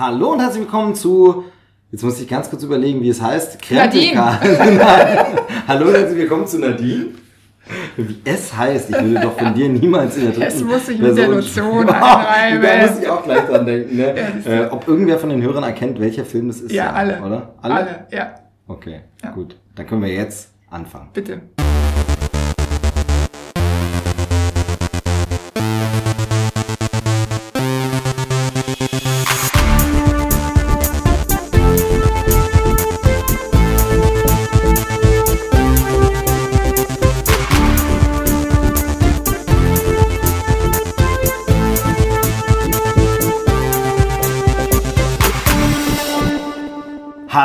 Hallo 0.00 0.32
und 0.32 0.40
herzlich 0.40 0.62
willkommen 0.62 0.94
zu, 0.94 1.44
jetzt 1.92 2.02
muss 2.02 2.18
ich 2.22 2.26
ganz 2.26 2.48
kurz 2.48 2.62
überlegen, 2.62 3.02
wie 3.02 3.10
es 3.10 3.20
heißt. 3.20 3.58
Nadine. 3.70 4.40
Hallo 5.68 5.88
und 5.88 5.94
herzlich 5.94 6.18
willkommen 6.20 6.46
zu 6.46 6.58
Nadine. 6.58 7.08
Wie 7.98 8.16
es 8.24 8.56
heißt, 8.56 8.88
ich 8.88 8.96
würde 8.98 9.20
doch 9.20 9.38
von 9.38 9.52
dir 9.52 9.68
niemals 9.68 10.16
in 10.16 10.22
der 10.22 10.30
dritten 10.32 10.46
Es 10.46 10.64
muss 10.64 10.86
sich 10.86 10.98
mit 10.98 11.08
der 11.18 11.24
Person- 11.24 11.34
Lotion 11.36 11.86
da 11.86 12.26
einreiben. 12.30 12.90
muss 12.94 13.02
ich 13.02 13.08
auch 13.10 13.22
gleich 13.24 13.44
dran 13.44 13.66
denken. 13.66 13.94
Ne? 13.98 14.14
Äh, 14.46 14.64
ob 14.70 14.88
irgendwer 14.88 15.18
von 15.18 15.28
den 15.28 15.42
Hörern 15.42 15.64
erkennt, 15.64 16.00
welcher 16.00 16.24
Film 16.24 16.48
das 16.48 16.60
ist. 16.62 16.72
Ja, 16.72 16.92
alle. 16.94 17.20
Oder? 17.20 17.54
Alle, 17.60 18.06
ja, 18.10 18.36
Okay, 18.68 19.02
Ja. 19.22 19.32
gut. 19.32 19.56
Dann 19.74 19.86
können 19.86 20.00
wir 20.00 20.08
jetzt 20.14 20.48
anfangen. 20.70 21.10
bitte. 21.12 21.42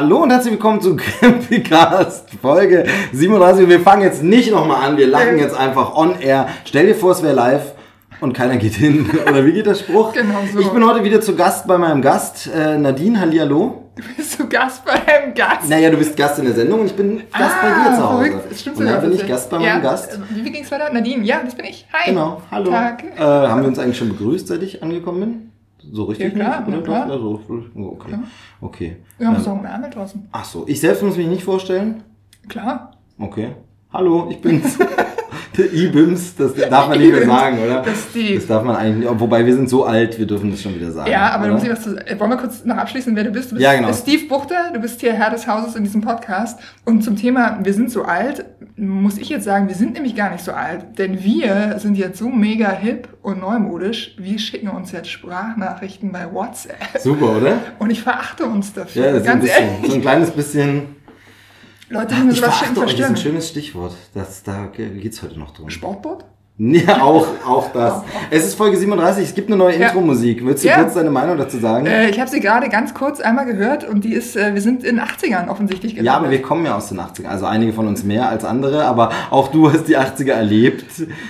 Hallo 0.05 0.21
und 0.21 0.29
herzlich 0.29 0.51
willkommen 0.53 0.81
zu 0.81 0.95
Campicast 1.19 2.29
Folge 2.39 2.85
37. 3.11 3.67
Wir 3.67 3.79
fangen 3.79 4.03
jetzt 4.03 4.21
nicht 4.21 4.51
nochmal 4.51 4.85
an, 4.85 4.97
wir 4.97 5.07
lachen 5.07 5.39
jetzt 5.39 5.57
einfach 5.57 5.95
on 5.95 6.19
air. 6.21 6.47
Stell 6.63 6.85
dir 6.85 6.93
vor, 6.93 7.13
es 7.13 7.23
wäre 7.23 7.33
live 7.33 7.73
und 8.21 8.33
keiner 8.33 8.57
geht 8.57 8.75
hin. 8.75 9.09
Oder 9.27 9.43
wie 9.47 9.53
geht 9.53 9.65
der 9.65 9.73
Spruch? 9.73 10.13
Genau 10.13 10.41
so. 10.53 10.59
Ich 10.59 10.69
bin 10.69 10.85
heute 10.85 11.03
wieder 11.03 11.21
zu 11.21 11.35
Gast 11.35 11.65
bei 11.65 11.79
meinem 11.79 12.03
Gast, 12.03 12.47
äh, 12.55 12.77
Nadine, 12.77 13.19
hallihallo. 13.19 13.89
Bist 14.15 14.39
du 14.39 14.47
Gast 14.47 14.85
bei 14.85 14.91
einem 14.93 15.33
Gast? 15.33 15.67
Naja, 15.67 15.89
du 15.89 15.97
bist 15.97 16.15
Gast 16.15 16.37
in 16.37 16.45
der 16.45 16.53
Sendung 16.53 16.81
und 16.81 16.85
ich 16.85 16.95
bin 16.95 17.23
Gast 17.35 17.55
bei 17.59 17.69
dir 17.69 17.95
zu 17.95 18.03
Hause. 18.03 18.03
Ah, 18.03 18.07
verrückt. 18.09 18.51
Das 18.51 18.61
stimmt 18.61 18.77
und 18.77 18.85
dann 18.85 19.01
bin 19.01 19.11
ich. 19.11 19.27
Gast 19.27 19.49
bei 19.49 19.57
ja. 19.57 19.73
meinem 19.73 19.81
Gast. 19.81 20.13
äh, 20.13 20.17
Wie, 20.35 20.45
wie 20.45 20.51
ging's 20.51 20.71
weiter? 20.71 20.93
Nadine, 20.93 21.23
ja, 21.23 21.41
das 21.43 21.55
bin 21.55 21.65
ich. 21.65 21.87
Hi. 21.91 22.11
Genau, 22.11 22.43
hallo. 22.51 22.69
Tag. 22.69 23.03
Äh, 23.17 23.21
haben 23.23 23.61
wir 23.61 23.67
uns 23.69 23.79
eigentlich 23.79 23.97
schon 23.97 24.09
begrüßt, 24.09 24.49
seit 24.49 24.61
ich 24.61 24.83
angekommen 24.83 25.19
bin? 25.19 25.51
So 25.91 26.03
richtig? 26.05 26.35
Ja, 26.35 26.61
klar, 26.61 26.65
na 26.67 26.81
klar. 26.81 27.05
doch? 27.07 27.13
Ja, 27.13 27.19
so, 27.19 27.41
so, 27.47 27.89
okay. 27.91 28.15
okay. 28.61 28.95
Wir 29.17 29.27
haben 29.27 29.35
Ähm, 29.35 29.41
auch 29.41 29.47
einen 29.57 29.65
Ärmel 29.65 29.89
draußen. 29.89 30.27
ach 30.31 30.45
so, 30.45 30.63
ich 30.67 30.79
selbst 30.79 31.03
muss 31.03 31.17
mich 31.17 31.27
nicht 31.27 31.43
vorstellen. 31.43 32.03
Klar. 32.47 32.91
Okay. 33.19 33.55
Hallo, 33.91 34.27
ich 34.29 34.41
bin's. 34.41 34.77
Der 35.57 35.73
I-Bims, 35.73 36.35
das 36.35 36.53
darf 36.55 36.89
man 36.89 36.99
nicht 36.99 37.11
mehr 37.11 37.25
sagen, 37.25 37.57
oder? 37.63 37.81
Das 37.81 37.93
ist 37.99 38.15
die- 38.15 38.35
Das 38.35 38.47
darf 38.47 38.63
man 38.63 38.75
eigentlich 38.75 39.09
nicht. 39.09 39.19
Wobei 39.19 39.45
wir 39.45 39.53
sind 39.53 39.69
so 39.69 39.85
alt, 39.85 40.17
wir 40.19 40.25
dürfen 40.25 40.51
das 40.51 40.61
schon 40.61 40.75
wieder 40.75 40.91
sagen. 40.91 41.09
Ja, 41.09 41.29
aber 41.31 41.43
oder? 41.45 41.47
da 41.47 41.53
muss 41.55 41.63
ich 41.63 41.69
was 41.71 41.81
zu 41.83 41.95
äh, 42.07 42.19
Wollen 42.19 42.29
wir 42.31 42.37
kurz 42.37 42.65
noch 42.65 42.77
abschließen, 42.77 43.15
wer 43.15 43.23
du 43.23 43.31
bist? 43.31 43.51
Du 43.51 43.55
bist 43.55 43.63
Ja, 43.63 43.73
genau. 43.73 43.93
Steve 43.93 44.27
Buchter, 44.27 44.71
du 44.73 44.79
bist 44.79 44.99
hier 45.01 45.13
Herr 45.13 45.29
des 45.29 45.47
Hauses 45.47 45.75
in 45.75 45.83
diesem 45.83 46.01
Podcast. 46.01 46.59
Und 46.85 47.03
zum 47.03 47.15
Thema, 47.15 47.59
wir 47.63 47.73
sind 47.73 47.91
so 47.91 48.03
alt, 48.03 48.45
muss 48.77 49.17
ich 49.17 49.29
jetzt 49.29 49.45
sagen, 49.45 49.67
wir 49.67 49.75
sind 49.75 49.93
nämlich 49.93 50.15
gar 50.15 50.31
nicht 50.31 50.43
so 50.43 50.51
alt. 50.51 50.97
Denn 50.97 51.23
wir 51.23 51.75
sind 51.79 51.95
jetzt 51.97 52.19
so 52.19 52.29
mega 52.29 52.71
hip 52.71 53.07
und 53.21 53.39
neumodisch, 53.41 54.15
wir 54.17 54.37
schicken 54.39 54.67
uns 54.69 54.91
jetzt 54.91 55.09
Sprachnachrichten 55.09 56.11
bei 56.11 56.31
WhatsApp. 56.31 56.75
Super, 56.99 57.37
oder? 57.37 57.53
Und 57.79 57.89
ich 57.91 58.01
verachte 58.03 58.45
uns 58.45 58.73
dafür. 58.73 59.05
Ja, 59.05 59.11
das 59.13 59.21
ist 59.21 59.27
ein 59.27 59.39
Ganz 59.39 59.43
bisschen, 59.45 59.63
ehrlich. 59.75 59.89
so 59.89 59.95
ein 59.95 60.01
kleines 60.01 60.31
bisschen. 60.31 60.81
Leute, 61.89 62.15
die 62.15 62.21
mir 62.23 62.33
sowas 62.33 62.57
verachte 62.57 62.81
euch, 62.81 62.99
ist 62.99 63.03
ein 63.05 63.17
schönes 63.17 63.49
Stichwort. 63.49 63.93
Das, 64.13 64.43
da 64.43 64.67
geht's 64.75 65.21
heute 65.21 65.37
noch 65.39 65.51
drum. 65.53 65.69
Sportboot? 65.69 66.25
Ja, 66.57 67.01
auch, 67.01 67.27
auch 67.45 67.73
das. 67.73 68.01
Es 68.31 68.45
ist 68.45 68.55
Folge 68.55 68.77
37, 68.77 69.25
es 69.25 69.35
gibt 69.35 69.49
eine 69.49 69.57
neue 69.57 69.77
Ja. 69.77 69.87
Intro-Musik. 69.87 70.45
Willst 70.45 70.63
du 70.63 70.69
Ja. 70.69 70.77
kurz 70.81 70.93
deine 70.93 71.11
Meinung 71.11 71.37
dazu 71.37 71.57
sagen? 71.59 71.85
Äh, 71.85 72.09
ich 72.09 72.17
habe 72.17 72.29
sie 72.29 72.39
gerade 72.39 72.69
ganz 72.69 72.93
kurz 72.93 73.19
einmal 73.19 73.45
gehört 73.45 73.83
und 73.83 74.05
die 74.05 74.13
ist, 74.13 74.37
äh, 74.37 74.53
wir 74.53 74.61
sind 74.61 74.85
in 74.85 75.01
80ern 75.01 75.49
offensichtlich 75.49 75.95
Ja, 75.95 76.15
aber 76.15 76.31
wir 76.31 76.41
kommen 76.41 76.65
ja 76.65 76.77
aus 76.77 76.87
den 76.87 77.01
80ern. 77.01 77.27
Also 77.27 77.45
einige 77.45 77.73
von 77.73 77.87
uns 77.89 78.05
mehr 78.05 78.29
als 78.29 78.45
andere, 78.45 78.85
aber 78.85 79.11
auch 79.31 79.49
du 79.49 79.69
hast 79.69 79.89
die 79.89 79.97
80er 79.97 80.31
erlebt. 80.31 80.85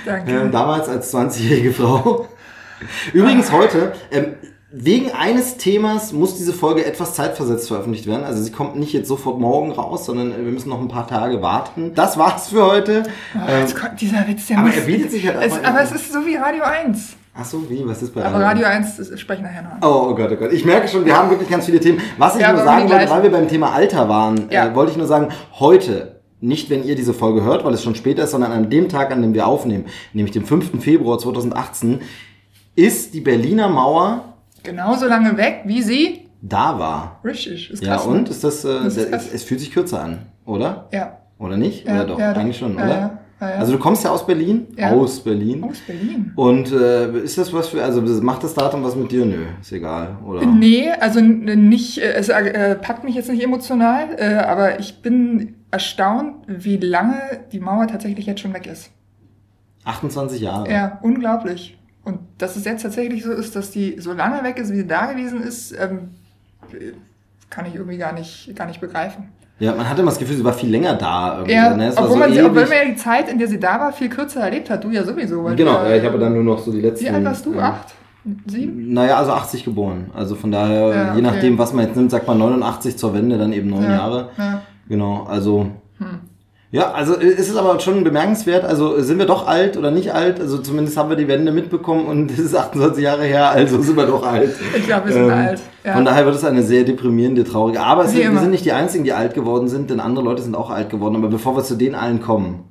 Danke. 0.05 0.31
Ähm, 0.31 0.51
damals 0.51 0.87
als 0.89 1.11
20-jährige 1.11 1.73
Frau. 1.73 2.27
Übrigens 3.11 3.51
heute, 3.51 3.93
ähm, 4.11 4.35
wegen 4.77 5.11
eines 5.11 5.55
Themas 5.57 6.11
muss 6.11 6.35
diese 6.37 6.51
Folge 6.51 6.85
etwas 6.85 7.13
zeitversetzt 7.13 7.69
veröffentlicht 7.69 8.07
werden. 8.07 8.25
Also 8.25 8.43
sie 8.43 8.51
kommt 8.51 8.75
nicht 8.75 8.91
jetzt 8.91 9.07
sofort 9.07 9.39
morgen 9.39 9.71
raus, 9.71 10.05
sondern 10.05 10.33
äh, 10.33 10.37
wir 10.43 10.51
müssen 10.51 10.67
noch 10.69 10.81
ein 10.81 10.89
paar 10.89 11.07
Tage 11.07 11.41
warten. 11.41 11.93
Das 11.95 12.17
war's 12.17 12.49
für 12.49 12.65
heute. 12.65 13.03
Oh, 13.35 13.39
Ähm, 13.47 13.61
jetzt 13.61 13.75
kommt 13.79 14.01
dieser 14.01 14.27
Witz, 14.27 14.47
der 14.47 14.57
aber 14.57 14.67
muss... 14.67 14.75
er 14.75 14.81
bietet 14.83 15.11
sich 15.11 15.25
halt 15.25 15.37
es, 15.41 15.53
einfach- 15.53 15.69
Aber 15.69 15.81
es 15.81 15.91
ist 15.93 16.11
so 16.11 16.25
wie 16.25 16.35
Radio 16.35 16.63
1. 16.63 17.15
ach 17.33 17.45
so, 17.45 17.69
wie? 17.69 17.87
Was 17.87 18.01
ist 18.01 18.13
bei 18.13 18.25
Aber 18.25 18.39
Radio 18.43 18.65
1, 18.67 18.97
das 18.97 19.17
spreche 19.19 19.41
ich 19.43 19.47
nachher 19.47 19.61
noch. 19.61 19.87
Oh, 19.87 20.09
oh 20.11 20.15
Gott, 20.15 20.31
oh 20.33 20.35
Gott. 20.35 20.51
Ich 20.51 20.65
merke 20.65 20.87
schon, 20.89 21.05
wir 21.05 21.15
haben 21.15 21.29
wirklich 21.29 21.49
ganz 21.49 21.65
viele 21.65 21.79
Themen. 21.79 22.01
Was 22.17 22.35
ich 22.35 22.41
Ja, 22.41 22.51
nur 22.51 22.63
sagen 22.63 22.89
wollte, 22.89 23.09
weil 23.09 23.23
wir 23.23 23.31
beim 23.31 23.47
Thema 23.47 23.71
Alter 23.71 24.09
waren, 24.09 24.49
Ja. 24.51 24.67
äh, 24.67 24.75
wollte 24.75 24.91
ich 24.91 24.97
nur 24.97 25.07
sagen, 25.07 25.29
heute, 25.59 26.19
nicht 26.41 26.69
wenn 26.69 26.83
ihr 26.83 26.95
diese 26.95 27.13
Folge 27.13 27.43
hört, 27.43 27.63
weil 27.63 27.73
es 27.73 27.81
schon 27.81 27.95
später 27.95 28.23
ist, 28.25 28.31
sondern 28.31 28.51
an 28.51 28.69
dem 28.69 28.89
Tag, 28.89 29.11
an 29.11 29.21
dem 29.21 29.33
wir 29.33 29.47
aufnehmen, 29.47 29.85
nämlich 30.11 30.33
dem 30.33 30.45
5. 30.45 30.81
Februar 30.83 31.17
2018, 31.17 32.01
ist 32.75 33.13
die 33.13 33.21
Berliner 33.21 33.69
Mauer 33.69 34.33
Genauso 34.65 35.07
lange 35.07 35.37
weg, 35.37 35.61
wie 35.65 35.81
sie... 35.81 36.27
da 36.41 36.77
war. 36.79 37.19
Richtig, 37.23 37.71
ist 37.71 37.83
Ja, 37.83 37.95
krass. 37.95 38.05
und? 38.05 38.23
ne? 38.23 38.29
Ist 38.29 38.43
das, 38.43 38.65
äh, 38.65 38.83
Das 38.83 38.97
ist 38.97 39.11
es, 39.13 39.33
es 39.33 39.43
fühlt 39.43 39.59
sich 39.61 39.71
kürzer 39.71 40.01
an, 40.03 40.19
oder? 40.45 40.87
Ja. 40.91 41.17
Oder 41.39 41.57
nicht? 41.57 41.87
Ja, 41.87 41.95
oder 41.95 42.05
doch? 42.05 42.19
ja. 42.19 42.31
Eigentlich 42.33 42.57
schon, 42.57 42.77
Ja, 42.77 42.83
oder? 42.85 42.89
ja, 42.95 43.19
ja, 43.41 43.49
ja. 43.49 43.55
Also 43.57 43.73
du 43.73 43.79
kommst 43.79 44.03
ja 44.03 44.11
aus 44.11 44.25
Berlin? 44.25 44.67
Ja. 44.77 44.91
Aus 44.91 45.19
Berlin. 45.19 45.63
Aus 45.63 45.79
Berlin. 45.85 46.31
Und 46.35 46.71
äh, 46.71 47.11
ist 47.19 47.37
das 47.37 47.51
was 47.53 47.67
für, 47.69 47.83
also 47.83 48.01
macht 48.21 48.43
das 48.43 48.53
Datum 48.53 48.83
was 48.83 48.95
mit 48.95 49.11
dir? 49.11 49.25
Nö, 49.25 49.43
ist 49.61 49.71
egal, 49.73 50.17
oder? 50.25 50.45
Nee, 50.45 50.89
also 50.99 51.19
nicht, 51.19 51.97
äh, 51.97 52.13
es 52.13 52.29
äh, 52.29 52.75
packt 52.75 53.03
mich 53.03 53.15
jetzt 53.15 53.29
nicht 53.29 53.43
emotional, 53.43 54.07
äh, 54.17 54.35
aber 54.35 54.79
ich 54.79 55.01
bin 55.01 55.55
erstaunt, 55.71 56.35
wie 56.47 56.77
lange 56.77 57.15
die 57.51 57.59
Mauer 57.59 57.87
tatsächlich 57.87 58.25
jetzt 58.25 58.39
schon 58.39 58.53
weg 58.53 58.65
ist. 58.67 58.91
28 59.83 60.41
Jahre. 60.41 60.71
Ja, 60.71 60.99
unglaublich. 61.03 61.77
Und 62.05 62.19
dass 62.37 62.55
es 62.55 62.63
jetzt 62.65 62.83
tatsächlich 62.83 63.23
so 63.23 63.31
ist, 63.31 63.55
dass 63.55 63.71
die 63.71 63.99
so 63.99 64.13
lange 64.13 64.43
weg 64.43 64.57
ist, 64.57 64.71
wie 64.71 64.77
sie 64.77 64.87
da 64.87 65.07
gewesen 65.07 65.41
ist, 65.41 65.71
ähm, 65.73 66.11
äh, 66.71 66.93
kann 67.49 67.65
ich 67.65 67.75
irgendwie 67.75 67.97
gar 67.97 68.13
nicht, 68.13 68.55
gar 68.55 68.67
nicht 68.67 68.79
begreifen. 68.79 69.29
Ja, 69.59 69.73
man 69.73 69.87
hatte 69.89 70.01
immer 70.01 70.11
das 70.11 70.19
Gefühl, 70.19 70.35
sie 70.35 70.43
war 70.43 70.53
viel 70.53 70.69
länger 70.69 70.95
da. 70.95 71.35
Irgendwie, 71.37 71.53
Ja, 71.53 71.75
ne? 71.75 71.91
Obwohl, 71.95 72.09
so 72.09 72.15
man 72.17 72.33
sie, 72.33 72.41
obwohl 72.41 72.63
man 72.63 72.71
ja 72.77 72.85
die 72.85 72.95
Zeit, 72.97 73.29
in 73.29 73.37
der 73.39 73.47
sie 73.47 73.59
da 73.59 73.79
war, 73.79 73.93
viel 73.93 74.09
kürzer 74.09 74.41
erlebt 74.41 74.69
hat. 74.69 74.83
Du 74.83 74.89
ja 74.91 75.03
sowieso. 75.03 75.43
Genau, 75.55 75.83
ja, 75.83 75.95
ich 75.95 76.03
habe 76.05 76.19
dann 76.19 76.33
nur 76.33 76.43
noch 76.43 76.59
so 76.59 76.71
die 76.71 76.81
letzten... 76.81 77.05
Wie 77.05 77.09
alt 77.09 77.23
warst 77.25 77.45
du? 77.45 77.53
äh, 77.53 77.59
Acht? 77.59 77.93
Sieben? 78.47 78.91
Naja, 78.91 79.17
also 79.17 79.31
80 79.31 79.63
geboren. 79.63 80.09
Also 80.13 80.35
von 80.35 80.51
daher, 80.51 80.89
Ja, 80.89 81.03
je 81.05 81.11
okay. 81.11 81.21
nachdem, 81.21 81.57
was 81.57 81.71
man 81.73 81.85
jetzt 81.85 81.95
nimmt, 81.95 82.11
sagt 82.11 82.27
man 82.27 82.37
89 82.37 82.97
zur 82.97 83.13
Wende, 83.13 83.37
dann 83.37 83.53
eben 83.53 83.69
neun 83.69 83.83
Ja, 83.83 83.91
Jahre. 83.91 84.29
ja. 84.37 84.61
Genau, 84.89 85.23
also... 85.23 85.67
Hm. 85.99 86.19
Ja, 86.75 86.91
also 86.91 87.17
äh, 87.17 87.27
es 87.27 87.47
ist 87.47 87.55
aber 87.55 87.79
schon 87.79 88.03
bemerkenswert, 88.03 88.65
also 88.65 89.01
sind 89.01 89.17
wir 89.17 89.25
doch 89.25 89.47
alt 89.47 89.77
oder 89.77 89.91
nicht 89.91 90.13
alt? 90.13 90.41
Also 90.41 90.57
zumindest 90.57 90.97
haben 90.97 91.07
wir 91.07 91.15
die 91.15 91.29
Wende 91.29 91.53
mitbekommen 91.53 92.05
und 92.05 92.29
es 92.37 92.39
ist 92.39 92.53
28 92.53 93.01
Jahre 93.01 93.23
her, 93.23 93.49
also 93.49 93.81
sind 93.81 93.95
wir 93.95 94.05
doch 94.05 94.27
alt. 94.27 94.53
Ich 94.75 94.85
glaube, 94.85 95.07
wir 95.07 95.13
sind 95.13 95.31
alt. 95.31 95.61
Ja. 95.85 95.93
Von 95.93 96.03
daher 96.03 96.25
wird 96.25 96.35
es 96.35 96.43
eine 96.43 96.63
sehr 96.63 96.83
deprimierende, 96.83 97.45
traurige. 97.45 97.79
Aber 97.79 98.03
es 98.03 98.11
sind, 98.11 98.29
wir 98.29 98.39
sind 98.41 98.51
nicht 98.51 98.65
die 98.65 98.73
Einzigen, 98.73 99.05
die 99.05 99.13
alt 99.13 99.33
geworden 99.33 99.69
sind, 99.69 99.89
denn 99.89 100.01
andere 100.01 100.25
Leute 100.25 100.41
sind 100.41 100.53
auch 100.55 100.69
alt 100.69 100.89
geworden. 100.89 101.15
Aber 101.15 101.29
bevor 101.29 101.55
wir 101.55 101.63
zu 101.63 101.75
den 101.75 101.95
allen 101.95 102.21
kommen, 102.21 102.65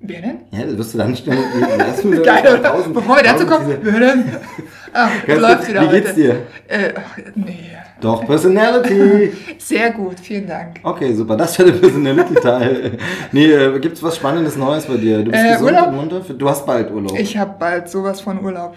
Wer 0.00 0.20
denn? 0.20 0.36
ja, 0.52 0.64
das 0.66 0.76
wirst 0.78 0.94
du 0.94 0.98
dann 0.98 1.16
schnell. 1.16 1.36
Geil, 2.24 2.58
oder? 2.58 2.74
Bevor 2.92 3.16
wir 3.16 3.22
dazu 3.22 3.46
kommen, 3.46 3.66
diese- 3.68 3.92
wer 3.92 4.00
denn? 4.00 4.24
Ganz 5.26 5.40
läuft 5.40 5.68
wieder 5.68 5.82
Wie 5.82 5.88
geht's 5.88 6.14
dir? 6.14 6.34
Äh, 6.68 6.92
ach, 6.96 7.18
nee. 7.34 7.70
Doch, 8.00 8.24
Personality. 8.26 9.32
Sehr 9.58 9.90
gut, 9.92 10.20
vielen 10.20 10.46
Dank. 10.46 10.80
Okay, 10.82 11.12
super. 11.14 11.36
Das 11.36 11.58
wäre 11.58 11.72
der 11.72 11.78
Personality-Teil. 11.80 12.98
nee, 13.32 13.46
äh, 13.50 13.78
gibt's 13.80 14.02
was 14.02 14.16
Spannendes 14.16 14.56
Neues 14.56 14.84
bei 14.86 14.96
dir? 14.98 15.22
Du 15.24 15.30
bist 15.30 15.42
Äh, 15.44 15.52
gesund 15.52 15.70
Urlaub? 15.70 15.88
und 15.88 15.96
munter? 15.96 16.20
Du 16.20 16.48
hast 16.48 16.66
bald 16.66 16.90
Urlaub. 16.90 17.18
Ich 17.18 17.36
habe 17.36 17.54
bald 17.58 17.88
sowas 17.88 18.20
von 18.20 18.42
Urlaub. 18.44 18.76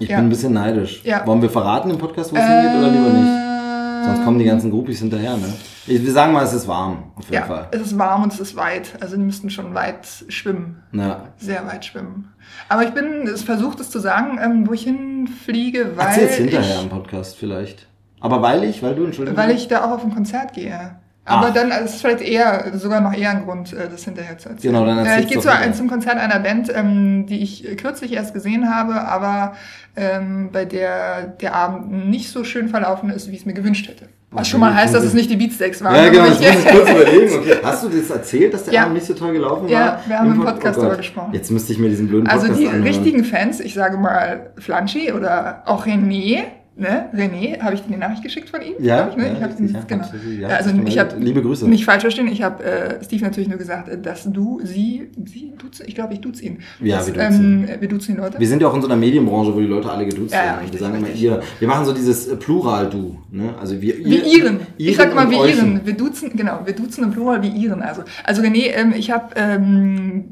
Ich 0.00 0.08
ja. 0.08 0.16
bin 0.16 0.26
ein 0.26 0.28
bisschen 0.28 0.52
neidisch. 0.52 1.02
Ja. 1.04 1.24
Wollen 1.26 1.40
wir 1.42 1.50
verraten 1.50 1.90
im 1.90 1.98
Podcast, 1.98 2.32
wo 2.32 2.36
es 2.36 2.42
hingeht 2.42 2.78
oder 2.78 2.90
lieber 2.90 3.10
nicht? 3.10 3.28
Äh, 3.28 4.04
Sonst 4.06 4.24
kommen 4.24 4.38
die 4.40 4.44
ganzen 4.44 4.70
Groupies 4.72 4.98
hinterher, 4.98 5.36
ne? 5.36 5.52
Ich, 5.86 6.04
wir 6.04 6.12
sagen 6.12 6.32
mal, 6.32 6.44
es 6.44 6.52
ist 6.52 6.68
warm, 6.68 7.12
auf 7.16 7.24
jeden 7.24 7.34
Ja, 7.34 7.42
Fall. 7.44 7.68
es 7.72 7.80
ist 7.80 7.98
warm 7.98 8.22
und 8.22 8.32
es 8.32 8.38
ist 8.40 8.54
weit. 8.56 8.92
Also 9.00 9.16
die 9.16 9.22
müssten 9.22 9.50
schon 9.50 9.74
weit 9.74 10.06
schwimmen. 10.28 10.82
Ja. 10.92 11.28
Sehr 11.38 11.66
weit 11.66 11.84
schwimmen. 11.84 12.32
Aber 12.68 12.84
ich 12.84 12.90
bin 12.90 13.26
es 13.26 13.42
versucht, 13.42 13.80
es 13.80 13.90
zu 13.90 13.98
sagen, 13.98 14.38
ähm, 14.42 14.66
wo 14.68 14.72
ich 14.72 14.84
hinfliege, 14.84 15.96
weil 15.96 16.06
Erzähl's 16.08 16.34
hinterher 16.36 16.76
ich, 16.76 16.82
im 16.82 16.88
Podcast 16.88 17.36
vielleicht. 17.36 17.88
Aber 18.20 18.40
weil 18.42 18.62
ich, 18.64 18.82
weil 18.82 18.94
du, 18.94 19.04
Entschuldigung. 19.04 19.36
weil 19.36 19.50
ich 19.50 19.66
da 19.68 19.84
auch 19.84 19.90
auf 19.90 20.04
ein 20.04 20.14
Konzert 20.14 20.52
gehe. 20.52 20.96
Aber 21.24 21.48
Ach. 21.48 21.54
dann, 21.54 21.70
also 21.70 21.84
es 21.84 21.94
ist 21.94 22.00
vielleicht 22.00 22.20
eher, 22.20 22.76
sogar 22.76 23.00
noch 23.00 23.12
eher 23.12 23.30
ein 23.30 23.44
Grund, 23.44 23.72
äh, 23.72 23.88
das 23.88 24.04
hinterher 24.04 24.38
zu 24.38 24.48
erzählen. 24.48 24.72
Genau, 24.74 24.84
dann 24.86 24.98
äh, 24.98 25.02
erzähl's 25.02 25.24
Ich 25.24 25.28
gehe 25.32 25.40
zu, 25.40 25.48
wieder. 25.48 25.72
zum 25.72 25.88
Konzert 25.88 26.16
einer 26.18 26.40
Band, 26.40 26.70
ähm, 26.74 27.26
die 27.26 27.42
ich 27.42 27.68
äh, 27.68 27.76
kürzlich 27.76 28.12
erst 28.12 28.34
gesehen 28.34 28.72
habe, 28.74 29.02
aber 29.02 29.54
ähm, 29.96 30.50
bei 30.52 30.64
der 30.64 31.26
der 31.26 31.54
Abend 31.54 32.08
nicht 32.08 32.30
so 32.30 32.42
schön 32.44 32.68
verlaufen 32.68 33.08
ist, 33.10 33.28
wie 33.28 33.34
ich 33.34 33.40
es 33.40 33.46
mir 33.46 33.52
gewünscht 33.54 33.88
hätte. 33.88 34.08
Was 34.34 34.48
schon 34.48 34.60
mal 34.60 34.74
heißt, 34.74 34.94
dass 34.94 35.04
es 35.04 35.12
nicht 35.14 35.30
die 35.30 35.36
Beatsteaks 35.36 35.82
waren. 35.84 35.94
Ja, 35.94 36.08
genau, 36.08 36.28
muss 36.28 36.40
ich- 36.40 36.48
ich 36.48 36.64
kurz 36.66 36.90
überlegen. 36.90 37.34
Okay. 37.38 37.56
Hast 37.62 37.84
du 37.84 37.88
das 37.90 38.10
erzählt, 38.10 38.54
dass 38.54 38.64
der 38.64 38.74
Ja. 38.74 38.82
Abend 38.82 38.94
nicht 38.94 39.06
so 39.06 39.12
toll 39.14 39.32
gelaufen 39.32 39.64
war? 39.64 39.70
Ja, 39.70 40.00
wir 40.06 40.18
haben 40.18 40.30
im 40.32 40.36
Pod- 40.38 40.46
Podcast 40.46 40.74
Gott. 40.76 40.84
darüber 40.84 40.96
gesprochen. 40.96 41.30
Jetzt 41.34 41.50
müsste 41.50 41.72
ich 41.72 41.78
mir 41.78 41.88
diesen 41.90 42.08
blöden 42.08 42.24
Podcast 42.26 42.48
Also 42.48 42.60
die 42.60 42.66
anhören. 42.66 42.82
richtigen 42.84 43.24
Fans, 43.24 43.60
ich 43.60 43.74
sage 43.74 43.96
mal 43.98 44.50
Flanschi 44.58 45.12
oder 45.12 45.62
auch 45.66 45.86
René, 45.86 46.44
ne, 46.76 47.08
René, 47.14 47.60
habe 47.60 47.74
ich 47.74 47.82
dir 47.82 47.92
die 47.92 47.98
Nachricht 47.98 48.22
geschickt 48.22 48.48
von 48.50 48.60
ihm? 48.62 48.74
Ja, 48.78 49.08
ich, 49.08 49.16
ne? 49.16 49.26
ja, 49.26 49.32
ich 49.34 49.42
habe 49.42 49.52
richtig, 49.52 49.72
ja, 49.72 49.80
genau. 49.86 50.04
ja. 50.40 50.48
Ja, 50.48 50.56
also 50.56 50.70
ich 50.84 50.98
habe 50.98 51.16
Liebe 51.18 51.42
Grüße. 51.42 51.68
Nicht 51.68 51.84
falsch 51.84 52.02
verstehen, 52.02 52.28
ich 52.28 52.42
habe 52.42 52.64
äh, 52.64 53.04
Steve 53.04 53.24
natürlich 53.24 53.48
nur 53.48 53.58
gesagt, 53.58 53.90
dass 54.04 54.24
du 54.24 54.60
sie, 54.64 55.10
sie 55.24 55.52
duzt, 55.58 55.82
ich 55.86 55.94
glaube, 55.94 56.14
ich 56.14 56.20
duz 56.20 56.40
ihn. 56.40 56.58
Ja, 56.80 56.98
dass, 56.98 57.06
wir 57.06 57.14
duzen. 57.14 57.68
ähm, 57.68 57.80
wir 57.80 57.88
duzen 57.88 58.14
die 58.14 58.20
Leute. 58.20 58.38
Wir 58.38 58.48
sind 58.48 58.62
ja 58.62 58.68
auch 58.68 58.74
in 58.74 58.80
so 58.82 58.88
einer 58.88 58.96
Medienbranche, 58.96 59.54
wo 59.54 59.60
die 59.60 59.66
Leute 59.66 59.90
alle 59.90 60.06
geduzt 60.06 60.32
Ja, 60.32 60.38
ja, 60.38 60.44
werden. 60.46 60.60
richtig, 60.62 60.80
wir 60.80 60.86
sagen 60.86 60.98
immer 60.98 61.10
ihr. 61.14 61.42
Wir 61.58 61.68
machen 61.68 61.84
so 61.84 61.92
dieses 61.92 62.28
äh, 62.28 62.36
Plural-Du. 62.36 63.18
Ne? 63.30 63.54
Also 63.60 63.80
wir, 63.80 63.98
Wie 63.98 64.18
ihren. 64.38 64.60
Ich 64.76 64.96
sag 64.96 65.14
mal 65.14 65.26
euchen. 65.26 65.58
ihren. 65.58 65.86
Wir 65.86 65.94
duzen, 65.94 66.30
genau, 66.34 66.60
wir 66.64 66.74
duzen 66.74 67.04
im 67.04 67.10
Plural 67.12 67.42
wie 67.42 67.48
ihren. 67.48 67.82
Also, 67.82 68.02
also 68.24 68.42
René, 68.42 68.72
ähm, 68.74 68.94
ich 68.96 69.10
habe 69.10 69.34
ähm, 69.36 70.24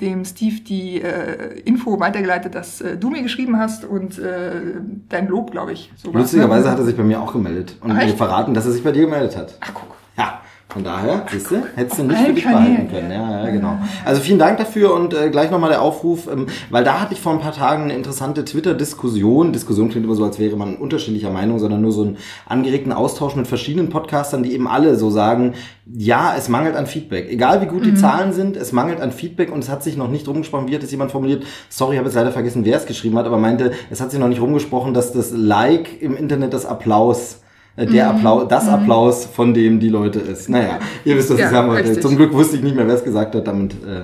dem 0.00 0.24
Steve 0.24 0.60
die 0.60 1.00
äh, 1.00 1.60
Info 1.60 1.98
weitergeleitet, 2.00 2.54
dass 2.54 2.80
äh, 2.80 2.96
du 2.96 3.10
mir 3.10 3.22
geschrieben 3.22 3.58
hast 3.58 3.84
und 3.84 4.18
äh, 4.18 4.50
dein 5.08 5.28
Lob, 5.28 5.50
glaube 5.50 5.72
ich. 5.72 5.92
So 5.96 6.12
war's, 6.12 6.22
Lustigerweise 6.22 6.70
hat 6.70 6.78
er 6.78 6.84
sich 6.84 6.96
bei 6.96 7.02
mir 7.02 7.20
auch 7.20 7.32
gemeldet 7.32 7.76
und 7.80 7.92
Ach, 7.92 8.04
mir 8.04 8.16
verraten, 8.16 8.54
dass 8.54 8.66
er 8.66 8.72
sich 8.72 8.82
bei 8.82 8.92
dir 8.92 9.02
gemeldet 9.02 9.36
hat. 9.36 9.54
Ach, 9.60 9.72
guck. 9.74 9.96
Ja, 10.16 10.40
von 10.72 10.84
daher, 10.84 11.26
siehst 11.30 11.50
du, 11.50 11.62
hättest 11.74 11.98
du 11.98 12.04
nicht 12.04 12.20
für 12.20 12.32
dich 12.32 12.44
behalten 12.44 12.88
können. 12.88 13.10
ja. 13.10 13.44
Ja, 13.44 13.50
genau. 13.50 13.78
Also 14.04 14.20
vielen 14.20 14.38
Dank 14.38 14.58
dafür 14.58 14.94
und 14.94 15.14
äh, 15.14 15.30
gleich 15.30 15.50
nochmal 15.50 15.70
der 15.70 15.82
Aufruf, 15.82 16.28
ähm, 16.30 16.46
weil 16.70 16.84
da 16.84 17.00
hatte 17.00 17.14
ich 17.14 17.20
vor 17.20 17.32
ein 17.32 17.40
paar 17.40 17.52
Tagen 17.52 17.84
eine 17.84 17.94
interessante 17.94 18.44
Twitter-Diskussion. 18.44 19.52
Diskussion 19.52 19.88
klingt 19.88 20.04
immer 20.04 20.14
so, 20.14 20.24
als 20.24 20.38
wäre 20.38 20.56
man 20.56 20.76
unterschiedlicher 20.76 21.30
Meinung, 21.30 21.58
sondern 21.58 21.80
nur 21.80 21.92
so 21.92 22.02
einen 22.02 22.18
angeregten 22.46 22.92
Austausch 22.92 23.34
mit 23.34 23.46
verschiedenen 23.46 23.88
Podcastern, 23.90 24.42
die 24.42 24.52
eben 24.52 24.68
alle 24.68 24.96
so 24.96 25.10
sagen, 25.10 25.54
ja, 25.92 26.34
es 26.36 26.48
mangelt 26.48 26.76
an 26.76 26.86
Feedback. 26.86 27.30
Egal 27.30 27.60
wie 27.62 27.66
gut 27.66 27.84
die 27.84 27.94
Zahlen 27.94 28.32
sind, 28.32 28.56
es 28.56 28.72
mangelt 28.72 29.00
an 29.00 29.10
Feedback 29.10 29.52
und 29.52 29.60
es 29.60 29.68
hat 29.68 29.82
sich 29.82 29.96
noch 29.96 30.08
nicht 30.08 30.28
rumgesprochen, 30.28 30.68
wie 30.68 30.74
hat 30.74 30.82
es 30.82 30.90
jemand 30.90 31.10
formuliert? 31.10 31.44
Sorry, 31.68 31.94
ich 31.94 31.98
habe 31.98 32.08
jetzt 32.08 32.14
leider 32.14 32.32
vergessen, 32.32 32.64
wer 32.64 32.76
es 32.76 32.86
geschrieben 32.86 33.18
hat, 33.18 33.26
aber 33.26 33.38
meinte, 33.38 33.72
es 33.90 34.00
hat 34.00 34.10
sich 34.10 34.20
noch 34.20 34.28
nicht 34.28 34.40
rumgesprochen, 34.40 34.94
dass 34.94 35.12
das 35.12 35.32
Like 35.32 36.00
im 36.00 36.16
Internet 36.16 36.54
das 36.54 36.66
Applaus 36.66 37.40
äh, 37.80 37.86
der 37.86 38.10
Applaus, 38.10 38.48
das 38.48 38.68
Applaus, 38.68 39.24
von 39.24 39.54
dem 39.54 39.80
die 39.80 39.88
Leute 39.88 40.20
ist. 40.20 40.48
Naja, 40.48 40.78
ihr 41.04 41.16
wisst, 41.16 41.30
was 41.30 41.38
Ja, 41.38 41.46
ich 41.46 41.50
sagen 41.50 41.68
wollte. 41.68 42.00
Zum 42.00 42.16
Glück 42.16 42.32
wusste 42.32 42.56
ich 42.56 42.62
nicht 42.62 42.76
mehr, 42.76 42.86
wer 42.86 42.94
es 42.94 43.04
gesagt 43.04 43.34
hat. 43.34 43.46
Damit, 43.46 43.72
äh, 43.72 44.02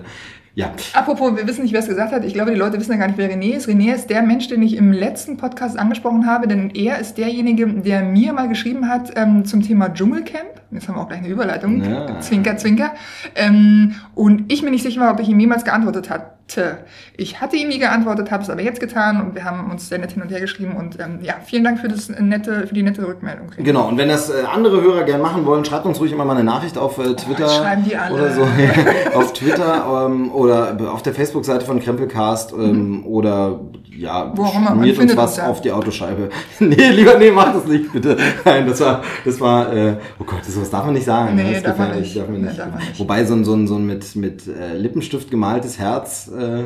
ja. 0.54 0.72
Apropos, 0.94 1.36
wir 1.36 1.46
wissen 1.46 1.62
nicht, 1.62 1.74
wer 1.74 1.80
es 1.80 1.88
gesagt 1.88 2.12
hat. 2.12 2.24
Ich 2.24 2.32
glaube, 2.32 2.50
die 2.50 2.56
Leute 2.56 2.80
wissen 2.80 2.92
ja 2.92 2.96
gar 2.96 3.08
nicht, 3.08 3.18
wer 3.18 3.30
René 3.30 3.54
ist. 3.54 3.68
René 3.68 3.94
ist 3.94 4.08
der 4.08 4.22
Mensch, 4.22 4.48
den 4.48 4.62
ich 4.62 4.76
im 4.76 4.90
letzten 4.90 5.36
Podcast 5.36 5.78
angesprochen 5.78 6.26
habe, 6.26 6.48
denn 6.48 6.70
er 6.70 6.98
ist 6.98 7.18
derjenige, 7.18 7.66
der 7.66 8.02
mir 8.02 8.32
mal 8.32 8.48
geschrieben 8.48 8.88
hat 8.88 9.12
ähm, 9.16 9.44
zum 9.44 9.62
Thema 9.62 9.92
Dschungelcamp. 9.92 10.62
Jetzt 10.70 10.88
haben 10.88 10.96
wir 10.96 11.02
auch 11.02 11.08
gleich 11.08 11.20
eine 11.20 11.28
Überleitung. 11.28 11.82
Ja. 11.82 12.20
Zwinker, 12.20 12.56
zwinker. 12.56 12.92
Ähm, 13.34 13.94
und 14.14 14.50
ich 14.52 14.62
mir 14.62 14.70
nicht 14.70 14.82
sicher 14.82 15.10
ob 15.10 15.20
ich 15.20 15.28
ihm 15.28 15.38
jemals 15.38 15.64
geantwortet 15.64 16.10
hatte. 16.10 16.78
Ich 17.16 17.40
hatte 17.40 17.56
ihm 17.56 17.68
nie 17.68 17.78
geantwortet, 17.78 18.30
habe 18.30 18.42
es 18.42 18.50
aber 18.50 18.62
jetzt 18.62 18.80
getan 18.80 19.20
und 19.20 19.34
wir 19.34 19.44
haben 19.44 19.70
uns 19.70 19.88
sehr 19.88 19.98
nett 19.98 20.12
hin 20.12 20.22
und 20.22 20.30
her 20.30 20.40
geschrieben 20.40 20.76
und 20.76 20.98
ähm, 21.00 21.18
ja, 21.22 21.34
vielen 21.44 21.64
Dank 21.64 21.80
für, 21.80 21.88
das 21.88 22.08
nette, 22.08 22.66
für 22.66 22.74
die 22.74 22.82
nette 22.82 23.06
Rückmeldung. 23.06 23.48
Genau, 23.58 23.88
und 23.88 23.98
wenn 23.98 24.08
das 24.08 24.30
äh, 24.30 24.44
andere 24.52 24.80
Hörer 24.80 25.04
gern 25.04 25.20
machen 25.20 25.44
wollen, 25.44 25.64
schreibt 25.64 25.86
uns 25.86 26.00
ruhig 26.00 26.12
immer 26.12 26.24
mal 26.24 26.34
eine 26.34 26.44
Nachricht 26.44 26.78
auf 26.78 26.98
äh, 26.98 27.14
Twitter 27.14 27.44
das 27.44 27.56
schreiben 27.56 27.84
die 27.84 27.96
alle. 27.96 28.14
oder 28.14 28.32
so. 28.32 28.42
auf 29.14 29.32
Twitter 29.32 30.06
ähm, 30.06 30.30
oder 30.32 30.76
auf 30.92 31.02
der 31.02 31.14
Facebook-Seite 31.14 31.66
von 31.66 31.80
Krempelcast 31.80 32.52
ähm, 32.52 33.04
oder 33.06 33.60
ja, 33.96 34.32
schmiert 34.72 34.98
uns 34.98 35.16
was 35.16 35.40
auf 35.40 35.60
die 35.60 35.72
Autoscheibe. 35.72 36.28
nee, 36.60 36.90
lieber, 36.90 37.18
nee, 37.18 37.30
mach 37.30 37.52
das 37.52 37.66
nicht, 37.66 37.92
bitte. 37.92 38.16
Nein, 38.44 38.66
das 38.66 38.80
war, 38.80 39.02
das 39.24 39.40
war, 39.40 39.72
äh, 39.72 39.96
oh 40.18 40.24
Gott, 40.24 40.40
das 40.46 40.55
sowas 40.56 40.70
darf 40.70 40.84
man 40.84 40.94
nicht 40.94 41.04
sagen. 41.06 41.34
Nee, 41.36 41.42
ne? 41.42 41.48
das 41.50 41.58
ist 41.58 41.66
darf 41.66 41.78
man 41.78 42.00
nicht. 42.00 42.16
Darf 42.16 42.28
man 42.28 42.40
Nee, 42.40 42.46
nicht. 42.48 42.58
darf 42.58 42.70
man 42.70 42.78
nicht. 42.78 42.98
Wobei 43.00 43.24
so 43.24 43.34
ein, 43.34 43.44
so 43.44 43.54
ein, 43.54 43.66
so 43.68 43.76
ein 43.76 43.86
mit, 43.86 44.16
mit 44.16 44.46
äh, 44.48 44.76
Lippenstift 44.76 45.30
gemaltes 45.30 45.78
Herz, 45.78 46.28
äh, 46.28 46.64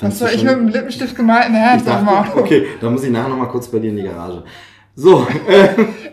du 0.00 0.10
soll 0.10 0.30
ich 0.34 0.42
mit 0.42 0.52
dem 0.52 0.68
Lippenstift 0.68 1.16
gemalten 1.16 1.54
Herz 1.54 1.86
Auto? 1.86 2.38
okay, 2.40 2.66
da 2.80 2.90
muss 2.90 3.04
ich 3.04 3.10
nachher 3.10 3.28
noch 3.28 3.36
mal 3.38 3.46
kurz 3.48 3.68
bei 3.68 3.78
dir 3.78 3.90
in 3.90 3.96
die 3.96 4.02
Garage. 4.02 4.44
So, 4.94 5.26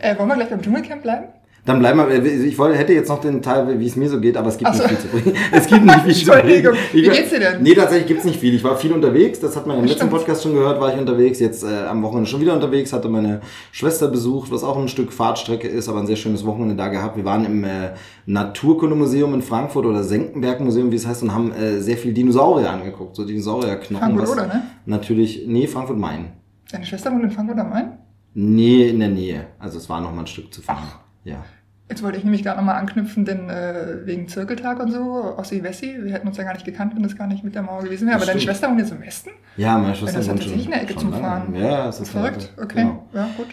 Äh, 0.01 0.17
wollen 0.17 0.29
wir 0.29 0.35
gleich 0.35 0.49
beim 0.49 0.61
Dschungelcamp 0.61 1.01
bleiben? 1.01 1.25
Dann 1.69 1.79
bleiben 1.79 1.99
wir. 1.99 2.25
Ich 2.25 2.57
wollte, 2.57 2.77
hätte 2.77 2.93
jetzt 2.93 3.09
noch 3.09 3.21
den 3.21 3.41
Teil, 3.41 3.79
wie 3.79 3.85
es 3.85 3.95
mir 3.95 4.09
so 4.09 4.19
geht, 4.19 4.35
aber 4.35 4.49
es 4.49 4.57
gibt 4.57 4.69
Ach 4.69 4.73
so. 4.73 4.83
nicht 4.83 4.97
viel 4.97 4.99
zu 4.99 5.07
bringen. 5.07 5.37
Es 5.51 5.67
gibt 5.67 5.85
nicht 5.85 5.99
viel 6.01 6.13
zu 6.25 6.31
Entschuldigung. 6.31 6.71
bringen. 6.73 6.87
Wie 6.93 7.01
geht's 7.03 7.29
dir 7.29 7.39
denn? 7.39 7.61
Nee, 7.63 7.73
tatsächlich 7.75 8.07
gibt's 8.07 8.25
nicht 8.25 8.39
viel. 8.39 8.53
Ich 8.55 8.63
war 8.63 8.75
viel 8.77 8.91
unterwegs. 8.91 9.39
Das 9.39 9.55
hat 9.55 9.67
man 9.67 9.77
im 9.77 9.83
letzten 9.83 9.97
Stimmt. 9.99 10.11
Podcast 10.11 10.43
schon 10.43 10.53
gehört. 10.53 10.81
War 10.81 10.93
ich 10.93 10.99
unterwegs. 10.99 11.39
Jetzt 11.39 11.63
äh, 11.63 11.85
am 11.87 12.01
Wochenende 12.03 12.29
schon 12.29 12.41
wieder 12.41 12.53
unterwegs. 12.53 12.91
Hatte 12.91 13.07
meine 13.07 13.41
Schwester 13.71 14.07
besucht, 14.07 14.51
was 14.51 14.63
auch 14.63 14.77
ein 14.77 14.87
Stück 14.87 15.13
Fahrtstrecke 15.13 15.67
ist, 15.67 15.87
aber 15.87 15.99
ein 15.99 16.07
sehr 16.07 16.15
schönes 16.15 16.45
Wochenende 16.45 16.75
da 16.75 16.87
gehabt. 16.87 17.15
Wir 17.15 17.25
waren 17.25 17.45
im 17.45 17.63
äh, 17.63 17.91
Naturkundemuseum 18.25 19.33
in 19.35 19.41
Frankfurt 19.41 19.85
oder 19.85 20.03
Senckenberg-Museum, 20.03 20.91
wie 20.91 20.95
es 20.95 21.05
heißt, 21.07 21.23
und 21.23 21.33
haben 21.33 21.51
äh, 21.51 21.79
sehr 21.79 21.97
viel 21.97 22.13
Dinosaurier 22.13 22.71
angeguckt. 22.71 23.15
So 23.15 23.25
Dinosaurierknochen. 23.25 23.97
Frankfurt 24.15 24.29
oder, 24.29 24.47
ne? 24.47 24.63
Natürlich, 24.85 25.43
nee, 25.47 25.67
Frankfurt-Main. 25.67 26.29
Deine 26.71 26.85
Schwester 26.85 27.11
wohnt 27.11 27.23
in 27.23 27.31
Frankfurt 27.31 27.59
am 27.59 27.69
Main? 27.69 27.91
Nee, 28.33 28.89
in 28.89 28.99
der 28.99 29.09
Nähe. 29.09 29.47
Also 29.59 29.77
es 29.77 29.89
war 29.89 30.01
noch 30.01 30.13
mal 30.13 30.21
ein 30.21 30.27
Stück 30.27 30.53
zu 30.53 30.61
fahren. 30.61 30.87
Ja. 31.23 31.43
Jetzt 31.89 32.03
wollte 32.03 32.19
ich 32.19 32.23
nämlich 32.23 32.43
gerade 32.43 32.57
nochmal 32.57 32.75
anknüpfen, 32.75 33.25
denn 33.25 33.49
äh, 33.49 34.05
wegen 34.05 34.27
Zirkeltag 34.27 34.79
und 34.79 34.91
so, 34.91 35.33
Ossi 35.37 35.63
Wessi, 35.63 35.95
wir 36.03 36.13
hätten 36.13 36.27
uns 36.27 36.37
ja 36.37 36.43
gar 36.43 36.53
nicht 36.53 36.65
gekannt, 36.65 36.93
wenn 36.95 37.01
das 37.01 37.15
gar 37.17 37.25
nicht 37.27 37.43
mit 37.43 37.55
der 37.55 37.63
Mauer 37.63 37.81
gewesen 37.81 38.05
wäre. 38.05 38.17
Aber 38.17 38.25
Das 38.25 38.33
deine. 38.33 38.41
Schwester 38.41 38.69
wohnt 38.69 38.79
jetzt 38.79 38.91
im 38.91 39.01
Westen? 39.01 39.31
Ja, 39.57 39.77
meine 39.79 39.95
Schwester 39.95 40.19
das 40.19 40.29
wohnt 40.29 40.43
schon, 40.43 40.51
tatsächlich 40.51 40.73
eine 40.73 40.83
Ecke 40.83 40.95
zum 40.95 41.09
lange. 41.09 41.23
Fahren. 41.23 41.55
Ja, 41.55 41.89
es 41.89 41.99
ist 41.99 42.09
Verrückt, 42.11 42.51
halt- 42.55 42.63
okay. 42.63 42.81
Genau. 42.83 43.07
Ja, 43.13 43.29
gut. 43.35 43.47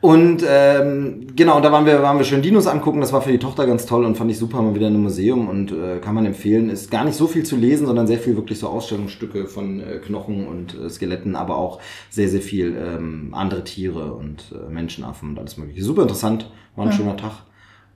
Und 0.00 0.44
ähm, 0.46 1.28
genau, 1.34 1.60
da 1.62 1.72
waren 1.72 1.86
wir, 1.86 2.02
waren 2.02 2.18
wir 2.18 2.24
schön 2.26 2.42
Dinos 2.42 2.66
angucken. 2.66 3.00
Das 3.00 3.12
war 3.14 3.22
für 3.22 3.32
die 3.32 3.38
Tochter 3.38 3.66
ganz 3.66 3.86
toll 3.86 4.04
und 4.04 4.16
fand 4.18 4.30
ich 4.30 4.38
super 4.38 4.60
mal 4.60 4.74
wieder 4.74 4.86
in 4.88 4.92
einem 4.94 5.02
Museum 5.04 5.48
und 5.48 5.72
äh, 5.72 5.98
kann 5.98 6.14
man 6.14 6.26
empfehlen. 6.26 6.68
Ist 6.68 6.90
gar 6.90 7.04
nicht 7.04 7.16
so 7.16 7.26
viel 7.26 7.42
zu 7.44 7.56
lesen, 7.56 7.86
sondern 7.86 8.06
sehr 8.06 8.18
viel 8.18 8.36
wirklich 8.36 8.58
so 8.58 8.68
Ausstellungsstücke 8.68 9.46
von 9.46 9.80
äh, 9.80 9.96
Knochen 10.04 10.46
und 10.46 10.78
äh, 10.78 10.90
Skeletten, 10.90 11.34
aber 11.36 11.56
auch 11.56 11.80
sehr, 12.10 12.28
sehr 12.28 12.42
viel 12.42 12.76
ähm, 12.76 13.30
andere 13.32 13.64
Tiere 13.64 14.12
und 14.12 14.52
äh, 14.52 14.70
Menschenaffen 14.70 15.30
und 15.30 15.38
alles 15.38 15.56
mögliche. 15.56 15.82
Super 15.82 16.02
interessant, 16.02 16.50
war 16.76 16.84
ein 16.86 16.92
schöner 16.92 17.16
Tag. 17.16 17.42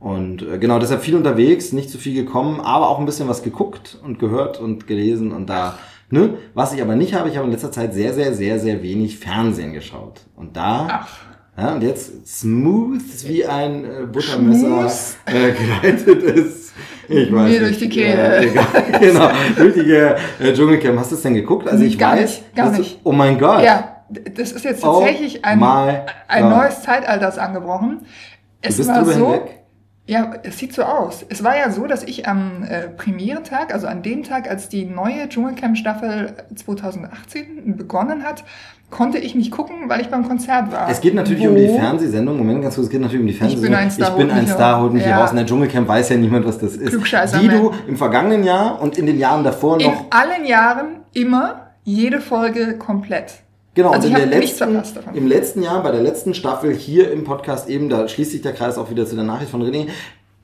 Und 0.00 0.42
äh, 0.42 0.58
genau, 0.58 0.78
deshalb 0.78 1.02
viel 1.02 1.16
unterwegs, 1.16 1.72
nicht 1.72 1.90
zu 1.90 1.98
viel 1.98 2.14
gekommen, 2.14 2.60
aber 2.60 2.88
auch 2.88 2.98
ein 3.00 3.06
bisschen 3.06 3.28
was 3.28 3.42
geguckt 3.42 3.98
und 4.04 4.18
gehört 4.18 4.60
und 4.60 4.86
gelesen 4.86 5.32
und 5.32 5.48
da, 5.50 5.76
ne? 6.10 6.34
Was 6.54 6.72
ich 6.72 6.80
aber 6.82 6.94
nicht 6.94 7.14
habe, 7.14 7.28
ich 7.28 7.36
habe 7.36 7.46
in 7.46 7.52
letzter 7.52 7.72
Zeit 7.72 7.94
sehr, 7.94 8.14
sehr, 8.14 8.32
sehr, 8.32 8.60
sehr 8.60 8.82
wenig 8.82 9.18
Fernsehen 9.18 9.72
geschaut. 9.72 10.20
Und 10.36 10.56
da, 10.56 10.86
Ach. 11.02 11.08
ja, 11.56 11.74
und 11.74 11.82
jetzt 11.82 12.28
smooth 12.28 13.02
wie 13.26 13.44
ein 13.44 13.84
äh, 13.84 14.06
Buttermesser 14.06 14.86
äh, 15.26 15.50
gleitet 15.52 16.22
ist. 16.22 16.72
Ich 17.08 17.32
weiß 17.32 17.42
Mir 17.42 17.48
nicht. 17.48 17.62
durch 17.62 17.78
die 17.78 17.88
Kehle. 17.88 18.38
Egal. 18.38 18.66
genau, 19.00 19.30
durch 19.56 19.74
die 19.74 19.90
äh, 19.90 20.52
Dschungelcamp. 20.54 20.98
Hast 20.98 21.10
du 21.10 21.16
es 21.16 21.22
denn 21.22 21.34
geguckt? 21.34 21.66
Also 21.66 21.82
ich 21.82 21.98
Gar 21.98 22.12
weiß. 22.12 22.20
nicht, 22.20 22.54
gar 22.54 22.66
dass 22.66 22.76
du- 22.76 22.82
nicht. 22.82 23.00
Oh 23.02 23.12
mein 23.12 23.36
Gott. 23.38 23.64
Ja, 23.64 23.96
das 24.36 24.52
ist 24.52 24.64
jetzt 24.64 24.84
Oh 24.84 25.00
tatsächlich 25.00 25.44
ein, 25.44 25.58
my 25.58 26.02
ein 26.28 26.42
God. 26.44 26.50
neues 26.56 26.82
Zeitalter 26.82 27.28
ist 27.28 27.38
angebrochen. 27.38 28.02
Es 28.60 28.76
bist 28.76 28.88
war 28.90 29.04
so, 29.04 29.10
hinweg. 29.12 29.54
Ja, 30.08 30.32
es 30.42 30.56
sieht 30.56 30.72
so 30.72 30.84
aus. 30.84 31.26
Es 31.28 31.44
war 31.44 31.54
ja 31.54 31.70
so, 31.70 31.86
dass 31.86 32.02
ich 32.02 32.26
am 32.26 32.62
äh, 32.66 32.88
Premierentag, 32.88 33.74
also 33.74 33.86
an 33.86 34.02
dem 34.02 34.22
Tag, 34.22 34.48
als 34.50 34.70
die 34.70 34.86
neue 34.86 35.28
Dschungelcamp-Staffel 35.28 36.32
2018 36.56 37.76
begonnen 37.76 38.24
hat, 38.24 38.42
konnte 38.90 39.18
ich 39.18 39.34
nicht 39.34 39.50
gucken, 39.50 39.88
weil 39.88 40.00
ich 40.00 40.08
beim 40.08 40.26
Konzert 40.26 40.72
war. 40.72 40.88
Es 40.88 41.02
geht 41.02 41.14
natürlich 41.14 41.44
Wo- 41.44 41.50
um 41.50 41.56
die 41.56 41.68
Fernsehsendung. 41.68 42.38
Moment, 42.38 42.62
ganz 42.62 42.76
kurz, 42.76 42.86
es 42.86 42.90
geht 42.90 43.02
natürlich 43.02 43.20
um 43.20 43.26
die 43.26 43.34
Fernsehsendung. 43.34 43.78
ein 43.78 43.90
Star, 43.90 44.08
ich 44.08 44.16
bin 44.16 44.30
ein 44.30 44.46
Star, 44.46 44.80
holt 44.80 44.94
mich 44.94 45.04
hier 45.04 45.14
raus. 45.14 45.30
In 45.30 45.36
der 45.36 45.44
Dschungelcamp 45.44 45.86
weiß 45.86 46.08
ja 46.08 46.16
niemand, 46.16 46.46
was 46.46 46.58
das 46.58 46.74
ist. 46.76 46.90
Die 46.90 47.48
du 47.48 47.70
man. 47.70 47.74
im 47.86 47.96
vergangenen 47.98 48.44
Jahr 48.44 48.80
und 48.80 48.96
in 48.96 49.04
den 49.04 49.18
Jahren 49.18 49.44
davor 49.44 49.78
In 49.78 49.88
noch 49.88 50.06
allen 50.10 50.46
Jahren 50.46 51.00
immer 51.12 51.66
jede 51.84 52.20
Folge 52.22 52.78
komplett. 52.78 53.34
Genau, 53.78 53.90
Also 53.92 54.08
und 54.08 54.18
in 54.18 54.28
der 54.30 54.40
letzten, 54.40 54.82
im 55.14 55.28
letzten 55.28 55.62
Jahr, 55.62 55.80
bei 55.85 55.92
der 55.92 56.02
letzten 56.02 56.35
Staffel 56.35 56.75
hier 56.75 57.12
im 57.12 57.23
Podcast 57.23 57.68
eben, 57.68 57.88
da 57.88 58.08
schließt 58.08 58.32
sich 58.32 58.42
der 58.42 58.52
Kreis 58.52 58.76
auch 58.76 58.90
wieder 58.90 59.06
zu 59.06 59.14
der 59.14 59.23
Nachricht 59.23 59.52
von 59.52 59.62
René, 59.62 59.87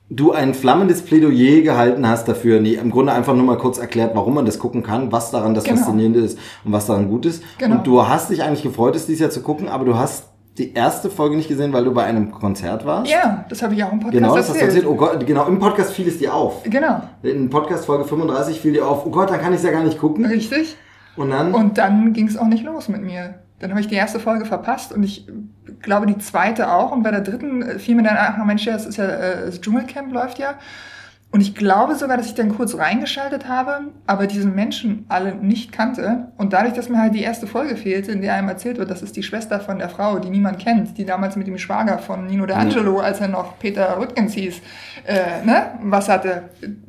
du 0.09 0.31
ein 0.31 0.53
flammendes 0.53 1.01
Plädoyer 1.01 1.61
gehalten 1.61 2.07
hast 2.07 2.29
dafür, 2.29 2.61
nee, 2.61 2.75
im 2.75 2.91
Grunde 2.91 3.11
einfach 3.11 3.33
nur 3.35 3.43
mal 3.43 3.57
kurz 3.57 3.77
erklärt, 3.77 4.15
warum 4.15 4.35
man 4.35 4.45
das 4.45 4.57
gucken 4.57 4.83
kann, 4.83 5.11
was 5.11 5.31
daran 5.31 5.53
das 5.53 5.65
Genau. 5.65 5.75
Faszinierende 5.79 6.21
ist 6.21 6.39
und 6.63 6.71
was 6.71 6.85
daran 6.85 7.09
gut 7.09 7.25
ist. 7.25 7.43
Genau. 7.57 7.75
Und 7.75 7.85
du 7.87 8.07
hast 8.07 8.29
dich 8.29 8.41
eigentlich 8.41 8.63
gefreut, 8.63 8.95
es 8.95 9.05
dieses 9.05 9.19
Jahr 9.19 9.29
zu 9.31 9.41
gucken, 9.41 9.67
aber 9.67 9.83
du 9.83 9.97
hast 9.97 10.27
die 10.57 10.73
erste 10.73 11.09
Folge 11.09 11.35
nicht 11.35 11.49
gesehen, 11.49 11.73
weil 11.73 11.83
du 11.83 11.91
bei 11.93 12.03
einem 12.05 12.31
Konzert 12.31 12.85
warst. 12.85 13.11
Ja, 13.11 13.43
das 13.49 13.61
habe 13.61 13.73
ich 13.73 13.83
auch 13.83 13.91
im 13.91 13.99
Podcast 13.99 14.13
Genau, 14.13 14.29
das 14.37 14.47
hast 14.47 14.47
du 14.47 14.53
erzählt. 14.53 14.69
erzählt. 14.85 14.87
Oh 14.87 14.95
Gott, 14.95 15.25
genau, 15.27 15.45
im 15.47 15.59
Podcast 15.59 15.91
fiel 15.91 16.07
es 16.07 16.19
dir 16.19 16.33
auf. 16.33 16.63
Genau, 16.63 17.01
In 17.23 17.49
Podcast 17.49 17.85
Folge 17.85 18.05
35 18.05 18.61
fiel 18.61 18.71
dir 18.71 18.87
auf, 18.87 19.05
oh 19.05 19.09
Gott, 19.09 19.29
dann 19.29 19.41
kann 19.41 19.51
ich 19.51 19.57
es 19.59 19.65
ja 19.65 19.71
gar 19.71 19.83
nicht 19.83 19.99
gucken. 19.99 20.25
richtig. 20.25 20.77
Und 21.15 21.29
dann, 21.29 21.53
Und 21.53 21.77
dann 21.77 22.13
ging 22.13 22.27
es 22.27 22.37
auch 22.37 22.47
nicht 22.47 22.63
los 22.63 22.89
mit 22.89 23.01
mir. 23.01 23.35
Dann 23.59 23.69
habe 23.69 23.79
ich 23.79 23.87
die 23.87 23.95
erste 23.95 24.19
Folge 24.19 24.45
verpasst 24.45 24.91
und 24.91 25.03
ich 25.03 25.27
glaube 25.81 26.05
die 26.07 26.17
zweite 26.17 26.71
auch. 26.71 26.91
Und 26.91 27.03
bei 27.03 27.11
der 27.11 27.21
dritten 27.21 27.61
äh, 27.61 27.79
fiel 27.79 27.95
mir 27.95 28.03
dann, 28.03 28.17
ach 28.17 28.43
Mensch, 28.45 28.65
das 28.65 28.85
ist 28.85 28.97
ja, 28.97 29.05
äh, 29.05 29.45
das 29.45 29.61
Dschungelcamp 29.61 30.11
läuft 30.11 30.39
ja. 30.39 30.55
Und 31.35 31.41
ich 31.41 31.53
glaube 31.53 31.95
sogar, 31.95 32.15
dass 32.15 32.27
ich 32.27 32.35
dann 32.35 32.55
kurz 32.55 32.77
reingeschaltet 32.77 33.49
habe, 33.49 33.91
aber 34.07 34.25
diese 34.25 34.47
Menschen 34.47 35.03
alle 35.09 35.35
nicht 35.35 35.73
kannte. 35.73 36.29
Und 36.37 36.53
dadurch, 36.53 36.73
dass 36.75 36.87
mir 36.87 36.97
halt 36.97 37.13
die 37.13 37.23
erste 37.23 37.45
Folge 37.45 37.75
fehlte, 37.75 38.13
in 38.13 38.21
der 38.21 38.35
einem 38.35 38.47
erzählt 38.47 38.77
wird, 38.77 38.89
das 38.89 39.01
ist 39.01 39.17
die 39.17 39.21
Schwester 39.21 39.59
von 39.59 39.77
der 39.77 39.89
Frau, 39.89 40.17
die 40.19 40.29
niemand 40.29 40.59
kennt, 40.59 40.97
die 40.97 41.03
damals 41.03 41.35
mit 41.35 41.47
dem 41.47 41.57
Schwager 41.57 41.97
von 41.97 42.27
Nino 42.27 42.45
D'Angelo, 42.45 43.01
als 43.01 43.19
er 43.19 43.27
noch 43.27 43.59
Peter 43.59 43.97
Rüttgens 43.99 44.31
hieß, 44.31 44.61
äh, 45.07 45.45
ne, 45.45 45.71
was 45.83 46.07
hatte. 46.07 46.43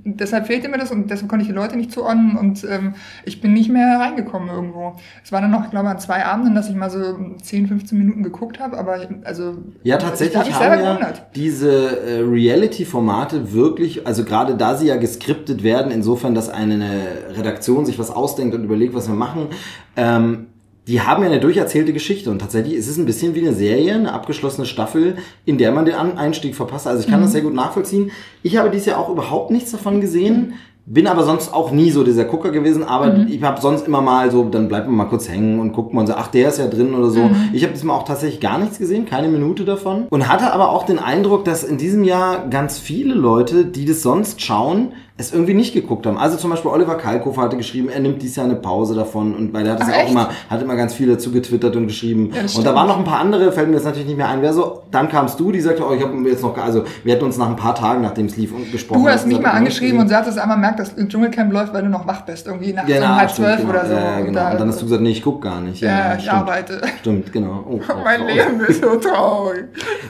Deshalb 0.04 0.46
fehlte 0.46 0.68
mir 0.68 0.78
das 0.78 0.92
und 0.92 1.10
deshalb 1.10 1.28
konnte 1.28 1.42
ich 1.42 1.48
die 1.48 1.54
Leute 1.54 1.76
nicht 1.76 1.90
zuordnen 1.90 2.36
und 2.36 2.62
ähm, 2.70 2.94
ich 3.24 3.40
bin 3.40 3.52
nicht 3.52 3.68
mehr 3.68 3.98
reingekommen 3.98 4.48
irgendwo. 4.48 4.94
Es 5.24 5.32
waren 5.32 5.42
dann 5.42 5.50
noch, 5.50 5.64
ich 5.64 5.70
glaube, 5.72 5.88
an 5.88 5.98
zwei 5.98 6.24
Abenden, 6.24 6.54
dass 6.54 6.68
ich 6.68 6.76
mal 6.76 6.88
so 6.90 7.16
10, 7.42 7.66
15 7.66 7.98
Minuten 7.98 8.22
geguckt 8.22 8.60
habe, 8.60 8.78
aber 8.78 9.00
also 9.24 9.56
Ja, 9.82 9.96
tatsächlich 9.96 10.34
ich 10.34 10.38
hab 10.38 10.46
mich 10.46 10.54
haben 10.54 10.60
selber 10.60 10.84
ja 10.84 10.94
gewundert. 10.94 11.26
diese 11.34 12.00
äh, 12.00 12.20
Reality-Formate 12.20 13.52
wirklich, 13.52 14.06
also 14.06 14.22
gerade 14.22 14.35
da 14.44 14.76
sie 14.76 14.86
ja 14.86 14.96
geskriptet 14.96 15.62
werden, 15.62 15.90
insofern, 15.90 16.34
dass 16.34 16.48
eine 16.48 16.88
Redaktion 17.30 17.86
sich 17.86 17.98
was 17.98 18.10
ausdenkt 18.10 18.54
und 18.54 18.64
überlegt, 18.64 18.94
was 18.94 19.08
wir 19.08 19.14
machen, 19.14 19.48
ähm, 19.96 20.46
die 20.86 21.00
haben 21.00 21.22
ja 21.22 21.28
eine 21.28 21.40
durcherzählte 21.40 21.92
Geschichte 21.92 22.30
und 22.30 22.38
tatsächlich 22.38 22.74
ist 22.74 22.86
es 22.86 22.96
ein 22.96 23.06
bisschen 23.06 23.34
wie 23.34 23.40
eine 23.40 23.54
Serie, 23.54 23.94
eine 23.94 24.12
abgeschlossene 24.12 24.66
Staffel, 24.66 25.16
in 25.44 25.58
der 25.58 25.72
man 25.72 25.84
den 25.84 25.94
Einstieg 25.94 26.54
verpasst. 26.54 26.86
Also 26.86 27.02
ich 27.02 27.08
kann 27.08 27.20
das 27.20 27.32
sehr 27.32 27.40
gut 27.40 27.54
nachvollziehen. 27.54 28.12
Ich 28.44 28.56
habe 28.56 28.70
dieses 28.70 28.86
Jahr 28.86 28.98
auch 29.00 29.08
überhaupt 29.08 29.50
nichts 29.50 29.72
davon 29.72 30.00
gesehen. 30.00 30.54
Bin 30.88 31.08
aber 31.08 31.24
sonst 31.24 31.52
auch 31.52 31.72
nie 31.72 31.90
so 31.90 32.04
dieser 32.04 32.24
Gucker 32.24 32.52
gewesen, 32.52 32.84
aber 32.84 33.26
ich 33.28 33.42
habe 33.42 33.60
sonst 33.60 33.88
immer 33.88 34.00
mal 34.00 34.30
so, 34.30 34.44
dann 34.44 34.68
bleibt 34.68 34.86
man 34.86 34.94
mal 34.94 35.06
kurz 35.06 35.28
hängen 35.28 35.58
und 35.58 35.72
guckt 35.72 35.92
mal 35.92 36.02
und 36.02 36.06
so, 36.06 36.14
ach, 36.14 36.28
der 36.28 36.48
ist 36.48 36.60
ja 36.60 36.68
drin 36.68 36.94
oder 36.94 37.10
so. 37.10 37.28
Ich 37.52 37.64
habe 37.64 37.72
diesmal 37.72 37.96
auch 37.96 38.04
tatsächlich 38.04 38.40
gar 38.40 38.58
nichts 38.58 38.78
gesehen, 38.78 39.04
keine 39.04 39.26
Minute 39.26 39.64
davon. 39.64 40.06
Und 40.10 40.28
hatte 40.28 40.52
aber 40.52 40.70
auch 40.70 40.84
den 40.84 41.00
Eindruck, 41.00 41.44
dass 41.44 41.64
in 41.64 41.76
diesem 41.76 42.04
Jahr 42.04 42.46
ganz 42.48 42.78
viele 42.78 43.14
Leute, 43.14 43.64
die 43.64 43.84
das 43.84 44.02
sonst 44.02 44.40
schauen, 44.40 44.92
es 45.18 45.32
irgendwie 45.32 45.54
nicht 45.54 45.72
geguckt 45.72 46.04
haben. 46.04 46.18
Also 46.18 46.36
zum 46.36 46.50
Beispiel 46.50 46.70
Oliver 46.70 46.96
Kalkofer 46.96 47.40
hatte 47.42 47.56
geschrieben, 47.56 47.88
er 47.88 48.00
nimmt 48.00 48.20
dieses 48.20 48.36
Jahr 48.36 48.44
eine 48.44 48.56
Pause 48.56 48.94
davon 48.94 49.34
und 49.34 49.54
weil 49.54 49.66
er 49.66 49.72
hat 49.72 49.80
es 49.82 49.88
ja 49.88 49.94
auch 50.04 50.10
immer, 50.10 50.28
hat 50.50 50.60
immer 50.60 50.76
ganz 50.76 50.92
viel 50.92 51.08
dazu 51.08 51.32
getwittert 51.32 51.74
und 51.74 51.86
geschrieben. 51.86 52.32
Ja, 52.34 52.42
und 52.42 52.66
da 52.66 52.74
waren 52.74 52.86
noch 52.86 52.98
ein 52.98 53.04
paar 53.04 53.20
andere, 53.20 53.50
fällt 53.50 53.68
mir 53.68 53.76
jetzt 53.76 53.84
natürlich 53.84 54.06
nicht 54.08 54.18
mehr 54.18 54.28
ein. 54.28 54.42
Wer 54.42 54.52
so, 54.52 54.82
dann 54.90 55.08
kamst 55.08 55.40
du, 55.40 55.50
die 55.52 55.60
sagte, 55.62 55.82
oh, 55.88 55.94
ich 55.94 56.02
habe 56.02 56.14
jetzt 56.28 56.42
noch, 56.42 56.54
also 56.58 56.84
wir 57.02 57.14
hätten 57.14 57.24
uns 57.24 57.38
nach 57.38 57.48
ein 57.48 57.56
paar 57.56 57.74
Tagen, 57.74 58.02
nachdem 58.02 58.26
es 58.26 58.36
lief, 58.36 58.52
und 58.54 58.70
gesprochen. 58.70 59.02
Du 59.04 59.08
hast 59.08 59.26
mich 59.26 59.40
mal 59.40 59.52
angeschrieben 59.52 60.00
und 60.00 60.08
sagtest 60.08 60.38
einmal, 60.38 60.58
merkt, 60.58 60.80
dass 60.80 60.92
im 60.92 61.08
Dschungelcamp 61.08 61.50
läuft, 61.50 61.72
weil 61.72 61.82
du 61.82 61.88
noch 61.88 62.06
wach 62.06 62.22
bist, 62.26 62.46
irgendwie 62.46 62.74
nachts 62.74 62.92
Genau, 62.92 63.06
um 63.06 63.16
halb 63.16 63.30
zwölf 63.30 63.56
genau. 63.56 63.70
oder 63.70 63.86
so. 63.86 63.94
Ja, 63.94 64.20
genau. 64.20 64.32
da- 64.38 64.50
und 64.50 64.60
dann 64.60 64.68
hast 64.68 64.80
du 64.82 64.84
gesagt, 64.84 65.02
nee, 65.02 65.10
ich 65.12 65.22
guck 65.22 65.40
gar 65.40 65.62
nicht. 65.62 65.80
ja, 65.80 66.14
ich 66.16 66.24
stimmt. 66.24 66.36
arbeite. 66.36 66.82
Stimmt, 67.00 67.32
genau. 67.32 67.64
Oh, 67.66 67.80
oh, 67.88 67.94
mein 68.04 68.20
traurig. 68.20 68.34
Leben 68.36 68.60
ist 68.68 68.82
so 68.82 68.96
traurig. 68.96 69.64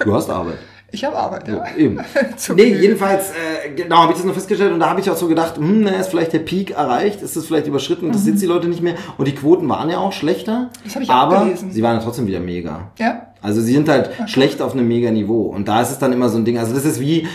Du 0.05 0.13
hast 0.13 0.29
Arbeit. 0.31 0.57
Ich 0.93 1.05
habe 1.05 1.16
Arbeit, 1.16 1.49
ja. 1.49 1.64
Eben. 1.76 1.99
Zu 2.37 2.55
nee, 2.55 2.75
jedenfalls, 2.75 3.31
äh, 3.31 3.71
genau, 3.75 3.99
habe 3.99 4.12
ich 4.12 4.19
das 4.19 4.26
noch 4.26 4.35
festgestellt 4.35 4.73
und 4.73 4.81
da 4.81 4.90
habe 4.90 5.00
ich 5.00 5.11
auch 5.11 5.16
so 5.16 5.26
gedacht, 5.26 5.57
hm, 5.57 5.83
na, 5.83 5.90
ist 5.90 6.09
vielleicht 6.09 6.33
der 6.33 6.38
Peak 6.38 6.71
erreicht, 6.71 7.23
ist 7.23 7.37
das 7.37 7.47
vielleicht 7.47 7.66
überschritten, 7.66 8.12
das 8.12 8.25
sind 8.25 8.40
die 8.40 8.47
Leute 8.47 8.69
nicht 8.69 8.83
mehr. 8.83 8.95
Und 9.19 9.26
die 9.26 9.35
Quoten 9.35 9.69
waren 9.69 9.90
ja 9.90 9.99
auch 9.99 10.12
schlechter. 10.12 10.61
Mhm. 10.61 10.69
Das 10.85 10.95
hab 10.95 11.02
ich 11.02 11.11
auch 11.11 11.14
aber 11.14 11.45
gelesen. 11.45 11.73
sie 11.73 11.83
waren 11.83 11.97
ja 11.97 12.02
trotzdem 12.02 12.26
wieder 12.26 12.40
mega. 12.40 12.90
Ja? 12.99 13.26
Also 13.47 13.61
sie 13.62 13.73
sind 13.73 13.88
halt 13.88 14.11
schlecht 14.26 14.61
auf 14.61 14.75
einem 14.75 14.87
mega 14.88 15.11
Niveau. 15.11 15.43
Und 15.43 15.69
da 15.69 15.81
ist 15.81 15.91
es 15.91 15.99
dann 15.99 16.12
immer 16.12 16.29
so 16.29 16.37
ein 16.38 16.45
Ding. 16.45 16.59
Also 16.59 16.75
das 16.75 16.85
ist 16.85 17.00
wie 17.00 17.21
äh, 17.23 17.26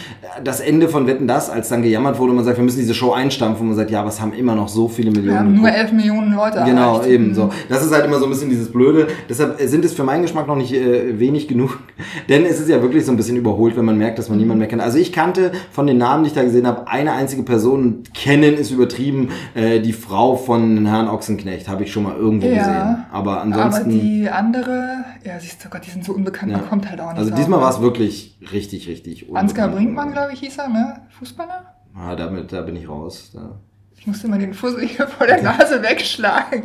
das 0.43 0.59
Ende 0.59 0.87
von 0.89 1.07
Wetten 1.07 1.27
das, 1.27 1.49
als 1.49 1.69
dann 1.69 1.81
gejammert 1.81 2.19
wurde 2.19 2.31
und 2.31 2.35
man 2.35 2.45
sagt, 2.45 2.57
wir 2.57 2.63
müssen 2.63 2.79
diese 2.79 2.93
Show 2.93 3.11
einstampfen 3.13 3.61
und 3.61 3.67
man 3.69 3.77
sagt, 3.77 3.89
ja, 3.91 4.01
aber 4.01 4.09
es 4.09 4.21
haben 4.21 4.33
immer 4.33 4.53
noch 4.55 4.67
so 4.67 4.87
viele 4.87 5.09
Millionen. 5.11 5.29
Wir 5.29 5.39
haben 5.39 5.53
nur. 5.55 5.71
11 5.71 5.91
Millionen 5.93 6.33
Leute 6.33 6.61
Genau, 6.65 6.95
erreicht. 6.97 7.09
eben 7.09 7.33
so. 7.33 7.49
Das 7.69 7.83
ist 7.83 7.91
halt 7.93 8.05
immer 8.05 8.19
so 8.19 8.25
ein 8.25 8.29
bisschen 8.31 8.49
dieses 8.49 8.71
Blöde. 8.71 9.07
Deshalb 9.29 9.59
sind 9.61 9.83
es 9.85 9.93
für 9.93 10.03
meinen 10.03 10.21
Geschmack 10.21 10.47
noch 10.47 10.55
nicht 10.57 10.73
äh, 10.73 11.17
wenig 11.19 11.47
genug. 11.47 11.79
Denn 12.29 12.45
es 12.45 12.59
ist 12.59 12.69
ja 12.69 12.81
wirklich 12.81 13.05
so 13.05 13.11
ein 13.11 13.17
bisschen 13.17 13.37
überholt, 13.37 13.77
wenn 13.77 13.85
man 13.85 13.97
merkt, 13.97 14.19
dass 14.19 14.29
man 14.29 14.37
niemanden 14.37 14.59
mehr 14.59 14.67
kennt. 14.67 14.81
Also 14.81 14.97
ich 14.97 15.11
kannte 15.13 15.51
von 15.71 15.87
den 15.87 15.97
Namen, 15.97 16.23
die 16.23 16.27
ich 16.29 16.33
da 16.35 16.43
gesehen 16.43 16.67
habe, 16.67 16.87
eine 16.87 17.13
einzige 17.13 17.43
Person. 17.43 18.03
Kennen 18.13 18.55
ist 18.55 18.71
übertrieben. 18.71 19.29
Äh, 19.55 19.79
die 19.79 19.93
Frau 19.93 20.35
von 20.35 20.85
Herrn 20.85 21.07
Ochsenknecht 21.07 21.67
habe 21.69 21.83
ich 21.83 21.91
schon 21.91 22.03
mal 22.03 22.15
irgendwo 22.15 22.47
Ja. 22.47 22.53
gesehen. 22.57 23.05
Aber 23.11 23.31
Aber 23.31 23.41
ansonsten... 23.43 23.89
die 23.91 24.29
andere, 24.29 25.05
ja, 25.23 25.39
siehst 25.39 25.63
du, 25.63 25.69
Gott, 25.69 25.81
die 25.85 25.91
sind 26.03 26.05
so 26.05 26.13
unbekannt, 26.13 26.51
Ja. 26.51 26.57
man 26.59 26.69
kommt 26.69 26.89
halt 26.89 26.99
auch 26.99 27.09
nicht 27.11 27.19
also 27.19 27.35
diesmal 27.35 27.59
ne? 27.59 27.65
war 27.65 27.71
es 27.71 27.81
wirklich 27.81 28.37
richtig, 28.51 28.87
richtig 28.87 29.23
Ansgar 29.35 29.67
unbekannt. 29.67 29.75
Brinkmann, 29.75 30.11
glaube 30.13 30.33
ich, 30.33 30.39
hieß 30.39 30.57
er, 30.57 30.69
ne? 30.69 31.01
Fußballer? 31.19 31.75
Ah, 31.95 32.15
damit, 32.15 32.51
da 32.51 32.61
bin 32.61 32.75
ich 32.75 32.87
raus. 32.89 33.31
Da. 33.33 33.59
Ich 33.97 34.07
musste 34.07 34.27
mal 34.27 34.39
den 34.39 34.53
Fussel 34.53 34.87
hier 34.87 35.07
vor 35.07 35.27
der 35.27 35.41
Nase 35.43 35.81
wegschlagen. 35.83 36.63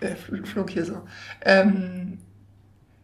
Der 0.00 0.16
fl- 0.16 0.44
flog 0.46 0.70
hier 0.70 0.84
so. 0.84 1.02
Ähm, 1.44 2.09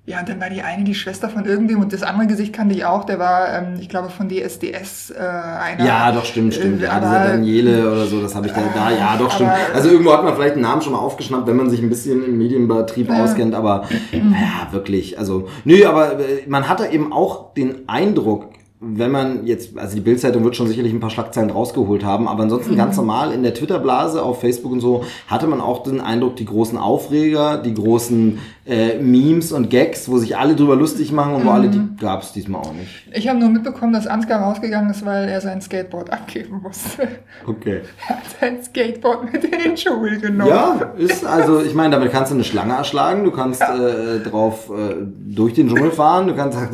ja, 0.06 0.20
und 0.20 0.28
dann 0.28 0.40
war 0.40 0.48
die 0.50 0.62
eine 0.62 0.84
die 0.84 0.94
Schwester 0.94 1.28
von 1.28 1.44
irgendwem 1.44 1.80
und 1.80 1.92
das 1.92 2.02
andere 2.04 2.28
Gesicht 2.28 2.52
kannte 2.52 2.75
ich 2.75 2.84
auch. 2.84 3.04
Der 3.04 3.18
war, 3.18 3.52
ähm, 3.52 3.75
ich 3.80 3.88
glaube, 3.88 4.08
von 4.08 4.28
DSDS 4.28 5.10
äh, 5.10 5.18
einer. 5.18 5.84
Ja, 5.84 6.12
doch, 6.12 6.25
stimmt, 6.25 6.54
stimmt. 6.54 6.80
Äh, 6.80 6.84
Ja, 6.86 6.92
aber- 6.92 7.06
dieser 7.06 7.25
Daniele 7.32 7.90
oder 7.92 8.06
so, 8.06 8.20
das 8.22 8.34
habe 8.34 8.46
ich 8.46 8.52
da, 8.52 8.60
da, 8.75 8.90
ja, 8.90 9.16
doch, 9.18 9.30
stimmt. 9.32 9.50
Also 9.75 9.88
irgendwo 9.90 10.12
hat 10.12 10.22
man 10.22 10.34
vielleicht 10.36 10.54
einen 10.54 10.62
Namen 10.62 10.80
schon 10.82 10.92
mal 10.92 10.98
aufgeschnappt, 11.00 11.46
wenn 11.48 11.56
man 11.56 11.68
sich 11.70 11.82
ein 11.82 11.88
bisschen 11.88 12.25
im 12.25 12.38
Medienbetrieb 12.38 13.10
auskennt, 13.10 13.54
aber 13.54 13.84
ja, 14.12 14.72
wirklich, 14.72 15.18
also, 15.18 15.48
nö, 15.64 15.84
aber 15.86 16.20
äh, 16.20 16.44
man 16.46 16.68
hatte 16.68 16.86
eben 16.86 17.12
auch 17.12 17.52
den 17.54 17.88
Eindruck, 17.88 18.50
wenn 18.78 19.10
man 19.10 19.46
jetzt, 19.46 19.76
also 19.78 19.94
die 19.96 20.02
Bildzeitung 20.02 20.44
wird 20.44 20.54
schon 20.54 20.68
sicherlich 20.68 20.92
ein 20.92 21.00
paar 21.00 21.08
Schlagzeilen 21.10 21.50
rausgeholt 21.50 22.04
haben, 22.04 22.28
aber 22.28 22.42
ansonsten 22.42 22.75
Mhm. 22.75 22.76
ganz 22.76 22.96
normal 22.96 23.32
in 23.32 23.42
der 23.42 23.54
Twitter-Blase, 23.54 24.22
auf 24.22 24.40
Facebook 24.42 24.70
und 24.70 24.80
so, 24.80 25.02
hatte 25.28 25.46
man 25.46 25.60
auch 25.62 25.82
den 25.82 26.00
Eindruck, 26.00 26.36
die 26.36 26.44
großen 26.44 26.76
Aufreger, 26.78 27.56
die 27.56 27.72
großen 27.75 28.38
äh, 28.66 28.99
Memes 28.99 29.52
und 29.52 29.70
Gags, 29.70 30.08
wo 30.08 30.18
sich 30.18 30.37
alle 30.37 30.56
drüber 30.56 30.75
lustig 30.76 31.12
machen 31.12 31.35
und 31.35 31.44
wo 31.46 31.50
alle, 31.50 31.68
die 31.68 31.78
Mhm. 31.78 31.96
gab 32.00 32.23
es 32.23 32.32
diesmal 32.32 32.62
auch 32.62 32.73
nicht. 32.73 32.90
Ich 33.12 33.28
habe 33.28 33.38
nur 33.38 33.49
mitbekommen, 33.49 33.92
dass 33.92 34.06
Ansgar 34.06 34.40
rausgegangen 34.42 34.90
ist, 34.90 35.04
weil 35.06 35.28
er 35.28 35.40
sein 35.40 35.61
Skateboard 35.61 36.11
abgeben 36.12 36.61
musste. 36.62 37.06
Okay. 37.46 37.82
Er 38.08 38.16
hat 38.16 38.25
sein 38.40 38.62
Skateboard 38.62 39.32
mit 39.32 39.44
in 39.44 39.50
den 39.50 39.75
Dschungel 39.76 40.18
genommen. 40.20 40.50
Ja, 40.50 40.92
ist 40.96 41.25
also, 41.25 41.61
ich 41.62 41.75
meine, 41.75 41.90
damit 41.96 42.11
kannst 42.12 42.30
du 42.32 42.35
eine 42.35 42.44
Schlange 42.44 42.75
erschlagen, 42.75 43.25
du 43.25 43.30
kannst 43.30 43.62
äh, 43.62 44.18
drauf 44.28 44.70
äh, 44.70 44.96
durch 45.28 45.54
den 45.54 45.68
Dschungel 45.68 45.90
fahren, 45.92 46.26
du 46.26 46.35
kannst 46.35 46.58
halt, 46.58 46.70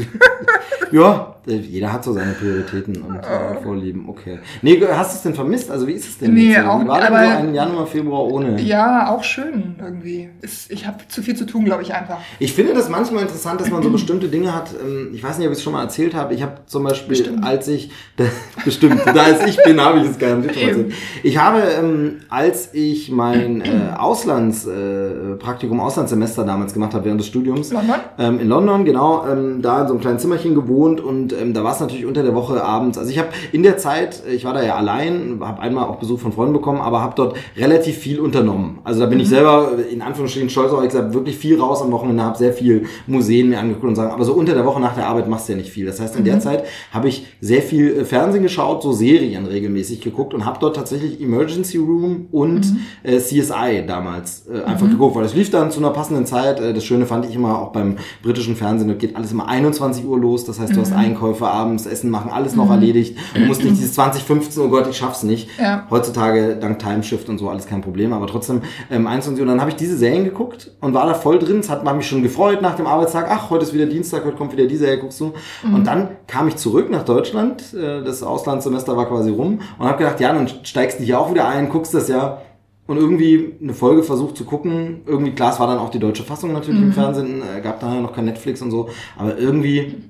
ja, 0.93 1.35
äh, 1.47 1.57
jeder 1.57 1.93
hat 1.93 2.05
so 2.05 2.13
seine 2.13 2.33
Prioritäten 2.33 3.03
und 3.03 3.17
äh, 3.17 3.63
Vorlieben, 3.63 4.09
okay. 4.09 4.39
Nee, 4.63 4.81
hast 4.93 5.13
du 5.13 5.17
es 5.17 5.23
denn 5.23 5.35
vermisst? 5.35 5.71
Also 5.71 5.87
wie 5.87 5.93
ist 5.93 6.07
es 6.09 6.19
denn? 6.19 6.35
Nee, 6.35 6.53
jetzt 6.53 6.63
so? 6.65 6.69
auch 6.71 6.87
war 6.87 7.01
denn 7.01 7.09
so 7.09 7.15
aber- 7.15 7.37
ein 7.37 7.55
Januar, 7.55 7.87
Februar 7.87 8.25
ohne? 8.25 8.61
Ja, 8.61 9.09
auch 9.11 9.25
schön 9.25 9.77
irgendwie. 9.83 10.31
Ist, 10.41 10.71
ich 10.71 10.87
habe 10.87 10.99
zu 11.09 11.23
viel 11.23 11.35
zu 11.37 11.45
tun, 11.47 11.65
glaube 11.65 11.82
ich, 11.82 11.82
einfach. 11.91 12.19
Ich 12.39 12.53
finde 12.53 12.75
das 12.75 12.91
manchmal 12.91 13.23
interessant, 13.23 13.61
dass 13.63 13.71
man 13.71 13.83
so 13.83 13.89
bestimmte 13.91 14.29
Dinge 14.29 14.55
hat. 14.55 14.71
ähm, 14.79 15.11
Ich 15.15 15.23
weiß 15.23 15.39
nicht, 15.39 15.47
ob 15.47 15.53
ich 15.53 15.59
es 15.59 15.65
schon 15.65 15.73
mal 15.73 15.83
erzählt 15.83 16.15
habe. 16.15 16.35
Ich 16.35 16.43
habe 16.43 16.59
zum 16.67 16.85
Beispiel, 16.85 17.17
Bestimmt. 17.17 17.45
als 17.45 17.67
ich, 17.69 17.91
da, 18.17 18.25
bestimmt, 18.65 19.01
da 19.07 19.23
als 19.23 19.47
ich 19.47 19.57
bin, 19.65 19.81
habe 19.81 20.01
ich 20.01 20.11
es 20.11 20.19
garantiert 20.19 20.55
schon 20.55 20.69
erzählt. 20.69 20.93
Ich 21.23 21.39
habe, 21.39 21.63
ähm, 21.63 22.17
als 22.29 22.75
ich 22.75 23.11
mein 23.11 23.63
äh, 23.63 23.97
Auslandspraktikum, 23.99 25.79
äh, 25.79 25.83
Auslandssemester 25.83 26.45
damals 26.45 26.73
gemacht 26.75 26.95
habe 26.95 27.07
während 27.07 27.21
des 27.21 27.27
Studiums, 27.29 27.73
London? 27.73 27.97
ähm, 28.19 28.41
in 28.41 28.49
London, 28.49 28.85
genau, 28.85 29.25
da 29.61 29.83
in 29.83 29.87
so 29.87 29.95
einem 29.95 30.01
kleinen 30.01 30.19
Zimmerchen 30.19 30.55
gewohnt 30.55 31.01
und 31.01 31.35
da 31.55 31.65
war 31.65 31.73
es 31.73 31.81
natürlich 31.81 32.07
unter 32.07 32.23
der 32.23 32.35
Woche 32.35 32.63
abends. 32.63 32.99
Also 32.99 33.11
ich 33.11 33.19
habe 33.19 33.29
in 33.53 33.63
der 33.63 33.77
Zeit, 33.79 34.23
äh, 34.29 34.33
ich 34.35 34.45
war 34.45 34.55
da 34.55 34.63
ja 34.63 34.77
allein, 34.77 35.39
habe 35.41 35.61
einmal 35.61 35.85
auch 35.85 35.97
Besuch 35.97 36.21
von 36.21 36.33
Freunden 36.33 36.53
bekommen, 36.53 36.81
aber 36.81 37.01
habe 37.01 37.15
dort 37.17 37.37
relativ 37.57 37.97
viel 37.97 38.21
unternommen. 38.21 38.81
Also 38.85 39.01
da 39.01 39.07
bin 39.07 39.21
ich 39.21 39.29
selber 39.29 39.71
in 39.91 40.03
Anführungsstrichen 40.03 40.51
stolz 40.51 40.73
auf, 40.73 40.83
ich 40.83 40.91
gesagt, 40.91 41.15
wirklich 41.15 41.37
viel 41.37 41.61
raus 41.61 41.72
am 41.81 41.93
Wochenende, 41.93 42.23
habe 42.23 42.37
sehr 42.37 42.53
viel 42.53 42.87
Museen 43.07 43.49
mir 43.49 43.59
angeguckt 43.59 43.87
und 43.87 43.97
sagen, 43.97 44.13
aber 44.13 44.25
so 44.25 44.35
unter 44.35 44.55
der 44.55 44.67
Woche 44.67 44.81
nach 44.81 44.95
der 44.95 45.07
Arbeit 45.07 45.29
machst 45.29 45.49
du 45.49 45.53
ja 45.53 45.59
nicht 45.59 45.71
viel. 45.71 45.87
Das 45.87 46.01
heißt, 46.01 46.17
in 46.17 46.25
der 46.25 46.41
Zeit 46.41 46.65
habe 46.93 47.09
ich 47.09 47.27
sehr 47.41 47.63
viel 47.63 48.01
äh, 48.01 48.05
Fernsehen 48.05 48.43
geschaut, 48.43 48.83
so 48.83 48.93
Serien 48.93 49.47
regelmäßig 49.47 50.01
geguckt 50.01 50.35
und 50.35 50.45
habe 50.45 50.59
dort 50.61 50.77
tatsächlich 50.77 51.21
Emergency 51.21 51.79
Room 51.79 52.27
und 52.31 52.67
äh, 53.03 53.19
CSI 53.19 53.85
damals 53.87 54.47
äh, 54.49 54.63
einfach 54.65 54.89
geguckt, 54.89 55.15
weil 55.17 55.23
das 55.23 55.35
lief 55.35 55.51
dann 55.51 55.71
zu 55.71 55.81
einer 55.81 55.91
passenden 55.91 56.27
Zeit. 56.27 56.61
Äh, 56.61 56.75
das 56.75 56.85
Schöne 56.85 57.07
fand 57.07 57.25
ich 57.25 57.35
immer 57.35 57.59
auch 57.59 57.73
beim 57.73 57.97
britischen 58.23 58.57
Fernsehen, 58.57 58.89
da 58.89 58.95
geht 58.95 59.17
alles 59.17 59.33
immer 59.33 59.49
21 59.49 60.05
Uhr 60.05 60.19
los. 60.19 60.45
Das 60.45 60.59
heißt, 60.59 60.75
du 60.75 60.81
hast 60.81 60.93
Einkäufe 60.93 61.47
abends, 61.47 61.87
Essen 61.87 62.11
machen, 62.11 62.31
alles 62.31 62.55
noch 62.55 62.71
erledigt. 62.71 63.17
Du 63.35 63.41
musst 63.47 63.63
nicht 63.63 63.77
dieses 63.77 63.95
2015, 63.95 64.63
oh 64.63 64.69
Gott, 64.69 64.87
ich 64.89 64.97
schaff's 64.97 65.23
nicht. 65.23 65.49
Ja. 65.61 65.87
Heutzutage 65.91 66.57
dank 66.57 66.79
Timeshift 66.79 67.29
und 67.29 67.39
so 67.39 67.49
alles 67.49 67.67
kein 67.67 67.81
Problem, 67.81 68.13
aber 68.13 68.27
trotzdem 68.27 68.63
ähm, 68.91 69.07
21 69.07 69.41
Uhr. 69.41 69.43
Und 69.43 69.49
dann 69.49 69.61
habe 69.61 69.71
ich 69.71 69.77
diese 69.77 69.97
Serien 69.97 70.25
geguckt 70.25 70.71
und 70.81 70.95
war 70.95 71.07
da 71.07 71.15
voll 71.15 71.39
drin. 71.39 71.62
Es 71.63 71.71
hat 71.71 71.97
mich 71.97 72.09
schon 72.09 72.23
gefreut 72.23 72.61
nach 72.61 72.77
dem 72.77 72.87
Arbeitstag. 72.87 73.27
Ach, 73.31 73.51
heute 73.51 73.65
ist 73.65 73.73
wieder 73.73 73.87
Dienstag, 73.87 74.25
heute 74.25 74.37
kommt 74.37 74.53
wieder 74.53 74.67
die 74.67 74.77
Serie, 74.77 74.99
guckst 74.99 75.21
du. 75.21 75.33
Und 75.63 75.87
dann 75.87 76.09
kam 76.27 76.49
ich 76.49 76.57
zurück 76.57 76.91
nach 76.91 77.05
Deutschland. 77.05 77.73
Äh, 77.75 78.03
das 78.03 78.23
Auslandssemester 78.23 78.97
war 78.97 79.07
quasi 79.07 79.31
rum 79.31 79.61
und 79.79 79.87
habe 79.87 79.99
gedacht, 79.99 80.21
ja, 80.21 80.33
dann 80.33 80.49
steigst 80.65 80.99
du 80.99 81.05
hier 81.05 81.21
auch 81.21 81.31
wieder 81.31 81.47
ein, 81.47 81.69
guckst 81.69 81.95
das 81.95 82.09
ja 82.09 82.43
und 82.87 82.97
irgendwie 82.97 83.55
eine 83.63 83.75
Folge 83.75 84.03
versucht 84.03 84.37
zu 84.37 84.45
gucken. 84.45 85.03
Irgendwie, 85.07 85.33
klar, 85.33 85.53
es 85.53 85.61
war 85.61 85.67
dann 85.67 85.79
auch 85.79 85.91
die 85.91 85.99
deutsche 85.99 86.25
Fassung 86.25 86.53
natürlich 86.53 86.81
im 86.81 86.93
Fernsehen, 86.93 87.43
äh, 87.43 87.61
gab 87.61 87.81
da 87.81 87.95
noch 87.95 88.13
kein 88.13 88.25
Netflix 88.25 88.61
und 88.61 88.71
so, 88.71 88.89
aber 89.17 89.39
irgendwie 89.39 90.03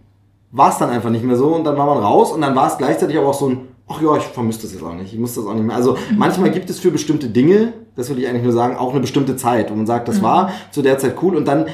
war 0.50 0.70
es 0.70 0.78
dann 0.78 0.90
einfach 0.90 1.10
nicht 1.10 1.24
mehr 1.24 1.36
so 1.36 1.54
und 1.54 1.64
dann 1.64 1.76
war 1.76 1.86
man 1.86 1.98
raus 1.98 2.32
und 2.32 2.40
dann 2.42 2.54
war 2.54 2.66
es 2.66 2.78
gleichzeitig 2.78 3.16
aber 3.16 3.28
auch 3.28 3.34
so 3.34 3.48
ein, 3.48 3.68
ach 3.92 4.02
ja, 4.02 4.16
ich 4.16 4.24
vermisse 4.24 4.62
das 4.62 4.72
jetzt 4.72 4.82
auch 4.82 4.94
nicht, 4.94 5.12
ich 5.12 5.18
muss 5.18 5.34
das 5.34 5.46
auch 5.46 5.54
nicht 5.54 5.64
mehr. 5.64 5.76
Also 5.76 5.96
manchmal 6.16 6.50
gibt 6.50 6.70
es 6.70 6.80
für 6.80 6.90
bestimmte 6.90 7.28
Dinge, 7.28 7.72
das 7.96 8.08
will 8.10 8.18
ich 8.18 8.28
eigentlich 8.28 8.44
nur 8.44 8.52
sagen, 8.52 8.76
auch 8.76 8.90
eine 8.90 9.00
bestimmte 9.00 9.36
Zeit, 9.36 9.70
wo 9.70 9.74
man 9.74 9.86
sagt, 9.86 10.08
das 10.08 10.22
war 10.22 10.52
zu 10.70 10.82
der 10.82 10.98
Zeit 10.98 11.16
cool 11.22 11.36
und 11.36 11.46
dann 11.46 11.66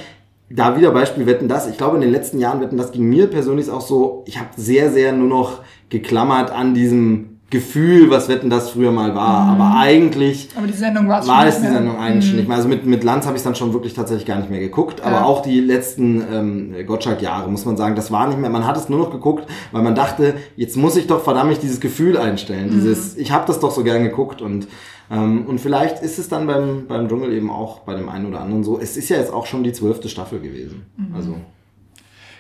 da 0.51 0.77
wieder 0.77 0.91
Beispiel 0.91 1.27
Wetten 1.27 1.49
das. 1.49 1.69
Ich 1.69 1.77
glaube, 1.77 1.97
in 1.97 2.01
den 2.01 2.11
letzten 2.11 2.39
Jahren 2.39 2.61
Wetten 2.61 2.77
das 2.77 2.93
ging 2.93 3.05
mir 3.05 3.27
persönlich 3.27 3.71
auch 3.71 3.83
so, 3.83 4.25
ich 4.27 4.39
habe 4.39 4.49
sehr, 4.57 4.91
sehr 4.91 5.13
nur 5.13 5.29
noch 5.29 5.61
geklammert 5.91 6.51
an 6.51 6.75
diesem 6.75 7.38
Gefühl, 7.51 8.11
was 8.11 8.29
Wetten 8.29 8.51
das 8.51 8.71
früher 8.71 8.93
mal 8.93 9.15
war. 9.15 9.45
Mhm. 9.55 9.61
Aber 9.61 9.79
eigentlich 9.79 10.51
Aber 10.55 10.67
die 10.67 10.75
Sendung 10.75 11.09
war 11.09 11.21
es 11.21 11.25
die. 11.57 11.67
Sendung 11.67 11.97
eigentlich 11.99 12.27
schon 12.27 12.37
nicht 12.37 12.47
mehr. 12.49 12.57
Also 12.59 12.69
mit, 12.69 12.85
mit 12.85 13.05
Lanz 13.05 13.27
habe 13.27 13.39
ich 13.39 13.43
dann 13.43 13.55
schon 13.55 13.73
wirklich 13.73 13.95
tatsächlich 13.95 14.27
gar 14.27 14.37
nicht 14.37 14.51
mehr 14.51 14.61
geguckt. 14.61 15.01
Aber 15.01 15.17
Ja. 15.17 15.25
auch 15.25 15.41
die 15.41 15.61
letzten 15.61 16.23
ähm, 16.31 16.75
Gottschalk-Jahre, 16.87 17.51
muss 17.51 17.65
man 17.65 17.79
sagen, 17.79 17.97
das 17.97 18.13
war 18.13 18.27
nicht 18.29 18.39
mehr. 18.39 18.51
Man 18.51 18.67
hat 18.67 18.77
es 18.77 18.91
nur 18.91 18.99
noch 18.99 19.11
geguckt, 19.11 19.47
weil 19.73 19.83
man 19.83 19.95
dachte, 19.95 20.35
jetzt 20.57 20.77
muss 20.77 20.97
ich 20.97 21.07
doch 21.07 21.25
verdammt 21.25 21.63
dieses 21.63 21.81
Gefühl 21.81 22.19
einstellen. 22.19 22.71
Dieses, 22.71 23.17
ich 23.17 23.33
habe 23.33 23.47
das 23.47 23.61
doch 23.61 23.71
so 23.71 23.83
gern 23.83 24.03
geguckt 24.05 24.43
und 24.43 24.69
ähm, 25.11 25.47
und 25.47 25.59
vielleicht 25.59 26.03
ist 26.03 26.19
es 26.19 26.29
dann 26.29 26.47
beim, 26.47 26.85
beim 26.87 27.09
Dschungel 27.09 27.33
eben 27.33 27.51
auch 27.51 27.79
bei 27.81 27.95
dem 27.95 28.11
einen 28.11 28.27
oder 28.27 28.43
anderen 28.43 28.63
so. 28.63 28.79
Es 28.79 28.99
ist 28.99 29.09
ja 29.09 29.17
jetzt 29.17 29.33
auch 29.33 29.47
schon 29.47 29.63
die 29.65 29.73
zwölfte 29.73 30.11
Staffel 30.11 30.39
gewesen. 30.41 30.83
Also 31.15 31.35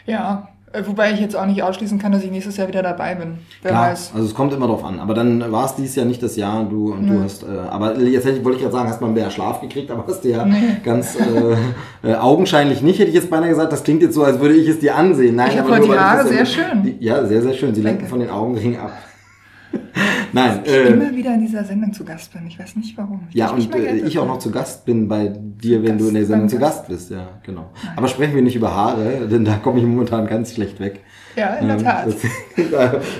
Ja, 0.04 0.48
wobei 0.86 1.12
ich 1.12 1.20
jetzt 1.20 1.34
auch 1.36 1.46
nicht 1.46 1.62
ausschließen 1.62 1.98
kann, 1.98 2.12
dass 2.12 2.22
ich 2.22 2.30
nächstes 2.30 2.56
Jahr 2.56 2.68
wieder 2.68 2.82
dabei 2.82 3.14
bin. 3.14 3.38
Wer 3.62 3.70
Klar, 3.70 3.90
weiß. 3.90 4.12
also 4.14 4.26
es 4.26 4.34
kommt 4.34 4.52
immer 4.52 4.66
drauf 4.66 4.84
an. 4.84 5.00
Aber 5.00 5.14
dann 5.14 5.50
war 5.50 5.64
es 5.66 5.74
dieses 5.74 5.96
Jahr 5.96 6.06
nicht 6.06 6.22
das 6.22 6.36
Jahr, 6.36 6.64
du 6.64 6.92
und 6.92 7.06
du 7.08 7.20
hast, 7.22 7.42
äh, 7.42 7.46
aber 7.70 7.98
jetzt 7.98 8.26
hätte 8.26 8.44
wollte 8.44 8.56
ich 8.58 8.62
gerade 8.62 8.76
sagen, 8.76 8.88
hast 8.88 9.00
mal 9.00 9.10
mehr 9.10 9.30
Schlaf 9.30 9.60
gekriegt, 9.60 9.90
aber 9.90 10.04
hast 10.06 10.22
du 10.24 10.28
ja 10.28 10.44
Nee. 10.44 10.76
ganz 10.84 11.16
äh, 11.16 12.08
äh, 12.10 12.14
augenscheinlich 12.16 12.82
nicht, 12.82 12.98
hätte 12.98 13.08
ich 13.08 13.14
jetzt 13.14 13.30
beinahe 13.30 13.48
gesagt. 13.48 13.72
Das 13.72 13.82
klingt 13.84 14.02
jetzt 14.02 14.14
so, 14.14 14.24
als 14.24 14.40
würde 14.40 14.54
ich 14.54 14.68
es 14.68 14.78
dir 14.78 14.94
ansehen. 14.96 15.36
Nein, 15.36 15.50
Ich 15.52 15.60
aber 15.60 15.78
nur, 15.78 15.86
die 15.86 15.98
Haare 15.98 16.26
sehr 16.28 16.46
schön. 16.46 16.82
Die, 16.82 16.96
ja, 17.04 17.24
sehr, 17.26 17.42
sehr 17.42 17.54
schön. 17.54 17.74
Sie 17.74 17.82
lenken 17.82 18.06
von 18.06 18.20
den 18.20 18.30
Augenringen 18.30 18.80
ab. 18.80 18.92
Nein, 20.32 20.60
Ich 20.64 20.72
äh, 20.72 20.88
immer 20.88 21.14
wieder 21.14 21.34
in 21.34 21.40
dieser 21.40 21.64
Sendung 21.64 21.92
zu 21.92 22.04
Gast 22.04 22.32
bin. 22.32 22.46
Ich 22.46 22.58
weiß 22.58 22.76
nicht 22.76 22.96
warum. 22.96 23.20
Ich 23.30 23.36
ja, 23.36 23.50
und 23.50 23.74
äh, 23.74 23.96
ich 23.96 24.18
auch 24.18 24.26
noch 24.26 24.38
zu 24.38 24.50
Gast 24.50 24.84
bin 24.84 25.08
bei 25.08 25.28
dir, 25.28 25.82
wenn 25.82 25.92
Gast 25.92 26.00
du 26.00 26.08
in 26.08 26.14
der 26.14 26.26
Sendung 26.26 26.48
zu 26.48 26.58
Gast. 26.58 26.78
Gast 26.80 26.88
bist. 26.88 27.10
Ja, 27.10 27.28
genau. 27.42 27.70
Aber 27.96 28.08
sprechen 28.08 28.34
wir 28.34 28.42
nicht 28.42 28.56
über 28.56 28.74
Haare, 28.74 29.28
denn 29.28 29.44
da 29.44 29.56
komme 29.56 29.80
ich 29.80 29.86
momentan 29.86 30.26
ganz 30.26 30.54
schlecht 30.54 30.80
weg. 30.80 31.00
Ja, 31.38 31.54
in 31.54 31.68
der 31.68 31.76
Ähm, 31.78 31.84
Tat. 31.84 32.06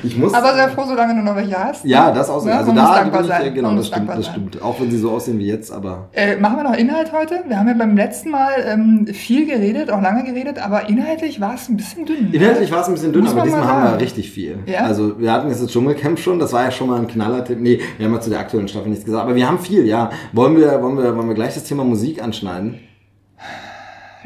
ich 0.03 0.17
muss 0.17 0.35
Aber 0.35 0.55
sei 0.55 0.69
froh, 0.69 0.85
solange 0.87 1.15
du 1.15 1.23
noch 1.23 1.37
welche 1.37 1.57
hast. 1.57 1.85
Ja, 1.85 2.11
das 2.11 2.29
auch 2.29 2.41
so. 2.41 2.47
Ne? 2.47 2.55
Also 2.55 2.73
Man 2.73 2.85
muss 2.85 2.95
da 2.97 3.03
bin 3.05 3.21
ich, 3.21 3.27
sein. 3.27 3.55
genau, 3.55 3.75
das 3.77 3.87
stimmt, 3.87 4.09
das 4.09 4.25
sein. 4.25 4.35
stimmt. 4.35 4.63
Auch 4.63 4.81
wenn 4.81 4.91
sie 4.91 4.99
so 4.99 5.11
aussehen 5.11 5.39
wie 5.39 5.47
jetzt, 5.47 5.71
aber 5.71 6.09
Äh, 6.13 6.37
machen 6.37 6.57
wir 6.57 6.65
noch 6.65 6.75
Inhalt 6.75 7.13
heute? 7.13 7.45
Wir 7.47 7.59
haben 7.59 7.69
ja 7.69 7.75
beim 7.75 7.97
letzten 7.97 8.31
Mal 8.31 8.51
ähm, 8.67 9.07
viel 9.13 9.47
geredet, 9.47 9.91
auch 9.91 10.03
lange 10.03 10.25
geredet, 10.25 10.59
aber 10.59 10.89
inhaltlich 10.89 11.41
war 11.41 11.55
es 11.55 11.69
ein 11.69 11.77
bisschen 11.77 12.05
dünn. 12.07 12.31
ne? 12.31 12.37
inhaltlich 12.37 12.73
war 12.73 12.81
es 12.83 12.89
ein 12.89 12.95
bisschen 12.95 13.13
dünn, 13.13 13.23
Muss 13.25 13.33
aber 13.33 13.43
diesmal 13.43 13.65
haben 13.67 13.93
wir 13.93 14.01
richtig 14.01 14.31
viel. 14.31 14.59
Ja? 14.67 14.81
Also 14.81 15.19
wir 15.21 15.33
hatten 15.33 15.49
jetzt 15.49 15.63
das 15.63 15.71
Dschungelcamp 15.71 16.19
schon, 16.19 16.39
das 16.39 16.53
war 16.53 16.65
ja 16.65 16.71
schon 16.71 16.89
mal 16.89 16.99
ein 16.99 17.07
Knallertipp. 17.07 17.61
Nee, 17.61 17.81
wir 17.97 18.07
haben 18.07 18.15
ja 18.15 18.21
zu 18.21 18.31
der 18.31 18.41
aktuellen 18.41 18.69
Staffel 18.69 18.89
nichts 18.89 19.05
gesagt, 19.05 19.23
aber 19.25 19.35
wir 19.35 19.47
haben 19.47 19.59
viel, 19.59 19.87
ja. 19.87 20.11
Wollen 20.33 20.57
wir, 20.57 20.83
wollen 20.83 20.99
wir, 20.99 21.17
wollen 21.17 21.29
wir 21.29 21.35
gleich 21.35 21.55
das 21.55 21.65
Thema 21.65 21.85
Musik 21.85 22.23
anschneiden? 22.23 22.81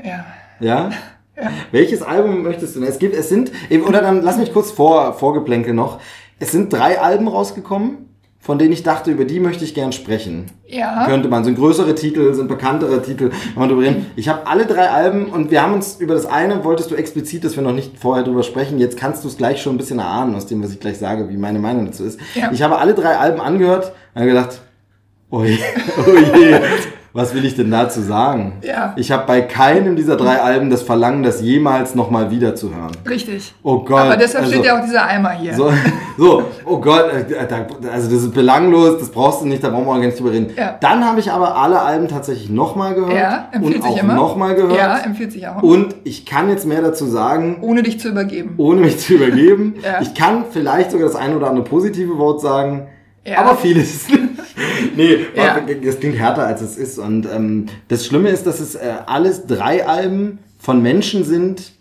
Ja. 0.03 0.25
Ja? 0.61 0.91
Welches 1.73 2.03
Album 2.03 2.43
möchtest 2.43 2.77
du 2.77 2.81
denn? 2.81 2.89
Es 2.89 2.99
gibt, 2.99 3.15
es 3.15 3.29
sind, 3.29 3.53
oder 3.87 4.03
dann 4.03 4.23
lass 4.23 4.39
mich 4.39 4.53
kurz 4.53 4.71
vor, 4.71 5.15
vorgeplänkel 5.15 5.75
noch. 5.75 6.01
Es 6.39 6.53
sind 6.53 6.73
drei 6.73 7.01
Alben 7.01 7.29
rausgekommen, 7.29 8.09
von 8.43 8.59
denen 8.59 8.73
ich 8.73 8.83
dachte, 8.83 9.13
über 9.13 9.25
die 9.25 9.39
möchte 9.39 9.65
ich 9.65 9.73
gern 9.73 9.93
sprechen. 9.93 10.47
Ja. 10.67 11.07
könnte 11.07 11.29
man. 11.29 11.45
Sind 11.45 11.55
größere 11.55 11.95
Titel, 11.95 12.35
sind 12.35 12.49
bekanntere 12.49 13.01
Titel. 13.01 13.29
Kann 13.29 13.39
man 13.55 13.69
drüber 13.69 13.83
reden. 13.83 14.07
Ich 14.17 14.29
habe 14.29 14.49
alle 14.49 14.67
drei 14.67 14.91
Alben 14.91 15.27
und 15.27 15.53
wir 15.53 15.63
haben 15.63 15.75
uns 15.75 16.01
über 16.01 16.15
das 16.15 16.27
eine, 16.27 16.65
wolltest 16.65 16.91
du 16.91 16.97
explizit, 16.97 17.45
dass 17.45 17.55
wir 17.55 17.63
noch 17.63 17.73
nicht 17.73 17.99
vorher 17.99 18.25
drüber 18.25 18.43
sprechen. 18.43 18.81
Jetzt 18.81 18.97
kannst 18.97 19.23
du 19.23 19.29
es 19.29 19.37
gleich 19.37 19.63
schon 19.63 19.77
ein 19.77 19.79
bisschen 19.79 20.01
erahnen, 20.01 20.35
aus 20.35 20.47
dem, 20.47 20.61
was 20.61 20.73
ich 20.73 20.81
gleich 20.81 20.99
sage, 20.99 21.29
wie 21.29 21.37
meine 21.37 21.61
Meinung 21.61 21.87
dazu 21.87 22.03
ist. 22.03 22.19
Ja. 22.35 22.51
Ich 22.51 22.63
habe 22.63 22.79
alle 22.79 22.95
drei 22.95 23.17
Alben 23.17 23.41
angehört 23.41 23.93
und 24.15 24.25
gedacht, 24.25 24.61
oh 25.31 25.45
je, 25.45 25.59
oh 25.99 26.19
je, 26.37 26.61
was 27.15 27.35
will 27.35 27.45
ich 27.45 27.55
denn 27.57 27.71
dazu 27.71 28.01
sagen? 28.01 28.55
Ja. 28.63 28.95
Ich 28.97 29.13
habe 29.13 29.25
bei 29.27 29.43
keinem 29.43 29.97
dieser 29.97 30.17
drei 30.17 30.41
Alben 30.41 30.71
das 30.71 30.83
Verlangen, 30.83 31.23
das 31.23 31.43
jemals 31.43 31.95
nochmal 31.95 32.31
wieder 32.31 32.55
zu 32.55 32.75
hören. 32.75 32.93
Richtig. 33.09 33.53
Oh 33.63 33.81
Gott. 33.81 34.01
Aber 34.01 34.17
deshalb 34.17 34.45
also- 34.45 34.55
steht 34.55 34.65
ja 34.67 34.79
auch 34.81 34.85
dieser 34.85 35.05
Eimer 35.07 35.31
hier. 35.33 35.55
so, 35.55 35.71
so, 36.19 36.45
oh 36.65 36.79
Gott, 36.79 37.05
äh, 37.13 37.47
also 37.93 38.11
das 38.11 38.23
ist 38.23 38.33
belanglos, 38.33 38.99
das 38.99 39.11
brauchst 39.11 39.43
du 39.43 39.47
nicht, 39.47 39.63
da 39.63 39.69
brauchen 39.69 39.85
wir 39.87 39.91
auch 39.93 39.97
gar 40.01 40.07
nicht 40.07 40.19
drüber 40.19 40.33
reden. 40.33 40.51
Ja. 40.57 40.79
Dann 40.81 41.05
habe 41.05 41.21
ich 41.21 41.31
aber 41.31 41.57
alle 41.57 41.81
Alben 41.81 42.09
tatsächlich 42.09 42.49
nochmal 42.49 42.95
gehört 42.95 43.13
Ja, 43.15 43.49
empfiehlt 43.53 43.77
und 43.77 43.83
sich 43.93 44.03
auch 44.03 44.07
nochmal 44.07 44.55
gehört. 44.55 44.77
Ja, 44.77 44.99
empfiehlt 44.99 45.33
sich 45.33 45.47
auch. 45.47 45.63
und 45.63 45.95
ich 46.05 46.25
kann 46.25 46.49
jetzt 46.49 46.67
mehr 46.67 46.81
dazu 46.83 47.05
sagen, 47.07 47.59
ohne 47.61 47.83
dich 47.83 48.01
zu 48.01 48.09
übergeben. 48.09 48.55
ohne 48.57 48.81
mich 48.81 48.99
zu 48.99 49.15
übergeben. 49.15 49.75
Ja. 49.83 50.01
Ich 50.01 50.15
kann 50.15 50.45
vielleicht 50.51 50.93
sogar 50.93 51.07
das 51.09 51.17
ein 51.17 51.37
oder 51.37 51.49
andere 51.49 51.65
positive 51.65 52.17
Wort 52.17 52.41
sagen, 52.41 52.87
Ja. 53.27 53.39
aber 53.39 53.57
vieles 53.57 54.09
nicht. 54.09 54.19
nee, 54.97 55.17
Ja. 55.35 55.61
das 55.85 56.01
klingt 56.01 56.19
härter 56.19 56.47
als 56.47 56.61
es 56.61 56.77
ist. 56.77 56.99
Und 56.99 57.27
ähm, 57.27 57.67
das 57.89 58.07
Schlimme 58.07 58.29
ist, 58.31 58.47
dass 58.47 58.61
es 58.61 58.75
äh, 58.75 58.95
alles 59.07 59.47
drei 59.47 59.87
Alben 59.87 60.39
von 60.59 60.83
Menschen 60.83 61.25
sind, 61.25 61.73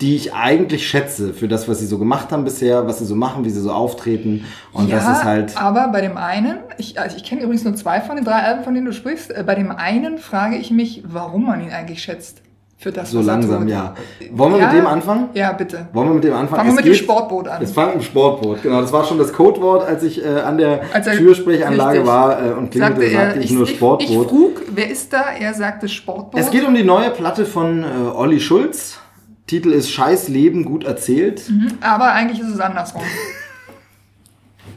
die 0.00 0.14
ich 0.14 0.34
eigentlich 0.34 0.86
schätze 0.86 1.32
für 1.32 1.48
das, 1.48 1.68
was 1.68 1.78
sie 1.78 1.86
so 1.86 1.98
gemacht 1.98 2.30
haben 2.30 2.44
bisher, 2.44 2.86
was 2.86 2.98
sie 2.98 3.06
so 3.06 3.14
machen, 3.14 3.44
wie 3.46 3.50
sie 3.50 3.60
so 3.62 3.72
auftreten. 3.72 4.44
Und 4.72 4.88
ja, 4.90 4.96
das 4.96 5.18
ist 5.18 5.24
halt. 5.24 5.56
aber 5.56 5.88
bei 5.88 6.02
dem 6.02 6.18
einen, 6.18 6.58
ich, 6.76 7.00
also 7.00 7.16
ich 7.16 7.24
kenne 7.24 7.40
übrigens 7.42 7.64
nur 7.64 7.74
zwei 7.76 8.02
von 8.02 8.16
den 8.16 8.24
drei 8.26 8.42
Alben, 8.42 8.62
von 8.62 8.74
denen 8.74 8.84
du 8.86 8.92
sprichst. 8.92 9.30
Äh, 9.30 9.42
Bei 9.46 9.54
dem 9.54 9.70
einen 9.70 10.18
frage 10.18 10.56
ich 10.56 10.70
mich, 10.70 11.02
warum 11.06 11.46
man 11.46 11.62
ihn 11.62 11.70
eigentlich 11.70 12.02
schätzt. 12.02 12.42
Für 12.86 12.92
das, 12.92 13.10
So 13.10 13.20
langsam, 13.20 13.66
ja. 13.66 13.94
Wollen 14.30 14.52
wir 14.52 14.60
Ja. 14.60 14.66
mit 14.68 14.76
dem 14.76 14.86
anfangen? 14.86 15.30
Ja, 15.34 15.50
bitte. 15.50 15.88
Wollen 15.92 16.06
wir 16.10 16.14
mit 16.14 16.22
dem 16.22 16.34
anfangen? 16.34 16.56
Fangen 16.56 16.68
wir 16.70 16.74
mit 16.76 16.84
dem 16.84 16.92
geht- 16.92 17.00
Sportboot 17.02 17.48
an. 17.48 17.60
Es 17.60 17.72
fang 17.72 17.94
im 17.94 18.00
Sportboot, 18.00 18.62
genau. 18.62 18.80
Das 18.80 18.92
war 18.92 19.04
schon 19.04 19.18
das 19.18 19.32
Codewort, 19.32 19.84
als 19.88 20.04
ich 20.04 20.24
äh, 20.24 20.28
an 20.28 20.56
der 20.56 20.82
Als 20.92 21.08
er- 21.08 21.16
Türsprechanlage 21.16 21.98
richtig. 21.98 22.06
war 22.06 22.40
äh, 22.40 22.52
und 22.52 22.70
klingelte, 22.70 23.00
Sagte 23.00 23.10
sagte, 23.10 23.38
er, 23.38 23.44
ich, 23.44 23.50
nur 23.50 23.64
ich, 23.64 23.70
Sportboot. 23.70 24.08
ich 24.08 24.28
frug, 24.30 24.62
wer 24.72 24.88
ist 24.88 25.12
da? 25.12 25.24
Er 25.36 25.52
sagte 25.52 25.88
Sportboot. 25.88 26.40
es 26.40 26.48
geht 26.52 26.64
um 26.64 26.76
die 26.76 26.84
neue 26.84 27.10
Platte 27.10 27.44
von 27.44 27.82
äh, 27.82 27.86
Olli 28.14 28.38
Schulz. 28.38 29.00
Titel 29.48 29.72
ist 29.72 29.90
Scheiß 29.90 30.28
Leben 30.28 30.64
gut 30.64 30.84
erzählt. 30.84 31.42
Mhm, 31.50 31.72
aber 31.80 32.12
eigentlich 32.12 32.38
ist 32.38 32.54
es 32.54 32.60
andersrum. 32.60 33.02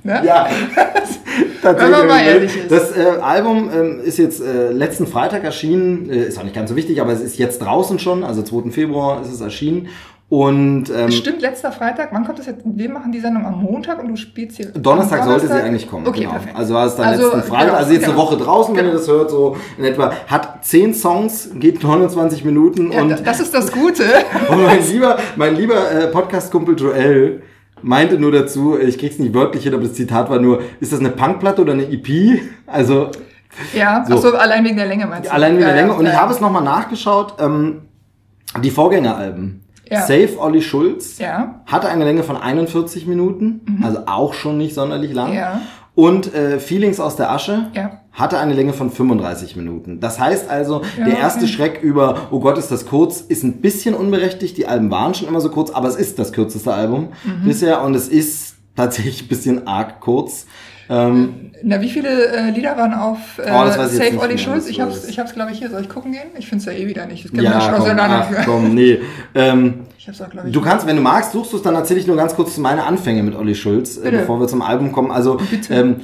ne? 0.03 0.21
Ja, 0.25 0.47
tatsächlich. 1.62 1.62
Wenn 1.62 1.91
man 1.91 2.07
mal 2.07 2.23
ehrlich 2.23 2.55
ist. 2.57 2.71
Das 2.71 2.95
äh, 2.95 3.19
Album 3.21 3.69
ähm, 3.73 3.99
ist 4.03 4.17
jetzt 4.17 4.41
äh, 4.41 4.71
letzten 4.71 5.07
Freitag 5.07 5.43
erschienen. 5.43 6.09
Äh, 6.09 6.23
ist 6.23 6.38
auch 6.39 6.43
nicht 6.43 6.55
ganz 6.55 6.69
so 6.69 6.75
wichtig, 6.75 7.01
aber 7.01 7.12
es 7.13 7.21
ist 7.21 7.38
jetzt 7.38 7.59
draußen 7.59 7.99
schon. 7.99 8.23
Also 8.23 8.41
2. 8.43 8.71
Februar 8.71 9.21
ist 9.21 9.31
es 9.31 9.41
erschienen. 9.41 9.88
Und 10.29 10.91
ähm, 10.95 11.09
Stimmt, 11.12 11.41
letzter 11.41 11.71
Freitag. 11.71 12.09
Wann 12.12 12.23
kommt 12.23 12.38
das 12.38 12.45
jetzt? 12.45 12.62
Wir 12.63 12.88
machen 12.91 13.12
die 13.12 13.19
Sendung 13.19 13.47
am 13.47 13.63
Montag 13.63 13.99
und 13.99 14.09
du 14.09 14.15
spielst 14.15 14.57
hier. 14.57 14.67
Donnerstag 14.67 15.21
am 15.21 15.25
sollte 15.29 15.41
sie 15.41 15.47
Donnerstag? 15.47 15.67
eigentlich 15.67 15.89
kommen. 15.89 16.05
Okay, 16.05 16.19
genau. 16.19 16.33
perfekt. 16.33 16.55
Also 16.55 16.73
war 16.75 16.85
es 16.85 16.95
dann 16.95 17.07
Also, 17.07 17.23
letzten 17.23 17.43
Freitag, 17.43 17.65
genau, 17.65 17.77
also 17.79 17.93
jetzt 17.93 18.03
eine 18.03 18.13
genau. 18.13 18.25
Woche 18.25 18.38
draußen, 18.38 18.75
wenn 18.75 18.83
Genau. 18.83 18.93
ihr 18.95 18.99
das 18.99 19.07
hört, 19.07 19.31
so 19.31 19.57
in 19.79 19.85
etwa. 19.85 20.12
Hat 20.27 20.63
10 20.63 20.93
Songs, 20.93 21.49
geht 21.55 21.81
29 21.83 22.45
Minuten 22.45 22.91
Ja, 22.91 23.01
und, 23.01 23.09
da- 23.09 23.15
das 23.15 23.39
ist 23.39 23.51
das 23.55 23.71
Gute. 23.71 24.03
und 24.49 24.63
mein 24.65 24.88
lieber, 24.88 25.17
mein 25.35 25.55
lieber 25.55 25.91
äh, 25.91 26.05
Podcast-Kumpel 26.07 26.75
Joel 26.79 27.41
meinte 27.82 28.20
nur 28.20 28.32
dazu, 28.32 28.78
ich 28.78 28.98
krieg's 28.98 29.20
nicht 29.20 29.34
wörtlich 29.34 29.63
hin, 29.63 29.74
aber 29.74 29.84
das 29.84 29.94
Zitat 29.94 30.30
war 30.30 30.39
nur, 30.39 30.62
ist 30.80 30.92
das 30.94 31.00
eine 31.00 31.10
Punkplatte 31.10 31.62
oder 31.62 31.74
eine 31.74 31.84
EP? 31.92 32.42
Also 32.68 33.10
ja, 33.76 34.06
So. 34.08 34.15
ach 34.15 34.22
so, 34.22 34.36
allein 34.36 34.63
wegen 34.63 34.78
der 34.78 34.86
Länge 34.88 35.06
meinst 35.08 35.30
du? 35.30 35.34
allein 35.34 35.54
wegen 35.54 35.62
der 35.65 35.70
Ja, 35.70 35.76
Länge. 35.76 35.89
ja, 35.94 35.98
Und 35.98 36.06
ich 36.06 36.13
ja. 36.13 36.20
habe 36.22 36.34
es 36.34 36.39
nochmal 36.39 36.63
nachgeschaut, 36.63 37.36
ähm, 37.39 37.82
die 38.63 38.70
Vorgängeralben. 38.72 39.62
Ja. 39.89 40.02
Save 40.02 40.38
Olli 40.39 40.62
Schulz 40.62 41.18
Ja. 41.18 41.62
hatte 41.65 41.89
eine 41.89 42.04
Länge 42.04 42.24
von 42.24 42.38
41 42.38 43.08
Minuten, 43.08 43.80
also 43.84 44.02
auch 44.06 44.34
schon 44.36 44.58
nicht 44.58 44.76
sonderlich 44.76 45.13
lang. 45.13 45.30
Mhm. 45.32 45.36
Ja. 45.36 45.62
Und 45.99 46.33
äh, 46.33 46.59
Feelings 46.59 47.01
aus 47.01 47.17
der 47.17 47.29
Asche 47.29 47.67
Ja. 47.73 47.99
hatte 48.13 48.38
eine 48.39 48.53
Länge 48.53 48.71
von 48.71 48.89
35 48.89 49.57
Minuten. 49.57 49.99
Das 49.99 50.17
heißt 50.17 50.49
also, 50.49 50.81
Ja, 50.97 51.03
der 51.05 51.17
erste 51.17 51.43
okay. 51.43 51.51
Schreck 51.53 51.81
über, 51.83 52.27
oh 52.31 52.39
Gott, 52.39 52.57
ist 52.57 52.71
das 52.71 52.85
kurz, 52.85 53.19
ist 53.19 53.43
ein 53.43 53.59
bisschen 53.59 53.95
unberechtigt. 53.95 54.57
Die 54.57 54.65
Alben 54.65 54.89
waren 54.91 55.13
schon 55.13 55.27
immer 55.27 55.41
so 55.41 55.49
kurz, 55.49 55.71
aber 55.71 55.89
es 55.89 55.97
ist 55.97 56.17
das 56.17 56.31
kürzeste 56.31 56.73
Album 56.73 57.09
Mhm. 57.25 57.43
bisher 57.45 57.81
und 57.83 57.95
es 57.95 58.07
ist 58.07 58.55
tatsächlich 58.77 59.23
ein 59.23 59.27
bisschen 59.27 59.67
arg 59.67 59.99
kurz. 59.99 60.45
Ähm, 60.89 61.52
Na, 61.63 61.80
wie 61.82 61.89
viele 61.89 62.10
äh, 62.28 62.49
Lieder 62.49 62.75
waren 62.75 62.93
auf 62.93 63.38
äh, 63.38 63.52
Oh, 63.52 63.86
Save 63.88 64.19
Olli 64.19 64.38
Schulz? 64.38 64.67
Ich 64.67 64.82
hab's, 64.82 65.08
ich. 65.08 65.19
hab's 65.19 65.34
glaube 65.34 65.52
ich, 65.52 65.60
hier. 65.60 65.69
Soll 65.69 65.82
ich 65.82 65.89
gucken 65.89 66.12
gehen? 66.13 66.30
Ich 66.38 66.47
find's 66.47 66.65
ja 66.65 66.71
eh 66.71 66.88
wieder 66.88 67.06
nicht. 67.06 67.25
Das 67.32 67.43
ja, 67.43 67.62
schon 67.62 67.75
komm, 67.75 67.97
ach, 67.99 68.28
komm, 68.45 68.73
nee. 68.73 68.99
Ähm, 69.36 69.82
Ich 69.97 70.08
hab's 70.08 70.19
auch, 70.21 70.30
glaube 70.30 70.47
ich. 70.47 70.54
Du 70.54 70.62
kannst, 70.62 70.88
wenn 70.88 70.95
du 70.95 71.02
magst, 71.02 71.32
suchst 71.32 71.54
du 71.54 71.58
es, 71.58 71.63
dann 71.63 71.75
erzähle 71.75 71.99
ich 71.99 72.08
nur 72.08 72.15
ganz 72.17 72.36
kurz 72.36 72.58
meine 72.58 72.84
Anfänge 72.86 73.21
mit 73.21 73.36
Olli 73.36 73.54
Schulz, 73.54 73.97
äh, 73.97 74.10
bevor 74.10 74.39
wir 74.39 74.47
zum 74.47 74.62
Album 74.63 74.91
kommen. 74.91 75.12
Also, 75.12 75.38
Bitte. 75.38 75.73
ähm, 75.73 75.95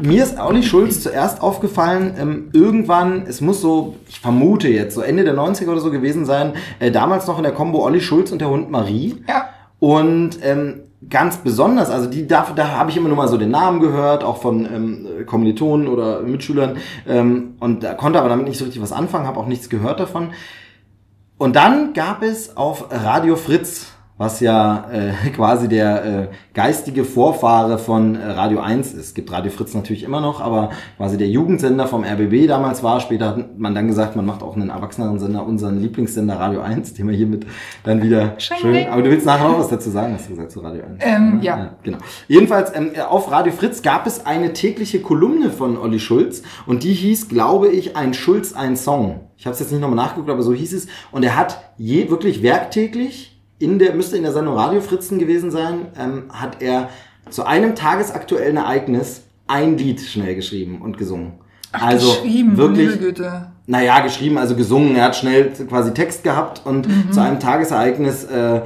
mir 0.00 0.22
ist 0.22 0.38
Olli 0.38 0.62
Schulz 0.62 1.02
zuerst 1.02 1.42
aufgefallen, 1.42 2.14
ähm, 2.18 2.50
irgendwann, 2.52 3.24
es 3.26 3.40
muss 3.40 3.60
so, 3.60 3.96
ich 4.08 4.20
vermute 4.20 4.68
jetzt, 4.68 4.94
so 4.94 5.02
Ende 5.02 5.24
der 5.24 5.34
90er 5.34 5.68
oder 5.68 5.80
so 5.80 5.90
gewesen 5.90 6.24
sein, 6.24 6.52
äh, 6.78 6.90
damals 6.90 7.26
noch 7.26 7.36
in 7.36 7.42
der 7.42 7.52
Kombo 7.52 7.84
Olli 7.84 8.00
Schulz 8.00 8.32
und 8.32 8.40
der 8.40 8.48
Hund 8.48 8.70
Marie. 8.70 9.22
Ja. 9.28 9.48
Und 9.78 10.38
ähm, 10.42 10.80
ganz 11.08 11.38
besonders, 11.38 11.90
also 11.90 12.08
die 12.08 12.26
da, 12.26 12.46
da 12.54 12.68
habe 12.68 12.90
ich 12.90 12.96
immer 12.96 13.08
nur 13.08 13.16
mal 13.16 13.28
so 13.28 13.36
den 13.36 13.50
Namen 13.50 13.80
gehört, 13.80 14.24
auch 14.24 14.38
von 14.38 14.64
ähm, 14.66 15.26
Kommilitonen 15.26 15.88
oder 15.88 16.20
Mitschülern, 16.20 16.76
ähm, 17.08 17.54
und 17.60 17.82
da 17.82 17.94
konnte 17.94 18.18
aber 18.18 18.28
damit 18.28 18.46
nicht 18.48 18.58
so 18.58 18.64
richtig 18.64 18.82
was 18.82 18.92
anfangen, 18.92 19.26
habe 19.26 19.38
auch 19.38 19.46
nichts 19.46 19.68
gehört 19.68 20.00
davon. 20.00 20.30
Und 21.38 21.56
dann 21.56 21.92
gab 21.92 22.22
es 22.22 22.56
auf 22.56 22.86
Radio 22.90 23.36
Fritz, 23.36 23.91
was 24.22 24.38
ja 24.38 24.88
äh, 24.92 25.30
quasi 25.34 25.68
der 25.68 26.04
äh, 26.04 26.28
geistige 26.54 27.04
Vorfahre 27.04 27.76
von 27.76 28.14
äh, 28.14 28.24
Radio 28.24 28.60
1 28.60 28.92
ist. 28.92 29.06
Es 29.06 29.14
gibt 29.14 29.32
Radio 29.32 29.50
Fritz 29.50 29.74
natürlich 29.74 30.04
immer 30.04 30.20
noch, 30.20 30.40
aber 30.40 30.70
quasi 30.96 31.18
der 31.18 31.26
Jugendsender 31.26 31.88
vom 31.88 32.04
RBB 32.04 32.46
damals 32.46 32.84
war. 32.84 33.00
Später 33.00 33.30
hat 33.30 33.58
man 33.58 33.74
dann 33.74 33.88
gesagt, 33.88 34.14
man 34.14 34.24
macht 34.24 34.44
auch 34.44 34.54
einen 34.54 34.70
erwachseneren 34.70 35.18
Sender, 35.18 35.44
unseren 35.44 35.80
Lieblingssender 35.80 36.38
Radio 36.38 36.60
1, 36.60 36.94
den 36.94 37.08
wir 37.08 37.16
hiermit 37.16 37.46
dann 37.82 38.00
wieder 38.00 38.34
Schön. 38.38 38.56
schön. 38.58 38.86
Aber 38.86 39.02
du 39.02 39.10
willst 39.10 39.26
nachher 39.26 39.48
noch 39.48 39.58
was 39.58 39.68
dazu 39.68 39.90
sagen, 39.90 40.14
hast 40.14 40.26
du 40.26 40.30
gesagt, 40.30 40.52
zu 40.52 40.60
Radio 40.60 40.84
1. 40.84 41.00
Ähm, 41.00 41.40
ja. 41.42 41.74
Genau. 41.82 41.98
Jedenfalls, 42.28 42.72
ähm, 42.76 42.92
auf 43.08 43.28
Radio 43.28 43.52
Fritz 43.52 43.82
gab 43.82 44.06
es 44.06 44.24
eine 44.24 44.52
tägliche 44.52 45.00
Kolumne 45.00 45.50
von 45.50 45.76
Olli 45.76 45.98
Schulz 45.98 46.44
und 46.66 46.84
die 46.84 46.92
hieß, 46.92 47.28
glaube 47.28 47.70
ich, 47.70 47.96
ein 47.96 48.14
Schulz, 48.14 48.52
ein 48.52 48.76
Song. 48.76 49.22
Ich 49.36 49.46
habe 49.46 49.54
es 49.54 49.58
jetzt 49.58 49.72
nicht 49.72 49.80
nochmal 49.80 49.96
nachgeguckt, 49.96 50.30
aber 50.30 50.44
so 50.44 50.54
hieß 50.54 50.74
es. 50.74 50.86
Und 51.10 51.24
er 51.24 51.36
hat 51.36 51.60
je 51.76 52.08
wirklich 52.08 52.44
werktäglich 52.44 53.31
in 53.62 53.78
der, 53.78 53.94
müsste 53.94 54.16
in 54.16 54.24
der 54.24 54.32
Sendung 54.32 54.54
Radio 54.56 54.80
Fritzen 54.80 55.18
gewesen 55.18 55.50
sein, 55.50 55.86
ähm, 55.98 56.24
hat 56.32 56.60
er 56.60 56.88
zu 57.30 57.44
einem 57.44 57.74
tagesaktuellen 57.76 58.56
Ereignis 58.56 59.22
ein 59.46 59.78
Lied 59.78 60.00
schnell 60.00 60.34
geschrieben 60.34 60.82
und 60.82 60.98
gesungen. 60.98 61.32
Ach, 61.72 61.82
also 61.82 62.10
geschrieben, 62.12 62.56
wirklich, 62.56 62.98
Güte. 62.98 63.46
naja, 63.66 64.00
geschrieben, 64.00 64.36
also 64.38 64.56
gesungen. 64.56 64.96
Er 64.96 65.04
hat 65.04 65.16
schnell 65.16 65.52
quasi 65.68 65.94
Text 65.94 66.24
gehabt 66.24 66.62
und 66.66 66.86
Mhm. 66.88 67.12
zu 67.12 67.20
einem 67.22 67.38
Tagesereignis 67.40 68.24
äh, 68.24 68.62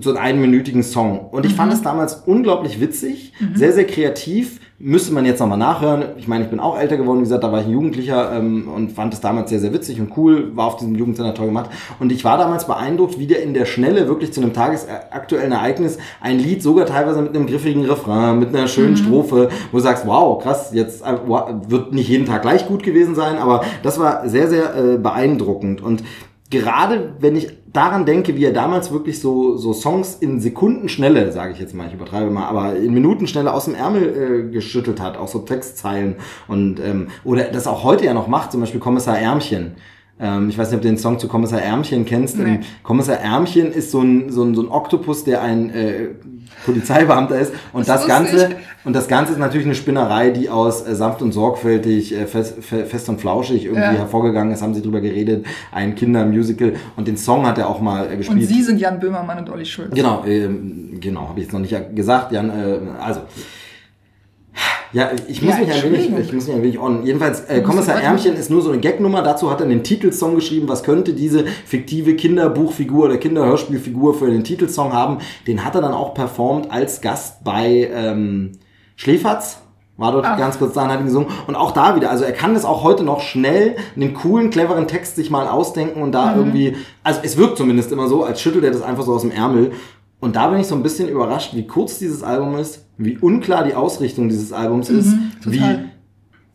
so 0.00 0.10
einen 0.10 0.18
einminütigen 0.18 0.82
Song. 0.82 1.26
Und 1.30 1.46
ich 1.46 1.52
Mhm. 1.52 1.56
fand 1.56 1.72
es 1.72 1.82
damals 1.82 2.22
unglaublich 2.26 2.80
witzig, 2.80 3.32
sehr, 3.54 3.72
sehr 3.72 3.86
kreativ. 3.86 4.60
Müsste 4.78 5.14
man 5.14 5.24
jetzt 5.24 5.38
nochmal 5.38 5.56
nachhören. 5.56 6.04
Ich 6.18 6.26
meine, 6.26 6.44
ich 6.44 6.50
bin 6.50 6.58
auch 6.58 6.76
älter 6.78 6.96
geworden, 6.96 7.18
wie 7.20 7.22
gesagt, 7.22 7.44
da 7.44 7.52
war 7.52 7.60
ich 7.60 7.66
ein 7.66 7.72
Jugendlicher 7.72 8.32
ähm, 8.36 8.68
und 8.68 8.90
fand 8.90 9.14
es 9.14 9.20
damals 9.20 9.48
sehr, 9.48 9.60
sehr 9.60 9.72
witzig 9.72 10.00
und 10.00 10.10
cool, 10.16 10.54
war 10.56 10.66
auf 10.66 10.76
diesem 10.76 10.96
Jugendsender 10.96 11.32
toll 11.32 11.46
gemacht. 11.46 11.70
Und 12.00 12.10
ich 12.10 12.24
war 12.24 12.36
damals 12.38 12.66
beeindruckt, 12.66 13.18
wie 13.18 13.26
der 13.28 13.42
in 13.42 13.54
der 13.54 13.66
Schnelle 13.66 14.08
wirklich 14.08 14.32
zu 14.32 14.40
einem 14.42 14.52
tagesaktuellen 14.52 15.52
Ereignis 15.52 15.98
ein 16.20 16.38
Lied 16.40 16.62
sogar 16.62 16.86
teilweise 16.86 17.22
mit 17.22 17.34
einem 17.34 17.46
griffigen 17.46 17.84
Refrain, 17.84 18.38
mit 18.40 18.48
einer 18.54 18.66
schönen 18.66 18.96
Strophe, 18.96 19.48
wo 19.70 19.76
du 19.78 19.82
sagst, 19.82 20.06
wow, 20.06 20.42
krass, 20.42 20.70
jetzt 20.72 21.02
äh, 21.02 21.12
wird 21.68 21.92
nicht 21.94 22.08
jeden 22.08 22.26
Tag 22.26 22.42
gleich 22.42 22.66
gut 22.66 22.82
gewesen 22.82 23.14
sein, 23.14 23.38
aber 23.38 23.62
das 23.84 23.98
war 24.00 24.28
sehr, 24.28 24.48
sehr 24.48 24.74
äh, 24.74 24.98
beeindruckend. 24.98 25.82
Und 25.82 26.02
gerade 26.50 27.14
wenn 27.20 27.36
ich 27.36 27.48
daran 27.74 28.06
denke, 28.06 28.36
wie 28.36 28.44
er 28.44 28.52
damals 28.52 28.92
wirklich 28.92 29.20
so, 29.20 29.56
so 29.56 29.72
Songs 29.74 30.16
in 30.20 30.40
Sekundenschnelle, 30.40 31.32
sage 31.32 31.52
ich 31.52 31.58
jetzt 31.58 31.74
mal, 31.74 31.88
ich 31.88 31.94
übertreibe 31.94 32.30
mal, 32.30 32.46
aber 32.46 32.76
in 32.76 32.94
Minutenschnelle 32.94 33.52
aus 33.52 33.66
dem 33.66 33.74
Ärmel 33.74 34.46
äh, 34.48 34.52
geschüttelt 34.52 35.00
hat, 35.00 35.18
auch 35.18 35.28
so 35.28 35.40
Textzeilen 35.40 36.16
und 36.46 36.80
ähm, 36.80 37.08
oder 37.24 37.44
das 37.44 37.66
auch 37.66 37.82
heute 37.82 38.04
ja 38.04 38.14
noch 38.14 38.28
macht, 38.28 38.52
zum 38.52 38.60
Beispiel 38.60 38.80
Kommissar 38.80 39.18
Ärmchen. 39.18 39.72
Ähm, 40.20 40.48
ich 40.48 40.56
weiß 40.56 40.68
nicht, 40.70 40.76
ob 40.76 40.82
du 40.82 40.88
den 40.88 40.98
Song 40.98 41.18
zu 41.18 41.26
Kommissar 41.28 41.60
Ärmchen 41.60 42.04
kennst. 42.04 42.38
Nee. 42.38 42.44
Ähm, 42.44 42.60
Kommissar 42.82 43.16
Ärmchen 43.16 43.72
ist 43.72 43.90
so 43.90 44.00
ein, 44.00 44.30
so 44.30 44.44
ein, 44.44 44.54
so 44.54 44.62
ein 44.62 44.68
Oktopus, 44.68 45.24
der 45.24 45.42
ein 45.42 45.70
äh, 45.70 46.08
Polizeibeamter 46.64 47.38
ist. 47.38 47.52
Und 47.72 47.88
Das 47.88 48.02
das. 48.02 48.06
Ganze, 48.08 48.50
und 48.84 48.94
das 48.94 49.08
Ganze 49.08 49.32
ist 49.32 49.38
natürlich 49.38 49.66
eine 49.66 49.74
Spinnerei, 49.74 50.30
die 50.30 50.48
aus 50.48 50.86
äh, 50.86 50.94
sanft 50.94 51.20
und 51.20 51.32
sorgfältig, 51.32 52.14
äh, 52.14 52.26
fest, 52.26 52.62
fe- 52.62 52.86
fest 52.86 53.08
und 53.08 53.20
flauschig 53.20 53.64
irgendwie 53.64 53.82
Ja. 53.82 53.90
hervorgegangen 53.92 54.52
ist, 54.54 54.62
haben 54.62 54.72
sie 54.74 54.82
drüber 54.82 55.00
geredet. 55.00 55.46
Ein 55.72 55.94
Kindermusical. 55.96 56.74
Und 56.96 57.08
den 57.08 57.16
Song 57.16 57.44
hat 57.46 57.58
er 57.58 57.68
auch 57.68 57.80
mal 57.80 58.06
äh, 58.06 58.10
Und 58.12 58.18
gespielt. 58.18 58.48
Sie 58.48 58.62
sind 58.62 58.78
Jan 58.80 59.00
Böhmermann 59.00 59.38
und 59.38 59.50
Olli 59.50 59.66
Schulz. 59.66 59.90
Genau, 59.94 60.22
ähm, 60.26 60.98
genau, 61.00 61.28
habe 61.28 61.40
ich 61.40 61.46
jetzt 61.46 61.52
noch 61.52 61.60
nicht 61.60 61.74
gesagt, 61.96 62.30
Jan. 62.32 62.50
Äh, 62.50 62.78
also, 63.02 63.20
ja, 64.94 65.10
ich 65.28 65.42
muss 65.42 65.54
Ja, 65.54 65.60
mich 65.60 65.72
ein 65.74 65.82
wenig, 65.92 66.10
ich 66.18 66.32
muss 66.32 66.46
mich 66.46 66.54
ein 66.56 66.62
wenig 66.62 66.78
on. 66.78 67.04
Jedenfalls, 67.04 67.40
äh, 67.48 67.60
Kommissar 67.62 68.00
Ärmchen 68.00 68.34
ist 68.36 68.48
nur 68.50 68.62
so 68.62 68.70
eine 68.70 68.80
Gagnummer. 68.80 69.20
Dazu 69.22 69.50
hat 69.50 69.60
er 69.60 69.66
einen 69.66 69.82
Titelsong 69.82 70.34
geschrieben. 70.36 70.68
Was 70.68 70.82
könnte 70.82 71.12
diese 71.12 71.44
fiktive 71.66 72.14
Kinderbuchfigur 72.14 73.06
oder 73.06 73.18
Kinderhörspielfigur 73.18 74.14
für 74.14 74.30
den 74.30 74.44
Titelsong 74.44 74.92
haben? 74.92 75.18
Den 75.46 75.64
hat 75.64 75.74
er 75.74 75.82
dann 75.82 75.92
auch 75.92 76.14
performt 76.14 76.70
als 76.70 77.00
Gast 77.02 77.44
bei 77.44 77.90
ähm, 77.92 78.52
Schläferz. 78.96 79.58
War 79.96 80.10
dort 80.10 80.26
Ach. 80.26 80.36
ganz 80.36 80.58
kurz 80.58 80.74
da 80.74 80.82
und 80.82 80.88
hat 80.90 80.98
ihn 80.98 81.06
gesungen. 81.06 81.28
Und 81.46 81.54
auch 81.54 81.70
da 81.70 81.94
wieder, 81.94 82.10
also 82.10 82.24
er 82.24 82.32
kann 82.32 82.54
das 82.54 82.64
auch 82.64 82.82
heute 82.82 83.04
noch 83.04 83.20
schnell 83.20 83.76
einen 83.94 84.12
coolen, 84.12 84.50
cleveren 84.50 84.88
Text 84.88 85.14
sich 85.14 85.30
mal 85.30 85.46
ausdenken 85.46 86.02
und 86.02 86.08
Mhm. 86.08 86.12
da 86.12 86.34
irgendwie, 86.36 86.74
also 87.04 87.20
es 87.22 87.36
wirkt 87.36 87.56
zumindest 87.58 87.92
immer 87.92 88.08
so, 88.08 88.24
als 88.24 88.40
schüttelt 88.40 88.64
er 88.64 88.72
das 88.72 88.82
einfach 88.82 89.04
so 89.04 89.14
aus 89.14 89.20
dem 89.22 89.30
Ärmel. 89.30 89.70
Und 90.24 90.36
da 90.36 90.48
bin 90.48 90.58
ich 90.60 90.66
so 90.66 90.74
ein 90.74 90.82
bisschen 90.82 91.08
überrascht, 91.08 91.54
wie 91.54 91.66
kurz 91.66 91.98
dieses 91.98 92.22
Album 92.22 92.56
ist, 92.56 92.84
wie 92.96 93.18
unklar 93.18 93.62
die 93.64 93.74
Ausrichtung 93.74 94.28
dieses 94.28 94.52
Albums 94.52 94.88
ist, 94.88 95.12
wie 95.44 95.58
Mhm, 95.60 95.60
total. 95.60 95.84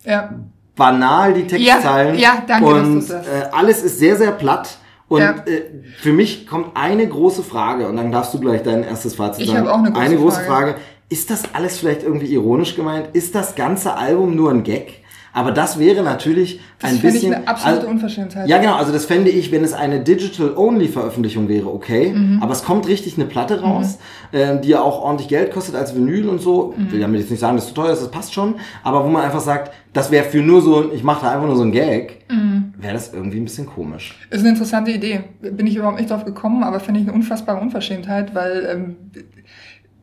Ja. 0.05 0.29
banal 0.75 1.34
die 1.34 1.45
Textzeilen. 1.45 2.15
Ja, 2.15 2.21
ja, 2.36 2.43
danke, 2.47 2.65
Und 2.67 3.10
äh, 3.12 3.15
alles 3.51 3.84
ist 3.84 3.99
sehr, 3.99 4.15
sehr 4.15 4.32
platt. 4.32 4.77
Und 5.08 5.21
Ja. 5.21 5.32
äh, 5.45 5.62
für 5.99 6.13
mich 6.13 6.47
kommt 6.47 6.75
eine 6.75 7.08
große 7.08 7.43
Frage, 7.43 7.88
und 7.88 7.97
dann 7.97 8.12
darfst 8.12 8.34
du 8.34 8.39
gleich 8.39 8.63
dein 8.63 8.84
erstes 8.84 9.15
Fazit 9.15 9.43
Ich 9.43 9.51
sagen. 9.51 9.67
habe 9.67 9.73
auch 9.73 9.84
eine 9.84 9.91
große 9.91 10.17
große 10.17 10.39
Frage. 10.41 10.71
Frage. 10.71 10.75
Ist 11.10 11.29
das 11.32 11.43
alles 11.53 11.77
vielleicht 11.79 12.03
irgendwie 12.03 12.27
ironisch 12.34 12.75
gemeint? 12.75 13.10
Ist 13.13 13.36
das 13.36 13.55
ganze 13.55 13.95
Album 13.95 14.36
nur 14.36 14.51
ein 14.51 14.63
Gag? 14.63 14.99
Aber 15.34 15.52
das 15.52 15.78
wäre 15.80 16.02
natürlich 16.04 16.60
Das 16.80 16.89
ein 16.92 16.96
ich 16.98 17.02
bisschen. 17.04 17.34
eine 17.36 17.48
absolute 17.48 17.80
also, 17.82 17.92
Unverschämtheit. 17.92 18.48
ja, 18.50 18.58
genau, 18.58 18.76
also 18.76 18.92
das 18.92 19.06
fände 19.06 19.30
ich, 19.30 19.52
wenn 19.52 19.63
es 19.63 19.74
eine 19.74 20.00
Digital-Only-Veröffentlichung 20.00 21.48
wäre, 21.48 21.68
okay. 21.74 22.13
Mhm. 22.13 22.39
Aber 22.42 22.52
es 22.54 22.63
kommt 22.63 22.88
richtig 22.88 23.15
eine 23.18 23.26
Platte 23.26 23.62
raus, 23.62 24.00
ähm, 24.34 24.62
die 24.62 24.70
ja 24.70 24.82
auch 24.82 25.02
ordentlich 25.02 25.28
Geld 25.28 25.52
kostet 25.52 25.76
als 25.76 25.96
Vinyl 25.96 26.28
und 26.30 26.42
so. 26.42 26.74
Mhm. 26.76 26.92
Will 26.92 27.00
damit 27.00 27.22
jetzt 27.22 27.30
nicht 27.32 27.39
sagen, 27.39 27.56
dass 27.56 27.65
es 27.65 27.70
zu 27.70 27.76
teuer 27.76 27.92
ist, 27.94 28.02
das 28.02 28.12
passt 28.12 28.34
schon. 28.34 28.56
Aber 28.84 29.04
wo 29.06 29.10
man 29.10 29.24
einfach 29.24 29.39
sagt, 29.42 29.72
das 29.94 30.12
wäre 30.12 30.26
für 30.26 30.42
nur 30.42 30.62
so, 30.62 30.82
ein- 30.82 30.89
ich 30.94 31.04
mache 31.04 31.26
da 31.26 31.32
einfach 31.32 31.48
nur 31.48 31.56
so 31.56 31.63
ein 31.63 31.72
Gag, 31.72 32.26
Mhm. 32.30 32.74
wäre 32.78 32.94
das 32.94 33.13
irgendwie 33.13 33.38
ein 33.39 33.44
bisschen 33.46 33.65
komisch. 33.65 34.18
Ist 34.30 34.39
eine 34.42 34.50
interessante 34.50 34.92
Idee. 34.92 35.22
Bin 35.42 35.65
ich 35.68 35.76
überhaupt 35.76 35.98
nicht 36.00 36.10
drauf 36.12 36.26
gekommen, 36.26 36.63
aber 36.63 36.80
finde 36.80 37.00
ich 37.02 37.08
eine 37.08 37.15
unfassbare 37.15 37.60
Unverschämtheit, 37.60 38.36
weil 38.36 38.68
ähm, 38.72 38.96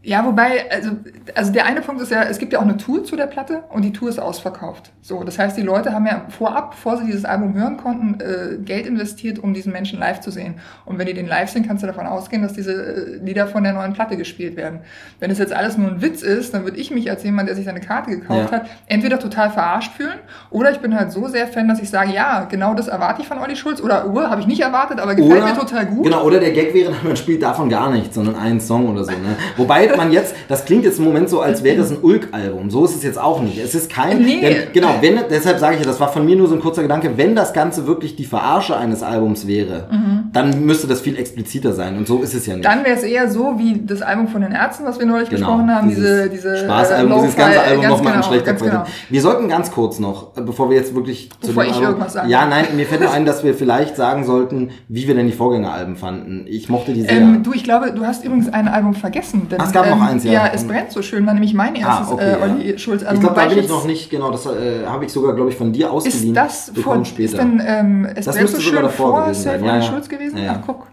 ja, 0.07 0.25
wobei, 0.25 0.71
also, 0.71 0.90
also 1.35 1.53
der 1.53 1.66
eine 1.66 1.81
Punkt 1.81 2.01
ist 2.01 2.12
ja, 2.12 2.23
es 2.23 2.38
gibt 2.38 2.53
ja 2.53 2.61
auch 2.61 2.64
eine 2.64 2.77
Tour 2.77 3.03
zu 3.03 3.16
der 3.16 3.27
Platte 3.27 3.64
und 3.71 3.83
die 3.83 3.92
Tour 3.92 4.09
ist 4.09 4.21
ausverkauft. 4.21 4.92
So, 5.03 5.25
das 5.25 5.37
heißt, 5.37 5.57
die 5.57 5.62
Leute 5.62 5.92
haben 5.92 6.07
ja 6.07 6.27
vorab, 6.29 6.71
bevor 6.71 6.99
sie 6.99 7.07
dieses 7.07 7.25
Album 7.25 7.55
hören 7.55 7.77
konnten, 7.77 8.21
äh, 8.21 8.59
Geld 8.59 8.87
investiert, 8.87 9.40
um 9.40 9.53
diesen 9.53 9.73
Menschen 9.73 9.99
live 9.99 10.21
zu 10.21 10.31
sehen. 10.31 10.61
Und 10.85 11.01
wenn 11.01 11.09
die 11.09 11.12
den 11.14 11.27
live 11.27 11.51
sehen, 11.51 11.66
kannst 11.66 11.83
du 11.83 11.88
davon 11.88 12.07
ausgehen, 12.07 12.42
dass 12.42 12.53
diese 12.53 12.73
äh, 12.73 13.16
Lieder 13.16 13.49
von 13.49 13.64
der 13.64 13.73
neuen 13.73 13.95
Platte 13.95 14.16
gespielt 14.16 14.57
werden. 14.57 14.79
Wenn 15.19 15.33
es 15.33 15.38
jetzt 15.38 15.53
alles 15.53 15.77
nur 15.77 15.88
ein 15.90 16.01
Witz 16.01 16.23
ist, 16.23 16.55
dann 16.55 16.62
würde 16.62 16.77
ich 16.77 16.92
mich 16.92 17.11
als 17.11 17.25
jemand, 17.25 17.49
der 17.49 17.57
sich 17.57 17.64
seine 17.64 17.81
Karte 17.81 18.11
gekauft 18.11 18.53
Ja. 18.53 18.59
hat, 18.59 18.66
entweder 18.87 19.19
total 19.19 19.51
verarscht 19.51 19.92
fühlen 19.95 20.21
oder 20.51 20.71
ich 20.71 20.79
bin 20.79 20.95
halt 20.97 21.11
so 21.11 21.27
sehr 21.27 21.49
Fan, 21.49 21.66
dass 21.66 21.81
ich 21.81 21.90
sage, 21.90 22.12
ja, 22.12 22.47
genau 22.49 22.75
das 22.75 22.87
erwarte 22.87 23.23
ich 23.23 23.27
von 23.29 23.38
Olli 23.38 23.57
Schulz 23.57 23.81
oder 23.81 24.09
uh, 24.09 24.21
habe 24.21 24.40
ich 24.40 24.47
nicht 24.47 24.61
erwartet, 24.61 25.01
aber 25.01 25.16
gefällt 25.16 25.45
mir 25.45 25.55
total 25.59 25.87
gut. 25.87 26.05
Genau, 26.05 26.23
oder 26.23 26.38
der 26.38 26.53
Gag 26.53 26.73
wäre, 26.75 26.92
man 27.03 27.16
spielt 27.16 27.42
davon 27.42 27.69
gar 27.69 27.90
nichts, 27.90 28.14
sondern 28.14 28.37
einen 28.37 28.61
Song 28.61 28.88
oder 28.88 29.03
so. 29.03 29.11
Ne? 29.11 29.37
Wobei 29.57 29.96
man 29.97 30.13
jetzt, 30.13 30.35
das 30.49 30.65
klingt 30.65 30.85
jetzt 30.85 30.99
im 30.99 31.05
Moment 31.05 31.29
so, 31.29 31.41
als 31.41 31.63
wäre 31.63 31.81
es 31.83 31.91
ein 31.91 31.99
Ulk-Album. 32.03 32.71
So 32.71 32.85
ist 32.85 32.97
es 32.97 33.03
jetzt 33.03 33.19
auch 33.19 33.41
nicht. 33.43 33.59
Es 33.59 33.75
ist 33.75 33.91
kein. 33.91 34.23
Nee. 34.23 34.41
Denn, 34.41 34.57
genau, 34.73 34.97
wenn, 35.01 35.19
deshalb 35.31 35.59
sage 35.59 35.75
ich 35.77 35.81
ja, 35.81 35.87
das 35.87 36.01
war 36.01 36.13
von 36.13 36.25
mir 36.25 36.37
nur 36.37 36.49
so 36.49 36.55
ein 36.55 36.61
kurzer 36.61 36.83
Gedanke, 36.83 37.17
wenn 37.17 37.35
das 37.35 37.53
Ganze 37.53 37.87
wirklich 37.87 38.17
die 38.17 38.25
Verarsche 38.25 38.77
eines 38.77 39.03
Albums 39.03 39.47
wäre, 39.47 39.89
dann 40.33 40.65
müsste 40.65 40.87
das 40.87 41.01
viel 41.01 41.19
expliziter 41.19 41.73
sein. 41.73 41.97
Und 41.97 42.07
so 42.07 42.23
ist 42.23 42.35
es 42.35 42.47
ja 42.47 42.55
nicht. 42.57 42.65
Mhm. 42.67 42.71
Dann 42.71 42.85
wäre 42.85 42.97
es 42.97 43.03
eher 43.03 43.31
so 43.31 43.55
wie 43.59 43.83
das 43.85 44.03
Album 44.03 44.29
von 44.29 44.41
den 44.43 44.53
Ärzten, 44.53 44.85
was 44.85 44.99
wir 44.99 45.07
neulich 45.07 45.29
Genau, 45.29 45.47
besprochen 45.47 45.75
haben, 45.75 45.89
dieses 45.89 46.29
diese, 46.31 46.31
diese 46.31 46.65
Spaßalbum, 46.65 47.13
äh, 47.13 47.21
dieses 47.23 47.37
ganze 47.37 47.61
Album 47.61 47.87
nochmal 47.89 48.15
in 48.15 48.21
genau, 48.21 48.29
schlechter 48.29 48.47
ganz 48.47 48.61
Qualität. 48.61 48.85
genau. 48.85 48.97
Wir 49.09 49.21
sollten 49.23 49.49
ganz 49.49 49.71
kurz 49.71 49.99
noch, 49.99 50.37
äh, 50.37 50.41
bevor 50.41 50.71
wir 50.71 50.77
jetzt 50.77 50.95
wirklich 50.95 51.31
zu 51.41 51.49
Bevor 51.49 51.65
dem 51.65 51.71
ich 51.71 51.77
Album, 51.77 51.89
irgendwas 51.91 52.13
sage. 52.13 52.31
Ja, 52.31 52.47
nein, 52.47 52.65
mir 52.77 52.87
fällt 52.87 53.07
ein, 53.07 53.25
dass 53.25 53.45
wir 53.45 53.55
vielleicht 53.55 53.97
sagen 53.97 54.25
sollten, 54.25 54.71
wie 54.89 55.07
wir 55.07 55.15
denn 55.15 55.27
die 55.27 55.33
Vorgängeralben 55.33 55.97
fanden. 55.97 56.47
Ich 56.49 56.69
mochte 56.69 56.93
die 56.93 57.03
sehr. 57.03 57.13
Ähm, 57.13 57.43
du, 57.43 57.53
ich 57.53 57.65
glaube, 57.65 57.93
du 57.93 58.05
hast 58.05 58.25
übrigens 58.25 58.53
ein 58.53 58.69
Album 58.69 58.95
vergessen. 58.95 59.49
Denn, 59.51 59.61
Ach, 59.61 59.67
es 59.67 59.73
gab 59.73 59.86
ähm, 59.92 59.99
noch 59.99 60.07
eins, 60.07 60.25
ja. 60.25 60.33
Ja, 60.33 60.51
es 60.53 60.66
brennt 60.66 60.92
so 60.92 61.03
schön, 61.03 61.27
war 61.27 61.35
nämlich 61.35 61.55
mein 61.55 61.75
erstes 61.75 62.09
Ah, 62.09 62.12
okay, 62.12 62.25
äh, 62.25 62.31
ja. 62.31 62.42
Olli 62.42 62.79
Schulz 62.79 63.03
Album. 63.03 63.14
ich 63.14 63.20
glaube, 63.20 63.40
da 63.40 63.46
bin 63.46 63.59
ich 63.59 63.68
noch 63.68 63.85
nicht, 63.87 64.11
genau, 64.11 64.31
das 64.31 64.46
äh, 64.46 64.87
habe 64.87 65.05
ich 65.05 65.12
sogar, 65.12 65.35
glaube 65.35 65.51
ich, 65.51 65.57
von 65.57 65.72
dir 65.72 65.90
ausgeliehen. 65.92 66.29
Ist 66.29 66.37
das 66.37 66.72
vor, 66.75 66.92
kommen 66.94 67.05
später. 67.05 67.33
ist 67.33 67.38
denn 67.38 67.62
ähm, 67.66 68.09
es 68.14 68.27
Das 68.27 68.35
brennt 68.37 68.49
so 68.51 68.61
schön 68.61 68.75
sogar 68.75 68.83
davor 68.83 69.11
vor 69.11 69.22
gewesen 69.22 69.42
sein. 69.42 69.64
Ja, 69.64 69.72
Olli 69.72 69.85
ja. 69.85 69.90
Schulz 69.90 70.09
gewesen? 70.09 70.38
Ja, 70.38 70.44
ja. 70.44 70.59
Ach, 70.61 70.66
guck. 70.66 70.87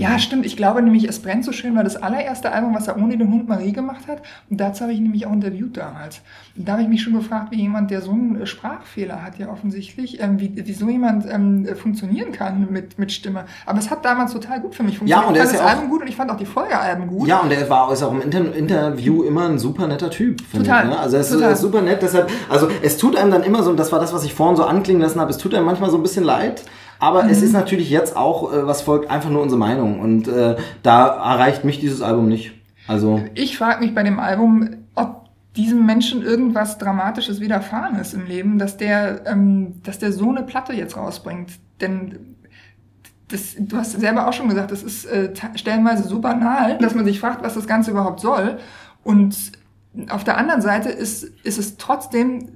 Ja, 0.00 0.18
stimmt. 0.18 0.46
Ich 0.46 0.56
glaube 0.56 0.82
nämlich, 0.82 1.08
Es 1.08 1.20
brennt 1.20 1.44
so 1.44 1.52
schön 1.52 1.74
war 1.76 1.84
das 1.84 1.96
allererste 1.96 2.52
Album, 2.52 2.74
was 2.74 2.88
er 2.88 2.96
ohne 2.96 3.16
den 3.16 3.30
Hund 3.32 3.48
Marie 3.48 3.72
gemacht 3.72 4.06
hat. 4.08 4.22
Und 4.50 4.58
dazu 4.60 4.82
habe 4.82 4.92
ich 4.92 4.98
ihn 4.98 5.04
nämlich 5.04 5.26
auch 5.26 5.32
interviewt 5.32 5.76
damals. 5.76 6.20
Und 6.56 6.68
da 6.68 6.72
habe 6.72 6.82
ich 6.82 6.88
mich 6.88 7.02
schon 7.02 7.14
gefragt, 7.14 7.50
wie 7.50 7.56
jemand, 7.56 7.90
der 7.90 8.00
so 8.00 8.10
einen 8.12 8.46
Sprachfehler 8.46 9.22
hat, 9.22 9.38
ja 9.38 9.48
offensichtlich, 9.48 10.20
ähm, 10.22 10.40
wie, 10.40 10.52
wie 10.66 10.72
so 10.72 10.88
jemand 10.88 11.26
ähm, 11.30 11.66
funktionieren 11.76 12.32
kann 12.32 12.68
mit, 12.70 12.98
mit 12.98 13.12
Stimme. 13.12 13.44
Aber 13.66 13.78
es 13.78 13.90
hat 13.90 14.04
damals 14.04 14.32
total 14.32 14.60
gut 14.60 14.74
für 14.74 14.82
mich 14.82 14.98
funktioniert. 14.98 15.22
Ja, 15.24 15.28
und 15.28 15.36
er 15.36 15.44
ist 15.44 15.52
das 15.52 15.60
ja 15.60 15.66
auch- 15.66 15.70
Album 15.70 15.90
gut 15.90 16.02
und 16.02 16.08
ich 16.08 16.16
fand 16.16 16.30
auch 16.30 16.36
die 16.36 16.46
Folgealben 16.46 17.06
gut. 17.06 17.28
Ja, 17.28 17.38
und 17.40 17.50
er 17.52 17.68
war 17.70 17.92
ist 17.92 18.02
auch 18.02 18.12
im 18.12 18.20
Inter 18.20 18.54
Interview 18.54 19.22
immer 19.24 19.48
ein 19.48 19.58
super 19.58 19.86
netter 19.86 20.10
Typ. 20.10 20.42
Total, 20.52 20.84
Ich, 20.84 20.90
ne? 20.90 20.98
Also 20.98 21.16
er 21.16 21.20
ist, 21.22 21.30
total. 21.32 21.50
er 21.50 21.56
super 21.56 21.82
nett, 21.82 22.02
deshalb, 22.02 22.30
also 22.48 22.68
es 22.82 22.96
tut 22.98 23.16
einem 23.16 23.30
dann 23.30 23.42
immer 23.42 23.62
so, 23.62 23.70
und 23.70 23.76
das 23.78 23.92
war 23.92 24.00
das, 24.00 24.12
was 24.12 24.24
ich 24.24 24.34
vorhin 24.34 24.56
so 24.56 24.64
anklingen 24.64 25.00
lassen 25.02 25.20
habe, 25.20 25.30
es 25.30 25.38
tut 25.38 25.54
einem 25.54 25.64
manchmal 25.66 25.90
so 25.90 25.96
ein 25.96 26.02
bisschen 26.02 26.24
leid. 26.24 26.62
Aber 27.00 27.24
Mhm. 27.24 27.30
es 27.30 27.42
ist 27.42 27.52
natürlich 27.52 27.90
jetzt 27.90 28.16
auch, 28.16 28.52
äh, 28.52 28.66
was 28.66 28.82
folgt, 28.82 29.10
einfach 29.10 29.30
nur 29.30 29.42
unsere 29.42 29.58
Meinung. 29.58 30.00
Und 30.00 30.28
äh, 30.28 30.56
da 30.82 31.06
erreicht 31.06 31.64
mich 31.64 31.78
dieses 31.80 32.02
Album 32.02 32.28
nicht. 32.28 32.52
Also, 32.86 33.22
Ich 33.34 33.56
frage 33.58 33.80
mich 33.84 33.94
bei 33.94 34.02
dem 34.02 34.18
Album, 34.18 34.68
ob 34.94 35.28
diesem 35.56 35.84
Menschen 35.86 36.22
irgendwas 36.22 36.78
Dramatisches 36.78 37.40
widerfahren 37.40 37.96
ist 37.98 38.14
im 38.14 38.26
Leben, 38.26 38.58
dass 38.58 38.76
der, 38.76 39.26
ähm, 39.26 39.74
dass 39.84 39.98
der 39.98 40.12
so 40.12 40.30
eine 40.30 40.42
Platte 40.42 40.72
jetzt 40.72 40.96
rausbringt. 40.96 41.50
Denn 41.80 42.36
das, 43.28 43.56
du 43.58 43.76
hast 43.76 43.92
selber 44.00 44.26
auch 44.26 44.32
schon 44.32 44.48
gesagt, 44.48 44.72
das 44.72 44.82
ist 44.82 45.04
äh, 45.04 45.32
stellenweise 45.54 46.04
so 46.04 46.18
banal, 46.20 46.78
dass 46.78 46.94
man 46.94 47.04
sich 47.04 47.20
fragt, 47.20 47.42
was 47.44 47.54
das 47.54 47.66
Ganze 47.66 47.90
überhaupt 47.90 48.20
soll. 48.20 48.58
Und 49.04 49.36
auf 50.10 50.24
der 50.24 50.38
anderen 50.38 50.62
Seite 50.62 50.88
ist, 50.88 51.24
ist 51.44 51.58
es 51.58 51.76
trotzdem 51.76 52.48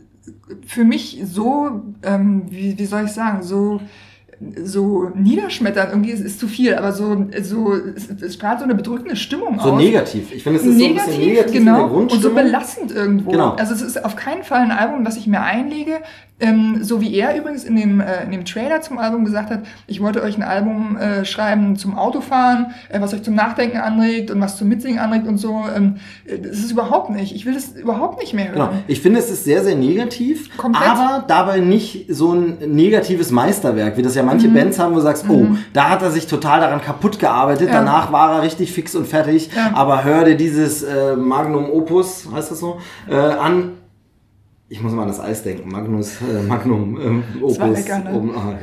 für 0.67 0.85
mich 0.85 1.21
so, 1.25 1.83
ähm, 2.03 2.45
wie, 2.49 2.79
wie 2.79 2.87
soll 2.87 3.05
ich 3.05 3.13
sagen, 3.13 3.43
so 3.43 3.81
so 4.65 5.11
niederschmettern, 5.15 5.89
irgendwie 5.91 6.11
ist, 6.11 6.21
ist 6.21 6.41
zu 6.41 6.49
viel, 6.49 6.75
aber 6.75 6.93
so, 6.93 7.27
so 7.43 7.75
es, 7.75 8.09
es 8.09 8.35
strahlt 8.35 8.59
so 8.59 8.65
eine 8.65 8.75
bedrückende 8.75 9.17
Stimmung 9.17 9.55
so 9.55 9.61
aus. 9.61 9.69
So 9.69 9.77
negativ. 9.77 10.33
Ich 10.33 10.43
finde, 10.43 10.59
es 10.59 10.67
ist 10.67 10.77
negativ, 10.77 11.03
so 11.03 11.11
ein 11.11 11.17
bisschen 11.17 11.33
negativ 11.33 11.53
genau. 11.53 11.87
Und 11.89 12.11
so 12.13 12.31
belastend 12.35 12.93
irgendwo. 12.93 13.31
Genau. 13.31 13.51
Also 13.51 13.75
es 13.75 13.83
ist 13.83 14.05
auf 14.05 14.17
keinen 14.17 14.43
Fall 14.43 14.61
ein 14.61 14.71
Album, 14.71 15.05
das 15.05 15.17
ich 15.17 15.27
mir 15.27 15.41
einlege, 15.41 16.01
ähm, 16.43 16.79
so 16.83 17.01
wie 17.01 17.15
er 17.15 17.37
übrigens 17.39 17.63
in 17.63 17.77
dem, 17.77 18.01
äh, 18.01 18.25
in 18.25 18.33
dem 18.33 18.45
Trailer 18.45 18.81
zum 18.81 18.99
Album 18.99 19.25
gesagt 19.25 19.51
hat, 19.51 19.61
ich 19.87 20.01
wollte 20.01 20.23
euch 20.23 20.37
ein 20.37 20.43
Album 20.43 20.97
äh, 20.97 21.25
schreiben 21.25 21.77
zum 21.77 21.97
Autofahren, 21.97 22.73
äh, 22.89 23.01
was 23.01 23.15
euch 23.15 23.23
zum 23.23 23.35
Nachdenken 23.35 23.77
anregt 23.77 24.31
und 24.33 24.41
was 24.41 24.57
zum 24.57 24.69
Mitsingen 24.69 24.99
anregt 24.99 25.29
und 25.29 25.39
so. 25.39 25.63
Ähm, 25.75 25.97
das 26.27 26.59
ist 26.59 26.73
überhaupt 26.73 27.11
nicht. 27.11 27.35
Ich 27.35 27.47
will 27.47 27.55
das 27.55 27.77
überhaupt 27.77 28.21
nicht 28.21 28.35
mehr 28.35 28.47
hören. 28.47 28.71
Genau. 28.71 28.83
Ich 28.89 29.01
finde, 29.01 29.21
es 29.21 29.31
ist 29.31 29.45
sehr, 29.45 29.63
sehr 29.63 29.77
negativ, 29.77 30.57
Komplett. 30.57 30.89
aber 30.89 31.25
dabei 31.29 31.61
nicht 31.61 32.07
so 32.09 32.33
ein 32.33 32.57
negatives 32.67 33.31
Meisterwerk, 33.31 33.97
wie 33.97 34.03
das 34.03 34.17
ja 34.17 34.25
manche 34.33 34.49
Mhm. 34.49 34.55
Bands 34.55 34.79
haben, 34.79 34.93
wo 34.93 34.97
du 34.97 35.03
sagst, 35.03 35.25
oh, 35.29 35.47
da 35.73 35.91
hat 35.91 36.03
er 36.03 36.11
sich 36.11 36.27
total 36.27 36.61
daran 36.61 36.81
kaputt 36.81 37.19
gearbeitet, 37.19 37.69
Ja. 37.69 37.75
danach 37.75 38.11
war 38.13 38.37
er 38.37 38.43
richtig 38.43 38.73
fix 38.73 38.95
und 38.95 39.07
fertig, 39.07 39.51
Ja. 39.55 39.73
aber 39.75 40.05
hör 40.05 40.25
dir 40.25 40.37
dieses 40.37 40.83
äh, 40.83 41.17
Magnum 41.17 41.71
Opus, 41.71 42.29
heißt 42.33 42.51
das 42.51 42.61
so, 42.61 42.79
äh, 43.09 43.15
an. 43.15 43.73
Ich 44.69 44.81
muss 44.83 44.93
mal 44.93 45.03
an 45.03 45.09
das 45.09 45.21
Eis 45.21 45.43
denken. 45.43 45.71
Magnus, 45.71 46.17
äh, 46.23 46.43
Magnum, 46.43 46.99
ähm, 46.99 47.25
Opus. 47.43 47.59
lecker, 47.59 47.99
ne? 47.99 48.11
um, 48.15 48.31
ah, 48.35 48.55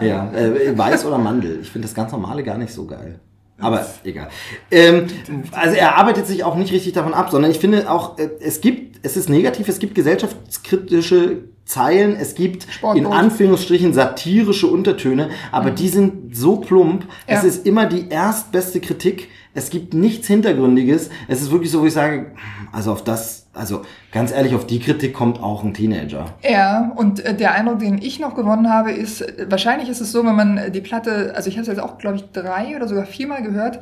ja, 0.00 0.06
ja. 0.06 0.32
Äh, 0.32 0.76
Weiß 0.78 1.04
oder 1.04 1.18
Mandel. 1.18 1.58
Ich 1.60 1.70
finde 1.70 1.86
das 1.86 1.94
ganz 1.94 2.10
normale 2.10 2.42
gar 2.42 2.56
nicht 2.56 2.72
so 2.72 2.86
geil. 2.86 3.20
Aber 3.60 3.84
egal. 4.04 4.28
Ähm, 4.70 5.08
also 5.52 5.74
er 5.76 5.98
arbeitet 5.98 6.26
sich 6.26 6.44
auch 6.44 6.54
nicht 6.54 6.72
richtig 6.72 6.92
davon 6.92 7.12
ab, 7.12 7.28
sondern 7.30 7.50
ich 7.50 7.58
finde 7.58 7.90
auch, 7.90 8.16
äh, 8.18 8.30
es 8.40 8.60
gibt, 8.62 9.04
es 9.04 9.16
ist 9.18 9.28
negativ, 9.28 9.68
es 9.68 9.78
gibt 9.80 9.94
gesellschaftskritische 9.94 11.38
Zeilen, 11.68 12.16
es 12.16 12.34
gibt 12.34 12.66
Sportboot. 12.72 13.04
in 13.06 13.12
Anführungsstrichen 13.12 13.92
satirische 13.92 14.66
Untertöne, 14.68 15.28
aber 15.52 15.70
die 15.70 15.88
sind 15.88 16.34
so 16.34 16.56
plump. 16.56 17.04
Es 17.26 17.42
Ja. 17.42 17.48
ist 17.48 17.66
immer 17.66 17.84
die 17.86 18.08
erstbeste 18.08 18.80
Kritik. 18.80 19.28
Es 19.54 19.70
gibt 19.70 19.92
nichts 19.92 20.26
Hintergründiges. 20.28 21.10
Es 21.26 21.42
ist 21.42 21.50
wirklich 21.50 21.70
so, 21.70 21.82
wo 21.82 21.86
ich 21.86 21.92
sage, 21.92 22.32
also 22.72 22.92
auf 22.92 23.02
das, 23.04 23.48
also 23.54 23.82
ganz 24.12 24.30
ehrlich, 24.32 24.54
auf 24.54 24.66
die 24.66 24.78
Kritik 24.78 25.12
kommt 25.14 25.42
auch 25.42 25.64
ein 25.64 25.74
Teenager. 25.74 26.26
Ja, 26.48 26.92
und 26.96 27.20
äh, 27.24 27.34
der 27.34 27.52
Eindruck, 27.54 27.80
den 27.80 27.98
ich 28.00 28.18
noch 28.20 28.34
gewonnen 28.34 28.70
habe, 28.72 28.92
ist, 28.92 29.20
äh, 29.22 29.46
wahrscheinlich 29.50 29.88
ist 29.88 30.00
es 30.00 30.12
so, 30.12 30.24
wenn 30.24 30.36
man 30.36 30.58
äh, 30.58 30.70
die 30.70 30.80
Platte, 30.80 31.32
also 31.34 31.48
ich 31.48 31.56
habe 31.56 31.62
es 31.62 31.68
jetzt 31.68 31.80
auch, 31.80 31.98
glaube 31.98 32.16
ich, 32.16 32.24
drei 32.32 32.76
oder 32.76 32.86
sogar 32.88 33.04
viermal 33.06 33.42
gehört, 33.42 33.80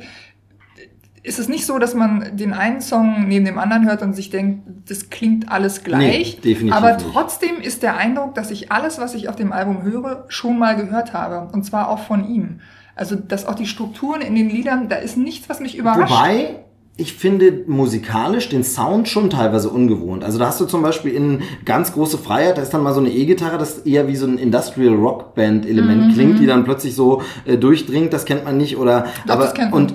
ist 1.27 1.39
es 1.39 1.49
nicht 1.49 1.65
so, 1.65 1.77
dass 1.77 1.93
man 1.93 2.37
den 2.37 2.53
einen 2.53 2.79
Song 2.79 3.27
neben 3.27 3.43
dem 3.43 3.59
anderen 3.59 3.85
hört 3.85 4.01
und 4.01 4.13
sich 4.13 4.29
denkt, 4.29 4.89
das 4.89 5.09
klingt 5.09 5.51
alles 5.51 5.83
gleich. 5.83 6.37
Nee, 6.43 6.51
definitiv 6.53 6.73
aber 6.73 6.97
trotzdem 6.97 7.59
ist 7.61 7.83
der 7.83 7.97
Eindruck, 7.97 8.33
dass 8.33 8.49
ich 8.49 8.71
alles, 8.71 8.97
was 8.97 9.13
ich 9.13 9.27
auf 9.27 9.35
dem 9.35 9.51
Album 9.51 9.83
höre, 9.83 10.23
schon 10.29 10.57
mal 10.57 10.75
gehört 10.77 11.11
habe. 11.13 11.51
Und 11.51 11.63
zwar 11.63 11.89
auch 11.89 11.99
von 11.99 12.27
ihm. 12.29 12.61
Also, 12.95 13.15
dass 13.15 13.45
auch 13.45 13.55
die 13.55 13.67
Strukturen 13.67 14.21
in 14.21 14.35
den 14.35 14.49
Liedern, 14.49 14.87
da 14.87 14.95
ist 14.95 15.17
nichts, 15.17 15.49
was 15.49 15.59
mich 15.59 15.77
überrascht. 15.77 16.11
Wobei, 16.11 16.61
ich 16.95 17.13
finde 17.13 17.63
musikalisch 17.67 18.49
den 18.49 18.63
Sound 18.63 19.07
schon 19.07 19.29
teilweise 19.29 19.69
ungewohnt. 19.69 20.23
Also 20.23 20.39
da 20.39 20.47
hast 20.47 20.59
du 20.59 20.65
zum 20.65 20.81
Beispiel 20.81 21.13
in 21.13 21.41
ganz 21.63 21.93
große 21.93 22.17
Freiheit, 22.17 22.57
da 22.57 22.63
ist 22.63 22.73
dann 22.73 22.81
mal 22.81 22.93
so 22.93 22.99
eine 22.99 23.09
E-Gitarre, 23.09 23.59
das 23.59 23.79
eher 23.79 24.07
wie 24.07 24.15
so 24.15 24.25
ein 24.25 24.39
Industrial 24.39 24.95
Rock 24.95 25.35
Band 25.35 25.67
Element 25.67 26.13
klingt, 26.15 26.39
die 26.39 26.47
dann 26.47 26.63
plötzlich 26.63 26.95
so 26.95 27.21
äh, 27.45 27.57
durchdringt, 27.57 28.13
das 28.13 28.25
kennt 28.25 28.45
man 28.45 28.57
nicht 28.57 28.77
oder 28.77 29.01
Mhm. 29.01 29.05
Doch, 29.27 29.33
aber 29.35 29.43
das 29.43 29.53
kennt 29.53 29.71
man. 29.71 29.83
und 29.83 29.93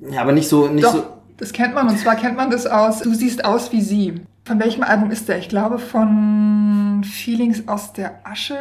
ja, 0.00 0.20
aber 0.22 0.32
nicht 0.32 0.48
so 0.48 0.68
nicht 0.68 0.84
Doch, 0.84 0.94
so 0.94 1.04
das 1.36 1.52
kennt 1.52 1.74
man. 1.74 1.88
Und 1.88 1.98
zwar 1.98 2.16
kennt 2.16 2.36
man 2.36 2.50
das 2.50 2.66
aus 2.66 3.00
Du 3.00 3.14
siehst 3.14 3.44
aus 3.44 3.72
wie 3.72 3.80
sie. 3.80 4.20
Von 4.44 4.58
welchem 4.60 4.82
Album 4.82 5.10
ist 5.10 5.28
der? 5.28 5.38
Ich 5.38 5.48
glaube 5.48 5.78
von 5.78 7.02
Feelings 7.04 7.68
aus 7.68 7.92
der 7.92 8.20
Asche. 8.24 8.56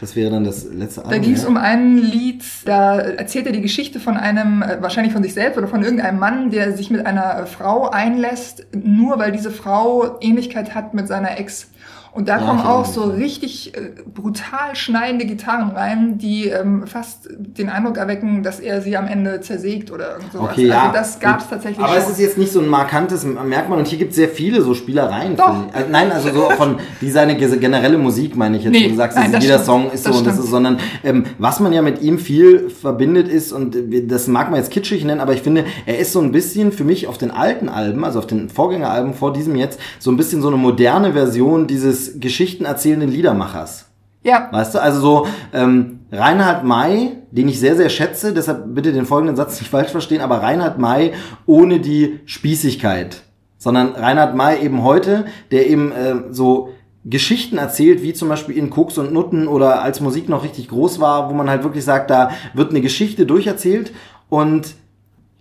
das 0.00 0.14
wäre 0.16 0.30
dann 0.30 0.44
das 0.44 0.64
letzte 0.64 1.00
Da 1.02 1.08
Album. 1.08 1.22
ging 1.22 1.34
es 1.34 1.42
ja? 1.42 1.48
um 1.48 1.56
ein 1.56 1.98
Lied, 1.98 2.44
da 2.64 2.98
erzählt 2.98 3.46
er 3.46 3.52
die 3.52 3.60
Geschichte 3.60 3.98
von 4.00 4.16
einem, 4.16 4.62
äh, 4.62 4.80
wahrscheinlich 4.80 5.12
von 5.12 5.22
sich 5.22 5.34
selbst 5.34 5.58
oder 5.58 5.68
von 5.68 5.82
irgendeinem 5.82 6.18
Mann, 6.18 6.50
der 6.50 6.76
sich 6.76 6.90
mit 6.90 7.04
einer 7.04 7.46
Frau 7.46 7.90
einlässt, 7.90 8.66
nur 8.72 9.18
weil 9.18 9.32
diese 9.32 9.50
Frau 9.50 10.18
Ähnlichkeit 10.20 10.74
hat 10.74 10.94
mit 10.94 11.08
seiner 11.08 11.38
Ex. 11.38 11.68
Und 12.14 12.28
da 12.28 12.38
Ja, 12.38 12.46
kommen 12.46 12.60
auch 12.60 12.84
so 12.84 13.04
richtig 13.04 13.74
äh, 13.74 13.92
brutal 14.14 14.74
schneidende 14.76 15.24
Gitarren 15.24 15.70
rein, 15.70 16.18
die 16.18 16.46
ähm, 16.48 16.86
fast 16.86 17.26
den 17.38 17.70
Eindruck 17.70 17.96
erwecken, 17.96 18.42
dass 18.42 18.60
er 18.60 18.82
sie 18.82 18.98
am 18.98 19.06
Ende 19.08 19.40
zersägt 19.40 19.90
oder 19.90 20.12
irgend 20.16 20.30
sowas. 20.30 20.50
Okay, 20.52 20.66
ja. 20.66 20.80
Also 20.82 20.92
das 20.92 21.20
gab 21.20 21.40
es 21.40 21.48
tatsächlich 21.48 21.78
Aber 21.82 21.94
schon. 21.94 22.02
es 22.02 22.10
ist 22.10 22.20
jetzt 22.20 22.36
nicht 22.36 22.52
so 22.52 22.60
ein 22.60 22.68
markantes 22.68 23.24
Merkmal 23.24 23.78
und 23.78 23.86
hier 23.88 23.98
gibt 23.98 24.10
es 24.10 24.16
sehr 24.16 24.28
viele 24.28 24.60
so 24.60 24.74
Spielereien. 24.74 25.36
Doch. 25.36 25.64
Also, 25.72 25.88
nein, 25.90 26.12
also 26.12 26.28
so 26.34 26.50
von 26.50 26.76
die 27.00 27.10
seine 27.10 27.34
ge- 27.36 27.56
generelle 27.56 27.96
Musik 27.96 28.36
meine 28.36 28.58
ich 28.58 28.64
jetzt, 28.64 28.72
Nee, 28.72 28.84
wo 28.84 28.90
du 28.90 28.96
sagst, 28.96 29.16
nein, 29.16 29.32
das 29.32 29.42
jeder 29.42 29.54
stimmt. 29.54 29.66
Song 29.66 29.90
ist 29.90 30.04
so 30.04 30.12
und 30.12 30.26
das 30.26 30.38
ist, 30.38 30.50
sondern 30.50 30.78
ähm, 31.04 31.24
was 31.38 31.60
man 31.60 31.72
ja 31.72 31.80
mit 31.80 32.02
ihm 32.02 32.18
viel 32.18 32.68
verbindet 32.68 33.26
ist 33.28 33.52
und 33.52 33.74
das 34.08 34.26
mag 34.28 34.50
man 34.50 34.58
jetzt 34.60 34.70
kitschig 34.70 35.02
nennen, 35.06 35.20
aber 35.22 35.32
ich 35.32 35.40
finde, 35.40 35.64
er 35.86 35.98
ist 35.98 36.12
so 36.12 36.20
ein 36.20 36.30
bisschen 36.30 36.72
für 36.72 36.84
mich 36.84 37.06
auf 37.06 37.16
den 37.16 37.30
alten 37.30 37.70
Alben, 37.70 38.04
also 38.04 38.18
auf 38.18 38.26
den 38.26 38.50
Vorgängeralben 38.50 39.14
vor 39.14 39.32
diesem 39.32 39.56
jetzt, 39.56 39.80
so 39.98 40.10
ein 40.10 40.18
bisschen 40.18 40.42
so 40.42 40.48
eine 40.48 40.58
moderne 40.58 41.14
Version 41.14 41.66
dieses 41.66 42.01
Geschichten 42.20 42.64
erzählenden 42.64 43.10
Liedermachers. 43.10 43.86
ja, 44.22 44.48
Weißt 44.50 44.74
du, 44.74 44.82
also 44.82 45.00
so 45.00 45.26
ähm, 45.52 46.00
Reinhard 46.10 46.64
May, 46.64 47.18
den 47.30 47.48
ich 47.48 47.58
sehr, 47.58 47.76
sehr 47.76 47.88
schätze, 47.88 48.32
deshalb 48.32 48.74
bitte 48.74 48.92
den 48.92 49.06
folgenden 49.06 49.36
Satz 49.36 49.60
nicht 49.60 49.70
falsch 49.70 49.90
verstehen, 49.90 50.20
aber 50.20 50.42
Reinhard 50.42 50.78
May 50.78 51.12
ohne 51.46 51.80
die 51.80 52.20
Spießigkeit, 52.26 53.22
sondern 53.58 53.92
Reinhard 53.92 54.34
May 54.36 54.62
eben 54.62 54.82
heute, 54.82 55.24
der 55.50 55.68
eben 55.68 55.92
äh, 55.92 56.14
so 56.30 56.70
Geschichten 57.04 57.58
erzählt, 57.58 58.02
wie 58.02 58.12
zum 58.12 58.28
Beispiel 58.28 58.56
in 58.56 58.70
Koks 58.70 58.96
und 58.98 59.12
Nutten 59.12 59.48
oder 59.48 59.82
als 59.82 60.00
Musik 60.00 60.28
noch 60.28 60.44
richtig 60.44 60.68
groß 60.68 61.00
war, 61.00 61.28
wo 61.30 61.34
man 61.34 61.50
halt 61.50 61.64
wirklich 61.64 61.84
sagt, 61.84 62.10
da 62.10 62.30
wird 62.54 62.70
eine 62.70 62.80
Geschichte 62.80 63.26
durcherzählt 63.26 63.92
und 64.28 64.74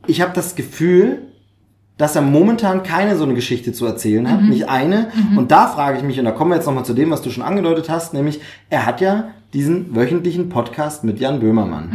ich 0.08 0.22
habe 0.22 0.32
das 0.34 0.56
Gefühl, 0.56 1.31
dass 2.02 2.16
er 2.16 2.24
momentan 2.24 2.82
keine 2.82 3.16
so 3.16 3.24
eine 3.26 3.36
Geschichte 3.36 3.74
zu 3.74 3.86
erzählen 3.86 4.28
hat, 4.32 4.42
nicht 4.42 4.68
eine. 4.68 5.10
Und 5.38 5.52
da 5.52 5.68
frage 5.68 6.00
ich 6.00 6.04
mich, 6.04 6.18
und 6.18 6.26
da 6.26 6.32
kommen 6.32 6.50
wir 6.50 6.56
jetzt 6.56 6.66
nochmal 6.66 6.84
zu 6.84 6.96
dem, 6.96 7.12
was 7.12 7.22
du 7.22 7.30
schon 7.30 7.44
angedeutet 7.44 7.92
hast, 7.92 8.16
nämlich, 8.16 8.40
er 8.72 8.88
hat 8.88 9.02
ja 9.02 9.26
diesen 9.54 9.96
wöchentlichen 9.96 10.50
Podcast 10.50 11.04
mit 11.04 11.20
Jan 11.20 11.40
Böhmermann. 11.40 11.92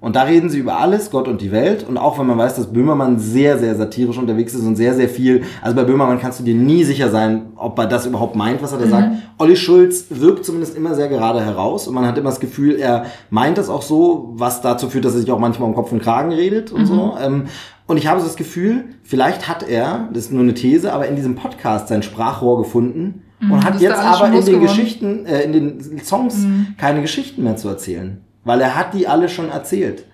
Und 0.00 0.16
da 0.16 0.22
reden 0.22 0.50
sie 0.50 0.58
über 0.58 0.80
alles, 0.80 1.12
Gott 1.12 1.28
und 1.28 1.40
die 1.40 1.52
Welt. 1.52 1.86
Und 1.88 1.96
auch 1.96 2.18
wenn 2.18 2.26
man 2.26 2.36
weiß, 2.36 2.56
dass 2.56 2.72
Böhmermann 2.72 3.20
sehr, 3.20 3.60
sehr 3.60 3.76
satirisch 3.76 4.18
unterwegs 4.18 4.52
ist 4.52 4.64
und 4.64 4.74
sehr, 4.74 4.94
sehr 4.96 5.08
viel, 5.08 5.44
also 5.62 5.76
bei 5.76 5.84
Böhmermann 5.84 6.18
kannst 6.18 6.40
du 6.40 6.44
dir 6.44 6.56
nie 6.56 6.82
sicher 6.82 7.08
sein, 7.08 7.42
ob 7.54 7.78
er 7.78 7.86
das 7.86 8.04
überhaupt 8.06 8.34
meint, 8.34 8.60
was 8.60 8.72
er 8.72 8.78
da 8.80 8.88
sagt. 8.88 9.12
Olli 9.38 9.54
Schulz 9.54 10.06
wirkt 10.10 10.44
zumindest 10.44 10.76
immer 10.76 10.96
sehr 10.96 11.06
gerade 11.06 11.40
heraus 11.40 11.86
und 11.86 11.94
man 11.94 12.04
hat 12.04 12.18
immer 12.18 12.30
das 12.30 12.40
Gefühl, 12.40 12.74
er 12.80 13.06
meint 13.30 13.58
das 13.58 13.68
auch 13.68 13.82
so, 13.82 14.32
was 14.34 14.60
dazu 14.60 14.88
führt, 14.88 15.04
dass 15.04 15.14
er 15.14 15.20
sich 15.20 15.30
auch 15.30 15.38
manchmal 15.38 15.68
um 15.68 15.76
Kopf 15.76 15.92
und 15.92 16.02
Kragen 16.02 16.32
redet 16.32 16.72
und 16.72 16.86
so. 16.86 17.16
Ähm, 17.22 17.44
und 17.92 17.98
ich 17.98 18.06
habe 18.06 18.20
so 18.20 18.26
das 18.26 18.36
Gefühl, 18.36 18.86
vielleicht 19.02 19.48
hat 19.48 19.62
er, 19.62 20.08
das 20.12 20.24
ist 20.24 20.32
nur 20.32 20.42
eine 20.42 20.54
These, 20.54 20.92
aber 20.92 21.06
in 21.08 21.14
diesem 21.14 21.34
Podcast 21.34 21.88
sein 21.88 22.02
Sprachrohr 22.02 22.58
gefunden 22.58 23.22
und 23.40 23.64
hat 23.64 23.78
jetzt 23.80 23.98
aber 24.00 24.28
in 24.34 24.44
den? 24.44 24.60
Geschichten, 24.60 25.26
äh, 25.26 25.42
in 25.42 25.52
den 25.52 25.98
Songs 26.02 26.46
keine 26.78 27.02
Geschichten 27.02 27.42
mehr 27.44 27.56
zu 27.56 27.68
erzählen. 27.68 28.22
Weil 28.44 28.62
er 28.62 28.76
hat 28.76 28.94
die 28.94 29.06
alle 29.06 29.28
schon 29.28 29.50
erzählt. 29.50 30.06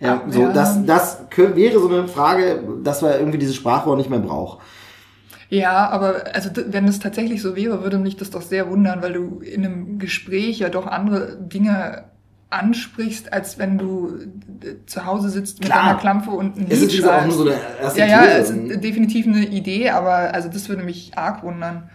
Ja, 0.00 0.22
Ah, 0.26 0.30
so, 0.30 0.42
ja. 0.42 0.52
das, 0.52 0.84
das 0.86 1.18
wäre 1.36 1.78
so 1.78 1.88
eine 1.88 2.08
Frage, 2.08 2.62
dass 2.82 3.02
wir 3.02 3.18
irgendwie 3.18 3.38
dieses 3.38 3.54
Sprachrohr 3.54 3.96
nicht 3.96 4.08
mehr 4.08 4.18
braucht. 4.18 4.60
Ja, 5.50 5.90
aber 5.90 6.24
also 6.32 6.50
wenn 6.68 6.88
es 6.88 6.98
tatsächlich 6.98 7.42
so 7.42 7.54
wäre, 7.54 7.82
würde 7.82 7.98
mich 7.98 8.16
das 8.16 8.30
doch 8.30 8.42
sehr 8.42 8.68
wundern, 8.70 9.02
weil 9.02 9.12
du 9.12 9.40
in 9.40 9.64
einem 9.64 9.98
Gespräch 9.98 10.58
ja 10.58 10.70
doch 10.70 10.86
andere 10.86 11.36
Dinge 11.36 12.04
ansprichst, 12.50 13.32
als 13.32 13.58
wenn 13.58 13.76
du 13.78 14.16
äh, 14.62 14.76
zu 14.86 15.04
Hause 15.04 15.28
sitzt 15.30 15.58
mit 15.60 15.68
Klar. 15.70 15.82
einer 15.90 15.98
Klampe 15.98 16.30
und 16.30 16.56
ein 16.56 16.66
Es 16.70 16.80
Lied 16.80 16.88
ist 16.88 16.92
wie 16.92 16.96
gesagt 16.98 17.22
auch 17.22 17.36
nur 17.36 17.46
schreibst. 17.46 17.62
so 17.62 17.70
eine 17.76 17.80
erste 17.82 18.00
Ja, 18.00 18.06
ja, 18.06 18.24
es 18.38 18.50
ist 18.50 18.84
definitiv 18.84 19.26
eine 19.26 19.46
Idee, 19.46 19.90
aber 19.90 20.32
also 20.34 20.48
das 20.48 20.68
würde 20.68 20.82
mich 20.84 21.16
arg 21.18 21.42
wundern. 21.42 21.90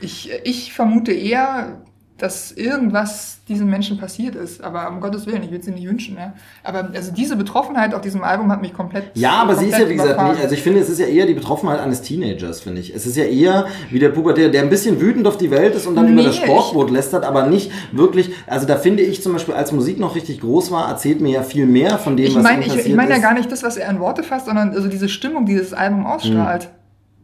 Ich, 0.00 0.30
ich 0.44 0.72
vermute 0.72 1.12
eher, 1.12 1.80
dass 2.18 2.52
irgendwas 2.52 3.38
diesem 3.48 3.68
Menschen 3.68 3.98
passiert 3.98 4.36
ist, 4.36 4.62
aber 4.62 4.88
um 4.88 5.00
Gottes 5.00 5.26
Willen, 5.26 5.42
ich 5.42 5.50
will 5.50 5.58
es 5.58 5.66
ihm 5.66 5.74
nicht 5.74 5.88
wünschen. 5.88 6.16
Ja. 6.16 6.32
Aber 6.62 6.90
also 6.94 7.10
diese 7.10 7.34
Betroffenheit 7.34 7.92
auf 7.92 8.02
diesem 8.02 8.22
Album 8.22 8.52
hat 8.52 8.62
mich 8.62 8.72
komplett 8.72 9.10
ja, 9.14 9.32
aber 9.32 9.56
sie 9.56 9.66
ist 9.66 9.72
ja, 9.72 9.78
komplett 9.78 9.98
wie 9.98 10.02
gesagt, 10.02 10.30
nicht, 10.30 10.42
also 10.42 10.54
ich 10.54 10.62
finde, 10.62 10.80
es 10.80 10.88
ist 10.88 11.00
ja 11.00 11.06
eher 11.06 11.26
die 11.26 11.34
Betroffenheit 11.34 11.80
eines 11.80 12.02
Teenagers, 12.02 12.60
finde 12.60 12.80
ich. 12.80 12.94
Es 12.94 13.04
ist 13.04 13.16
ja 13.16 13.24
eher 13.24 13.66
wie 13.90 13.98
der 13.98 14.10
Pubertär, 14.10 14.48
der 14.48 14.62
ein 14.62 14.70
bisschen 14.70 15.00
wütend 15.00 15.26
auf 15.26 15.36
die 15.36 15.50
Welt 15.50 15.74
ist 15.74 15.86
und 15.86 15.96
dann 15.96 16.06
Nee, 16.06 16.12
über 16.12 16.22
das 16.22 16.36
Sportboot 16.36 16.90
lästert, 16.90 17.24
aber 17.24 17.46
nicht 17.46 17.72
wirklich, 17.90 18.30
also 18.46 18.66
da 18.66 18.76
finde 18.76 19.02
ich 19.02 19.20
zum 19.20 19.32
Beispiel, 19.32 19.54
als 19.54 19.72
Musik 19.72 19.98
noch 19.98 20.14
richtig 20.14 20.40
groß 20.40 20.70
war, 20.70 20.88
erzählt 20.88 21.20
mir 21.20 21.32
ja 21.32 21.42
viel 21.42 21.66
mehr 21.66 21.98
von 21.98 22.16
dem, 22.16 22.26
Ich 22.26 22.36
was 22.36 22.42
meine 22.44 22.58
ihm 22.58 22.62
ich, 22.62 22.68
passiert 22.68 22.86
ich 22.86 22.94
meine 22.94 23.10
ja 23.10 23.18
gar 23.18 23.34
nicht 23.34 23.50
das, 23.50 23.64
was 23.64 23.76
er 23.76 23.90
in 23.90 23.98
Worte 23.98 24.22
fasst, 24.22 24.46
sondern 24.46 24.70
also 24.70 24.86
diese 24.86 25.08
Stimmung, 25.08 25.46
die 25.46 25.54
dieses 25.54 25.74
Album 25.74 26.06
ausstrahlt. 26.06 26.68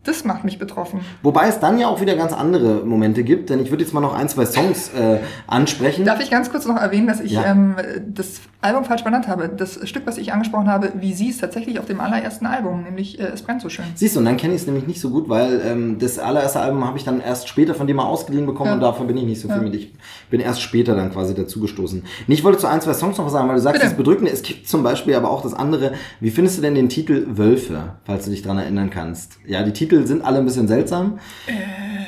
Das 0.03 0.25
macht 0.25 0.45
mich 0.45 0.59
betroffen. 0.59 1.01
Wobei 1.23 1.49
es 1.49 1.61
dann 1.61 1.79
ja 1.79 1.87
auch 1.89 2.01
wieder 2.01 2.17
ganz 2.17 2.33
andere 2.33 2.87
Momente 2.87 3.23
gibt, 3.23 3.51
denn 3.51 3.61
ich 3.61 3.71
würde 3.71 3.85
jetzt 3.85 3.93
mal 3.93 4.01
noch 4.01 4.15
ein, 4.15 4.31
zwei 4.31 4.47
Songs 4.47 4.89
äh, 4.95 5.19
ansprechen. 5.47 6.07
Darf 6.07 6.21
ich 6.23 6.31
ganz 6.31 6.51
kurz 6.51 6.65
noch 6.67 6.77
erwähnen, 6.79 7.07
dass 7.07 7.21
ich 7.21 7.33
Ja. 7.33 7.45
ähm, 7.45 7.77
das 8.09 8.41
Album 8.63 8.85
falsch 8.85 9.05
benannt 9.05 9.29
habe? 9.29 9.51
Das 9.55 9.87
Stück, 9.87 10.07
was 10.07 10.17
ich 10.17 10.33
angesprochen 10.33 10.69
habe, 10.69 10.93
wie 11.01 11.13
sie 11.13 11.29
ist 11.29 11.43
tatsächlich 11.43 11.79
auf 11.79 11.85
dem 11.85 12.01
allerersten 12.01 12.47
Album, 12.47 12.83
nämlich 12.85 13.21
äh, 13.21 13.25
Es 13.35 13.43
brennt 13.43 13.61
so 13.61 13.69
schön. 13.69 13.85
Siehst 13.95 14.15
du, 14.17 14.21
und 14.21 14.25
dann 14.25 14.39
kenne 14.39 14.55
ich 14.55 14.63
es 14.63 14.67
nämlich 14.67 14.87
nicht 14.87 15.01
so 15.03 15.11
gut, 15.11 15.29
weil 15.29 15.61
ähm, 15.67 15.99
das 15.99 16.19
allererste 16.19 16.61
Album 16.61 16.87
habe 16.87 16.97
ich 16.97 17.05
dann 17.05 17.21
erst 17.21 17.49
später 17.49 17.75
von 17.75 17.87
dir 17.87 17.95
mal 17.95 18.05
ausgeliehen 18.05 18.47
bekommen 18.47 18.69
Ja. 18.69 18.75
und 18.75 18.81
davon 18.81 19.07
bin 19.07 19.19
ich 19.19 19.25
nicht 19.25 19.41
so 19.43 19.49
viel 19.49 19.59
Ja. 19.59 19.63
mit. 19.63 19.75
Ich 19.75 19.93
bin 20.31 20.41
erst 20.41 20.63
später 20.63 20.95
dann 20.97 21.13
quasi 21.13 21.35
dazugestoßen. 21.35 22.05
Nee, 22.27 22.35
ich 22.35 22.43
wollte 22.45 22.57
zu 22.59 22.69
ein, 22.69 22.81
zwei 22.81 22.95
Songs 22.95 23.19
noch 23.19 23.27
was 23.27 23.33
sagen, 23.35 23.49
weil 23.49 23.57
du 23.57 23.61
sagst, 23.61 23.75
Bitte. 23.81 23.91
das 23.91 23.97
Bedrückende, 23.99 24.31
es 24.33 24.41
gibt 24.43 24.67
zum 24.67 24.83
Beispiel 24.83 25.15
aber 25.15 25.31
auch 25.31 25.43
das 25.43 25.53
andere. 25.53 25.93
Wie 26.21 26.31
findest 26.31 26.57
du 26.57 26.63
denn 26.63 26.75
den 26.75 26.89
Titel 26.89 27.27
Wölfe, 27.29 27.97
falls 28.05 28.25
du 28.25 28.31
dich 28.31 28.43
dran 28.43 28.57
erinnern 28.59 28.89
kannst? 28.89 29.35
Ja, 29.47 29.63
die 29.63 29.73
Titel 29.73 29.90
sind 30.07 30.25
alle 30.25 30.39
ein 30.39 30.45
bisschen 30.45 30.69
seltsam. 30.69 31.19
Äh. 31.47 31.53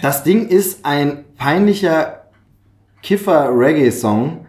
Das 0.02 0.24
Ding 0.24 0.48
ist 0.48 0.84
ein 0.84 1.24
peinlicher 1.36 2.24
Kiffer-Reggae-Song, 3.02 4.46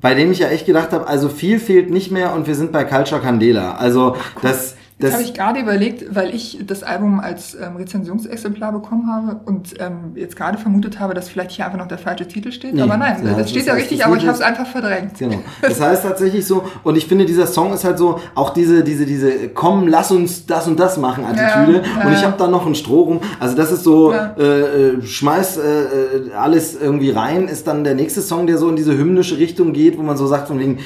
bei 0.00 0.14
dem 0.14 0.32
ich 0.32 0.40
ja 0.40 0.48
echt 0.48 0.66
gedacht 0.66 0.92
habe, 0.92 1.06
also 1.06 1.28
viel 1.28 1.58
fehlt 1.58 1.90
nicht 1.90 2.10
mehr 2.10 2.34
und 2.34 2.46
wir 2.46 2.54
sind 2.54 2.72
bei 2.72 2.84
Culture 2.84 3.20
Candela. 3.20 3.74
Also 3.76 4.16
das, 4.42 4.52
Das 4.52 4.76
das 5.00 5.12
habe 5.12 5.22
ich 5.24 5.34
gerade 5.34 5.58
überlegt, 5.58 6.14
weil 6.14 6.32
ich 6.32 6.60
das 6.64 6.84
Album 6.84 7.18
als 7.18 7.56
ähm, 7.56 7.76
Rezensionsexemplar 7.76 8.70
bekommen 8.70 9.10
habe 9.12 9.40
und 9.44 9.74
ähm, 9.80 10.12
jetzt 10.14 10.36
gerade 10.36 10.56
vermutet 10.56 11.00
habe, 11.00 11.14
dass 11.14 11.28
vielleicht 11.28 11.50
hier 11.50 11.66
einfach 11.66 11.78
noch 11.78 11.88
der 11.88 11.98
falsche 11.98 12.28
Titel 12.28 12.52
steht. 12.52 12.74
Nee, 12.74 12.82
aber 12.82 12.96
nein, 12.96 13.16
ja, 13.24 13.30
das 13.30 13.38
das 13.38 13.50
steht 13.50 13.66
ja 13.66 13.74
richtig, 13.74 14.04
aber 14.06 14.16
ich 14.16 14.22
habe 14.22 14.36
es 14.36 14.40
einfach 14.40 14.66
verdrängt. 14.66 15.18
Genau. 15.18 15.38
Das 15.62 15.80
heißt 15.80 16.04
tatsächlich 16.04 16.46
so, 16.46 16.64
und 16.84 16.96
ich 16.96 17.06
finde, 17.06 17.26
dieser 17.26 17.46
Song 17.46 17.72
ist 17.72 17.84
halt 17.84 17.98
so, 17.98 18.20
auch 18.36 18.50
diese, 18.50 18.84
diese, 18.84 19.04
diese, 19.04 19.48
komm, 19.48 19.88
lass 19.88 20.12
uns 20.12 20.46
das 20.46 20.68
und 20.68 20.78
das 20.78 20.96
machen 20.96 21.24
Attitüde. 21.24 21.82
Ja, 21.82 22.06
und 22.06 22.12
ich 22.12 22.20
ja. 22.20 22.28
habe 22.28 22.38
da 22.38 22.46
noch 22.46 22.64
ein 22.66 22.74
Stroh 22.76 23.02
rum. 23.02 23.20
Also 23.40 23.56
das 23.56 23.72
ist 23.72 23.82
so, 23.82 24.12
Ja. 24.12 24.34
äh, 24.38 24.42
äh, 24.90 25.02
schmeiß 25.02 25.56
äh, 25.56 25.60
äh, 25.60 26.32
alles 26.38 26.80
irgendwie 26.80 27.10
rein, 27.10 27.48
ist 27.48 27.66
dann 27.66 27.82
der 27.82 27.94
nächste 27.94 28.22
Song, 28.22 28.46
der 28.46 28.58
so 28.58 28.68
in 28.68 28.76
diese 28.76 28.96
hymnische 28.96 29.38
Richtung 29.38 29.72
geht, 29.72 29.98
wo 29.98 30.02
man 30.02 30.16
so 30.16 30.26
sagt 30.26 30.48
von 30.48 30.58
wegen, 30.60 30.78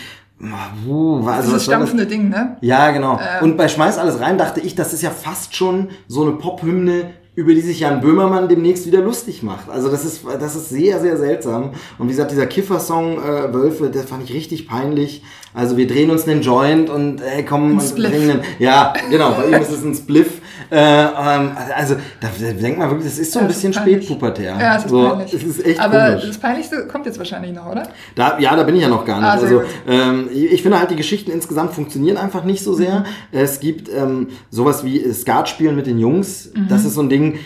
also 1.27 1.53
das? 1.53 1.65
stampfende 1.65 2.07
Ding, 2.07 2.29
ne? 2.29 2.57
Ja, 2.61 2.91
genau. 2.91 3.19
Ähm. 3.19 3.45
Und 3.45 3.57
bei 3.57 3.69
Schmeiß 3.69 3.99
alles 3.99 4.21
rein 4.21 4.39
dachte 4.39 4.61
ich, 4.61 4.75
das 4.75 4.93
ist 4.93 5.03
ja 5.03 5.11
fast 5.11 5.57
schon 5.57 5.89
so 6.07 6.23
eine 6.23 6.33
Pop-Hymne, 6.33 7.11
über 7.35 7.55
die 7.55 7.61
sich 7.61 7.81
Jan 7.81 8.01
Böhmermann 8.01 8.49
demnächst 8.49 8.87
wieder 8.87 9.01
lustig 9.01 9.45
macht. 9.45 9.69
Also 9.69 9.91
das 9.91 10.05
ist, 10.05 10.23
das 10.41 10.57
ist 10.57 10.71
sehr, 10.71 11.01
sehr 11.01 11.17
seltsam. 11.17 11.71
Und 11.97 12.07
wie 12.07 12.11
gesagt, 12.11 12.33
dieser 12.33 12.47
Kiffer-Song 12.47 13.23
äh, 13.23 13.55
Wölfe, 13.55 13.91
der 13.91 14.03
fand 14.03 14.25
ich 14.25 14.35
richtig 14.35 14.67
peinlich. 14.67 15.23
Also 15.55 15.77
wir 15.77 15.87
drehen 15.87 16.11
uns 16.11 16.27
einen 16.27 16.43
Joint 16.43 16.91
und 16.91 17.21
ey, 17.21 17.45
komm, 17.45 17.73
und 17.73 17.83
Spliff. 17.83 18.11
bringen 18.11 18.31
einen, 18.31 18.41
ja, 18.59 18.93
genau, 19.09 19.33
bei 19.33 19.47
ihm 19.47 19.63
ist 19.63 19.71
es 19.71 19.85
ein 19.85 19.95
Spliff. 19.95 20.41
Äh, 20.71 20.77
ähm, 20.77 21.53
also 21.77 21.95
da, 22.21 22.29
da 22.41 22.53
denkt 22.53 22.79
man 22.79 22.91
wirklich, 22.91 23.09
das 23.09 23.19
ist 23.19 23.33
so 23.33 23.39
ein 23.39 23.45
Ja, 23.47 23.49
bisschen 23.49 23.73
spätpubertär. 23.73 24.57
Ja, 24.61 24.77
es 24.77 24.85
ist 24.85 24.91
so, 24.91 25.09
peinlich. 25.09 25.35
Es 25.35 25.43
ist 25.43 25.65
echt 25.67 25.81
aber 25.81 26.09
komisch. 26.11 26.27
das 26.27 26.39
Peinlichste 26.39 26.87
kommt 26.87 27.07
jetzt 27.07 27.19
wahrscheinlich 27.19 27.53
noch, 27.53 27.67
oder? 27.71 27.89
Da, 28.15 28.39
ja, 28.39 28.55
da 28.55 28.63
bin 28.65 28.77
ich 28.77 28.83
ja 28.83 28.89
noch 28.89 29.05
gar 29.05 29.19
nicht. 29.19 29.29
Ah, 29.29 29.33
also 29.33 29.63
ähm, 29.89 30.29
ich 30.33 30.63
finde 30.63 30.79
halt, 30.79 30.91
die 30.91 30.97
Geschichten 30.97 31.31
insgesamt 31.31 31.73
funktionieren 31.73 32.17
einfach 32.17 32.45
nicht 32.45 32.63
so 32.63 32.73
Mhm. 32.73 32.77
sehr. 32.77 33.05
Es 33.33 33.61
gibt 33.61 33.89
ähm, 33.89 34.29
sowas 34.51 34.85
wie 34.85 35.13
Skat 35.13 35.49
spielen 35.49 35.75
mit 35.77 35.87
den 35.87 35.99
Jungs. 35.99 36.51
Mhm. 36.55 36.69
Das 36.69 36.85
ist 36.85 36.95
so 36.95 37.01
ein 37.03 37.09
Ding, 37.09 37.39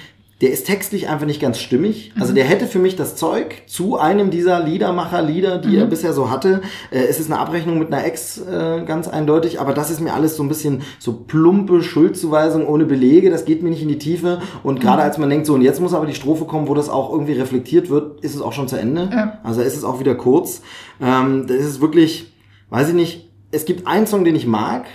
der 0.42 0.50
ist 0.50 0.66
textlich 0.66 1.08
einfach 1.08 1.24
nicht 1.24 1.40
ganz 1.40 1.58
stimmig. 1.58 2.12
Mhm. 2.14 2.20
Also 2.20 2.34
der 2.34 2.44
hätte 2.44 2.66
für 2.66 2.78
mich 2.80 2.96
das 2.96 3.16
Zeug 3.16 3.62
zu 3.66 3.96
einem 3.96 4.30
dieser 4.30 4.60
Liedermacher-Lieder, 4.60 5.58
die 5.58 5.68
Mhm. 5.68 5.78
er 5.78 5.86
bisher 5.86 6.12
so 6.12 6.30
hatte. 6.30 6.60
Äh, 6.90 7.04
es 7.08 7.18
ist 7.20 7.30
eine 7.30 7.40
Abrechnung 7.40 7.78
mit 7.78 7.92
einer 7.92 8.04
Ex, 8.04 8.38
äh, 8.38 8.82
ganz 8.84 9.08
eindeutig, 9.08 9.60
aber 9.60 9.72
das 9.72 9.90
ist 9.90 10.00
mir 10.00 10.12
alles 10.12 10.36
so 10.36 10.42
ein 10.42 10.48
bisschen 10.48 10.82
so 10.98 11.12
plumpe 11.12 11.82
Schuldzuweisung 11.82 12.66
ohne 12.66 12.84
Belege. 12.84 13.30
Das 13.30 13.44
geht 13.44 13.62
mir 13.62 13.70
nicht 13.70 13.82
in 13.82 13.88
die 13.88 13.98
Tiefe. 13.98 14.40
Und 14.62 14.74
Mhm. 14.76 14.80
gerade 14.80 15.02
als 15.02 15.16
man 15.16 15.30
denkt, 15.30 15.46
so, 15.46 15.54
und 15.54 15.62
jetzt 15.62 15.80
muss 15.80 15.94
aber 15.94 16.06
die 16.06 16.14
Strophe 16.14 16.44
kommen, 16.44 16.68
wo 16.68 16.74
das 16.74 16.88
auch 16.88 17.12
irgendwie 17.12 17.32
reflektiert 17.34 17.88
wird, 17.88 18.20
ist 18.24 18.34
es 18.34 18.42
auch 18.42 18.52
schon 18.52 18.66
zu 18.68 18.76
Ende. 18.76 19.08
Ja. 19.12 19.38
Also 19.44 19.60
ist 19.62 19.76
es 19.76 19.84
auch 19.84 20.00
wieder 20.00 20.16
kurz. 20.16 20.62
Ähm, 21.00 21.46
das 21.46 21.58
ist 21.58 21.80
wirklich, 21.80 22.32
weiß 22.70 22.88
ich 22.88 22.94
nicht, 22.94 23.28
es 23.52 23.64
gibt 23.64 23.86
einen 23.86 24.06
Song, 24.06 24.24
den 24.24 24.34
ich 24.34 24.46
mag, 24.46 24.86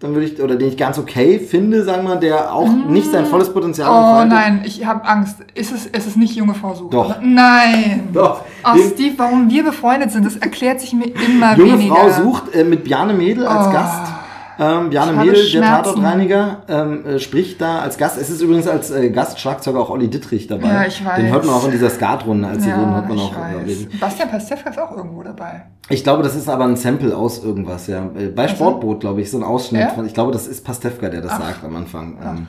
dann 0.00 0.14
würde 0.14 0.26
ich, 0.26 0.40
oder 0.42 0.56
den 0.56 0.68
ich 0.68 0.76
ganz 0.78 0.98
okay 0.98 1.38
finde, 1.38 1.84
sagen 1.84 2.04
wir, 2.04 2.16
der 2.16 2.52
auch 2.54 2.68
nicht 2.68 3.10
sein 3.12 3.26
volles 3.26 3.52
Potenzial 3.52 3.88
Oh 3.90 4.20
entfaltet. 4.22 4.32
nein, 4.32 4.62
ich 4.64 4.84
habe 4.86 5.04
Angst. 5.04 5.36
Ist 5.54 5.72
es, 5.72 5.86
ist 5.86 6.06
es 6.06 6.16
nicht 6.16 6.34
junge 6.34 6.54
Frau 6.54 6.74
sucht? 6.74 6.92
Doch. 6.94 7.16
Nein. 7.20 8.08
Doch. 8.12 8.42
Oh, 8.64 8.74
Den- 8.76 8.90
Steve, 8.94 9.14
warum 9.18 9.48
wir 9.50 9.62
befreundet 9.62 10.10
sind, 10.10 10.24
das 10.24 10.36
erklärt 10.36 10.80
sich 10.80 10.92
mir 10.94 11.06
immer 11.26 11.54
Junge 11.56 11.74
weniger. 11.74 11.94
Frau 11.96 12.22
sucht 12.22 12.54
äh, 12.54 12.64
mit 12.64 12.82
Bjarne 12.84 13.12
Mädel 13.12 13.46
als 13.46 13.68
Oh. 13.68 13.72
Gast. 13.72 14.12
Ähm, 14.60 14.94
habe 14.94 15.12
Mädel, 15.14 15.50
der. 15.50 15.62
Tatortreiniger, 15.62 16.58
ähm, 16.68 17.06
äh, 17.06 17.18
spricht 17.18 17.62
da 17.62 17.78
als 17.78 17.96
Gast. 17.96 18.18
Es 18.20 18.28
ist 18.28 18.42
übrigens 18.42 18.66
als 18.66 18.90
äh, 18.90 19.08
Gastschlagzeuger 19.08 19.80
auch 19.80 19.88
Olli 19.88 20.08
Dittrich 20.08 20.48
dabei. 20.48 20.68
Ja, 20.68 20.86
ich 20.86 21.02
weiß. 21.02 21.16
Den 21.16 21.32
hört 21.32 21.46
man 21.46 21.54
auch 21.54 21.64
in 21.64 21.70
dieser 21.70 21.88
Skatrunde, 21.88 22.46
als 22.46 22.64
sie 22.64 22.70
reden, 22.70 22.94
hört 22.94 23.08
man 23.08 23.18
auch 23.18 23.34
äh, 23.36 23.62
reden. 23.64 23.88
Bastian 23.98 24.30
Pastewka 24.30 24.68
ist 24.68 24.78
auch 24.78 24.94
irgendwo 24.94 25.22
dabei. 25.22 25.62
Ich 25.88 26.04
glaube, 26.04 26.22
das 26.22 26.36
ist 26.36 26.48
aber 26.48 26.64
ein 26.64 26.76
Sample 26.76 27.16
aus 27.16 27.42
irgendwas, 27.42 27.86
ja. 27.86 28.10
Äh, 28.16 28.26
Bei 28.28 28.48
Sportboot, 28.48 29.00
glaube 29.00 29.22
ich, 29.22 29.30
so 29.30 29.38
ein 29.38 29.44
Ausschnitt. 29.44 29.80
Ja? 29.80 29.88
Von, 29.88 30.04
ich 30.04 30.12
glaube, 30.12 30.30
das 30.30 30.46
ist 30.46 30.62
Pastewka, 30.62 31.08
der 31.08 31.22
das 31.22 31.32
sagt 31.38 31.64
am 31.64 31.74
Anfang. 31.74 32.18
Ähm, 32.22 32.46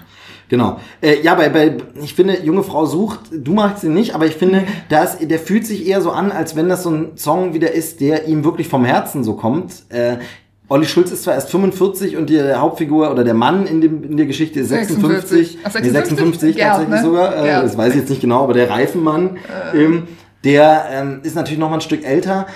genau. 0.49 0.77
Äh, 1.01 1.21
ja, 1.21 1.33
bei, 1.35 1.47
bei, 1.47 1.77
ich 2.03 2.13
finde, 2.13 2.43
junge 2.43 2.63
Frau 2.63 2.85
sucht, 2.85 3.21
du 3.31 3.53
magst 3.53 3.85
ihn 3.85 3.93
nicht, 3.93 4.13
aber 4.15 4.25
ich 4.25 4.35
finde, 4.35 4.63
da 4.89 5.03
ist, 5.03 5.19
der 5.21 5.39
fühlt 5.39 5.65
sich 5.65 5.87
eher 5.87 6.01
so 6.01 6.11
an, 6.11 6.31
als 6.31 6.57
wenn 6.57 6.67
das 6.67 6.83
so 6.83 6.89
ein 6.89 7.11
Song 7.15 7.53
wieder 7.53 7.71
ist, 7.71 8.01
der 8.01 8.27
ihm 8.27 8.43
wirklich 8.43 8.67
vom 8.67 8.83
Herzen 8.83 9.23
so 9.23 9.35
kommt. 9.35 9.71
Äh, 9.89 10.17
Olli 10.71 10.85
Schulz 10.85 11.11
ist 11.11 11.23
zwar 11.23 11.33
erst 11.33 11.49
45 11.49 12.15
und 12.15 12.29
die 12.29 12.41
Hauptfigur 12.41 13.11
oder 13.11 13.25
der 13.25 13.33
Mann 13.33 13.67
in, 13.67 13.81
dem, 13.81 14.05
in 14.05 14.15
der 14.15 14.25
Geschichte 14.25 14.61
ist 14.61 14.69
56. 14.69 15.57
56. 15.57 15.57
Ach, 15.65 15.81
Nee, 15.81 15.89
56 15.89 16.55
Gerd, 16.55 16.69
tatsächlich 16.69 16.95
ne? 16.95 17.01
sogar. 17.01 17.45
Äh, 17.45 17.61
das 17.61 17.77
weiß 17.77 17.93
ich 17.93 17.99
jetzt 17.99 18.09
nicht 18.09 18.21
genau, 18.21 18.43
aber 18.43 18.53
der 18.53 18.69
Reifenmann, 18.69 19.37
ähm, 19.75 20.07
der 20.45 20.85
ähm, 20.89 21.19
ist 21.23 21.35
natürlich 21.35 21.59
noch 21.59 21.69
mal 21.69 21.75
ein 21.75 21.81
Stück 21.81 22.05
älter. 22.05 22.47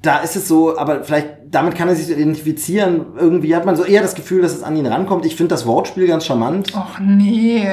Da 0.00 0.20
ist 0.20 0.36
es 0.36 0.48
so, 0.48 0.78
aber 0.78 1.04
vielleicht 1.04 1.28
damit 1.50 1.74
kann 1.74 1.88
er 1.88 1.96
sich 1.96 2.08
identifizieren. 2.08 3.04
Irgendwie 3.18 3.54
hat 3.54 3.66
man 3.66 3.76
so 3.76 3.84
eher 3.84 4.00
das 4.00 4.14
Gefühl, 4.14 4.40
dass 4.40 4.54
es 4.54 4.62
an 4.62 4.74
ihn 4.74 4.86
rankommt. 4.86 5.26
Ich 5.26 5.36
finde 5.36 5.50
das 5.50 5.66
Wortspiel 5.66 6.06
ganz 6.06 6.24
charmant. 6.24 6.74
Och 6.74 6.98
nee. 6.98 7.68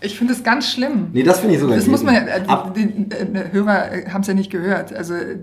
Ich 0.00 0.18
finde 0.18 0.32
es 0.32 0.42
ganz 0.42 0.68
schlimm. 0.72 1.08
Nee, 1.12 1.22
das 1.22 1.40
finde 1.40 1.54
ich 1.54 1.60
sogar 1.60 1.76
Das 1.76 1.86
muss 1.86 2.02
man 2.02 2.14
ja, 2.14 2.22
äh, 2.22 2.42
Ab, 2.48 2.74
die, 2.74 2.86
die, 2.86 3.14
äh, 3.14 3.52
Hörer 3.52 4.12
haben 4.12 4.22
es 4.22 4.26
ja 4.26 4.34
nicht 4.34 4.50
gehört. 4.50 4.92
Also 4.92 5.14
äh, 5.14 5.38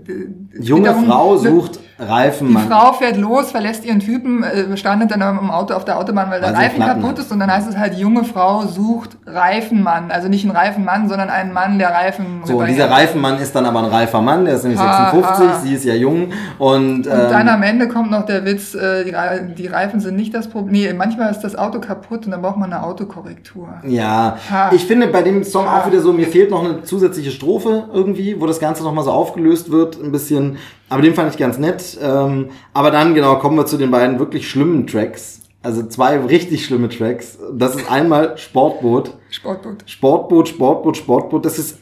junge 0.60 0.88
darum, 0.88 1.06
Frau 1.06 1.40
ne, 1.40 1.62
sucht 2.00 2.48
Die. 2.48 2.56
Frau 2.68 2.92
fährt 2.92 3.16
los, 3.16 3.50
verlässt 3.50 3.84
ihren 3.84 4.00
Typen, 4.00 4.42
äh, 4.42 4.76
strandet 4.76 5.10
dann 5.10 5.20
im 5.20 5.50
Auto 5.50 5.74
auf 5.74 5.84
der 5.84 5.98
Autobahn, 5.98 6.30
weil 6.30 6.40
der 6.40 6.54
Reifen 6.54 6.80
kaputt 6.80 7.18
ist. 7.18 7.30
Und 7.32 7.40
dann 7.40 7.50
heißt 7.52 7.68
es 7.68 7.76
halt, 7.76 7.94
junge 7.94 8.24
Frau 8.24 8.62
sucht 8.66 9.16
Reifenmann. 9.26 10.10
Also 10.10 10.28
nicht 10.28 10.44
einen 10.44 10.56
Reifenmann, 10.56 11.08
sondern 11.08 11.28
einen 11.30 11.52
Mann, 11.52 11.78
der 11.78 11.90
Reifen 11.90 12.42
So, 12.44 12.54
und 12.54 12.60
repariert. 12.60 12.76
dieser 12.78 12.90
Reifenmann 12.90 13.38
ist 13.38 13.54
dann 13.54 13.66
aber 13.66 13.80
ein 13.80 13.84
reifer 13.86 14.20
Mann, 14.20 14.44
der 14.44 14.54
ist 14.54 14.62
nämlich 14.64 14.80
Ha, 14.80 15.10
56, 15.10 15.46
ha. 15.48 15.60
sie 15.60 15.74
ist 15.74 15.84
ja 15.84 15.94
jung 15.94 16.28
und, 16.58 17.06
Und 17.06 17.06
dann 17.06 17.42
ähm, 17.48 17.54
am 17.54 17.62
Ende 17.62 17.88
kommt 17.88 18.10
noch 18.10 18.24
der 18.26 18.44
Witz, 18.44 18.74
äh, 18.74 19.04
die, 19.04 19.10
Re- 19.10 19.48
die 19.56 19.66
Reifen 19.66 20.00
sind 20.00 20.16
nicht 20.16 20.34
das 20.34 20.48
Problem. 20.48 20.72
Nee, 20.72 20.92
manchmal 20.94 21.30
ist 21.30 21.40
das 21.40 21.56
Auto 21.56 21.80
kaputt 21.80 22.24
und 22.26 22.32
dann 22.32 22.42
braucht 22.42 22.56
man 22.56 22.72
eine 22.72 22.82
Autokorrektur. 22.82 23.68
Ja, 23.86 24.36
Ha. 24.50 24.70
ich 24.72 24.84
finde 24.84 25.06
bei 25.08 25.22
dem 25.22 25.44
Song 25.44 25.66
auch 25.66 25.86
wieder 25.86 26.00
so, 26.00 26.12
mir 26.12 26.26
fehlt 26.26 26.50
noch 26.50 26.64
eine 26.64 26.82
zusätzliche 26.82 27.30
Strophe 27.30 27.84
irgendwie, 27.92 28.40
wo 28.40 28.46
das 28.46 28.60
Ganze 28.60 28.82
nochmal 28.82 29.04
so 29.04 29.10
aufgelöst 29.10 29.70
wird, 29.70 30.02
ein 30.02 30.12
bisschen, 30.12 30.56
aber 30.90 31.02
den 31.02 31.14
fand 31.14 31.32
ich 31.32 31.38
ganz 31.38 31.56
nett. 31.56 31.98
Ähm, 32.02 32.50
aber 32.74 32.90
dann, 32.90 33.14
genau, 33.14 33.36
kommen 33.36 33.56
wir 33.56 33.64
zu 33.64 33.78
den 33.78 33.90
beiden 33.90 34.18
wirklich 34.18 34.50
schlimmen 34.50 34.86
Tracks. 34.86 35.40
Also 35.62 35.86
zwei 35.86 36.18
richtig 36.18 36.64
schlimme 36.64 36.88
Tracks. 36.88 37.38
Das 37.52 37.76
ist 37.76 37.90
einmal 37.90 38.36
Sportboot. 38.36 39.14
Sportboot. 39.30 39.84
Sportboot, 39.86 40.48
Sportboot, 40.48 40.96
Sportboot. 40.96 41.44
Das 41.44 41.58
ist 41.58 41.78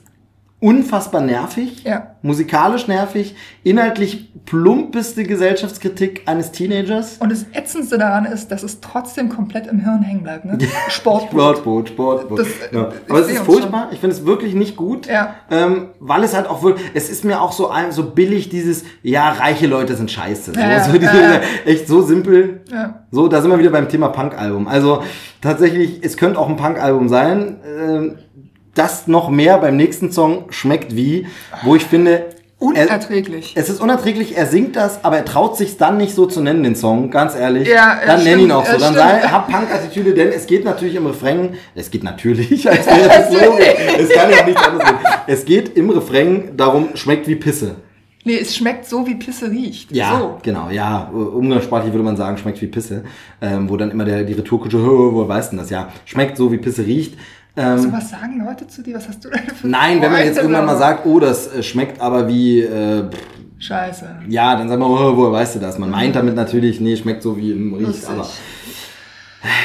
unfassbar 0.60 1.20
nervig. 1.20 1.84
Ja. 1.84 2.14
Musikalisch 2.22 2.88
nervig. 2.88 3.36
Inhaltlich 3.62 4.32
plumpeste 4.44 5.22
Gesellschaftskritik 5.24 6.22
eines 6.26 6.50
Teenagers. 6.50 7.18
Und 7.20 7.30
das 7.30 7.46
Ätzendste 7.52 7.96
daran 7.98 8.24
ist, 8.24 8.48
dass 8.50 8.62
es 8.64 8.80
trotzdem 8.80 9.28
komplett 9.28 9.66
im 9.68 9.78
Hirn 9.80 10.02
hängen 10.02 10.22
bleibt. 10.24 10.44
Ne? 10.46 10.58
Sportboot. 10.88 11.58
Sportboot, 11.58 11.88
Sportboot. 11.90 12.38
Das- 12.40 12.48
ja. 12.72 12.88
ich 13.04 13.10
Aber 13.10 13.20
es 13.20 13.28
ist 13.30 13.38
furchtbar. 13.38 13.88
Ich 13.92 14.00
finde 14.00 14.16
es 14.16 14.24
wirklich 14.26 14.54
nicht 14.54 14.76
gut. 14.76 15.06
Ja. 15.06 15.34
Ähm, 15.50 15.90
weil 16.00 16.24
es 16.24 16.34
halt 16.34 16.48
auch 16.48 16.62
wirklich, 16.62 16.90
es 16.94 17.08
ist 17.08 17.24
mir 17.24 17.40
auch 17.40 17.52
so 17.52 17.68
ein, 17.68 17.92
so 17.92 18.10
billig 18.10 18.48
dieses, 18.48 18.84
ja, 19.02 19.30
reiche 19.30 19.66
Leute 19.68 19.94
sind 19.94 20.10
scheiße. 20.10 20.54
So, 20.54 20.60
Ja, 20.60 20.70
ja, 20.70 20.84
so 20.84 20.92
diese, 20.92 21.04
ja, 21.04 21.32
ja. 21.34 21.40
Echt 21.66 21.86
so 21.86 22.02
simpel. 22.02 22.62
Ja. 22.72 23.04
So, 23.12 23.28
da 23.28 23.40
sind 23.42 23.50
wir 23.50 23.58
wieder 23.58 23.70
beim 23.70 23.88
Thema 23.88 24.08
Punk-Album. 24.08 24.66
Also 24.66 25.02
tatsächlich, 25.40 26.00
es 26.02 26.16
könnte 26.16 26.38
auch 26.38 26.48
ein 26.48 26.56
Punk-Album 26.56 27.08
sein. 27.08 27.56
Ähm, 27.64 28.18
das 28.78 29.06
noch 29.06 29.28
mehr 29.28 29.58
beim 29.58 29.76
nächsten 29.76 30.12
Song 30.12 30.44
schmeckt 30.50 30.94
wie, 30.96 31.26
wo 31.62 31.74
ich 31.74 31.84
finde, 31.84 32.10
er, 32.60 32.66
Unerträglich. 32.66 33.52
es 33.54 33.68
ist 33.68 33.80
unerträglich, 33.80 34.36
er 34.36 34.46
singt 34.46 34.74
das, 34.74 35.04
aber 35.04 35.16
er 35.18 35.24
traut 35.24 35.56
sich 35.56 35.76
dann 35.76 35.96
nicht 35.96 36.12
so 36.14 36.26
zu 36.26 36.40
nennen, 36.40 36.64
den 36.64 36.74
Song, 36.74 37.08
ganz 37.10 37.36
ehrlich. 37.36 37.68
Ja, 37.68 37.98
dann 38.04 38.24
nenn 38.24 38.40
ihn 38.40 38.50
auch 38.50 38.66
so. 38.66 38.76
Dann 38.78 38.94
sei, 38.94 39.20
hab 39.20 39.48
Punk-Attitüde, 39.48 40.12
denn 40.12 40.28
es 40.32 40.46
geht 40.46 40.64
natürlich 40.64 40.96
im 40.96 41.06
Refrain, 41.06 41.50
es 41.76 41.88
geht 41.90 42.02
natürlich, 42.02 42.68
als 42.70 42.84
wäre 42.86 43.08
das 43.08 43.30
logisch. 43.32 43.66
Es 44.00 44.08
kann 44.10 44.30
ja 44.30 44.44
nicht 44.44 44.58
anders 44.58 44.88
gehen. 44.88 44.98
Es 45.28 45.44
geht 45.44 45.76
im 45.76 45.90
Refrain 45.90 46.56
darum, 46.56 46.88
schmeckt 46.94 47.28
wie 47.28 47.36
Pisse. 47.36 47.76
Nee, 48.24 48.38
es 48.42 48.56
schmeckt 48.56 48.84
so, 48.86 49.06
wie 49.06 49.14
Pisse 49.14 49.48
riecht. 49.50 49.92
Ja, 49.92 50.18
So. 50.18 50.38
genau, 50.42 50.68
ja. 50.70 51.08
Umgangssprachlich 51.12 51.92
würde 51.92 52.04
man 52.04 52.16
sagen, 52.16 52.36
schmeckt 52.36 52.60
wie 52.60 52.66
Pisse. 52.66 53.04
Ähm, 53.40 53.70
wo 53.70 53.76
dann 53.76 53.90
immer 53.92 54.04
der, 54.04 54.24
die 54.24 54.32
Retourkutsche, 54.32 54.78
"Hö, 54.78 54.86
woher 55.12 55.28
weißt 55.28 55.52
du 55.52 55.56
denn 55.56 55.62
das? 55.62 55.70
Ja, 55.70 55.88
schmeckt 56.04 56.36
so 56.36 56.50
wie 56.50 56.58
Pisse 56.58 56.84
riecht. 56.84 57.14
Ähm, 57.58 57.78
so 57.78 57.92
was 57.92 58.08
sagen 58.10 58.44
Leute 58.44 58.68
zu 58.68 58.82
dir? 58.82 58.94
Was 58.94 59.08
hast 59.08 59.24
du 59.24 59.30
denn 59.30 59.40
für 59.48 59.66
nein, 59.66 60.00
wenn 60.00 60.12
man 60.12 60.24
jetzt 60.24 60.38
irgendwann 60.38 60.64
mal 60.64 60.78
sagt, 60.78 61.04
oh, 61.06 61.18
das 61.18 61.52
äh, 61.52 61.62
schmeckt 61.62 62.00
aber 62.00 62.28
wie, 62.28 62.60
äh? 62.60 63.10
Scheiße. 63.58 64.06
ja, 64.28 64.54
dann 64.54 64.68
sagt 64.68 64.80
man, 64.80 64.88
oh, 64.88 65.16
woher 65.16 65.32
weißt 65.32 65.56
du 65.56 65.58
das? 65.58 65.76
Man 65.78 65.90
meint 65.90 66.14
damit 66.14 66.36
natürlich, 66.36 66.80
nee, 66.80 66.96
schmeckt 66.96 67.24
so 67.24 67.36
wie 67.36 67.50
im 67.50 67.76
Lustig. 67.76 68.08
aber 68.08 68.18
Das 68.18 68.38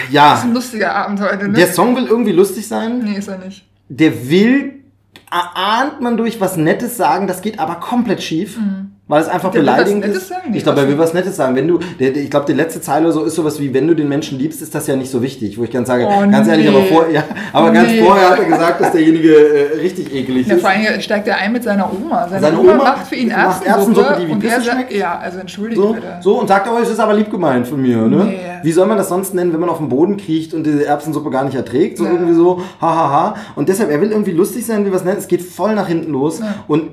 ja, 0.10 0.34
ist 0.34 0.44
ein 0.46 0.54
lustiger 0.54 0.96
Abend 0.96 1.22
heute, 1.22 1.48
ne? 1.48 1.54
der 1.54 1.68
Song 1.68 1.96
will 1.96 2.08
irgendwie 2.08 2.32
lustig 2.32 2.68
sein. 2.68 3.00
nee, 3.04 3.18
ist 3.18 3.28
er 3.28 3.38
nicht. 3.38 3.64
der 3.90 4.28
will, 4.28 4.84
ahnt 5.30 6.02
man 6.02 6.18
durch 6.18 6.42
was 6.42 6.58
Nettes 6.58 6.98
sagen, 6.98 7.28
das 7.28 7.44
geht 7.44 7.60
aber 7.60 7.76
komplett 7.76 8.24
schief. 8.24 8.58
Weil 9.06 9.22
es 9.22 9.28
einfach 9.28 9.52
beleidigend 9.52 10.06
ist. 10.06 10.30
sagen? 10.30 10.54
Ich 10.54 10.64
glaube, 10.64 10.80
er 10.80 10.86
was 10.86 10.92
will 10.94 10.98
was 10.98 11.14
Nettes 11.14 11.36
sagen. 11.36 11.58
Wenn 11.58 11.68
du, 11.68 11.78
der, 12.00 12.16
ich 12.16 12.32
glaube, 12.32 12.46
die 12.46 12.54
letzte 12.54 12.80
Zeile 12.80 13.04
oder 13.08 13.14
so 13.14 13.26
ist 13.26 13.36
sowas 13.36 13.60
wie, 13.60 13.74
wenn 13.74 13.86
du 13.86 13.94
den 13.96 14.08
Menschen 14.08 14.40
liebst, 14.40 14.62
ist 14.62 14.74
das 14.74 14.88
ja 14.88 14.96
nicht 14.96 15.12
so 15.12 15.22
wichtig. 15.22 15.58
Wo 15.58 15.66
ich 15.66 15.72
ganz 15.72 15.90
sage, 15.90 16.08
Oh, 16.08 16.22
ganz 16.32 16.48
ehrlich, 16.48 16.70
nee. 16.70 16.74
aber 16.76 16.86
vor, 16.86 17.10
ja, 17.10 17.22
aber 17.52 17.72
ganz 17.72 17.90
Nee. 17.92 18.02
vorher 18.02 18.30
hat 18.30 18.40
er 18.40 18.46
gesagt, 18.46 18.80
dass 18.80 18.94
derjenige 18.94 19.34
äh, 19.36 19.80
richtig 19.82 20.16
eklig 20.16 20.48
Ja, 20.48 20.56
ist. 20.56 20.62
vor 20.62 20.70
allem 20.70 21.02
steigt 21.02 21.28
er 21.28 21.38
ein 21.38 21.52
mit 21.52 21.64
seiner 21.64 21.92
Oma. 21.92 22.30
Seine, 22.30 22.42
Seine 22.42 22.60
Oma, 22.60 22.74
Oma 22.76 22.84
macht 22.86 23.08
für 23.08 23.16
ihn 23.16 23.30
Erbsensuppe, 23.30 24.18
die 24.22 24.28
wie 24.28 24.32
und 24.32 24.44
er 24.46 24.62
sagt, 24.62 24.74
schmeckt. 24.78 24.94
ja, 24.94 25.20
also 25.20 25.40
entschuldige 25.40 25.82
So, 25.82 25.94
bitte. 25.94 26.08
so 26.22 26.40
und 26.40 26.48
sagt, 26.48 26.70
oh, 26.74 26.80
es 26.82 26.90
ist 26.90 27.00
aber 27.02 27.14
lieb 27.14 27.30
gemeint 27.30 27.68
von 27.68 27.82
mir, 27.82 27.98
ne? 28.08 28.24
Nee. 28.24 28.40
Wie 28.64 28.72
soll 28.72 28.88
man 28.88 28.98
das 28.98 29.10
sonst 29.10 29.34
nennen, 29.34 29.52
wenn 29.52 29.60
man 29.60 29.70
auf 29.70 29.80
den 29.80 29.90
Boden 29.90 30.16
kriecht 30.16 30.54
und 30.54 30.64
diese 30.66 30.86
Erbsensuppe 30.86 31.30
gar 31.30 31.44
nicht 31.44 31.56
erträgt? 31.56 31.98
So 31.98 32.06
Ja. 32.06 32.12
irgendwie 32.14 32.34
so, 32.36 32.62
hahaha. 32.80 33.10
Ha, 33.12 33.12
ha. 33.12 33.36
Und 33.58 33.68
deshalb, 33.68 33.92
er 33.92 34.00
will 34.00 34.12
irgendwie 34.12 34.32
lustig 34.32 34.66
sein, 34.66 34.86
wie 34.86 34.94
was 34.94 35.04
nennt. 35.04 35.18
Es 35.20 35.28
geht 35.28 35.42
voll 35.42 35.76
nach 35.76 35.90
hinten 35.90 36.14
los. 36.14 36.40
Und 36.70 36.92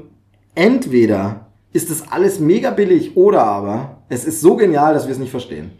entweder 0.56 1.46
ist 1.72 1.90
das 1.90 2.10
alles 2.10 2.40
mega 2.40 2.70
billig 2.70 3.16
oder 3.16 3.42
aber 3.44 4.02
es 4.08 4.24
ist 4.24 4.40
so 4.40 4.56
genial, 4.56 4.94
dass 4.94 5.06
wir 5.06 5.12
es 5.12 5.18
nicht 5.18 5.30
verstehen. 5.30 5.70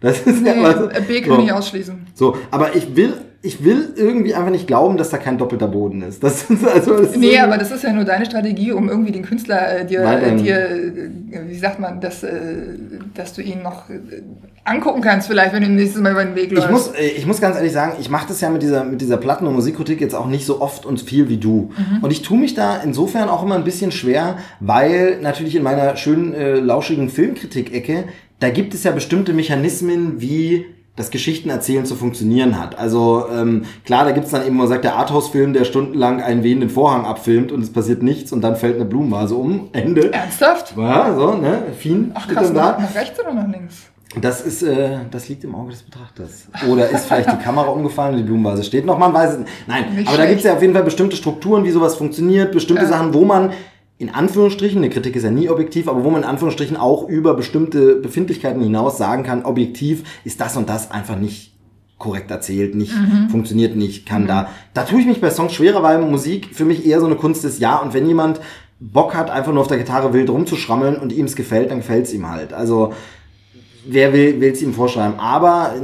Das 0.00 0.20
ist 0.20 0.42
Nee, 0.42 0.62
ja, 0.62 0.72
du? 0.72 0.86
äh, 0.88 1.00
B 1.06 1.20
kann 1.20 1.36
so. 1.36 1.42
ich 1.44 1.52
ausschließen. 1.52 2.06
So, 2.14 2.36
aber 2.50 2.74
ich 2.74 2.94
will, 2.96 3.14
ich 3.42 3.64
will 3.64 3.94
irgendwie 3.96 4.34
einfach 4.34 4.50
nicht 4.50 4.66
glauben, 4.66 4.98
dass 4.98 5.08
da 5.08 5.16
kein 5.16 5.38
doppelter 5.38 5.68
Boden 5.68 6.02
ist. 6.02 6.22
Das 6.22 6.50
ist 6.50 6.66
also, 6.66 6.98
das 6.98 7.12
ist 7.12 7.16
Nee, 7.16 7.38
aber 7.38 7.56
das 7.56 7.70
ist 7.70 7.82
ja 7.82 7.90
nur 7.92 8.04
deine 8.04 8.26
Strategie, 8.26 8.70
um 8.72 8.90
irgendwie 8.90 9.12
den 9.12 9.22
Künstler 9.22 9.78
äh, 9.80 9.86
dir, 9.86 10.04
Weiter- 10.04 10.26
äh, 10.26 10.36
dir 10.36 10.56
äh, 10.58 11.48
wie 11.48 11.56
sagt 11.56 11.80
man, 11.80 12.02
dass, 12.02 12.22
äh, 12.22 12.32
dass 13.14 13.32
du 13.32 13.40
ihn 13.40 13.62
noch 13.62 13.88
äh, 13.88 13.98
angucken 14.64 15.00
kannst, 15.00 15.26
vielleicht, 15.26 15.54
wenn 15.54 15.62
du 15.62 15.70
nächstes 15.70 16.02
Mal 16.02 16.12
über 16.12 16.22
den 16.24 16.34
Weg 16.34 16.50
läufst. 16.52 16.66
Ich 16.66 16.70
muss, 16.70 16.92
ich 17.16 17.26
muss 17.26 17.40
ganz 17.40 17.56
ehrlich 17.56 17.72
sagen, 17.72 17.94
ich 17.98 18.10
mache 18.10 18.28
das 18.28 18.42
ja 18.42 18.50
mit 18.50 18.62
dieser, 18.62 18.84
mit 18.84 19.00
dieser 19.00 19.16
Platten- 19.16 19.46
und 19.46 19.54
Musikkritik 19.54 20.02
jetzt 20.02 20.14
auch 20.14 20.26
nicht 20.26 20.44
so 20.44 20.60
oft 20.60 20.84
und 20.84 21.00
viel 21.00 21.30
wie 21.30 21.38
du. 21.38 21.70
Mhm. 21.76 22.04
Und 22.04 22.10
ich 22.10 22.20
tue 22.20 22.36
mich 22.36 22.54
da 22.54 22.76
insofern 22.82 23.30
auch 23.30 23.42
immer 23.42 23.54
ein 23.54 23.64
bisschen 23.64 23.90
schwer, 23.90 24.36
weil 24.60 25.18
natürlich 25.22 25.56
in 25.56 25.62
meiner 25.62 25.96
schönen, 25.96 26.34
lauschigen 26.66 27.08
Filmkritik-Ecke, 27.08 28.04
da 28.38 28.50
gibt 28.50 28.74
es 28.74 28.84
ja 28.84 28.90
bestimmte 28.90 29.32
Mechanismen, 29.32 30.20
wie 30.20 30.66
das 31.00 31.10
Geschichtenerzählen 31.10 31.84
zu 31.86 31.94
funktionieren 31.96 32.60
hat. 32.60 32.78
Also 32.78 33.24
ähm, 33.34 33.62
klar, 33.84 34.04
da 34.04 34.12
gibt's 34.12 34.30
dann 34.30 34.46
eben, 34.46 34.56
man 34.56 34.68
sagt, 34.68 34.84
der 34.84 34.96
Arthouse-Film, 34.96 35.52
der 35.54 35.64
stundenlang 35.64 36.22
einen 36.22 36.42
wehenden 36.42 36.68
Vorhang 36.70 37.04
abfilmt 37.06 37.50
und 37.52 37.62
es 37.62 37.72
passiert 37.72 38.02
nichts 38.02 38.32
und 38.32 38.42
dann 38.42 38.54
fällt 38.56 38.76
eine 38.76 38.84
Blumenvase 38.84 39.34
um. 39.34 39.68
Ende. 39.72 40.12
Ernsthaft? 40.12 40.74
Ja, 40.76 41.14
so, 41.14 41.34
ne? 41.34 41.62
Fien 41.78 42.12
Ach 42.14 42.24
steht 42.24 42.36
krass, 42.36 42.46
dann 42.48 42.54
da. 42.54 42.78
nach, 42.80 42.94
rechts 42.94 43.18
oder 43.18 43.32
nach 43.34 43.48
links? 43.48 43.76
Das 44.20 44.40
ist, 44.40 44.62
äh, 44.64 44.98
das 45.10 45.28
liegt 45.28 45.44
im 45.44 45.54
Auge 45.54 45.70
des 45.70 45.82
Betrachters. 45.84 46.48
Oder 46.68 46.90
ist 46.90 47.06
vielleicht 47.06 47.30
die 47.30 47.36
Kamera 47.44 47.68
umgefallen 47.68 48.14
und 48.14 48.18
die 48.18 48.24
Blumenvase 48.24 48.64
steht 48.64 48.84
noch, 48.84 48.98
man 48.98 49.14
weiß 49.14 49.32
es 49.34 49.38
nicht. 49.38 49.50
Nein, 49.68 49.84
Nicht 49.94 50.08
aber 50.08 50.16
da 50.16 50.24
schlecht. 50.24 50.28
gibt 50.30 50.38
es 50.40 50.44
ja 50.46 50.54
auf 50.54 50.60
jeden 50.62 50.74
Fall 50.74 50.82
bestimmte 50.82 51.16
Strukturen, 51.16 51.62
wie 51.64 51.70
sowas 51.70 51.94
funktioniert, 51.94 52.50
bestimmte 52.52 52.82
Ja. 52.82 52.88
Sachen, 52.88 53.14
wo 53.14 53.24
man 53.24 53.52
in 54.00 54.08
Anführungsstrichen, 54.08 54.78
eine 54.78 54.88
Kritik 54.88 55.14
ist 55.14 55.24
ja 55.24 55.30
nie 55.30 55.50
objektiv, 55.50 55.86
aber 55.86 56.04
wo 56.04 56.10
man 56.10 56.22
in 56.22 56.28
Anführungsstrichen 56.28 56.78
auch 56.78 57.06
über 57.06 57.34
bestimmte 57.34 57.96
Befindlichkeiten 57.96 58.62
hinaus 58.62 58.96
sagen 58.96 59.24
kann, 59.24 59.44
objektiv 59.44 60.04
ist 60.24 60.40
das 60.40 60.56
und 60.56 60.70
das 60.70 60.90
einfach 60.90 61.16
nicht 61.16 61.52
korrekt 61.98 62.30
erzählt, 62.30 62.74
nicht 62.74 62.94
funktioniert 63.30 63.76
nicht, 63.76 64.06
kann 64.06 64.26
da. 64.26 64.48
Da 64.72 64.84
tue 64.84 65.00
ich 65.00 65.06
mich 65.06 65.20
bei 65.20 65.28
Songs 65.28 65.52
schwerer, 65.52 65.82
weil 65.82 66.00
Musik 66.00 66.48
für 66.54 66.64
mich 66.64 66.86
eher 66.86 66.98
so 66.98 67.04
eine 67.04 67.16
Kunst 67.16 67.44
ist, 67.44 67.60
ja, 67.60 67.76
und 67.76 67.92
wenn 67.92 68.08
jemand 68.08 68.40
Bock 68.78 69.14
hat, 69.14 69.28
einfach 69.28 69.52
nur 69.52 69.60
auf 69.60 69.68
der 69.68 69.76
Gitarre 69.76 70.14
wild 70.14 70.30
rumzuschrammeln 70.30 70.96
und 70.96 71.12
ihm 71.12 71.26
es 71.26 71.36
gefällt, 71.36 71.70
dann 71.70 71.80
gefällt 71.80 72.06
es 72.06 72.14
ihm 72.14 72.26
halt. 72.26 72.54
Also 72.54 72.94
wer 73.86 74.14
will 74.14 74.42
es 74.42 74.62
ihm 74.62 74.72
vorschreiben. 74.72 75.20
Aber 75.20 75.74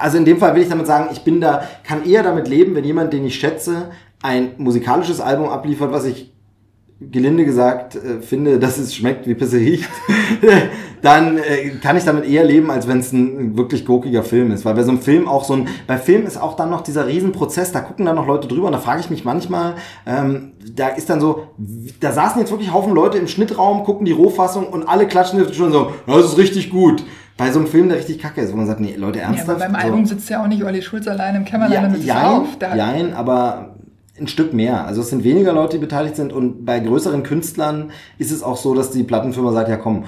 also 0.00 0.16
in 0.16 0.24
dem 0.24 0.38
Fall 0.38 0.54
will 0.54 0.62
ich 0.62 0.68
damit 0.68 0.86
sagen, 0.86 1.08
ich 1.10 1.24
bin 1.24 1.40
da, 1.40 1.64
kann 1.82 2.06
eher 2.06 2.22
damit 2.22 2.46
leben, 2.46 2.76
wenn 2.76 2.84
jemand, 2.84 3.12
den 3.12 3.26
ich 3.26 3.34
schätze, 3.34 3.90
ein 4.22 4.50
musikalisches 4.58 5.20
Album 5.20 5.48
abliefert, 5.48 5.90
was 5.90 6.04
ich 6.04 6.35
gelinde 6.98 7.44
gesagt 7.44 7.94
äh, 7.96 8.20
finde, 8.22 8.58
dass 8.58 8.78
es 8.78 8.94
schmeckt 8.94 9.26
wie 9.26 9.34
Pisse 9.34 9.58
riecht, 9.58 9.88
dann 11.02 11.36
äh, 11.38 11.70
kann 11.82 11.96
ich 11.96 12.04
damit 12.04 12.26
eher 12.28 12.44
leben, 12.44 12.70
als 12.70 12.88
wenn 12.88 13.00
es 13.00 13.12
ein 13.12 13.56
wirklich 13.56 13.84
gurkiger 13.84 14.22
Film 14.22 14.50
ist. 14.50 14.64
Weil 14.64 14.74
bei 14.74 14.82
so 14.82 14.90
einem 14.90 15.00
Film 15.00 15.28
auch 15.28 15.44
so 15.44 15.54
ein, 15.54 15.68
bei 15.86 15.98
Film 15.98 16.26
ist 16.26 16.40
auch 16.40 16.56
dann 16.56 16.70
noch 16.70 16.80
dieser 16.80 17.06
Riesenprozess, 17.06 17.72
da 17.72 17.80
gucken 17.80 18.06
dann 18.06 18.16
noch 18.16 18.26
Leute 18.26 18.48
drüber 18.48 18.66
und 18.66 18.72
da 18.72 18.78
frage 18.78 19.00
ich 19.00 19.10
mich 19.10 19.24
manchmal, 19.24 19.74
ähm, 20.06 20.52
da 20.74 20.88
ist 20.88 21.10
dann 21.10 21.20
so, 21.20 21.48
da 22.00 22.12
saßen 22.12 22.40
jetzt 22.40 22.50
wirklich 22.50 22.72
Haufen 22.72 22.94
Leute 22.94 23.18
im 23.18 23.28
Schnittraum, 23.28 23.84
gucken 23.84 24.06
die 24.06 24.12
Rohfassung 24.12 24.66
und 24.66 24.88
alle 24.88 25.06
klatschen 25.06 25.38
jetzt 25.38 25.54
schon 25.54 25.72
so, 25.72 25.92
das 26.06 26.24
ist 26.24 26.38
richtig 26.38 26.70
gut. 26.70 27.04
Bei 27.36 27.52
so 27.52 27.58
einem 27.58 27.68
Film, 27.68 27.90
der 27.90 27.98
richtig 27.98 28.18
kacke 28.18 28.40
ist, 28.40 28.50
wo 28.54 28.56
man 28.56 28.66
sagt, 28.66 28.80
nee, 28.80 28.94
Leute, 28.96 29.18
Ja, 29.18 29.26
ernsthaft? 29.26 29.50
aber 29.50 29.58
beim 29.58 29.72
so. 29.72 29.76
Album 29.76 30.06
sitzt 30.06 30.30
ja 30.30 30.42
auch 30.42 30.46
nicht 30.46 30.64
Olli 30.64 30.80
Schulz 30.80 31.06
allein 31.06 31.34
im 31.34 31.44
Kämmerlein 31.44 31.74
Ja, 31.74 31.84
und 31.84 31.92
nimmt 31.92 32.04
jein, 32.04 32.24
auf. 32.24 32.46
Da, 32.58 32.74
jein, 32.74 33.12
aber 33.12 33.75
ein 34.20 34.28
Stück 34.28 34.52
mehr. 34.52 34.86
Also 34.86 35.00
es 35.00 35.10
sind 35.10 35.24
weniger 35.24 35.52
Leute, 35.52 35.76
die 35.76 35.80
beteiligt 35.80 36.16
sind 36.16 36.32
und 36.32 36.64
bei 36.64 36.80
größeren 36.80 37.22
Künstlern 37.22 37.90
ist 38.18 38.30
es 38.30 38.42
auch 38.42 38.56
so, 38.56 38.74
dass 38.74 38.90
die 38.90 39.02
Plattenfirma 39.02 39.52
sagt, 39.52 39.68
ja 39.68 39.76
komm, 39.76 40.04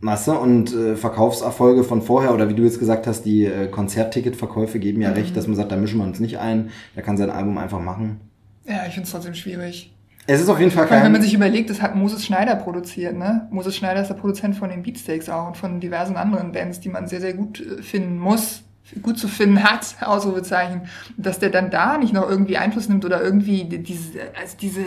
Masse 0.00 0.32
und 0.32 0.74
äh, 0.74 0.96
Verkaufserfolge 0.96 1.84
von 1.84 2.02
vorher 2.02 2.34
oder 2.34 2.48
wie 2.48 2.54
du 2.54 2.64
jetzt 2.64 2.80
gesagt 2.80 3.06
hast, 3.06 3.22
die 3.22 3.44
äh, 3.44 3.68
Konzertticketverkäufe 3.68 4.78
geben 4.80 4.98
Mhm. 4.98 5.02
ja 5.04 5.10
recht, 5.12 5.36
dass 5.36 5.46
man 5.46 5.56
sagt, 5.56 5.70
da 5.70 5.76
mischen 5.76 5.98
wir 5.98 6.04
uns 6.04 6.18
nicht 6.18 6.38
ein, 6.38 6.70
der 6.96 7.02
kann 7.02 7.16
sein 7.16 7.30
Album 7.30 7.56
einfach 7.58 7.80
machen. 7.80 8.20
ja, 8.66 8.84
ich 8.86 8.94
finde 8.94 9.06
es 9.06 9.12
trotzdem 9.12 9.34
schwierig. 9.34 9.92
Es 10.26 10.40
ist 10.40 10.48
auf 10.48 10.58
jeden 10.60 10.70
Fall 10.70 10.84
allem, 10.84 10.90
wenn 10.92 11.02
kein... 11.02 11.12
man 11.12 11.22
sich 11.22 11.34
überlegt, 11.34 11.68
das 11.68 11.82
hat 11.82 11.96
Moses 11.96 12.24
Schneider 12.24 12.54
produziert, 12.56 13.16
ne? 13.16 13.48
Moses 13.50 13.74
Schneider 13.76 14.02
ist 14.02 14.08
der 14.08 14.14
Produzent 14.14 14.54
von 14.54 14.70
den 14.70 14.82
Beatsteaks 14.82 15.28
auch 15.28 15.48
und 15.48 15.56
von 15.56 15.80
diversen 15.80 16.16
anderen 16.16 16.52
Bands, 16.52 16.78
die 16.78 16.88
man 16.88 17.08
sehr, 17.08 17.20
sehr 17.20 17.34
gut 17.34 17.60
äh, 17.60 17.82
finden 17.82 18.18
muss, 18.18 18.62
gut 19.00 19.18
zu 19.18 19.28
finden 19.28 19.62
hat, 19.64 19.86
Ausrufezeichen. 20.04 20.82
Dass 21.16 21.38
der 21.38 21.50
dann 21.50 21.70
da 21.70 21.96
nicht 21.98 22.12
noch 22.12 22.28
irgendwie 22.28 22.56
Einfluss 22.58 22.88
nimmt 22.88 23.04
oder 23.04 23.22
irgendwie 23.22 23.64
die- 23.64 23.82
diese, 23.82 24.18
also 24.40 24.56
diese, 24.60 24.80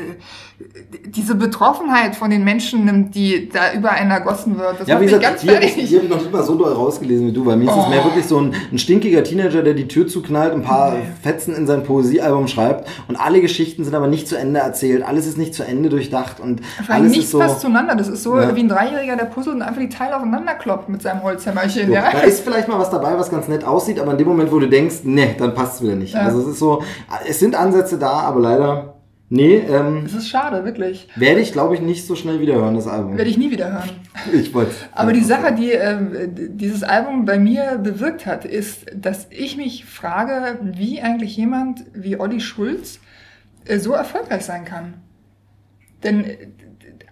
diese 1.07 1.35
Betroffenheit 1.35 2.15
von 2.15 2.29
den 2.29 2.43
Menschen 2.43 2.85
nimmt, 2.85 3.15
die 3.15 3.49
da 3.49 3.73
über 3.73 3.91
einen 3.91 4.11
ergossen 4.11 4.57
wird. 4.57 4.79
Das 4.81 4.87
ja, 4.87 4.99
wie 4.99 5.05
gesagt, 5.05 5.23
ganz 5.23 5.41
hier, 5.41 5.51
fertig. 5.53 5.73
hier 5.75 5.97
habe 5.99 6.05
ich 6.07 6.11
noch 6.13 6.19
nicht 6.19 6.31
mal 6.31 6.43
so 6.43 6.55
doll 6.55 6.71
rausgelesen 6.73 7.27
wie 7.27 7.31
du. 7.33 7.43
Bei 7.43 7.55
mir 7.55 7.65
ist 7.69 7.71
es 7.77 7.85
Oh. 7.85 7.89
mehr 7.89 8.03
wirklich 8.03 8.25
so 8.25 8.39
ein, 8.39 8.53
ein 8.71 8.77
stinkiger 8.77 9.23
Teenager, 9.23 9.61
der 9.63 9.73
die 9.73 9.87
Tür 9.87 10.07
zuknallt, 10.07 10.53
ein 10.53 10.61
paar 10.63 10.91
Nee. 10.93 11.03
Fetzen 11.23 11.55
in 11.55 11.67
sein 11.67 11.83
Poesiealbum 11.83 12.47
schreibt 12.47 12.87
und 13.07 13.15
alle 13.15 13.41
Geschichten 13.41 13.83
sind 13.83 13.93
aber 13.95 14.07
nicht 14.07 14.27
zu 14.27 14.35
Ende 14.37 14.59
erzählt. 14.59 15.03
Alles 15.03 15.25
ist 15.27 15.37
nicht 15.37 15.53
zu 15.53 15.63
Ende 15.63 15.89
durchdacht 15.89 16.39
und 16.39 16.61
Vor 16.65 16.93
allem 16.95 17.03
alles 17.03 17.11
nichts 17.11 17.25
ist 17.25 17.31
so... 17.31 17.39
passt 17.39 17.61
zueinander. 17.61 17.95
Das 17.95 18.07
ist 18.07 18.23
so 18.23 18.37
Ja. 18.39 18.55
wie 18.55 18.61
ein 18.61 18.69
Dreijähriger, 18.69 19.15
der 19.15 19.25
puzzelt 19.25 19.55
und 19.55 19.61
einfach 19.61 19.81
die 19.81 19.89
Teile 19.89 20.15
aufeinander 20.15 20.53
kloppt 20.55 20.89
mit 20.89 21.01
seinem 21.01 21.21
Holzhämmerchen. 21.23 21.87
So, 21.87 21.93
Ja? 21.93 22.11
Da 22.11 22.19
ist 22.19 22.41
vielleicht 22.43 22.67
mal 22.67 22.79
was 22.79 22.89
dabei, 22.89 23.17
was 23.17 23.29
ganz 23.29 23.47
nett 23.47 23.63
aussieht, 23.63 23.94
aber 23.99 24.11
in 24.13 24.17
dem 24.17 24.27
Moment, 24.27 24.51
wo 24.51 24.59
du 24.59 24.67
denkst, 24.67 24.97
nee, 25.03 25.35
dann 25.37 25.53
passt 25.53 25.75
es 25.75 25.83
wieder 25.83 25.95
nicht. 25.95 26.13
Ja. 26.13 26.21
Also 26.21 26.41
es 26.41 26.47
ist 26.47 26.59
so, 26.59 26.83
es 27.27 27.39
sind 27.39 27.55
Ansätze 27.55 27.97
da, 27.97 28.11
aber 28.21 28.39
leider, 28.39 28.95
nee, 29.29 29.57
ähm, 29.57 30.01
Das 30.03 30.13
ist 30.13 30.29
schade, 30.29 30.63
wirklich. 30.65 31.07
werde 31.15 31.41
ich, 31.41 31.51
glaube 31.53 31.75
ich, 31.75 31.81
nicht 31.81 32.05
so 32.05 32.15
schnell 32.15 32.39
wieder 32.39 32.55
hören, 32.55 32.75
das 32.75 32.87
Album. 32.87 33.17
Werde 33.17 33.29
ich 33.29 33.37
nie 33.37 33.51
wieder 33.51 33.71
hören. 33.71 33.89
Ich 34.33 34.53
wollte. 34.53 34.71
Aber 34.93 35.13
die 35.13 35.23
Sache, 35.23 35.53
die 35.53 35.71
ähm, 35.71 36.11
dieses 36.57 36.83
Album 36.83 37.25
bei 37.25 37.37
mir 37.37 37.77
bewirkt 37.81 38.25
hat, 38.25 38.43
ist, 38.45 38.85
dass 38.95 39.27
ich 39.29 39.55
mich 39.57 39.85
frage, 39.85 40.57
wie 40.63 41.01
eigentlich 41.01 41.37
jemand 41.37 41.85
wie 41.93 42.19
Olli 42.19 42.39
Schulz 42.39 42.99
äh, 43.65 43.77
so 43.77 43.91
erfolgreich 43.93 44.43
sein 44.43 44.65
kann. 44.65 44.95
Denn 46.03 46.23
äh, 46.23 46.37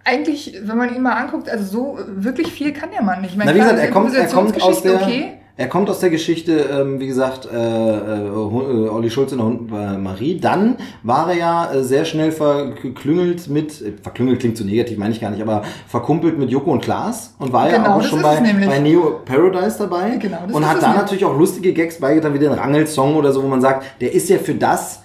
eigentlich, 0.05 0.59
wenn 0.63 0.77
man 0.77 0.93
ihn 0.95 1.01
mal 1.01 1.13
anguckt, 1.13 1.49
also 1.49 1.63
so 1.65 1.99
wirklich 2.07 2.51
viel 2.51 2.73
kann 2.73 2.89
der 2.91 3.01
Mann 3.03 3.21
nicht. 3.21 3.31
Ich 3.31 3.37
meine, 3.37 3.51
Na, 3.51 3.55
wie 3.55 3.59
gesagt, 3.61 3.79
er 3.79 3.89
kommt, 3.91 4.13
er 4.13 4.25
kommt 4.27 4.61
aus 4.61 4.81
der, 4.81 4.95
Okay. 4.95 5.33
Er 5.55 5.67
kommt 5.67 5.87
aus 5.87 5.99
der 5.99 6.09
Geschichte, 6.09 6.67
ähm, 6.71 6.99
wie 6.99 7.05
gesagt, 7.05 7.45
äh, 7.45 7.55
äh, 7.55 8.27
äh, 8.27 8.89
Olli 8.89 9.11
Schulz 9.11 9.31
in 9.33 9.37
der 9.37 9.45
Hund 9.45 9.69
bei 9.69 9.97
Marie. 9.97 10.39
Dann 10.39 10.77
war 11.03 11.29
er 11.29 11.37
ja 11.37 11.71
äh, 11.71 11.83
sehr 11.83 12.05
schnell 12.05 12.31
verklüngelt 12.31 13.47
mit, 13.49 13.79
äh, 13.79 13.93
verklüngelt 14.01 14.39
klingt 14.39 14.57
so 14.57 14.63
negativ, 14.63 14.97
meine 14.97 15.13
ich 15.13 15.21
gar 15.21 15.29
nicht, 15.29 15.43
aber 15.43 15.61
verkumpelt 15.87 16.39
mit 16.39 16.49
Joko 16.49 16.71
und 16.71 16.81
Klaas 16.81 17.35
und 17.37 17.53
war 17.53 17.69
ja 17.69 17.77
Genau, 17.77 17.91
auch 17.91 17.97
das 17.99 18.07
schon 18.07 18.23
bei, 18.23 18.41
bei 18.65 18.79
Neo 18.79 19.21
Paradise 19.25 19.77
dabei. 19.77 20.17
Genau, 20.17 20.39
das 20.47 20.55
und 20.55 20.67
hat 20.67 20.81
da 20.81 20.93
natürlich 20.93 21.23
auch 21.23 21.37
lustige 21.37 21.71
Gags 21.71 21.99
beigetragen, 21.99 22.33
wie 22.33 22.39
den 22.39 22.53
Rangel-Song 22.53 23.15
oder 23.15 23.31
so, 23.31 23.43
wo 23.43 23.47
man 23.47 23.61
sagt, 23.61 24.01
der 24.01 24.11
ist 24.11 24.29
ja 24.29 24.39
für 24.39 24.55
das, 24.55 25.02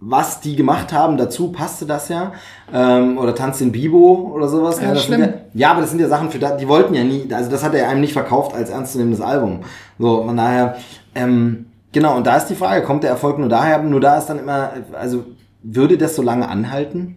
was 0.00 0.40
die 0.40 0.56
gemacht 0.56 0.92
haben, 0.92 1.18
dazu 1.18 1.52
passte 1.52 1.84
das 1.84 2.08
ja. 2.08 2.32
Ähm, 2.72 3.18
oder 3.18 3.34
Tanz 3.34 3.58
den 3.58 3.70
Bibo 3.70 4.32
oder 4.34 4.48
sowas. 4.48 4.80
Ja. 4.80 4.94
Sind 4.94 5.20
ja, 5.20 5.28
ja, 5.52 5.70
aber 5.72 5.82
das 5.82 5.90
sind 5.90 6.00
ja 6.00 6.08
Sachen 6.08 6.30
für 6.30 6.38
da, 6.38 6.56
die 6.56 6.66
wollten 6.66 6.94
ja 6.94 7.04
nie, 7.04 7.28
also 7.32 7.50
das 7.50 7.62
hat 7.62 7.74
er 7.74 7.88
einem 7.88 8.00
nicht 8.00 8.14
verkauft 8.14 8.54
als 8.54 8.70
ernstzunehmendes 8.70 9.20
Album. 9.20 9.60
So, 9.98 10.24
von 10.24 10.36
daher, 10.36 10.76
ähm, 11.14 11.66
genau, 11.92 12.16
und 12.16 12.26
da 12.26 12.36
ist 12.36 12.46
die 12.46 12.54
Frage, 12.54 12.82
kommt 12.82 13.02
der 13.02 13.10
Erfolg 13.10 13.38
nur 13.38 13.50
daher? 13.50 13.82
Nur 13.82 14.00
da 14.00 14.16
ist 14.16 14.26
dann 14.26 14.38
immer, 14.38 14.70
also 14.98 15.24
würde 15.62 15.98
das 15.98 16.16
so 16.16 16.22
lange 16.22 16.48
anhalten? 16.48 17.16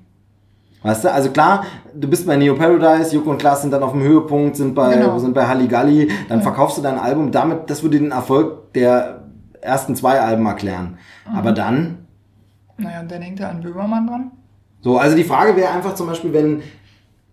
Weißt 0.82 1.06
du, 1.06 1.14
also 1.14 1.30
klar, 1.30 1.64
du 1.96 2.10
bist 2.10 2.28
bei 2.28 2.36
Neo 2.36 2.56
Paradise, 2.56 3.16
Joko 3.16 3.30
und 3.30 3.38
Klaas 3.38 3.62
sind 3.62 3.72
dann 3.72 3.84
auf 3.84 3.94
dem 3.94 4.02
Höhepunkt, 4.04 4.58
sind 4.58 4.76
bei, 4.76 4.96
Genau. 4.96 5.18
sind 5.18 5.34
bei 5.34 5.48
Halligalli, 5.48 6.12
dann 6.28 6.42
verkaufst 6.42 6.78
du 6.78 6.82
dein 6.82 7.00
Album, 7.00 7.32
damit, 7.32 7.70
das 7.70 7.82
würde 7.84 7.98
den 7.98 8.12
Erfolg 8.12 8.74
der 8.74 9.22
ersten 9.62 9.96
zwei 9.96 10.20
Alben 10.20 10.46
erklären. 10.46 10.98
Mhm. 11.30 11.38
Aber 11.38 11.54
dann, 11.54 12.00
Naja, 12.78 13.02
und 13.02 13.12
dann 13.12 13.22
hängt 13.22 13.40
er 13.40 13.50
an 13.50 13.62
Böhmermann 13.62 14.08
dran. 14.08 14.32
So, 14.82 14.98
also 14.98 15.16
die 15.16 15.24
Frage 15.24 15.56
wäre 15.56 15.72
einfach 15.72 15.96
zum 15.96 16.08
Beispiel, 16.08 16.34
wenn, 16.34 16.62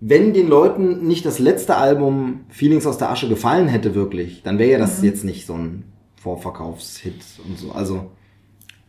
wenn 0.00 0.32
den 0.32 0.48
Leuten 0.48 1.06
nicht 1.06 1.24
das 1.26 1.38
letzte 1.38 1.76
Album 1.76 2.44
Feelings 2.48 2.86
aus 2.86 2.98
der 2.98 3.10
Asche 3.10 3.28
gefallen 3.28 3.68
hätte 3.68 3.94
wirklich, 3.94 4.42
dann 4.42 4.58
wäre 4.58 4.70
ja 4.72 4.78
das 4.78 5.02
jetzt 5.02 5.24
nicht 5.24 5.46
so 5.46 5.54
ein 5.54 5.84
Vorverkaufshit 6.16 7.22
und 7.46 7.58
so. 7.58 7.72
Also 7.72 8.10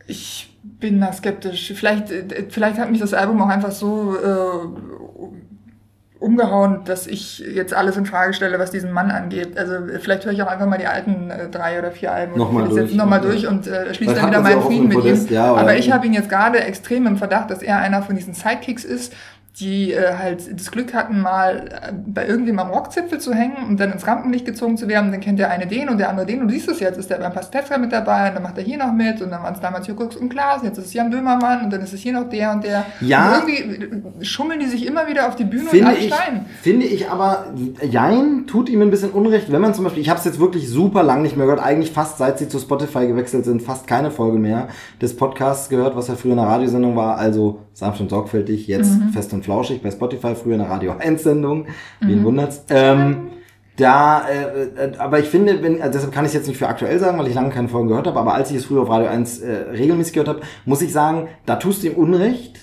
Ich 0.07 0.53
bin 0.63 0.99
da 0.99 1.11
skeptisch. 1.13 1.73
Vielleicht, 1.75 2.11
äh, 2.11 2.45
vielleicht 2.49 2.77
hat 2.77 2.91
mich 2.91 2.99
das 2.99 3.13
Album 3.13 3.41
auch 3.41 3.47
einfach 3.47 3.71
so 3.71 4.15
äh, 4.15 4.67
umgehauen, 6.21 6.81
dass 6.85 7.07
ich 7.07 7.39
jetzt 7.39 7.73
alles 7.73 7.97
in 7.97 8.05
Frage 8.05 8.33
stelle, 8.33 8.59
was 8.59 8.69
diesen 8.71 8.91
Mann 8.91 9.09
angeht. 9.11 9.57
Also 9.57 9.73
vielleicht 9.99 10.23
höre 10.23 10.31
ich 10.33 10.41
auch 10.43 10.47
einfach 10.47 10.67
mal 10.67 10.77
die 10.77 10.85
alten 10.85 11.31
äh, 11.31 11.49
drei 11.49 11.79
oder 11.79 11.91
vier 11.91 12.11
Alben 12.13 12.37
Nochmal 12.37 12.67
durch. 12.69 12.93
nochmal 12.93 13.19
Ja. 13.23 13.25
durch 13.29 13.47
und 13.47 13.65
äh, 13.67 13.93
schließe 13.93 14.13
dann 14.15 14.27
wieder 14.29 14.41
meinen 14.41 14.61
Frieden 14.61 14.87
mit 14.87 14.97
ihm. 14.97 15.01
Podest, 15.01 15.29
ja, 15.31 15.51
oder- 15.51 15.61
Aber 15.61 15.75
ich 15.75 15.91
habe 15.91 16.05
ihn 16.05 16.13
jetzt 16.13 16.29
gerade 16.29 16.59
extrem 16.59 17.07
im 17.07 17.17
Verdacht, 17.17 17.49
dass 17.49 17.61
er 17.63 17.79
einer 17.79 18.03
von 18.03 18.15
diesen 18.15 18.33
Sidekicks 18.35 18.85
ist, 18.85 19.13
die 19.59 19.91
äh, 19.91 20.15
halt 20.17 20.59
das 20.59 20.71
Glück 20.71 20.93
hatten, 20.93 21.19
mal 21.21 21.67
äh, 21.69 21.91
bei 22.07 22.25
irgendwem 22.25 22.57
am 22.59 22.69
Rockzipfel 22.69 23.19
zu 23.19 23.33
hängen 23.33 23.57
und 23.67 23.79
dann 23.79 23.91
ins 23.91 24.07
Rampenlicht 24.07 24.45
gezogen 24.45 24.77
zu 24.77 24.87
werden. 24.87 25.11
Dann 25.11 25.19
kennt 25.19 25.39
der 25.39 25.51
eine 25.51 25.67
den 25.67 25.89
und 25.89 25.97
der 25.97 26.09
andere 26.09 26.25
den. 26.25 26.41
Und 26.41 26.47
du 26.47 26.53
siehst 26.53 26.69
es 26.69 26.79
jetzt, 26.79 26.97
ist 26.97 27.09
der 27.09 27.17
beim 27.17 27.33
Pastewka 27.33 27.77
mit 27.77 27.91
dabei 27.91 28.29
und 28.29 28.35
dann 28.35 28.43
macht 28.43 28.57
er 28.57 28.63
hier 28.63 28.77
noch 28.77 28.93
mit 28.93 29.21
und 29.21 29.29
dann 29.29 29.43
waren 29.43 29.53
es 29.53 29.59
damals 29.59 29.87
Jürgen 29.87 30.07
und 30.19 30.29
Klaas, 30.29 30.63
jetzt 30.63 30.77
ist 30.77 30.85
es 30.85 30.93
Jan 30.93 31.09
Böhmermann 31.09 31.65
und 31.65 31.73
dann 31.73 31.81
ist 31.81 31.93
es 31.93 31.99
hier 31.99 32.13
noch 32.13 32.29
der 32.29 32.51
und 32.53 32.63
der. 32.63 32.85
Ja. 33.01 33.39
Und 33.41 33.49
irgendwie 33.49 34.25
schummeln 34.25 34.59
die 34.61 34.67
sich 34.67 34.87
immer 34.87 35.07
wieder 35.07 35.27
auf 35.27 35.35
die 35.35 35.43
Bühne 35.43 35.63
und 35.63 35.69
finde 35.69 35.87
alle 35.89 35.97
ich, 35.97 36.13
schreien. 36.13 36.45
finde 36.61 36.85
ich 36.85 37.09
aber, 37.09 37.47
Jein 37.89 38.47
tut 38.47 38.69
ihm 38.69 38.81
ein 38.81 38.89
bisschen 38.89 39.11
Unrecht, 39.11 39.51
wenn 39.51 39.61
man 39.61 39.73
zum 39.73 39.83
Beispiel, 39.83 40.01
ich 40.01 40.09
habe 40.09 40.19
es 40.19 40.25
jetzt 40.25 40.39
wirklich 40.39 40.69
super 40.69 41.03
lang 41.03 41.21
nicht 41.21 41.35
mehr 41.35 41.45
gehört, 41.45 41.61
eigentlich 41.63 41.91
fast 41.91 42.17
seit 42.19 42.39
sie 42.39 42.47
zu 42.47 42.57
Spotify 42.57 43.05
gewechselt 43.05 43.43
sind, 43.45 43.61
fast 43.61 43.85
keine 43.85 44.11
Folge 44.11 44.39
mehr 44.39 44.69
des 45.01 45.15
Podcasts 45.15 45.67
gehört, 45.69 45.95
was 45.97 46.07
ja 46.07 46.15
früher 46.15 46.31
eine 46.33 46.43
Radiosendung 46.47 46.95
war, 46.95 47.17
also 47.17 47.59
sanft 47.73 47.99
und 47.99 48.09
sorgfältig, 48.09 48.67
jetzt 48.67 48.91
Mhm. 48.97 49.09
fest 49.09 49.33
und 49.33 49.40
flauschig 49.43 49.81
bei 49.81 49.91
Spotify, 49.91 50.35
früher 50.35 50.55
eine 50.55 50.69
Radio 50.69 50.93
1 50.97 51.23
Sendung, 51.23 51.65
Mhm. 51.99 52.07
wen 52.07 52.23
wundert's. 52.23 52.63
Ähm, 52.69 53.27
da, 53.77 54.23
äh, 54.27 54.85
äh, 54.85 54.97
aber 54.97 55.19
ich 55.19 55.27
finde, 55.27 55.63
wenn, 55.63 55.81
also 55.81 55.93
deshalb 55.93 56.13
kann 56.13 56.25
ich 56.25 56.29
es 56.29 56.33
jetzt 56.35 56.47
nicht 56.47 56.57
für 56.57 56.67
aktuell 56.67 56.99
sagen, 56.99 57.17
weil 57.17 57.27
ich 57.27 57.33
lange 57.33 57.49
keine 57.49 57.67
Folgen 57.69 57.87
gehört 57.87 58.05
habe, 58.07 58.19
aber 58.19 58.33
als 58.33 58.51
ich 58.51 58.57
es 58.57 58.65
früher 58.65 58.81
auf 58.81 58.89
Radio 58.89 59.07
1 59.07 59.39
äh, 59.39 59.51
regelmäßig 59.71 60.13
gehört 60.13 60.27
habe, 60.29 60.41
muss 60.65 60.81
ich 60.81 60.91
sagen, 60.91 61.29
da 61.45 61.55
tust 61.55 61.83
du 61.83 61.87
ihm 61.87 61.95
Unrecht. 61.95 62.59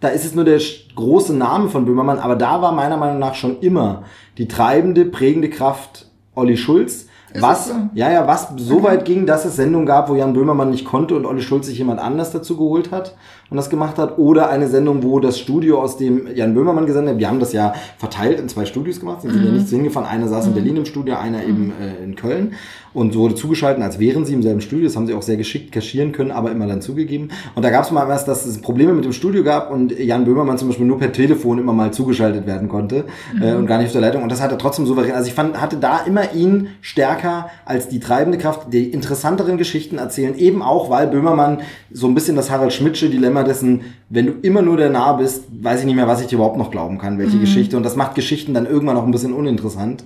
Da 0.00 0.08
ist 0.08 0.24
es 0.24 0.34
nur 0.34 0.44
der 0.44 0.60
große 0.94 1.34
Name 1.34 1.68
von 1.68 1.84
Böhmermann, 1.84 2.18
aber 2.18 2.36
da 2.36 2.62
war 2.62 2.72
meiner 2.72 2.96
Meinung 2.96 3.18
nach 3.18 3.34
schon 3.34 3.60
immer 3.60 4.04
die 4.36 4.46
treibende, 4.46 5.04
prägende 5.06 5.50
Kraft 5.50 6.06
Olli 6.34 6.56
Schulz. 6.56 7.06
Ist 7.32 7.42
was, 7.42 7.66
so? 7.68 7.74
ja, 7.94 8.10
ja, 8.10 8.26
was 8.26 8.48
so 8.56 8.82
weit 8.82 9.04
ging, 9.04 9.26
dass 9.26 9.44
es 9.44 9.56
Sendungen 9.56 9.86
gab, 9.86 10.08
wo 10.08 10.14
Jan 10.14 10.32
Böhmermann 10.32 10.70
nicht 10.70 10.84
konnte 10.84 11.14
und 11.16 11.26
Olli 11.26 11.42
Schulz 11.42 11.66
sich 11.66 11.78
jemand 11.78 12.00
anders 12.00 12.30
dazu 12.30 12.56
geholt 12.56 12.90
hat 12.90 13.16
und 13.50 13.56
das 13.56 13.70
gemacht 13.70 13.98
hat. 13.98 14.18
Oder 14.18 14.50
eine 14.50 14.68
Sendung, 14.68 15.02
wo 15.02 15.20
das 15.20 15.38
Studio, 15.38 15.80
aus 15.80 15.96
dem 15.96 16.34
Jan 16.34 16.54
Böhmermann 16.54 16.86
gesendet 16.86 17.14
hat, 17.14 17.20
wir 17.20 17.28
haben 17.28 17.40
das 17.40 17.52
ja 17.52 17.74
verteilt 17.98 18.40
in 18.40 18.48
zwei 18.48 18.66
Studios 18.66 19.00
gemacht, 19.00 19.22
sind 19.22 19.34
ja 19.34 19.50
nicht 19.50 19.68
so 19.68 19.76
hingefahren. 19.76 20.08
Einer 20.08 20.28
saß 20.28 20.48
in 20.48 20.54
Berlin 20.54 20.76
im 20.76 20.84
Studio, 20.84 21.16
einer 21.16 21.44
eben 21.44 21.72
äh, 21.80 22.02
in 22.04 22.16
Köln 22.16 22.54
und 22.94 23.12
so 23.12 23.20
wurde 23.20 23.34
zugeschaltet, 23.34 23.82
als 23.82 23.98
wären 23.98 24.24
sie 24.24 24.34
im 24.34 24.42
selben 24.42 24.60
Studio. 24.60 24.86
Das 24.86 24.96
haben 24.96 25.06
sie 25.06 25.14
auch 25.14 25.22
sehr 25.22 25.36
geschickt 25.36 25.72
kaschieren 25.72 26.12
können, 26.12 26.30
aber 26.30 26.50
immer 26.50 26.66
dann 26.66 26.80
zugegeben. 26.80 27.28
Und 27.54 27.62
da 27.62 27.70
gab 27.70 27.84
es 27.84 27.90
mal 27.90 28.08
erst, 28.08 28.28
dass 28.28 28.44
es 28.46 28.60
Probleme 28.60 28.92
mit 28.92 29.04
dem 29.04 29.12
Studio 29.12 29.44
gab 29.44 29.70
und 29.70 29.96
Jan 29.98 30.24
Böhmermann 30.24 30.58
zum 30.58 30.68
Beispiel 30.68 30.86
nur 30.86 30.98
per 30.98 31.12
Telefon 31.12 31.58
immer 31.58 31.72
mal 31.72 31.92
zugeschaltet 31.92 32.46
werden 32.46 32.68
konnte 32.68 33.04
äh, 33.40 33.54
und 33.54 33.66
gar 33.66 33.78
nicht 33.78 33.86
auf 33.86 33.92
der 33.92 34.00
Leitung. 34.00 34.22
Und 34.22 34.32
das 34.32 34.42
hat 34.42 34.50
er 34.50 34.58
trotzdem 34.58 34.86
souverän. 34.86 35.12
Also 35.12 35.28
ich 35.28 35.34
fand, 35.34 35.60
hatte 35.60 35.76
da 35.76 36.00
immer 36.00 36.32
ihn 36.34 36.68
stärker 36.80 37.50
als 37.64 37.88
die 37.88 38.00
treibende 38.00 38.38
Kraft, 38.38 38.72
die 38.72 38.90
interessanteren 38.90 39.58
Geschichten 39.58 39.98
erzählen, 39.98 40.36
eben 40.36 40.62
auch, 40.62 40.90
weil 40.90 41.06
Böhmermann 41.06 41.60
so 41.92 42.06
ein 42.06 42.14
bisschen 42.14 42.36
das 42.36 42.50
Harald 42.50 42.72
Schmidtsche 42.72 43.10
Dilemma 43.10 43.37
dessen, 43.44 43.82
wenn 44.08 44.26
du 44.26 44.32
immer 44.42 44.62
nur 44.62 44.76
der 44.76 44.90
Nah 44.90 45.12
bist, 45.14 45.44
weiß 45.50 45.80
ich 45.80 45.86
nicht 45.86 45.96
mehr, 45.96 46.08
was 46.08 46.20
ich 46.20 46.26
dir 46.28 46.36
überhaupt 46.36 46.56
noch 46.56 46.70
glauben 46.70 46.98
kann, 46.98 47.18
welche 47.18 47.38
Geschichte. 47.38 47.76
Und 47.76 47.82
das 47.82 47.96
macht 47.96 48.14
Geschichten 48.14 48.54
dann 48.54 48.66
irgendwann 48.66 48.96
auch 48.96 49.04
ein 49.04 49.10
bisschen 49.10 49.32
uninteressant. 49.32 50.04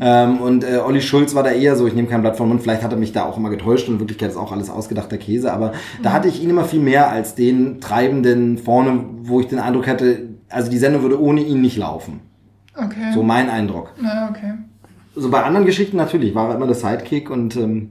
Ähm, 0.00 0.38
und 0.38 0.64
äh, 0.64 0.78
Olli 0.78 1.00
Schulz 1.00 1.34
war 1.34 1.42
da 1.42 1.50
eher 1.50 1.76
so, 1.76 1.86
ich 1.86 1.94
nehme 1.94 2.08
kein 2.08 2.22
Blatt 2.22 2.36
vom 2.36 2.48
Mund, 2.48 2.62
vielleicht 2.62 2.82
hat 2.82 2.92
er 2.92 2.98
mich 2.98 3.12
da 3.12 3.24
auch 3.24 3.36
immer 3.36 3.50
getäuscht 3.50 3.88
und 3.88 3.94
in 3.94 4.00
Wirklichkeit 4.00 4.30
ist 4.30 4.36
auch 4.36 4.52
alles 4.52 4.70
ausgedachter 4.70 5.18
Käse, 5.18 5.52
aber 5.52 5.72
da 6.02 6.12
hatte 6.12 6.28
ich 6.28 6.42
ihn 6.42 6.50
immer 6.50 6.64
viel 6.64 6.80
mehr 6.80 7.10
als 7.10 7.34
den 7.34 7.80
Treibenden 7.80 8.58
vorne, 8.58 9.04
wo 9.22 9.40
ich 9.40 9.48
den 9.48 9.58
Eindruck 9.58 9.86
hatte, 9.86 10.28
also 10.48 10.70
die 10.70 10.78
Sendung 10.78 11.02
würde 11.02 11.20
ohne 11.20 11.42
ihn 11.42 11.60
nicht 11.60 11.76
laufen. 11.76 12.20
Okay. 12.74 13.12
So 13.14 13.22
mein 13.22 13.50
Eindruck. 13.50 13.92
Ja, 14.02 14.28
okay. 14.30 14.54
So 15.14 15.30
bei 15.30 15.42
anderen 15.42 15.66
Geschichten 15.66 15.96
natürlich 15.96 16.34
war 16.34 16.48
er 16.48 16.56
immer 16.56 16.66
der 16.66 16.74
Sidekick 16.74 17.30
und 17.30 17.56
ähm, 17.56 17.90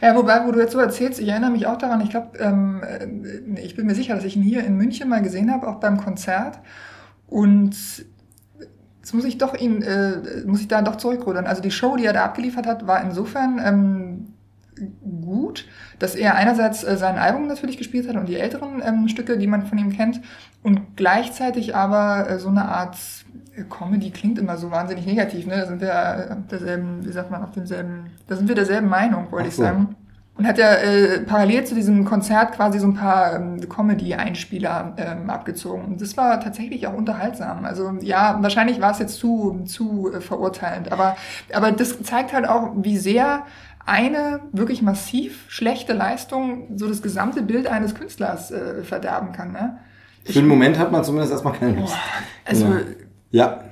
Ja, 0.00 0.14
wobei, 0.16 0.46
wo 0.46 0.52
du 0.52 0.60
jetzt 0.60 0.72
so 0.72 0.78
erzählst, 0.78 1.20
ich 1.20 1.28
erinnere 1.28 1.50
mich 1.50 1.66
auch 1.66 1.78
daran, 1.78 2.00
ich 2.00 2.10
glaube, 2.10 2.38
ähm, 2.38 2.82
äh, 2.82 3.60
ich 3.60 3.76
bin 3.76 3.86
mir 3.86 3.94
sicher, 3.94 4.14
dass 4.14 4.24
ich 4.24 4.36
ihn 4.36 4.42
hier 4.42 4.64
in 4.64 4.76
München 4.76 5.08
mal 5.08 5.22
gesehen 5.22 5.52
habe, 5.52 5.66
auch 5.68 5.76
beim 5.76 5.98
Konzert. 5.98 6.58
Und 7.26 7.76
jetzt 8.98 9.14
muss 9.14 9.24
ich 9.24 9.38
doch 9.38 9.54
ihn, 9.54 9.82
äh, 9.82 10.44
muss 10.46 10.60
ich 10.60 10.68
da 10.68 10.82
doch 10.82 10.96
zurückrudern. 10.96 11.46
Also 11.46 11.62
die 11.62 11.70
Show, 11.70 11.96
die 11.96 12.04
er 12.04 12.12
da 12.12 12.24
abgeliefert 12.24 12.66
hat, 12.66 12.86
war 12.86 13.02
insofern 13.02 13.60
ähm, 13.64 14.34
gut, 15.22 15.66
dass 15.98 16.14
er 16.14 16.34
einerseits 16.34 16.84
äh, 16.84 16.96
sein 16.96 17.18
Album 17.18 17.46
natürlich 17.46 17.78
gespielt 17.78 18.08
hat 18.08 18.16
und 18.16 18.28
die 18.28 18.36
älteren 18.36 18.82
ähm, 18.84 19.08
Stücke, 19.08 19.38
die 19.38 19.46
man 19.46 19.66
von 19.66 19.78
ihm 19.78 19.92
kennt, 19.92 20.20
und 20.62 20.96
gleichzeitig 20.96 21.74
aber 21.74 22.28
äh, 22.28 22.38
so 22.38 22.48
eine 22.48 22.66
Art 22.66 22.96
Comedy 23.64 24.10
klingt 24.10 24.38
immer 24.38 24.56
so 24.56 24.70
wahnsinnig 24.70 25.06
negativ, 25.06 25.46
ne? 25.46 25.56
Da 25.56 25.66
sind 25.66 25.80
wir 25.80 25.88
äh, 25.88 26.36
derselben, 26.50 27.04
wie 27.04 27.12
sagt 27.12 27.30
man, 27.30 27.42
auf 27.42 27.52
demselben, 27.52 28.10
da 28.26 28.36
sind 28.36 28.48
wir 28.48 28.54
derselben 28.54 28.88
Meinung, 28.88 29.30
wollte 29.30 29.46
Ach 29.46 29.48
ich 29.48 29.56
so. 29.56 29.62
sagen. 29.62 29.96
Und 30.36 30.46
hat 30.46 30.56
ja 30.56 30.72
äh, 30.74 31.20
parallel 31.22 31.64
zu 31.64 31.74
diesem 31.74 32.04
Konzert 32.04 32.52
quasi 32.52 32.78
so 32.78 32.86
ein 32.86 32.94
paar 32.94 33.34
ähm, 33.34 33.68
Comedy-Einspieler 33.68 34.94
ähm, 34.96 35.30
abgezogen. 35.30 35.84
Und 35.84 36.00
das 36.00 36.16
war 36.16 36.38
tatsächlich 36.40 36.86
auch 36.86 36.94
unterhaltsam. 36.94 37.64
Also 37.64 37.94
ja, 38.02 38.38
wahrscheinlich 38.40 38.80
war 38.80 38.92
es 38.92 39.00
jetzt 39.00 39.16
zu, 39.16 39.64
zu 39.66 40.12
äh, 40.12 40.20
verurteilend. 40.20 40.92
Aber, 40.92 41.16
aber 41.52 41.72
das 41.72 42.00
zeigt 42.04 42.32
halt 42.32 42.48
auch, 42.48 42.70
wie 42.76 42.98
sehr 42.98 43.46
eine 43.84 44.38
wirklich 44.52 44.80
massiv 44.80 45.46
schlechte 45.48 45.92
Leistung 45.92 46.68
so 46.76 46.86
das 46.86 47.02
gesamte 47.02 47.42
Bild 47.42 47.66
eines 47.66 47.96
Künstlers 47.96 48.52
äh, 48.52 48.84
verderben 48.84 49.32
kann. 49.32 49.50
Ne? 49.50 49.78
für 50.24 50.40
den 50.40 50.46
Moment 50.46 50.78
hat 50.78 50.92
man 50.92 51.02
zumindest 51.04 51.32
erstmal 51.32 51.54
keine 51.54 51.80
Lust. 51.80 51.96
Also 52.44 52.66
Genau. 52.66 52.80
Ja, 53.30 53.64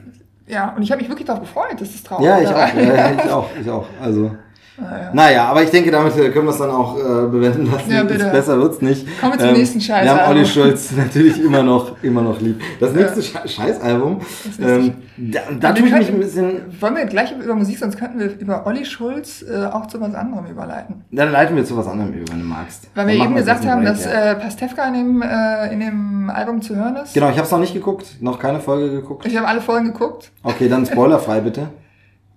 ja, 0.48 0.74
und 0.76 0.82
ich 0.82 0.90
habe 0.92 1.00
mich 1.00 1.08
wirklich 1.08 1.26
darauf 1.26 1.42
gefreut, 1.42 1.80
dass 1.80 1.92
das 1.92 2.02
traurig 2.04 2.24
ja, 2.24 2.40
ich 2.40 2.48
auch, 2.48 2.74
ja, 2.74 3.12
ich 3.12 3.30
auch, 3.30 3.48
ich 3.60 3.70
auch. 3.70 3.86
Also 4.00 4.30
Naja. 4.78 5.10
Naja, 5.12 5.44
aber 5.48 5.62
ich 5.62 5.70
denke, 5.70 5.90
damit 5.90 6.16
äh, 6.16 6.30
können 6.30 6.46
wir 6.46 6.50
es 6.52 6.58
dann 6.58 6.70
auch 6.70 6.98
äh, 6.98 7.28
bewenden 7.28 7.70
lassen. 7.70 7.90
Ja, 7.90 8.02
bitte. 8.02 8.24
Ist 8.24 8.32
besser 8.32 8.58
wird's 8.58 8.82
nicht. 8.82 9.06
Kommen 9.20 9.32
wir 9.32 9.38
zum 9.38 9.52
nächsten 9.52 9.80
Wir 9.80 9.94
haben 9.94 10.06
Scheißalbum. 10.06 10.36
Olli 10.36 10.46
Schulz 10.46 10.92
natürlich 10.96 11.42
immer 11.42 11.62
noch, 11.62 12.02
immer 12.02 12.22
noch 12.22 12.40
lieb. 12.40 12.60
Das 12.78 12.92
nächste 12.92 13.20
Sche- 13.20 13.48
Scheißalbum, 13.48 14.20
ähm, 14.60 14.94
da, 15.16 15.40
da 15.58 15.72
tue 15.72 15.86
ich 15.86 15.94
mich 15.94 16.08
ein 16.08 16.18
bisschen, 16.18 16.60
Wollen 16.80 16.96
wir 16.96 17.06
gleich 17.06 17.32
über 17.32 17.54
Musik, 17.54 17.78
sonst 17.78 17.96
könnten 17.98 18.18
wir 18.18 18.38
über 18.38 18.66
Olli 18.66 18.84
Schulz 18.84 19.42
äh, 19.42 19.64
auch 19.66 19.86
zu 19.86 20.00
was 20.00 20.14
anderem 20.14 20.44
überleiten. 20.46 21.04
dann 21.10 21.32
leiten 21.32 21.56
wir 21.56 21.64
zu 21.64 21.76
was 21.76 21.86
anderem 21.86 22.12
über, 22.12 22.30
wenn 22.32 22.40
du 22.40 22.46
magst. 22.46 22.88
Weil 22.94 23.06
wir 23.08 23.14
eben 23.14 23.34
gesagt 23.34 23.66
haben, 23.66 23.84
dass 23.84 24.04
ja. 24.04 24.32
äh, 24.32 24.34
Pastewka 24.34 24.86
in 24.88 24.94
dem, 24.94 25.22
äh, 25.22 25.72
in 25.72 25.80
dem 25.80 26.30
Album 26.30 26.60
zu 26.60 26.76
hören 26.76 26.96
ist. 26.96 27.14
Genau, 27.14 27.28
ich 27.30 27.36
habe 27.36 27.44
es 27.46 27.50
noch 27.50 27.60
nicht 27.60 27.72
geguckt, 27.72 28.20
noch 28.20 28.38
keine 28.38 28.60
Folge 28.60 28.90
geguckt. 28.90 29.24
Ich 29.26 29.36
habe 29.36 29.48
alle 29.48 29.60
Folgen 29.60 29.86
geguckt. 29.86 30.30
Okay, 30.42 30.68
dann 30.68 30.84
spoilerfrei 30.84 31.40
bitte. 31.40 31.68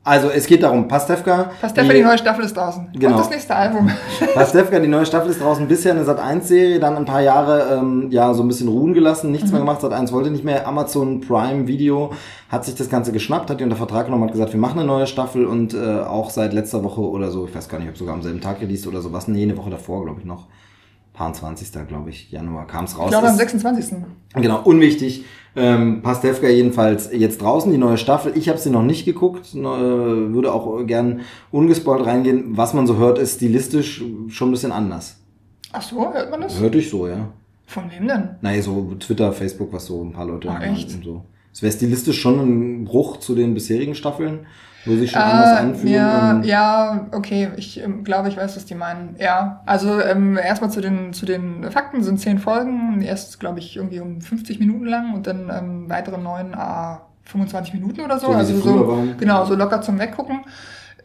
Also 0.09 0.31
es 0.31 0.47
geht 0.47 0.63
darum, 0.63 0.87
Pastewka. 0.87 1.51
Pastewka, 1.61 1.93
die 1.93 2.01
neue 2.01 2.17
Staffel 2.17 2.43
ist 2.43 2.57
draußen. 2.57 2.87
Genau. 2.93 3.11
Und 3.11 3.19
das 3.19 3.29
nächste 3.29 3.55
Album. 3.55 3.91
Pastewka, 4.33 4.79
die 4.79 4.87
neue 4.87 5.05
Staffel 5.05 5.29
ist 5.29 5.39
draußen, 5.39 5.67
bisher 5.67 5.93
eine 5.93 6.03
Sat1-Serie, 6.03 6.79
dann 6.79 6.97
ein 6.97 7.05
paar 7.05 7.21
Jahre 7.21 7.77
ähm, 7.77 8.07
ja 8.09 8.33
so 8.33 8.41
ein 8.41 8.47
bisschen 8.47 8.69
ruhen 8.69 8.95
gelassen, 8.95 9.29
nichts 9.29 9.51
mehr 9.51 9.59
gemacht, 9.59 9.83
Sat1 9.83 10.11
wollte 10.11 10.31
nicht 10.31 10.43
mehr, 10.43 10.67
Amazon 10.67 11.21
Prime 11.21 11.67
Video 11.67 12.11
hat 12.49 12.65
sich 12.65 12.73
das 12.73 12.89
Ganze 12.89 13.11
geschnappt, 13.11 13.51
hat 13.51 13.59
die 13.59 13.63
unter 13.63 13.75
Vertrag 13.75 14.05
genommen, 14.05 14.23
hat 14.23 14.31
gesagt, 14.31 14.51
wir 14.51 14.59
machen 14.59 14.79
eine 14.79 14.87
neue 14.87 15.05
Staffel 15.05 15.45
und 15.45 15.75
äh, 15.75 15.99
auch 15.99 16.31
seit 16.31 16.53
letzter 16.53 16.83
Woche 16.83 17.01
oder 17.01 17.29
so, 17.29 17.45
ich 17.45 17.53
weiß 17.53 17.69
gar 17.69 17.77
nicht, 17.77 17.89
ob 17.89 17.95
sogar 17.95 18.15
am 18.15 18.23
selben 18.23 18.41
Tag 18.41 18.61
released 18.61 18.87
oder 18.87 19.01
sowas, 19.01 19.27
nee, 19.27 19.43
eine 19.43 19.55
Woche 19.57 19.69
davor, 19.69 20.05
glaube 20.05 20.21
ich 20.21 20.25
noch, 20.25 20.47
20. 21.33 21.87
glaube 21.87 22.09
ich, 22.09 22.31
Januar 22.31 22.65
kam 22.67 22.85
es 22.85 22.97
raus. 22.97 23.05
Ich 23.05 23.11
glaube 23.11 23.27
am 23.27 23.33
Ist- 23.33 23.39
26. 23.39 23.97
Genau, 24.35 24.61
unwichtig. 24.63 25.25
Ähm, 25.55 26.01
Pastewka 26.01 26.47
jedenfalls 26.47 27.09
jetzt 27.11 27.41
draußen, 27.41 27.71
die 27.71 27.77
neue 27.77 27.97
Staffel. 27.97 28.31
Ich 28.35 28.47
habe 28.49 28.57
sie 28.59 28.69
noch 28.69 28.83
nicht 28.83 29.03
geguckt, 29.05 29.53
ne, 29.55 29.67
würde 30.31 30.53
auch 30.53 30.85
gern 30.85 31.21
ungespoilt 31.51 32.05
reingehen. 32.05 32.55
Was 32.57 32.73
man 32.73 32.87
so 32.87 32.97
hört, 32.97 33.17
ist 33.19 33.35
stilistisch 33.35 34.03
schon 34.29 34.49
ein 34.49 34.51
bisschen 34.51 34.71
anders. 34.71 35.17
Ach 35.71 35.81
so, 35.81 36.13
hört 36.13 36.31
man 36.31 36.41
das? 36.41 36.59
Hört 36.59 36.75
ich 36.75 36.89
so, 36.89 37.07
ja. 37.07 37.27
Von 37.65 37.83
wem 37.91 38.07
denn? 38.07 38.29
Naja, 38.41 38.61
so 38.61 38.95
Twitter, 38.99 39.31
Facebook, 39.33 39.73
was 39.73 39.85
so 39.87 40.03
ein 40.03 40.11
paar 40.13 40.25
Leute 40.25 40.49
Ach, 40.49 40.61
echt? 40.61 40.93
und 40.93 41.03
so. 41.03 41.23
Es 41.51 41.61
wäre 41.61 41.73
stilistisch 41.73 42.19
schon 42.21 42.39
ein 42.39 42.85
Bruch 42.85 43.17
zu 43.17 43.35
den 43.35 43.53
bisherigen 43.53 43.95
Staffeln, 43.95 44.45
wo 44.85 44.91
sie 44.93 44.99
sich 45.01 45.11
schon 45.11 45.21
Ah, 45.21 45.31
anders 45.31 45.59
anfühlen. 45.59 45.93
ja, 45.93 46.41
ja, 46.43 47.07
okay, 47.11 47.49
ich 47.57 47.81
ähm, 47.83 48.03
glaube, 48.03 48.29
ich 48.29 48.37
weiß, 48.37 48.55
was 48.55 48.65
die 48.65 48.75
meinen. 48.75 49.15
Ja, 49.19 49.61
also 49.65 49.99
ähm, 50.01 50.37
erstmal 50.37 50.71
zu 50.71 50.81
den, 50.81 51.13
zu 51.13 51.25
den 51.25 51.69
Fakten 51.71 52.03
sind 52.03 52.19
zehn 52.19 52.39
Folgen. 52.39 53.01
Erst, 53.01 53.39
glaube 53.39 53.59
ich, 53.59 53.75
irgendwie 53.77 53.99
um 53.99 54.21
50 54.21 54.59
Minuten 54.59 54.85
lang 54.85 55.13
und 55.13 55.27
dann 55.27 55.49
ähm, 55.55 55.89
weitere 55.89 56.17
neun, 56.17 56.53
ah, 56.55 57.01
25 57.25 57.73
Minuten 57.75 58.01
oder 58.01 58.19
so. 58.19 58.27
So, 58.27 58.33
also 58.33 58.59
so, 58.59 58.87
waren. 58.87 59.17
genau, 59.17 59.45
so 59.45 59.55
locker 59.55 59.81
zum 59.81 59.99
Weggucken. 59.99 60.41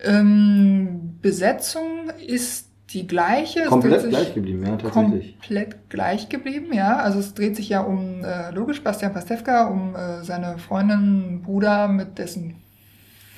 Ähm, 0.03 1.19
Besetzung 1.21 2.11
ist 2.27 2.69
die 2.91 3.07
gleiche. 3.07 3.61
Es 3.61 3.69
Komplett 3.69 4.09
gleich 4.09 4.35
geblieben, 4.35 4.65
ja, 4.65 4.77
tatsächlich. 4.77 5.39
Komplett 5.41 5.91
gleich 5.91 6.29
geblieben, 6.29 6.73
ja. 6.73 6.97
Also 6.99 7.19
es 7.19 7.35
dreht 7.35 7.57
sich 7.57 7.69
ja 7.69 7.81
um, 7.81 8.23
äh, 8.25 8.51
logisch, 8.53 8.83
Bastian 8.83 9.13
Pastewka, 9.13 9.65
um 9.67 9.95
äh, 9.97 10.23
seine 10.23 10.59
Freundin, 10.59 11.43
Bruder 11.43 11.89
mit 11.89 12.19
dessen 12.19 12.57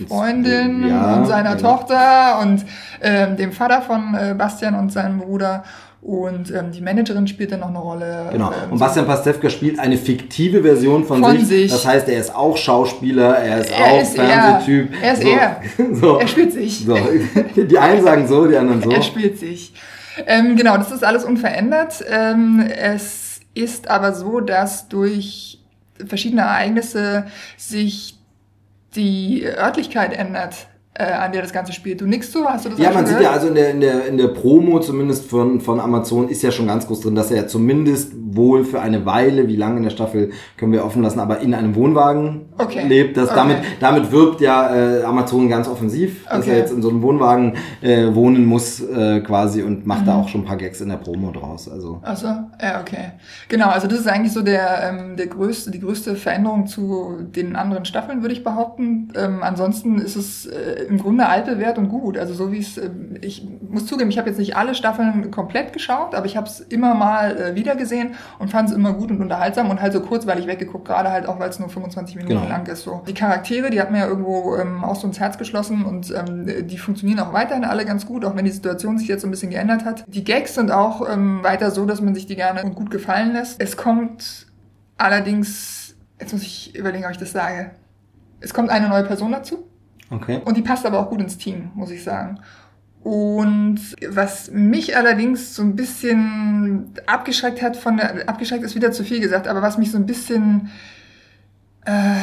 Freundin 0.09 0.89
Ja, 0.89 1.15
und 1.17 1.27
seiner 1.27 1.57
genau. 1.57 1.77
Tochter 1.77 2.41
und 2.43 2.65
ähm, 3.03 3.37
dem 3.37 3.53
Vater 3.53 3.83
von 3.83 4.15
äh, 4.15 4.35
Bastian 4.37 4.75
und 4.75 4.93
seinem 4.93 5.19
Bruder. 5.19 5.65
Und 6.03 6.53
ähm, 6.55 6.71
die 6.71 6.83
Managerin 6.83 7.27
spielt 7.27 7.51
dann 7.51 7.61
noch 7.61 7.69
eine 7.71 7.79
Rolle. 7.79 8.29
Genau. 8.31 8.51
Ähm, 8.53 8.71
Und 8.73 8.79
Bastian 8.79 9.07
Pastewka 9.07 9.51
spielt 9.51 9.81
eine 9.81 9.97
fiktive 9.97 10.63
Version 10.63 11.05
von, 11.05 11.21
Von 11.21 11.37
sich. 11.39 11.49
sich. 11.49 11.71
Das 11.73 11.85
heißt, 11.85 12.09
er 12.09 12.21
ist 12.21 12.33
auch 12.33 12.57
Schauspieler, 12.57 13.37
er 13.39 13.61
ist 13.63 13.71
Er 13.73 13.85
auch 13.87 14.01
ist 14.01 14.17
er. 14.17 14.25
Fernsehtyp. 14.27 14.91
Er 15.03 15.13
ist 15.15 15.23
so. 15.23 15.29
er. 15.29 15.61
So. 15.95 16.19
Er 16.21 16.29
spielt 16.29 16.53
sich. 16.53 16.85
So. 16.85 16.97
Die 17.57 17.79
einen 17.79 18.05
sagen 18.05 18.29
so, 18.29 18.47
die 18.47 18.57
anderen 18.57 18.83
so. 18.83 18.91
Er 18.91 19.03
spielt 19.03 19.39
sich. 19.39 19.73
Ähm, 20.27 20.55
genau, 20.55 20.77
das 20.77 20.93
ist 20.93 21.03
alles 21.05 21.25
unverändert. 21.25 22.05
Ähm, 22.09 22.61
es 22.61 23.41
ist 23.55 23.89
aber 23.91 24.13
so, 24.13 24.41
dass 24.41 24.89
durch 24.89 25.59
verschiedene 26.07 26.43
Ereignisse 26.43 27.27
sich 27.57 28.17
die 28.97 29.45
Örtlichkeit 29.45 30.13
ändert, 30.13 30.69
an 31.05 31.33
der 31.33 31.43
das 31.43 31.53
Ganze 31.53 31.73
spielt. 31.73 32.01
Du 32.01 32.07
nickst 32.07 32.33
so, 32.33 32.45
hast 32.47 32.65
du 32.65 32.71
das 32.71 32.79
Ja, 32.79 32.91
man 32.93 33.07
sieht 33.07 33.21
ja 33.21 33.31
also 33.31 33.49
in 33.49 33.55
der, 33.55 33.71
in 33.71 33.81
der, 33.81 34.07
in 34.07 34.17
der 34.19 34.29
Promo 34.29 34.81
zumindest 34.81 35.29
von, 35.29 35.61
von 35.61 35.81
Amazon 35.81 36.29
ist 36.29 36.43
ja 36.43 36.51
schon 36.51 36.67
ganz 36.67 36.87
groß 36.87 37.01
drin, 37.01 37.15
dass 37.15 37.31
er 37.31 37.49
zumindest 37.49 38.13
wohl 38.17 38.65
für 38.65 38.81
eine 38.81 39.07
Weile, 39.07 39.49
wie 39.49 39.57
lange 39.57 39.79
in 39.79 39.83
der 39.85 39.91
Staffel 39.91 40.31
können 40.57 40.73
wir 40.73 40.85
offen 40.85 41.03
lassen, 41.03 41.21
aber 41.21 41.41
in 41.41 41.55
einem 41.55 41.75
Wohnwagen 41.75 42.47
Okay. 42.59 42.87
lebt. 42.87 43.17
Das, 43.17 43.27
Okay. 43.31 43.37
damit, 43.37 43.57
damit 43.81 44.13
wirbt 44.13 44.41
ja 44.41 44.75
äh, 44.75 45.03
Amazon 45.05 45.49
ganz 45.49 45.69
offensiv, 45.69 46.25
dass 46.29 46.41
Okay. 46.41 46.51
er 46.51 46.59
jetzt 46.59 46.73
in 46.73 46.83
so 46.83 46.89
einem 46.91 47.03
Wohnwagen 47.03 47.55
äh, 47.83 48.15
wohnen 48.15 48.45
muss 48.47 48.81
äh, 48.81 49.21
quasi 49.21 49.63
und 49.63 49.87
macht 49.87 50.03
Mhm. 50.03 50.07
da 50.07 50.15
auch 50.17 50.29
schon 50.29 50.43
ein 50.43 50.47
paar 50.47 50.57
Gags 50.57 50.81
in 50.81 50.89
der 50.89 50.97
Promo 50.97 51.31
draus. 51.33 51.69
Also 51.69 52.01
Achso, 52.03 52.27
ja, 52.27 52.81
okay. 52.81 53.13
Genau, 53.49 53.69
also 53.69 53.87
das 53.87 54.01
ist 54.01 54.09
eigentlich 54.09 54.33
so 54.33 54.43
der, 54.43 54.83
ähm, 54.89 55.17
der 55.17 55.27
größte, 55.27 55.71
die 55.71 55.81
größte 55.81 56.17
Veränderung 56.17 56.67
zu 56.67 57.17
den 57.35 57.57
anderen 57.57 57.85
Staffeln, 57.85 58.23
würde 58.23 58.35
ich 58.35 58.45
behaupten. 58.45 59.09
Ähm, 59.17 59.39
ansonsten 59.43 59.99
ist 59.99 60.17
es 60.17 60.47
äh, 60.47 60.86
im 60.87 60.99
Grunde 60.99 61.26
altbewährt 61.26 61.78
und 61.78 61.89
gut. 61.89 62.16
Also 62.18 62.32
so 62.34 62.53
wie 62.53 62.59
es, 62.61 62.78
ähm, 62.78 63.16
ich 63.20 63.47
muss 63.68 63.87
zugeben, 63.87 64.09
ich 64.11 64.18
habe 64.18 64.28
jetzt 64.30 64.39
nicht 64.39 64.57
alle 64.57 64.74
Staffeln 64.74 65.30
komplett 65.30 65.72
geschaut, 65.72 66.14
aber 66.14 66.26
ich 66.26 66.37
habe 66.37 66.47
es 66.47 66.61
immer 66.61 66.95
mal 66.95 67.37
äh, 67.37 67.55
wieder 67.55 67.76
gesehen 67.76 68.14
und 68.39 68.51
fand 68.51 68.70
es 68.70 68.74
immer 68.74 68.93
gut 68.95 69.11
und 69.11 69.20
unterhaltsam 69.20 69.70
und 69.70 69.82
halt 69.82 69.93
so 69.93 70.01
kurzweilig 70.01 70.47
weggeguckt, 70.47 70.87
gerade 70.87 71.11
halt 71.11 71.26
auch, 71.26 71.39
weil 71.39 71.51
es 71.51 71.59
nur 71.59 71.68
25 71.68 72.16
Minuten 72.16 72.34
Genau. 72.37 72.49
lang 72.49 72.66
ist. 72.66 72.82
So. 72.82 73.03
Die 73.07 73.14
Charaktere, 73.14 73.70
die 73.70 73.80
hat 73.80 73.91
mir 73.91 73.99
ja 73.99 74.07
irgendwo 74.07 74.57
ähm, 74.57 74.82
auch 74.84 74.97
so 74.97 75.07
ins 75.07 75.20
Herz 75.20 75.39
geschlossen 75.39 75.84
und 75.84 76.12
ähm, 76.16 76.47
die 76.68 76.78
funktionieren 76.78 77.20
auch 77.20 77.32
weiterhin 77.32 77.64
alle 77.64 77.84
ganz 77.84 78.07
gut, 78.07 78.24
auch 78.24 78.37
wenn 78.37 78.45
die 78.45 78.51
Situation 78.51 78.99
sich 78.99 79.09
jetzt 79.09 79.22
so 79.22 79.28
ein 79.28 79.30
bisschen 79.30 79.51
geändert 79.51 79.84
hat. 79.84 80.05
Die 80.07 80.24
Gags 80.24 80.55
sind 80.55 80.70
auch 80.70 81.09
ähm, 81.12 81.43
weiter 81.43 81.70
so, 81.70 81.84
dass 81.87 82.01
man 82.01 82.14
sich 82.14 82.26
die 82.26 82.37
gerne 82.37 82.62
und 82.64 82.74
gut 82.74 82.91
gefallen 82.91 83.32
lässt. 83.32 83.61
Es 83.61 83.76
kommt 83.76 84.47
allerdings, 84.99 85.95
jetzt 86.20 86.32
muss 86.32 86.43
ich 86.43 86.74
überlegen, 86.74 87.05
ob 87.05 87.11
ich 87.11 87.18
das 87.18 87.32
sage. 87.32 87.70
Es 88.41 88.53
kommt 88.55 88.70
eine 88.70 88.89
neue 88.89 89.05
Person 89.05 89.32
dazu. 89.32 89.66
Okay. 90.11 90.41
Und 90.45 90.57
die 90.57 90.63
passt 90.63 90.87
aber 90.87 91.01
auch 91.01 91.11
gut 91.11 91.21
ins 91.21 91.39
Team, 91.39 91.71
muss 91.75 91.91
ich 91.91 92.03
sagen. 92.03 92.41
Und 93.03 93.79
was 94.09 94.51
mich 94.51 94.97
allerdings 94.97 95.55
so 95.55 95.63
ein 95.63 95.77
bisschen 95.77 96.93
abgeschreckt 97.07 97.63
hat 97.63 97.77
von 97.77 97.99
der, 97.99 98.29
abgeschreckt 98.29 98.65
ist 98.65 98.75
wieder 98.75 98.91
zu 98.91 99.05
viel 99.05 99.21
gesagt, 99.21 99.47
aber 99.47 99.63
was 99.63 99.79
mich 99.79 99.93
so 99.93 99.99
ein 99.99 100.07
bisschen 100.07 100.71
äh, 101.85 102.17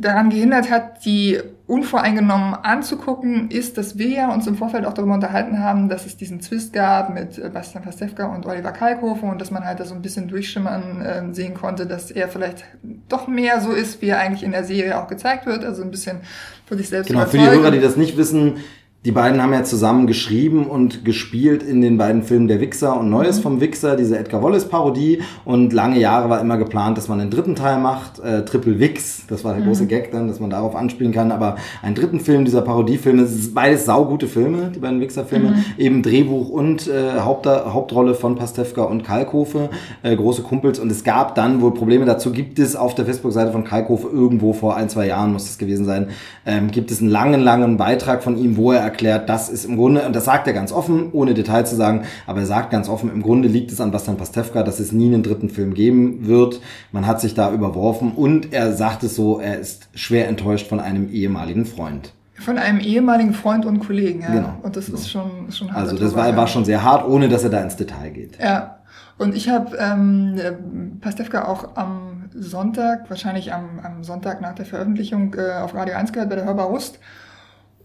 daran 0.00 0.30
gehindert 0.30 0.70
hat, 0.70 1.04
die 1.04 1.38
unvoreingenommen 1.66 2.54
anzugucken, 2.54 3.50
ist, 3.50 3.78
dass 3.78 3.98
wir 3.98 4.08
ja 4.08 4.32
uns 4.32 4.46
im 4.46 4.56
Vorfeld 4.56 4.86
auch 4.86 4.94
darüber 4.94 5.14
unterhalten 5.14 5.60
haben, 5.60 5.88
dass 5.88 6.06
es 6.06 6.16
diesen 6.16 6.40
Twist 6.40 6.72
gab 6.72 7.14
mit 7.14 7.38
äh, 7.38 7.48
Bastian 7.48 7.84
Pastewka 7.84 8.26
und 8.26 8.46
Oliver 8.46 8.72
Kalkofe 8.72 9.26
und 9.26 9.40
dass 9.40 9.50
man 9.50 9.64
halt 9.64 9.78
da 9.78 9.84
so 9.84 9.94
ein 9.94 10.02
bisschen 10.02 10.28
durchschimmern 10.28 11.02
äh, 11.02 11.34
sehen 11.34 11.54
konnte, 11.54 11.86
dass 11.86 12.10
er 12.10 12.28
vielleicht 12.28 12.64
doch 13.08 13.28
mehr 13.28 13.60
so 13.60 13.72
ist, 13.72 14.00
wie 14.02 14.08
er 14.08 14.18
eigentlich 14.18 14.42
in 14.42 14.52
der 14.52 14.64
Serie 14.64 14.98
auch 14.98 15.06
gezeigt 15.06 15.46
wird, 15.46 15.64
also 15.64 15.82
ein 15.82 15.90
bisschen 15.90 16.22
für 16.70 16.76
sich 16.76 16.88
selbst 16.88 17.08
Genau, 17.08 17.26
für 17.26 17.36
die. 17.36 17.44
Hörer, 17.44 17.72
die 17.72 17.80
das 17.80 17.96
nicht 17.96 18.16
wissen, 18.16 18.58
die 19.06 19.12
beiden 19.12 19.42
haben 19.42 19.54
ja 19.54 19.64
zusammen 19.64 20.06
geschrieben 20.06 20.66
und 20.66 21.06
gespielt 21.06 21.62
in 21.62 21.80
den 21.80 21.96
beiden 21.96 22.22
Filmen 22.22 22.48
Der 22.48 22.60
Wichser 22.60 23.00
und 23.00 23.08
Neues 23.08 23.38
Mhm. 23.38 23.42
vom 23.42 23.60
Wichser, 23.62 23.96
diese 23.96 24.18
Edgar 24.18 24.42
Wallace 24.42 24.66
Parodie. 24.68 25.22
Und 25.46 25.72
lange 25.72 25.98
Jahre 25.98 26.28
war 26.28 26.38
immer 26.38 26.58
geplant, 26.58 26.98
dass 26.98 27.08
man 27.08 27.18
einen 27.18 27.30
dritten 27.30 27.54
Teil 27.54 27.78
macht, 27.78 28.18
äh, 28.18 28.44
Triple 28.44 28.78
Wix. 28.78 29.26
Das 29.26 29.42
war 29.42 29.54
der 29.54 29.62
Mhm. 29.62 29.68
große 29.68 29.86
Gag 29.86 30.12
dann, 30.12 30.28
dass 30.28 30.38
man 30.38 30.50
darauf 30.50 30.76
anspielen 30.76 31.12
kann. 31.12 31.32
Aber 31.32 31.56
einen 31.80 31.94
dritten 31.94 32.20
Film 32.20 32.44
dieser 32.44 32.60
Parodiefilme, 32.60 33.22
es 33.22 33.34
ist 33.34 33.54
beides 33.54 33.86
saugute 33.86 34.26
Filme, 34.26 34.70
die 34.74 34.80
beiden 34.80 35.00
Wichser-Filme. 35.00 35.48
Mhm. 35.48 35.64
Eben 35.78 36.02
Drehbuch 36.02 36.50
und 36.50 36.86
äh, 36.86 37.20
Haupt 37.20 37.46
Hauptrolle 37.46 38.14
von 38.14 38.34
Pastewka 38.36 38.82
und 38.82 39.02
Kalkofe, 39.02 39.70
äh, 40.02 40.14
große 40.14 40.42
Kumpels. 40.42 40.78
Und 40.78 40.92
es 40.92 41.04
gab 41.04 41.34
dann 41.36 41.62
wohl 41.62 41.72
Probleme 41.72 42.04
dazu, 42.04 42.32
gibt 42.32 42.58
es 42.58 42.76
auf 42.76 42.94
der 42.94 43.06
Facebook-Seite 43.06 43.50
von 43.52 43.64
Kalkofe 43.64 44.08
irgendwo 44.08 44.52
vor 44.52 44.76
ein, 44.76 44.90
zwei 44.90 45.06
Jahren, 45.06 45.32
muss 45.32 45.48
es 45.48 45.56
gewesen 45.56 45.86
sein, 45.86 46.08
ähm, 46.44 46.70
gibt 46.70 46.90
es 46.90 47.00
einen 47.00 47.08
langen, 47.08 47.40
langen 47.40 47.78
Beitrag 47.78 48.22
von 48.22 48.36
ihm, 48.36 48.58
wo 48.58 48.72
er 48.72 48.89
erklärt, 48.90 49.28
das 49.28 49.48
ist 49.48 49.64
im 49.64 49.76
Grunde, 49.76 50.06
und 50.06 50.14
das 50.14 50.24
sagt 50.24 50.46
er 50.46 50.52
ganz 50.52 50.72
offen, 50.72 51.10
ohne 51.12 51.34
Details 51.34 51.70
zu 51.70 51.76
sagen, 51.76 52.04
aber 52.26 52.40
er 52.40 52.46
sagt 52.46 52.70
ganz 52.70 52.88
offen, 52.88 53.10
im 53.10 53.22
Grunde 53.22 53.48
liegt 53.48 53.70
es 53.70 53.80
an 53.80 53.90
Bastian 53.90 54.16
Pastewka, 54.16 54.62
dass 54.62 54.80
es 54.80 54.92
nie 54.92 55.06
einen 55.06 55.22
dritten 55.22 55.48
Film 55.48 55.74
geben 55.74 56.26
wird. 56.26 56.60
Man 56.92 57.06
hat 57.06 57.20
sich 57.20 57.34
da 57.34 57.52
überworfen 57.52 58.12
und 58.12 58.52
er 58.52 58.72
sagt 58.74 59.02
es 59.04 59.14
so, 59.16 59.38
er 59.38 59.58
ist 59.58 59.88
schwer 59.94 60.28
enttäuscht 60.28 60.68
von 60.68 60.80
einem 60.80 61.08
ehemaligen 61.10 61.64
Freund. 61.64 62.12
Von 62.34 62.58
einem 62.58 62.80
ehemaligen 62.80 63.34
Freund 63.34 63.66
und 63.66 63.80
Kollegen, 63.80 64.22
ja. 64.22 64.30
Genau. 64.32 64.54
Und 64.62 64.74
das 64.74 64.88
ist 64.88 65.10
schon, 65.10 65.48
ist 65.48 65.58
schon 65.58 65.68
harter 65.68 65.90
Also 65.90 65.96
das 65.96 66.16
war, 66.16 66.34
war 66.36 66.46
schon 66.46 66.64
sehr 66.64 66.82
hart, 66.82 67.06
ohne 67.06 67.28
dass 67.28 67.44
er 67.44 67.50
da 67.50 67.60
ins 67.60 67.76
Detail 67.76 68.10
geht. 68.10 68.38
Ja, 68.42 68.78
und 69.18 69.36
ich 69.36 69.50
habe 69.50 69.76
ähm, 69.78 70.36
äh, 70.38 70.52
Pastewka 71.00 71.44
auch 71.44 71.76
am 71.76 72.30
Sonntag, 72.34 73.10
wahrscheinlich 73.10 73.52
am, 73.52 73.80
am 73.82 74.02
Sonntag 74.02 74.40
nach 74.40 74.54
der 74.54 74.64
Veröffentlichung 74.64 75.34
äh, 75.34 75.60
auf 75.60 75.74
Radio 75.74 75.96
1 75.96 76.12
gehört 76.12 76.30
bei 76.30 76.36
der 76.36 76.46
Hörbar 76.46 76.66
Rust 76.66 76.98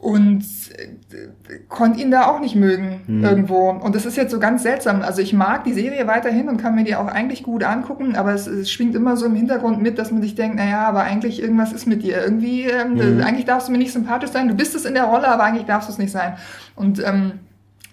und 0.06 0.44
äh, 0.78 1.58
konnte 1.68 2.00
ihn 2.00 2.12
da 2.12 2.28
auch 2.28 2.40
nicht 2.40 2.56
mögen 2.56 3.02
Hm. 3.08 3.24
irgendwo. 3.24 3.70
Und 3.72 3.96
das 3.96 4.06
ist 4.06 4.16
jetzt 4.18 4.32
so 4.32 4.40
ganz 4.40 4.62
seltsam. 4.62 5.02
Also 5.02 5.22
ich 5.22 5.34
mag 5.34 5.64
die 5.64 5.74
Serie 5.74 6.06
weiterhin 6.06 6.48
und 6.48 6.58
kann 6.62 6.76
mir 6.76 6.84
die 6.84 6.96
auch 6.96 7.08
eigentlich 7.08 7.42
gut 7.42 7.64
angucken, 7.64 8.16
aber 8.16 8.34
es, 8.34 8.46
es 8.46 8.70
schwingt 8.72 8.94
immer 8.96 9.18
so 9.18 9.26
im 9.26 9.34
Hintergrund 9.36 9.82
mit, 9.82 9.98
dass 9.98 10.12
man 10.12 10.22
sich 10.22 10.36
denkt, 10.36 10.58
naja, 10.58 10.88
aber 10.88 11.02
eigentlich 11.02 11.42
irgendwas 11.42 11.74
ist 11.74 11.88
mit 11.88 12.04
dir. 12.04 12.22
Irgendwie, 12.24 12.66
ähm, 12.66 12.94
Mhm. 12.94 13.22
eigentlich 13.24 13.46
darfst 13.46 13.68
du 13.68 13.72
mir 13.72 13.80
nicht 13.80 13.94
sympathisch 13.94 14.30
sein. 14.30 14.48
Du 14.48 14.54
bist 14.56 14.76
es 14.76 14.86
in 14.86 14.94
der 14.94 15.06
Rolle, 15.06 15.28
aber 15.28 15.44
eigentlich 15.44 15.66
darfst 15.66 15.90
du 15.90 15.94
es 15.94 15.98
nicht 15.98 16.12
sein. 16.12 16.34
Und 16.76 17.02
ähm, 17.04 17.40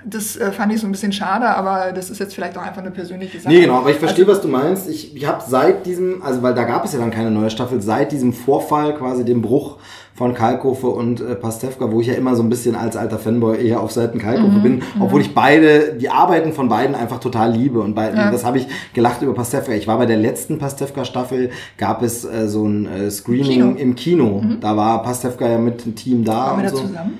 das 0.05 0.37
äh, 0.37 0.51
fand 0.53 0.73
ich 0.73 0.81
so 0.81 0.87
ein 0.87 0.93
bisschen 0.93 1.13
schade, 1.13 1.47
aber 1.47 1.93
das 1.93 2.11
ist 2.11 2.19
jetzt 2.19 2.35
vielleicht 2.35 2.57
auch 2.59 2.63
einfach 2.63 2.81
eine 2.83 2.91
persönliche 2.91 3.39
Sache. 3.41 3.53
Nee, 3.55 3.63
genau, 3.63 3.79
aber 3.79 3.91
ich 3.91 3.97
verstehe, 3.97 4.25
Also, 4.27 4.37
was 4.37 4.43
du 4.43 4.49
meinst. 4.49 4.89
Ich, 4.89 5.15
ich 5.17 5.27
habe 5.27 5.43
seit 5.47 5.87
diesem, 5.87 6.23
also 6.23 6.43
weil 6.43 6.55
da 6.55 6.65
gab 6.65 6.85
es 6.85 6.93
ja 6.93 6.99
dann 6.99 7.11
keine 7.11 7.31
neue 7.31 7.51
Staffel, 7.51 7.81
seit 7.81 8.13
diesem 8.13 8.33
Vorfall, 8.33 8.95
quasi 8.95 9.25
dem 9.25 9.43
Bruch 9.43 9.77
von 10.15 10.35
Kalkofe 10.35 10.89
und 10.89 11.21
äh, 11.23 11.35
Pastewka, 11.35 11.91
wo 11.91 12.01
ich 12.03 12.07
ja 12.09 12.15
immer 12.15 12.37
so 12.37 12.43
ein 12.43 12.51
bisschen 12.51 12.77
als 12.77 12.97
alter 12.97 13.19
Fanboy 13.19 13.67
eher 13.67 13.81
auf 13.81 13.93
Seiten 13.93 14.19
Kalkofe 14.19 14.59
Mhm, 14.59 14.63
bin, 14.63 14.83
obwohl 15.01 15.23
ich 15.23 15.35
beide, 15.35 15.95
die 15.95 16.11
Arbeiten 16.11 16.53
von 16.53 16.69
beiden 16.69 16.95
einfach 16.95 17.19
total 17.19 17.53
liebe 17.53 17.81
und 17.81 17.95
beiden, 17.95 18.19
Ja. 18.19 18.31
das 18.31 18.45
habe 18.45 18.59
ich 18.59 18.67
gelacht 18.93 19.23
über 19.23 19.33
Pastewka. 19.33 19.73
Ich 19.73 19.89
war 19.89 19.97
bei 19.97 20.05
der 20.07 20.19
letzten 20.19 20.59
Pastewka-Staffel, 20.59 21.51
gab 21.79 22.03
es 22.03 22.25
äh, 22.27 22.47
so 22.47 22.67
ein 22.67 22.87
äh, 22.87 23.11
Screening 23.11 23.45
Kino. 23.47 23.67
Mhm. 23.71 23.77
im 23.79 23.95
Kino. 23.95 24.45
Da 24.61 24.77
war 24.77 25.03
Pastewka 25.03 25.49
ja 25.49 25.59
mit 25.59 25.85
dem 25.87 25.95
Team 25.95 26.25
da 26.25 26.33
Waren 26.33 26.63
wir 26.63 26.71
da 26.71 26.77
so. 26.77 26.83
zusammen? 26.83 27.19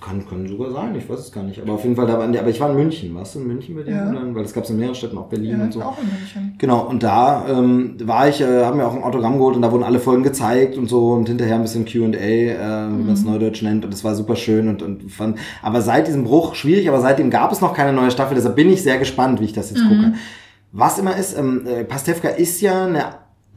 Kann, 0.00 0.26
kann 0.26 0.48
sogar 0.48 0.70
sein, 0.70 0.94
ich 0.96 1.06
weiß 1.10 1.18
es 1.18 1.30
gar 1.30 1.42
nicht. 1.42 1.60
Aber 1.60 1.74
auf 1.74 1.82
jeden 1.82 1.94
Fall, 1.94 2.06
da 2.06 2.18
waren 2.18 2.32
die, 2.32 2.38
aber 2.38 2.48
ich 2.48 2.58
war 2.58 2.70
in 2.70 2.76
München, 2.76 3.14
warst 3.14 3.34
du 3.34 3.40
in 3.40 3.48
München 3.48 3.74
bei 3.74 3.82
dir? 3.82 3.92
Ja. 3.96 4.14
Weil 4.34 4.42
das 4.42 4.54
gab 4.54 4.64
es 4.64 4.70
in 4.70 4.78
mehreren 4.78 4.94
Städten, 4.94 5.18
auch 5.18 5.26
Berlin 5.26 5.58
Ja, 5.58 5.64
und 5.64 5.72
so. 5.74 5.82
auch 5.82 5.98
in 6.00 6.08
München. 6.08 6.54
Genau, 6.56 6.86
und 6.86 7.02
da 7.02 7.46
ähm, 7.50 7.96
war 8.04 8.28
ich, 8.28 8.40
äh, 8.40 8.64
haben 8.64 8.78
wir 8.78 8.88
auch 8.88 8.94
ein 8.94 9.02
Autogramm 9.02 9.34
geholt 9.36 9.56
und 9.56 9.62
da 9.62 9.70
wurden 9.70 9.82
alle 9.82 9.98
Folgen 10.00 10.22
gezeigt 10.22 10.78
und 10.78 10.88
so 10.88 11.10
und 11.12 11.28
hinterher 11.28 11.56
ein 11.56 11.62
bisschen 11.62 11.84
Q&A, 11.84 12.16
äh, 12.16 12.88
wie 12.88 13.02
man 13.04 13.12
es 13.12 13.24
neudeutsch 13.24 13.60
nennt 13.62 13.84
und 13.84 13.92
das 13.92 14.04
war 14.04 14.14
super 14.14 14.36
schön 14.36 14.68
und, 14.68 14.80
und 14.82 15.10
fand, 15.12 15.38
aber 15.60 15.82
seit 15.82 16.06
diesem 16.08 16.24
Bruch 16.24 16.54
schwierig, 16.54 16.88
aber 16.88 17.02
seitdem 17.02 17.28
gab 17.28 17.52
es 17.52 17.60
noch 17.60 17.74
keine 17.74 17.92
neue 17.92 18.10
Staffel, 18.10 18.36
deshalb 18.36 18.56
bin 18.56 18.70
ich 18.70 18.82
sehr 18.82 18.96
gespannt, 18.98 19.38
wie 19.40 19.44
ich 19.44 19.52
das 19.52 19.70
jetzt 19.70 19.82
gucke. 19.82 20.14
Was 20.72 20.98
immer 20.98 21.14
ist, 21.16 21.36
ähm, 21.38 21.66
äh, 21.66 21.84
Pastewka 21.84 22.28
ist 22.28 22.60
ja 22.62 22.86
eine 22.86 23.04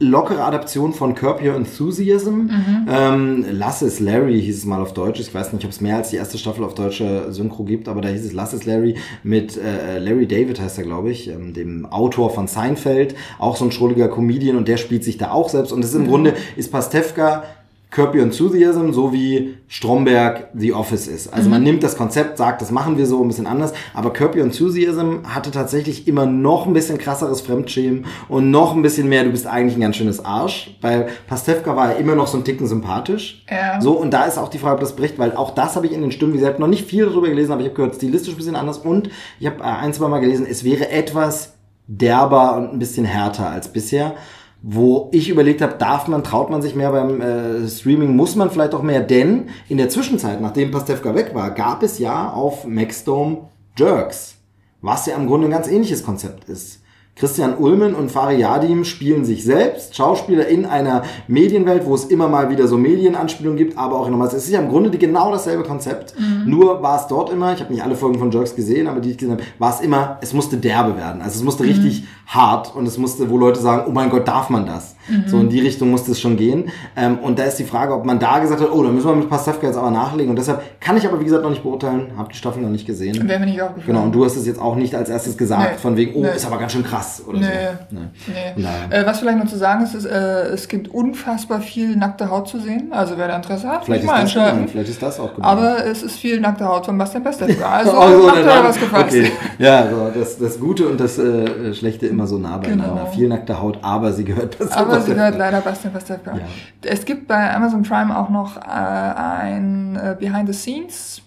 lockere 0.02 0.42
Adaption 0.42 0.92
von 0.92 1.14
Curb 1.14 1.42
Your 1.42 1.54
Enthusiasm. 1.54 2.50
Ähm, 2.88 3.46
Lass 3.50 3.82
es 3.82 4.00
Larry 4.00 4.40
hieß 4.40 4.58
es 4.58 4.64
mal 4.64 4.80
auf 4.80 4.92
Deutsch. 4.92 5.20
Ich 5.20 5.32
weiß 5.32 5.52
nicht, 5.52 5.64
ob 5.64 5.70
es 5.70 5.80
mehr 5.80 5.96
als 5.96 6.10
die 6.10 6.16
erste 6.16 6.38
Staffel 6.38 6.64
auf 6.64 6.74
deutscher 6.74 7.32
Synchro 7.32 7.64
gibt, 7.64 7.88
aber 7.88 8.00
da 8.00 8.08
hieß 8.08 8.24
es 8.24 8.32
Lass 8.32 8.52
es 8.52 8.66
Larry 8.66 8.96
mit 9.22 9.56
äh, 9.56 9.98
Larry 9.98 10.26
David 10.26 10.60
heißt 10.60 10.78
er, 10.78 10.84
glaube 10.84 11.10
ich, 11.10 11.28
ähm, 11.28 11.54
dem 11.54 11.86
Autor 11.86 12.30
von 12.30 12.48
Seinfeld, 12.48 13.14
auch 13.38 13.56
so 13.56 13.64
ein 13.64 13.72
schrulliger 13.72 14.08
Comedian 14.08 14.56
und 14.56 14.68
der 14.68 14.76
spielt 14.76 15.04
sich 15.04 15.18
da 15.18 15.30
auch 15.30 15.48
selbst. 15.48 15.72
Und 15.72 15.82
das 15.82 15.90
ist 15.90 15.96
im 15.96 16.08
Grunde 16.08 16.34
ist 16.56 16.72
Pastewka 16.72 17.44
Curb 17.92 18.14
Your 18.14 18.22
Enthusiasm, 18.22 18.90
so 18.92 19.12
wie 19.12 19.58
Stromberg 19.68 20.48
The 20.54 20.72
Office 20.72 21.06
ist. 21.06 21.32
Also 21.32 21.50
man 21.50 21.62
nimmt 21.62 21.82
das 21.82 21.94
Konzept, 21.94 22.38
sagt, 22.38 22.62
das 22.62 22.70
machen 22.70 22.96
wir 22.96 23.06
so 23.06 23.20
ein 23.20 23.28
bisschen 23.28 23.46
anders, 23.46 23.74
aber 23.92 24.14
Curb 24.14 24.34
Your 24.34 24.44
Enthusiasm 24.44 25.18
hatte 25.24 25.50
tatsächlich 25.50 26.08
immer 26.08 26.24
noch 26.24 26.66
ein 26.66 26.72
bisschen 26.72 26.96
krasseres 26.96 27.42
Fremdschämen 27.42 28.06
und 28.30 28.50
noch 28.50 28.74
ein 28.74 28.80
bisschen 28.80 29.10
mehr, 29.10 29.24
du 29.24 29.30
bist 29.30 29.46
eigentlich 29.46 29.76
ein 29.76 29.82
ganz 29.82 29.96
schönes 29.96 30.24
Arsch, 30.24 30.74
weil 30.80 31.08
Pastewka 31.26 31.76
war 31.76 31.92
ja 31.92 31.98
immer 31.98 32.14
noch 32.14 32.28
so 32.28 32.38
ein 32.38 32.44
Ticken 32.44 32.66
sympathisch. 32.66 33.44
Ja. 33.50 33.78
So, 33.78 33.92
und 33.92 34.10
da 34.10 34.24
ist 34.24 34.38
auch 34.38 34.48
die 34.48 34.58
Frage, 34.58 34.76
ob 34.76 34.80
das 34.80 34.96
bricht, 34.96 35.18
weil 35.18 35.36
auch 35.36 35.54
das 35.54 35.76
habe 35.76 35.86
ich 35.86 35.92
in 35.92 36.00
den 36.00 36.12
Stimmen, 36.12 36.32
wie 36.32 36.38
gesagt, 36.38 36.58
noch 36.58 36.68
nicht 36.68 36.86
viel 36.86 37.04
darüber 37.04 37.28
gelesen, 37.28 37.52
aber 37.52 37.60
ich 37.60 37.68
habe 37.68 37.76
gehört, 37.76 37.96
stilistisch 37.96 38.32
ein 38.32 38.38
bisschen 38.38 38.56
anders 38.56 38.78
und 38.78 39.10
ich 39.38 39.46
habe 39.46 39.60
äh, 39.60 39.64
ein, 39.64 39.92
zwei 39.92 40.08
Mal 40.08 40.20
gelesen, 40.20 40.46
es 40.48 40.64
wäre 40.64 40.88
etwas 40.88 41.56
derber 41.86 42.56
und 42.56 42.72
ein 42.72 42.78
bisschen 42.78 43.04
härter 43.04 43.50
als 43.50 43.68
bisher 43.70 44.14
wo 44.62 45.08
ich 45.12 45.28
überlegt 45.28 45.60
habe, 45.60 45.74
darf 45.76 46.06
man, 46.06 46.22
traut 46.22 46.48
man 46.48 46.62
sich 46.62 46.76
mehr 46.76 46.92
beim 46.92 47.20
äh, 47.20 47.68
Streaming, 47.68 48.14
muss 48.14 48.36
man 48.36 48.50
vielleicht 48.50 48.74
auch 48.74 48.82
mehr, 48.82 49.00
denn 49.00 49.48
in 49.68 49.76
der 49.76 49.88
Zwischenzeit, 49.88 50.40
nachdem 50.40 50.70
Pastewka 50.70 51.14
weg 51.16 51.34
war, 51.34 51.50
gab 51.50 51.82
es 51.82 51.98
ja 51.98 52.30
auf 52.30 52.64
Maxdome 52.64 53.48
Jerks, 53.76 54.36
was 54.80 55.06
ja 55.06 55.16
im 55.16 55.26
Grunde 55.26 55.48
ein 55.48 55.52
ganz 55.52 55.66
ähnliches 55.66 56.04
Konzept 56.04 56.48
ist. 56.48 56.81
Christian 57.14 57.56
Ulmen 57.58 57.94
und 57.94 58.10
Fari 58.10 58.40
Yadim 58.40 58.84
spielen 58.84 59.24
sich 59.24 59.44
selbst, 59.44 59.94
Schauspieler 59.94 60.48
in 60.48 60.64
einer 60.64 61.02
Medienwelt, 61.28 61.84
wo 61.84 61.94
es 61.94 62.06
immer 62.06 62.26
mal 62.26 62.48
wieder 62.48 62.66
so 62.66 62.78
Medienanspielungen 62.78 63.58
gibt, 63.58 63.76
aber 63.76 64.00
auch 64.00 64.08
nochmals. 64.08 64.32
Es 64.32 64.44
ist 64.44 64.50
ja 64.50 64.60
im 64.60 64.70
Grunde 64.70 64.96
genau 64.96 65.30
dasselbe 65.30 65.62
Konzept. 65.62 66.14
Nur 66.46 66.82
war 66.82 66.98
es 66.98 67.06
dort 67.06 67.30
immer, 67.30 67.52
ich 67.52 67.60
habe 67.60 67.72
nicht 67.72 67.84
alle 67.84 67.96
Folgen 67.96 68.18
von 68.18 68.30
Jerks 68.30 68.56
gesehen, 68.56 68.86
aber 68.88 69.00
die 69.00 69.10
ich 69.10 69.18
gesehen 69.18 69.32
habe, 69.32 69.42
war 69.58 69.74
es 69.74 69.80
immer, 69.82 70.18
es 70.22 70.32
musste 70.32 70.56
derbe 70.56 70.96
werden. 70.96 71.20
Also 71.20 71.38
es 71.38 71.44
musste 71.44 71.64
richtig 71.64 72.04
hart 72.26 72.74
und 72.74 72.86
es 72.86 72.96
musste, 72.96 73.28
wo 73.28 73.36
Leute 73.36 73.60
sagen, 73.60 73.84
oh 73.86 73.92
mein 73.92 74.10
Gott, 74.10 74.26
darf 74.26 74.48
man 74.48 74.64
das? 74.66 74.91
So 75.26 75.38
in 75.40 75.48
die 75.48 75.60
Richtung 75.60 75.90
musste 75.90 76.12
es 76.12 76.20
schon 76.20 76.36
gehen. 76.36 76.70
Ähm, 76.96 77.18
und 77.18 77.38
da 77.38 77.44
ist 77.44 77.56
die 77.56 77.64
Frage, 77.64 77.92
ob 77.94 78.04
man 78.04 78.18
da 78.18 78.38
gesagt 78.38 78.60
hat, 78.60 78.70
oh, 78.72 78.82
da 78.82 78.90
müssen 78.90 79.08
wir 79.08 79.14
mit 79.16 79.28
Pastewka 79.28 79.66
jetzt 79.66 79.76
aber 79.76 79.90
nachlegen. 79.90 80.30
Und 80.30 80.36
deshalb 80.36 80.62
kann 80.80 80.96
ich 80.96 81.06
aber, 81.06 81.18
wie 81.20 81.24
gesagt, 81.24 81.42
noch 81.42 81.50
nicht 81.50 81.62
beurteilen, 81.62 82.12
habe 82.16 82.28
die 82.30 82.36
Staffel 82.36 82.62
noch 82.62 82.68
nicht 82.70 82.86
gesehen. 82.86 83.28
Wäre 83.28 83.40
mir 83.40 83.46
nicht 83.46 83.60
aufgefallen. 83.60 83.86
Genau, 83.86 84.02
und 84.04 84.12
du 84.14 84.24
hast 84.24 84.36
es 84.36 84.46
jetzt 84.46 84.60
auch 84.60 84.76
nicht 84.76 84.94
als 84.94 85.08
erstes 85.10 85.36
gesagt, 85.36 85.72
Nee. 85.72 85.78
von 85.78 85.96
wegen, 85.96 86.14
oh, 86.14 86.22
Nee. 86.22 86.36
ist 86.36 86.46
aber 86.46 86.58
ganz 86.58 86.72
schön 86.72 86.84
krass 86.84 87.22
oder 87.26 87.38
Nee. 87.38 87.46
so. 87.90 87.96
Nee. 87.96 88.32
Nee. 88.56 88.66
Äh, 88.96 89.06
was 89.06 89.18
vielleicht 89.20 89.38
noch 89.38 89.46
zu 89.46 89.56
sagen 89.58 89.82
ist, 89.84 89.94
ist 89.94 90.04
äh, 90.06 90.48
es 90.52 90.68
gibt 90.68 90.88
unfassbar 90.88 91.60
viel 91.60 91.96
nackte 91.96 92.30
Haut 92.30 92.48
zu 92.48 92.58
sehen. 92.60 92.88
Also 92.92 93.14
wer 93.18 93.28
da 93.28 93.36
Interesse 93.36 93.68
hat, 93.68 93.84
Vielleicht 93.84 94.02
ist, 94.04 94.06
mal 94.06 94.12
das 94.14 94.20
einschalten. 94.22 94.52
gemeint, 94.54 94.70
vielleicht 94.70 94.90
ist 94.90 95.02
das 95.02 95.18
auch 95.20 95.34
gemeint. 95.34 95.52
Aber 95.58 95.84
es 95.86 96.02
ist 96.02 96.16
viel 96.16 96.40
nackte 96.40 96.64
Haut 96.66 96.86
von 96.86 96.96
Bastian 96.98 97.24
Pastewka. 97.24 97.68
Also 97.72 97.92
Oh, 97.96 98.08
so, 98.20 98.26
macht 98.26 98.44
was 98.64 98.78
gefasst. 98.78 99.04
Okay. 99.06 99.32
Ja, 99.58 99.88
so, 99.90 100.10
das, 100.18 100.38
das 100.38 100.60
Gute 100.60 100.86
und 100.88 101.00
das 101.00 101.18
äh, 101.18 101.74
Schlechte 101.74 102.06
immer 102.06 102.26
so 102.26 102.38
nah 102.38 102.58
beieinander. 102.58 102.94
Genau. 103.02 103.06
Viel 103.06 103.28
nackte 103.28 103.60
Haut, 103.60 103.78
aber 103.82 104.12
sie 104.12 104.24
gehört 104.24 104.56
dazu. 104.60 104.72
Aber 104.76 104.91
sie 105.00 105.14
gehört 105.14 105.38
leider 105.38 105.60
Bastian 105.60 105.92
Pastewka. 105.92 106.36
Ja. 106.36 106.44
Es 106.82 107.04
gibt 107.04 107.28
bei 107.28 107.54
Amazon 107.54 107.82
Prime 107.82 108.16
auch 108.16 108.28
noch 108.28 108.56
äh, 108.56 108.60
ein 108.60 109.96
äh, 109.96 110.16
Behind 110.18 110.46
the 110.46 110.54
Scenes 110.54 111.22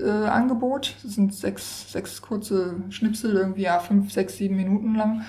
äh, 0.00 0.08
Angebot. 0.08 0.94
Das 1.02 1.14
sind 1.14 1.34
sechs, 1.34 1.90
sechs 1.92 2.20
kurze 2.20 2.76
Schnipsel, 2.90 3.34
irgendwie 3.34 3.62
ja 3.62 3.78
fünf, 3.78 4.12
sechs, 4.12 4.36
sieben 4.36 4.56
Minuten 4.56 4.94
lang. 4.94 5.22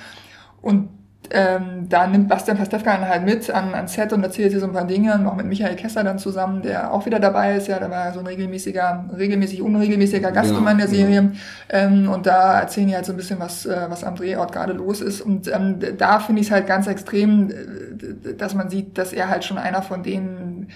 Und 0.61 0.89
ähm, 1.31 1.87
da 1.89 2.07
nimmt 2.07 2.27
Bastian 2.27 2.57
Pastewka 2.57 2.91
einen 2.93 3.07
halt 3.07 3.23
mit 3.23 3.49
an, 3.49 3.73
an 3.73 3.87
Set 3.87 4.13
und 4.13 4.23
erzählt 4.23 4.51
hier 4.51 4.59
so 4.59 4.65
ein 4.65 4.73
paar 4.73 4.85
Dinge, 4.85 5.17
noch 5.19 5.35
mit 5.35 5.45
Michael 5.45 5.75
Kessler 5.75 6.03
dann 6.03 6.19
zusammen, 6.19 6.61
der 6.61 6.93
auch 6.93 7.05
wieder 7.05 7.19
dabei 7.19 7.55
ist, 7.55 7.67
ja, 7.67 7.79
der 7.79 7.91
war 7.91 8.13
so 8.13 8.19
ein 8.19 8.27
regelmäßiger, 8.27 9.05
regelmäßig 9.17 9.61
unregelmäßiger 9.61 10.31
Gast 10.31 10.49
Genau, 10.49 10.59
immer 10.59 10.71
in 10.71 10.77
der 10.77 10.87
genau. 10.87 10.97
Serie. 10.97 11.31
Ähm, 11.69 12.09
und 12.09 12.25
da 12.25 12.59
erzählen 12.59 12.87
die 12.87 12.95
halt 12.95 13.05
so 13.05 13.13
ein 13.13 13.17
bisschen, 13.17 13.39
was, 13.39 13.65
äh, 13.65 13.85
was 13.89 14.03
am 14.03 14.15
Drehort 14.15 14.51
gerade 14.51 14.73
los 14.73 15.01
ist. 15.01 15.21
Und 15.21 15.47
ähm, 15.47 15.79
da 15.97 16.19
finde 16.19 16.41
ich 16.41 16.47
es 16.47 16.51
halt 16.51 16.67
ganz 16.67 16.87
extrem, 16.87 17.49
äh, 17.49 18.33
dass 18.37 18.53
man 18.53 18.69
sieht, 18.69 18.97
dass 18.97 19.13
er 19.13 19.29
halt 19.29 19.43
schon 19.43 19.57
einer 19.57 19.81
von 19.81 20.03
den 20.03 20.67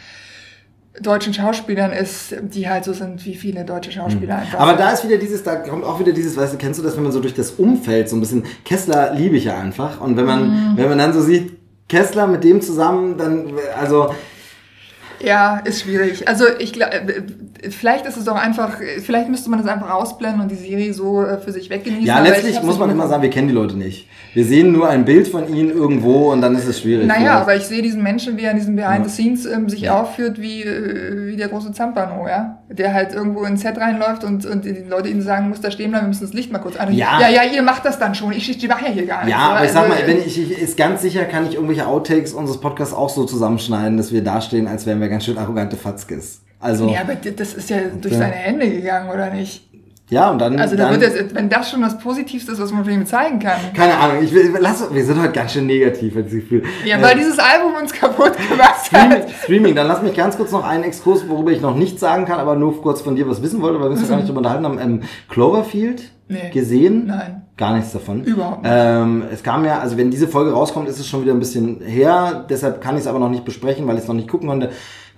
deutschen 1.01 1.33
Schauspielern 1.33 1.91
ist, 1.91 2.35
die 2.41 2.69
halt 2.69 2.83
so 2.85 2.93
sind 2.93 3.25
wie 3.25 3.35
viele 3.35 3.65
deutsche 3.65 3.91
Schauspieler 3.91 4.37
einfach. 4.37 4.53
Mhm. 4.53 4.59
Aber 4.59 4.71
sind. 4.71 4.79
da 4.81 4.91
ist 4.91 5.03
wieder 5.03 5.17
dieses, 5.17 5.43
da 5.43 5.55
kommt 5.57 5.83
auch 5.83 5.99
wieder 5.99 6.11
dieses, 6.11 6.35
weißt 6.37 6.53
du, 6.53 6.57
kennst 6.57 6.79
du 6.79 6.83
das, 6.83 6.95
wenn 6.95 7.03
man 7.03 7.11
so 7.11 7.19
durch 7.19 7.33
das 7.33 7.51
Umfeld 7.51 8.09
so 8.09 8.15
ein 8.15 8.19
bisschen, 8.19 8.43
Kessler 8.65 9.13
liebe 9.13 9.37
ich 9.37 9.45
ja 9.45 9.57
einfach. 9.57 10.01
Und 10.01 10.17
wenn 10.17 10.25
man, 10.25 10.49
Mhm. 10.49 10.77
wenn 10.77 10.89
man 10.89 10.97
dann 10.97 11.13
so 11.13 11.21
sieht, 11.21 11.53
Kessler 11.87 12.27
mit 12.27 12.43
dem 12.43 12.61
zusammen, 12.61 13.17
dann, 13.17 13.51
also, 13.79 14.13
Ja, 15.21 15.57
ist 15.65 15.81
schwierig. 15.81 16.27
Also 16.27 16.45
ich 16.59 16.73
glaube, 16.73 16.89
vielleicht 17.69 18.05
ist 18.05 18.17
es 18.17 18.25
doch 18.25 18.35
einfach, 18.35 18.77
vielleicht 19.01 19.29
müsste 19.29 19.49
man 19.49 19.61
das 19.61 19.67
einfach 19.69 19.89
ausblenden 19.89 20.41
und 20.41 20.49
die 20.51 20.55
Serie 20.55 20.93
so 20.93 21.23
äh, 21.23 21.37
für 21.37 21.51
sich 21.51 21.69
weggenießen. 21.69 22.05
ja, 22.05 22.19
letztlich 22.21 22.61
muss 22.63 22.77
man 22.79 22.89
immer 22.89 23.07
sagen, 23.07 23.21
wir 23.23 23.29
kennen 23.29 23.47
die 23.49 23.53
Leute 23.53 23.75
nicht. 23.77 24.07
Wir 24.33 24.45
sehen 24.45 24.71
nur 24.71 24.87
ein 24.89 25.05
Bild 25.05 25.27
von 25.27 25.53
ihnen 25.53 25.71
irgendwo 25.71 26.31
und 26.31 26.41
dann 26.41 26.55
ist 26.55 26.67
es 26.67 26.79
schwierig. 26.81 27.07
Naja, 27.07 27.19
Vielleicht. 27.19 27.41
aber 27.41 27.55
ich 27.55 27.63
sehe 27.63 27.81
diesen 27.81 28.03
Menschen, 28.03 28.37
wie 28.37 28.43
er 28.43 28.51
in 28.51 28.57
diesen 28.57 28.75
Behind 28.75 29.05
the 29.05 29.11
Scenes 29.11 29.45
ähm, 29.45 29.67
sich 29.69 29.81
Ja. 29.81 29.99
aufführt, 30.01 30.39
wie, 30.39 30.61
äh, 30.63 31.27
wie 31.27 31.35
der 31.35 31.47
große 31.49 31.71
Zampano, 31.73 32.27
ja? 32.27 32.58
Der 32.71 32.93
halt 32.93 33.13
irgendwo 33.13 33.45
ins 33.45 33.61
Set 33.61 33.77
reinläuft 33.79 34.23
und, 34.23 34.45
und 34.45 34.63
die 34.63 34.83
Leute 34.87 35.09
ihnen 35.09 35.23
sagen, 35.23 35.49
muss 35.49 35.59
da 35.59 35.71
stehen 35.71 35.89
bleiben, 35.89 36.05
wir 36.05 36.09
müssen 36.09 36.25
das 36.25 36.33
Licht 36.33 36.51
mal 36.51 36.59
kurz 36.59 36.75
an. 36.75 36.93
Ja. 36.93 37.19
ja, 37.19 37.27
ja, 37.27 37.41
ihr 37.43 37.63
macht 37.63 37.83
das 37.83 37.97
dann 37.97 38.13
schon. 38.13 38.31
Ich, 38.31 38.47
ich 38.47 38.67
mache 38.67 38.85
ja 38.85 38.91
hier 38.91 39.07
gar 39.07 39.25
nichts. 39.25 39.39
Ja, 39.39 39.49
aber 39.49 39.65
ich 39.65 39.71
sag 39.71 39.87
mal, 39.87 39.95
Also, 39.95 40.07
wenn 40.07 40.19
ich, 40.19 40.39
ich 40.39 40.61
ist 40.61 40.77
ganz 40.77 41.01
sicher, 41.01 41.25
kann 41.25 41.47
ich 41.47 41.55
irgendwelche 41.55 41.87
Outtakes 41.87 42.33
unseres 42.33 42.59
Podcasts 42.59 42.93
auch 42.93 43.09
so 43.09 43.25
zusammenschneiden, 43.25 43.97
dass 43.97 44.11
wir 44.11 44.23
dastehen, 44.23 44.67
als 44.67 44.85
wären 44.85 45.01
wir 45.01 45.09
ganz 45.09 45.25
schön 45.25 45.37
arrogante 45.39 45.77
Fatzkes. 45.77 46.41
Also, 46.59 46.89
Ja, 46.89 47.01
aber 47.01 47.15
das 47.15 47.53
ist 47.53 47.69
ja 47.69 47.77
durch 47.99 48.15
seine 48.15 48.33
Hände 48.33 48.69
gegangen, 48.69 49.09
oder 49.09 49.31
nicht? 49.31 49.68
Ja, 50.09 50.29
und 50.31 50.39
dann. 50.39 50.59
Also 50.59 50.75
da 50.75 50.89
dann, 50.89 50.99
wird 50.99 51.15
jetzt, 51.15 51.35
wenn 51.35 51.49
das 51.49 51.69
schon 51.71 51.81
das 51.81 51.97
Positivste 51.99 52.51
ist, 52.51 52.59
was 52.61 52.71
man 52.73 52.83
von 52.83 52.93
ihm 52.93 53.05
zeigen 53.05 53.39
kann. 53.39 53.59
keine 53.75 53.95
Ahnung, 53.97 54.23
ich 54.23 54.33
will, 54.33 54.51
lass, 54.59 54.93
wir 54.93 55.05
sind 55.05 55.21
heute 55.21 55.31
ganz 55.33 55.53
schön 55.53 55.65
negativ, 55.67 56.15
ich 56.15 56.23
das 56.23 56.33
Gefühl. 56.33 56.63
Ja, 56.85 56.97
Äh, 56.97 57.01
weil 57.03 57.15
dieses 57.15 57.37
Album 57.39 57.73
uns 57.81 57.93
kaputt 57.99 58.33
gemacht 58.49 58.85
Streaming, 58.85 59.11
hat. 59.11 59.29
Streaming, 59.43 59.75
dann 59.75 59.87
lass 59.87 60.01
mich 60.01 60.15
ganz 60.15 60.35
kurz 60.37 60.51
noch 60.51 60.63
einen 60.67 60.83
Exkurs, 60.83 61.27
worüber 61.29 61.51
ich 61.51 61.61
noch 61.61 61.75
nichts 61.75 61.99
sagen 62.01 62.25
kann, 62.25 62.39
aber 62.39 62.55
nur 62.55 62.81
kurz 62.81 63.01
von 63.01 63.15
dir 63.15 63.27
was 63.29 63.41
wissen 63.41 63.61
wollte, 63.61 63.79
weil 63.79 63.89
wir 63.89 63.91
uns 63.91 64.01
ja 64.01 64.07
gar 64.07 64.15
nicht 64.17 64.27
drüber 64.27 64.39
unterhalten 64.39 64.65
haben. 64.65 64.79
Ähm, 64.79 65.01
Cloverfield 65.29 66.03
Nee. 66.31 66.51
gesehen? 66.53 67.07
Nein. 67.07 67.41
Gar 67.57 67.75
nichts 67.75 67.91
davon. 67.91 68.23
Überhaupt 68.23 68.61
nicht. 68.61 68.71
Ähm, 68.73 69.23
es 69.33 69.41
kam 69.41 69.65
ja, 69.65 69.79
also 69.79 69.97
wenn 69.97 70.11
diese 70.11 70.27
Folge 70.27 70.51
rauskommt, 70.51 70.87
ist 70.87 70.99
es 70.99 71.07
schon 71.07 71.23
wieder 71.23 71.33
ein 71.33 71.39
bisschen 71.39 71.81
her, 71.81 72.45
deshalb 72.47 72.81
kann 72.81 72.93
ich 72.95 73.01
es 73.01 73.07
aber 73.07 73.17
noch 73.17 73.29
nicht 73.31 73.45
besprechen, 73.45 73.87
weil 73.87 73.95
ich 73.95 74.03
es 74.03 74.07
noch 74.07 74.13
nicht 74.13 74.29
gucken 74.29 74.47
konnte. 74.47 74.69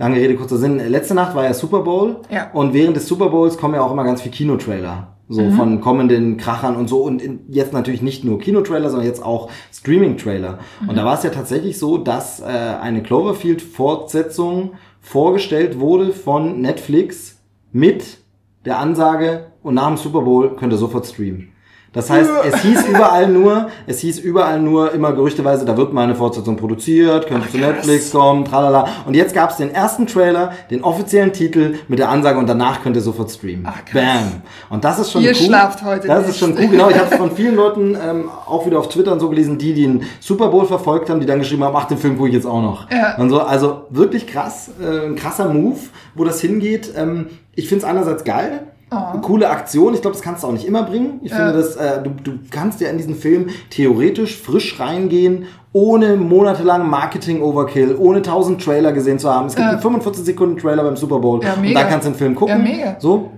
Lange 0.02 0.16
Rede, 0.18 0.36
kurzer 0.36 0.58
Sinn. 0.58 0.80
Letzte 0.90 1.14
Nacht 1.14 1.36
war 1.36 1.44
ja 1.44 1.54
Super 1.54 1.82
Bowl 1.82 2.18
Ja. 2.30 2.50
und 2.54 2.74
während 2.74 2.96
des 2.98 3.08
Super 3.08 3.30
Bowls 3.30 3.58
kommen 3.58 3.76
ja 3.76 3.82
auch 3.82 3.92
immer 3.92 4.04
ganz 4.04 4.22
viel 4.22 4.32
Kinotrailer. 4.32 5.08
So 5.30 5.42
Mhm. 5.44 5.52
von 5.54 5.80
kommenden 5.80 6.36
Krachern 6.38 6.76
und 6.76 6.90
so. 6.90 7.04
Und 7.04 7.22
jetzt 7.48 7.72
natürlich 7.72 8.02
nicht 8.02 8.26
nur 8.26 8.40
Kinotrailer, 8.40 8.90
sondern 8.90 9.08
jetzt 9.08 9.24
auch 9.24 9.50
Streaming-Trailer. 9.72 10.60
Mhm. 10.82 10.90
Und 10.90 10.98
da 10.98 11.06
war 11.06 11.14
es 11.14 11.24
ja 11.24 11.30
tatsächlich 11.30 11.78
so, 11.80 11.98
dass 11.98 12.42
äh, 12.42 12.46
eine 12.82 13.02
Cloverfield-Fortsetzung 13.02 14.72
vorgestellt 15.00 15.80
wurde 15.80 16.12
von 16.14 16.60
Netflix 16.62 17.38
mit 17.72 18.18
der 18.66 18.80
Ansage, 18.80 19.48
und 19.64 19.76
nach 19.76 19.88
dem 19.88 19.98
Super 19.98 20.22
Bowl 20.22 20.56
könnt 20.56 20.74
ihr 20.74 20.78
sofort 20.78 21.06
streamen. 21.06 21.50
Das 21.94 22.10
heißt, 22.10 22.30
es 22.48 22.62
hieß 22.62 22.88
überall 22.88 23.28
nur, 23.28 23.68
es 23.86 24.00
hieß 24.00 24.20
überall 24.20 24.62
nur 24.62 24.94
immer 24.94 25.12
gerüchteweise, 25.12 25.66
da 25.66 25.76
wird 25.76 25.92
mal 25.92 26.04
eine 26.04 26.16
Fortsetzung 26.16 26.56
produziert, 26.56 27.28
könnte 27.28 27.50
zu 27.50 27.58
Netflix 27.58 28.12
kommen, 28.12 28.46
tralala. 28.46 28.88
Und 29.06 29.14
jetzt 29.14 29.34
gab 29.36 29.50
es 29.50 29.58
den 29.58 29.72
ersten 29.74 30.08
Trailer, 30.08 30.54
den 30.70 30.86
offiziellen 30.86 31.34
Titel 31.34 31.76
mit 31.90 32.00
der 32.00 32.08
Ansage 32.08 32.40
und 32.40 32.48
danach 32.48 32.82
könnt 32.82 32.96
ihr 32.96 33.02
sofort 33.02 33.30
streamen. 33.30 33.66
Ach, 33.68 33.84
krass. 33.84 34.02
Bam. 34.02 34.42
Und 34.70 34.86
das 34.86 35.00
ist 35.00 35.12
schon 35.12 35.22
Ihr 35.22 35.32
cool. 35.32 35.36
schlaft 35.36 35.84
heute 35.84 36.08
Das 36.08 36.20
nicht. 36.20 36.30
ist 36.30 36.40
schon 36.40 36.58
cool, 36.58 36.68
genau. 36.70 36.90
Ich 36.90 36.98
habe 36.98 37.14
von 37.18 37.32
vielen 37.36 37.56
Leuten 37.56 37.98
ähm, 38.02 38.30
auch 38.48 38.66
wieder 38.66 38.80
auf 38.80 38.88
Twitter 38.88 39.12
und 39.12 39.20
so 39.20 39.28
gelesen, 39.30 39.58
die 39.58 39.74
den 39.74 40.04
Super 40.22 40.48
Bowl 40.48 40.66
verfolgt 40.66 41.10
haben, 41.10 41.20
die 41.20 41.26
dann 41.26 41.40
geschrieben 41.40 41.66
haben, 41.66 41.76
ach, 41.76 41.86
den 41.90 41.98
Film 41.98 42.16
gucke 42.16 42.30
ich 42.30 42.36
jetzt 42.36 42.48
auch 42.48 42.62
noch. 42.62 42.90
Ja. 42.90 43.18
Und 43.18 43.30
so, 43.30 43.42
also 43.42 43.82
wirklich 43.90 44.28
krass, 44.28 44.72
äh, 44.82 45.08
ein 45.08 45.18
krasser 45.18 45.50
Move, 45.50 45.80
wo 46.16 46.24
das 46.24 46.40
hingeht. 46.40 46.94
Ähm, 46.96 47.28
ich 47.54 47.68
finde 47.68 47.84
es 47.84 47.90
einerseits 47.90 48.24
geil. 48.24 48.68
Oh. 48.94 49.20
Coole 49.22 49.50
Aktion. 49.50 49.94
Ich 49.94 50.02
glaube, 50.02 50.16
das 50.16 50.22
kannst 50.22 50.44
du 50.44 50.48
auch 50.48 50.52
nicht 50.52 50.66
immer 50.68 50.84
bringen. 50.84 51.22
Ich 51.24 51.32
Ja. 51.32 51.38
finde, 51.38 51.54
dass 51.54 51.76
äh, 51.78 52.04
du, 52.04 52.10
du 52.10 52.40
kannst 52.50 52.82
ja 52.82 52.90
in 52.90 52.98
diesen 52.98 53.16
Film 53.16 53.48
theoretisch 53.70 54.36
frisch 54.38 54.80
reingehen, 54.82 55.46
ohne 55.72 56.18
monatelang 56.18 56.90
Marketing-Overkill, 56.90 57.96
ohne 57.98 58.22
tausend 58.22 58.62
Trailer 58.64 58.92
gesehen 58.92 59.18
zu 59.20 59.34
haben. 59.34 59.46
Es 59.48 59.56
gibt 59.56 59.66
Ja. 59.66 59.72
einen 59.72 59.82
45 59.82 60.26
Sekunden 60.26 60.58
Trailer 60.58 60.84
beim 60.84 60.98
Super 60.98 61.20
Bowl 61.20 61.42
Ja, 61.42 61.54
und 61.54 61.74
da 61.74 61.84
kannst 61.84 62.06
du 62.06 62.12
den 62.12 62.18
Film 62.18 62.36
gucken. 62.36 62.58
Ja, 62.58 62.62
mega. 62.62 62.96
So, 63.00 63.32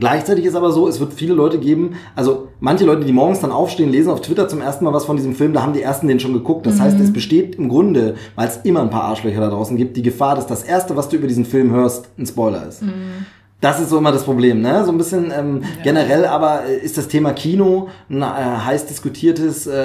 Gleichzeitig 0.00 0.44
ist 0.46 0.56
aber 0.56 0.72
so, 0.72 0.88
es 0.88 0.98
wird 0.98 1.12
viele 1.12 1.34
Leute 1.34 1.58
geben, 1.58 1.92
also 2.16 2.48
manche 2.58 2.84
Leute, 2.84 3.04
die 3.04 3.12
morgens 3.12 3.40
dann 3.40 3.52
aufstehen, 3.52 3.90
lesen 3.90 4.10
auf 4.10 4.22
Twitter 4.22 4.48
zum 4.48 4.60
ersten 4.60 4.84
Mal 4.84 4.92
was 4.94 5.04
von 5.04 5.14
diesem 5.16 5.34
Film, 5.34 5.52
da 5.52 5.62
haben 5.62 5.72
die 5.74 5.82
ersten 5.82 6.08
den 6.08 6.18
schon 6.18 6.32
geguckt. 6.32 6.66
Das 6.66 6.80
heißt, 6.80 6.98
es 6.98 7.12
besteht 7.12 7.56
im 7.56 7.68
Grunde, 7.68 8.14
weil 8.34 8.48
es 8.48 8.56
immer 8.64 8.80
ein 8.80 8.90
paar 8.90 9.04
Arschlöcher 9.04 9.40
da 9.40 9.50
draußen 9.50 9.76
gibt, 9.76 9.96
die 9.96 10.02
Gefahr, 10.02 10.34
dass 10.34 10.46
das 10.48 10.64
erste, 10.64 10.96
was 10.96 11.10
du 11.10 11.16
über 11.16 11.28
diesen 11.28 11.44
Film 11.44 11.70
hörst, 11.70 12.08
ein 12.18 12.26
Spoiler 12.26 12.66
ist. 12.66 12.82
Das 13.64 13.80
ist 13.80 13.88
so 13.88 13.96
immer 13.96 14.12
das 14.12 14.24
Problem, 14.24 14.60
ne? 14.60 14.84
So 14.84 14.92
ein 14.92 14.98
bisschen 14.98 15.32
ähm, 15.34 15.62
generell, 15.82 16.26
aber 16.26 16.66
äh, 16.66 16.84
ist 16.84 16.98
das 16.98 17.08
Thema 17.08 17.32
Kino 17.32 17.88
ein 18.10 18.20
äh, 18.20 18.24
heiß 18.26 18.84
diskutiertes, 18.86 19.66
äh, 19.66 19.84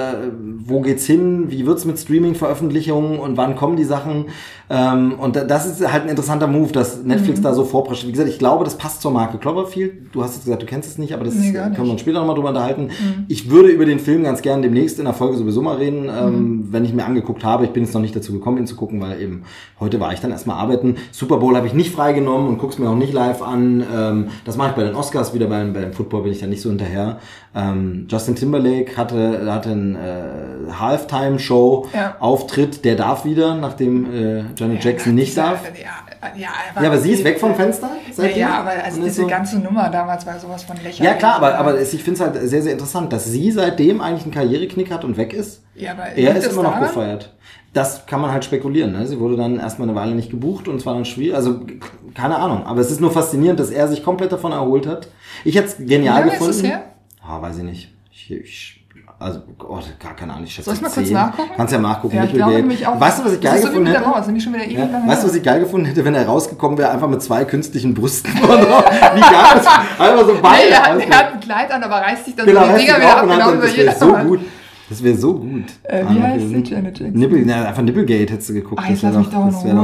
wo 0.66 0.80
geht's 0.82 1.06
hin, 1.06 1.46
wie 1.50 1.64
wird's 1.64 1.86
mit 1.86 1.98
Streaming-Veröffentlichungen 1.98 3.18
und 3.18 3.38
wann 3.38 3.56
kommen 3.56 3.76
die 3.76 3.84
Sachen? 3.84 4.26
Ähm, 4.68 5.14
und 5.18 5.34
da- 5.34 5.44
das 5.44 5.64
ist 5.66 5.90
halt 5.92 6.02
ein 6.04 6.08
interessanter 6.10 6.46
Move, 6.46 6.72
dass 6.72 7.02
Netflix 7.02 7.40
Mhm. 7.40 7.44
da 7.44 7.54
so 7.54 7.64
vorprescht. 7.64 8.06
Wie 8.06 8.12
gesagt, 8.12 8.28
ich 8.28 8.38
glaube, 8.38 8.64
das 8.64 8.76
passt 8.76 9.00
zur 9.00 9.12
Marke 9.12 9.38
Cloverfield. 9.38 10.14
Du 10.14 10.22
hast 10.22 10.34
jetzt 10.34 10.44
gesagt, 10.44 10.62
du 10.62 10.66
kennst 10.66 10.88
es 10.90 10.98
nicht, 10.98 11.14
aber 11.14 11.24
das 11.24 11.34
Nee, 11.34 11.52
gar 11.52 11.70
können 11.70 11.86
wir 11.86 11.92
uns 11.92 12.02
später 12.02 12.18
nochmal 12.20 12.34
drüber 12.36 12.50
unterhalten. 12.50 12.90
Ich 13.28 13.50
würde 13.50 13.70
über 13.70 13.86
den 13.86 13.98
Film 13.98 14.22
ganz 14.24 14.42
gern 14.42 14.60
demnächst 14.62 14.98
in 14.98 15.06
der 15.06 15.14
Folge 15.14 15.38
sowieso 15.38 15.62
mal 15.62 15.76
reden, 15.76 16.08
ähm, 16.08 16.68
wenn 16.70 16.84
ich 16.84 16.92
mir 16.92 17.06
angeguckt 17.06 17.44
habe. 17.44 17.64
Ich 17.64 17.70
bin 17.70 17.82
jetzt 17.82 17.94
noch 17.94 18.02
nicht 18.02 18.14
dazu 18.14 18.32
gekommen, 18.32 18.58
ihn 18.58 18.66
zu 18.66 18.76
gucken, 18.76 19.00
weil 19.00 19.20
eben 19.22 19.42
heute 19.80 19.98
war 20.00 20.12
ich 20.12 20.20
dann 20.20 20.30
erstmal 20.32 20.58
arbeiten. 20.58 20.96
Super 21.12 21.38
Bowl 21.38 21.56
habe 21.56 21.66
ich 21.66 21.72
nicht 21.74 21.90
freigenommen 21.92 22.46
und 22.46 22.58
guck's 22.58 22.78
mir 22.78 22.90
auch 22.90 22.94
nicht 22.94 23.14
live 23.14 23.40
an. 23.42 23.69
Ähm, 23.92 24.28
das 24.44 24.56
mache 24.56 24.70
ich 24.70 24.74
bei 24.76 24.84
den 24.84 24.94
Oscars 24.94 25.32
wieder, 25.34 25.46
bei, 25.46 25.62
bei 25.64 25.80
dem 25.80 25.92
Football 25.92 26.22
bin 26.24 26.32
ich 26.32 26.40
da 26.40 26.46
nicht 26.46 26.62
so 26.62 26.68
hinterher. 26.70 27.18
Ähm, 27.54 28.06
Justin 28.10 28.34
Timberlake 28.36 28.96
hatte, 28.96 29.52
hatte 29.52 29.70
einen 29.70 29.96
äh, 29.96 30.72
Halftime-Show-Auftritt, 30.78 32.84
der 32.84 32.96
darf 32.96 33.24
wieder, 33.24 33.54
nachdem 33.54 34.12
äh, 34.12 34.44
Janet 34.56 34.84
Jackson 34.84 35.14
nicht 35.14 35.36
Ja, 35.36 35.50
darf. 35.50 35.62
Ja, 35.64 36.30
ja, 36.36 36.48
Ja, 36.82 36.88
aber 36.88 36.98
sie 36.98 37.12
ist 37.12 37.24
weg 37.24 37.38
vom 37.40 37.54
Fenster 37.54 37.88
Ja, 38.08 38.12
seitdem. 38.14 38.38
ja, 38.38 38.60
aber 38.60 38.70
also 38.84 39.02
diese 39.02 39.22
so- 39.22 39.26
ganze 39.26 39.58
Nummer 39.58 39.88
damals 39.88 40.26
war 40.26 40.38
sowas 40.38 40.62
von 40.64 40.76
lächerlich. 40.76 40.98
ja 41.00 41.14
klar, 41.14 41.36
aber, 41.36 41.54
aber 41.56 41.80
ich 41.80 41.88
finde 42.02 42.12
es 42.12 42.20
halt 42.20 42.36
sehr, 42.48 42.62
sehr 42.62 42.72
interessant, 42.72 43.12
dass 43.12 43.24
sie 43.26 43.50
seitdem 43.50 44.00
eigentlich 44.00 44.24
einen 44.24 44.32
Karriereknick 44.34 44.90
hat 44.92 45.04
und 45.04 45.16
weg 45.16 45.32
ist. 45.32 45.62
Ja, 45.74 45.92
aber 45.92 46.04
Er 46.16 46.36
ist 46.36 46.52
immer 46.52 46.62
noch 46.64 46.72
daran? 46.74 46.88
gefeiert. 46.88 47.32
Das 47.72 48.04
kann 48.06 48.20
man 48.20 48.32
halt 48.32 48.44
spekulieren. 48.44 48.92
Ne? 48.92 49.06
Sie 49.06 49.20
wurde 49.20 49.36
dann 49.36 49.58
erstmal 49.60 49.88
eine 49.88 49.96
Weile 49.96 50.14
nicht 50.14 50.30
gebucht 50.30 50.66
und 50.66 50.76
es 50.76 50.86
war 50.86 50.94
dann 50.94 51.04
schwierig. 51.04 51.36
Also 51.36 51.60
keine 52.14 52.36
Ahnung. 52.36 52.66
Aber 52.66 52.80
es 52.80 52.90
ist 52.90 53.00
nur 53.00 53.12
faszinierend, 53.12 53.60
dass 53.60 53.70
er 53.70 53.86
sich 53.86 54.02
komplett 54.02 54.32
davon 54.32 54.50
erholt 54.52 54.86
hat. 54.88 55.08
Ich 55.44 55.54
hätte 55.54 55.68
es 55.68 55.76
genial 55.76 56.00
Wie 56.00 56.06
lange 56.06 56.24
ist 56.32 56.38
gefunden. 56.38 56.56
es 56.56 56.62
her? 56.64 56.82
Ah, 57.24 57.40
weiß 57.40 57.58
ich 57.58 57.62
nicht. 57.64 57.92
Ich, 58.10 58.30
ich, 58.32 58.84
also, 59.20 59.40
oh, 59.68 59.78
gar 60.02 60.16
keine 60.16 60.32
Ahnung. 60.32 60.46
Ich 60.46 60.54
schätze 60.54 60.64
Soll 60.64 60.74
ich 60.74 60.80
mal 60.80 60.90
kurz 60.90 61.06
zehn. 61.06 61.14
nachgucken? 61.14 61.50
Kannst 61.56 61.72
ja 61.72 61.78
nachgucken. 61.78 62.16
Ja, 62.16 62.24
ich 62.24 62.32
glaube 62.32 62.54
nämlich 62.54 62.86
auch. 62.86 62.98
Weißt 62.98 63.20
du, 63.20 63.24
was 63.26 63.32
ich 63.34 63.40
geil 63.40 63.60
gefunden 63.60 63.86
hätte? 63.86 64.00
Mauer, 64.00 64.22
sind 64.22 64.34
die 64.34 64.40
schon 64.40 64.54
wieder 64.54 64.66
Ja, 64.66 64.88
weißt 65.06 65.22
du, 65.22 65.28
was 65.28 65.34
ich 65.36 65.42
geil 65.42 65.60
gefunden 65.60 65.86
hätte, 65.86 66.04
wenn 66.04 66.14
er 66.14 66.26
rausgekommen 66.26 66.76
wäre, 66.78 66.90
einfach 66.90 67.08
mit 67.08 67.22
zwei 67.22 67.44
künstlichen 67.44 67.94
Brüsten? 67.94 68.32
Wie 68.34 68.40
geil 68.40 69.30
das 69.54 69.66
Einfach 69.98 70.26
so 70.26 70.38
beide. 70.42 70.64
Nee, 70.64 70.72
er, 70.72 70.82
hat, 70.82 71.00
er 71.08 71.18
hat 71.18 71.32
ein 71.34 71.40
Kleid 71.40 71.70
an, 71.70 71.82
aber 71.84 71.96
reißt 71.96 72.24
sich 72.24 72.34
dann 72.34 72.46
Genau, 72.46 72.66
so 72.66 72.72
die 72.72 72.78
Dinger 72.86 72.96
wieder 72.96 73.16
ab, 73.16 73.28
genau 73.28 73.52
das 73.52 73.76
wäre 73.76 73.96
so 73.96 74.12
gut. 74.28 74.40
Das 74.90 75.02
wäre 75.02 75.16
so 75.16 75.34
gut. 75.34 75.64
Äh, 75.84 76.04
wie 76.10 76.20
heißt 76.20 76.48
sie, 76.48 76.62
Janet 76.64 76.98
Jackson? 76.98 77.18
Nippel, 77.18 77.42
na, 77.46 77.64
einfach 77.68 77.82
Nipplegate 77.82 78.32
hättest 78.32 78.48
du 78.50 78.54
geguckt. 78.54 78.82
Jetzt 78.88 79.02
das 79.02 79.02
wär 79.04 79.10
lass 79.12 79.18
mich 79.26 79.28
doch- 79.34 79.46
das 79.46 79.64
wär 79.64 79.74
doch-. 79.74 79.82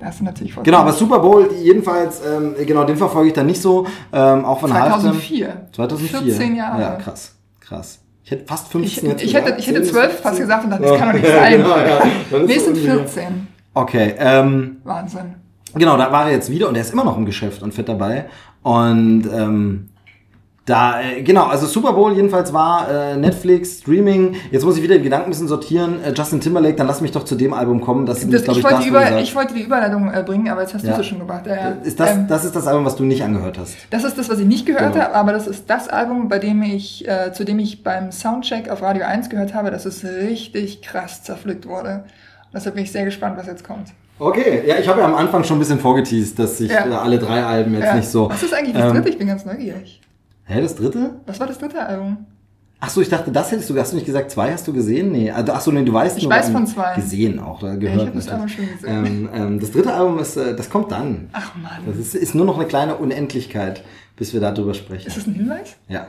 Da 0.00 0.06
hast 0.06 0.20
du 0.20 0.24
natürlich 0.24 0.54
voll 0.54 0.64
Genau, 0.64 0.78
aber 0.78 0.92
Super 0.92 1.18
Bowl, 1.20 1.48
jedenfalls, 1.62 2.20
ähm, 2.26 2.54
genau, 2.66 2.84
den 2.84 2.96
verfolge 2.96 3.28
ich 3.28 3.34
dann 3.34 3.46
nicht 3.46 3.60
so. 3.62 3.86
Ähm, 4.12 4.44
auch 4.44 4.58
von 4.60 4.72
Halftime. 4.72 5.02
2004. 5.12 5.66
2004. 5.72 6.18
14 6.22 6.56
Jahre. 6.56 6.80
Ja, 6.82 6.90
krass, 6.96 7.34
krass. 7.60 8.00
Ich 8.24 8.30
hätte 8.32 8.44
fast 8.46 8.66
Ich, 8.66 8.72
15 8.72 9.08
jetzt 9.10 9.22
ich, 9.22 9.34
hätte, 9.34 9.54
ich 9.58 9.66
hätte 9.68 9.82
10 9.82 9.82
bis 9.82 9.92
12 9.92 10.04
15. 10.12 10.22
fast 10.24 10.38
gesagt 10.40 10.64
und 10.64 10.70
dachte, 10.70 10.84
Ja. 10.84 10.90
das 10.90 10.98
kann 10.98 11.08
doch 11.08 11.14
nicht 11.20 11.26
sein. 11.32 11.52
genau, 11.58 11.76
ja. 11.76 12.44
Nee, 12.46 12.54
es 12.56 12.64
sind 12.64 12.76
irgendwie- 12.76 12.96
14. 12.98 13.24
Okay, 13.74 14.14
ähm, 14.18 14.76
Wahnsinn. 14.84 15.34
Genau, 15.74 15.96
da 15.98 16.10
war 16.10 16.24
er 16.26 16.32
jetzt 16.32 16.50
wieder 16.50 16.68
und 16.68 16.74
er 16.76 16.80
ist 16.80 16.92
immer 16.94 17.04
noch 17.04 17.18
im 17.18 17.26
Geschäft 17.26 17.62
und 17.62 17.74
fett 17.74 17.88
dabei. 17.90 18.24
Und 18.62 19.28
ähm, 19.32 19.90
da, 20.66 21.00
äh, 21.00 21.22
genau, 21.22 21.44
also 21.44 21.64
Super 21.66 21.92
Bowl 21.92 22.12
jedenfalls 22.12 22.52
war 22.52 22.88
äh, 22.90 23.16
Netflix, 23.16 23.78
Streaming. 23.78 24.34
Jetzt 24.50 24.64
muss 24.64 24.76
ich 24.76 24.82
wieder 24.82 24.96
die 24.96 25.04
Gedanken 25.04 25.26
ein 25.28 25.30
bisschen 25.30 25.46
sortieren. 25.46 26.02
Äh, 26.02 26.12
Justin 26.12 26.40
Timberlake, 26.40 26.74
dann 26.74 26.88
lass 26.88 27.00
mich 27.00 27.12
doch 27.12 27.24
zu 27.24 27.36
dem 27.36 27.54
Album 27.54 27.80
kommen. 27.80 28.04
Das 28.04 28.18
ist, 28.18 28.32
Das, 28.32 28.42
glaub 28.42 28.56
ich, 28.56 28.64
wollte 28.64 28.78
die 28.82 28.90
wo 28.90 28.98
du 28.98 29.06
Über, 29.06 29.20
ich 29.20 29.34
wollte 29.36 29.54
die 29.54 29.62
Überleitung 29.62 30.12
äh, 30.12 30.22
bringen, 30.24 30.48
aber 30.48 30.62
jetzt 30.62 30.74
hast 30.74 30.84
Ja. 30.84 30.94
du 30.96 31.00
es 31.02 31.06
schon 31.06 31.20
gemacht. 31.20 31.46
Ja. 31.46 31.68
ist 31.84 32.00
das, 32.00 32.10
Ähm, 32.10 32.26
das 32.28 32.44
ist 32.44 32.56
das 32.56 32.66
Album, 32.66 32.84
was 32.84 32.96
du 32.96 33.04
nicht 33.04 33.22
angehört 33.22 33.58
hast. 33.58 33.76
Das 33.90 34.02
ist 34.02 34.18
das, 34.18 34.28
was 34.28 34.40
ich 34.40 34.46
nicht 34.46 34.66
gehört 34.66 34.92
Genau. 34.94 35.04
habe, 35.04 35.14
aber 35.14 35.32
das 35.32 35.46
ist 35.46 35.70
das 35.70 35.88
Album, 35.88 36.28
bei 36.28 36.40
dem 36.40 36.60
ich, 36.62 37.06
äh, 37.08 37.32
zu 37.32 37.44
dem 37.44 37.60
ich 37.60 37.84
beim 37.84 38.10
Soundcheck 38.10 38.68
auf 38.68 38.82
Radio 38.82 39.04
1 39.04 39.30
gehört 39.30 39.54
habe, 39.54 39.70
dass 39.70 39.86
es 39.86 40.04
richtig 40.04 40.82
krass 40.82 41.22
zerpflückt 41.22 41.68
wurde. 41.68 42.04
Deshalb 42.52 42.74
bin 42.74 42.82
ich 42.82 42.90
sehr 42.90 43.04
gespannt, 43.04 43.36
was 43.38 43.46
jetzt 43.46 43.62
kommt. 43.64 43.88
Okay, 44.18 44.62
ja, 44.66 44.76
ich 44.80 44.88
habe 44.88 44.98
ja 45.00 45.06
am 45.06 45.14
Anfang 45.14 45.44
schon 45.44 45.58
ein 45.58 45.60
bisschen 45.60 45.78
vorgeteased, 45.78 46.38
dass 46.38 46.58
ich 46.60 46.72
Ja. 46.72 46.86
äh, 46.86 46.92
alle 46.94 47.18
drei 47.20 47.44
Alben 47.44 47.74
jetzt 47.74 47.84
Ja. 47.84 47.94
nicht 47.94 48.08
so. 48.08 48.28
Was 48.30 48.42
ist 48.42 48.52
eigentlich 48.52 48.74
das 48.74 48.86
ähm, 48.86 48.94
dritte? 48.94 49.10
Ich 49.10 49.18
bin 49.18 49.28
ganz 49.28 49.44
neugierig. 49.44 50.00
Hä, 50.46 50.60
das 50.62 50.76
dritte? 50.76 51.20
Was 51.26 51.40
war 51.40 51.46
das 51.46 51.58
dritte 51.58 51.84
Album? 51.84 52.18
Ach 52.78 52.90
so, 52.90 53.00
ich 53.00 53.08
dachte, 53.08 53.32
das 53.32 53.50
hättest 53.50 53.70
du, 53.70 53.78
hast 53.78 53.92
du 53.92 53.96
nicht 53.96 54.04
gesagt, 54.06 54.30
zwei 54.30 54.52
hast 54.52 54.68
du 54.68 54.72
gesehen? 54.72 55.10
Nee, 55.10 55.30
also, 55.30 55.52
ach 55.52 55.60
so, 55.60 55.72
nee, 55.72 55.82
du 55.82 55.92
weißt 55.92 56.18
Ich 56.18 56.24
nur, 56.24 56.32
weiß 56.32 56.48
ähm, 56.48 56.52
von 56.52 56.66
zwei. 56.66 56.94
Gesehen 56.94 57.38
auch, 57.40 57.62
Ja, 57.62 57.74
gehört. 57.74 57.96
ich 58.02 58.06
habe 58.06 58.16
das 58.16 58.28
Album 58.28 58.48
schon 58.48 58.66
gesehen. 58.68 59.06
ähm, 59.06 59.28
ähm, 59.34 59.60
das 59.60 59.72
dritte 59.72 59.92
Album 59.94 60.18
ist, 60.18 60.36
äh, 60.36 60.54
das 60.54 60.68
kommt 60.68 60.92
dann. 60.92 61.28
Ach 61.32 61.52
man. 61.56 61.86
Das 61.86 61.96
ist, 61.96 62.14
ist 62.14 62.34
nur 62.34 62.44
noch 62.44 62.58
eine 62.58 62.66
kleine 62.66 62.96
Unendlichkeit, 62.96 63.82
bis 64.16 64.34
wir 64.34 64.40
darüber 64.40 64.74
sprechen. 64.74 65.06
Ist 65.08 65.16
das 65.16 65.26
ein 65.26 65.34
Hinweis? 65.34 65.76
Ja. 65.88 66.06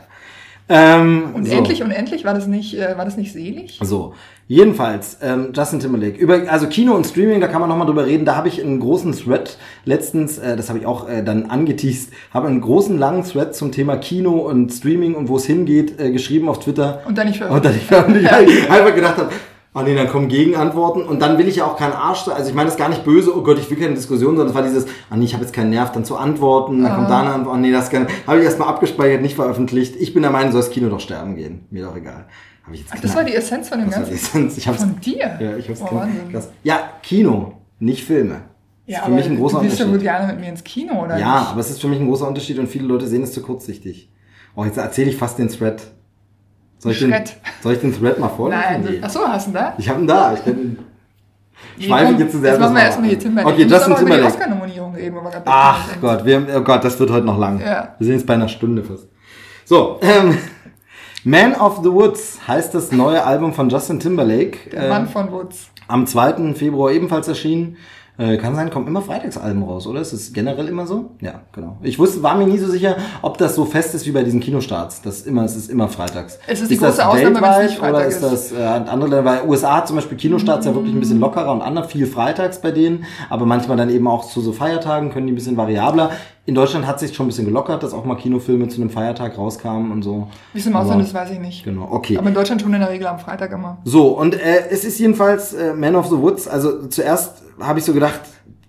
Ähm, 0.69 1.31
Unendlich, 1.33 1.81
unendlich? 1.81 2.25
War 2.25 2.33
das 2.33 2.47
nicht, 2.47 2.77
äh, 2.77 2.97
war 2.97 3.05
das 3.05 3.15
nicht 3.15 3.31
selig? 3.31 3.79
So. 3.81 4.13
Jedenfalls, 4.49 5.17
ähm, 5.21 5.49
Justin 5.53 5.81
Timberlake. 5.81 6.17
Über, 6.17 6.49
also 6.49 6.67
Kino 6.67 6.95
und 6.95 7.05
Streaming, 7.05 7.41
da 7.41 7.47
kann 7.47 7.59
man 7.59 7.69
nochmal 7.69 7.85
drüber 7.85 8.05
reden. 8.05 8.23
Da 8.23 8.37
habe 8.37 8.47
ich 8.47 8.63
einen 8.63 8.79
großen 8.79 9.11
Thread 9.11 9.57
letztens, 9.83 10.37
äh, 10.37 10.55
das 10.55 10.69
habe 10.69 10.79
ich 10.79 10.85
auch 10.85 11.09
äh, 11.09 11.21
dann 11.21 11.49
angeteased, 11.49 12.11
habe 12.33 12.47
einen 12.47 12.61
großen, 12.61 12.97
langen 12.97 13.23
Thread 13.23 13.53
zum 13.55 13.73
Thema 13.73 13.97
Kino 13.97 14.37
und 14.37 14.71
Streaming 14.71 15.15
und 15.15 15.27
wo 15.27 15.35
es 15.35 15.45
hingeht, 15.45 15.99
äh, 15.99 16.11
geschrieben 16.11 16.47
auf 16.47 16.59
Twitter. 16.59 17.01
Und 17.05 17.17
dann 17.17 17.27
nicht 17.27 17.41
Und 17.41 17.65
dann 17.65 17.75
ich 17.75 17.83
veröffentlicht, 17.83 18.31
einfach 18.31 18.95
gedacht 18.95 19.17
habe, 19.17 19.31
oh 19.77 19.81
nee, 19.81 19.95
dann 19.95 20.07
kommen 20.07 20.29
Gegenantworten 20.29 21.03
und 21.03 21.21
dann 21.21 21.37
will 21.37 21.47
ich 21.47 21.57
ja 21.57 21.65
auch 21.65 21.77
keinen 21.77 21.93
Arsch, 21.93 22.27
also 22.27 22.49
ich 22.49 22.55
meine 22.55 22.69
das 22.69 22.77
gar 22.77 22.89
nicht 22.89 23.03
böse, 23.03 23.35
oh 23.35 23.41
Gott, 23.41 23.59
ich 23.59 23.69
will 23.69 23.77
keine 23.77 23.93
Diskussion, 23.95 24.37
sondern 24.37 24.47
es 24.47 24.55
war 24.55 24.63
dieses, 24.63 24.85
ah 25.09 25.17
nee, 25.17 25.25
ich 25.25 25.33
habe 25.33 25.43
jetzt 25.43 25.53
keinen 25.53 25.69
Nerv, 25.69 25.91
dann 25.91 26.05
zu 26.05 26.15
antworten, 26.15 26.83
dann 26.83 26.95
kommt 26.95 27.09
da 27.09 27.19
eine 27.19 27.33
Antwort, 27.33 27.55
oh 27.55 27.59
nee, 27.59 27.71
das 27.71 27.89
kann, 27.89 28.07
habe 28.25 28.39
ich 28.39 28.45
erstmal 28.45 28.69
abgespeichert, 28.69 29.21
nicht 29.21 29.35
veröffentlicht. 29.35 29.95
Ich 29.99 30.13
bin 30.13 30.23
der 30.23 30.31
Meinung, 30.31 30.51
soll 30.51 30.61
das 30.61 30.71
Kino 30.71 30.89
doch 30.89 31.01
sterben 31.01 31.35
gehen, 31.35 31.65
mir 31.69 31.83
doch 31.83 31.95
egal. 31.95 32.27
Ach, 32.91 32.99
das 32.99 33.15
war 33.15 33.23
die 33.23 33.33
Essenz 33.33 33.69
von 33.69 33.79
dem 33.79 33.89
das 33.89 33.97
war 33.99 34.05
die 34.05 34.09
Ganzen. 34.11 34.25
Essenz. 34.25 34.57
Ich 34.57 34.67
hab's, 34.67 34.79
Von 34.79 34.99
dir? 34.99 35.37
Ja, 35.39 35.57
ich 35.57 35.69
hab's 35.69 35.81
Oh, 35.81 36.01
krass. 36.31 36.49
Ja, 36.63 36.79
Kino, 37.01 37.53
nicht 37.79 38.03
Filme. 38.03 38.41
Ja, 38.85 38.99
ist 38.99 39.05
für 39.05 39.11
mich 39.11 39.25
ein 39.25 39.37
großer 39.37 39.57
du 39.59 39.63
willst 39.63 39.79
ja 39.79 39.85
wohl 39.85 39.93
Unterschied. 39.93 40.09
gerne 40.17 40.27
mit 40.33 40.39
mir 40.41 40.49
ins 40.49 40.63
Kino, 40.63 41.03
oder 41.03 41.17
Ja, 41.17 41.39
nicht? 41.39 41.49
aber 41.51 41.59
es 41.59 41.69
ist 41.69 41.81
für 41.81 41.87
mich 41.87 41.99
ein 41.99 42.07
großer 42.07 42.27
Unterschied 42.27 42.57
und 42.59 42.67
viele 42.67 42.85
Leute 42.87 43.05
sehen 43.07 43.23
es 43.23 43.33
zu 43.33 43.41
kurzsichtig. 43.41 44.09
Oh, 44.55 44.63
jetzt 44.65 44.77
erzähle 44.77 45.09
ich 45.09 45.17
fast 45.17 45.37
den 45.39 45.49
Thread. 45.49 45.81
Soll 46.79 46.91
ich 46.93 46.99
den, 46.99 47.09
Thread. 47.11 47.35
soll 47.63 47.73
ich 47.73 47.79
den 47.81 47.93
Thread 47.97 48.19
mal 48.19 48.29
vorlesen? 48.29 48.61
Nein, 48.61 48.81
Nee. 48.89 48.99
achso, 49.01 49.19
hast 49.27 49.47
du 49.47 49.51
ihn 49.51 49.53
da? 49.55 49.73
Ich 49.77 49.89
habe 49.89 49.99
ihn 50.01 50.07
da. 50.07 50.33
Ich 50.33 50.39
bin, 50.41 50.77
Nee, 51.77 51.85
schweife 51.87 52.13
jetzt 52.21 52.31
zu 52.33 52.39
sehr 52.39 52.51
Jetzt 52.51 52.59
das 52.61 52.69
machen 52.69 52.69
wir 52.75 52.79
mal 52.79 52.85
erstmal 52.85 53.09
hier. 53.09 53.19
Timberlake. 53.19 53.53
Okay, 53.55 53.63
Justin 53.67 53.95
Timberlake. 53.95 54.25
Oscar-Nominierung 54.27 54.95
reden. 54.95 55.17
aber 55.17 55.31
ach. 55.45 55.87
Gott, 56.01 56.23
wir, 56.25 56.47
oh 56.55 56.61
Gott, 56.61 56.83
das 56.83 56.99
wird 56.99 57.09
heute 57.11 57.25
noch 57.25 57.37
lang. 57.39 57.59
Ja. 57.59 57.95
Wir 57.97 58.05
sind 58.05 58.15
jetzt 58.15 58.27
bei 58.27 58.35
einer 58.35 58.47
Stunde 58.47 58.83
fast. 58.83 59.07
So, 59.65 59.99
ähm, 60.01 60.37
Man 61.23 61.55
of 61.55 61.79
the 61.83 61.91
Woods 61.91 62.39
heißt 62.47 62.73
das 62.73 62.91
neue 62.91 63.23
Album 63.23 63.53
von 63.53 63.69
Justin 63.69 63.99
Timberlake. 63.99 64.69
Der 64.71 64.83
Äh, 64.85 64.89
Mann 64.89 65.07
von 65.07 65.31
Woods. 65.31 65.67
am 65.87 66.05
2. 66.05 66.53
Februar 66.53 66.91
ebenfalls 66.91 67.27
erschienen. 67.27 67.77
Äh, 68.19 68.37
kann 68.37 68.55
sein, 68.55 68.71
kommen 68.71 68.87
immer 68.87 69.03
Freitagsalben 69.03 69.61
raus, 69.61 69.85
oder? 69.85 70.01
Ist 70.01 70.11
das 70.11 70.33
generell 70.33 70.67
immer 70.69 70.87
so? 70.87 71.11
Ja, 71.21 71.41
genau. 71.51 71.77
Ich 71.83 71.99
wusste, 71.99 72.23
war 72.23 72.35
mir 72.35 72.47
nie 72.47 72.57
so 72.57 72.67
sicher, 72.67 72.97
ob 73.21 73.37
das 73.37 73.53
so 73.53 73.63
fest 73.63 73.93
ist 73.93 74.07
wie 74.07 74.11
bei 74.11 74.23
diesen 74.23 74.39
Kinostarts. 74.39 75.03
Das 75.03 75.21
immer, 75.21 75.43
es 75.43 75.55
ist 75.55 75.69
immer 75.69 75.87
freitags. 75.87 76.39
Es 76.47 76.61
ist 76.61 76.71
die 76.71 76.79
das 76.79 76.97
große 76.97 77.07
Ausnahme, 77.07 77.35
wenn 77.35 77.35
es 77.35 77.41
weltweit 77.43 77.69
nicht 77.69 77.77
Freitag 77.77 77.95
oder 77.95 78.05
ist 78.07 78.15
ist. 78.23 78.23
das 78.23 78.51
äh, 78.53 78.63
andere 78.63 79.09
Länder? 79.09 79.25
Weil 79.25 79.47
USA 79.47 79.75
hat 79.77 79.87
zum 79.87 79.97
Beispiel 79.97 80.17
Kinostarts 80.17 80.65
ja 80.65 80.73
wirklich 80.73 80.95
ein 80.95 80.99
bisschen 80.99 81.19
lockerer 81.19 81.51
und 81.51 81.61
andere 81.61 81.87
viel 81.87 82.07
freitags 82.07 82.59
bei 82.59 82.71
denen, 82.71 83.05
aber 83.29 83.45
manchmal 83.45 83.77
dann 83.77 83.91
eben 83.91 84.07
auch 84.07 84.25
zu 84.27 84.41
so 84.41 84.51
Feiertagen 84.51 85.11
können 85.11 85.27
die 85.27 85.33
ein 85.33 85.35
bisschen 85.35 85.57
variabler. 85.57 86.09
In 86.47 86.55
Deutschland 86.55 86.87
hat 86.87 86.97
sich 86.97 87.13
schon 87.13 87.25
ein 87.25 87.27
bisschen 87.27 87.43
gelockert, 87.43 87.83
dass 87.83 87.93
auch 87.93 88.05
mal 88.05 88.15
Kinofilme 88.15 88.69
zu 88.69 88.79
einem 88.79 88.89
Feiertag 88.89 89.37
rauskamen 89.37 89.91
und 89.91 90.01
so. 90.01 90.29
Wie 90.53 90.59
es 90.59 90.65
im 90.65 90.77
Ausland 90.77 91.03
ist, 91.03 91.13
weiß 91.13 91.31
ich 91.31 91.39
nicht. 91.39 91.65
Genau, 91.65 91.89
okay. 91.91 92.17
Aber 92.17 92.29
in 92.29 92.33
Deutschland 92.33 92.61
tun 92.61 92.73
in 92.73 92.79
der 92.79 92.89
Regel 92.89 93.05
am 93.07 93.19
Freitag 93.19 93.51
immer. 93.51 93.79
So, 93.83 94.17
und 94.17 94.33
äh, 94.33 94.69
es 94.69 94.85
ist 94.85 94.97
jedenfalls 94.97 95.53
äh, 95.53 95.73
Man 95.73 95.97
of 95.97 96.07
the 96.07 96.15
Woods. 96.17 96.47
Also 96.47 96.87
zuerst 96.87 97.43
habe 97.59 97.79
ich 97.79 97.85
so 97.85 97.93
gedacht, 97.93 98.21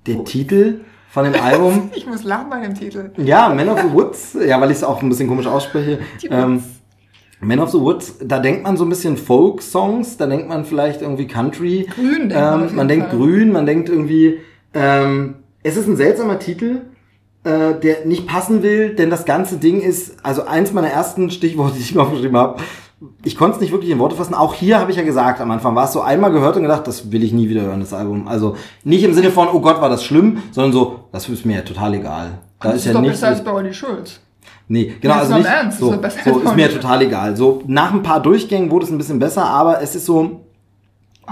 der 0.09 0.24
Titel 0.24 0.81
von 1.09 1.24
dem 1.24 1.41
Album. 1.41 1.91
Ich 1.95 2.05
muss 2.05 2.24
lachen 2.24 2.51
bei 2.51 2.61
dem 2.61 2.74
Titel. 2.74 3.12
ja, 3.16 3.49
Man 3.55 3.68
of 3.68 3.81
the 3.81 3.93
Woods. 3.93 4.37
Ja, 4.45 4.61
weil 4.61 4.72
ich 4.72 4.79
es 4.79 4.85
auch 4.85 5.01
ein 5.01 5.09
bisschen 5.09 5.29
komisch 5.29 5.47
ausspreche. 5.47 6.01
Ähm. 6.29 6.61
Man 7.41 7.61
of 7.61 7.70
the 7.70 7.79
Woods, 7.79 8.16
da 8.20 8.41
denkt 8.41 8.64
man 8.64 8.76
so 8.76 8.85
ein 8.85 8.89
bisschen 8.89 9.16
Folk-Songs, 9.16 10.16
da 10.16 10.26
denkt 10.26 10.49
man 10.49 10.64
vielleicht 10.64 11.03
irgendwie 11.03 11.29
Country. 11.29 11.87
Grün 11.95 12.29
denkt 12.29 12.35
man 12.35 12.55
ähm, 12.55 12.61
jeden 12.62 12.76
man 12.76 12.89
denkt 12.89 13.09
Fall. 13.11 13.18
grün, 13.18 13.53
man 13.53 13.66
denkt 13.66 13.89
irgendwie. 13.89 14.41
Ähm, 14.74 15.37
es 15.62 15.76
ist 15.76 15.87
ein 15.87 15.97
seltsamer 15.97 16.41
Titel, 16.41 16.81
äh, 17.49 17.80
der 17.80 18.05
nicht 18.05 18.26
passen 18.26 18.62
will, 18.62 18.94
denn 18.94 19.09
das 19.09 19.24
ganze 19.24 19.57
Ding 19.57 19.80
ist, 19.80 20.16
also 20.22 20.44
eins 20.44 20.72
meiner 20.72 20.88
ersten 20.88 21.30
Stichworte, 21.30 21.74
die 21.76 21.82
ich 21.82 21.94
mir 21.94 22.03
aufgeschrieben 22.03 22.36
habe, 22.36 22.61
ich 23.24 23.36
konnte 23.36 23.57
es 23.57 23.61
nicht 23.61 23.72
wirklich 23.72 23.90
in 23.90 23.99
Worte 23.99 24.16
fassen. 24.16 24.34
Auch 24.34 24.55
hier 24.55 24.80
habe 24.80 24.90
ich 24.90 24.96
ja 24.96 25.05
gesagt, 25.05 25.40
am 25.40 25.51
Anfang 25.51 25.74
war 25.74 25.84
es 25.84 25.92
so 25.92 26.01
einmal 26.01 26.32
gehört 26.32 26.57
und 26.57 26.62
gedacht, 26.62 26.86
das 26.86 27.12
will 27.12 27.22
ich 27.22 27.32
nie 27.32 27.49
wieder 27.49 27.62
hören, 27.62 27.80
das 27.80 27.94
Album. 27.94 28.26
Also 28.26 28.57
nicht 28.84 29.05
im 29.05 29.14
Sinne 29.14 29.30
von, 29.30 29.49
oh 29.53 29.61
Gott, 29.61 29.80
war 29.80 29.88
das 29.88 30.03
schlimm, 30.05 30.42
sondern 30.51 30.72
so, 30.72 31.01
das 31.12 31.28
ist 31.28 31.46
mir 31.46 31.57
ja 31.57 31.62
total 31.62 31.94
egal. 31.94 32.38
Da 32.61 32.68
Das 32.68 32.78
ist 32.78 32.86
ist 32.86 32.86
ja 32.92 33.01
doch 33.01 33.09
besser 33.09 33.28
als 33.28 33.42
bei 33.44 33.53
Olli 33.53 33.72
Schulz. 33.72 34.20
Nee, 34.66 34.94
genau, 35.01 35.14
also 35.14 35.34
nicht. 35.34 35.46
Ernst, 35.46 35.78
so, 35.78 35.92
ist 35.92 36.24
so 36.24 36.40
ist 36.40 36.57
mir 36.57 36.70
total 36.70 37.03
egal. 37.03 37.36
So 37.36 37.62
nach 37.66 37.92
ein 37.92 38.03
paar 38.03 38.20
Durchgängen 38.20 38.70
wurde 38.70 38.84
es 38.84 38.90
ein 38.90 38.99
bisschen 38.99 39.18
besser, 39.18 39.46
aber 39.46 39.80
es 39.80 39.94
ist 39.94 40.05
so. 40.05 40.44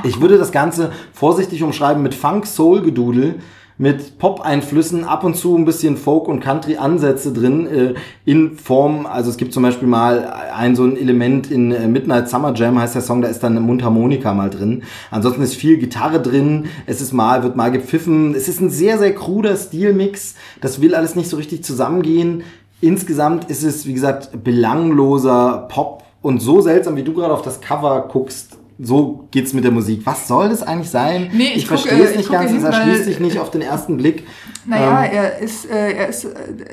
Ich 0.05 0.21
würde 0.21 0.39
das 0.39 0.53
Ganze 0.53 0.93
vorsichtig 1.13 1.63
umschreiben 1.63 2.03
mit 2.03 2.15
Funk 2.15 2.47
Soul 2.47 2.83
Gedudel. 2.83 3.41
Mit 3.79 4.19
Pop-Einflüssen, 4.19 5.05
ab 5.05 5.23
und 5.23 5.37
zu 5.37 5.57
ein 5.57 5.67
bisschen 5.67 5.97
Folk- 5.97 6.29
und 6.29 6.41
Country-Ansätze 6.41 7.33
drin, 7.33 7.67
äh, 7.67 7.95
in 8.25 8.57
Form, 8.57 9.05
also 9.07 9.31
es 9.31 9.37
gibt 9.37 9.53
zum 9.53 9.63
Beispiel 9.63 9.87
mal 9.87 10.33
ein 10.55 10.77
so 10.77 10.85
ein 10.85 10.97
Element 10.97 11.51
in 11.51 11.73
äh, 11.73 11.87
Midnight 11.87 12.29
Summer 12.29 12.55
Jam, 12.55 12.79
heißt 12.79 12.95
der 12.95 13.03
Song, 13.03 13.21
da 13.21 13.29
ist 13.29 13.43
dann 13.43 13.53
eine 13.53 13.61
Mundharmonika 13.61 14.33
mal 14.33 14.49
drin. 14.49 14.83
Ansonsten 15.11 15.43
ist 15.43 15.55
viel 15.55 15.77
Gitarre 15.77 16.23
drin, 16.23 16.67
es 16.87 17.01
ist 17.01 17.13
mal, 17.13 17.43
wird 17.43 17.57
mal 17.57 17.71
gepfiffen, 17.71 18.35
es 18.35 18.49
ist 18.49 18.61
ein 18.61 18.71
sehr, 18.71 18.99
sehr 18.99 19.15
kruder 19.15 19.57
Stilmix, 19.57 20.37
das 20.61 20.81
will 20.81 20.95
alles 20.95 21.15
nicht 21.15 21.29
so 21.29 21.37
richtig 21.37 21.63
zusammengehen. 21.63 22.45
Insgesamt 22.81 23.51
ist 23.51 23.63
es, 23.63 23.87
wie 23.87 23.95
gesagt, 23.95 24.43
belangloser 24.43 25.67
Pop 25.69 26.05
und 26.23 26.41
so 26.41 26.61
seltsam, 26.61 26.97
wie 26.97 27.03
du 27.03 27.13
gerade 27.13 27.33
auf 27.33 27.43
das 27.43 27.61
Cover 27.61 28.09
guckst, 28.11 28.59
so 28.79 29.29
geht's 29.31 29.53
mit 29.53 29.65
der 29.65 29.73
Musik. 29.73 30.03
Was 30.05 30.29
soll 30.29 30.49
das 30.49 30.63
eigentlich 30.63 30.91
sein? 30.91 31.31
Nee, 31.33 31.51
ich 31.51 31.57
ich 31.59 31.67
verstehe 31.67 32.03
es 32.03 32.11
ich 32.11 32.17
nicht 32.19 32.31
ganz, 32.31 32.53
es 32.53 32.63
erschließt 32.63 33.05
sich 33.05 33.21
nicht 33.21 33.39
auf 33.39 33.51
den 33.51 33.63
ersten 33.63 33.97
Blick. 33.97 34.25
Naja, 34.67 35.05
Ähm, 35.05 35.11
er 35.13 35.39
ist, 35.39 35.71
äh, 35.71 35.93
er 35.93 36.09
ist, 36.09 36.25
äh, 36.25 36.31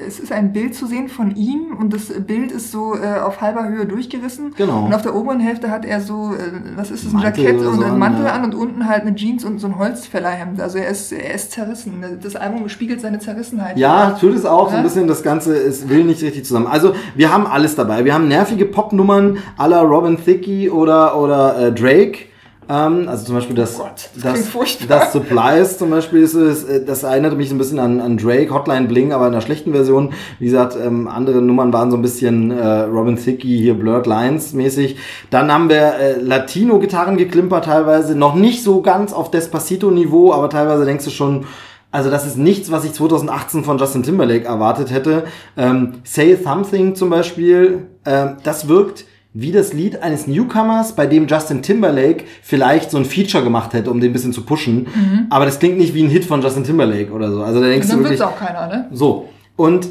es 0.08 0.20
ist 0.20 0.32
ein 0.32 0.52
Bild 0.54 0.76
zu 0.76 0.86
sehen 0.88 1.10
von 1.10 1.36
ihm 1.36 1.78
und 1.80 1.94
das 1.94 2.06
Bild 2.26 2.52
ist 2.52 2.72
so 2.72 2.96
äh, 2.96 3.20
auf 3.22 3.42
halber 3.42 3.68
Höhe 3.68 3.86
durchgerissen. 3.86 4.54
Genau. 4.58 4.86
Und 4.86 4.94
auf 4.94 5.02
der 5.02 5.16
oberen 5.16 5.40
Hälfte 5.40 5.70
hat 5.70 5.86
er 5.86 6.02
so, 6.02 6.34
äh, 6.34 6.76
was 6.76 6.92
ist 6.92 7.06
das, 7.06 7.14
ein 7.14 7.20
Mantel 7.20 7.44
Jackett 7.44 7.60
und 7.60 7.76
so 7.76 7.82
einen 7.84 7.94
an, 7.94 8.00
Mantel 8.00 8.26
ja. 8.26 8.34
an 8.34 8.44
und 8.46 8.56
unten 8.56 8.88
halt 8.88 9.02
eine 9.04 9.16
Jeans 9.16 9.44
und 9.46 9.60
so 9.60 9.68
ein 9.68 9.78
Holzfällerhemd. 9.78 10.60
Also 10.60 10.78
er 10.78 10.90
ist, 10.90 11.12
er 11.12 11.34
ist 11.36 11.52
zerrissen. 11.52 12.04
Das 12.22 12.36
Album 12.36 12.68
spiegelt 12.70 13.02
seine 13.02 13.20
Zerrissenheit. 13.20 13.78
Ja, 13.78 14.12
tut 14.20 14.36
es 14.36 14.46
auch 14.46 14.70
so 14.70 14.72
ein 14.72 14.78
Ja? 14.78 14.82
bisschen. 14.84 15.08
Das 15.08 15.24
Ganze 15.24 15.56
es 15.56 15.88
will 15.90 16.04
nicht 16.04 16.22
richtig 16.22 16.46
zusammen. 16.46 16.68
Also 16.68 16.94
wir 17.16 17.32
haben 17.34 17.46
alles 17.48 17.76
dabei. 17.76 18.06
Wir 18.06 18.14
haben 18.14 18.28
nervige 18.28 18.66
Popnummern 18.66 19.38
la 19.58 19.82
Robin 19.82 20.18
Thicke 20.24 20.74
oder 20.74 21.18
oder 21.20 21.68
äh, 21.68 21.72
Drake. 21.72 22.33
Ähm, 22.70 23.08
also 23.08 23.26
zum 23.26 23.36
Beispiel 23.36 23.56
das, 23.56 23.80
Oh 23.80 23.84
Gott, 23.84 24.10
das 24.22 24.52
das, 24.52 24.88
das 24.88 25.14
Supplies 25.14 25.78
zum 25.78 25.90
Beispiel 25.90 26.22
ist 26.22 26.34
es, 26.34 26.64
äh, 26.64 26.84
das 26.86 27.04
erinnert 27.04 27.38
mich 27.38 27.50
so 27.50 27.56
ein 27.56 27.58
bisschen 27.58 27.80
an, 27.80 28.00
an 28.00 28.18
Drake, 28.18 28.54
Hotline 28.54 28.88
Bling, 28.88 29.12
aber 29.14 29.28
in 29.28 29.34
einer 29.34 29.42
schlechten 29.42 29.72
Version. 29.72 30.14
Wie 30.40 30.46
gesagt, 30.46 30.78
ähm, 30.82 31.08
andere 31.08 31.42
Nummern 31.42 31.74
waren 31.74 31.92
so 31.92 31.98
ein 31.98 32.02
bisschen 32.02 32.52
äh, 32.52 32.82
Robin 32.82 33.18
Thicke, 33.18 33.48
hier 33.48 33.74
Blurred 33.74 34.08
Lines 34.08 34.54
mäßig. 34.54 34.98
Dann 35.30 35.52
haben 35.52 35.70
wir 35.70 35.96
äh, 35.96 36.20
Latino-Gitarren 36.20 37.18
geklimpert 37.18 37.66
teilweise, 37.66 38.16
noch 38.16 38.36
nicht 38.36 38.64
so 38.64 38.82
ganz 38.82 39.14
auf 39.14 39.32
Despacito-Niveau, 39.32 40.34
aber 40.34 40.50
teilweise 40.50 40.86
denkst 40.86 41.06
du 41.06 41.12
schon, 41.12 41.46
also 41.94 42.10
das 42.10 42.26
ist 42.26 42.38
nichts, 42.38 42.72
was 42.72 42.86
ich 42.86 42.94
2018 42.94 43.64
von 43.64 43.78
Justin 43.78 44.02
Timberlake 44.02 44.46
erwartet 44.46 44.92
hätte. 44.92 45.26
Ähm, 45.56 45.94
Say 46.04 46.36
Something 46.44 46.96
zum 46.96 47.12
Beispiel, 47.12 47.88
ähm, 48.06 48.38
das 48.44 48.68
wirkt 48.68 49.06
wie 49.36 49.52
das 49.52 49.74
Lied 49.74 50.04
eines 50.04 50.28
Newcomers, 50.28 50.94
bei 50.96 51.08
dem 51.08 51.26
Justin 51.28 51.62
Timberlake 51.64 52.26
vielleicht 52.44 52.92
so 52.92 52.98
ein 52.98 53.06
Feature 53.06 53.44
gemacht 53.44 53.74
hätte, 53.74 53.90
um 53.90 54.00
den 54.00 54.12
ein 54.12 54.14
bisschen 54.14 54.34
zu 54.34 54.44
pushen. 54.46 55.28
Aber 55.32 55.46
das 55.46 55.58
klingt 55.60 55.78
nicht 55.78 55.94
wie 55.96 56.04
ein 56.04 56.10
Hit 56.10 56.26
von 56.26 56.42
Justin 56.42 56.64
Timberlake 56.64 57.12
oder 57.12 57.32
so. 57.32 57.42
Also 57.44 57.60
da 57.60 57.68
denkst 57.68 57.88
Und 57.90 57.98
du 57.98 58.04
dann 58.04 58.12
wird's 58.12 58.20
wirklich, 58.22 58.36
auch 58.36 58.40
keiner, 58.40 58.68
ne? 58.68 58.88
so. 58.92 59.30
Und 59.56 59.90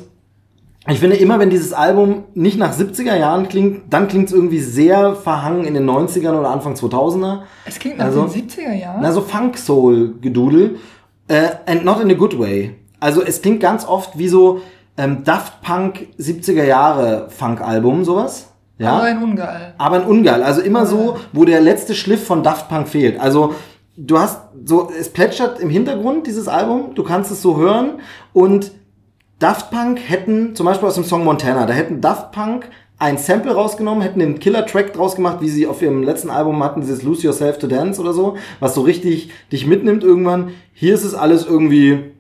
ich 0.88 0.99
finde 0.99 1.16
immer, 1.16 1.38
wenn 1.38 1.51
dieses 1.51 1.72
Album 1.72 2.24
nicht 2.34 2.59
nach 2.59 2.72
70er 2.76 3.16
Jahren 3.16 3.49
klingt, 3.49 3.82
dann 3.93 4.09
klingt 4.09 4.26
es 4.28 4.32
irgendwie 4.32 4.59
sehr 4.61 5.14
verhangen 5.14 5.64
in 5.64 5.74
den 5.74 5.88
90ern 5.88 6.38
oder 6.38 6.51
Anfang 6.51 6.74
2000er. 6.74 7.43
Es 7.64 7.78
klingt 7.78 7.99
nach 7.99 8.07
Also- 8.07 8.22
den 8.24 8.30
70er 8.49 8.74
Jahren. 8.74 9.01
Na, 9.03 9.12
so 9.12 9.20
Funk-Soul-Gedudel. 9.22 10.76
Äh, 11.28 11.49
and 11.66 11.84
not 11.84 12.01
in 12.01 12.11
a 12.11 12.14
good 12.14 12.38
way. 12.38 12.74
Also 13.01 13.22
es 13.22 13.43
klingt 13.43 13.61
ganz 13.61 13.86
oft 13.86 14.18
wie 14.18 14.28
so 14.28 14.61
ähm, 14.97 15.24
Daft 15.24 15.62
Punk 15.62 16.09
70er 16.18 16.64
Jahre 16.64 17.28
Funk-Album, 17.30 18.05
sowas. 18.05 18.51
Ja. 18.83 18.97
Aber 18.97 19.05
ein 19.05 19.22
Ungeil. 19.22 19.74
aber 19.78 19.97
ein 19.97 20.05
ungeil. 20.05 20.43
Also 20.43 20.61
immer 20.61 20.87
so, 20.87 21.18
wo 21.33 21.45
der 21.45 21.61
letzte 21.61 21.95
Schliff 21.95 22.26
von 22.26 22.43
Daft 22.43 22.68
Punk 22.68 22.89
fehlt. 22.89 23.20
Also 23.20 23.55
du 23.97 24.18
hast 24.18 24.41
so, 24.64 24.91
es 24.99 25.09
plätschert 25.09 25.61
im 25.61 25.70
Hintergrund 25.70 26.26
dieses 26.26 26.49
Album, 26.49 26.95
du 26.95 27.03
kannst 27.03 27.30
es 27.30 27.43
so 27.43 27.57
hören 27.57 28.01
und 28.33 28.72
Daft 29.39 29.70
Punk 29.70 29.99
hätten, 30.07 30.55
zum 30.55 30.66
Beispiel 30.66 30.87
aus 30.89 30.95
dem 30.95 31.05
Song 31.05 31.24
Montana, 31.24 31.66
da 31.66 31.72
hätten 31.72 32.01
Daft 32.01 32.33
Punk 32.33 32.68
ein 32.99 33.18
Sample 33.18 33.53
rausgenommen, 33.53 34.01
hätten 34.01 34.20
den 34.20 34.39
Killer-Track 34.39 34.93
draus 34.93 35.16
gemacht, 35.16 35.39
wie 35.41 35.49
sie 35.49 35.66
auf 35.66 35.83
ihrem 35.83 36.05
letzten 36.05 36.30
Album 36.30 36.62
hatten, 36.62 36.80
dieses 36.80 37.03
Lose 37.03 37.26
Yourself 37.26 37.59
to 37.59 37.66
Dance 37.66 38.01
oder 38.01 38.12
so, 38.12 38.37
was 38.61 38.76
so 38.76 38.83
richtig 38.83 39.30
dich 39.51 39.66
mitnimmt 39.66 40.05
irgendwann. 40.05 40.51
Hier 40.72 40.95
ist 40.95 41.03
es 41.03 41.14
alles 41.14 41.45
irgendwie, 41.45 42.12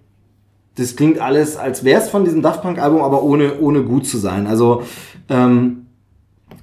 das 0.76 0.96
klingt 0.96 1.20
alles, 1.20 1.56
als 1.56 1.84
wäre 1.84 2.00
es 2.00 2.08
von 2.08 2.24
diesem 2.24 2.42
Daft 2.42 2.62
Punk-Album, 2.62 3.00
aber 3.00 3.22
ohne, 3.22 3.60
ohne 3.60 3.84
gut 3.84 4.06
zu 4.06 4.18
sein. 4.18 4.48
Also, 4.48 4.82
ähm, 5.28 5.81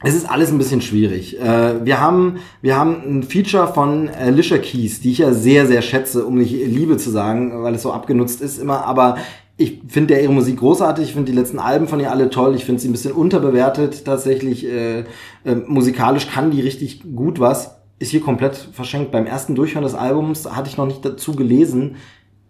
es 0.04 0.16
ist 0.16 0.30
alles 0.30 0.52
ein 0.52 0.58
bisschen 0.58 0.82
schwierig. 0.82 1.40
Äh, 1.40 1.86
wir 1.86 2.00
haben, 2.00 2.38
wir 2.62 2.78
haben 2.78 2.96
ein 3.06 3.24
Feature 3.24 3.74
von 3.74 4.10
Alicia 4.10 4.58
Keys, 4.58 5.02
die 5.02 5.12
ich 5.12 5.18
ja 5.20 5.34
sehr, 5.34 5.68
sehr 5.68 5.82
schätze, 5.82 6.26
um 6.26 6.38
nicht 6.38 6.52
Liebe 6.52 6.98
zu 6.98 7.10
sagen, 7.10 7.64
weil 7.64 7.76
es 7.76 7.82
so 7.82 7.92
abgenutzt 7.92 8.42
ist 8.42 8.60
immer, 8.60 8.86
aber 8.86 9.18
ich 9.58 9.82
finde 9.90 10.14
ja 10.14 10.22
ihre 10.22 10.32
Musik 10.32 10.58
großartig, 10.60 11.10
ich 11.10 11.14
finde 11.14 11.32
die 11.32 11.38
letzten 11.38 11.60
Alben 11.60 11.90
von 11.90 12.00
ihr 12.00 12.12
alle 12.12 12.30
toll, 12.30 12.56
ich 12.56 12.64
finde 12.64 12.82
sie 12.82 12.88
ein 12.88 12.94
bisschen 12.94 13.12
unterbewertet 13.12 14.06
tatsächlich. 14.06 14.66
Äh, 14.66 15.00
äh, 15.44 15.56
musikalisch 15.68 16.30
kann 16.30 16.52
die 16.52 16.62
richtig 16.62 17.04
gut 17.14 17.42
was. 17.42 17.76
Ist 18.00 18.12
hier 18.12 18.22
komplett 18.22 18.56
verschenkt. 18.56 19.12
Beim 19.12 19.26
ersten 19.26 19.56
Durchhören 19.56 19.84
des 19.84 19.96
Albums 19.96 20.50
hatte 20.50 20.70
ich 20.70 20.78
noch 20.78 20.86
nicht 20.86 21.04
dazu 21.04 21.34
gelesen. 21.34 21.98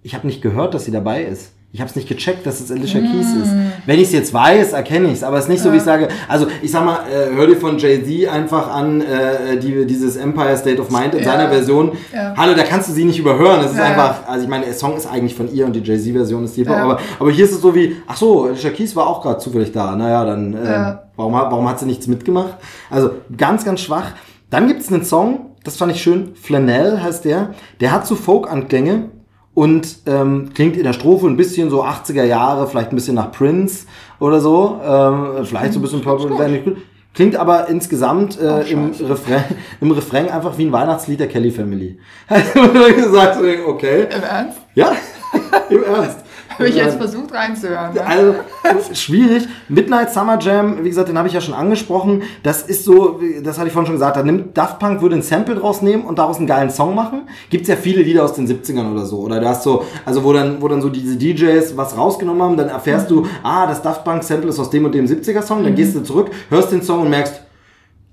Ich 0.03 0.13
habe 0.13 0.27
nicht 0.27 0.43
gehört, 0.43 0.75
dass 0.75 0.85
sie 0.85 0.91
dabei 0.91 1.23
ist. 1.23 1.53
Ich 1.71 1.79
habe 1.81 1.87
es 1.89 1.95
nicht 1.95 2.09
gecheckt, 2.09 2.47
dass 2.47 2.59
es 2.59 2.71
Alicia 2.71 2.99
Keys 2.99 3.27
ist. 3.43 3.51
Wenn 3.85 3.97
ich 3.99 4.05
es 4.07 4.11
jetzt 4.11 4.33
weiß, 4.33 4.73
erkenne 4.73 5.07
ich 5.09 5.13
es. 5.13 5.23
Aber 5.23 5.37
es 5.37 5.43
ist 5.43 5.49
nicht 5.49 5.61
so, 5.61 5.71
wie 5.71 5.77
ich 5.77 5.83
sage. 5.83 6.07
Also 6.27 6.47
ich 6.63 6.71
sag 6.71 6.83
mal, 6.83 7.01
äh, 7.07 7.35
hör 7.35 7.45
dir 7.45 7.57
von 7.57 7.77
Jay-Z 7.77 8.27
einfach 8.27 8.73
an 8.73 9.01
äh, 9.01 9.55
die, 9.59 9.85
dieses 9.85 10.15
Empire 10.15 10.57
State 10.57 10.81
of 10.81 10.89
Mind 10.89 11.13
in 11.13 11.19
Ja. 11.19 11.25
seiner 11.25 11.47
Version. 11.49 11.91
Ja. 12.11 12.33
Hallo, 12.35 12.55
da 12.55 12.63
kannst 12.63 12.89
du 12.89 12.93
sie 12.93 13.05
nicht 13.05 13.19
überhören. 13.19 13.59
Es 13.63 13.69
ist 13.71 13.77
Ja, 13.77 13.83
ja. 13.83 13.89
einfach, 13.91 14.27
also 14.27 14.43
ich 14.43 14.49
meine, 14.49 14.65
der 14.65 14.73
Song 14.73 14.97
ist 14.97 15.05
eigentlich 15.05 15.35
von 15.35 15.53
ihr 15.53 15.67
und 15.67 15.73
die 15.75 15.81
Jay-Z-Version 15.81 16.43
ist 16.45 16.57
die 16.57 16.63
Ja. 16.63 16.75
aber, 16.75 16.99
aber 17.19 17.29
hier 17.31 17.45
ist 17.45 17.51
es 17.51 17.61
so 17.61 17.75
wie, 17.75 17.97
ach 18.07 18.17
so, 18.17 18.45
Alicia 18.45 18.71
Keys 18.71 18.95
war 18.95 19.05
auch 19.05 19.21
gerade 19.21 19.37
zufällig 19.37 19.71
da. 19.71 19.95
Naja, 19.95 20.25
dann 20.25 20.55
äh, 20.55 20.65
Ja. 20.65 21.03
warum, 21.17 21.35
hat- 21.35 21.51
warum 21.51 21.69
hat 21.69 21.77
sie 21.79 21.85
nichts 21.85 22.07
mitgemacht? 22.07 22.55
Also 22.89 23.11
ganz, 23.37 23.63
ganz 23.63 23.81
schwach. 23.81 24.13
Dann 24.49 24.67
gibt 24.67 24.81
es 24.81 24.91
einen 24.91 25.03
Song, 25.05 25.51
das 25.63 25.77
fand 25.77 25.91
ich 25.91 26.01
schön, 26.01 26.31
Flanell 26.33 26.99
heißt 26.99 27.25
der. 27.25 27.51
Der 27.79 27.91
hat 27.91 28.07
so 28.07 28.15
Folk-Anklänge 28.15 29.11
und 29.59 29.97
ähm, 30.05 30.51
klingt 30.55 30.77
in 30.77 30.85
der 30.85 30.93
Strophe 30.93 31.27
ein 31.27 31.35
bisschen 31.35 31.69
so 31.69 31.83
80er 31.83 32.23
Jahre, 32.23 32.65
vielleicht 32.65 32.93
ein 32.93 32.95
bisschen 32.95 33.15
nach 33.15 33.33
Prince 33.33 33.87
oder 34.21 34.39
so. 34.39 34.79
Ähm, 34.81 35.43
vielleicht 35.43 35.73
so 35.73 35.79
ein 35.79 35.81
bisschen 35.81 36.01
Purple 36.01 36.39
Rain. 36.39 36.77
Klingt 37.13 37.35
aber 37.35 37.67
insgesamt 37.67 38.39
äh, 38.39 38.61
im. 38.71 38.91
Refrain, 38.91 39.43
im 39.81 39.91
Refrain 39.91 40.29
einfach 40.29 40.57
wie 40.57 40.65
ein 40.67 40.71
Weihnachtslied 40.71 41.19
der 41.19 41.27
Kelly 41.27 41.51
Family. 41.51 41.99
Dann 42.29 42.95
gesagt, 42.95 43.37
okay, 43.67 44.03
Im 44.03 44.23
Ernst? 44.23 44.59
ja, 44.75 44.93
im 45.69 45.83
Ernst. 45.83 46.19
Habe 46.59 46.69
ich 46.69 46.75
jetzt 46.75 46.97
versucht 46.97 47.33
reinzuhören. 47.33 47.93
Ne? 47.93 48.01
Also, 48.05 48.93
schwierig. 48.93 49.47
Midnight 49.69 50.11
Summer 50.11 50.37
Jam, 50.39 50.83
wie 50.83 50.89
gesagt, 50.89 51.07
den 51.07 51.17
habe 51.17 51.27
ich 51.27 51.33
ja 51.33 51.41
schon 51.41 51.53
angesprochen. 51.53 52.23
Das 52.43 52.63
ist 52.63 52.83
so, 52.83 53.19
das 53.43 53.57
hatte 53.57 53.67
ich 53.67 53.73
vorhin 53.73 53.87
schon 53.87 53.95
gesagt, 53.95 54.17
da 54.17 54.23
nimmt 54.23 54.57
Daft 54.57 54.77
Punk 54.79 55.01
würde 55.01 55.15
ein 55.15 55.21
Sample 55.21 55.55
draus 55.55 55.81
nehmen 55.81 56.03
und 56.03 56.19
daraus 56.19 56.37
einen 56.37 56.47
geilen 56.47 56.69
Song 56.69 56.93
machen. 56.95 57.21
Gibt's 57.49 57.69
ja 57.69 57.75
viele 57.75 58.01
Lieder 58.01 58.25
aus 58.25 58.33
den 58.33 58.47
70ern 58.47 58.91
oder 58.91 59.05
so. 59.05 59.19
Oder 59.19 59.39
du 59.39 59.47
hast 59.47 59.63
so, 59.63 59.85
also 60.05 60.23
wo 60.23 60.33
dann, 60.33 60.61
wo 60.61 60.67
dann 60.67 60.81
so 60.81 60.89
diese 60.89 61.15
DJs 61.15 61.77
was 61.77 61.97
rausgenommen 61.97 62.41
haben, 62.43 62.57
dann 62.57 62.69
erfährst 62.69 63.09
du, 63.09 63.25
ah, 63.41 63.65
das 63.65 63.81
Daft 63.81 64.03
Punk 64.03 64.23
Sample 64.23 64.49
ist 64.49 64.59
aus 64.59 64.69
dem 64.69 64.85
und 64.85 64.93
dem 64.93 65.05
70er 65.05 65.41
Song, 65.41 65.63
dann 65.63 65.75
gehst 65.75 65.95
du 65.95 66.03
zurück, 66.03 66.29
hörst 66.49 66.71
den 66.71 66.81
Song 66.81 67.01
und 67.01 67.09
merkst, 67.09 67.41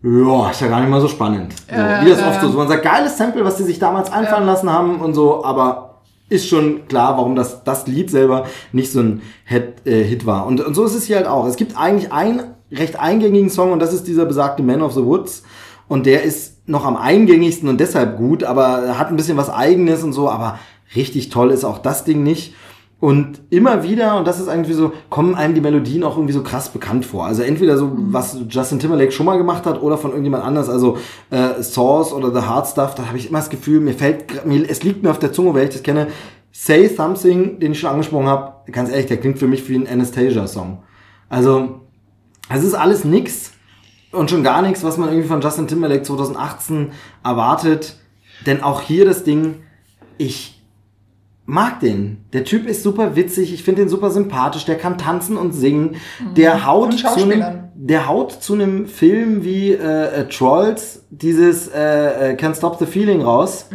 ja, 0.03 0.51
ist 0.51 0.61
ja 0.61 0.68
gar 0.68 0.80
nicht 0.80 0.90
mal 0.90 1.01
so 1.01 1.09
spannend. 1.09 1.53
So, 1.68 1.74
Ja, 1.74 2.05
wie 2.05 2.11
das 2.11 2.22
oft 2.22 2.40
so 2.40 2.49
ist. 2.49 2.55
Man 2.55 2.68
sagt, 2.68 2.84
geiles 2.84 3.16
Sample, 3.16 3.44
was 3.44 3.57
die 3.57 3.64
sich 3.64 3.78
damals 3.78 4.12
einfallen 4.12 4.47
lassen 4.47 4.70
haben 4.70 5.01
und 5.01 5.14
so, 5.14 5.44
aber 5.44 5.86
ist 6.29 6.49
schon 6.49 6.89
klar, 6.89 7.16
warum 7.16 7.37
das, 7.37 7.62
das 7.64 7.87
Lied 7.87 8.11
selber 8.11 8.47
nicht 8.72 8.91
so 8.91 9.01
ein 9.01 9.22
Hit, 9.45 9.87
äh, 9.87 10.03
Hit 10.03 10.27
war. 10.27 10.47
Und, 10.47 10.61
und 10.61 10.74
so 10.74 10.85
ist 10.85 10.95
es 10.95 11.05
hier 11.05 11.16
halt 11.16 11.27
auch. 11.27 11.47
Es 11.47 11.57
gibt 11.57 11.77
eigentlich 11.77 12.12
einen 12.12 12.43
recht 12.72 12.99
eingängigen 12.99 13.51
Song 13.51 13.72
und 13.72 13.79
das 13.79 13.93
ist 13.93 14.07
dieser 14.07 14.27
besagte 14.27 14.62
Man 14.62 14.83
of 14.83 14.95
the 14.95 15.05
Woods. 15.05 15.45
Und 15.89 16.07
der 16.07 16.24
ist 16.24 16.68
noch 16.68 16.85
am 16.85 16.97
eingängigsten 16.97 17.68
und 17.68 17.79
deshalb 17.79 18.16
gut, 18.16 18.43
aber 18.43 18.99
hat 18.99 19.09
ein 19.09 19.16
bisschen 19.16 19.37
was 19.37 19.51
Eigenes 19.51 20.03
und 20.03 20.12
so, 20.12 20.29
aber 20.29 20.59
richtig 20.97 21.29
toll 21.29 21.53
ist 21.53 21.64
auch 21.64 21.79
das 21.79 22.05
Ding 22.05 22.24
nicht. 22.24 22.55
Und 22.99 23.42
immer 23.51 23.82
wieder, 23.82 24.16
und 24.16 24.26
das 24.26 24.40
ist 24.40 24.49
eigentlich 24.49 24.74
so, 24.74 24.92
kommen 25.11 25.34
einem 25.34 25.55
die 25.55 25.61
Melodien 25.61 26.03
auch 26.03 26.16
irgendwie 26.16 26.32
so 26.32 26.42
krass 26.42 26.70
bekannt 26.70 27.05
vor. 27.05 27.26
Also 27.26 27.42
entweder 27.42 27.76
so, 27.76 27.92
was 27.94 28.38
Justin 28.49 28.78
Timberlake 28.78 29.12
schon 29.12 29.26
mal 29.26 29.36
gemacht 29.36 29.66
hat 29.66 29.82
oder 29.82 29.99
von 29.99 30.12
irgendjemand 30.12 30.44
anders, 30.44 30.70
also 30.70 30.97
äh, 31.30 31.62
Source 31.62 32.14
oder 32.14 32.32
The 32.32 32.47
Hard 32.47 32.66
Stuff, 32.66 32.94
da 32.94 33.07
habe 33.07 33.18
ich 33.18 33.28
immer 33.28 33.38
das 33.38 33.51
Gefühl, 33.51 33.80
mir 33.80 33.92
fällt, 33.92 34.47
mir, 34.47 34.64
es 34.68 34.82
liegt 34.82 35.03
mir 35.03 35.11
auf 35.11 35.18
der 35.18 35.32
Zunge, 35.32 35.53
weil 35.53 35.64
ich 35.64 35.74
das 35.74 35.82
kenne. 35.82 36.09
Say 36.53 36.88
Something, 36.88 37.61
den 37.61 37.72
ich 37.72 37.80
schon 37.80 37.90
angesprochen 37.90 38.28
habe, 38.28 38.72
ganz 38.72 38.88
ehrlich, 38.88 39.07
der 39.07 39.18
klingt 39.18 39.38
für 39.38 39.47
mich 39.47 39.68
wie 39.68 39.76
ein 39.76 39.86
Anastasia-Song. 39.86 40.78
Also, 41.28 41.82
es 42.49 42.64
ist 42.64 42.72
alles 42.72 43.05
nix 43.05 43.53
und 44.11 44.30
schon 44.30 44.42
gar 44.42 44.62
nichts, 44.62 44.82
was 44.82 44.97
man 44.97 45.11
irgendwie 45.11 45.28
von 45.28 45.42
Justin 45.42 45.68
Timberlake 45.68 46.03
2018 46.03 46.92
erwartet. 47.22 47.99
Denn 48.47 48.62
auch 48.62 48.80
hier 48.80 49.05
das 49.05 49.22
Ding, 49.22 49.57
ich 50.16 50.55
mag 51.47 51.80
den. 51.80 52.24
Der 52.32 52.44
Typ 52.44 52.66
ist 52.66 52.82
super 52.82 53.16
witzig, 53.16 53.55
ich 53.55 53.62
finde 53.62 53.82
den 53.82 53.88
super 53.88 54.11
sympathisch, 54.11 54.64
der 54.64 54.76
kann 54.76 54.99
tanzen 54.99 55.36
und 55.36 55.53
singen. 55.53 55.97
Der 56.36 56.66
haut 56.66 56.92
zu 56.99 57.22
einem, 57.22 57.70
der 57.74 58.09
haut 58.09 58.32
zu 58.32 58.55
einem 58.55 58.86
Film 58.86 59.44
wie 59.44 59.70
äh, 59.72 60.20
äh, 60.22 60.28
Trolls 60.28 61.07
dieses 61.11 61.68
äh, 61.68 62.32
äh, 62.32 62.36
Can't 62.36 62.57
Stop 62.57 62.78
the 62.78 62.86
Feeling 62.86 63.22
raus. 63.22 63.68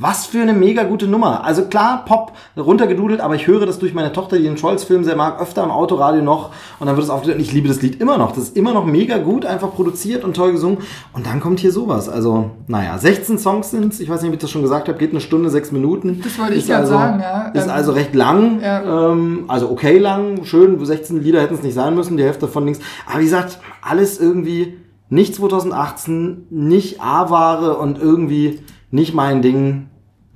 Was 0.00 0.24
für 0.24 0.40
eine 0.40 0.54
mega 0.54 0.84
gute 0.84 1.06
Nummer. 1.06 1.44
Also 1.44 1.66
klar, 1.66 2.06
Pop 2.06 2.32
runtergedudelt, 2.56 3.20
aber 3.20 3.34
ich 3.34 3.46
höre 3.46 3.66
das 3.66 3.78
durch 3.78 3.92
meine 3.92 4.12
Tochter, 4.12 4.38
die 4.38 4.44
den 4.44 4.56
Scholz-Film 4.56 5.04
sehr 5.04 5.14
mag, 5.14 5.40
öfter 5.40 5.62
im 5.62 5.70
Autoradio 5.70 6.22
noch 6.22 6.52
und 6.78 6.86
dann 6.86 6.96
wird 6.96 7.04
es 7.04 7.10
aufgedreht 7.10 7.36
und 7.36 7.42
ich 7.42 7.52
liebe 7.52 7.68
das 7.68 7.82
Lied 7.82 8.00
immer 8.00 8.16
noch. 8.16 8.32
Das 8.32 8.44
ist 8.44 8.56
immer 8.56 8.72
noch 8.72 8.86
mega 8.86 9.18
gut, 9.18 9.44
einfach 9.44 9.74
produziert 9.74 10.24
und 10.24 10.34
toll 10.34 10.52
gesungen 10.52 10.78
und 11.12 11.26
dann 11.26 11.38
kommt 11.38 11.60
hier 11.60 11.70
sowas. 11.70 12.08
Also, 12.08 12.50
naja, 12.66 12.96
16 12.96 13.38
Songs 13.38 13.70
sind's. 13.70 14.00
Ich 14.00 14.08
weiß 14.08 14.22
nicht, 14.22 14.30
ob 14.30 14.34
ich 14.36 14.40
das 14.40 14.50
schon 14.50 14.62
gesagt 14.62 14.88
habe, 14.88 14.96
geht 14.96 15.10
eine 15.10 15.20
Stunde, 15.20 15.50
sechs 15.50 15.70
Minuten. 15.70 16.22
Das 16.24 16.38
wollte 16.38 16.54
ich 16.54 16.66
gerade 16.66 16.80
also, 16.80 16.92
sagen, 16.94 17.20
ja. 17.20 17.48
Ist 17.48 17.64
Ähm, 17.64 17.70
also 17.70 17.92
recht 17.92 18.14
lang, 18.14 18.60
Ja. 18.62 19.10
ähm, 19.12 19.44
also 19.48 19.70
okay 19.70 19.98
lang, 19.98 20.44
schön, 20.44 20.82
16 20.82 21.22
Lieder 21.22 21.42
hätten 21.42 21.54
es 21.54 21.62
nicht 21.62 21.74
sein 21.74 21.94
müssen, 21.94 22.16
die 22.16 22.24
Hälfte 22.24 22.48
von 22.48 22.64
links. 22.64 22.80
Aber 23.06 23.20
wie 23.20 23.24
gesagt, 23.24 23.58
alles 23.82 24.18
irgendwie 24.18 24.78
nicht 25.10 25.34
2018, 25.34 26.46
nicht 26.48 27.02
A-Ware 27.02 27.76
und 27.76 28.00
irgendwie 28.00 28.60
nicht 28.90 29.14
mein 29.14 29.42
Ding. 29.42 29.89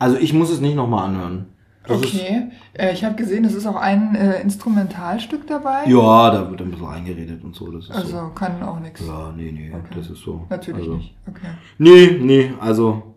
Also 0.04 0.18
ich 0.18 0.34
muss 0.34 0.50
es 0.50 0.60
nicht 0.60 0.76
nochmal 0.76 1.08
anhören. 1.08 1.46
Das 1.86 1.96
Okay. 1.96 2.50
Äh, 2.74 2.92
ich 2.92 3.04
habe 3.04 3.14
gesehen, 3.14 3.46
es 3.46 3.54
ist 3.54 3.66
auch 3.66 3.76
ein 3.76 4.14
äh, 4.14 4.38
Instrumentalstück 4.42 5.46
dabei. 5.46 5.86
Ja, 5.86 6.30
da 6.30 6.50
wird 6.50 6.60
ein 6.60 6.70
bisschen 6.70 6.86
reingeredet 6.86 7.42
und 7.42 7.54
so. 7.54 7.70
Das 7.70 7.84
ist 7.84 7.90
Also 7.90 8.30
kann 8.34 8.62
auch 8.62 8.80
nichts. 8.80 9.00
so. 9.00 9.06
Ja, 9.06 9.32
nee, 9.34 9.50
nee, 9.50 9.72
das 9.96 10.10
ist 10.10 10.20
so. 10.20 10.44
Natürlich 10.50 10.82
also, 10.82 10.96
nicht. 10.96 11.14
Okay. 11.26 11.46
Nee, 11.78 12.18
nee, 12.20 12.52
also 12.60 13.14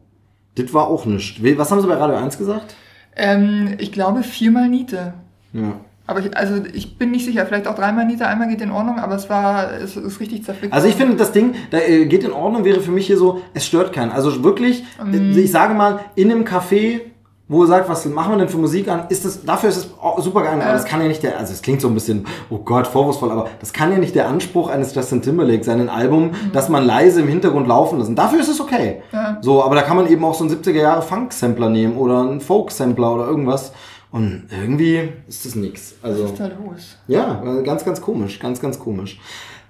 das 0.56 0.74
war 0.74 0.88
auch 0.88 1.06
nichts. 1.06 1.42
Was 1.58 1.72
haben 1.72 1.82
sie 1.82 1.88
bei 1.88 1.96
Radio 1.96 2.16
1 2.16 2.38
gesagt? 2.38 2.74
Ähm, 3.18 3.76
ich 3.80 3.92
glaube 3.92 4.24
viermal 4.24 4.70
Niete. 4.70 5.14
Ja. 5.52 5.82
Aber 6.08 6.22
ich, 6.22 6.36
also 6.38 6.56
ich 6.74 6.98
bin 6.98 7.12
nicht 7.12 7.26
sicher, 7.26 7.46
vielleicht 7.46 7.68
auch 7.68 7.76
dreimal 7.76 8.06
Niete, 8.06 8.26
einmal 8.26 8.48
geht 8.48 8.62
in 8.62 8.72
Ordnung, 8.72 8.98
aber 8.98 9.16
es 9.16 9.30
war, 9.30 9.74
es 9.74 9.98
ist 9.98 10.22
richtig 10.22 10.46
zerfickt. 10.46 10.74
Also 10.74 10.88
ich 10.88 10.96
finde, 10.96 11.18
das 11.18 11.34
Ding, 11.34 11.56
da 11.70 11.80
äh, 11.80 12.06
geht 12.06 12.24
in 12.24 12.32
Ordnung, 12.32 12.64
wäre 12.64 12.80
für 12.80 12.92
mich 12.92 13.08
hier 13.08 13.18
so, 13.18 13.42
es 13.54 13.66
stört 13.66 13.92
keinen. 13.92 14.12
Also 14.12 14.42
wirklich, 14.42 14.86
äh, 15.06 15.40
ich 15.40 15.52
sage 15.52 15.74
mal, 15.74 16.00
in 16.16 16.32
einem 16.32 16.46
Café, 16.46 17.02
wo 17.50 17.64
er 17.64 17.68
sagt, 17.68 17.90
was 17.90 18.06
machen 18.06 18.34
wir 18.34 18.38
denn 18.38 18.48
für 18.48 18.58
Musik 18.58 18.88
an, 18.88 19.04
ist 19.10 19.26
das, 19.26 19.44
dafür 19.44 19.68
ist 19.70 19.78
es 19.78 20.24
super 20.24 20.44
geil. 20.44 20.62
Aber 20.62 20.72
das 20.72 20.86
kann 20.86 21.02
ja 21.02 21.10
nicht 21.10 21.24
der, 21.24 21.38
also 21.38 21.52
es 21.52 21.62
klingt 21.62 21.82
so 21.82 21.90
ein 21.90 21.94
bisschen, 21.94 22.26
oh 22.50 22.60
Gott, 22.60 22.88
vorwurfsvoll, 22.88 23.32
aber 23.32 23.50
das 23.60 23.74
kann 23.74 23.92
ja 23.92 23.98
nicht 23.98 24.16
der 24.16 24.30
Anspruch 24.30 24.70
eines 24.70 24.96
Justin 24.96 25.22
Timberlake 25.22 25.66
sein, 25.66 25.82
ein 25.82 25.90
Album, 25.90 26.32
das 26.54 26.70
man 26.70 26.86
leise 26.86 27.20
im 27.20 27.28
Hintergrund 27.28 27.68
laufen 27.68 28.00
lassen. 28.00 28.16
Dafür 28.16 28.40
ist 28.40 28.50
es 28.50 28.62
okay. 28.62 29.02
Ja. 29.12 29.40
So, 29.42 29.62
aber 29.62 29.76
da 29.76 29.82
kann 29.82 29.98
man 29.98 30.08
eben 30.08 30.24
auch 30.24 30.34
so 30.34 30.46
einen 30.46 30.54
70er 30.54 30.82
Jahre 30.82 31.02
Funk-Sampler 31.02 31.70
nehmen 31.70 31.98
oder 31.98 32.22
einen 32.22 32.40
Folk-Sampler 32.40 33.14
oder 33.14 33.28
irgendwas. 33.28 33.74
Und 34.12 34.44
irgendwie 34.52 35.10
ist 35.28 35.46
das 35.46 35.56
nix. 35.56 35.96
Also. 36.02 36.24
Was 36.24 36.32
ist 36.32 36.40
da 36.40 36.48
los? 36.48 36.98
Ja, 37.08 37.44
äh, 37.44 37.64
ganz, 37.64 37.84
ganz 37.84 38.02
komisch, 38.02 38.40
ganz, 38.40 38.60
ganz 38.60 38.80
komisch. 38.80 39.20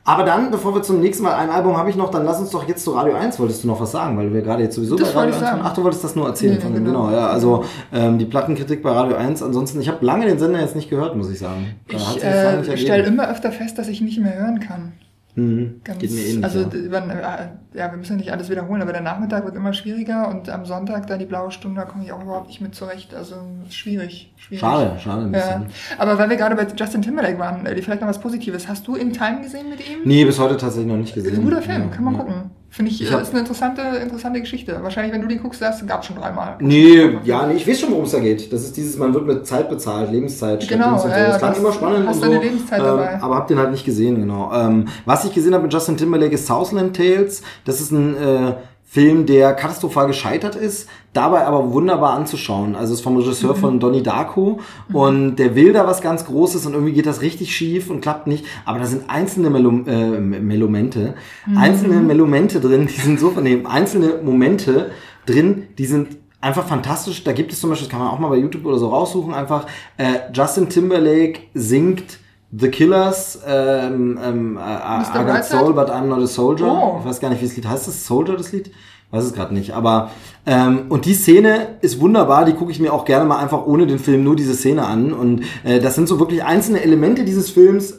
Aber 0.07 0.23
dann, 0.23 0.51
bevor 0.51 0.73
wir 0.73 0.81
zum 0.83 1.01
nächsten 1.01 1.25
Mal 1.25 1.33
ein 1.33 1.49
Album 1.49 1.75
habe 1.75 1.89
ich 1.89 1.97
noch, 1.97 2.09
dann 2.09 2.23
lass 2.23 2.39
uns 2.39 2.51
doch 2.51 2.65
jetzt 2.65 2.81
zu 2.81 2.91
Radio 2.91 3.13
1, 3.13 3.37
wolltest 3.39 3.65
du 3.65 3.67
noch 3.67 3.81
was 3.81 3.91
sagen, 3.91 4.17
weil 4.17 4.33
wir 4.33 4.41
gerade 4.41 4.63
jetzt 4.63 4.75
sowieso 4.75 4.95
Das 4.95 5.11
bei 5.11 5.19
Radio 5.19 5.33
wollte 5.33 5.45
ich 5.45 5.51
1 5.51 5.59
waren. 5.59 5.67
Ach, 5.69 5.75
du 5.75 5.83
wolltest 5.83 6.03
das 6.05 6.15
nur 6.15 6.27
erzählen 6.27 6.55
Nee, 6.55 6.61
von 6.61 6.73
dem, 6.73 6.85
genau. 6.85 7.07
genau. 7.07 7.17
ja, 7.17 7.27
also 7.27 7.65
ähm, 7.91 8.17
die 8.17 8.23
Plattenkritik 8.23 8.81
bei 8.81 8.91
Radio 8.91 9.17
1, 9.17 9.43
ansonsten, 9.43 9.81
ich 9.81 9.89
habe 9.89 10.05
lange 10.05 10.25
den 10.25 10.39
Sender 10.39 10.61
jetzt 10.61 10.77
nicht 10.77 10.89
gehört, 10.89 11.17
muss 11.17 11.29
ich 11.29 11.39
sagen. 11.39 11.75
Da 11.89 11.97
Ich 11.97 12.23
äh, 12.23 12.77
stelle 12.77 13.03
immer 13.03 13.29
öfter 13.29 13.51
fest, 13.51 13.77
dass 13.77 13.89
ich 13.89 13.99
nicht 13.99 14.17
mehr 14.17 14.39
hören 14.39 14.61
kann. 14.61 14.93
Mhm, 15.37 15.81
Ganz, 15.83 15.99
Geht 15.99 16.11
mir 16.11 16.21
ähnlich. 16.21 16.43
also 16.43 16.61
ja. 16.61 16.65
äh, 16.67 17.47
ja, 17.77 17.91
wir 17.91 17.97
müssen 17.97 18.13
ja 18.13 18.17
nicht 18.17 18.31
alles 18.31 18.49
wiederholen, 18.49 18.81
aber 18.81 18.91
der 18.91 19.01
Nachmittag 19.01 19.45
wird 19.45 19.55
immer 19.55 19.71
schwieriger 19.71 20.27
und 20.29 20.49
am 20.49 20.65
Sonntag 20.65 21.05
dann 21.05 21.19
die 21.19 21.25
blaue 21.27 21.51
Stunde, 21.51 21.79
da 21.79 21.85
komme 21.85 22.03
ich 22.05 22.11
auch 22.11 22.23
überhaupt 22.23 22.47
nicht 22.47 22.59
mit 22.59 22.73
zurecht. 22.73 23.13
Also 23.13 23.35
schwierig, 23.69 24.33
schwierig. 24.37 24.61
Schade, 24.61 24.93
schade 24.99 25.25
ein 25.27 25.33
Ja. 25.33 25.39
bisschen. 25.59 25.65
Aber 25.99 26.17
weil 26.17 26.29
wir 26.31 26.37
gerade 26.37 26.55
bei 26.55 26.65
Justin 26.75 27.03
Timberlake 27.03 27.37
waren, 27.37 27.67
äh, 27.67 27.79
vielleicht 27.83 28.01
noch 28.01 28.07
was 28.07 28.19
Positives. 28.19 28.67
Hast 28.67 28.87
du 28.87 28.95
In 28.95 29.13
Time 29.13 29.41
gesehen 29.41 29.69
mit 29.69 29.79
ihm? 29.79 29.99
Nee, 30.05 30.25
bis 30.25 30.39
heute 30.39 30.57
tatsächlich 30.57 30.87
noch 30.91 30.97
nicht 30.97 31.13
gesehen. 31.13 31.35
ein 31.35 31.43
guter 31.43 31.61
Film, 31.61 31.83
Ja, 31.83 31.87
kann 31.89 32.03
man 32.03 32.13
ja. 32.15 32.19
gucken. 32.21 32.51
Finde 32.69 32.91
ich, 32.91 33.01
Ich 33.01 33.09
äh, 33.09 33.13
hab- 33.13 33.21
ist 33.21 33.31
eine 33.31 33.39
interessante, 33.39 33.81
interessante 33.81 34.41
Geschichte. 34.41 34.77
Wahrscheinlich, 34.81 35.13
wenn 35.13 35.21
du 35.21 35.27
den 35.27 35.41
guckst, 35.41 35.61
das 35.61 35.85
gab 35.87 36.03
schon 36.05 36.17
dreimal. 36.17 36.57
Nee, 36.59 37.17
ja, 37.23 37.45
nee, 37.47 37.55
ich 37.55 37.67
weiß 37.67 37.79
schon, 37.79 37.91
worum 37.91 38.03
es 38.03 38.11
da 38.11 38.19
geht. 38.19 38.51
Das 38.51 38.63
ist 38.63 38.75
dieses, 38.77 38.97
man 38.97 39.13
wird 39.13 39.25
mit 39.25 39.47
Zeit 39.47 39.69
bezahlt, 39.69 40.11
Lebenszeit. 40.11 40.67
Genau, 40.67 40.95
ja, 41.07 41.27
das 41.27 41.37
klang 41.37 41.55
immer 41.55 41.71
spannend 41.71 42.07
hast 42.07 42.17
und 42.17 42.23
du 42.23 42.27
so. 42.27 42.31
eine 42.33 42.43
Lebenszeit 42.43 42.79
ähm, 42.79 42.85
dabei. 42.85 43.21
Aber 43.21 43.35
hab 43.35 43.47
den 43.47 43.57
halt 43.57 43.71
nicht 43.71 43.85
gesehen, 43.85 44.19
genau. 44.19 44.51
Ähm, 44.53 44.87
was 45.05 45.23
ich 45.25 45.33
gesehen 45.33 45.53
habe 45.53 45.63
mit 45.63 45.73
Justin 45.73 45.97
Timberlake 45.97 46.33
ist 46.35 46.45
Southland 46.45 46.95
Tales. 46.95 47.41
Das 47.65 47.79
ist 47.79 47.91
ein 47.91 48.15
äh, 48.17 48.53
Film, 48.89 49.25
der 49.25 49.53
katastrophal 49.53 50.07
gescheitert 50.07 50.55
ist, 50.55 50.87
dabei 51.11 51.45
aber 51.45 51.73
wunderbar 51.73 52.13
anzuschauen. 52.13 52.73
Also 52.75 52.93
ist 52.93 53.01
vom 53.01 53.17
Regisseur 53.17 53.53
Mhm. 53.53 53.59
von 53.59 53.79
Donnie 53.81 54.01
Darko 54.01 54.61
und 54.93 55.35
der 55.35 55.55
will 55.55 55.73
da 55.73 55.85
was 55.85 55.99
ganz 56.01 56.23
Großes 56.25 56.65
und 56.65 56.73
irgendwie 56.73 56.93
geht 56.93 57.05
das 57.05 57.21
richtig 57.21 57.53
schief 57.53 57.89
und 57.89 57.99
klappt 57.99 58.27
nicht. 58.27 58.45
Aber 58.63 58.79
da 58.79 58.85
sind 58.85 59.09
einzelne 59.09 59.49
Melo 59.49 59.71
äh, 59.87 60.19
Melomente, 60.19 61.15
Mhm. 61.45 61.57
einzelne 61.57 61.95
Melomente 61.99 62.61
drin, 62.61 62.87
die 62.87 63.01
sind 63.01 63.19
so 63.19 63.31
von 63.31 63.43
dem 63.43 63.67
einzelne 63.67 64.21
Momente 64.23 64.91
drin, 65.25 65.63
die 65.77 65.85
sind 65.85 66.15
einfach 66.39 66.65
fantastisch. 66.65 67.25
Da 67.25 67.33
gibt 67.33 67.51
es 67.51 67.59
zum 67.59 67.69
Beispiel, 67.71 67.87
das 67.87 67.91
kann 67.91 67.99
man 67.99 68.09
auch 68.13 68.19
mal 68.19 68.29
bei 68.29 68.37
YouTube 68.37 68.65
oder 68.65 68.77
so 68.77 68.87
raussuchen, 68.87 69.33
einfach 69.33 69.65
äh, 69.97 70.31
Justin 70.33 70.69
Timberlake 70.69 71.41
singt 71.53 72.19
The 72.51 72.69
Killers, 72.69 73.39
ähm, 73.45 74.17
ähm, 74.23 74.57
äh, 74.57 74.61
I 74.61 75.25
got? 75.25 75.43
Soul, 75.43 75.73
but 75.73 75.89
I'm 75.89 76.05
not 76.05 76.19
a 76.19 76.27
soldier. 76.27 76.67
Oh. 76.67 76.97
Ich 76.99 77.05
weiß 77.05 77.19
gar 77.19 77.29
nicht, 77.29 77.41
wie 77.41 77.45
das 77.45 77.55
Lied 77.55 77.67
heißt. 77.67 77.87
Das 77.87 78.05
Soldier, 78.05 78.37
das 78.37 78.51
Lied? 78.51 78.71
Weiß 79.11 79.23
es 79.23 79.33
gerade 79.33 79.53
nicht. 79.53 79.73
Aber 79.73 80.11
ähm, 80.45 80.85
und 80.89 81.05
die 81.05 81.13
Szene 81.13 81.77
ist 81.81 81.99
wunderbar. 81.99 82.45
Die 82.45 82.53
gucke 82.53 82.71
ich 82.71 82.79
mir 82.79 82.93
auch 82.93 83.05
gerne 83.05 83.25
mal 83.25 83.37
einfach 83.37 83.65
ohne 83.65 83.87
den 83.87 83.99
Film 83.99 84.23
nur 84.23 84.35
diese 84.35 84.53
Szene 84.53 84.85
an. 84.85 85.13
Und 85.13 85.43
äh, 85.63 85.79
das 85.79 85.95
sind 85.95 86.07
so 86.07 86.19
wirklich 86.19 86.43
einzelne 86.43 86.81
Elemente 86.81 87.23
dieses 87.23 87.49
Films. 87.49 87.97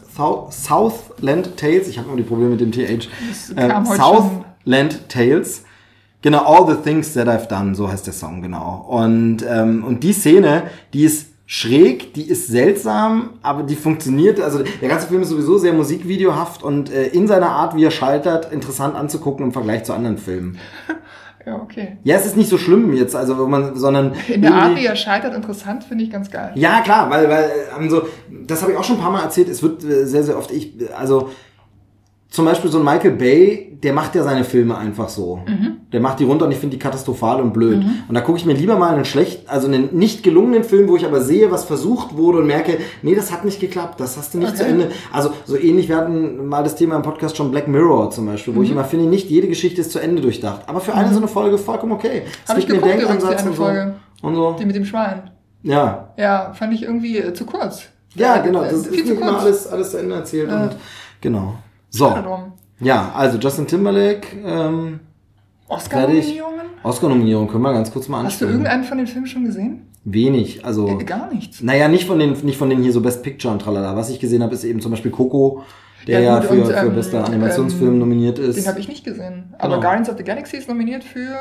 Southland 0.51 1.57
Tales. 1.57 1.89
Ich 1.89 1.99
habe 1.99 2.09
immer 2.09 2.17
die 2.17 2.25
Probleme 2.25 2.51
mit 2.51 2.61
dem 2.61 2.73
TH. 2.73 3.09
Heute 3.57 3.97
Southland 3.97 5.09
Tales. 5.09 5.65
Genau, 6.21 6.45
All 6.45 6.67
the 6.67 6.83
Things 6.83 7.15
That 7.15 7.29
I've 7.29 7.47
Done, 7.47 7.77
so 7.77 7.91
heißt 7.91 8.07
der 8.07 8.13
Song, 8.13 8.43
genau. 8.43 8.85
Und, 8.89 9.45
ähm, 9.49 9.85
und 9.85 10.03
die 10.03 10.13
Szene, 10.13 10.65
die 10.93 11.05
ist 11.05 11.29
schräg, 11.51 12.13
die 12.13 12.29
ist 12.29 12.49
seltsam, 12.49 13.31
aber 13.41 13.63
die 13.63 13.75
funktioniert. 13.75 14.39
Also 14.39 14.63
der 14.63 14.89
ganze 14.91 15.07
Film 15.09 15.23
ist 15.23 15.31
sowieso 15.31 15.57
sehr 15.57 15.73
musikvideohaft 15.73 16.63
und 16.63 16.93
äh, 16.93 17.07
in 17.07 17.27
seiner 17.27 17.49
Art, 17.49 17.75
wie 17.75 17.83
er 17.85 17.91
scheitert, 17.91 18.53
interessant 18.53 18.95
anzugucken 18.95 19.47
im 19.47 19.53
Vergleich 19.53 19.83
zu 19.85 19.95
anderen 19.95 20.19
Filmen. 20.19 20.59
Ja, 21.47 21.55
okay. 21.55 21.97
Ja, 22.05 22.17
es 22.17 22.27
ist 22.27 22.37
nicht 22.37 22.51
so 22.51 22.59
schlimm 22.59 22.93
jetzt, 22.93 23.17
also 23.17 23.39
wenn 23.39 23.49
man, 23.49 23.75
sondern 23.75 24.13
In 24.29 24.43
der 24.43 24.53
Art, 24.53 24.77
wie 24.77 24.85
er 24.85 24.97
scheitert, 24.97 25.35
interessant, 25.35 25.83
finde 25.83 26.05
ich 26.05 26.11
ganz 26.11 26.31
geil. 26.31 26.53
ja, 26.57 26.83
klar, 26.83 27.09
weil, 27.09 27.27
weil 27.31 27.51
ähm, 27.79 27.89
so, 27.89 28.03
das 28.47 28.61
habe 28.61 28.73
ich 28.73 28.77
auch 28.77 28.85
schon 28.85 28.97
ein 28.97 29.03
paar 29.03 29.13
Mal 29.13 29.23
erzählt, 29.23 29.49
es 29.49 29.63
wird 29.63 29.83
äh, 29.83 30.05
sehr, 30.05 30.25
sehr 30.25 30.37
oft, 30.37 30.51
ich, 30.51 30.75
also 30.95 31.31
zum 32.31 32.45
Beispiel 32.45 32.71
so 32.71 32.79
ein 32.79 32.85
Michael 32.85 33.13
Bay, 33.13 33.79
der 33.83 33.93
macht 33.93 34.15
ja 34.15 34.23
seine 34.23 34.45
Filme 34.45 34.77
einfach 34.77 35.09
so. 35.09 35.41
Der 35.93 36.01
macht 36.01 36.21
die 36.21 36.25
runter 36.25 36.45
und 36.45 36.53
ich 36.53 36.59
finde 36.59 36.77
die 36.77 36.79
katastrophal 36.83 37.41
und 37.41 37.53
blöd. 37.55 37.83
Und 38.09 38.15
da 38.15 38.21
gucke 38.21 38.37
ich 38.39 38.45
mir 38.45 38.53
lieber 38.53 38.77
mal 38.77 38.95
einen 38.95 39.05
schlechten, 39.07 39.49
also 39.49 39.67
einen 39.67 39.97
nicht 39.97 40.23
gelungenen 40.23 40.63
Film, 40.65 40.89
wo 40.89 40.97
ich 40.97 41.07
aber 41.07 41.23
sehe, 41.23 41.51
was 41.51 41.65
versucht 41.65 42.17
wurde 42.17 42.39
und 42.41 42.47
merke, 42.47 42.79
nee, 43.03 43.15
das 43.15 43.33
hat 43.33 43.45
nicht 43.47 43.61
geklappt, 43.61 43.99
das 44.01 44.17
hast 44.19 44.35
du 44.35 44.39
nicht 44.39 44.49
Okay. 44.49 44.59
zu 44.59 44.67
Ende. 44.67 44.91
Also 45.13 45.31
so 45.47 45.57
ähnlich, 45.57 45.89
wir 45.89 45.97
hatten 45.97 46.47
mal 46.49 46.63
das 46.63 46.77
Thema 46.77 46.97
im 46.97 47.03
Podcast 47.03 47.37
schon 47.37 47.51
Black 47.51 47.67
Mirror 47.69 48.11
zum 48.11 48.27
Beispiel, 48.27 48.55
wo 48.55 48.63
ich 48.63 48.71
immer 48.71 48.85
finde, 48.85 49.07
nicht 49.07 49.31
jede 49.31 49.49
Geschichte 49.49 49.81
ist 49.81 49.93
zu 49.93 49.99
Ende 49.99 50.21
durchdacht. 50.21 50.63
Aber 50.67 50.81
für 50.81 50.93
eine 50.95 51.11
so 51.13 51.19
eine 51.19 51.29
Folge 51.29 51.57
vollkommen 51.57 51.93
okay. 51.93 52.23
Es 52.47 52.55
gibt 52.57 52.73
die 52.73 52.79
Denkansatz 52.79 53.41
eine 53.41 53.51
und 53.51 53.57
so. 53.57 53.63
Folge. 53.63 53.95
Und 54.21 54.35
so. 54.35 54.57
Die 54.59 54.67
mit 54.67 54.77
dem 54.77 54.85
Schwein. 54.85 55.31
Ja, 55.63 56.11
Ja, 56.19 56.53
fand 56.53 56.75
ich 56.75 56.83
irgendwie 56.83 57.19
äh, 57.19 57.33
zu 57.33 57.47
kurz. 57.47 57.85
ja, 58.15 58.37
Äh, 58.37 58.43
genau. 58.47 58.63
äh, 58.63 58.71
Das 58.71 58.81
ist 58.81 58.89
viel 58.95 59.05
zu 59.05 59.13
nicht 59.13 59.21
immer 59.23 59.39
alles, 59.41 59.67
alles 59.67 59.91
zu 59.93 59.97
Ende 59.99 60.15
erzählt. 60.17 60.51
Ja. 60.51 60.65
Und, 60.65 60.73
genau. 61.21 61.55
So. 61.91 62.15
Ja, 62.81 63.13
also 63.15 63.39
Justin 63.39 63.67
Timberlake, 63.67 64.29
ähm, 64.45 65.01
Oscar-Nominierungen? 65.69 66.67
Oscar-Nominierung 66.83 67.49
können 67.49 67.63
wir 67.63 67.73
ganz 67.73 67.91
kurz 67.93 68.09
mal 68.09 68.25
Hast 68.25 68.41
du 68.41 68.47
irgendeinen 68.47 68.85
von 68.85 68.99
den 68.99 69.07
Filmen 69.07 69.27
schon 69.27 69.45
gesehen? 69.45 69.83
Wenig, 70.05 70.65
also. 70.65 70.89
Äh, 70.89 71.05
Gar 71.05 71.33
nichts. 71.33 71.61
Naja, 71.61 71.89
nicht 71.89 72.07
von 72.07 72.19
den, 72.19 72.33
nicht 72.45 72.57
von 72.57 72.71
den 72.71 72.83
hier 72.83 72.93
so 72.93 73.01
Best 73.01 73.23
Picture 73.23 73.53
und 73.53 73.61
tralala. 73.61 73.97
Was 73.97 74.11
ich 74.11 74.21
gesehen 74.21 74.43
habe, 74.43 74.55
ist 74.55 74.65
eben 74.65 74.81
zum 74.81 74.93
Beispiel 74.93 75.11
Coco, 75.11 75.65
der 76.07 76.21
Ja, 76.21 76.27
ja, 76.27 76.39
gut, 76.39 76.49
für, 76.49 76.55
und, 76.55 76.67
für 76.67 76.87
ähm, 76.87 76.95
bester 76.95 77.25
Animationsfilm 77.25 77.95
ähm, 77.95 77.99
nominiert 77.99 78.39
ist. 78.39 78.57
Den 78.57 78.67
habe 78.69 78.79
ich 78.79 78.89
nicht 78.89 79.05
gesehen. 79.05 79.55
Aber 79.59 79.75
Genau. 79.75 79.83
Guardians 79.83 80.09
of 80.09 80.17
the 80.17 80.25
Galaxy 80.25 80.57
ist 80.57 80.69
nominiert 80.69 81.05
für. 81.05 81.37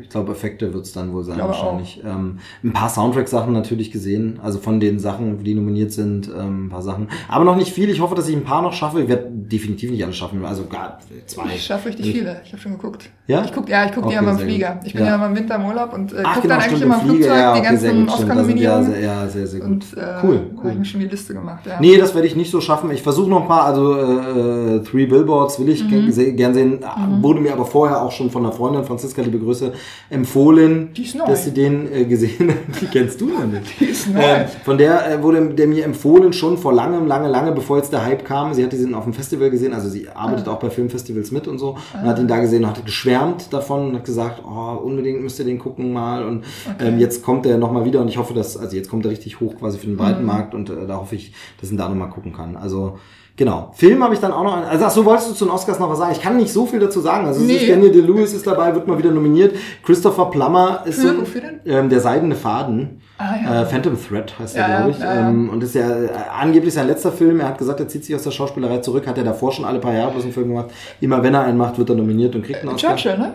Ich 0.00 0.08
glaube, 0.08 0.32
Effekte 0.32 0.74
wird's 0.74 0.92
dann 0.92 1.12
wohl 1.12 1.22
sein, 1.24 1.38
wahrscheinlich. 1.38 2.02
Ähm, 2.04 2.38
ein 2.64 2.72
paar 2.72 2.88
Soundtrack-Sachen 2.88 3.52
natürlich 3.52 3.90
gesehen. 3.90 4.40
Also 4.42 4.58
von 4.58 4.80
den 4.80 4.98
Sachen, 4.98 5.42
die 5.44 5.54
nominiert 5.54 5.92
sind, 5.92 6.28
ähm, 6.28 6.66
ein 6.66 6.68
paar 6.70 6.82
Sachen. 6.82 7.08
Aber 7.28 7.44
noch 7.44 7.56
nicht 7.56 7.72
viel. 7.72 7.88
Ich 7.90 8.00
hoffe, 8.00 8.14
dass 8.14 8.28
ich 8.28 8.36
ein 8.36 8.44
paar 8.44 8.62
noch 8.62 8.72
schaffe. 8.72 9.00
Ich 9.02 9.08
werde 9.08 9.26
definitiv 9.30 9.90
nicht 9.90 10.02
alles 10.04 10.16
schaffen. 10.16 10.44
Also 10.44 10.64
gar 10.66 10.98
zwei. 11.26 11.44
Ich 11.54 11.64
schaffe 11.64 11.88
richtig 11.88 12.06
Ich- 12.06 12.12
viele. 12.18 12.40
Ich 12.44 12.52
habe 12.52 12.60
schon 12.60 12.72
geguckt. 12.72 13.08
Ja? 13.26 13.44
Ich 13.44 13.52
guck, 13.52 13.68
ja, 13.68 13.84
ich 13.86 13.92
gucke 13.92 14.08
die 14.08 14.14
Okay, 14.14 14.14
ja 14.16 14.22
mal 14.22 14.32
im 14.32 14.38
Flieger. 14.38 14.72
gut. 14.74 14.86
Ich 14.86 14.92
bin 14.94 15.04
Ja. 15.04 15.10
ja, 15.12 15.18
mal 15.18 15.26
im 15.30 15.36
Winter 15.36 15.54
im 15.56 15.64
Urlaub 15.66 15.92
und 15.94 16.12
äh, 16.12 16.16
gucke 16.16 16.40
genau, 16.42 16.42
dann 16.42 16.50
eigentlich 16.52 16.66
stimmt, 16.78 16.82
immer 16.84 16.94
im 16.94 17.00
Flieger. 17.00 17.14
Flugzeug 17.24 17.36
Ja, 17.38 17.54
die 17.54 17.60
okay, 17.60 17.76
sehr 17.76 17.92
ganzen. 17.92 18.06
Da 18.06 18.16
sind 18.16 18.26
ja 18.26 18.32
Oscar-Nominierungen. 18.32 18.86
sehr, 18.92 19.00
ja, 19.00 19.28
sehr, 19.28 19.46
sehr 19.46 19.60
gut. 19.60 19.68
Und 19.70 19.84
äh, 19.96 20.00
cool, 20.22 20.36
habe 20.36 20.46
ich 20.58 20.64
cool. 20.64 20.74
mir 20.74 20.84
schon 20.84 21.00
die 21.00 21.06
Liste 21.06 21.34
gemacht. 21.34 21.66
Ja. 21.66 21.78
Nee, 21.80 21.96
das 21.96 22.14
werde 22.14 22.26
ich 22.26 22.36
nicht 22.36 22.50
so 22.50 22.60
schaffen. 22.60 22.90
Ich 22.90 23.02
versuche 23.02 23.30
noch 23.30 23.42
ein 23.42 23.48
paar, 23.48 23.64
also 23.64 23.94
äh, 23.96 24.80
Three 24.82 25.06
Billboards 25.06 25.58
will 25.60 25.68
ich 25.68 25.84
Mhm. 25.84 26.36
gern 26.36 26.54
sehen, 26.54 26.80
wurde 27.20 27.40
mir 27.40 27.52
aber 27.52 27.64
vorher 27.64 28.02
auch 28.02 28.10
schon 28.12 28.30
von 28.30 28.44
einer 28.44 28.52
Freundin, 28.52 28.84
Franziska, 28.84 29.22
liebe 29.22 29.38
Grüße, 29.38 29.71
empfohlen, 30.10 30.90
dass 31.26 31.44
sie 31.44 31.52
den 31.52 31.92
äh, 31.92 32.04
gesehen 32.04 32.50
haben. 32.50 32.58
Die 32.80 32.86
kennst 32.86 33.20
du 33.20 33.26
noch 33.28 33.46
nicht. 33.46 33.80
Die 33.80 33.84
ist 33.86 34.08
neu. 34.08 34.20
Ähm, 34.22 34.46
von 34.64 34.78
der 34.78 35.10
äh, 35.10 35.22
wurde 35.22 35.42
der 35.54 35.66
mir 35.66 35.84
empfohlen 35.84 36.32
schon 36.32 36.58
vor 36.58 36.72
langem, 36.72 37.06
lange, 37.06 37.28
lange, 37.28 37.52
bevor 37.52 37.76
jetzt 37.78 37.92
der 37.92 38.04
Hype 38.04 38.24
kam. 38.24 38.54
Sie 38.54 38.62
hat 38.62 38.72
diesen 38.72 38.94
auf 38.94 39.04
dem 39.04 39.12
Festival 39.12 39.50
gesehen, 39.50 39.72
also 39.72 39.88
sie 39.88 40.08
arbeitet 40.08 40.48
Ah. 40.48 40.52
auch 40.52 40.58
bei 40.58 40.70
Filmfestivals 40.70 41.30
mit 41.30 41.48
und 41.48 41.58
so 41.58 41.76
und 41.94 42.02
hat 42.02 42.18
ihn 42.18 42.28
da 42.28 42.38
gesehen 42.40 42.64
und 42.64 42.70
hat 42.70 42.84
geschwärmt 42.84 43.52
davon 43.52 43.88
und 43.88 43.94
hat 43.96 44.04
gesagt, 44.04 44.42
oh, 44.44 44.76
unbedingt 44.82 45.22
müsst 45.22 45.38
ihr 45.38 45.44
den 45.44 45.58
gucken 45.58 45.92
mal 45.92 46.24
und 46.24 46.44
ähm, 46.80 46.98
jetzt 46.98 47.22
kommt 47.22 47.46
er 47.46 47.58
nochmal 47.58 47.84
wieder 47.84 48.00
und 48.00 48.08
ich 48.08 48.18
hoffe, 48.18 48.34
dass, 48.34 48.56
also 48.56 48.76
jetzt 48.76 48.88
kommt 48.90 49.04
er 49.04 49.10
richtig 49.10 49.40
hoch 49.40 49.54
quasi 49.58 49.78
für 49.78 49.86
den 49.86 49.96
breiten 49.96 50.20
Mhm. 50.22 50.26
Markt 50.26 50.54
und 50.54 50.68
äh, 50.70 50.86
da 50.86 50.96
hoffe 50.96 51.16
ich, 51.16 51.32
dass 51.60 51.68
ich 51.68 51.72
ihn 51.74 51.78
da 51.78 51.88
nochmal 51.88 52.10
gucken 52.10 52.32
kann. 52.32 52.56
Also 52.56 52.98
Genau. 53.36 53.70
Film 53.74 54.04
habe 54.04 54.12
ich 54.12 54.20
dann 54.20 54.30
auch 54.30 54.44
noch. 54.44 54.56
Also, 54.68 54.84
ach 54.84 54.90
so, 54.90 55.04
wolltest 55.06 55.30
du 55.30 55.34
zu 55.34 55.44
den 55.46 55.52
Oscars 55.52 55.78
noch 55.78 55.88
was 55.88 55.98
sagen? 55.98 56.12
Ich 56.12 56.20
kann 56.20 56.36
nicht 56.36 56.52
so 56.52 56.66
viel 56.66 56.78
dazu 56.78 57.00
sagen. 57.00 57.26
Also, 57.26 57.40
Nee. 57.40 57.54
ist 57.56 57.68
Daniel 57.68 57.90
Day-Lewis 57.90 58.34
ist 58.34 58.46
dabei, 58.46 58.74
wird 58.74 58.86
mal 58.86 58.98
wieder 58.98 59.10
nominiert. 59.10 59.56
Christopher 59.84 60.26
Plummer 60.30 60.82
ist 60.84 61.00
Für- 61.00 61.14
so, 61.14 61.24
ähm, 61.64 61.88
der 61.88 62.00
seidene 62.00 62.34
Faden. 62.34 63.00
Ah, 63.16 63.34
ja. 63.42 63.62
Äh, 63.62 63.66
Phantom 63.66 63.96
Thread 63.98 64.38
heißt 64.38 64.56
Ja, 64.56 64.66
er, 64.66 64.76
glaube 64.78 64.90
ich. 64.90 64.98
ja, 64.98 65.14
ja. 65.14 65.28
Ähm, 65.30 65.48
und 65.48 65.62
ist 65.64 65.74
ja 65.74 65.88
äh, 65.88 66.08
angeblich 66.38 66.74
sein 66.74 66.86
letzter 66.88 67.10
Film. 67.12 67.40
Er 67.40 67.48
hat 67.48 67.58
gesagt, 67.58 67.80
er 67.80 67.88
zieht 67.88 68.04
sich 68.04 68.14
aus 68.14 68.22
der 68.22 68.32
Schauspielerei 68.32 68.78
zurück. 68.78 69.06
Hat 69.06 69.16
er 69.16 69.24
davor 69.24 69.50
schon 69.52 69.64
alle 69.64 69.78
paar 69.78 69.94
Jahre 69.94 70.10
bloß 70.12 70.24
einen 70.24 70.32
Film 70.34 70.48
gemacht. 70.48 70.70
Immer 71.00 71.22
wenn 71.22 71.32
er 71.32 71.42
einen 71.44 71.56
macht, 71.56 71.78
wird 71.78 71.88
er 71.88 71.94
nominiert 71.96 72.34
und 72.34 72.42
kriegt 72.44 72.60
einen 72.60 72.70
Oscar. 72.74 72.96
Churchill, 72.96 73.18
ne? 73.18 73.32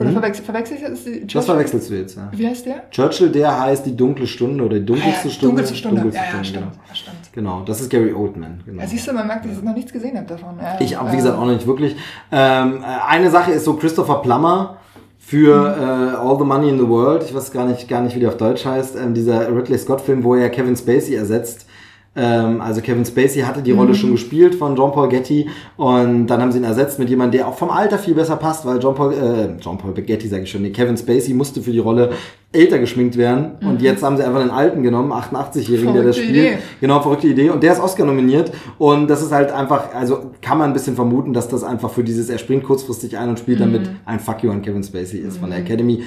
Oder 0.00 0.10
verwechsel, 0.10 0.44
verwechsel 0.44 0.76
ich 0.76 0.82
das? 0.84 1.02
Die 1.04 1.10
Das 1.22 1.26
Churchill? 1.32 1.42
verwechselst 1.42 1.90
du 1.90 1.94
jetzt, 1.96 2.16
ja. 2.16 2.28
Wie 2.32 2.46
heißt 2.46 2.64
der? 2.66 2.88
Churchill, 2.92 3.30
der 3.30 3.60
heißt 3.60 3.84
die 3.84 3.96
dunkle 3.96 4.28
Stunde 4.28 4.64
oder 4.64 4.78
die 4.78 4.86
dunkelste 4.86 5.10
Ah, 5.10 5.24
ja, 5.24 5.30
Stunde. 5.30 5.46
Dunkelste 5.48 5.74
Stunde. 5.76 5.96
Dunkelste 6.02 6.20
ja, 6.20 6.24
ja, 6.38 6.44
Stunde, 6.44 6.48
stimmt. 6.48 6.64
genau. 6.72 6.82
Ja, 6.88 6.94
stimmt. 6.94 7.16
Genau, 7.32 7.62
das 7.64 7.80
ist 7.80 7.90
Gary 7.90 8.12
Oldman. 8.12 8.60
Genau. 8.64 8.82
Ja, 8.82 8.88
siehst 8.88 9.06
du, 9.06 9.12
man 9.12 9.26
merkt, 9.26 9.44
dass 9.44 9.52
ich 9.52 9.62
noch 9.62 9.74
nichts 9.74 9.92
gesehen 9.92 10.16
habe 10.16 10.26
davon. 10.26 10.58
Ja, 10.60 10.76
Ich 10.80 10.96
auch, 10.96 11.06
wie 11.08 11.14
äh, 11.14 11.16
gesagt, 11.16 11.36
auch 11.36 11.44
noch 11.44 11.52
nicht 11.52 11.66
wirklich. 11.66 11.96
Ähm, 12.32 12.82
äh, 12.82 12.86
eine 13.06 13.30
Sache 13.30 13.52
ist 13.52 13.64
so 13.64 13.74
Christopher 13.74 14.22
Plummer 14.22 14.78
für 15.18 15.54
äh, 15.54 16.16
All 16.16 16.38
the 16.38 16.44
Money 16.44 16.70
in 16.70 16.78
the 16.78 16.88
World. 16.88 17.22
Ich 17.22 17.34
weiß 17.34 17.52
gar 17.52 17.66
nicht, 17.66 17.88
gar 17.88 18.00
nicht, 18.00 18.16
wie 18.16 18.20
der 18.20 18.30
auf 18.30 18.36
Deutsch 18.38 18.64
heißt. 18.64 18.96
Ähm, 18.96 19.14
dieser 19.14 19.54
Ridley 19.54 19.78
Scott-Film, 19.78 20.24
wo 20.24 20.34
er 20.34 20.48
Kevin 20.48 20.76
Spacey 20.76 21.14
ersetzt. 21.14 21.66
Ähm, 22.18 22.60
also 22.60 22.80
Kevin 22.80 23.04
Spacey 23.04 23.42
hatte 23.42 23.62
die 23.62 23.70
Rolle 23.70 23.94
schon 23.94 24.10
gespielt 24.12 24.56
von 24.56 24.74
John 24.74 24.90
Paul 24.90 25.08
Getty 25.08 25.48
und 25.76 26.26
dann 26.26 26.42
haben 26.42 26.50
sie 26.50 26.58
ihn 26.58 26.64
ersetzt 26.64 26.98
mit 26.98 27.08
jemandem, 27.08 27.38
der 27.38 27.48
auch 27.48 27.56
vom 27.56 27.70
Alter 27.70 27.96
viel 27.98 28.14
besser 28.14 28.36
passt, 28.36 28.66
weil 28.66 28.78
John 28.82 28.94
Paul, 28.96 29.12
äh, 29.12 29.60
John 29.60 29.78
Paul 29.78 29.92
Getty 29.92 30.26
sage 30.26 30.42
ich 30.42 30.50
schon, 30.50 30.62
nee, 30.62 30.70
Kevin 30.70 30.96
Spacey 30.96 31.32
musste 31.34 31.62
für 31.62 31.70
die 31.70 31.78
Rolle 31.78 32.10
älter 32.50 32.78
geschminkt 32.78 33.16
werden 33.18 33.52
und 33.60 33.82
jetzt 33.82 34.02
haben 34.02 34.16
sie 34.16 34.24
einfach 34.24 34.40
einen 34.40 34.50
alten 34.50 34.82
genommen, 34.82 35.12
88-Jährigen, 35.12 35.92
der 35.94 36.02
das 36.02 36.16
spielt. 36.16 36.30
Idee. 36.30 36.58
Genau, 36.80 37.00
verrückte 37.00 37.28
Idee. 37.28 37.50
Und 37.50 37.62
der 37.62 37.74
ist 37.74 37.80
Oscar 37.80 38.06
nominiert. 38.06 38.50
Und 38.78 39.06
das 39.08 39.22
ist 39.22 39.32
halt 39.32 39.52
einfach, 39.52 39.94
also 39.94 40.30
kann 40.40 40.56
man 40.56 40.70
ein 40.70 40.72
bisschen 40.72 40.94
vermuten, 40.94 41.34
dass 41.34 41.48
das 41.48 41.62
einfach 41.62 41.90
für 41.90 42.02
dieses, 42.02 42.30
er 42.30 42.38
springt 42.38 42.64
kurzfristig 42.64 43.18
ein 43.18 43.28
und 43.28 43.38
spielt 43.38 43.60
damit 43.60 43.82
Mhm. 43.82 43.96
ein 44.06 44.18
Fuck 44.18 44.42
you 44.44 44.50
an 44.50 44.62
Kevin 44.62 44.82
Spacey 44.82 45.18
ist 45.18 45.36
von 45.36 45.50
der 45.50 45.58
Academy. 45.58 46.02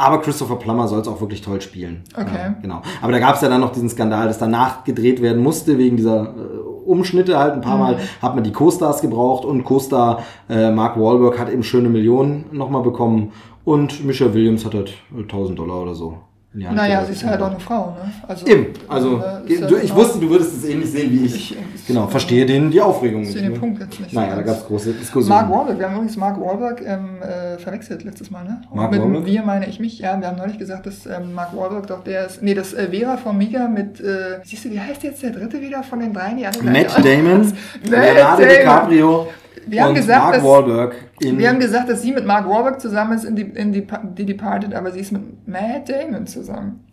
Aber 0.00 0.20
Christopher 0.22 0.56
Plummer 0.56 0.88
soll 0.88 1.00
es 1.00 1.08
auch 1.08 1.20
wirklich 1.20 1.42
toll 1.42 1.60
spielen. 1.60 2.04
Okay. 2.14 2.30
Ja, 2.34 2.54
genau. 2.62 2.80
Aber 3.02 3.12
da 3.12 3.18
gab 3.18 3.34
es 3.34 3.42
ja 3.42 3.48
dann 3.50 3.60
noch 3.60 3.72
diesen 3.72 3.90
Skandal, 3.90 4.26
dass 4.28 4.38
danach 4.38 4.84
gedreht 4.84 5.20
werden 5.20 5.42
musste, 5.42 5.76
wegen 5.76 5.96
dieser 5.96 6.22
äh, 6.22 6.86
Umschnitte 6.86 7.38
halt. 7.38 7.52
Ein 7.54 7.60
paar 7.60 7.74
Mhm. 7.76 7.80
Mal 7.82 7.98
hat 8.22 8.34
man 8.34 8.42
die 8.42 8.52
Co-Stars 8.52 9.02
gebraucht 9.02 9.44
und 9.44 9.64
Co-Star 9.64 10.22
äh, 10.48 10.70
Mark 10.70 10.98
Wahlberg 10.98 11.38
hat 11.38 11.50
eben 11.50 11.62
schöne 11.62 11.88
Millionen 11.90 12.46
nochmal 12.52 12.82
bekommen. 12.82 13.32
Und 13.64 14.04
Michelle 14.04 14.32
Williams 14.32 14.64
hat 14.64 14.74
halt 14.74 14.94
äh, 15.14 15.20
1000 15.22 15.58
Dollar 15.58 15.82
oder 15.82 15.94
so. 15.94 16.18
Hand 16.52 16.74
Naja, 16.74 17.00
gedrückt. 17.00 17.06
sie 17.06 17.24
ist 17.24 17.30
halt 17.30 17.40
auch 17.42 17.50
eine 17.50 17.60
Frau, 17.60 17.90
ne? 17.92 18.12
Also, 18.26 18.44
Eben, 18.46 18.66
also 18.88 19.18
ja 19.18 19.38
du, 19.40 19.76
ich 19.76 19.82
genau- 19.82 19.96
wusste, 19.96 20.18
du 20.18 20.30
würdest 20.30 20.56
es 20.56 20.64
ähnlich 20.68 20.90
sehen 20.90 21.12
wie 21.12 21.24
ich. 21.26 21.56
Ich, 21.56 21.86
genau, 21.86 22.08
verstehe 22.08 22.44
den 22.44 22.72
die 22.72 22.80
Aufregung 22.80 23.22
Ich 23.22 23.28
nicht. 23.28 23.40
den 23.44 23.52
ne? 23.52 23.58
Punkt 23.58 23.78
jetzt 23.80 24.00
nicht. 24.00 24.12
Naja, 24.12 24.34
da 24.34 24.42
gab 24.42 24.56
es 24.56 24.66
große 24.66 24.92
Diskussionen. 24.94 25.28
Mark 25.28 25.48
Wahlberg, 25.48 25.78
wir 25.78 25.86
haben 25.86 25.94
übrigens 25.94 26.16
Mark 26.16 26.40
Wahlberg 26.40 26.82
ähm, 26.84 27.22
äh, 27.22 27.56
verwechselt 27.58 28.02
letztes 28.02 28.32
Mal, 28.32 28.42
ne? 28.42 28.62
Mark 28.74 28.90
mit 28.90 29.00
Wahlberg? 29.00 29.26
wir 29.26 29.42
meine 29.44 29.68
ich 29.68 29.78
mich, 29.78 30.00
ja, 30.00 30.20
wir 30.20 30.26
haben 30.26 30.38
neulich 30.38 30.58
gesagt, 30.58 30.86
dass 30.86 31.06
ähm, 31.06 31.34
Mark 31.34 31.56
Wahlberg 31.56 31.86
doch 31.86 32.02
der 32.02 32.26
ist, 32.26 32.42
nee, 32.42 32.54
das 32.54 32.72
äh, 32.74 32.88
Vera 32.90 33.16
Formiga 33.16 33.68
mit, 33.68 34.00
äh, 34.00 34.40
siehst 34.42 34.64
du, 34.64 34.70
wie 34.70 34.80
heißt 34.80 35.04
jetzt 35.04 35.22
der 35.22 35.30
dritte 35.30 35.60
wieder 35.60 35.84
von 35.84 36.00
den 36.00 36.12
dreien, 36.12 36.36
die 36.36 36.42
Matt 36.66 36.96
Damon, 37.04 37.52
Leonardo. 37.88 38.42
DiCaprio 38.44 39.28
Wir 39.70 39.84
haben 39.84 39.94
gesagt, 39.94 40.22
Mark 40.24 40.34
dass- 40.34 40.44
Wahlberg 40.44 40.94
Wir 41.20 41.48
haben 41.48 41.60
gesagt, 41.60 41.88
dass 41.88 42.02
sie 42.02 42.12
mit 42.12 42.26
Mark 42.26 42.48
Wahlberg 42.48 42.80
zusammen 42.80 43.12
ist 43.12 43.24
in 43.24 43.36
die, 43.36 43.42
in 43.42 43.72
die, 43.72 43.86
die 44.16 44.26
Departed, 44.26 44.74
aber 44.74 44.90
sie 44.90 45.00
ist 45.00 45.12
mit 45.12 45.22
Matt 45.48 45.88
Damon 45.88 46.26
zusammen. 46.26 46.84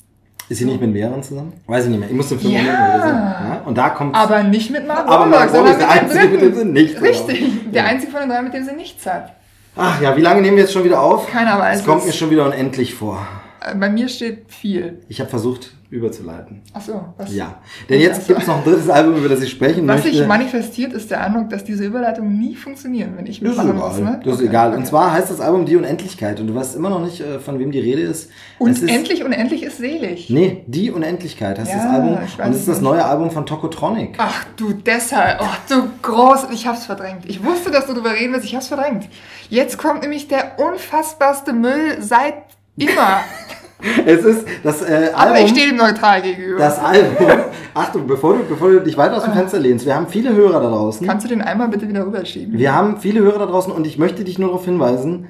Ist 0.49 0.59
sie 0.59 0.65
nicht 0.65 0.79
mit 0.79 0.93
mehreren 0.93 1.21
zusammen? 1.21 1.53
Weiß 1.65 1.83
ich 1.85 1.89
nicht 1.89 1.99
mehr. 1.99 2.09
Ich 2.09 2.15
muss 2.15 2.29
den 2.29 2.39
Film 2.39 2.53
Ja. 2.53 2.61
Ja? 2.63 3.61
Und 3.65 3.77
da 3.77 3.89
kommt 3.89 4.15
Aber 4.15 4.43
nicht 4.43 4.71
mit 4.71 4.87
Mark 4.87 4.99
Aber 5.07 5.29
Wahlberg, 5.29 5.51
Mark 5.51 5.53
Wahlberg 5.53 5.71
ist 5.73 5.79
der 5.81 5.87
sondern 5.89 6.17
Einzige, 6.17 6.27
mit 6.33 6.41
dem 6.41 6.55
sie 6.55 6.65
nichts 6.65 7.01
Richtig, 7.01 7.71
der 7.73 7.83
Ja. 7.83 7.89
einzige 7.89 8.11
von 8.11 8.21
den 8.21 8.29
drei, 8.29 8.41
mit 8.41 8.53
dem 8.53 8.63
sie 8.63 8.73
nichts 8.73 9.05
hat. 9.05 9.33
Ach 9.75 10.01
ja, 10.01 10.15
wie 10.15 10.21
lange 10.21 10.41
nehmen 10.41 10.55
wir 10.55 10.63
jetzt 10.63 10.73
schon 10.73 10.83
wieder 10.85 11.01
auf? 11.01 11.29
Keiner 11.29 11.59
weiß 11.59 11.79
Es 11.81 11.85
kommt 11.85 12.05
mir 12.05 12.13
schon 12.13 12.29
wieder 12.29 12.45
unendlich 12.45 12.93
vor. 12.95 13.27
Äh, 13.61 13.75
Bei 13.75 13.89
mir 13.89 14.07
steht 14.07 14.45
viel. 14.51 15.01
Ich 15.09 15.19
habe 15.19 15.29
versucht, 15.29 15.75
überzuleiten. 15.89 16.61
Ach 16.73 16.81
so, 16.81 17.01
was? 17.17 17.33
Ja. 17.33 17.59
Denn 17.89 18.01
jetzt 18.01 18.15
Also- 18.15 18.27
gibt 18.27 18.41
es 18.41 18.47
noch 18.47 18.57
ein 18.57 18.63
drittes 18.63 18.89
Album, 18.89 19.15
über 19.17 19.29
das 19.29 19.41
ich 19.41 19.49
sprechen 19.51 19.87
Was 19.87 20.03
möchte. 20.03 20.17
sich 20.17 20.27
manifestiert, 20.27 20.91
ist 20.91 21.09
der 21.11 21.21
Eindruck, 21.23 21.49
dass 21.49 21.63
diese 21.63 21.85
Überleitungen 21.85 22.37
nie 22.37 22.55
funktionieren, 22.55 23.13
wenn 23.15 23.25
ich 23.25 23.41
mitmachen 23.41 23.71
egal. 23.77 23.89
muss. 23.89 23.99
Ne? 23.99 24.19
Das 24.23 24.33
ist 24.33 24.39
Okay, 24.39 24.49
egal. 24.49 24.69
okay. 24.69 24.77
Und 24.79 24.85
zwar 24.87 25.13
heißt 25.13 25.29
das 25.31 25.39
Album 25.39 25.65
Die 25.65 25.75
Unendlichkeit. 25.77 26.39
Und 26.41 26.47
du 26.47 26.55
weißt 26.55 26.75
immer 26.75 26.89
noch 26.89 26.99
nicht, 27.03 27.21
äh, 27.21 27.39
von 27.39 27.57
wem 27.59 27.71
die 27.71 27.79
Rede 27.79 28.01
ist. 28.01 28.29
Und 28.59 28.71
Es 28.71 28.81
ist 28.81 28.89
endlich, 28.91 29.23
unendlich 29.23 29.63
ist 29.63 29.77
selig. 29.77 30.29
Nee, 30.29 30.63
Die 30.67 30.91
Unendlichkeit 30.91 31.57
heißt 31.57 31.71
Ja, 31.71 31.77
das 31.77 31.85
Album. 31.85 32.17
Und 32.17 32.51
es 32.51 32.57
ist 32.59 32.67
das 32.67 32.81
neue 32.81 33.05
Album 33.05 33.31
von 33.31 33.45
Tokotronic. 33.45 34.15
Ach 34.17 34.43
du, 34.57 34.73
deshalb. 34.73 35.39
Ach 35.41 35.59
du 35.69 35.83
groß. 36.01 36.47
Ich 36.51 36.67
hab's 36.67 36.85
verdrängt. 36.85 37.25
Ich 37.29 37.43
wusste, 37.45 37.71
dass 37.71 37.85
du 37.87 37.93
darüber 37.93 38.11
reden 38.13 38.33
willst. 38.33 38.45
Ich 38.45 38.55
hab's 38.55 38.67
verdrängt. 38.67 39.07
Jetzt 39.49 39.77
kommt 39.77 40.01
nämlich 40.01 40.27
der 40.27 40.59
unfassbarste 40.59 41.53
Müll 41.53 41.97
seit 42.01 42.33
immer. 42.77 43.21
Es 44.05 44.23
ist 44.25 44.45
das 44.63 44.81
äh, 44.81 45.11
Aber 45.13 45.31
Album. 45.31 45.45
ich 45.45 45.51
stehe 45.51 45.67
dem 45.67 45.77
neutral 45.77 46.21
gegenüber. 46.21 46.59
das 46.59 46.79
Album. 46.79 47.27
Achtung, 47.73 48.07
bevor 48.07 48.33
du, 48.35 48.43
bevor 48.43 48.71
du 48.71 48.81
dich 48.81 48.97
weiter 48.97 49.17
aus 49.17 49.23
dem 49.23 49.33
Fenster 49.33 49.59
lehnst, 49.59 49.85
wir 49.85 49.95
haben 49.95 50.07
viele 50.07 50.33
Hörer 50.33 50.59
da 50.59 50.69
draußen. 50.69 51.05
Kannst 51.05 51.25
du 51.25 51.29
den 51.29 51.41
einmal 51.41 51.67
bitte 51.69 51.87
wieder 51.87 52.05
rüberschieben? 52.05 52.57
Wir 52.57 52.73
haben 52.73 52.97
viele 52.97 53.19
Hörer 53.21 53.39
da 53.39 53.45
draußen 53.45 53.71
und 53.71 53.85
ich 53.85 53.97
möchte 53.97 54.23
dich 54.23 54.39
nur 54.39 54.49
darauf 54.49 54.65
hinweisen, 54.65 55.27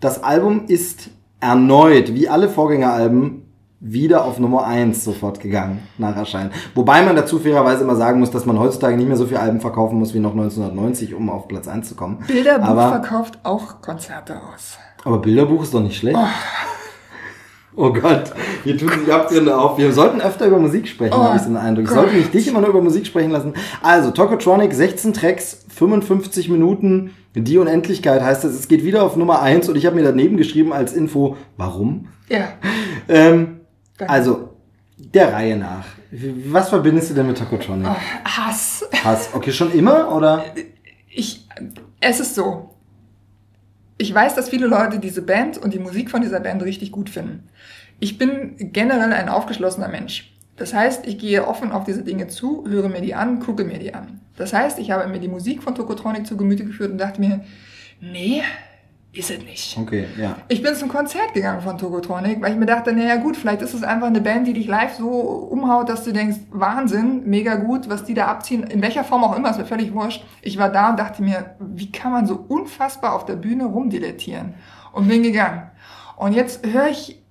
das 0.00 0.24
Album 0.24 0.64
ist 0.68 1.10
erneut, 1.40 2.14
wie 2.14 2.28
alle 2.28 2.48
Vorgängeralben, 2.48 3.42
wieder 3.84 4.24
auf 4.24 4.38
Nummer 4.38 4.64
1 4.64 5.02
sofort 5.04 5.40
gegangen 5.40 5.80
nach 5.98 6.16
Erscheinen. 6.16 6.52
Wobei 6.76 7.02
man 7.02 7.16
dazu 7.16 7.40
fairerweise 7.40 7.82
immer 7.82 7.96
sagen 7.96 8.20
muss, 8.20 8.30
dass 8.30 8.46
man 8.46 8.58
heutzutage 8.60 8.96
nicht 8.96 9.08
mehr 9.08 9.16
so 9.16 9.26
viele 9.26 9.40
Alben 9.40 9.60
verkaufen 9.60 9.98
muss 9.98 10.14
wie 10.14 10.20
noch 10.20 10.30
1990, 10.32 11.14
um 11.14 11.28
auf 11.28 11.48
Platz 11.48 11.66
1 11.66 11.88
zu 11.88 11.96
kommen. 11.96 12.18
Bilderbuch 12.28 12.68
aber, 12.68 12.88
verkauft 12.90 13.40
auch 13.42 13.80
Konzerte 13.82 14.36
aus. 14.36 14.78
aber 15.04 15.18
Bilderbuch 15.18 15.64
ist 15.64 15.74
doch 15.74 15.82
nicht 15.82 15.98
schlecht. 15.98 16.16
Oh 16.16 16.26
Gott, 17.74 18.32
wir 18.64 18.76
tun 18.76 18.90
sich 18.90 19.12
Abgründe 19.12 19.56
auf. 19.56 19.78
Wir 19.78 19.92
sollten 19.92 20.20
öfter 20.20 20.46
über 20.46 20.58
Musik 20.58 20.86
sprechen, 20.86 21.14
Oh 21.14 21.22
habe 21.22 21.36
ich 21.36 21.42
den 21.42 21.56
Eindruck. 21.56 21.84
Ich 21.84 21.90
sollte 21.90 22.14
nicht 22.14 22.34
dich 22.34 22.46
immer 22.48 22.60
nur 22.60 22.70
über 22.70 22.82
Musik 22.82 23.06
sprechen 23.06 23.30
lassen. 23.30 23.54
Also, 23.82 24.10
Tokotronic, 24.10 24.72
16 24.72 25.14
Tracks, 25.14 25.64
55 25.74 26.48
Minuten. 26.48 27.12
Die 27.34 27.56
Unendlichkeit 27.56 28.22
heißt 28.22 28.44
es. 28.44 28.54
Es 28.54 28.68
geht 28.68 28.84
wieder 28.84 29.02
auf 29.02 29.16
Nummer 29.16 29.40
1 29.40 29.68
und 29.70 29.76
ich 29.76 29.86
habe 29.86 29.96
mir 29.96 30.02
daneben 30.02 30.36
geschrieben 30.36 30.72
als 30.72 30.92
Info, 30.92 31.36
warum? 31.56 32.08
Ja. 32.28 32.48
Ähm, 33.08 33.62
also, 33.98 34.50
der 34.96 35.32
Reihe 35.32 35.56
nach. 35.56 35.84
Was 36.46 36.68
verbindest 36.68 37.10
du 37.10 37.14
denn 37.14 37.26
mit 37.26 37.36
Tokotronic? 37.36 37.88
Hass. 38.24 38.86
Hass. 39.02 39.30
Okay, 39.32 39.50
schon 39.50 39.72
immer 39.72 40.14
oder? 40.14 40.44
Ich, 41.10 41.48
es 42.00 42.20
ist 42.20 42.36
so. 42.36 42.71
Ich 44.02 44.12
weiß, 44.12 44.34
dass 44.34 44.48
viele 44.48 44.66
Leute 44.66 44.98
diese 44.98 45.22
Band 45.22 45.58
und 45.58 45.72
die 45.72 45.78
Musik 45.78 46.10
von 46.10 46.22
dieser 46.22 46.40
Band 46.40 46.60
richtig 46.64 46.90
gut 46.90 47.08
finden. 47.08 47.44
Ich 48.00 48.18
bin 48.18 48.56
generell 48.72 49.12
ein 49.12 49.28
aufgeschlossener 49.28 49.86
Mensch. 49.86 50.34
Das 50.56 50.74
heißt, 50.74 51.06
ich 51.06 51.18
gehe 51.18 51.46
offen 51.46 51.70
auf 51.70 51.84
diese 51.84 52.02
Dinge 52.02 52.26
zu, 52.26 52.64
höre 52.66 52.88
mir 52.88 53.00
die 53.00 53.14
an, 53.14 53.38
gucke 53.38 53.62
mir 53.62 53.78
die 53.78 53.94
an. 53.94 54.20
Das 54.34 54.52
heißt, 54.52 54.80
ich 54.80 54.90
habe 54.90 55.08
mir 55.08 55.20
die 55.20 55.28
Musik 55.28 55.62
von 55.62 55.76
Tokotronic 55.76 56.26
zu 56.26 56.36
Gemüte 56.36 56.64
geführt 56.64 56.90
und 56.90 56.98
dachte 56.98 57.20
mir, 57.20 57.44
nee, 58.00 58.42
ist 59.14 59.30
es 59.30 59.42
nicht. 59.42 59.76
Okay, 59.76 60.06
ja. 60.18 60.36
Ich 60.48 60.62
bin 60.62 60.74
zum 60.74 60.88
Konzert 60.88 61.34
gegangen 61.34 61.60
von 61.60 61.76
Tokotronic, 61.76 62.40
weil 62.40 62.52
ich 62.52 62.58
mir 62.58 62.64
dachte, 62.64 62.94
naja 62.94 63.16
gut, 63.16 63.36
vielleicht 63.36 63.60
ist 63.60 63.74
es 63.74 63.82
einfach 63.82 64.06
eine 64.06 64.22
Band, 64.22 64.46
die 64.46 64.54
dich 64.54 64.66
live 64.66 64.94
so 64.94 65.10
umhaut, 65.10 65.90
dass 65.90 66.04
du 66.04 66.12
denkst, 66.12 66.38
Wahnsinn, 66.50 67.22
mega 67.26 67.56
gut, 67.56 67.90
was 67.90 68.04
die 68.04 68.14
da 68.14 68.28
abziehen, 68.28 68.62
in 68.62 68.80
welcher 68.80 69.04
Form 69.04 69.22
auch 69.22 69.36
immer, 69.36 69.50
ist 69.50 69.58
mir 69.58 69.66
völlig 69.66 69.92
wurscht. 69.92 70.24
Ich 70.40 70.56
war 70.56 70.70
da 70.70 70.90
und 70.90 70.98
dachte 70.98 71.22
mir, 71.22 71.56
wie 71.60 71.92
kann 71.92 72.12
man 72.12 72.26
so 72.26 72.42
unfassbar 72.48 73.14
auf 73.14 73.26
der 73.26 73.36
Bühne 73.36 73.66
rumdilettieren? 73.66 74.54
Und 74.92 75.08
bin 75.08 75.22
gegangen. 75.22 75.70
Und 76.16 76.32
jetzt 76.32 76.66
höre 76.66 76.88
ich 76.88 77.22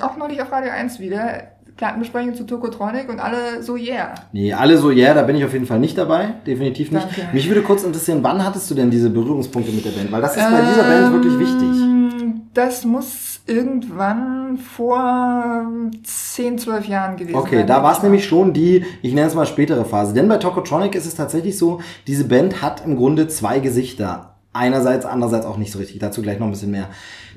auch 0.00 0.16
neulich 0.16 0.42
auf 0.42 0.52
Radio 0.52 0.70
1 0.70 1.00
wieder 1.00 1.52
Plattenbesprechung 1.80 2.34
zu 2.34 2.44
Tokotronic 2.44 3.08
und 3.08 3.20
alle 3.20 3.62
so, 3.62 3.74
yeah. 3.74 4.12
Nee, 4.32 4.52
alle 4.52 4.76
so, 4.76 4.90
yeah, 4.90 5.14
da 5.14 5.22
bin 5.22 5.34
ich 5.36 5.44
auf 5.46 5.54
jeden 5.54 5.64
Fall 5.64 5.78
nicht 5.78 5.96
dabei. 5.96 6.34
Definitiv 6.46 6.92
nicht. 6.92 7.06
Danke. 7.06 7.30
Mich 7.32 7.48
würde 7.48 7.62
kurz 7.62 7.84
interessieren, 7.84 8.18
wann 8.20 8.44
hattest 8.44 8.70
du 8.70 8.74
denn 8.74 8.90
diese 8.90 9.08
Berührungspunkte 9.08 9.72
mit 9.72 9.86
der 9.86 9.92
Band? 9.92 10.12
Weil 10.12 10.20
das 10.20 10.36
ist 10.36 10.42
bei 10.42 10.60
dieser 10.60 10.82
Band 10.82 11.12
wirklich 11.14 11.38
wichtig. 11.38 11.62
Ähm, 11.62 12.42
Das 12.52 12.84
muss 12.84 13.40
irgendwann 13.46 14.58
vor 14.58 15.64
10, 16.02 16.58
12 16.58 16.86
Jahren 16.86 17.16
gewesen 17.16 17.32
sein. 17.32 17.40
Okay, 17.42 17.64
da 17.66 17.82
war 17.82 17.92
es 17.96 18.02
nämlich 18.02 18.26
schon 18.26 18.52
die, 18.52 18.84
ich 19.00 19.14
nenne 19.14 19.28
es 19.28 19.34
mal 19.34 19.46
spätere 19.46 19.86
Phase. 19.86 20.12
Denn 20.12 20.28
bei 20.28 20.36
Tokotronic 20.36 20.94
ist 20.94 21.06
es 21.06 21.14
tatsächlich 21.14 21.56
so, 21.56 21.80
diese 22.06 22.24
Band 22.24 22.60
hat 22.60 22.84
im 22.84 22.96
Grunde 22.96 23.26
zwei 23.28 23.58
Gesichter. 23.60 24.34
einerseits, 24.52 25.06
andererseits 25.06 25.46
auch 25.46 25.56
nicht 25.56 25.72
so 25.72 25.78
richtig. 25.78 25.98
Dazu 26.00 26.20
gleich 26.22 26.38
noch 26.40 26.46
ein 26.48 26.50
bisschen 26.50 26.72
mehr. 26.72 26.88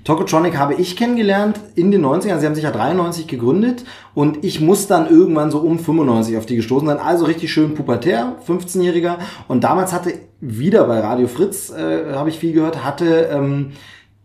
Tokotronic 0.03 0.57
habe 0.57 0.73
ich 0.73 0.97
kennengelernt 0.97 1.59
in 1.75 1.91
den 1.91 2.05
90ern. 2.05 2.39
Sie 2.39 2.45
haben 2.45 2.55
sich 2.55 2.63
ja 2.63 2.71
93 2.71 3.27
gegründet 3.27 3.85
und 4.13 4.43
ich 4.43 4.59
muss 4.59 4.87
dann 4.87 5.09
irgendwann 5.09 5.49
so 5.49 5.59
um 5.59 5.79
95 5.79 6.37
auf 6.37 6.45
die 6.45 6.57
gestoßen 6.57 6.87
sein. 6.87 6.99
Also 6.99 7.25
richtig 7.25 7.53
schön 7.53 7.73
pubertär, 7.73 8.35
15-Jähriger. 8.47 9.17
Und 9.47 9.63
damals 9.63 9.93
hatte 9.93 10.13
wieder 10.41 10.83
bei 10.85 10.99
Radio 10.99 11.27
Fritz, 11.27 11.71
äh, 11.71 12.13
habe 12.13 12.29
ich 12.29 12.39
viel 12.39 12.51
gehört, 12.51 12.83
hatte 12.83 13.29
ähm, 13.31 13.71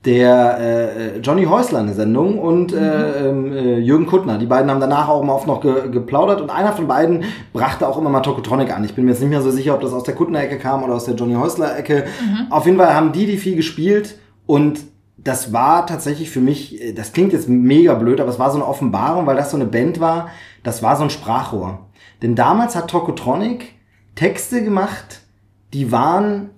der 0.04 0.58
äh, 0.58 1.18
Johnny 1.18 1.44
Häusler 1.44 1.80
eine 1.80 1.92
Sendung 1.92 2.38
und 2.38 2.72
äh, 2.72 3.28
ähm, 3.28 3.52
äh, 3.52 3.78
Jürgen 3.78 4.06
Kuttner. 4.06 4.38
Die 4.38 4.46
beiden 4.46 4.70
haben 4.70 4.80
danach 4.80 5.08
auch 5.08 5.22
immer 5.22 5.34
oft 5.34 5.46
noch 5.46 5.60
ge 5.60 5.90
geplaudert 5.90 6.40
und 6.40 6.50
einer 6.50 6.72
von 6.72 6.86
beiden 6.86 7.24
brachte 7.52 7.86
auch 7.86 7.98
immer 7.98 8.08
mal 8.08 8.20
Tokotronic 8.20 8.74
an. 8.74 8.84
Ich 8.84 8.94
bin 8.94 9.04
mir 9.04 9.12
jetzt 9.12 9.20
nicht 9.20 9.30
mehr 9.30 9.42
so 9.42 9.50
sicher, 9.50 9.74
ob 9.74 9.80
das 9.80 9.92
aus 9.92 10.04
der 10.04 10.14
Kuttner-Ecke 10.14 10.58
kam 10.58 10.82
oder 10.82 10.94
aus 10.94 11.04
der 11.04 11.14
Johnny 11.14 11.34
Häusler-Ecke. 11.34 12.04
Mhm. 12.20 12.52
Auf 12.52 12.66
jeden 12.66 12.78
Fall 12.78 12.94
haben 12.94 13.12
die 13.12 13.26
die 13.26 13.36
viel 13.36 13.56
gespielt 13.56 14.16
und 14.46 14.80
das 15.18 15.52
war 15.52 15.86
tatsächlich 15.86 16.30
für 16.30 16.40
mich, 16.40 16.80
äh, 16.80 16.92
das 16.92 17.12
klingt 17.12 17.32
jetzt 17.32 17.48
mega 17.48 17.94
blöd, 17.94 18.20
aber 18.20 18.30
es 18.30 18.38
war 18.38 18.50
so 18.50 18.56
eine 18.56 18.66
Offenbarung, 18.66 19.26
weil 19.26 19.36
das 19.36 19.50
so 19.50 19.56
eine 19.56 19.66
Band 19.66 20.00
war, 20.00 20.30
das 20.62 20.82
war 20.82 20.96
so 20.96 21.02
ein 21.02 21.10
Sprachrohr. 21.10 21.86
Denn 22.22 22.34
damals 22.34 22.74
hat 22.76 22.88
Tokotronic 22.88 23.74
Texte 24.14 24.64
gemacht, 24.64 25.20
die 25.72 25.92
waren, 25.92 26.50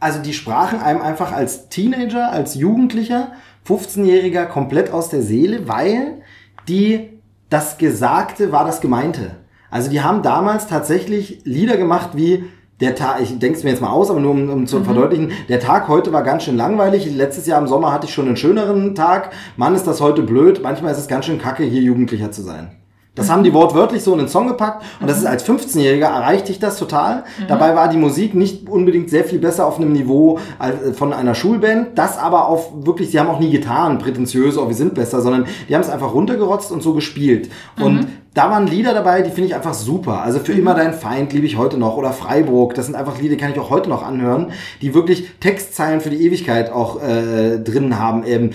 also 0.00 0.20
die 0.20 0.34
sprachen 0.34 0.80
einem 0.80 1.00
einfach 1.00 1.32
als 1.32 1.68
Teenager, 1.68 2.30
als 2.30 2.54
Jugendlicher, 2.54 3.32
15-Jähriger 3.66 4.46
komplett 4.46 4.92
aus 4.92 5.08
der 5.08 5.22
Seele, 5.22 5.68
weil 5.68 6.22
die, 6.68 7.10
das 7.50 7.78
Gesagte 7.78 8.52
war 8.52 8.64
das 8.64 8.80
Gemeinte. 8.80 9.36
Also 9.70 9.90
die 9.90 10.02
haben 10.02 10.22
damals 10.22 10.66
tatsächlich 10.66 11.42
Lieder 11.44 11.76
gemacht 11.76 12.10
wie 12.14 12.44
der 12.80 12.94
Tag, 12.94 13.20
ich 13.20 13.38
denke 13.38 13.58
es 13.58 13.64
mir 13.64 13.70
jetzt 13.70 13.80
mal 13.80 13.90
aus, 13.90 14.10
aber 14.10 14.20
nur 14.20 14.30
um, 14.30 14.48
um 14.50 14.66
zu 14.66 14.78
mhm. 14.78 14.84
verdeutlichen, 14.84 15.32
der 15.48 15.60
Tag 15.60 15.88
heute 15.88 16.12
war 16.12 16.22
ganz 16.22 16.44
schön 16.44 16.56
langweilig. 16.56 17.10
Letztes 17.12 17.46
Jahr 17.46 17.60
im 17.60 17.66
Sommer 17.66 17.92
hatte 17.92 18.06
ich 18.06 18.14
schon 18.14 18.26
einen 18.26 18.36
schöneren 18.36 18.94
Tag. 18.94 19.32
Mann, 19.56 19.74
ist 19.74 19.86
das 19.86 20.00
heute 20.00 20.22
blöd. 20.22 20.60
Manchmal 20.62 20.92
ist 20.92 20.98
es 20.98 21.08
ganz 21.08 21.26
schön 21.26 21.38
kacke, 21.38 21.64
hier 21.64 21.82
Jugendlicher 21.82 22.30
zu 22.30 22.42
sein. 22.42 22.70
Das 23.18 23.28
haben 23.30 23.42
die 23.42 23.52
wortwörtlich 23.52 24.02
so 24.02 24.12
in 24.12 24.20
den 24.20 24.28
Song 24.28 24.46
gepackt 24.46 24.84
und 25.00 25.10
das 25.10 25.18
ist 25.18 25.26
als 25.26 25.44
15-Jähriger 25.44 26.06
erreichte 26.06 26.52
ich 26.52 26.60
das 26.60 26.78
total. 26.78 27.24
Mhm. 27.40 27.48
Dabei 27.48 27.74
war 27.74 27.88
die 27.88 27.96
Musik 27.96 28.34
nicht 28.34 28.68
unbedingt 28.68 29.10
sehr 29.10 29.24
viel 29.24 29.40
besser 29.40 29.66
auf 29.66 29.78
einem 29.78 29.92
Niveau 29.92 30.38
als 30.60 30.80
äh, 30.80 30.92
von 30.94 31.12
einer 31.12 31.34
Schulband, 31.34 31.98
das 31.98 32.16
aber 32.16 32.46
auf 32.46 32.70
wirklich, 32.86 33.10
sie 33.10 33.18
haben 33.18 33.28
auch 33.28 33.40
nie 33.40 33.50
getan, 33.50 33.98
prätentiös, 33.98 34.56
oh, 34.56 34.68
wir 34.68 34.76
sind 34.76 34.94
besser, 34.94 35.20
sondern 35.20 35.46
die 35.68 35.74
haben 35.74 35.82
es 35.82 35.90
einfach 35.90 36.14
runtergerotzt 36.14 36.70
und 36.70 36.80
so 36.80 36.94
gespielt. 36.94 37.50
Mhm. 37.76 37.84
Und 37.84 38.06
da 38.34 38.50
waren 38.50 38.66
Lieder 38.66 38.94
dabei, 38.94 39.22
die 39.22 39.30
finde 39.30 39.48
ich 39.48 39.54
einfach 39.54 39.74
super. 39.74 40.22
Also 40.22 40.38
für 40.40 40.52
mhm. 40.52 40.60
immer 40.60 40.74
dein 40.74 40.94
Feind 40.94 41.32
liebe 41.32 41.46
ich 41.46 41.56
heute 41.56 41.78
noch 41.78 41.96
oder 41.96 42.12
Freiburg. 42.12 42.74
Das 42.74 42.86
sind 42.86 42.94
einfach 42.94 43.18
Lieder, 43.18 43.34
die 43.34 43.40
kann 43.40 43.52
ich 43.52 43.58
auch 43.58 43.70
heute 43.70 43.88
noch 43.88 44.02
anhören, 44.02 44.52
die 44.80 44.94
wirklich 44.94 45.28
Textzeilen 45.40 46.00
für 46.00 46.10
die 46.10 46.24
Ewigkeit 46.24 46.70
auch 46.70 47.02
äh, 47.02 47.58
drin 47.58 47.98
haben. 47.98 48.24
Ähm, 48.26 48.50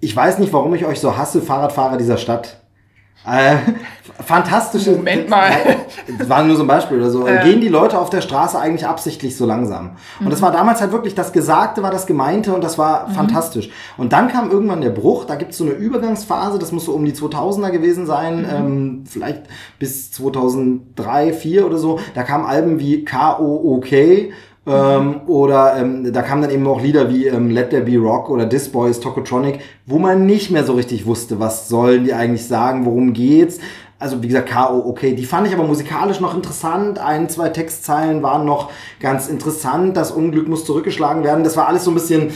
ich 0.00 0.14
weiß 0.14 0.38
nicht, 0.38 0.52
warum 0.52 0.74
ich 0.74 0.84
euch 0.84 1.00
so 1.00 1.16
hasse, 1.16 1.40
Fahrradfahrer 1.40 1.96
dieser 1.96 2.18
Stadt. 2.18 2.60
Äh, 3.26 3.56
fantastische. 4.24 4.92
Moment 4.92 5.28
mal. 5.28 5.50
Das 6.18 6.28
war 6.28 6.42
nur 6.44 6.56
so 6.56 6.62
ein 6.62 6.68
Beispiel 6.68 6.98
oder 6.98 7.10
so. 7.10 7.26
Äh. 7.26 7.42
Gehen 7.42 7.60
die 7.60 7.68
Leute 7.68 7.98
auf 7.98 8.10
der 8.10 8.20
Straße 8.20 8.58
eigentlich 8.58 8.86
absichtlich 8.86 9.36
so 9.36 9.46
langsam? 9.46 9.96
Und 10.20 10.26
mhm. 10.26 10.30
das 10.30 10.42
war 10.42 10.52
damals 10.52 10.80
halt 10.80 10.92
wirklich, 10.92 11.14
das 11.14 11.32
Gesagte 11.32 11.82
war 11.82 11.90
das 11.90 12.06
Gemeinte 12.06 12.54
und 12.54 12.62
das 12.62 12.78
war 12.78 13.08
mhm. 13.08 13.12
fantastisch. 13.12 13.70
Und 13.96 14.12
dann 14.12 14.28
kam 14.28 14.50
irgendwann 14.50 14.80
der 14.80 14.90
Bruch, 14.90 15.24
da 15.24 15.34
gibt 15.34 15.52
es 15.52 15.58
so 15.58 15.64
eine 15.64 15.72
Übergangsphase, 15.72 16.58
das 16.58 16.72
muss 16.72 16.84
so 16.84 16.92
um 16.92 17.04
die 17.04 17.12
2000er 17.12 17.70
gewesen 17.70 18.06
sein, 18.06 18.42
mhm. 18.42 18.48
ähm, 18.50 19.04
vielleicht 19.06 19.42
bis 19.78 20.12
2003, 20.12 21.32
2004 21.32 21.66
oder 21.66 21.78
so. 21.78 22.00
Da 22.14 22.22
kamen 22.22 22.46
Alben 22.46 22.78
wie 22.78 23.04
K.O.O.K., 23.04 24.32
ähm, 24.66 25.20
oder 25.26 25.76
ähm, 25.76 26.12
da 26.12 26.22
kamen 26.22 26.42
dann 26.42 26.50
eben 26.50 26.66
auch 26.66 26.80
Lieder 26.80 27.08
wie 27.08 27.26
ähm, 27.26 27.50
Let 27.50 27.70
There 27.70 27.82
Be 27.82 27.98
Rock 27.98 28.28
oder 28.30 28.48
This 28.48 28.68
Boys 28.70 28.98
Tokotronic, 28.98 29.60
wo 29.86 29.98
man 29.98 30.26
nicht 30.26 30.50
mehr 30.50 30.64
so 30.64 30.72
richtig 30.74 31.06
wusste, 31.06 31.38
was 31.38 31.68
sollen 31.68 32.04
die 32.04 32.12
eigentlich 32.12 32.46
sagen, 32.46 32.84
worum 32.84 33.12
geht's. 33.12 33.58
Also 33.98 34.22
wie 34.22 34.28
gesagt, 34.28 34.50
K.O. 34.50 34.88
okay. 34.88 35.14
Die 35.14 35.24
fand 35.24 35.46
ich 35.46 35.54
aber 35.54 35.64
musikalisch 35.64 36.20
noch 36.20 36.34
interessant. 36.34 36.98
Ein, 36.98 37.28
zwei 37.28 37.48
Textzeilen 37.48 38.22
waren 38.22 38.44
noch 38.44 38.70
ganz 39.00 39.28
interessant. 39.28 39.96
Das 39.96 40.10
Unglück 40.10 40.48
muss 40.48 40.64
zurückgeschlagen 40.64 41.24
werden. 41.24 41.44
Das 41.44 41.56
war 41.56 41.66
alles 41.68 41.84
so 41.84 41.92
ein 41.92 41.94
bisschen 41.94 42.30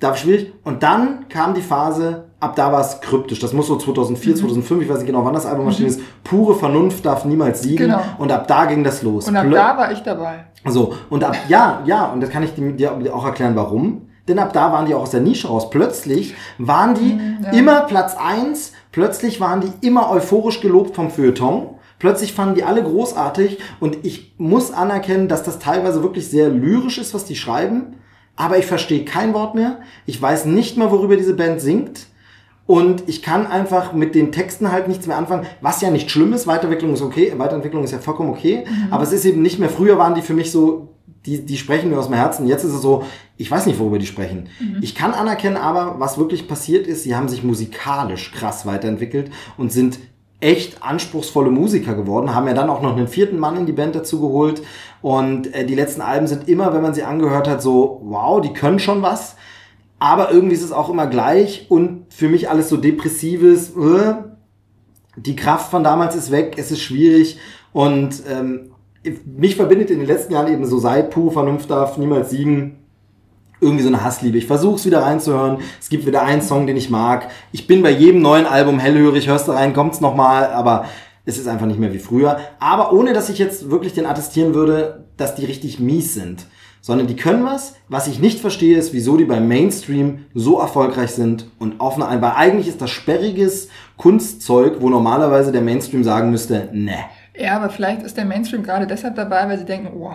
da 0.00 0.16
schwierig. 0.16 0.52
Und 0.64 0.82
dann 0.82 1.28
kam 1.28 1.54
die 1.54 1.60
Phase, 1.60 2.23
ab 2.44 2.56
da 2.56 2.70
war 2.72 2.80
es 2.80 3.00
kryptisch. 3.00 3.40
Das 3.40 3.52
muss 3.52 3.66
so 3.66 3.76
2004, 3.76 4.32
mhm. 4.32 4.38
2005, 4.38 4.82
ich 4.82 4.88
weiß 4.88 4.98
nicht 4.98 5.06
genau, 5.06 5.24
wann 5.24 5.34
das 5.34 5.46
Album 5.46 5.66
erschienen 5.66 5.90
mhm. 5.90 5.96
ist. 5.96 6.24
Pure 6.24 6.54
Vernunft 6.54 7.04
darf 7.04 7.24
niemals 7.24 7.62
siegen. 7.62 7.88
Genau. 7.88 8.00
Und 8.18 8.30
ab 8.30 8.46
da 8.46 8.66
ging 8.66 8.84
das 8.84 9.02
los. 9.02 9.28
Und 9.28 9.36
ab 9.36 9.46
Plö 9.46 9.54
da 9.54 9.76
war 9.76 9.92
ich 9.92 10.00
dabei. 10.00 10.44
So, 10.66 10.94
und 11.10 11.24
ab, 11.24 11.36
ja, 11.48 11.82
ja, 11.84 12.06
und 12.06 12.20
das 12.20 12.30
kann 12.30 12.42
ich 12.42 12.52
dir 12.54 13.14
auch 13.14 13.24
erklären, 13.24 13.56
warum. 13.56 14.02
Denn 14.28 14.38
ab 14.38 14.52
da 14.52 14.72
waren 14.72 14.86
die 14.86 14.94
auch 14.94 15.02
aus 15.02 15.10
der 15.10 15.20
Nische 15.20 15.48
raus. 15.48 15.68
Plötzlich 15.68 16.34
waren 16.58 16.94
die 16.94 17.14
mhm, 17.14 17.38
ja. 17.42 17.50
immer 17.50 17.80
Platz 17.82 18.16
eins. 18.16 18.72
plötzlich 18.92 19.40
waren 19.40 19.60
die 19.60 19.86
immer 19.86 20.10
euphorisch 20.10 20.60
gelobt 20.60 20.94
vom 20.94 21.10
Feuilleton. 21.10 21.66
Plötzlich 21.98 22.32
fanden 22.32 22.54
die 22.54 22.64
alle 22.64 22.82
großartig 22.82 23.58
und 23.80 24.04
ich 24.04 24.34
muss 24.36 24.72
anerkennen, 24.72 25.28
dass 25.28 25.42
das 25.42 25.58
teilweise 25.58 26.02
wirklich 26.02 26.28
sehr 26.28 26.48
lyrisch 26.48 26.98
ist, 26.98 27.14
was 27.14 27.24
die 27.24 27.36
schreiben 27.36 27.94
aber 28.36 28.58
ich 28.58 28.66
verstehe 28.66 29.04
kein 29.04 29.34
Wort 29.34 29.54
mehr. 29.54 29.78
Ich 30.06 30.20
weiß 30.20 30.46
nicht 30.46 30.76
mal, 30.76 30.90
worüber 30.90 31.16
diese 31.16 31.34
Band 31.34 31.60
singt. 31.60 32.06
Und 32.66 33.04
ich 33.08 33.22
kann 33.22 33.46
einfach 33.46 33.92
mit 33.92 34.14
den 34.14 34.32
Texten 34.32 34.72
halt 34.72 34.88
nichts 34.88 35.06
mehr 35.06 35.18
anfangen, 35.18 35.46
was 35.60 35.80
ja 35.82 35.90
nicht 35.90 36.10
schlimm 36.10 36.32
ist. 36.32 36.46
Weiterentwicklung 36.46 36.94
ist 36.94 37.02
okay, 37.02 37.34
Weiterentwicklung 37.36 37.84
ist 37.84 37.90
ja 37.90 37.98
vollkommen 37.98 38.30
okay. 38.30 38.64
Mhm. 38.66 38.92
Aber 38.92 39.02
es 39.02 39.12
ist 39.12 39.24
eben 39.24 39.42
nicht 39.42 39.58
mehr, 39.58 39.68
früher 39.68 39.98
waren 39.98 40.14
die 40.14 40.22
für 40.22 40.32
mich 40.32 40.50
so, 40.50 40.88
die, 41.26 41.44
die 41.44 41.58
sprechen 41.58 41.90
mir 41.90 41.98
aus 41.98 42.06
dem 42.06 42.14
Herzen. 42.14 42.46
Jetzt 42.46 42.64
ist 42.64 42.72
es 42.72 42.80
so, 42.80 43.04
ich 43.36 43.50
weiß 43.50 43.66
nicht, 43.66 43.78
worüber 43.78 43.98
die 43.98 44.06
sprechen. 44.06 44.48
Mhm. 44.60 44.78
Ich 44.80 44.94
kann 44.94 45.12
anerkennen 45.12 45.56
aber, 45.56 45.96
was 45.98 46.16
wirklich 46.16 46.48
passiert 46.48 46.86
ist, 46.86 47.02
sie 47.02 47.14
haben 47.14 47.28
sich 47.28 47.44
musikalisch 47.44 48.32
krass 48.32 48.64
weiterentwickelt 48.64 49.30
und 49.58 49.70
sind 49.70 49.98
echt 50.40 50.82
anspruchsvolle 50.82 51.50
Musiker 51.50 51.94
geworden, 51.94 52.34
haben 52.34 52.46
ja 52.46 52.54
dann 52.54 52.68
auch 52.68 52.82
noch 52.82 52.96
einen 52.96 53.08
vierten 53.08 53.38
Mann 53.38 53.56
in 53.56 53.66
die 53.66 53.72
Band 53.72 53.94
dazu 53.94 54.20
geholt 54.20 54.62
und 55.00 55.54
äh, 55.54 55.64
die 55.64 55.74
letzten 55.74 56.02
Alben 56.02 56.26
sind 56.26 56.48
immer, 56.48 56.74
wenn 56.74 56.82
man 56.82 56.92
sie 56.92 57.02
angehört 57.02 57.48
hat, 57.48 57.62
so, 57.62 58.00
wow, 58.04 58.42
die 58.42 58.52
können 58.52 58.78
schon 58.78 59.00
was, 59.00 59.36
aber 59.98 60.32
irgendwie 60.32 60.54
ist 60.54 60.62
es 60.62 60.72
auch 60.72 60.90
immer 60.90 61.06
gleich 61.06 61.66
und 61.68 62.06
für 62.10 62.28
mich 62.28 62.50
alles 62.50 62.68
so 62.68 62.76
depressives, 62.76 63.70
äh, 63.70 64.14
die 65.16 65.36
Kraft 65.36 65.70
von 65.70 65.84
damals 65.84 66.16
ist 66.16 66.30
weg, 66.30 66.54
es 66.56 66.70
ist 66.70 66.82
schwierig 66.82 67.38
und 67.72 68.22
ähm, 68.28 68.70
mich 69.24 69.56
verbindet 69.56 69.90
in 69.90 69.98
den 69.98 70.08
letzten 70.08 70.32
Jahren 70.32 70.52
eben 70.52 70.64
so 70.66 70.78
seit 70.78 71.10
Puh, 71.10 71.30
Vernunft 71.30 71.70
darf 71.70 71.98
niemals 71.98 72.30
siegen, 72.30 72.78
irgendwie 73.60 73.82
so 73.82 73.88
eine 73.88 74.02
Hassliebe. 74.04 74.38
Ich 74.38 74.46
versuche 74.46 74.76
es 74.76 74.86
wieder 74.86 75.02
reinzuhören. 75.02 75.58
Es 75.80 75.88
gibt 75.88 76.06
wieder 76.06 76.22
einen 76.22 76.42
Song, 76.42 76.66
den 76.66 76.76
ich 76.76 76.90
mag. 76.90 77.30
Ich 77.52 77.66
bin 77.66 77.82
bei 77.82 77.90
jedem 77.90 78.20
neuen 78.20 78.46
Album 78.46 78.78
hellhörig, 78.78 79.28
hörst 79.28 79.48
du 79.48 79.52
rein, 79.52 79.72
kommt's 79.72 80.00
nochmal, 80.00 80.52
aber 80.52 80.86
es 81.24 81.38
ist 81.38 81.48
einfach 81.48 81.66
nicht 81.66 81.80
mehr 81.80 81.92
wie 81.92 81.98
früher. 81.98 82.38
Aber 82.58 82.92
ohne, 82.92 83.12
dass 83.12 83.30
ich 83.30 83.38
jetzt 83.38 83.70
wirklich 83.70 83.94
den 83.94 84.06
attestieren 84.06 84.54
würde, 84.54 85.06
dass 85.16 85.34
die 85.34 85.46
richtig 85.46 85.80
mies 85.80 86.14
sind. 86.14 86.46
Sondern 86.84 87.06
die 87.06 87.16
können 87.16 87.46
was. 87.46 87.76
Was 87.88 88.08
ich 88.08 88.18
nicht 88.18 88.40
verstehe, 88.40 88.76
ist, 88.76 88.92
wieso 88.92 89.16
die 89.16 89.24
beim 89.24 89.48
Mainstream 89.48 90.26
so 90.34 90.60
erfolgreich 90.60 91.12
sind 91.12 91.46
und 91.58 91.80
auf 91.80 91.98
eine, 91.98 92.20
weil 92.20 92.32
eigentlich 92.32 92.68
ist 92.68 92.82
das 92.82 92.90
sperriges 92.90 93.70
Kunstzeug, 93.96 94.82
wo 94.82 94.90
normalerweise 94.90 95.50
der 95.50 95.62
Mainstream 95.62 96.04
sagen 96.04 96.30
müsste, 96.30 96.68
ne. 96.74 96.98
Ja, 97.34 97.56
aber 97.56 97.70
vielleicht 97.70 98.02
ist 98.02 98.18
der 98.18 98.26
Mainstream 98.26 98.62
gerade 98.62 98.86
deshalb 98.86 99.14
dabei, 99.14 99.48
weil 99.48 99.58
sie 99.58 99.64
denken, 99.64 99.96
oh, 99.98 100.12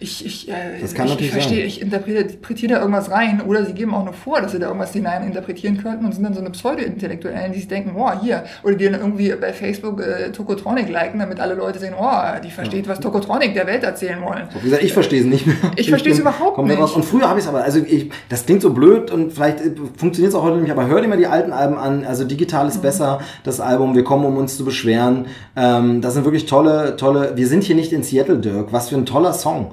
ich, 0.00 0.26
ich, 0.26 0.48
äh, 0.48 0.80
das 0.80 0.92
kann 0.92 1.06
ich, 1.06 1.12
natürlich 1.12 1.26
ich 1.28 1.32
verstehe, 1.32 1.58
sein. 1.58 1.66
ich 1.66 1.80
interpretiere 1.80 2.74
da 2.74 2.80
irgendwas 2.80 3.10
rein 3.10 3.40
oder 3.40 3.64
sie 3.64 3.74
geben 3.74 3.94
auch 3.94 4.04
nur 4.04 4.12
vor, 4.12 4.40
dass 4.40 4.52
sie 4.52 4.58
da 4.58 4.66
irgendwas 4.66 4.92
hinein 4.92 5.24
interpretieren 5.24 5.78
könnten 5.78 6.04
und 6.04 6.12
sind 6.12 6.24
dann 6.24 6.34
so 6.34 6.40
eine 6.40 6.50
Pseudo-Intellektuellen, 6.50 7.52
die 7.52 7.60
sich 7.60 7.68
denken, 7.68 7.94
oh, 7.96 8.10
hier, 8.20 8.44
oder 8.64 8.74
die 8.74 8.84
dann 8.86 9.00
irgendwie 9.00 9.32
bei 9.40 9.52
Facebook 9.52 10.02
äh, 10.02 10.32
Tokotronic 10.32 10.88
liken, 10.88 11.20
damit 11.20 11.38
alle 11.38 11.54
Leute 11.54 11.78
sehen, 11.78 11.94
oh, 11.98 12.10
die 12.44 12.50
versteht, 12.50 12.86
ja. 12.86 12.92
was 12.92 13.00
Tokotronic 13.00 13.54
der 13.54 13.66
Welt 13.68 13.84
erzählen 13.84 14.20
wollen. 14.20 14.48
Wie 14.54 14.64
gesagt, 14.64 14.82
ich 14.82 14.92
verstehe 14.92 15.20
es 15.20 15.26
nicht 15.26 15.46
mehr. 15.46 15.56
Ich, 15.76 15.88
verstehe 15.88 16.12
es 16.12 16.18
überhaupt 16.18 16.58
nicht. 16.58 16.78
Raus. 16.78 16.92
Und 16.92 17.04
früher 17.04 17.28
habe 17.28 17.38
ich 17.38 17.44
es 17.44 17.48
aber, 17.48 17.62
also 17.62 17.78
ich, 17.78 18.10
das 18.28 18.46
klingt 18.46 18.62
so 18.62 18.70
blöd 18.70 19.10
und 19.10 19.32
vielleicht 19.32 19.60
äh, 19.60 19.70
funktioniert 19.96 20.32
es 20.32 20.34
auch 20.34 20.42
heute 20.42 20.58
nicht, 20.58 20.72
aber 20.72 20.88
hör 20.88 21.00
dir 21.00 21.08
mal 21.08 21.16
die 21.16 21.26
alten 21.26 21.52
Alben 21.52 21.78
an, 21.78 22.04
also 22.04 22.24
digital 22.24 22.66
ist 22.66 22.78
mhm. 22.78 22.82
besser, 22.82 23.20
das 23.44 23.60
Album, 23.60 23.94
wir 23.94 24.02
kommen, 24.02 24.24
um 24.24 24.36
uns 24.36 24.56
zu 24.56 24.64
beschweren. 24.64 25.26
Ähm, 25.56 26.00
das 26.00 26.14
sind 26.14 26.24
wirklich 26.24 26.46
tolle, 26.46 26.96
tolle, 26.96 27.36
wir 27.36 27.46
sind 27.46 27.62
hier 27.62 27.76
nicht 27.76 27.92
in 27.92 28.02
Seattle, 28.02 28.38
Dirk, 28.38 28.72
was 28.72 28.88
für 28.88 28.96
ein 28.96 29.06
toller 29.06 29.32
Song 29.32 29.72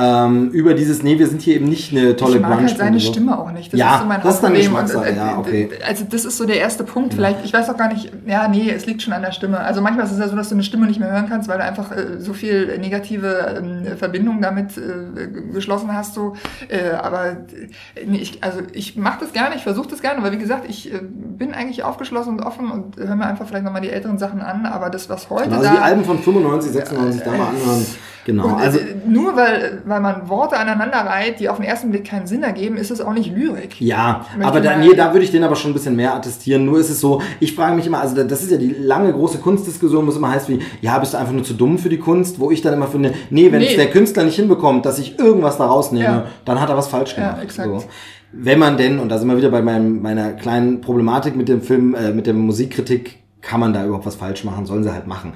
ähm, 0.00 0.50
über 0.50 0.74
dieses, 0.74 1.02
nee, 1.02 1.18
wir 1.18 1.26
sind 1.26 1.42
hier 1.42 1.56
eben 1.56 1.66
nicht 1.66 1.92
eine 1.92 2.14
tolle 2.16 2.36
Ich 2.36 2.42
mag 2.42 2.60
halt 2.60 2.76
seine 2.76 3.00
so. 3.00 3.12
Stimme 3.12 3.38
auch 3.38 3.50
nicht. 3.50 3.72
Das 3.72 3.80
ja, 3.80 3.94
ist 3.94 4.00
so 4.02 4.06
mein 4.06 4.20
das 4.22 4.34
ist 4.34 4.40
dann 4.42 4.54
Geschmackssache, 4.54 5.14
ja, 5.14 5.38
okay. 5.38 5.70
Also 5.86 6.04
das 6.08 6.24
ist 6.24 6.36
so 6.36 6.46
der 6.46 6.58
erste 6.58 6.84
Punkt. 6.84 7.14
Vielleicht, 7.14 7.44
ich 7.44 7.52
weiß 7.52 7.68
auch 7.70 7.76
gar 7.76 7.92
nicht, 7.92 8.12
ja, 8.26 8.48
nee, 8.48 8.70
es 8.70 8.86
liegt 8.86 9.02
schon 9.02 9.12
an 9.12 9.22
der 9.22 9.32
Stimme. 9.32 9.58
Also 9.58 9.80
manchmal 9.80 10.06
ist 10.06 10.12
es 10.12 10.18
ja 10.18 10.28
so, 10.28 10.36
dass 10.36 10.48
du 10.48 10.54
eine 10.54 10.62
Stimme 10.62 10.86
nicht 10.86 11.00
mehr 11.00 11.10
hören 11.10 11.26
kannst, 11.28 11.48
weil 11.48 11.58
du 11.58 11.64
einfach 11.64 11.90
äh, 11.90 12.20
so 12.20 12.32
viel 12.32 12.78
negative 12.78 13.62
äh, 13.84 13.96
Verbindung 13.96 14.40
damit 14.40 14.76
äh, 14.76 15.52
geschlossen 15.52 15.92
hast. 15.92 16.14
So. 16.14 16.34
Äh, 16.68 16.94
aber 16.94 17.38
nee, 18.06 18.18
ich, 18.18 18.42
also 18.42 18.60
ich 18.72 18.96
mache 18.96 19.20
das 19.20 19.32
gerne, 19.32 19.56
ich 19.56 19.62
versuche 19.62 19.88
das 19.88 20.00
gerne, 20.00 20.22
weil 20.22 20.32
wie 20.32 20.38
gesagt, 20.38 20.66
ich 20.68 20.92
äh, 20.92 21.00
bin 21.02 21.54
eigentlich 21.54 21.82
aufgeschlossen 21.82 22.34
und 22.34 22.42
offen 22.42 22.70
und 22.70 22.96
höre 22.96 23.16
mir 23.16 23.26
einfach 23.26 23.46
vielleicht 23.46 23.64
nochmal 23.64 23.82
die 23.82 23.90
älteren 23.90 24.18
Sachen 24.18 24.40
an, 24.40 24.66
aber 24.66 24.90
das, 24.90 25.08
was 25.08 25.30
heute 25.30 25.44
genau, 25.44 25.56
also 25.58 25.70
da... 25.70 25.76
die 25.76 25.82
Alben 25.82 26.04
von 26.04 26.18
95, 26.18 26.72
96 26.72 27.22
da 27.22 27.30
mal 27.32 27.48
anhören. 27.48 27.86
Genau. 28.28 28.44
Und, 28.44 28.54
also 28.56 28.78
nur 29.06 29.36
weil 29.36 29.80
weil 29.88 30.00
man 30.00 30.28
Worte 30.28 30.56
aneinander 30.56 30.98
reiht, 30.98 31.40
die 31.40 31.48
auf 31.48 31.56
den 31.56 31.64
ersten 31.64 31.90
Blick 31.90 32.04
keinen 32.04 32.26
Sinn 32.26 32.42
ergeben, 32.42 32.76
ist 32.76 32.90
es 32.90 33.00
auch 33.00 33.12
nicht 33.12 33.34
Lyrik. 33.34 33.80
Ja, 33.80 34.24
aber 34.42 34.60
da, 34.60 34.76
nee, 34.76 34.94
da 34.94 35.12
würde 35.12 35.24
ich 35.24 35.30
den 35.30 35.42
aber 35.44 35.56
schon 35.56 35.70
ein 35.70 35.74
bisschen 35.74 35.96
mehr 35.96 36.14
attestieren. 36.14 36.64
Nur 36.64 36.78
ist 36.78 36.90
es 36.90 37.00
so, 37.00 37.22
ich 37.40 37.54
frage 37.54 37.74
mich 37.76 37.86
immer, 37.86 38.00
also 38.00 38.14
da- 38.16 38.24
das 38.24 38.42
ist 38.42 38.50
ja 38.50 38.56
die 38.58 38.70
lange 38.78 39.12
große 39.12 39.38
Kunstdiskussion, 39.38 40.06
wo 40.06 40.10
es 40.10 40.16
immer 40.16 40.30
heißt 40.30 40.48
wie, 40.48 40.60
ja, 40.80 40.98
bist 40.98 41.14
du 41.14 41.18
einfach 41.18 41.32
nur 41.32 41.44
zu 41.44 41.54
dumm 41.54 41.78
für 41.78 41.88
die 41.88 41.98
Kunst, 41.98 42.38
wo 42.40 42.50
ich 42.50 42.60
dann 42.62 42.74
immer 42.74 42.86
finde, 42.88 43.14
nee, 43.30 43.50
wenn 43.52 43.60
Nee. 43.60 43.68
es 43.70 43.76
der 43.76 43.90
Künstler 43.90 44.24
nicht 44.24 44.36
hinbekommt, 44.36 44.86
dass 44.86 44.98
ich 44.98 45.18
irgendwas 45.18 45.58
da 45.58 45.66
rausnehme, 45.66 46.04
Ja. 46.04 46.24
dann 46.44 46.60
hat 46.60 46.68
er 46.68 46.76
was 46.76 46.88
falsch 46.88 47.14
Ja, 47.16 47.30
gemacht. 47.30 47.42
exakt. 47.44 47.68
So. 47.68 47.84
Wenn 48.32 48.58
man 48.58 48.76
denn, 48.76 48.98
und 48.98 49.08
da 49.08 49.16
sind 49.18 49.28
wir 49.28 49.36
wieder 49.38 49.50
bei 49.50 49.62
meinem, 49.62 50.02
meiner 50.02 50.32
kleinen 50.32 50.80
Problematik 50.82 51.34
mit 51.34 51.48
dem 51.48 51.62
Film, 51.62 51.94
äh, 51.94 52.12
mit 52.12 52.26
der 52.26 52.34
Musikkritik, 52.34 53.16
kann 53.40 53.60
man 53.60 53.72
da 53.72 53.84
überhaupt 53.84 54.04
was 54.04 54.16
falsch 54.16 54.44
machen, 54.44 54.66
sollen 54.66 54.82
sie 54.82 54.92
halt 54.92 55.06
machen. 55.06 55.32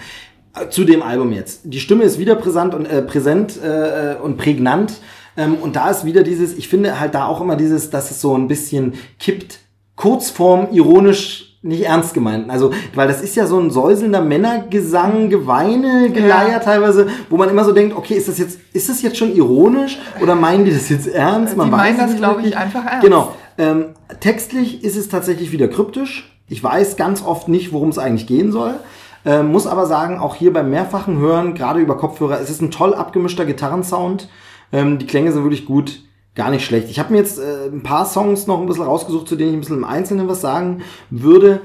Zu 0.70 0.84
dem 0.84 1.02
Album 1.02 1.32
jetzt. 1.32 1.62
Die 1.64 1.80
Stimme 1.80 2.04
ist 2.04 2.18
wieder 2.18 2.34
präsent 2.34 2.74
und, 2.74 2.84
äh, 2.86 3.00
präsent 3.00 3.58
äh, 3.62 4.16
und 4.22 4.36
prägnant. 4.36 4.94
Ähm, 5.36 5.54
und 5.54 5.76
da 5.76 5.90
ist 5.90 6.04
wieder 6.04 6.22
dieses, 6.22 6.52
ich 6.56 6.68
finde 6.68 7.00
halt 7.00 7.14
da 7.14 7.26
auch 7.26 7.40
immer 7.40 7.56
dieses, 7.56 7.88
dass 7.88 8.10
es 8.10 8.20
so 8.20 8.36
ein 8.36 8.48
bisschen 8.48 8.94
kippt, 9.18 9.60
Kurzform 9.96 10.68
ironisch 10.72 11.56
nicht 11.62 11.84
ernst 11.84 12.12
gemeint. 12.12 12.50
Also, 12.50 12.72
weil 12.94 13.08
das 13.08 13.22
ist 13.22 13.36
ja 13.36 13.46
so 13.46 13.58
ein 13.58 13.70
säuselnder 13.70 14.20
Männergesang, 14.20 15.30
Geweine, 15.30 16.10
Geleier 16.10 16.48
Ja. 16.48 16.58
teilweise, 16.58 17.06
wo 17.30 17.36
man 17.36 17.48
immer 17.48 17.64
so 17.64 17.72
denkt, 17.72 17.96
okay, 17.96 18.14
ist 18.14 18.28
das 18.28 18.38
jetzt, 18.38 18.58
ist 18.72 18.88
das 18.88 19.00
jetzt 19.00 19.16
schon 19.16 19.34
ironisch 19.34 19.98
oder 20.20 20.34
meinen 20.34 20.64
die 20.64 20.72
das 20.72 20.88
jetzt 20.88 21.06
ernst? 21.06 21.54
Die 21.54 21.56
meinen 21.56 21.96
das, 21.96 22.16
glaube 22.16 22.42
ich, 22.42 22.56
einfach 22.56 22.84
ernst. 22.84 23.02
Genau. 23.04 23.34
Ähm, 23.58 23.86
textlich 24.20 24.82
ist 24.82 24.96
es 24.96 25.08
tatsächlich 25.08 25.52
wieder 25.52 25.68
kryptisch. 25.68 26.28
Ich 26.48 26.62
weiß 26.62 26.96
ganz 26.96 27.24
oft 27.24 27.48
nicht, 27.48 27.72
worum 27.72 27.90
es 27.90 27.98
eigentlich 27.98 28.26
gehen 28.26 28.50
soll. 28.50 28.74
Ähm, 29.24 29.52
muss 29.52 29.66
aber 29.66 29.86
sagen, 29.86 30.18
auch 30.18 30.34
hier 30.34 30.52
beim 30.52 30.70
mehrfachen 30.70 31.18
Hören, 31.18 31.54
gerade 31.54 31.80
über 31.80 31.96
Kopfhörer, 31.96 32.40
es 32.40 32.50
ist 32.50 32.60
ein 32.60 32.70
toll 32.70 32.94
abgemischter 32.94 33.44
Gitarrensound. 33.44 34.28
Ähm, 34.72 34.98
die 34.98 35.06
Klänge 35.06 35.32
sind 35.32 35.44
wirklich 35.44 35.64
gut, 35.64 36.00
gar 36.34 36.50
nicht 36.50 36.64
schlecht. 36.64 36.90
Ich 36.90 36.98
habe 36.98 37.12
mir 37.12 37.18
jetzt 37.18 37.38
äh, 37.38 37.66
ein 37.66 37.82
paar 37.82 38.06
Songs 38.06 38.46
noch 38.46 38.60
ein 38.60 38.66
bisschen 38.66 38.84
rausgesucht, 38.84 39.28
zu 39.28 39.36
denen 39.36 39.50
ich 39.50 39.56
ein 39.56 39.60
bisschen 39.60 39.78
im 39.78 39.84
Einzelnen 39.84 40.28
was 40.28 40.40
sagen 40.40 40.82
würde. 41.10 41.60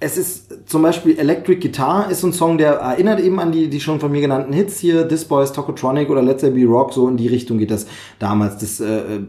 Es 0.00 0.16
ist 0.16 0.68
zum 0.68 0.82
Beispiel 0.82 1.18
Electric 1.18 1.60
Guitar 1.60 2.10
ist 2.10 2.22
ein 2.24 2.32
Song, 2.32 2.58
der 2.58 2.74
erinnert 2.74 3.20
eben 3.20 3.40
an 3.40 3.52
die, 3.52 3.68
die 3.68 3.80
schon 3.80 4.00
von 4.00 4.12
mir 4.12 4.20
genannten 4.20 4.52
Hits 4.52 4.78
hier, 4.78 5.08
This 5.08 5.24
Boys, 5.24 5.52
Tokotronic 5.52 6.10
oder 6.10 6.22
Let's 6.22 6.42
Say 6.42 6.50
Be 6.50 6.66
Rock, 6.66 6.92
so 6.92 7.08
in 7.08 7.16
die 7.16 7.28
Richtung 7.28 7.58
geht 7.58 7.70
das 7.70 7.86
damals. 8.18 8.58
Das 8.58 8.80
äh, 8.80 9.20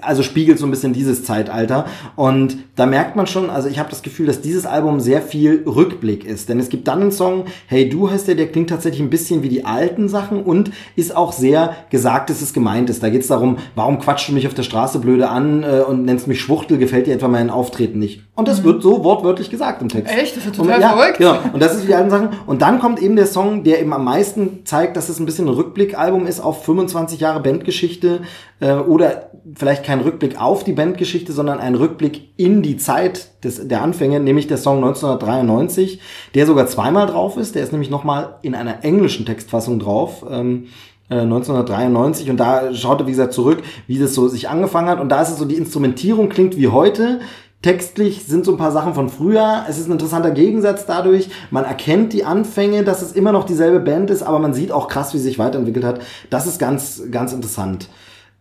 also 0.00 0.22
spiegelt 0.22 0.58
so 0.58 0.66
ein 0.66 0.70
bisschen 0.70 0.92
dieses 0.92 1.24
Zeitalter. 1.24 1.86
Und 2.14 2.58
da 2.76 2.86
merkt 2.86 3.16
man 3.16 3.26
schon, 3.26 3.50
also 3.50 3.68
ich 3.68 3.78
habe 3.78 3.90
das 3.90 4.02
Gefühl, 4.02 4.26
dass 4.26 4.40
dieses 4.40 4.66
Album 4.66 5.00
sehr 5.00 5.22
viel 5.22 5.62
Rückblick 5.66 6.24
ist. 6.24 6.48
Denn 6.48 6.60
es 6.60 6.68
gibt 6.68 6.88
dann 6.88 7.02
einen 7.02 7.12
Song, 7.12 7.44
Hey 7.66 7.88
Du 7.88 8.10
heißt 8.10 8.28
der, 8.28 8.34
der 8.34 8.48
klingt 8.48 8.70
tatsächlich 8.70 9.00
ein 9.00 9.10
bisschen 9.10 9.42
wie 9.42 9.48
die 9.48 9.64
alten 9.64 10.08
Sachen 10.08 10.42
und 10.42 10.70
ist 10.96 11.14
auch 11.14 11.32
sehr 11.32 11.74
gesagt, 11.90 12.30
dass 12.30 12.42
es 12.42 12.52
gemeint 12.52 12.90
ist. 12.90 13.02
Da 13.02 13.08
geht 13.08 13.22
es 13.22 13.28
darum, 13.28 13.58
warum 13.74 13.98
quatschst 13.98 14.28
du 14.28 14.32
mich 14.32 14.46
auf 14.46 14.54
der 14.54 14.62
Straße 14.62 14.98
blöde 14.98 15.28
an 15.28 15.62
äh, 15.62 15.80
und 15.86 16.04
nennst 16.04 16.26
mich 16.26 16.40
Schwuchtel, 16.40 16.78
gefällt 16.78 17.06
dir 17.06 17.14
etwa 17.14 17.28
mein 17.28 17.50
Auftreten 17.50 17.98
nicht. 17.98 18.22
Und 18.34 18.48
das 18.48 18.64
wird 18.64 18.82
so 18.82 19.04
wortwörtlich 19.04 19.50
gesagt 19.50 19.82
im 19.82 19.88
Text. 19.88 20.12
Echt? 20.12 20.36
Das 20.36 20.44
ist 20.44 20.56
ja 20.56 20.62
Und, 20.62 20.68
total 20.68 20.80
ja, 20.80 20.96
verrückt. 20.96 21.18
Genau. 21.18 21.38
Und 21.52 21.62
das 21.62 21.74
ist 21.74 21.82
wie 21.82 21.88
die 21.88 21.94
alten 21.94 22.10
Sachen. 22.10 22.28
Und 22.46 22.62
dann 22.62 22.80
kommt 22.80 23.00
eben 23.00 23.16
der 23.16 23.26
Song, 23.26 23.64
der 23.64 23.80
eben 23.80 23.92
am 23.92 24.04
meisten 24.04 24.60
zeigt, 24.64 24.96
dass 24.96 25.08
es 25.08 25.18
ein 25.18 25.26
bisschen 25.26 25.46
ein 25.46 25.54
Rückblickalbum 25.54 26.26
ist 26.26 26.40
auf 26.40 26.64
25 26.64 27.20
Jahre 27.20 27.40
Bandgeschichte 27.40 28.20
äh, 28.60 28.74
oder 28.74 29.30
vielleicht 29.54 29.84
kein 29.84 30.00
Rückblick 30.00 30.40
auf 30.40 30.64
die 30.64 30.72
Bandgeschichte, 30.72 31.32
sondern 31.32 31.60
ein 31.60 31.74
Rückblick 31.74 32.30
in 32.36 32.62
die 32.62 32.76
Zeit 32.76 33.44
des, 33.44 33.68
der 33.68 33.82
Anfänge, 33.82 34.20
nämlich 34.20 34.46
der 34.46 34.58
Song 34.58 34.76
1993, 34.78 36.00
der 36.34 36.46
sogar 36.46 36.66
zweimal 36.66 37.06
drauf 37.06 37.36
ist. 37.36 37.54
Der 37.54 37.62
ist 37.62 37.72
nämlich 37.72 37.90
nochmal 37.90 38.36
in 38.42 38.54
einer 38.54 38.84
englischen 38.84 39.26
Textfassung 39.26 39.78
drauf. 39.78 40.24
Ähm, 40.28 40.66
äh, 41.08 41.20
1993 41.20 42.30
und 42.30 42.38
da 42.38 42.74
schaut 42.74 43.00
er, 43.00 43.06
wie 43.06 43.12
gesagt, 43.12 43.32
zurück, 43.32 43.62
wie 43.86 43.98
das 43.98 44.12
so 44.12 44.26
sich 44.26 44.48
angefangen 44.48 44.88
hat 44.88 45.00
und 45.00 45.08
da 45.08 45.22
ist 45.22 45.30
es 45.30 45.38
so, 45.38 45.44
die 45.44 45.54
Instrumentierung 45.54 46.28
klingt 46.28 46.56
wie 46.56 46.66
heute, 46.66 47.20
Textlich 47.62 48.26
sind 48.26 48.44
so 48.44 48.52
ein 48.52 48.58
paar 48.58 48.70
Sachen 48.70 48.94
von 48.94 49.08
früher. 49.08 49.64
Es 49.68 49.76
ist 49.78 49.88
ein 49.88 49.92
interessanter 49.92 50.30
Gegensatz 50.30 50.86
dadurch. 50.86 51.28
Man 51.50 51.64
erkennt 51.64 52.12
die 52.12 52.24
Anfänge, 52.24 52.84
dass 52.84 53.02
es 53.02 53.10
immer 53.10 53.32
noch 53.32 53.44
dieselbe 53.44 53.80
Band 53.80 54.10
ist, 54.10 54.22
aber 54.22 54.38
man 54.38 54.54
sieht 54.54 54.70
auch 54.70 54.86
krass, 54.86 55.14
wie 55.14 55.18
sie 55.18 55.24
sich 55.24 55.38
weiterentwickelt 55.40 55.84
hat. 55.84 56.00
Das 56.30 56.46
ist 56.46 56.60
ganz, 56.60 57.02
ganz 57.10 57.32
interessant. 57.32 57.88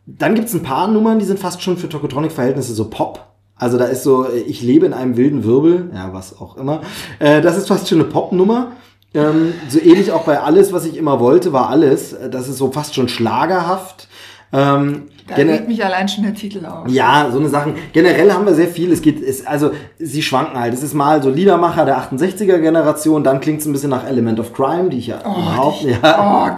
Dann 0.06 0.36
gibt's 0.36 0.53
ein 0.53 0.64
paar 0.64 0.88
Nummern, 0.88 1.19
die 1.19 1.26
sind 1.26 1.40
fast 1.40 1.61
schon 1.61 1.77
für 1.77 1.90
Tokotronic-Verhältnisse 1.90 2.73
so 2.73 2.90
Pop. 2.90 3.26
Also 3.57 3.77
da 3.77 3.86
ist 3.86 4.03
so, 4.03 4.26
äh, 4.26 4.40
ich 4.40 4.61
lebe 4.61 4.86
in 4.86 4.94
einem 4.94 5.18
wilden 5.18 5.44
Wirbel, 5.44 5.90
ja, 5.94 6.14
was 6.14 6.40
auch 6.40 6.57
immer. 6.57 6.82
Äh, 7.19 7.41
das 7.41 7.57
ist 7.57 7.68
fast 7.68 7.88
schon 7.88 8.02
eine 8.02 8.10
Pop-Nummer. 8.10 8.73
Ähm, 9.14 9.53
so 9.69 9.80
ähnlich 9.80 10.11
auch 10.11 10.23
bei 10.26 10.41
Alles, 10.41 10.73
was 10.73 10.86
ich 10.86 10.98
immer 10.98 11.19
wollte, 11.19 11.53
war 11.53 11.69
alles. 11.69 12.14
Äh, 12.14 12.30
Das 12.30 12.48
ist 12.49 12.57
so 12.57 12.72
fast 12.72 12.95
schon 12.95 13.07
schlagerhaft. 13.07 14.10
Ähm, 14.52 15.03
Da 15.27 15.34
gene- 15.35 15.53
regt 15.53 15.68
mich 15.68 15.84
allein 15.84 16.07
schon 16.07 16.23
der 16.23 16.35
Titel 16.35 16.64
auf. 16.65 16.88
ja, 16.88 17.27
so 17.31 17.39
eine 17.39 17.49
Sachen. 17.49 17.73
Generell 17.93 18.31
haben 18.31 18.45
wir 18.45 18.53
sehr 18.53 18.68
viel. 18.68 18.91
Es 18.91 19.02
geht, 19.02 19.23
es, 19.23 19.45
also 19.47 19.72
sie 19.97 20.22
schwanken 20.22 20.60
halt. 20.60 20.73
Es 20.73 20.84
ist 20.84 20.93
mal 20.93 21.23
so 21.23 21.31
Liedermacher 21.31 21.84
der 21.84 21.97
68er 21.97 22.60
Generation, 22.60 23.23
dann 23.23 23.39
klingt 23.39 23.60
es 23.61 23.65
ein 23.65 23.72
bisschen 23.73 23.89
nach 23.89 24.07
Element 24.07 24.39
of 24.39 24.53
Crime, 24.53 24.89
die 24.89 24.99
ich 24.99 25.07
ja 25.07 25.19
überhaupt 25.22 25.81
die- 25.84 25.89
ja. 25.89 25.95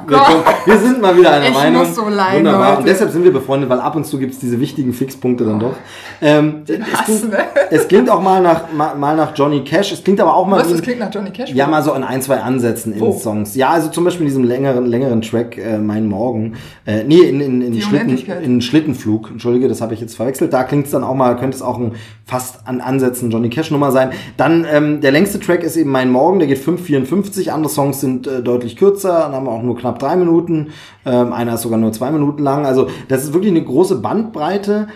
oh 0.06 0.08
wir, 0.10 0.18
Gott. 0.18 0.28
wir 0.66 0.78
sind 0.80 1.02
mal 1.02 1.18
wieder 1.18 1.32
einer 1.32 1.48
Ich 1.48 1.54
Meinung. 1.54 1.84
muss 1.84 1.96
so 1.96 2.10
leiden 2.10 2.40
Wunderbar. 2.46 2.68
heute. 2.72 2.80
Und 2.80 2.88
deshalb 2.88 3.12
sind 3.12 3.24
wir 3.24 3.32
befreundet, 3.32 3.70
weil 3.70 3.80
ab 3.80 3.96
und 3.96 4.06
zu 4.06 4.18
gibt's 4.20 4.40
diese 4.40 4.60
wichtigen 4.60 4.92
Fixpunkte 4.92 5.46
dann 5.46 5.60
doch. 5.62 5.74
Ähm, 6.22 6.64
es, 6.68 7.06
klingt, 7.06 7.34
es 7.72 7.88
klingt 7.88 8.10
auch 8.10 8.22
mal 8.22 8.42
nach, 8.42 8.64
mal, 8.76 8.96
mal 8.96 9.16
nach 9.16 9.32
Johnny 9.36 9.64
Cash. 9.64 9.94
Es 9.94 10.04
klingt 10.04 10.20
aber 10.20 10.36
auch 10.36 10.46
mal 10.46 10.60
Was, 10.60 10.74
ein- 10.74 10.82
klingt 10.82 11.00
nach 11.00 11.14
Johnny 11.14 11.30
Cash? 11.30 11.52
ja, 11.54 11.68
mal 11.68 11.82
so 11.84 11.94
in 11.94 12.04
ein, 12.04 12.22
zwei 12.22 12.40
Ansätzen 12.42 12.92
in 12.94 13.00
Wo? 13.00 13.14
Songs. 13.14 13.56
Ja, 13.56 13.70
also 13.70 13.88
zum 13.90 14.04
Beispiel 14.04 14.24
in 14.24 14.28
diesem 14.30 14.44
längeren, 14.44 14.86
längeren 14.88 15.22
Track, 15.22 15.58
äh, 15.58 15.78
Mein 15.78 16.08
Morgen. 16.08 16.56
Äh, 16.86 17.04
nee, 17.04 17.20
in, 17.20 17.40
in, 17.40 17.62
in, 17.62 17.72
Die 17.72 17.82
Schlitten, 17.82 18.08
Unendlichkeit. 18.08 18.44
Schlittenflug. 18.62 19.32
Entschuldige, 19.32 19.68
das 19.68 19.82
habe 19.82 19.94
ich 19.94 20.02
jetzt 20.02 20.16
verwechselt. 20.16 20.54
Da 20.54 20.64
klingt 20.64 20.86
es 20.86 20.92
dann 20.92 21.04
auch 21.04 21.16
mal, 21.16 21.36
könnte 21.38 21.56
es 21.56 21.62
auch 21.62 21.78
ein 21.78 21.94
fast 22.26 22.68
an 22.68 22.82
Ansätzen 22.82 23.32
Johnny 23.32 23.50
Cash 23.50 23.72
Nummer 23.72 23.92
sein. 23.92 24.12
Dann 24.38 24.66
ähm, 24.72 25.02
der 25.02 25.12
längste 25.12 25.40
Track 25.40 25.64
ist 25.64 25.78
eben 25.78 25.92
Mein 25.92 26.12
Morgen, 26.12 26.40
der 26.40 26.48
geht 26.48 26.60
5,54. 26.60 27.50
Andere 27.50 27.72
Songs 27.72 28.02
sind 28.02 28.28
äh, 28.28 28.42
deutlich 28.42 28.76
kürzer, 28.76 29.20
dann 29.20 29.34
haben 29.34 29.46
wir 29.46 29.52
auch 29.52 29.64
nur 29.64 29.78
knapp 29.78 30.00
drei 30.00 30.16
Minuten. 30.16 30.70
Ähm, 31.06 31.34
einer 31.34 31.56
ist 31.56 31.62
sogar 31.62 31.80
nur 31.80 31.94
zwei 31.94 32.12
Minuten 32.12 32.44
lang. 32.44 32.66
Also 32.66 32.90
das 33.08 33.24
ist 33.24 33.34
wirklich 33.34 33.52
eine 33.52 33.64
große 33.64 33.98
Bandbreite. 33.98 34.88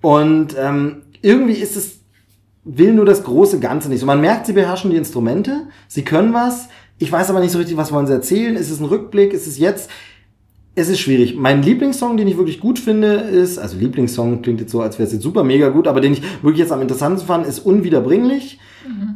Und 0.00 0.56
ähm, 0.58 1.02
irgendwie 1.22 1.54
ist 1.54 1.76
es 1.76 1.98
will 2.68 2.92
nur 2.92 3.06
das 3.06 3.24
große 3.24 3.60
Ganze 3.60 3.88
nicht. 3.88 4.00
So, 4.00 4.06
man 4.06 4.20
merkt, 4.20 4.46
sie 4.46 4.52
beherrschen 4.52 4.90
die 4.90 4.96
Instrumente, 4.96 5.68
sie 5.88 6.04
können 6.04 6.34
was. 6.34 6.68
Ich 6.98 7.10
weiß 7.10 7.30
aber 7.30 7.40
nicht 7.40 7.52
so 7.52 7.58
richtig, 7.58 7.76
was 7.76 7.92
wollen 7.92 8.06
sie 8.06 8.12
erzählen. 8.12 8.56
Ist 8.56 8.70
es 8.70 8.80
ein 8.80 8.84
Rückblick? 8.84 9.32
Ist 9.32 9.46
es 9.46 9.58
jetzt? 9.58 9.88
Es 10.78 10.88
ist 10.88 11.00
schwierig. 11.00 11.34
Mein 11.36 11.62
Lieblingssong, 11.62 12.16
den 12.16 12.28
ich 12.28 12.36
wirklich 12.36 12.60
gut 12.60 12.78
finde, 12.78 13.14
ist, 13.14 13.58
also 13.58 13.76
Lieblingssong 13.78 14.42
klingt 14.42 14.60
jetzt 14.60 14.70
so, 14.70 14.80
als 14.80 14.96
wäre 14.98 15.08
es 15.08 15.12
jetzt 15.12 15.22
super 15.24 15.42
mega 15.42 15.70
gut, 15.70 15.88
aber 15.88 16.00
den 16.00 16.12
ich 16.12 16.22
wirklich 16.40 16.60
jetzt 16.60 16.70
am 16.70 16.80
interessantesten 16.80 17.26
fand, 17.26 17.46
ist 17.46 17.58
Unwiederbringlich, 17.58 18.60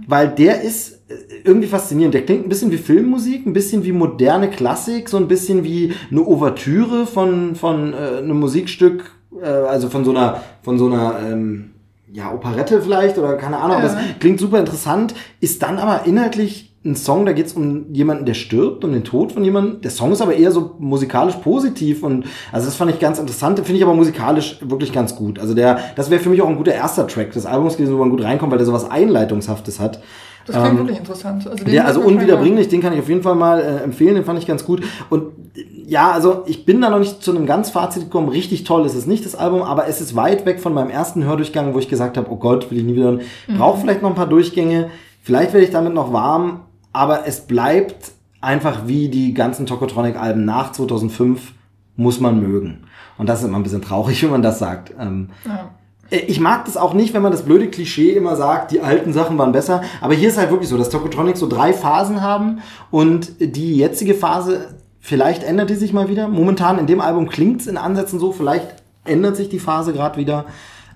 weil 0.09 0.29
der 0.29 0.63
ist 0.63 1.03
äh, 1.09 1.15
irgendwie 1.45 1.69
faszinierend. 1.69 2.15
Der 2.15 2.25
klingt 2.25 2.45
ein 2.45 2.49
bisschen 2.49 2.73
wie 2.73 2.79
Filmmusik, 2.79 3.47
ein 3.47 3.53
bisschen 3.53 3.85
wie 3.85 3.93
moderne 3.93 4.51
Klassik, 4.51 5.09
so 5.09 5.17
ein 5.19 5.29
bisschen 5.29 5.63
wie 5.63 5.93
eine 6.11 6.21
Ouvertüre 6.27 7.07
von, 7.07 7.55
von 7.55 7.93
äh, 7.95 8.19
einem 8.19 8.41
Musikstück, 8.41 9.13
äh, 9.41 9.47
also 9.47 9.89
von 9.89 10.05
so 10.05 10.11
einer, 10.11 10.43
von 10.63 10.79
so 10.79 10.87
einer, 10.87 11.21
ähm, 11.31 11.71
ja, 12.13 12.33
Operette 12.35 12.83
vielleicht 12.83 13.17
oder 13.19 13.35
keine 13.35 13.59
Ahnung, 13.59 13.79
Ja. 13.79 13.85
es 13.87 14.19
klingt 14.19 14.41
super 14.41 14.59
interessant, 14.59 15.15
ist 15.41 15.63
dann 15.63 15.79
aber 15.79 16.07
inhaltlich 16.07 16.72
ein 16.85 16.97
Song, 16.97 17.27
da 17.27 17.33
geht 17.33 17.47
es 17.47 17.53
um 17.53 17.93
jemanden, 17.93 18.27
der 18.27 18.35
stirbt, 18.35 18.85
um 18.85 18.93
den 18.93 19.05
Tod 19.05 19.33
von 19.33 19.45
jemandem. 19.45 19.81
Der 19.83 19.91
Song 19.91 20.11
ist 20.11 20.21
aber 20.21 20.35
eher 20.35 20.51
so 20.51 20.75
musikalisch 20.79 21.37
positiv 21.37 22.03
und 22.03 22.25
also 22.51 22.67
das 22.67 22.75
fand 22.75 22.91
ich 22.91 22.99
ganz 22.99 23.19
interessant, 23.21 23.59
finde 23.61 23.77
ich 23.79 23.85
aber 23.85 23.95
musikalisch 23.95 24.59
wirklich 24.63 24.93
ganz 24.93 25.15
gut. 25.15 25.39
Also 25.39 25.55
der, 25.55 25.79
das 25.95 26.11
wäre 26.11 26.21
für 26.21 26.29
mich 26.29 26.43
auch 26.43 26.49
ein 26.49 26.57
guter 26.57 26.75
erster 26.75 27.07
Track 27.07 27.33
des 27.33 27.47
Albums 27.47 27.77
gewesen, 27.77 27.95
wo 27.95 27.99
man 27.99 28.11
gut 28.11 28.25
reinkommt, 28.25 28.51
weil 28.51 28.59
der 28.59 28.67
sowas 28.67 28.91
Einleitungshaftes 28.91 29.79
hat. 29.79 30.01
Das 30.47 30.61
klingt 30.61 30.79
wirklich 30.79 30.99
interessant. 30.99 31.47
Also 31.47 31.65
den 31.65 31.73
Der, 31.73 31.87
also 31.87 32.01
unwiederbringlich, 32.01 32.67
den 32.67 32.81
kann 32.81 32.93
ich 32.93 32.99
auf 32.99 33.09
jeden 33.09 33.23
Fall 33.23 33.37
mal 33.37 33.61
äh, 33.61 33.85
empfehlen, 33.85 34.17
den 34.17 34.25
fand 34.25 34.41
ich 34.41 34.47
ganz 34.47 34.65
gut. 34.65 34.83
Und 35.09 35.29
äh, 35.57 35.65
ja, 35.87 36.11
also 36.11 36.43
ich 36.47 36.65
bin 36.65 36.81
da 36.81 36.91
noch 36.91 36.99
nicht 36.99 37.23
zu 37.23 37.31
einem 37.31 37.47
ganz 37.47 37.71
Fazit 37.71 38.05
gekommen. 38.05 38.29
Richtig 38.29 38.65
toll 38.65 38.85
ist 38.85 38.97
es 38.97 39.07
nicht, 39.07 39.25
das 39.25 39.37
Album, 39.37 39.63
aber 39.63 39.87
es 39.87 40.01
ist 40.01 40.17
weit 40.17 40.45
weg 40.47 40.61
von 40.61 40.75
meinem 40.75 40.91
ersten 40.91 41.25
Hördurchgang, 41.25 41.75
wo 41.75 41.79
ich 41.79 41.89
gesagt 41.89 42.17
habe, 42.17 42.29
oh 42.31 42.37
Gott, 42.37 42.73
will 42.73 42.79
ich 42.79 42.85
nie 42.85 42.97
wieder 42.97 43.05
hören. 43.05 43.21
Brauche 43.57 43.81
vielleicht 43.81 44.03
noch 44.03 44.09
ein 44.11 44.17
paar 44.17 44.27
Durchgänge. 44.27 44.91
Vielleicht 45.23 45.53
werde 45.53 45.65
ich 45.65 45.71
damit 45.71 45.95
noch 45.95 46.13
warm, 46.13 46.63
aber 46.93 47.27
es 47.27 47.41
bleibt 47.43 48.13
einfach 48.41 48.87
wie 48.87 49.09
die 49.09 49.35
ganzen 49.35 49.67
Tokotronic-Alben 49.67 50.45
nach 50.45 50.73
2005 50.73 51.53
muss 51.97 52.21
man 52.21 52.41
mögen. 52.41 52.85
Und 53.19 53.29
das 53.29 53.41
ist 53.41 53.47
immer 53.49 53.59
ein 53.59 53.63
bisschen 53.63 53.83
traurig, 53.83 54.23
wenn 54.23 54.31
man 54.31 54.43
das 54.43 54.59
sagt. 54.59 54.93
Ähm, 54.99 55.29
Ja. 55.45 55.71
ich 56.11 56.41
mag 56.41 56.65
das 56.65 56.77
auch 56.77 56.93
nicht, 56.95 57.15
wenn 57.15 57.23
man 57.23 57.33
das 57.33 57.43
blöde 57.43 57.69
Klischee 57.69 58.11
immer 58.13 58.37
sagt, 58.37 58.73
die 58.73 58.81
alten 58.81 59.13
Sachen 59.13 59.39
waren 59.39 59.53
besser. 59.53 59.83
Aber 60.01 60.15
hier 60.15 60.29
ist 60.29 60.39
halt 60.39 60.51
wirklich 60.51 60.69
so, 60.69 60.77
dass 60.79 60.91
Tokotronic 60.91 61.37
so 61.37 61.49
drei 61.49 61.73
Phasen 61.73 62.21
haben 62.23 62.61
und 62.91 63.33
die 63.41 63.77
jetzige 63.77 64.15
Phase, 64.15 64.75
vielleicht 65.01 65.43
ändert 65.45 65.71
die 65.71 65.75
sich 65.77 65.93
mal 65.93 66.09
wieder. 66.09 66.29
Momentan 66.29 66.79
in 66.79 66.87
dem 66.87 67.01
Album 67.01 67.29
klingt's 67.29 67.67
in 67.67 67.77
Ansätzen 67.77 68.19
so, 68.19 68.33
vielleicht 68.33 68.67
ändert 69.05 69.37
sich 69.37 69.49
die 69.49 69.59
Phase 69.61 69.93
gerade 69.93 70.19
wieder. 70.19 70.47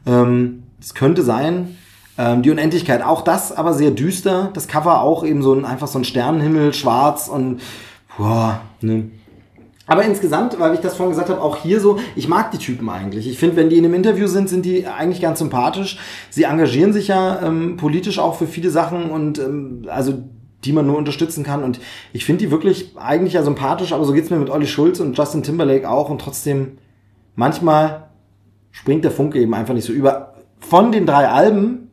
Ähm, 0.06 0.62
Es 0.80 0.94
könnte 0.94 1.22
sein. 1.22 1.76
Ähm, 2.18 2.42
die 2.42 2.50
Unendlichkeit, 2.50 3.02
auch 3.02 3.22
das 3.22 3.52
aber 3.52 3.74
sehr 3.74 3.90
düster. 3.90 4.50
Das 4.54 4.68
Cover 4.68 5.02
auch 5.02 5.24
eben 5.24 5.42
so 5.42 5.52
ein, 5.52 5.64
einfach 5.64 5.88
so 5.88 5.98
ein 5.98 6.04
Sternenhimmel, 6.04 6.72
schwarz 6.72 7.28
und 7.28 7.60
boah, 8.16 8.60
ne. 8.80 9.10
Aber 9.88 10.02
insgesamt, 10.02 10.58
weil 10.58 10.74
ich 10.74 10.80
das 10.80 10.96
vorhin 10.96 11.12
gesagt 11.12 11.30
habe, 11.30 11.40
auch 11.40 11.58
hier 11.58 11.78
so, 11.80 12.00
ich 12.16 12.26
mag 12.26 12.50
die 12.50 12.58
Typen 12.58 12.88
eigentlich. 12.88 13.28
Ich 13.28 13.38
finde, 13.38 13.54
wenn 13.56 13.68
die 13.68 13.76
in 13.76 13.84
einem 13.84 13.94
Interview 13.94 14.26
sind, 14.26 14.48
sind 14.48 14.64
die 14.64 14.86
eigentlich 14.86 15.20
ganz 15.20 15.38
sympathisch. 15.38 15.98
Sie 16.28 16.42
engagieren 16.42 16.92
sich 16.92 17.08
ja 17.08 17.40
ähm, 17.42 17.76
politisch 17.76 18.18
auch 18.18 18.34
für 18.34 18.48
viele 18.48 18.70
Sachen 18.70 19.10
und 19.10 19.38
ähm, 19.38 19.86
also 19.88 20.14
die 20.64 20.72
man 20.72 20.86
nur 20.86 20.96
unterstützen 20.96 21.44
kann. 21.44 21.62
Und 21.62 21.78
ich 22.12 22.24
finde 22.24 22.44
die 22.44 22.50
wirklich 22.50 22.96
eigentlich 22.96 23.34
ja 23.34 23.44
sympathisch, 23.44 23.92
aber 23.92 24.04
so 24.04 24.12
geht's 24.12 24.30
mir 24.30 24.38
mit 24.38 24.50
Olli 24.50 24.66
Schulz 24.66 24.98
und 24.98 25.16
Justin 25.16 25.44
Timberlake 25.44 25.88
auch. 25.88 26.10
Und 26.10 26.20
trotzdem, 26.20 26.78
manchmal 27.36 28.08
springt 28.72 29.04
der 29.04 29.12
Funke 29.12 29.38
eben 29.40 29.54
einfach 29.54 29.74
nicht 29.74 29.86
so 29.86 29.92
über. 29.92 30.34
Von 30.58 30.90
den 30.90 31.06
drei 31.06 31.28
Alben 31.28 31.85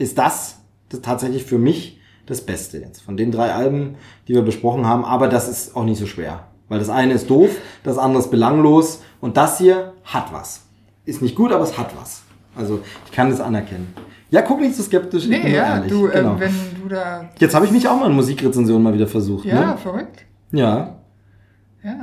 ist 0.00 0.18
das, 0.18 0.58
das 0.88 1.00
tatsächlich 1.02 1.44
für 1.44 1.58
mich 1.58 2.00
das 2.26 2.40
Beste 2.44 2.78
jetzt. 2.78 3.02
Von 3.02 3.16
den 3.16 3.30
drei 3.30 3.52
Alben, 3.52 3.96
die 4.28 4.34
wir 4.34 4.42
besprochen 4.42 4.86
haben. 4.86 5.04
Aber 5.04 5.28
das 5.28 5.48
ist 5.48 5.76
auch 5.76 5.84
nicht 5.84 5.98
so 5.98 6.06
schwer. 6.06 6.44
Weil 6.68 6.78
das 6.78 6.88
eine 6.88 7.14
ist 7.14 7.28
doof, 7.28 7.50
das 7.82 7.98
andere 7.98 8.22
ist 8.22 8.30
belanglos 8.30 9.02
und 9.20 9.36
das 9.36 9.58
hier 9.58 9.92
hat 10.04 10.32
was. 10.32 10.62
Ist 11.04 11.20
nicht 11.22 11.34
gut, 11.34 11.52
aber 11.52 11.64
es 11.64 11.76
hat 11.76 11.90
was. 12.00 12.22
Also 12.56 12.80
ich 13.06 13.12
kann 13.12 13.30
das 13.30 13.40
anerkennen. 13.40 13.92
Ja, 14.30 14.42
guck 14.42 14.60
nicht 14.60 14.76
so 14.76 14.82
skeptisch. 14.84 15.26
Nee, 15.26 15.52
ja, 15.54 15.74
ehrlich. 15.76 15.90
du, 15.90 16.06
äh, 16.06 16.12
genau. 16.12 16.38
wenn 16.38 16.54
du 16.80 16.88
da. 16.88 17.28
Jetzt 17.38 17.54
habe 17.56 17.66
ich 17.66 17.72
mich 17.72 17.88
auch 17.88 17.98
mal 17.98 18.08
in 18.08 18.14
Musikrezension 18.14 18.80
mal 18.82 18.94
wieder 18.94 19.08
versucht. 19.08 19.44
Ja, 19.44 19.72
Ne? 19.72 19.76
verrückt. 19.78 20.24
Ja, 20.52 21.00
Ja. 21.82 21.96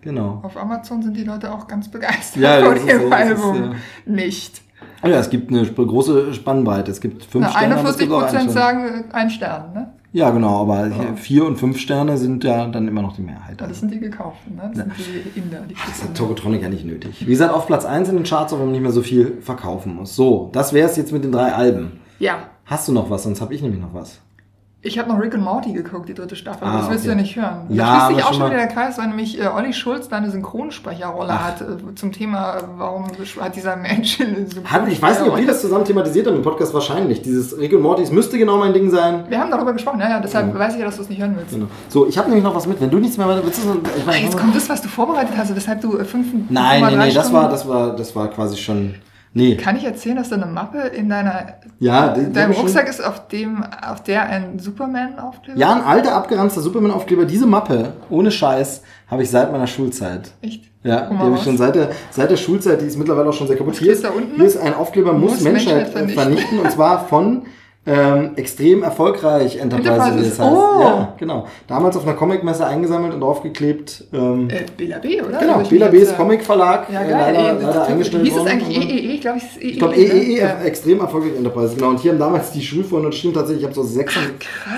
genau. 0.00 0.40
Auf 0.42 0.56
Amazon 0.56 1.00
sind 1.02 1.16
die 1.16 1.22
Leute 1.24 1.52
auch 1.52 1.68
ganz 1.68 1.88
begeistert 1.88 2.42
Ja, 2.42 2.64
von 2.64 2.86
dem 2.86 3.12
Album. 3.12 3.56
ja. 3.56 3.72
Nicht. 4.06 4.62
Oh 5.02 5.08
ja, 5.08 5.18
es 5.18 5.30
gibt 5.30 5.50
eine 5.50 5.64
große 5.64 6.34
Spannbreite. 6.34 6.90
Es 6.90 7.00
gibt 7.00 7.24
fünf 7.24 7.46
Na, 7.46 7.50
Sterne. 7.50 7.76
aber 7.78 7.88
es 7.90 7.96
41 7.96 8.00
gibt 8.00 8.12
auch 8.12 8.18
einen 8.22 8.28
Prozent 8.30 8.50
sagen 8.50 9.04
äh, 9.10 9.14
ein 9.14 9.30
Stern, 9.30 9.72
ne? 9.72 9.92
Ja, 10.12 10.30
genau, 10.30 10.62
aber 10.62 10.86
hier 10.88 11.14
vier 11.16 11.44
und 11.46 11.56
fünf 11.56 11.78
Sterne 11.78 12.18
sind 12.18 12.42
ja 12.42 12.66
dann 12.66 12.88
immer 12.88 13.00
noch 13.00 13.14
die 13.14 13.22
Mehrheit. 13.22 13.60
Ja, 13.60 13.68
das 13.68 13.78
sind 13.78 13.94
die 13.94 14.00
gekauften, 14.00 14.56
ne? 14.56 14.62
Das 14.74 14.84
sind 14.84 14.92
die 15.34 15.38
Inder, 15.38 15.60
die 15.68 15.74
Das 15.74 15.84
Kissen. 15.84 16.08
hat 16.08 16.16
Tokotronic 16.16 16.62
ja 16.62 16.68
nicht 16.68 16.84
nötig. 16.84 17.20
Wie 17.20 17.30
gesagt, 17.30 17.54
auf 17.54 17.66
Platz 17.68 17.84
1 17.84 18.08
in 18.08 18.16
den 18.16 18.24
Charts, 18.24 18.52
aber 18.52 18.64
nicht 18.66 18.80
mehr 18.82 18.90
so 18.90 19.02
viel 19.02 19.38
verkaufen 19.40 19.94
muss. 19.94 20.16
So, 20.16 20.50
das 20.52 20.72
wäre 20.72 20.88
es 20.88 20.96
jetzt 20.96 21.12
mit 21.12 21.22
den 21.22 21.30
drei 21.30 21.52
Alben. 21.52 21.92
Ja. 22.18 22.38
Hast 22.66 22.88
du 22.88 22.92
noch 22.92 23.08
was? 23.08 23.22
Sonst 23.22 23.40
habe 23.40 23.54
ich 23.54 23.62
nämlich 23.62 23.80
noch 23.80 23.94
was. 23.94 24.18
Ich 24.82 24.98
habe 24.98 25.10
noch 25.10 25.20
Rick 25.20 25.34
and 25.34 25.44
Morty 25.44 25.74
geguckt, 25.74 26.08
die 26.08 26.14
dritte 26.14 26.36
Staffel. 26.36 26.66
Ah, 26.66 26.70
aber 26.70 26.78
das 26.78 26.90
willst 26.90 27.04
okay. 27.04 27.12
du 27.12 27.16
ja 27.16 27.22
nicht 27.22 27.36
hören. 27.36 27.66
Ja, 27.68 27.84
da 27.84 28.06
schließt 28.06 28.16
sich 28.16 28.24
auch 28.24 28.32
schon 28.32 28.46
wieder 28.46 28.56
der 28.56 28.68
Kreis, 28.68 28.96
weil 28.96 29.08
nämlich 29.08 29.38
äh, 29.38 29.46
Olli 29.46 29.74
Schulz 29.74 30.08
da 30.08 30.16
eine 30.16 30.30
Synchronsprecherrolle 30.30 31.32
Ach. 31.34 31.48
hat 31.48 31.60
äh, 31.60 31.94
zum 31.96 32.12
Thema, 32.12 32.56
warum 32.78 33.08
hat 33.40 33.56
dieser 33.56 33.76
Mensch 33.76 34.18
eine 34.22 34.46
Hat, 34.64 34.88
ich 34.88 35.02
weiß 35.02 35.20
nicht, 35.20 35.30
ob 35.30 35.36
wir 35.36 35.46
das 35.46 35.60
zusammen 35.60 35.84
thematisiert 35.84 36.26
haben 36.26 36.36
im 36.36 36.42
Podcast, 36.42 36.72
wahrscheinlich. 36.72 37.20
Dieses 37.20 37.58
Rick 37.58 37.74
und 37.74 37.82
Morty, 37.82 38.04
es 38.04 38.10
müsste 38.10 38.38
genau 38.38 38.56
mein 38.56 38.72
Ding 38.72 38.88
sein. 38.88 39.24
Wir 39.28 39.38
haben 39.38 39.50
darüber 39.50 39.74
gesprochen, 39.74 40.00
ja, 40.00 40.08
ja, 40.08 40.20
deshalb 40.20 40.58
weiß 40.58 40.72
ich 40.72 40.80
ja, 40.80 40.86
dass 40.86 40.96
du 40.96 41.02
es 41.02 41.10
nicht 41.10 41.20
hören 41.20 41.34
willst. 41.36 41.52
Genau. 41.52 41.66
So, 41.90 42.08
ich 42.08 42.16
habe 42.16 42.28
nämlich 42.28 42.44
noch 42.44 42.54
was 42.54 42.66
mit. 42.66 42.80
Wenn 42.80 42.90
du 42.90 42.98
nichts 42.98 43.18
mehr 43.18 43.28
willst, 43.28 43.62
du 43.62 43.72
ich 43.72 43.90
Ach, 44.00 44.06
meine, 44.06 44.24
jetzt 44.24 44.38
kommt 44.38 44.56
das, 44.56 44.66
was 44.70 44.80
du 44.80 44.88
vorbereitet 44.88 45.34
hast, 45.36 45.54
weshalb 45.54 45.82
du 45.82 45.98
äh, 45.98 46.04
fünf, 46.06 46.28
Nein, 46.48 46.82
5,3 46.82 46.96
nee, 46.96 47.12
das 47.12 47.30
war, 47.34 47.50
das 47.50 47.68
war, 47.68 47.94
das 47.94 48.16
war 48.16 48.28
quasi 48.28 48.56
schon. 48.56 48.94
Nee. 49.32 49.56
Kann 49.56 49.76
ich 49.76 49.84
erzählen, 49.84 50.16
dass 50.16 50.28
da 50.28 50.36
eine 50.36 50.46
Mappe 50.46 50.78
in 50.78 51.08
deiner 51.08 51.54
Ja, 51.78 52.12
in 52.14 52.32
deinem 52.32 52.52
schon- 52.52 52.62
Rucksack 52.62 52.88
ist, 52.88 53.04
auf 53.04 53.28
dem, 53.28 53.62
auf 53.88 54.02
der 54.02 54.24
ein 54.24 54.58
Superman-Aufkleber 54.58 55.56
Ja, 55.58 55.72
ein 55.72 55.82
alter, 55.82 56.14
abgeranzter 56.16 56.60
Superman-Aufkleber. 56.60 57.24
Diese 57.26 57.46
Mappe, 57.46 57.92
ohne 58.10 58.30
Scheiß, 58.32 58.82
habe 59.08 59.22
ich 59.22 59.30
seit 59.30 59.52
meiner 59.52 59.68
Schulzeit. 59.68 60.32
Echt? 60.42 60.64
Ja, 60.82 61.08
die 61.10 61.16
habe 61.16 61.36
ich 61.36 61.42
schon 61.42 61.56
seit 61.58 61.74
der, 61.76 61.90
seit 62.10 62.30
der 62.30 62.36
Schulzeit, 62.38 62.80
die 62.80 62.86
ist 62.86 62.98
mittlerweile 62.98 63.28
auch 63.28 63.32
schon 63.34 63.46
sehr 63.46 63.56
kaputt. 63.56 63.76
Hier 63.76 63.92
ist, 63.92 64.02
da 64.02 64.08
unten? 64.10 64.34
hier 64.34 64.46
ist 64.46 64.56
ein 64.56 64.74
Aufkleber, 64.74 65.12
muss, 65.12 65.32
Muss 65.34 65.40
Menschheit, 65.42 65.74
Menschheit 65.74 65.92
vernichten. 65.92 66.22
vernichten. 66.22 66.58
Und 66.58 66.70
zwar 66.72 67.06
von 67.06 67.42
ähm, 67.86 68.32
extrem 68.36 68.82
erfolgreich 68.82 69.56
Enterprise, 69.56 69.88
wie 69.90 69.94
Enterprises. 69.98 70.36
das 70.36 70.46
heißt. 70.46 70.56
Oh. 70.56 70.80
Ja, 70.82 71.14
genau. 71.18 71.46
Damals 71.66 71.96
auf 71.96 72.06
einer 72.06 72.14
Comicmesse 72.14 72.66
eingesammelt 72.66 73.14
und 73.14 73.20
draufgeklebt. 73.20 74.04
Ähm, 74.12 74.48
Äh, 74.50 74.66
Bela 74.76 74.98
B, 74.98 75.20
oder? 75.22 75.38
genau, 75.38 75.60
ich 75.62 75.70
Bela 75.70 75.88
B's 75.88 76.00
jetzt, 76.00 76.12
äh, 76.12 76.16
Comic 76.16 76.44
Verlag. 76.44 76.86
Ja, 76.92 77.00
äh, 77.02 77.08
geil. 77.08 77.10
leider, 77.34 77.38
ey, 77.38 77.44
leider 77.62 77.72
das- 77.72 77.88
eingestellt 77.88 78.22
Hieß 78.24 78.32
es 78.34 78.38
worden. 78.40 78.48
eigentlich 78.50 78.76
EEE? 78.78 79.12
Ich 79.14 79.20
glaube, 79.22 79.38
es 79.38 79.44
ist 79.44 79.56
EEE. 79.62 79.70
ich 79.70 79.78
glaube, 79.78 79.94
ne? 79.94 80.00
EEE, 80.02 80.38
Ja. 80.40 80.60
extrem 80.62 81.00
erfolgreich 81.00 81.32
Enterprise, 81.38 81.74
genau. 81.74 81.88
Und 81.88 82.00
hier 82.00 82.12
haben 82.12 82.18
damals 82.18 82.52
die 82.52 82.60
Schulfreunde, 82.62 83.06
und 83.06 83.14
stimmt 83.14 83.34
tatsächlich, 83.34 83.62
ich 83.62 83.66
habe 83.66 83.74
so 83.74 83.82
sechs, 83.82 84.14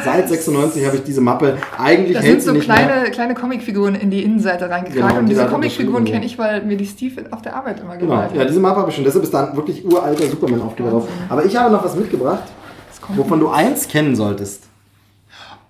seit 0.04 0.28
96 0.28 0.86
habe 0.86 0.96
ich 0.96 1.02
diese 1.02 1.20
Mappe. 1.20 1.56
Eigentlich 1.76 2.16
Da 2.16 2.22
sind 2.22 2.40
so 2.40 2.52
nicht 2.52 2.68
mehr. 2.68 2.76
kleine, 2.76 3.10
kleine 3.10 3.34
Comicfiguren 3.34 3.96
in 3.96 4.10
die 4.10 4.22
Innenseite 4.22 4.70
reingekramt. 4.70 5.08
Genau, 5.08 5.18
und 5.18 5.26
die 5.28 5.34
diese 5.34 5.46
Comicfiguren 5.46 6.04
kenne 6.04 6.24
ich, 6.24 6.38
weil 6.38 6.62
mir 6.62 6.76
die 6.76 6.86
Steve 6.86 7.22
auf 7.32 7.42
der 7.42 7.56
Arbeit 7.56 7.80
immer 7.80 7.96
Genau, 7.96 8.12
gemalt 8.12 8.30
ja, 8.34 8.40
hat. 8.42 8.48
diese 8.48 8.60
Mappe 8.60 8.78
habe 8.80 8.90
ich 8.90 8.94
schon. 8.94 9.04
Deshalb 9.04 9.24
ist 9.24 9.34
da 9.34 9.48
ein 9.48 9.56
wirklich 9.56 9.84
uralter 9.84 10.24
Superman-Aufkleber 10.24 10.90
drauf. 10.92 11.08
Aber 11.28 11.44
ich 11.44 11.56
habe 11.56 11.72
noch 11.72 11.84
was 11.84 11.96
mitgebracht, 11.96 12.44
kommt- 13.02 13.18
wovon 13.18 13.40
du 13.40 13.48
eins 13.50 13.86
kennen 13.88 14.16
solltest. 14.16 14.64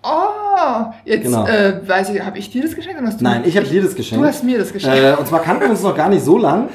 Oh, 0.04 0.86
jetzt 1.04 1.22
Genau. 1.24 1.46
äh, 1.46 1.80
weiß 1.86 2.10
ich, 2.10 2.20
habe 2.24 2.36
ich 2.38 2.50
dir 2.50 2.62
das 2.62 2.74
geschenkt 2.74 2.98
oder 2.98 3.08
hast 3.08 3.20
du 3.20 3.24
Nein, 3.24 3.42
ich 3.44 3.56
habe 3.56 3.66
dir 3.66 3.82
das 3.82 3.94
geschenkt. 3.94 4.22
Du 4.24 4.28
hast 4.28 4.42
mir 4.42 4.58
das 4.58 4.72
geschenkt. 4.72 4.96
Äh, 4.98 5.14
und 5.14 5.26
zwar 5.28 5.40
kannten 5.40 5.62
wir 5.62 5.70
uns 5.70 5.82
noch 5.82 5.94
gar 5.96 6.08
nicht 6.08 6.24
so 6.24 6.38
lang, 6.38 6.70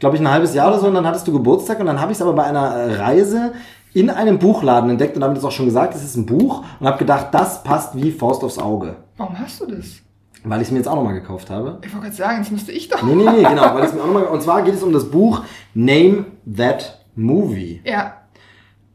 glaube 0.00 0.16
ich 0.16 0.22
ein 0.22 0.28
halbes 0.30 0.52
Jahr 0.54 0.68
oder 0.68 0.80
so, 0.80 0.88
und 0.88 0.94
dann 0.94 1.06
hattest 1.06 1.26
du 1.28 1.32
Geburtstag 1.32 1.78
und 1.78 1.86
dann 1.86 2.00
habe 2.00 2.10
ich 2.10 2.18
es 2.18 2.22
aber 2.22 2.32
bei 2.32 2.42
einer 2.44 2.70
äh, 2.74 2.94
Reise 2.96 3.52
in 3.94 4.10
einem 4.10 4.38
Buchladen 4.40 4.90
entdeckt 4.90 5.16
und 5.16 5.22
habe 5.22 5.34
das 5.34 5.44
auch 5.44 5.52
schon 5.52 5.66
gesagt, 5.66 5.94
es 5.94 6.02
ist 6.02 6.16
ein 6.16 6.26
Buch 6.26 6.64
und 6.80 6.86
habe 6.86 6.98
gedacht, 6.98 7.28
das 7.30 7.62
passt 7.62 7.94
wie 7.94 8.10
Faust 8.10 8.42
aufs 8.42 8.58
Auge, 8.58 8.96
Warum 9.16 9.38
hast 9.38 9.60
du 9.60 9.66
das? 9.66 9.98
weil 10.44 10.60
ich 10.60 10.66
es 10.66 10.72
mir 10.72 10.78
jetzt 10.78 10.88
auch 10.88 10.96
nochmal 10.96 11.14
gekauft 11.14 11.50
habe. 11.50 11.78
Ich 11.86 11.92
wollte 11.92 12.06
gerade 12.06 12.16
sagen, 12.16 12.38
jetzt 12.42 12.50
müsste 12.50 12.72
ich 12.72 12.88
doch. 12.88 13.00
Nee, 13.04 13.14
nee, 13.14 13.22
nee, 13.30 13.42
genau, 13.48 13.74
weil 13.74 13.82
mir 13.92 14.02
auch 14.02 14.06
nochmal, 14.06 14.24
und 14.24 14.42
zwar 14.42 14.62
geht 14.62 14.74
es 14.74 14.82
um 14.82 14.92
das 14.92 15.08
Buch 15.08 15.42
Name 15.72 16.24
That 16.56 16.98
Movie. 17.14 17.80
Ja, 17.84 18.14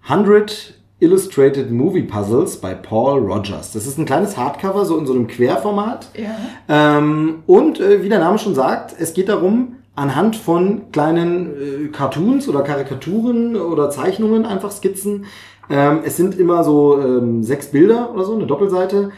100 0.10 0.74
Illustrated 1.00 1.70
Movie 1.72 2.04
Puzzles 2.04 2.58
bei 2.58 2.74
Paul 2.74 3.20
Rogers. 3.20 3.72
Das 3.74 3.86
ist 3.86 3.98
ein 4.00 4.06
kleines 4.06 4.36
Hardcover, 4.38 4.84
so 4.86 4.98
in 4.98 5.06
so 5.06 5.14
einem 5.14 5.28
Querformat. 5.28 6.10
ja. 6.16 6.36
Ähm, 6.98 7.44
und 7.46 7.80
äh, 7.80 8.02
wie 8.04 8.10
der 8.10 8.20
Name 8.20 8.40
schon 8.40 8.56
sagt, 8.56 8.96
es 9.00 9.14
geht 9.14 9.30
darum, 9.30 9.76
anhand 9.96 10.36
von 10.36 10.92
kleinen 10.92 11.52
äh, 11.52 11.88
Cartoons 11.90 12.48
oder 12.50 12.62
Karikaturen 12.62 13.56
oder 13.56 13.90
Zeichnungen, 13.90 14.46
einfach 14.46 14.72
Skizzen, 14.72 15.26
ähm, 15.70 16.00
es 16.04 16.18
sind 16.18 16.40
immer 16.40 16.64
so 16.64 17.00
ähm, 17.00 17.44
sechs 17.44 17.68
Bilder 17.68 18.12
oder 18.14 18.24
so, 18.24 18.34
eine 18.36 18.48
Doppelseite, 18.48 19.12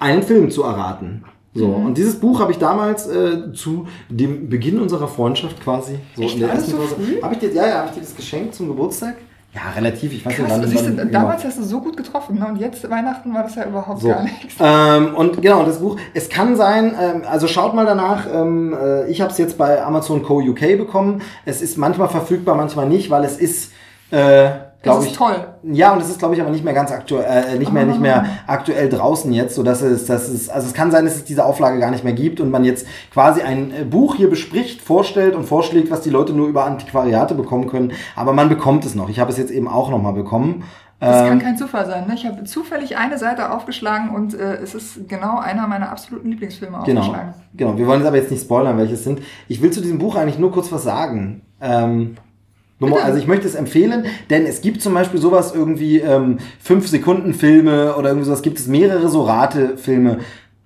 einen 0.00 0.22
Film 0.22 0.50
zu 0.50 0.62
erraten. 0.64 1.24
So, 1.54 1.66
Mhm. 1.68 1.86
und 1.86 1.98
dieses 1.98 2.14
Buch 2.18 2.40
habe 2.40 2.50
ich 2.50 2.58
damals 2.58 3.06
äh, 3.08 3.52
zu 3.52 3.86
dem 4.08 4.48
Beginn 4.48 4.80
unserer 4.80 5.06
Freundschaft 5.06 5.60
quasi, 5.62 5.96
so 6.16 6.22
Echt? 6.22 6.34
in 6.34 6.40
der 6.40 6.50
ersten 6.50 6.70
so 6.70 6.78
Phase. 6.78 6.96
Habe 7.22 7.34
ich 7.34 7.40
dir, 7.40 7.52
ja, 7.52 7.68
ja, 7.68 7.74
habe 7.80 7.88
ich 7.88 7.94
dir 7.94 8.00
das 8.00 8.16
geschenkt 8.16 8.54
zum 8.54 8.68
Geburtstag? 8.68 9.16
Ja, 9.54 9.60
relativ, 9.76 10.12
ich 10.14 10.24
weiß 10.24 10.38
nicht, 10.38 10.48
Krass, 10.48 10.58
wann. 10.62 10.66
siehst 10.68 10.86
du, 10.86 10.96
wann- 10.96 11.12
damals 11.12 11.44
hast 11.44 11.58
du 11.58 11.62
so 11.62 11.80
gut 11.82 11.94
getroffen, 11.96 12.38
ne? 12.38 12.46
Und 12.46 12.56
jetzt 12.56 12.88
Weihnachten 12.88 13.34
war 13.34 13.42
das 13.42 13.54
ja 13.54 13.66
überhaupt 13.66 14.00
so. 14.00 14.08
gar 14.08 14.22
nichts. 14.22 14.54
Ähm, 14.58 15.14
und 15.14 15.42
genau, 15.42 15.64
das 15.64 15.78
Buch, 15.80 15.98
es 16.14 16.30
kann 16.30 16.56
sein, 16.56 16.94
ähm, 16.98 17.22
also 17.30 17.46
schaut 17.46 17.74
mal 17.74 17.84
danach, 17.84 18.26
ähm, 18.32 18.74
äh, 18.74 19.06
ich 19.10 19.20
habe 19.20 19.30
es 19.30 19.36
jetzt 19.36 19.58
bei 19.58 19.82
Amazon 19.84 20.22
Co. 20.22 20.38
UK 20.40 20.78
bekommen. 20.78 21.20
Es 21.44 21.60
ist 21.60 21.76
manchmal 21.76 22.08
verfügbar, 22.08 22.54
manchmal 22.54 22.88
nicht, 22.88 23.10
weil 23.10 23.24
es 23.24 23.36
ist, 23.36 23.72
äh, 24.10 24.50
glaube 24.82 25.04
ich. 25.06 25.12
toll. 25.12 25.36
Ja, 25.64 25.92
und 25.92 26.00
es 26.00 26.08
ist, 26.10 26.18
glaube 26.18 26.34
ich, 26.34 26.40
aber 26.40 26.50
nicht 26.50 26.64
mehr 26.64 26.74
ganz 26.74 26.90
aktuell, 26.90 27.54
äh, 27.54 27.58
nicht 27.58 27.72
mehr, 27.72 27.84
nicht 27.86 28.00
mehr 28.00 28.24
aktuell 28.46 28.88
draußen 28.88 29.32
jetzt, 29.32 29.54
so 29.54 29.62
dass 29.62 29.80
es, 29.82 30.06
dass 30.06 30.28
es, 30.28 30.48
also 30.48 30.66
es 30.66 30.74
kann 30.74 30.90
sein, 30.90 31.04
dass 31.04 31.16
es 31.16 31.24
diese 31.24 31.44
Auflage 31.44 31.78
gar 31.78 31.90
nicht 31.90 32.04
mehr 32.04 32.12
gibt 32.14 32.40
und 32.40 32.50
man 32.50 32.64
jetzt 32.64 32.86
quasi 33.12 33.42
ein 33.42 33.72
äh, 33.72 33.84
Buch 33.84 34.16
hier 34.16 34.28
bespricht, 34.28 34.80
vorstellt 34.82 35.34
und 35.36 35.44
vorschlägt, 35.44 35.90
was 35.90 36.00
die 36.00 36.10
Leute 36.10 36.32
nur 36.32 36.48
über 36.48 36.64
Antiquariate 36.64 37.34
bekommen 37.34 37.68
können. 37.68 37.92
Aber 38.16 38.32
man 38.32 38.48
bekommt 38.48 38.84
es 38.84 38.94
noch. 38.94 39.08
Ich 39.08 39.20
habe 39.20 39.30
es 39.30 39.38
jetzt 39.38 39.50
eben 39.50 39.68
auch 39.68 39.90
noch 39.90 40.02
mal 40.02 40.12
bekommen. 40.12 40.64
Das 40.98 41.22
Ähm, 41.22 41.28
kann 41.30 41.38
kein 41.40 41.56
Zufall 41.56 41.84
sein. 41.86 42.06
Ne? 42.06 42.14
Ich 42.14 42.24
habe 42.26 42.44
zufällig 42.44 42.96
eine 42.96 43.18
Seite 43.18 43.50
aufgeschlagen 43.52 44.10
und 44.14 44.34
äh, 44.34 44.54
es 44.62 44.72
ist 44.74 45.08
genau 45.08 45.38
einer 45.38 45.66
meiner 45.66 45.90
absoluten 45.90 46.28
Lieblingsfilme 46.30 46.78
Genau, 46.84 47.00
aufgeschlagen. 47.00 47.34
genau. 47.56 47.76
Wir 47.76 47.88
wollen 47.88 47.98
jetzt 48.00 48.06
aber 48.06 48.18
jetzt 48.18 48.30
nicht 48.30 48.42
spoilern, 48.44 48.78
welche 48.78 48.94
es 48.94 49.02
sind. 49.02 49.20
Ich 49.48 49.60
will 49.60 49.72
zu 49.72 49.80
diesem 49.80 49.98
Buch 49.98 50.14
eigentlich 50.14 50.38
nur 50.38 50.52
kurz 50.52 50.70
was 50.70 50.84
sagen. 50.84 51.42
Ähm, 51.60 52.14
Bitte. 52.90 53.04
also 53.04 53.18
ich 53.18 53.26
möchte 53.26 53.46
es 53.46 53.54
empfehlen, 53.54 54.06
denn 54.30 54.46
es 54.46 54.60
gibt 54.60 54.82
zum 54.82 54.94
Beispiel 54.94 55.20
sowas 55.20 55.54
irgendwie 55.54 55.98
ähm, 56.00 56.38
5-Sekunden-Filme 56.66 57.94
oder 57.96 58.10
irgendwie 58.10 58.26
sowas, 58.26 58.42
gibt 58.42 58.58
es 58.58 58.66
mehrere 58.66 59.08
so 59.08 59.22
Rate-Filme, 59.22 60.18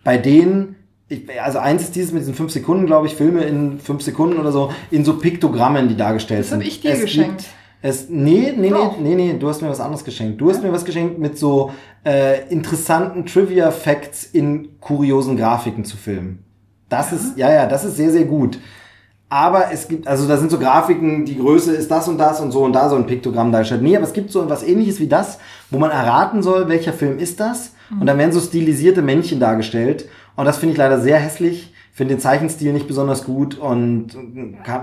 bei 0.05 0.19
denen, 0.19 0.77
ich, 1.09 1.23
also 1.43 1.59
eins 1.59 1.83
ist 1.83 1.97
dieses 1.97 2.13
mit 2.13 2.23
diesen 2.23 2.35
5 2.35 2.53
Sekunden, 2.53 2.87
glaube 2.87 3.07
ich, 3.07 3.15
Filme 3.15 3.43
in 3.45 3.79
5 3.79 4.03
Sekunden 4.03 4.39
oder 4.39 4.53
so, 4.53 4.71
in 4.91 5.05
so 5.05 5.19
Piktogrammen, 5.19 5.89
die 5.89 5.97
dargestellt 5.97 6.41
Das 6.41 6.51
sind. 6.51 6.61
hab 6.61 6.67
ich 6.67 6.81
dir 6.81 6.93
es 6.93 7.01
geschenkt. 7.03 7.39
Gibt, 7.39 7.49
es, 7.83 8.09
nee, 8.09 8.53
nee, 8.57 8.69
nee, 8.69 8.71
Doch. 8.71 8.99
nee, 8.99 9.15
nee, 9.15 9.35
du 9.39 9.49
hast 9.49 9.63
mir 9.63 9.69
was 9.69 9.81
anderes 9.81 10.05
geschenkt. 10.05 10.41
Du 10.41 10.49
hast 10.51 10.63
mir 10.63 10.73
was 10.73 10.85
geschenkt 10.85 11.19
mit 11.19 11.39
so 11.39 11.71
äh, 12.05 12.49
interessanten 12.49 13.27
Trivia-Facts 13.27 14.25
in 14.25 14.81
kuriosen 14.81 15.37
Grafiken 15.37 15.85
zu 15.85 15.97
filmen. 15.97 16.43
Das 16.89 17.13
ist, 17.13 17.37
ja, 17.37 17.53
ja, 17.53 17.67
das 17.67 17.85
ist 17.85 17.97
sehr, 17.97 18.11
sehr 18.11 18.25
gut. 18.25 18.59
Aber 19.29 19.73
es 19.73 19.89
gibt, 19.89 20.07
also 20.07 20.29
da 20.29 20.37
sind 20.37 20.53
so 20.53 20.59
Grafiken, 20.59 21.25
die 21.25 21.39
Größe 21.39 21.75
ist 21.75 21.91
das 21.91 22.07
und 22.07 22.19
das 22.19 22.41
und 22.41 22.53
so 22.53 22.65
und 22.65 22.73
da 22.73 22.89
so 22.89 22.97
ein 22.97 23.07
Piktogramm 23.07 23.51
dargestellt. 23.51 23.83
Nee, 23.83 23.97
aber 23.97 24.05
es 24.05 24.13
gibt 24.13 24.31
so 24.31 24.43
etwas 24.43 24.63
ähnliches 24.63 25.01
wie 25.01 25.09
das, 25.09 25.39
wo 25.71 25.79
man 25.79 25.91
erraten 25.91 26.43
soll, 26.43 26.69
welcher 26.69 26.93
Film 26.93 27.19
ist 27.19 27.41
das. 27.41 27.73
Und 28.01 28.07
dann 28.07 28.19
werden 28.19 28.33
so 28.33 28.41
stilisierte 28.41 29.03
Männchen 29.03 29.41
dargestellt. 29.41 30.09
Und 30.37 30.45
das 30.45 30.59
finde 30.59 30.73
ich 30.73 30.79
leider 30.79 31.01
sehr 31.01 31.19
hässlich. 31.19 31.73
Finde 31.93 32.15
den 32.15 32.21
Zeichenstil 32.21 32.75
nicht 32.75 32.87
besonders 32.87 33.25
gut 33.25 33.59
und 33.59 34.09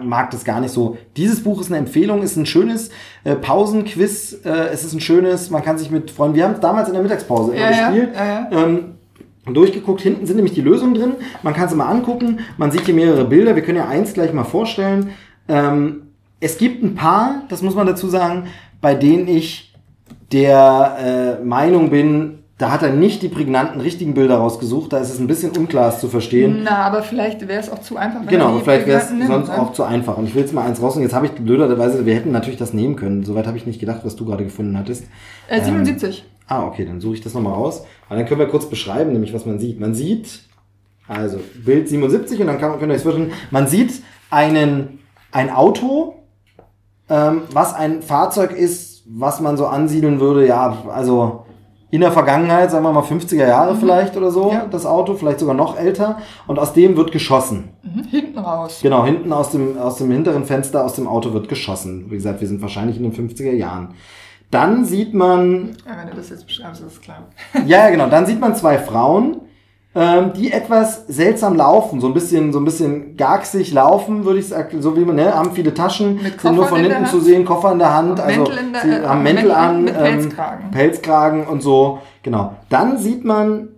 mag 0.01 0.31
das 0.31 0.43
gar 0.43 0.59
nicht 0.59 0.73
so. 0.73 0.97
Dieses 1.15 1.43
Buch 1.43 1.61
ist 1.61 1.67
eine 1.67 1.77
Empfehlung, 1.77 2.23
ist 2.23 2.37
ein 2.37 2.47
schönes 2.47 2.89
äh, 3.23 3.35
Pausenquiz. 3.35 4.39
Äh, 4.43 4.69
es 4.73 4.83
ist 4.83 4.93
ein 4.93 4.99
schönes, 4.99 5.51
man 5.51 5.61
kann 5.61 5.77
sich 5.77 5.91
mit 5.91 6.09
Freunden, 6.09 6.35
wir 6.35 6.43
haben 6.43 6.55
es 6.55 6.59
damals 6.59 6.87
in 6.87 6.95
der 6.95 7.03
Mittagspause 7.03 7.55
ja, 7.55 7.67
gespielt. 7.67 8.15
ja, 8.15 8.25
ja. 8.25 8.63
Ähm, 8.63 8.95
durchgeguckt. 9.45 10.01
Hinten 10.01 10.25
sind 10.25 10.37
nämlich 10.37 10.53
die 10.53 10.61
Lösungen 10.61 10.93
drin. 10.93 11.13
Man 11.41 11.53
kann 11.53 11.67
sie 11.67 11.75
mal 11.75 11.87
angucken. 11.87 12.39
Man 12.57 12.71
sieht 12.71 12.81
hier 12.81 12.93
mehrere 12.93 13.25
Bilder. 13.25 13.55
Wir 13.55 13.63
können 13.63 13.77
ja 13.77 13.87
eins 13.87 14.13
gleich 14.13 14.31
mal 14.33 14.43
vorstellen. 14.43 15.09
Ähm, 15.49 16.03
es 16.39 16.57
gibt 16.57 16.83
ein 16.83 16.95
paar, 16.95 17.43
das 17.49 17.61
muss 17.61 17.75
man 17.75 17.87
dazu 17.87 18.07
sagen, 18.07 18.45
bei 18.81 18.95
denen 18.95 19.27
ich 19.27 19.73
der 20.31 21.39
äh, 21.41 21.43
Meinung 21.43 21.89
bin, 21.89 22.39
da 22.57 22.71
hat 22.71 22.83
er 22.83 22.91
nicht 22.91 23.21
die 23.21 23.29
prägnanten 23.29 23.81
richtigen 23.81 24.13
Bilder 24.13 24.37
rausgesucht. 24.37 24.93
Da 24.93 24.99
ist 24.99 25.09
es 25.09 25.19
ein 25.19 25.27
bisschen 25.27 25.51
unklar, 25.51 25.89
es 25.89 25.99
zu 25.99 26.07
verstehen. 26.07 26.61
Na, 26.63 26.77
aber 26.85 27.03
vielleicht 27.03 27.45
wäre 27.47 27.59
es 27.59 27.69
auch 27.69 27.79
zu 27.79 27.97
einfach. 27.97 28.21
Wenn 28.21 28.29
Genau, 28.29 28.59
vielleicht 28.59 28.87
wäre 28.87 29.01
es 29.01 29.09
sonst 29.09 29.49
ne? 29.49 29.61
auch 29.61 29.73
zu 29.73 29.83
einfach. 29.83 30.17
Und 30.17 30.27
ich 30.27 30.35
will 30.35 30.43
jetzt 30.43 30.53
mal 30.53 30.65
eins 30.65 30.81
rausnehmen. 30.81 31.07
Jetzt 31.09 31.15
habe 31.15 31.25
ich 31.25 31.33
blöderweise, 31.33 32.05
wir 32.05 32.15
hätten 32.15 32.31
natürlich 32.31 32.59
das 32.59 32.73
nehmen 32.73 32.95
können. 32.95 33.23
Soweit 33.23 33.47
habe 33.47 33.57
ich 33.57 33.65
nicht 33.65 33.79
gedacht, 33.79 34.01
was 34.03 34.15
du 34.15 34.25
gerade 34.25 34.43
gefunden 34.43 34.77
hattest. 34.77 35.05
Äh, 35.47 35.61
77. 35.61 36.23
Ah, 36.47 36.65
okay, 36.67 36.85
dann 36.85 36.99
suche 37.01 37.15
ich 37.15 37.21
das 37.21 37.33
nochmal 37.33 37.53
raus. 37.53 37.85
Und 38.09 38.17
dann 38.17 38.25
können 38.25 38.39
wir 38.39 38.47
kurz 38.47 38.65
beschreiben, 38.69 39.11
nämlich 39.13 39.33
was 39.33 39.45
man 39.45 39.59
sieht. 39.59 39.79
Man 39.79 39.93
sieht, 39.95 40.41
also 41.07 41.39
Bild 41.65 41.87
77 41.89 42.39
und 42.41 42.47
dann 42.47 42.59
kann, 42.59 42.77
könnt 42.79 42.91
ihr 42.91 42.95
euch 42.95 43.01
vorstellen, 43.01 43.31
man 43.51 43.67
sieht 43.67 44.01
einen, 44.29 44.99
ein 45.31 45.49
Auto, 45.49 46.15
ähm, 47.09 47.43
was 47.51 47.73
ein 47.73 48.01
Fahrzeug 48.01 48.51
ist, 48.51 49.03
was 49.07 49.41
man 49.41 49.57
so 49.57 49.65
ansiedeln 49.67 50.19
würde, 50.19 50.47
ja, 50.47 50.77
also 50.89 51.45
in 51.91 52.01
der 52.01 52.11
Vergangenheit, 52.11 52.71
sagen 52.71 52.83
wir 52.85 52.91
mal 52.91 53.03
50er 53.03 53.45
Jahre 53.47 53.75
vielleicht 53.75 54.17
oder 54.17 54.31
so, 54.31 54.51
Ja. 54.51 54.65
das 54.65 54.85
Auto, 54.85 55.13
vielleicht 55.13 55.39
sogar 55.39 55.53
noch 55.53 55.77
älter. 55.77 56.17
Und 56.47 56.57
aus 56.57 56.73
dem 56.73 56.97
wird 56.97 57.11
geschossen. 57.11 57.69
Mhm. 57.83 58.03
Hinten 58.09 58.39
raus. 58.39 58.79
Genau, 58.81 59.05
hinten 59.05 59.31
aus 59.31 59.51
dem, 59.51 59.77
aus 59.77 59.97
dem 59.97 60.09
hinteren 60.09 60.43
Fenster 60.45 60.83
aus 60.83 60.95
dem 60.95 61.07
Auto 61.07 61.33
wird 61.33 61.49
geschossen. 61.49 62.05
Wie 62.09 62.15
gesagt, 62.15 62.41
wir 62.41 62.47
sind 62.47 62.63
wahrscheinlich 62.63 62.97
in 62.97 63.03
den 63.03 63.13
50er 63.13 63.51
Jahren. 63.51 63.89
Dann 64.53 64.85
sieht 64.85 65.13
man 65.13 65.75
Ja, 65.87 65.97
wenn 65.99 66.09
du 66.09 66.15
das 66.15 66.29
jetzt 66.29 66.45
beschreibst, 66.45 66.81
ist 66.81 67.01
klar. 67.01 67.23
ja, 67.65 67.89
genau. 67.89 68.07
Dann 68.07 68.25
sieht 68.25 68.39
man 68.39 68.55
zwei 68.55 68.77
Frauen, 68.77 69.37
ähm, 69.95 70.31
die 70.35 70.51
etwas 70.51 71.05
seltsam 71.07 71.55
laufen, 71.55 72.01
so 72.01 72.07
ein 72.07 72.13
bisschen, 72.13 72.51
so 72.51 72.59
ein 72.59 72.65
bisschen 72.65 73.15
gagsig 73.15 73.71
laufen, 73.73 74.25
würde 74.25 74.39
ich 74.39 74.47
sagen, 74.47 74.81
so 74.81 74.95
wie 74.97 75.05
man, 75.05 75.15
ne, 75.15 75.33
haben 75.35 75.51
viele 75.51 75.73
Taschen, 75.73 76.19
sind 76.19 76.55
nur 76.55 76.65
von 76.65 76.79
hinten 76.79 77.05
zu 77.05 77.19
sehen, 77.19 77.45
Koffer 77.45 77.73
in 77.73 77.79
der 77.79 77.93
Hand, 77.93 78.19
also 78.19 78.43
der- 78.45 78.81
sie 78.81 78.89
äh, 78.89 79.05
haben 79.05 79.21
Mäntel 79.23 79.49
Mäntel 79.49 79.51
an, 79.51 79.87
ähm, 79.87 79.93
Pelzkragen. 79.93 80.71
Pelzkragen 80.71 81.47
und 81.47 81.61
so, 81.61 81.99
genau. 82.23 82.53
Dann 82.69 82.97
sieht 82.97 83.23
man 83.23 83.69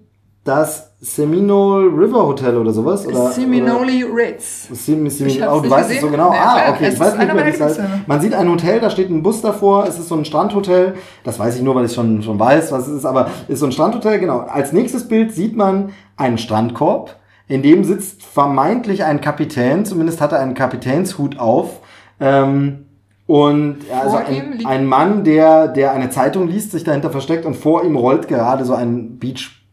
das 0.45 0.95
Seminole 1.01 1.87
River 1.87 2.27
Hotel 2.27 2.55
oder 2.55 2.71
sowas, 2.71 3.05
oder? 3.05 3.31
Seminole 3.31 4.05
Ritz. 4.15 4.69
Ich 4.71 5.41
hab's 5.41 5.53
oh, 5.53 5.55
du 5.57 5.63
nicht 5.63 5.71
weißt 5.71 5.91
es 5.91 6.01
so 6.01 6.09
genau. 6.09 6.29
Nee, 6.29 6.37
ah, 6.39 6.53
klar. 6.53 6.73
okay. 6.75 6.89
Ich 6.93 6.99
weiß 6.99 7.17
nicht 7.17 7.33
mehr, 7.33 7.45
wie 7.45 7.49
es 7.49 7.59
heißt. 7.59 7.81
Man 8.05 8.21
sieht 8.21 8.33
ein 8.35 8.47
Hotel, 8.49 8.79
da 8.79 8.91
steht 8.91 9.09
ein 9.09 9.23
Bus 9.23 9.41
davor. 9.41 9.87
Es 9.87 9.97
ist 9.97 10.07
so 10.07 10.15
ein 10.15 10.23
Strandhotel. 10.23 10.93
Das 11.23 11.39
weiß 11.39 11.55
ich 11.55 11.63
nur, 11.63 11.73
weil 11.73 11.85
ich 11.85 11.93
schon, 11.93 12.21
schon 12.21 12.39
weiß, 12.39 12.71
was 12.71 12.87
es 12.87 12.97
ist. 12.97 13.05
Aber 13.05 13.27
es 13.47 13.55
ist 13.55 13.59
so 13.61 13.65
ein 13.65 13.71
Strandhotel, 13.71 14.19
genau. 14.19 14.41
Als 14.41 14.71
nächstes 14.71 15.07
Bild 15.07 15.33
sieht 15.33 15.57
man 15.57 15.93
einen 16.15 16.37
Strandkorb. 16.37 17.15
In 17.47 17.63
dem 17.63 17.83
sitzt 17.83 18.23
vermeintlich 18.23 19.03
ein 19.03 19.21
Kapitän. 19.21 19.83
Zumindest 19.83 20.21
hat 20.21 20.31
er 20.31 20.39
einen 20.41 20.53
Kapitänshut 20.53 21.39
auf. 21.39 21.79
Ähm, 22.19 22.85
und 23.25 23.77
ja, 23.89 24.01
also 24.01 24.17
ein, 24.17 24.63
ein 24.63 24.85
Mann, 24.85 25.23
der, 25.23 25.69
der 25.69 25.91
eine 25.91 26.11
Zeitung 26.11 26.47
liest, 26.47 26.71
sich 26.71 26.83
dahinter 26.83 27.09
versteckt 27.09 27.45
und 27.45 27.55
vor 27.55 27.83
ihm 27.83 27.95
rollt 27.95 28.27
gerade 28.27 28.63
so 28.63 28.75
ein 28.75 29.17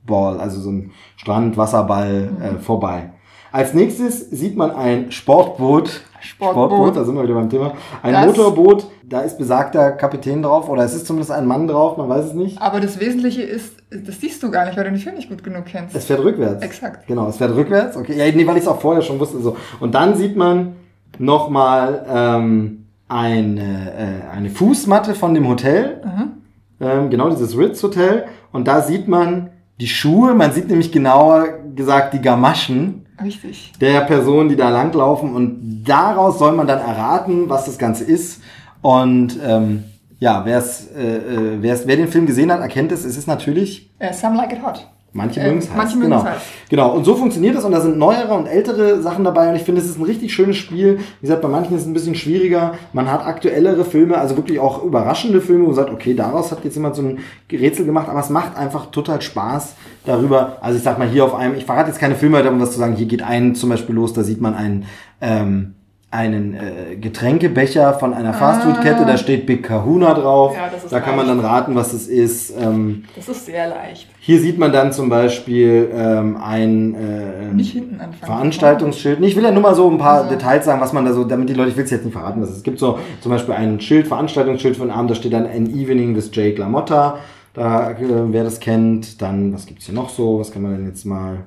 Beachball, 0.06 0.40
also 0.40 0.60
so 0.60 0.70
ein 0.70 0.90
Strandwasserball 1.16 2.30
äh, 2.40 2.58
vorbei. 2.60 3.10
Als 3.50 3.74
nächstes 3.74 4.30
sieht 4.30 4.56
man 4.56 4.70
ein 4.70 5.12
Sportboot. 5.12 6.02
Sportboot. 6.20 6.96
da 6.96 7.04
sind 7.04 7.14
wir 7.16 7.24
wieder 7.24 7.34
beim 7.34 7.50
Thema. 7.50 7.72
Ein 8.02 8.12
Das- 8.12 8.26
Motorboot, 8.26 8.86
da 9.04 9.20
ist 9.20 9.36
besagter 9.38 9.90
Kapitän 9.92 10.42
drauf 10.42 10.68
oder 10.68 10.84
es 10.84 10.94
ist 10.94 11.06
zumindest 11.06 11.32
ein 11.32 11.46
Mann 11.46 11.66
drauf, 11.68 11.96
man 11.98 12.08
weiß 12.08 12.26
es 12.26 12.32
nicht. 12.34 12.62
Aber 12.62 12.80
das 12.80 12.98
Wesentliche 13.00 13.42
ist, 13.42 13.76
das 13.90 14.20
siehst 14.20 14.42
du 14.42 14.50
gar 14.50 14.64
nicht, 14.64 14.76
weil 14.76 14.84
du 14.84 14.90
den 14.90 14.98
Film 15.00 15.16
nicht 15.16 15.28
gut 15.28 15.42
genug 15.44 15.66
kennst. 15.66 15.94
Es 15.94 16.06
fährt 16.06 16.20
rückwärts. 16.24 16.62
Exakt. 16.64 17.06
Genau, 17.08 17.28
es 17.28 17.36
fährt 17.36 17.54
rückwärts. 17.54 17.96
Okay, 17.96 18.16
ja, 18.16 18.32
nee, 18.34 18.46
weil 18.46 18.56
ich 18.56 18.62
es 18.62 18.68
auch 18.68 18.80
vorher 18.80 19.02
schon 19.02 19.18
wusste. 19.20 19.40
So. 19.40 19.56
Und 19.80 19.94
dann 19.94 20.14
sieht 20.16 20.36
man 20.36 20.76
nochmal 21.18 22.06
ähm, 22.08 22.86
eine, 23.08 23.92
äh, 23.92 24.30
eine 24.34 24.48
Fußmatte 24.48 25.14
von 25.14 25.34
dem 25.34 25.46
Hotel. 25.48 26.00
Mhm. 26.04 26.30
Ähm, 26.80 27.10
genau, 27.10 27.28
dieses 27.30 27.58
Ritz 27.58 27.82
Hotel. 27.82 28.24
Und 28.52 28.66
da 28.68 28.80
sieht 28.80 29.08
man 29.08 29.50
die 29.80 29.88
Schuhe. 29.88 30.34
Man 30.34 30.52
sieht 30.52 30.68
nämlich 30.68 30.92
genauer 30.92 31.48
gesagt 31.74 32.14
die 32.14 32.20
Gamaschen 32.20 33.06
Richtig. 33.22 33.72
der 33.80 34.02
Personen, 34.02 34.48
die 34.48 34.56
da 34.56 34.68
langlaufen. 34.68 35.34
Und 35.34 35.84
daraus 35.84 36.38
soll 36.38 36.52
man 36.52 36.66
dann 36.66 36.80
erraten, 36.80 37.48
was 37.48 37.64
das 37.64 37.78
Ganze 37.78 38.04
ist. 38.04 38.42
Und 38.80 39.38
ähm, 39.44 39.84
ja, 40.18 40.44
wer's, 40.44 40.88
äh, 40.96 41.16
äh, 41.16 41.62
wer's, 41.62 41.86
wer 41.86 41.96
den 41.96 42.08
Film 42.08 42.26
gesehen 42.26 42.52
hat, 42.52 42.60
erkennt 42.60 42.92
es. 42.92 43.04
Es 43.04 43.16
ist 43.16 43.26
natürlich 43.26 43.90
Äh, 43.98 44.12
Some 44.12 44.36
Like 44.36 44.52
It 44.52 44.62
Hot. 44.64 44.88
Manche 45.14 45.40
Äh, 45.40 45.48
mögen 45.48 45.58
es 45.58 45.68
heiß. 45.68 45.76
manche 45.76 45.96
mögen 45.96 46.10
genau. 46.10 46.22
es 46.22 46.28
heiß. 46.28 46.42
Genau. 46.70 46.94
Und 46.94 47.04
so 47.04 47.14
funktioniert 47.14 47.54
das 47.54 47.64
und 47.64 47.72
da 47.72 47.80
sind 47.80 47.98
neuere 47.98 48.32
und 48.34 48.46
ältere 48.46 49.02
Sachen 49.02 49.24
dabei 49.24 49.50
und 49.50 49.56
ich 49.56 49.62
finde, 49.62 49.80
es 49.82 49.86
ist 49.88 49.98
ein 49.98 50.04
richtig 50.04 50.32
schönes 50.32 50.56
Spiel. 50.56 50.98
Wie 51.20 51.26
gesagt, 51.26 51.42
bei 51.42 51.48
manchen 51.48 51.74
ist 51.76 51.82
es 51.82 51.86
ein 51.86 51.92
bisschen 51.92 52.14
schwieriger. 52.14 52.72
Man 52.94 53.10
hat 53.10 53.24
aktuellere 53.26 53.84
Filme, 53.84 54.16
also 54.16 54.36
wirklich 54.36 54.58
auch 54.58 54.82
überraschende 54.82 55.40
Filme, 55.42 55.64
wo 55.64 55.66
man 55.68 55.76
sagt, 55.76 55.90
okay, 55.90 56.14
daraus 56.14 56.50
hat 56.50 56.64
jetzt 56.64 56.74
jemand 56.76 56.96
so 56.96 57.02
ein 57.02 57.18
Rätsel 57.50 57.84
gemacht, 57.84 58.08
aber 58.08 58.20
es 58.20 58.30
macht 58.30 58.56
einfach 58.56 58.86
total 58.86 59.20
Spaß 59.20 59.74
darüber. 60.06 60.56
Also 60.62 60.78
ich 60.78 60.82
sag 60.82 60.98
mal 60.98 61.08
hier 61.08 61.24
auf 61.26 61.34
einem, 61.34 61.56
ich 61.56 61.66
verrate 61.66 61.88
jetzt 61.90 61.98
keine 62.00 62.14
Filme, 62.14 62.48
um 62.48 62.60
was 62.60 62.72
zu 62.72 62.78
sagen, 62.78 62.94
hier 62.96 63.06
geht 63.06 63.22
ein 63.22 63.54
zum 63.54 63.68
Beispiel 63.68 63.94
los, 63.94 64.14
da 64.14 64.22
sieht 64.22 64.40
man 64.40 64.54
einen, 64.54 64.86
ähm, 65.20 65.74
einen 66.12 66.54
äh, 66.54 66.96
Getränkebecher 66.96 67.94
von 67.94 68.12
einer 68.12 68.34
Fastfood-Kette, 68.34 69.06
da 69.06 69.16
steht 69.16 69.46
Big 69.46 69.62
Kahuna 69.62 70.12
drauf. 70.14 70.52
Ah. 70.54 70.66
Ja, 70.66 70.70
das 70.70 70.84
ist 70.84 70.92
da 70.92 71.00
kann 71.00 71.16
man 71.16 71.26
leicht. 71.26 71.38
dann 71.38 71.44
raten, 71.44 71.74
was 71.74 71.92
es 71.94 72.06
ist. 72.06 72.52
Ähm, 72.60 73.04
Das 73.16 73.28
ist 73.28 73.46
sehr 73.46 73.68
leicht. 73.68 74.08
hier 74.20 74.38
sieht 74.38 74.58
man 74.58 74.72
dann 74.72 74.92
zum 74.92 75.08
Beispiel 75.08 75.90
ähm, 75.94 76.36
ein 76.36 76.94
äh, 76.94 77.98
anfangen. 77.98 78.14
Veranstaltungsschild. 78.22 79.20
Ich 79.22 79.36
will 79.36 79.44
ja 79.44 79.50
nur 79.50 79.62
mal 79.62 79.74
so 79.74 79.90
ein 79.90 79.96
paar 79.98 80.24
Also. 80.24 80.30
Details 80.30 80.66
sagen, 80.66 80.80
was 80.82 80.92
man 80.92 81.04
da 81.06 81.14
so, 81.14 81.24
damit 81.24 81.48
die 81.48 81.54
Leute, 81.54 81.70
ich 81.70 81.76
will 81.76 81.84
es 81.84 81.90
jetzt 81.90 82.04
nicht 82.04 82.12
verraten, 82.12 82.42
was 82.42 82.50
es 82.50 82.62
gibt 82.62 82.78
so 82.78 82.98
zum 83.20 83.32
Beispiel 83.32 83.54
ein 83.54 83.80
Schild, 83.80 84.06
Veranstaltungsschild 84.06 84.78
den 84.78 84.90
Abend, 84.90 85.10
da 85.10 85.14
steht 85.14 85.32
dann 85.32 85.46
An 85.46 85.66
Evening 85.74 86.14
with 86.14 86.30
Jake 86.32 86.60
LaMotta. 86.60 87.16
Da, 87.54 87.90
äh, 87.92 87.96
wer 88.00 88.44
das 88.44 88.60
kennt, 88.60 89.20
dann, 89.22 89.52
was 89.52 89.66
gibt's 89.66 89.86
hier 89.86 89.94
noch 89.94 90.08
so? 90.10 90.38
Was 90.40 90.52
kann 90.52 90.62
man 90.62 90.76
denn 90.76 90.86
jetzt 90.86 91.04
mal? 91.04 91.46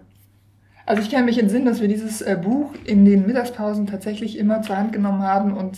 Also 0.85 1.01
ich 1.01 1.09
kann 1.11 1.25
mich 1.25 1.39
entsinnen, 1.39 1.65
dass 1.65 1.81
wir 1.81 1.87
dieses 1.87 2.21
äh, 2.21 2.37
Buch 2.41 2.71
in 2.85 3.05
den 3.05 3.25
Mittagspausen 3.25 3.87
tatsächlich 3.87 4.37
immer 4.37 4.61
zur 4.61 4.77
Hand 4.77 4.93
genommen 4.93 5.23
haben 5.23 5.53
und 5.57 5.77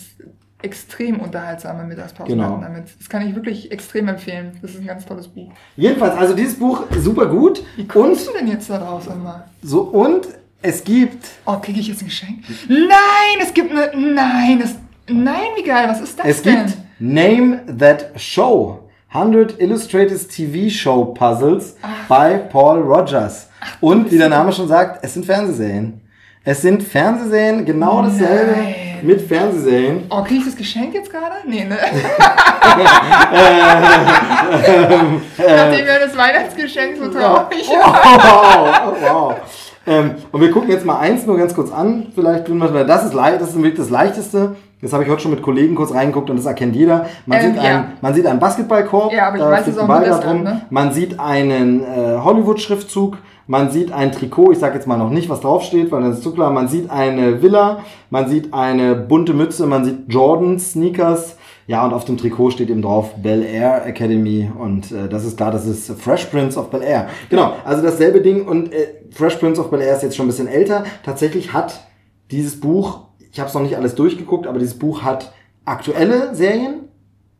extrem 0.60 1.20
unterhaltsame 1.20 1.84
Mittagspausen 1.84 2.34
Genau. 2.34 2.50
hatten 2.50 2.62
damit. 2.62 2.84
Das 2.98 3.08
kann 3.08 3.26
ich 3.26 3.34
wirklich 3.34 3.70
extrem 3.70 4.08
empfehlen. 4.08 4.58
Das 4.60 4.72
ist 4.72 4.80
ein 4.80 4.86
ganz 4.86 5.06
tolles 5.06 5.28
Buch. 5.28 5.52
Jedenfalls, 5.76 6.16
also 6.16 6.34
dieses 6.34 6.58
Buch 6.58 6.82
super 6.98 7.26
gut. 7.26 7.62
Wie 7.76 7.82
Und 7.82 7.88
kommst 7.88 8.26
du 8.26 8.32
denn 8.32 8.48
jetzt 8.48 8.68
da 8.68 8.78
raus 8.78 9.06
immer? 9.06 9.44
so, 9.62 9.82
und 9.82 10.26
es 10.60 10.82
gibt 10.82 11.24
Oh, 11.46 11.56
kriege 11.62 11.78
ich 11.78 11.86
jetzt 11.88 12.02
ein 12.02 12.06
Geschenk? 12.06 12.40
Nein, 12.68 13.38
es 13.40 13.54
gibt 13.54 13.70
eine. 13.70 13.92
Nein, 13.96 14.60
es, 14.62 14.74
nein, 15.08 15.46
wie 15.56 15.62
geil, 15.62 15.88
was 15.88 16.00
ist 16.00 16.18
das 16.18 16.26
Es 16.26 16.42
denn? 16.42 16.66
gibt 16.66 16.78
Name 16.98 17.60
That 17.78 18.10
Show. 18.20 18.80
100 19.10 19.58
Illustrated 19.58 20.28
TV 20.28 20.68
Show 20.68 21.14
Puzzles 21.14 21.76
by 22.08 22.40
Paul 22.50 22.82
Rogers. 22.82 23.48
Und 23.80 24.10
wie 24.10 24.18
der 24.18 24.28
Name 24.28 24.52
schon 24.52 24.68
sagt, 24.68 25.02
es 25.02 25.14
sind 25.14 25.24
Fernsehserien. 25.24 26.02
Es 26.44 26.60
sind 26.60 26.82
Fernsehserien, 26.82 27.64
genau 27.64 28.02
dasselbe 28.02 28.52
Nein. 28.52 28.74
mit 29.02 29.22
Fernsehserien. 29.22 30.06
Oh, 30.10 30.22
kriege 30.22 30.40
ich 30.40 30.46
das 30.46 30.56
Geschenk 30.56 30.92
jetzt 30.92 31.10
gerade? 31.10 31.36
Nee, 31.46 31.64
ne? 31.64 31.78
Nachdem 35.38 35.86
wir 35.86 35.98
das 36.00 36.16
Weihnachtsgeschenk 36.16 36.96
so 36.98 37.08
traurig 37.10 37.66
Wow, 37.66 38.96
wow. 39.00 39.34
Ähm, 39.86 40.16
und 40.30 40.40
wir 40.40 40.50
gucken 40.50 40.70
jetzt 40.70 40.84
mal 40.84 40.98
eins 40.98 41.24
nur 41.24 41.38
ganz 41.38 41.54
kurz 41.54 41.72
an. 41.72 42.12
Vielleicht 42.14 42.44
tun 42.46 42.58
wir 42.58 42.84
das 42.84 43.04
ist 43.06 43.14
das 43.14 43.48
ist 43.48 43.56
wirklich 43.56 43.76
das 43.76 43.88
leichteste. 43.88 44.56
Das 44.80 44.92
habe 44.92 45.02
ich 45.02 45.10
heute 45.10 45.22
schon 45.22 45.32
mit 45.32 45.42
Kollegen 45.42 45.74
kurz 45.74 45.92
reingeguckt 45.92 46.30
und 46.30 46.36
das 46.36 46.46
erkennt 46.46 46.76
jeder. 46.76 47.06
Man, 47.26 47.38
Ähm, 47.38 47.46
sieht, 47.46 47.56
ja. 47.56 47.62
einen, 47.62 47.84
man 48.00 48.14
sieht 48.14 48.26
einen 48.26 48.38
Basketballkorb. 48.38 49.12
Ja, 49.12 49.28
aber 49.28 49.36
ich 49.36 49.42
da 49.42 49.50
weiß 49.50 49.62
fliegt 49.64 49.78
ein 49.78 49.86
Ball 49.88 50.04
da 50.04 50.16
deshalb, 50.18 50.42
ne? 50.44 50.62
Man 50.70 50.92
sieht 50.92 51.18
einen 51.18 51.82
äh, 51.82 52.18
Hollywood-Schriftzug. 52.22 53.18
Man 53.50 53.70
sieht 53.70 53.92
ein 53.92 54.12
Trikot, 54.12 54.52
ich 54.52 54.58
sage 54.58 54.74
jetzt 54.74 54.86
mal 54.86 54.98
noch 54.98 55.08
nicht, 55.08 55.30
was 55.30 55.40
draufsteht, 55.40 55.90
weil 55.90 56.02
das 56.02 56.18
ist 56.18 56.22
zu 56.22 56.34
klar. 56.34 56.50
Man 56.50 56.68
sieht 56.68 56.90
eine 56.90 57.40
Villa, 57.42 57.78
man 58.10 58.28
sieht 58.28 58.52
eine 58.52 58.94
bunte 58.94 59.32
Mütze, 59.32 59.66
man 59.66 59.86
sieht 59.86 60.00
Jordan-Sneakers. 60.08 61.36
Ja, 61.66 61.84
und 61.84 61.92
auf 61.92 62.04
dem 62.04 62.16
Trikot 62.16 62.50
steht 62.50 62.70
eben 62.70 62.82
drauf 62.82 63.14
Bel 63.16 63.42
Air 63.42 63.84
Academy 63.86 64.50
und 64.58 64.90
äh, 64.92 65.08
das 65.08 65.24
ist 65.24 65.36
klar, 65.36 65.50
das 65.50 65.66
ist 65.66 65.90
Fresh 66.00 66.26
Prince 66.26 66.58
of 66.58 66.70
Bel 66.70 66.82
Air. 66.82 67.08
Genau, 67.30 67.52
also 67.64 67.82
dasselbe 67.82 68.20
Ding 68.22 68.46
und 68.46 68.72
äh, 68.72 68.88
Fresh 69.10 69.36
Prince 69.36 69.60
of 69.60 69.70
Bel 69.70 69.80
Air 69.80 69.96
ist 69.96 70.02
jetzt 70.02 70.16
schon 70.16 70.26
ein 70.26 70.28
bisschen 70.28 70.48
älter. 70.48 70.84
Tatsächlich 71.04 71.52
hat 71.52 71.80
dieses 72.30 72.58
Buch, 72.60 73.00
ich 73.30 73.38
habe 73.40 73.48
es 73.48 73.54
noch 73.54 73.62
nicht 73.62 73.76
alles 73.76 73.94
durchgeguckt, 73.94 74.46
aber 74.46 74.58
dieses 74.58 74.78
Buch 74.78 75.02
hat 75.02 75.32
aktuelle 75.64 76.34
Serien, 76.34 76.88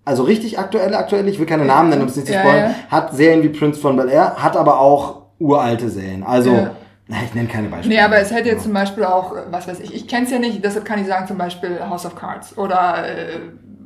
also 0.05 0.23
richtig 0.23 0.59
aktuelle, 0.59 0.97
aktuelle, 0.97 1.29
ich 1.31 1.39
will 1.39 1.47
keine 1.47 1.65
Namen 1.65 1.91
nennen, 1.91 2.03
um 2.03 2.09
es 2.09 2.17
nicht 2.17 2.29
zu 2.29 2.35
spoilern, 2.35 2.75
hat 2.91 3.15
Serien 3.15 3.43
wie 3.43 3.49
Prince 3.51 3.81
von 3.81 3.97
Bel 3.97 4.09
Air, 4.09 4.37
hat 4.43 4.57
aber 4.57 4.81
auch 4.81 5.23
uralte 5.39 5.89
Serien. 5.89 6.23
Also, 6.25 6.53
Ja. 6.53 6.71
na, 7.07 7.17
ich 7.25 7.35
nenne 7.35 7.49
keine 7.49 7.69
Beispiele. 7.69 7.95
Nee, 7.95 8.01
aber 8.01 8.19
es 8.19 8.31
hätte 8.33 8.49
jetzt 8.49 8.65
zum 8.65 8.73
Beispiel 8.73 9.05
auch, 9.05 9.35
äh, 9.37 9.41
was 9.51 9.69
weiß 9.69 9.81
ich, 9.81 9.95
ich 9.95 10.09
kenne 10.09 10.25
es 10.27 10.33
ja 10.33 10.39
nicht, 10.39 10.65
deshalb 10.65 10.85
kann 10.85 11.01
ich 11.01 11.07
sagen 11.07 11.27
zum 11.27 11.39
Beispiel 11.39 11.79
House 11.89 12.05
of 12.07 12.15
Cards 12.17 12.57
oder 12.59 13.07
äh, 13.07 13.39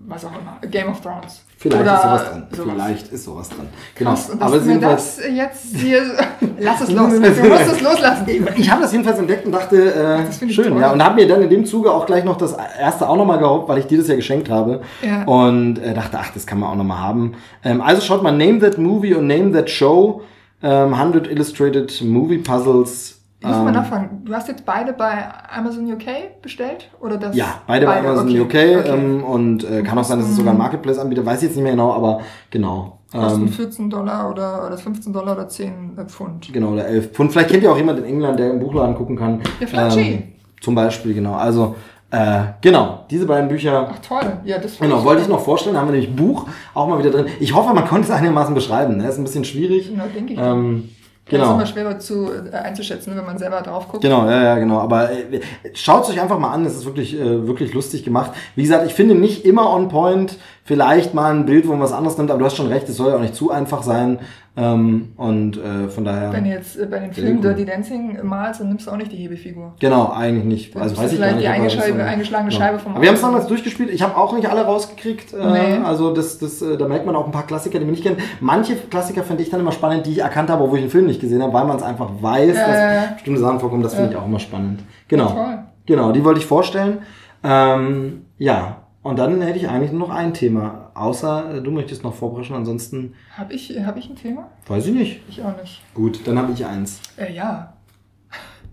was 0.06 0.24
auch 0.24 0.32
immer, 0.32 0.58
Game 0.68 0.88
of 0.88 1.00
Thrones. 1.00 1.44
Vielleicht 1.62 1.82
Oder 1.84 1.94
ist 1.94 2.02
sowas 2.02 2.24
drin. 2.24 2.42
sowas. 2.50 2.72
Vielleicht 2.74 3.12
ist 3.12 3.24
sowas 3.24 3.48
drin. 3.50 3.68
Genau. 3.94 4.10
Krass, 4.10 4.30
Aber 4.40 4.60
mir 4.60 4.80
das 4.80 5.20
jetzt 5.32 5.76
hier... 5.76 6.02
Lass 6.58 6.80
es 6.80 6.90
los. 6.90 7.12
Du 7.12 7.20
musst 7.20 7.72
es 7.72 7.80
loslassen. 7.80 8.26
Ich 8.56 8.68
habe 8.68 8.82
das 8.82 8.90
jedenfalls 8.90 9.20
entdeckt 9.20 9.46
und 9.46 9.52
dachte, 9.52 9.76
äh, 9.94 10.46
ich 10.48 10.54
schön, 10.56 10.70
toll. 10.72 10.80
ja. 10.80 10.90
Und 10.92 11.04
habe 11.04 11.14
mir 11.14 11.28
dann 11.28 11.40
in 11.40 11.50
dem 11.50 11.64
Zuge 11.64 11.92
auch 11.92 12.04
gleich 12.04 12.24
noch 12.24 12.36
das 12.36 12.56
erste 12.80 13.08
auch 13.08 13.16
nochmal 13.16 13.38
gehabt, 13.38 13.68
weil 13.68 13.78
ich 13.78 13.86
dir 13.86 13.98
das 13.98 14.08
ja 14.08 14.16
geschenkt 14.16 14.50
habe. 14.50 14.80
Ja. 15.02 15.22
Und 15.24 15.78
äh, 15.78 15.94
dachte, 15.94 16.18
ach, 16.20 16.32
das 16.34 16.46
kann 16.46 16.58
man 16.58 16.70
auch 16.70 16.76
nochmal 16.76 16.98
haben. 16.98 17.34
Ähm, 17.64 17.80
also 17.80 18.02
schaut 18.02 18.24
mal 18.24 18.32
Name 18.32 18.58
That 18.58 18.78
Movie 18.78 19.14
und 19.14 19.28
Name 19.28 19.52
That 19.52 19.70
Show. 19.70 20.22
Ähm, 20.64 20.94
100 20.94 21.28
Illustrated 21.30 22.02
Movie 22.02 22.38
Puzzles. 22.38 23.21
Ich 23.42 23.48
muss 23.48 23.56
mal 23.56 23.68
Ähm, 23.68 23.74
nachfragen, 23.74 24.22
du 24.24 24.32
hast 24.34 24.46
jetzt 24.46 24.64
beide 24.64 24.92
bei 24.92 25.24
Amazon 25.52 25.90
UK 25.92 26.40
bestellt? 26.42 26.88
Oder 27.00 27.16
das? 27.16 27.34
Ja, 27.34 27.60
beide, 27.66 27.86
bei 27.86 27.98
Amazon 27.98 28.28
okay. 28.28 28.40
UK. 28.40 28.46
okay. 28.80 28.88
Ähm, 28.88 29.24
und 29.24 29.64
äh, 29.68 29.82
kann 29.82 29.98
auch 29.98 30.04
sein, 30.04 30.20
dass 30.20 30.28
es 30.28 30.36
sogar 30.36 30.54
ein 30.54 30.58
Marketplace-Anbieter, 30.58 31.26
weiß 31.26 31.38
ich 31.38 31.48
jetzt 31.48 31.56
nicht 31.56 31.64
mehr 31.64 31.72
genau, 31.72 31.92
aber 31.92 32.20
genau. 32.50 32.98
Kosten 33.12 33.42
Ähm, 33.42 33.48
14 33.48 33.90
Dollar 33.90 34.30
oder, 34.30 34.64
oder 34.64 34.78
15 34.78 35.12
Dollar 35.12 35.34
oder 35.34 35.48
10 35.48 35.98
Pfund. 36.06 36.52
Genau, 36.52 36.68
oder 36.68 36.86
11 36.86 37.10
Pfund. 37.12 37.32
Vielleicht 37.32 37.50
kennt 37.50 37.64
ihr 37.64 37.72
auch 37.72 37.76
jemand 37.76 37.98
in 37.98 38.04
England, 38.04 38.38
der 38.38 38.52
im 38.52 38.60
Buchladen 38.60 38.94
gucken 38.94 39.16
kann. 39.16 39.40
Ja, 39.60 39.66
Flatschi. 39.66 40.22
zum 40.60 40.76
Beispiel, 40.76 41.12
genau. 41.12 41.34
Also, 41.34 41.74
äh, 42.12 42.42
genau, 42.60 43.06
diese 43.10 43.26
beiden 43.26 43.48
Bücher. 43.48 43.90
Ach 43.92 43.98
toll, 44.06 44.32
ja, 44.44 44.58
das 44.58 44.78
Genau, 44.78 45.02
wollte 45.02 45.22
ich 45.22 45.28
noch 45.28 45.40
vorstellen, 45.40 45.74
da 45.74 45.80
haben 45.80 45.88
wir 45.88 45.98
nämlich 45.98 46.14
Buch 46.14 46.46
auch 46.74 46.86
mal 46.86 46.98
wieder 47.00 47.10
drin. 47.10 47.26
Ich 47.40 47.52
hoffe, 47.54 47.74
man 47.74 47.86
konnte 47.86 48.04
es 48.06 48.10
einigermaßen 48.10 48.54
beschreiben. 48.54 48.98
Ne? 48.98 49.08
Ist 49.08 49.18
ein 49.18 49.24
bisschen 49.24 49.44
schwierig. 49.44 49.88
Genau, 49.90 50.04
denke 50.14 50.34
ich. 50.34 50.38
Ähm, 50.38 50.90
Das 51.24 51.34
ist 51.34 51.40
genau. 51.40 51.54
immer 51.54 51.66
schwerer 51.66 51.98
zu, 51.98 52.30
äh, 52.32 52.54
einzuschätzen, 52.56 53.16
wenn 53.16 53.24
man 53.24 53.38
selber 53.38 53.62
drauf 53.62 53.88
guckt. 53.88 54.02
Genau, 54.02 54.28
ja, 54.28 54.42
ja, 54.42 54.58
genau. 54.58 54.80
Aber 54.80 55.12
äh, 55.12 55.40
schaut 55.72 56.04
es 56.04 56.10
euch 56.10 56.20
einfach 56.20 56.38
mal 56.38 56.52
an. 56.52 56.64
Es 56.64 56.74
ist 56.74 56.84
wirklich, 56.84 57.14
äh, 57.14 57.46
wirklich 57.46 57.72
lustig 57.72 58.04
gemacht. 58.04 58.32
Wie 58.56 58.62
gesagt, 58.62 58.86
ich 58.86 58.92
finde 58.94 59.14
nicht 59.14 59.44
immer 59.44 59.72
on 59.72 59.88
point. 59.88 60.36
Vielleicht 60.64 61.12
mal 61.12 61.34
ein 61.34 61.44
Bild, 61.44 61.66
wo 61.66 61.72
man 61.72 61.80
was 61.80 61.92
anderes 61.92 62.16
nimmt. 62.16 62.30
Aber 62.30 62.38
du 62.38 62.44
hast 62.44 62.56
schon 62.56 62.68
recht, 62.68 62.88
es 62.88 62.96
soll 62.96 63.10
ja 63.10 63.16
auch 63.16 63.20
nicht 63.20 63.34
zu 63.34 63.50
einfach 63.50 63.82
sein. 63.82 64.20
Ähm, 64.54 65.12
und 65.16 65.56
äh, 65.56 65.88
von 65.88 66.04
daher. 66.04 66.32
Wenn 66.32 66.44
du 66.44 66.50
jetzt 66.50 66.78
äh, 66.78 66.86
bei 66.86 66.98
den 66.98 67.12
Sehr 67.12 67.24
Filmen 67.24 67.38
cool. 67.38 67.54
Dirty 67.54 67.64
Dancing 67.64 68.18
malst, 68.22 68.60
dann 68.60 68.68
nimmst 68.68 68.86
du 68.86 68.90
auch 68.90 68.96
nicht 68.96 69.10
die 69.10 69.16
Hebefigur. 69.16 69.74
Genau, 69.80 70.12
eigentlich 70.12 70.44
nicht. 70.44 70.74
Dann 70.74 70.82
Also 70.82 70.98
weiß 70.98 71.10
ich 71.10 71.16
vielleicht 71.18 71.42
gar 71.42 71.58
nicht. 71.58 71.72
die 71.72 71.78
das 71.78 71.86
ist, 71.88 72.00
eingeschlagene 72.00 72.50
ja. 72.52 72.58
Scheibe 72.58 72.78
vom 72.78 72.92
Aber 72.92 73.02
wir 73.02 73.08
haben 73.08 73.16
es 73.16 73.22
damals 73.22 73.46
durchgespielt. 73.46 73.90
Ich 73.90 74.02
habe 74.02 74.16
auch 74.16 74.34
nicht 74.34 74.48
alle 74.48 74.62
rausgekriegt. 74.64 75.32
Äh, 75.32 75.36
Nee. 75.36 75.78
Also 75.84 76.14
das, 76.14 76.38
das, 76.38 76.62
äh, 76.62 76.76
da 76.76 76.86
merkt 76.86 77.06
man 77.06 77.16
auch 77.16 77.24
ein 77.26 77.32
paar 77.32 77.46
Klassiker, 77.46 77.78
die 77.78 77.84
man 77.86 77.92
nicht 77.92 78.04
kennt. 78.04 78.18
Manche 78.40 78.76
Klassiker 78.76 79.22
finde 79.24 79.42
ich 79.42 79.50
dann 79.50 79.60
immer 79.60 79.72
spannend, 79.72 80.06
die 80.06 80.12
ich 80.12 80.18
erkannt 80.18 80.50
habe, 80.50 80.70
wo 80.70 80.74
ich 80.76 80.82
den 80.82 80.90
Film 80.90 81.06
nicht 81.06 81.20
gesehen 81.20 81.42
habe, 81.42 81.52
weil 81.52 81.64
man 81.64 81.78
es 81.78 81.82
einfach 81.82 82.10
weiß, 82.20 82.54
dass 82.54 82.68
ja. 82.68 83.12
bestimmte 83.14 83.40
Sachen 83.40 83.58
vorkommen. 83.58 83.82
Das 83.82 83.94
finde 83.94 84.10
ich 84.10 84.16
auch 84.16 84.26
immer 84.26 84.38
spannend. 84.38 84.80
Genau. 85.08 85.28
Toll. 85.28 85.58
Genau, 85.86 86.12
die 86.12 86.24
wollte 86.24 86.38
ich 86.40 86.46
vorstellen. 86.46 86.98
Ähm, 87.42 88.26
ja, 88.38 88.81
und 89.02 89.18
dann 89.18 89.40
hätte 89.42 89.58
ich 89.58 89.68
eigentlich 89.68 89.92
nur 89.92 90.08
noch 90.08 90.14
ein 90.14 90.32
Thema. 90.34 90.90
Außer 90.94 91.54
äh, 91.56 91.62
du 91.62 91.70
möchtest 91.70 92.02
noch 92.04 92.14
vorbrechen, 92.14 92.54
ansonsten 92.56 93.14
Habe 93.36 93.52
ich, 93.54 93.70
hab 93.84 93.96
ich 93.96 94.08
ein 94.10 94.16
Thema? 94.16 94.48
weiß 94.68 94.86
ich 94.86 94.94
nicht. 94.94 95.20
Ich 95.28 95.42
auch 95.42 95.56
nicht. 95.60 95.82
Gut, 95.94 96.20
dann 96.26 96.38
habe 96.38 96.52
ich 96.52 96.64
eins. 96.64 97.00
Äh, 97.16 97.32
ja. 97.34 97.72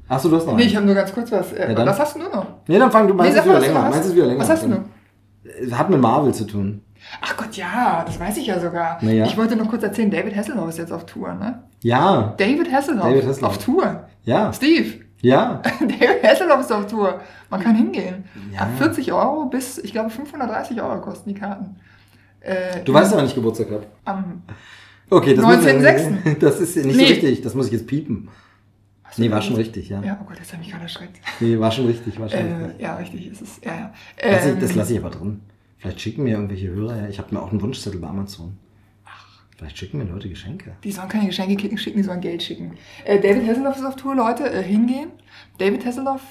Achso, 0.07 0.30
du 0.30 0.35
hast 0.38 0.45
noch 0.47 0.56
Nee, 0.56 0.64
eins. 0.64 0.72
ich 0.72 0.76
habe 0.76 0.85
nur 0.85 0.95
ganz 0.95 1.14
kurz 1.14 1.31
was. 1.31 1.53
Äh, 1.53 1.69
Ja, 1.69 1.73
dann. 1.76 1.88
was 1.88 1.99
hast 1.99 2.15
du 2.15 2.19
noch? 2.19 2.45
Nee, 2.68 2.80
dann 2.80 2.91
fang 2.91 3.07
du 3.07 3.14
meinst 3.14 3.34
Nee, 3.34 3.39
es 3.39 3.45
wieder 3.45 3.60
länger. 3.60 3.81
Meinst 3.89 4.10
es 4.10 4.15
wieder 4.15 4.26
länger. 4.26 4.39
Was 4.41 4.49
hast 4.49 4.64
du 4.64 4.68
noch? 4.69 4.81
Hat 5.77 5.89
mit 5.89 5.99
Marvel 6.01 6.34
zu 6.34 6.45
tun. 6.45 6.81
Ach 7.22 7.38
Gott, 7.38 7.56
ja, 7.56 8.03
das 8.06 8.19
weiß 8.19 8.38
ich 8.38 8.47
ja 8.47 8.60
sogar. 8.60 8.97
Na 9.01 9.11
ja. 9.11 9.26
Ich 9.26 9.38
wollte 9.38 9.56
noch 9.56 9.69
kurz 9.69 9.84
erzählen, 9.84 10.11
David 10.11 10.35
Hasselhoff 10.35 10.69
ist 10.69 10.77
jetzt 10.80 10.91
auf 10.91 11.06
Tour, 11.06 11.34
ne? 11.34 11.64
Ja, 11.81 12.34
David 12.38 12.72
Hasselhoff, 12.72 13.03
David 13.06 13.26
Hasselhoff. 13.26 13.56
auf 13.56 13.57
Tour. 13.64 14.03
ja, 14.23 14.51
Steve, 14.51 15.06
ja. 15.22 15.62
David 15.80 16.24
Hasselhoff 16.24 16.62
ist 16.62 16.72
auf 16.72 16.88
Tour. 16.88 17.20
Man 17.50 17.62
kann 17.62 17.76
hingehen. 17.76 18.24
Ja. 18.54 18.62
Ab 18.62 18.70
40 18.78 19.12
Euro 19.14 19.46
bis, 19.46 19.78
ich 19.80 19.91
glaube, 19.91 20.10
530 20.10 20.82
Euro 20.82 21.02
kosten 21.02 21.30
die 21.34 21.40
Karten. 21.40 21.76
Äh, 22.41 22.84
Du 22.86 22.94
weißt 22.94 23.12
ja, 23.12 23.18
wann 23.18 23.26
ich 23.26 23.36
Geburtstag 23.36 23.72
habe. 23.72 23.86
am, 24.06 24.41
Okay, 25.10 25.34
das 25.34 25.44
muss- 25.44 25.56
19.06.. 25.66 26.36
Das 26.40 26.60
ist 26.60 26.76
nicht 26.76 26.86
Nee. 26.86 26.94
so 26.94 27.00
richtig. 27.14 27.41
Das 27.41 27.56
muss 27.56 27.66
ich 27.68 27.72
jetzt 27.74 27.88
piepen. 27.88 28.30
Nee, 29.18 29.32
war 29.32 29.41
schon 29.41 29.56
richtig, 29.56 29.90
ja. 29.90 30.02
Ja, 30.04 30.20
oh 30.22 30.26
Gott, 30.28 30.38
jetzt 30.38 30.54
habe 30.54 30.62
ich 30.62 30.70
gerade 30.70 30.84
erschreckt. 30.84 31.18
Nee, 31.40 31.60
war 31.60 31.72
schon 31.72 31.88
richtig, 31.88 32.20
war 32.20 32.30
schon 32.30 32.40
richtig. 32.40 32.80
Äh, 32.80 32.84
ja, 32.84 32.96
richtig 32.96 33.28
ist 33.32 33.41
es. 33.41 33.60
Ja, 33.64 33.74
ja. 33.76 33.94
Ähm, 34.20 34.60
das 34.60 34.76
lasse 34.76 34.94
ich 34.94 35.00
aber 35.00 35.10
drin. 35.10 35.41
Vielleicht 35.80 36.00
schicken 36.00 36.24
mir 36.24 36.36
irgendwelche 36.36 36.68
Hörer, 36.70 36.96
ja. 36.96 37.08
Ich 37.08 37.18
habe 37.18 37.34
mir 37.34 37.41
auch 37.41 37.50
einen 37.52 37.60
Wunschzettel 37.62 38.00
bei 38.00 38.08
Amazon. 38.08 38.56
Vielleicht 39.60 39.77
schicken 39.77 39.98
mir 39.98 40.06
Leute 40.06 40.30
Geschenke. 40.30 40.77
Die 40.86 40.91
sollen 40.94 41.10
keine 41.10 41.26
Geschenke 41.26 41.77
schicken, 41.77 41.98
die 41.98 42.03
sollen 42.03 42.22
Geld 42.22 42.41
schicken. 42.41 42.77
Äh, 43.03 43.19
David 43.19 43.45
Hasselhoff 43.45 43.76
ist 43.76 43.84
auf 43.84 43.98
Tour, 43.98 44.15
Leute. 44.15 44.49
Äh, 44.49 44.64
hingehen. 44.64 45.11
David 45.57 45.86
Hasselhoff. 45.86 46.22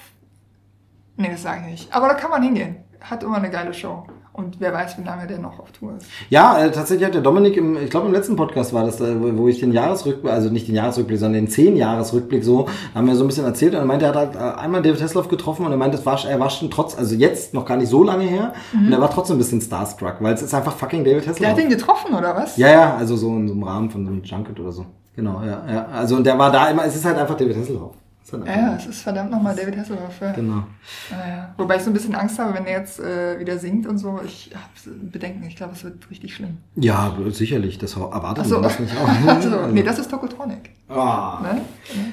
Nee, 1.15 1.29
das 1.29 1.43
sage 1.43 1.61
ich 1.65 1.71
nicht. 1.71 1.93
Aber 1.93 2.07
da 2.07 2.15
kann 2.15 2.31
man 2.31 2.41
hingehen. 2.41 2.77
Hat 2.99 3.21
immer 3.21 3.37
eine 3.37 3.51
geile 3.51 3.71
Show. 3.71 4.07
Und 4.31 4.59
wer 4.59 4.71
weiß, 4.71 4.97
wie 4.97 5.03
lange 5.03 5.27
der 5.27 5.39
noch 5.39 5.59
auf 5.59 5.71
Tour 5.71 5.95
ist. 5.97 6.05
Ja, 6.29 6.59
äh, 6.63 6.71
tatsächlich 6.71 7.05
hat 7.05 7.13
der 7.13 7.21
Dominik 7.21 7.57
im, 7.57 7.75
ich 7.75 7.89
glaube 7.89 8.07
im 8.07 8.13
letzten 8.13 8.35
Podcast 8.35 8.73
war 8.73 8.85
das, 8.85 9.01
äh, 9.01 9.15
wo 9.37 9.47
ich 9.47 9.59
den 9.59 9.73
Jahresrückblick, 9.73 10.31
also 10.31 10.49
nicht 10.49 10.67
den 10.67 10.75
Jahresrückblick, 10.75 11.19
sondern 11.19 11.41
den 11.45 11.49
zehn 11.49 11.75
Jahresrückblick 11.75 12.43
so, 12.43 12.67
haben 12.95 13.07
wir 13.07 13.15
so 13.15 13.23
ein 13.23 13.27
bisschen 13.27 13.45
erzählt 13.45 13.73
und 13.73 13.79
er 13.79 13.85
meinte, 13.85 14.05
er 14.05 14.13
hat 14.13 14.35
halt 14.35 14.57
einmal 14.59 14.81
David 14.81 15.01
Hasselhoff 15.01 15.27
getroffen 15.27 15.65
und 15.65 15.71
er 15.71 15.77
meinte, 15.77 16.03
war, 16.05 16.23
er 16.25 16.39
war 16.39 16.49
schon 16.49 16.69
trotz, 16.71 16.97
also 16.97 17.15
jetzt 17.15 17.53
noch 17.53 17.65
gar 17.65 17.75
nicht 17.77 17.89
so 17.89 18.03
lange 18.03 18.23
her 18.23 18.53
und 18.73 18.91
er 18.93 19.01
war 19.01 19.09
trotzdem 19.09 19.35
ein 19.35 19.39
bisschen 19.39 19.61
starstruck, 19.61 20.17
weil 20.19 20.33
es 20.35 20.41
ist 20.41 20.53
einfach 20.53 20.73
fucking 20.75 21.03
David 21.03 21.23
Der 21.25 21.29
hat 21.33 21.35
Hasselhoff. 21.41 21.57
den 21.59 21.69
getroffen, 21.69 22.13
oder 22.15 22.35
was? 22.35 22.55
Ja, 22.55 22.69
ja, 22.69 22.95
also 22.95 23.15
so 23.17 23.35
in 23.35 23.47
so 23.47 23.53
einem 23.53 23.63
Rahmen 23.63 23.89
von 23.89 24.05
so 24.05 24.11
einem 24.11 24.23
Junket 24.23 24.59
oder 24.59 24.71
so. 24.71 24.85
Genau, 25.15 25.41
ja, 25.43 25.63
ja. 25.69 25.85
Also 25.87 26.15
und 26.15 26.23
der 26.23 26.37
war 26.39 26.51
da 26.51 26.69
immer, 26.69 26.85
es 26.85 26.95
ist 26.95 27.03
halt 27.03 27.17
einfach 27.17 27.35
David 27.35 27.57
Hasselhoff. 27.57 27.91
Ja, 28.31 28.75
es 28.75 28.85
ist 28.85 29.01
verdammt 29.01 29.31
nochmal 29.31 29.55
David 29.55 29.77
Hasselhoff. 29.77 30.21
Ja. 30.21 30.31
Genau. 30.31 30.63
Naja. 31.11 31.53
Wobei 31.57 31.77
ich 31.77 31.83
so 31.83 31.89
ein 31.89 31.93
bisschen 31.93 32.15
Angst 32.15 32.39
habe, 32.39 32.53
wenn 32.53 32.65
er 32.65 32.79
jetzt 32.79 32.99
äh, 32.99 33.39
wieder 33.39 33.57
singt 33.57 33.87
und 33.87 33.97
so. 33.97 34.19
Ich 34.25 34.51
habe 34.53 34.95
Bedenken. 35.01 35.45
Ich 35.47 35.55
glaube, 35.55 35.73
es 35.73 35.83
wird 35.83 36.09
richtig 36.09 36.35
schlimm. 36.35 36.57
Ja, 36.75 37.15
sicherlich, 37.29 37.77
das 37.77 37.95
erwartet 37.95 38.45
Achso, 38.45 38.55
man 38.55 38.63
das 38.63 38.79
nicht 38.79 38.95
auch. 38.97 39.27
also, 39.27 39.67
nee, 39.67 39.83
das 39.83 39.99
ist 39.99 40.09
Tokotronic. 40.09 40.71
Ah. 40.89 41.39
Ne? 41.43 41.61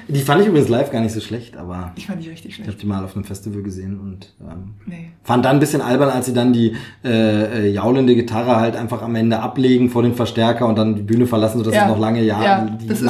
Die 0.07 0.21
fand 0.21 0.41
ich 0.41 0.47
übrigens 0.47 0.69
live 0.69 0.91
gar 0.91 1.01
nicht 1.01 1.11
so 1.13 1.19
schlecht, 1.19 1.57
aber 1.57 1.91
Ich 1.95 2.05
fand 2.07 2.23
die 2.23 2.29
richtig 2.29 2.51
ich 2.51 2.57
habe 2.59 2.65
schlecht. 2.65 2.81
die 2.83 2.85
mal 2.85 3.03
auf 3.03 3.15
einem 3.15 3.23
Festival 3.25 3.63
gesehen 3.63 3.99
und 3.99 4.33
ähm, 4.41 4.75
Nee. 4.85 5.11
fand 5.23 5.43
dann 5.45 5.55
ein 5.57 5.59
bisschen 5.59 5.81
albern, 5.81 6.09
als 6.09 6.27
sie 6.27 6.33
dann 6.33 6.53
die 6.53 6.75
äh, 7.03 7.09
äh, 7.67 7.71
jaulende 7.71 8.13
Gitarre 8.15 8.57
halt 8.57 8.75
einfach 8.75 9.01
am 9.01 9.15
Ende 9.15 9.39
ablegen 9.39 9.89
vor 9.89 10.03
den 10.03 10.13
Verstärker 10.13 10.67
und 10.67 10.77
dann 10.77 10.95
die 10.95 11.01
Bühne 11.01 11.25
verlassen, 11.25 11.57
sodass 11.57 11.73
Ja. 11.73 11.83
es 11.83 11.87
noch 11.89 11.99
lange 11.99 12.21
ja, 12.21 12.41
Ja, 12.43 12.61
die, 12.65 12.93
so, 12.93 13.09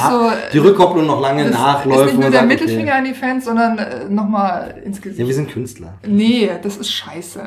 die 0.53 0.57
Rückkopplung 0.57 1.05
noch 1.05 1.21
lange 1.21 1.43
Das 1.43 1.51
nachläuft. 1.53 1.99
ist 1.99 2.05
nicht 2.13 2.21
nur 2.21 2.31
der 2.31 2.39
sagt, 2.39 2.47
Mittelfinger 2.49 2.81
Okay. 2.83 2.91
an 2.99 3.03
die 3.05 3.13
Fans, 3.13 3.45
sondern 3.45 3.77
äh, 3.77 4.09
nochmal 4.09 4.75
ins 4.85 5.01
Gesicht. 5.01 5.19
Ja, 5.19 5.27
wir 5.27 5.33
sind 5.35 5.49
Künstler. 5.49 5.95
Nee, 6.07 6.49
das 6.63 6.77
ist 6.77 6.91
scheiße. 6.91 7.41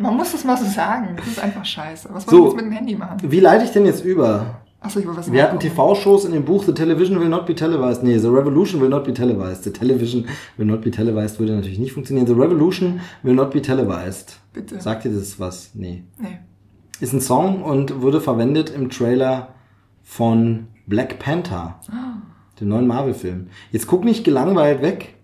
Man 0.00 0.16
muss 0.16 0.32
das 0.32 0.44
mal 0.44 0.56
so 0.56 0.64
sagen. 0.66 1.14
Das 1.16 1.26
ist 1.26 1.42
einfach 1.42 1.64
scheiße. 1.64 2.08
Was 2.12 2.24
So. 2.26 2.30
wollen 2.30 2.40
wir 2.42 2.46
jetzt 2.50 2.56
mit 2.56 2.64
dem 2.66 2.72
Handy 2.72 2.94
machen? 2.94 3.16
Wie 3.22 3.40
leite 3.40 3.64
ich 3.64 3.70
denn 3.72 3.84
jetzt 3.86 4.04
über? 4.04 4.60
Achso, 4.80 5.00
ich 5.00 5.06
wollte 5.06 5.18
was 5.18 5.32
Wir 5.32 5.42
hatten. 5.42 5.58
TV-Shows 5.58 6.24
in 6.24 6.32
dem 6.32 6.44
Buch 6.44 6.62
The 6.64 6.72
Television 6.72 7.18
Will 7.18 7.28
Not 7.28 7.46
Be 7.46 7.54
Televised. 7.54 8.04
Nee, 8.04 8.18
The 8.18 8.28
Revolution 8.28 8.80
Will 8.80 8.88
Not 8.88 9.04
Be 9.04 9.12
Televised. 9.12 9.64
The 9.64 9.72
Television 9.72 10.26
Will 10.56 10.66
Not 10.66 10.82
Be 10.82 10.90
Televised 10.90 11.40
würde 11.40 11.54
natürlich 11.56 11.80
nicht 11.80 11.92
funktionieren. 11.92 12.26
The 12.28 12.34
Revolution 12.34 13.00
Will 13.22 13.34
Not 13.34 13.50
Be 13.50 13.60
Televised. 13.60 14.38
Bitte. 14.52 14.80
Sagt 14.80 15.04
ihr 15.04 15.10
das 15.12 15.40
was? 15.40 15.70
Nee. 15.74 16.04
Nee. 16.18 16.38
Ist 17.00 17.12
ein 17.12 17.20
Song 17.20 17.62
und 17.62 18.02
wurde 18.02 18.20
verwendet 18.20 18.70
im 18.70 18.88
Trailer 18.90 19.54
von 20.02 20.68
Black 20.86 21.18
Panther, 21.18 21.80
dem 22.60 22.68
neuen 22.68 22.86
Marvel-Film. 22.86 23.48
Jetzt 23.70 23.86
guck 23.86 24.04
nicht 24.04 24.24
gelangweilt 24.24 24.80
weg. 24.80 25.14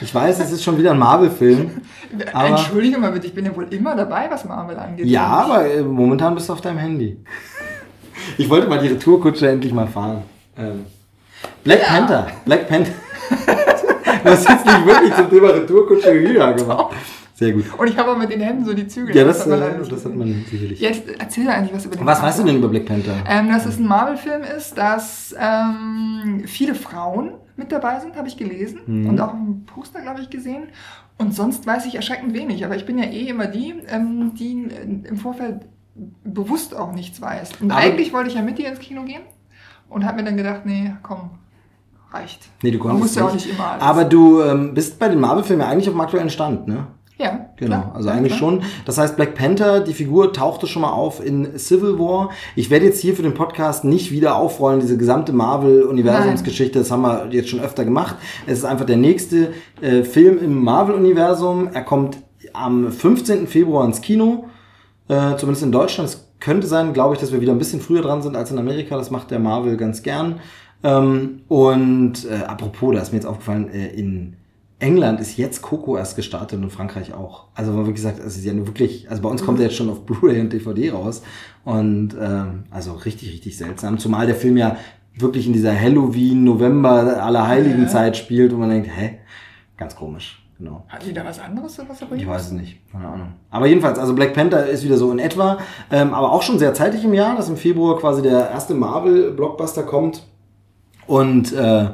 Ich 0.00 0.14
weiß, 0.14 0.40
es 0.40 0.52
ist 0.52 0.62
schon 0.62 0.78
wieder 0.78 0.92
ein 0.92 0.98
Marvel-Film. 0.98 1.82
Entschuldige 2.32 2.98
mal 2.98 3.12
bitte, 3.12 3.26
ich 3.26 3.34
bin 3.34 3.44
ja 3.44 3.54
wohl 3.54 3.66
immer 3.72 3.94
dabei, 3.94 4.30
was 4.30 4.44
Marvel 4.44 4.76
angeht. 4.76 5.06
Ja, 5.06 5.26
aber 5.26 5.66
äh, 5.66 5.82
momentan 5.82 6.34
bist 6.34 6.48
du 6.48 6.52
auf 6.54 6.60
deinem 6.60 6.78
Handy. 6.78 7.18
Ich 8.38 8.48
wollte 8.48 8.68
mal 8.68 8.78
die 8.80 8.88
Retourkutsche 8.88 9.48
endlich 9.48 9.72
mal 9.72 9.86
fahren. 9.86 10.22
Ähm, 10.58 10.84
Black 11.64 11.80
Ja. 11.82 11.86
Panther. 11.88 12.26
Black 12.44 12.68
Panther. 12.68 12.92
du 14.24 14.30
hast 14.30 14.48
jetzt 14.48 14.66
nicht 14.66 14.86
wirklich 14.86 15.14
zum 15.14 15.30
Thema 15.30 15.48
Retourkutsche 15.48 16.20
wieder 16.22 16.52
gemacht. 16.54 16.94
Sehr 17.34 17.52
gut. 17.52 17.64
Und 17.76 17.88
ich 17.88 17.96
habe 17.96 18.12
auch 18.12 18.16
mit 18.18 18.30
den 18.30 18.40
Händen 18.40 18.64
so 18.64 18.72
die 18.72 18.86
Zügel. 18.86 19.16
Ja, 19.16 19.24
das, 19.24 19.40
hat 19.40 19.48
man 19.48 19.62
äh, 19.62 19.88
das 19.88 20.04
hat 20.04 20.14
man 20.14 20.44
sicherlich. 20.48 20.78
Jetzt 20.80 21.02
erzähl 21.18 21.48
eigentlich 21.48 21.74
was 21.74 21.86
über 21.86 21.96
den 21.96 22.06
Was 22.06 22.18
Film. 22.18 22.28
weißt 22.28 22.38
du 22.38 22.44
denn 22.44 22.56
über 22.58 22.68
Black 22.68 22.86
Panther? 22.86 23.14
Ähm, 23.28 23.48
dass 23.48 23.66
es 23.66 23.78
ein 23.78 23.86
Marvel-Film 23.86 24.42
ist, 24.56 24.78
dass 24.78 25.34
ähm, 25.38 26.42
viele 26.46 26.74
Frauen 26.74 27.32
mit 27.56 27.72
dabei 27.72 27.98
sind, 28.00 28.16
habe 28.16 28.28
ich 28.28 28.36
gelesen. 28.36 28.80
Mhm. 28.86 29.08
Und 29.08 29.20
auch 29.20 29.32
ein 29.34 29.64
Poster, 29.66 30.00
glaube 30.02 30.20
ich, 30.20 30.30
gesehen. 30.30 30.64
Und 31.18 31.34
sonst 31.34 31.66
weiß 31.66 31.86
ich 31.86 31.94
erschreckend 31.96 32.32
wenig. 32.34 32.64
Aber 32.64 32.76
ich 32.76 32.86
bin 32.86 32.98
ja 32.98 33.04
eh 33.06 33.26
immer 33.28 33.46
die, 33.46 33.74
ähm, 33.88 34.34
die 34.38 34.68
äh, 34.70 35.08
im 35.08 35.16
Vorfeld 35.16 35.62
bewusst 36.24 36.74
auch 36.76 36.92
nichts 36.92 37.20
weiß. 37.20 37.50
Und 37.60 37.70
Aber- 37.70 37.80
eigentlich 37.80 38.12
wollte 38.12 38.30
ich 38.30 38.36
ja 38.36 38.42
mit 38.42 38.58
dir 38.58 38.68
ins 38.68 38.80
Kino 38.80 39.02
gehen 39.04 39.22
und 39.88 40.04
habe 40.04 40.16
mir 40.18 40.24
dann 40.24 40.36
gedacht, 40.36 40.62
nee, 40.64 40.92
komm, 41.02 41.30
reicht. 42.12 42.48
Nee, 42.62 42.70
du 42.70 42.78
Man 42.78 42.88
konntest 42.88 43.02
muss 43.02 43.14
ja 43.22 43.28
auch 43.28 43.34
nicht 43.34 43.50
immer 43.50 43.66
alles. 43.72 43.82
Aber 43.82 44.04
du 44.04 44.40
ähm, 44.42 44.74
bist 44.74 44.98
bei 44.98 45.08
den 45.08 45.20
Marvel-Filmen 45.20 45.62
ja 45.62 45.68
eigentlich 45.70 45.88
auf 45.88 45.94
dem 45.94 46.00
aktuellen 46.00 46.30
Stand, 46.30 46.66
ne? 46.68 46.86
ja, 47.18 47.46
Genau, 47.56 47.80
klar. 47.82 47.92
also 47.94 48.08
eigentlich 48.08 48.36
klar. 48.38 48.50
schon. 48.50 48.62
Das 48.84 48.98
heißt, 48.98 49.14
Black 49.16 49.34
Panther, 49.36 49.80
die 49.80 49.92
Figur 49.94 50.32
tauchte 50.32 50.66
schon 50.66 50.82
mal 50.82 50.90
auf 50.90 51.24
in 51.24 51.56
Civil 51.58 51.96
War. 51.98 52.30
Ich 52.56 52.68
werde 52.70 52.86
jetzt 52.86 53.00
hier 53.00 53.14
für 53.14 53.22
den 53.22 53.34
Podcast 53.34 53.84
nicht 53.84 54.10
wieder 54.10 54.34
aufrollen, 54.36 54.80
diese 54.80 54.96
gesamte 54.98 55.32
Marvel-Universumsgeschichte. 55.32 56.78
Das 56.80 56.90
haben 56.90 57.02
wir 57.02 57.28
jetzt 57.30 57.48
schon 57.50 57.60
öfter 57.60 57.84
gemacht. 57.84 58.16
Es 58.46 58.58
ist 58.58 58.64
einfach 58.64 58.86
der 58.86 58.96
nächste 58.96 59.52
äh, 59.80 60.02
Film 60.02 60.38
im 60.42 60.64
Marvel-Universum. 60.64 61.68
Er 61.72 61.82
kommt 61.82 62.18
am 62.54 62.90
15. 62.90 63.46
Februar 63.46 63.84
ins 63.84 64.00
Kino, 64.00 64.46
äh, 65.12 65.36
zumindest 65.36 65.62
in 65.62 65.72
Deutschland. 65.72 66.08
Es 66.08 66.28
könnte 66.40 66.66
sein, 66.66 66.92
glaube 66.92 67.14
ich, 67.14 67.20
dass 67.20 67.32
wir 67.32 67.40
wieder 67.40 67.52
ein 67.52 67.58
bisschen 67.58 67.80
früher 67.80 68.02
dran 68.02 68.22
sind 68.22 68.36
als 68.36 68.50
in 68.50 68.58
Amerika. 68.58 68.96
Das 68.96 69.10
macht 69.10 69.30
der 69.30 69.38
Marvel 69.38 69.76
ganz 69.76 70.02
gern. 70.02 70.40
Ähm, 70.82 71.42
und 71.48 72.24
äh, 72.24 72.44
apropos, 72.44 72.94
da 72.94 73.02
ist 73.02 73.12
mir 73.12 73.18
jetzt 73.18 73.26
aufgefallen, 73.26 73.68
äh, 73.72 73.88
in 73.88 74.36
England 74.78 75.20
ist 75.20 75.36
jetzt 75.36 75.62
Coco 75.62 75.96
erst 75.96 76.16
gestartet 76.16 76.60
und 76.60 76.70
Frankreich 76.70 77.14
auch. 77.14 77.44
Also 77.54 77.86
wie 77.86 77.92
gesagt, 77.92 78.18
es 78.18 78.36
ist 78.36 78.44
ja 78.44 78.52
nur 78.52 78.66
wirklich, 78.66 79.08
also 79.10 79.22
bei 79.22 79.28
uns 79.28 79.44
kommt 79.44 79.60
er 79.60 79.66
jetzt 79.66 79.76
schon 79.76 79.88
auf 79.90 80.04
Blu-ray 80.04 80.40
und 80.40 80.52
DVD 80.52 80.90
raus. 80.90 81.22
Und 81.64 82.16
ähm, 82.20 82.64
also 82.70 82.94
richtig, 82.94 83.32
richtig 83.32 83.56
seltsam. 83.56 83.98
Zumal 83.98 84.26
der 84.26 84.34
Film 84.34 84.56
ja 84.56 84.76
wirklich 85.14 85.46
in 85.46 85.52
dieser 85.52 85.78
Halloween, 85.78 86.42
November, 86.42 87.22
Allerheiligen 87.22 87.86
Zeit 87.88 88.16
spielt 88.16 88.52
und 88.52 88.58
man 88.58 88.70
denkt, 88.70 88.88
hä? 88.92 89.18
Ganz 89.76 89.94
komisch. 89.94 90.41
Genau. 90.62 90.84
Hat 90.88 91.04
die 91.04 91.12
da 91.12 91.24
was 91.24 91.40
anderes, 91.40 91.76
was 91.88 92.02
er 92.02 92.12
Ich 92.12 92.24
weiß 92.24 92.42
es 92.46 92.52
nicht, 92.52 92.78
keine 92.92 93.08
Ahnung. 93.08 93.32
Aber 93.50 93.66
jedenfalls, 93.66 93.98
also 93.98 94.14
Black 94.14 94.32
Panther 94.32 94.64
ist 94.68 94.84
wieder 94.84 94.96
so 94.96 95.10
in 95.10 95.18
etwa, 95.18 95.58
ähm, 95.90 96.14
aber 96.14 96.30
auch 96.30 96.42
schon 96.42 96.60
sehr 96.60 96.72
zeitig 96.72 97.02
im 97.02 97.12
Jahr, 97.14 97.34
dass 97.34 97.48
im 97.48 97.56
Februar 97.56 97.98
quasi 97.98 98.22
der 98.22 98.48
erste 98.48 98.74
Marvel-Blockbuster 98.74 99.82
kommt. 99.82 100.22
Und 101.08 101.52
äh, 101.52 101.86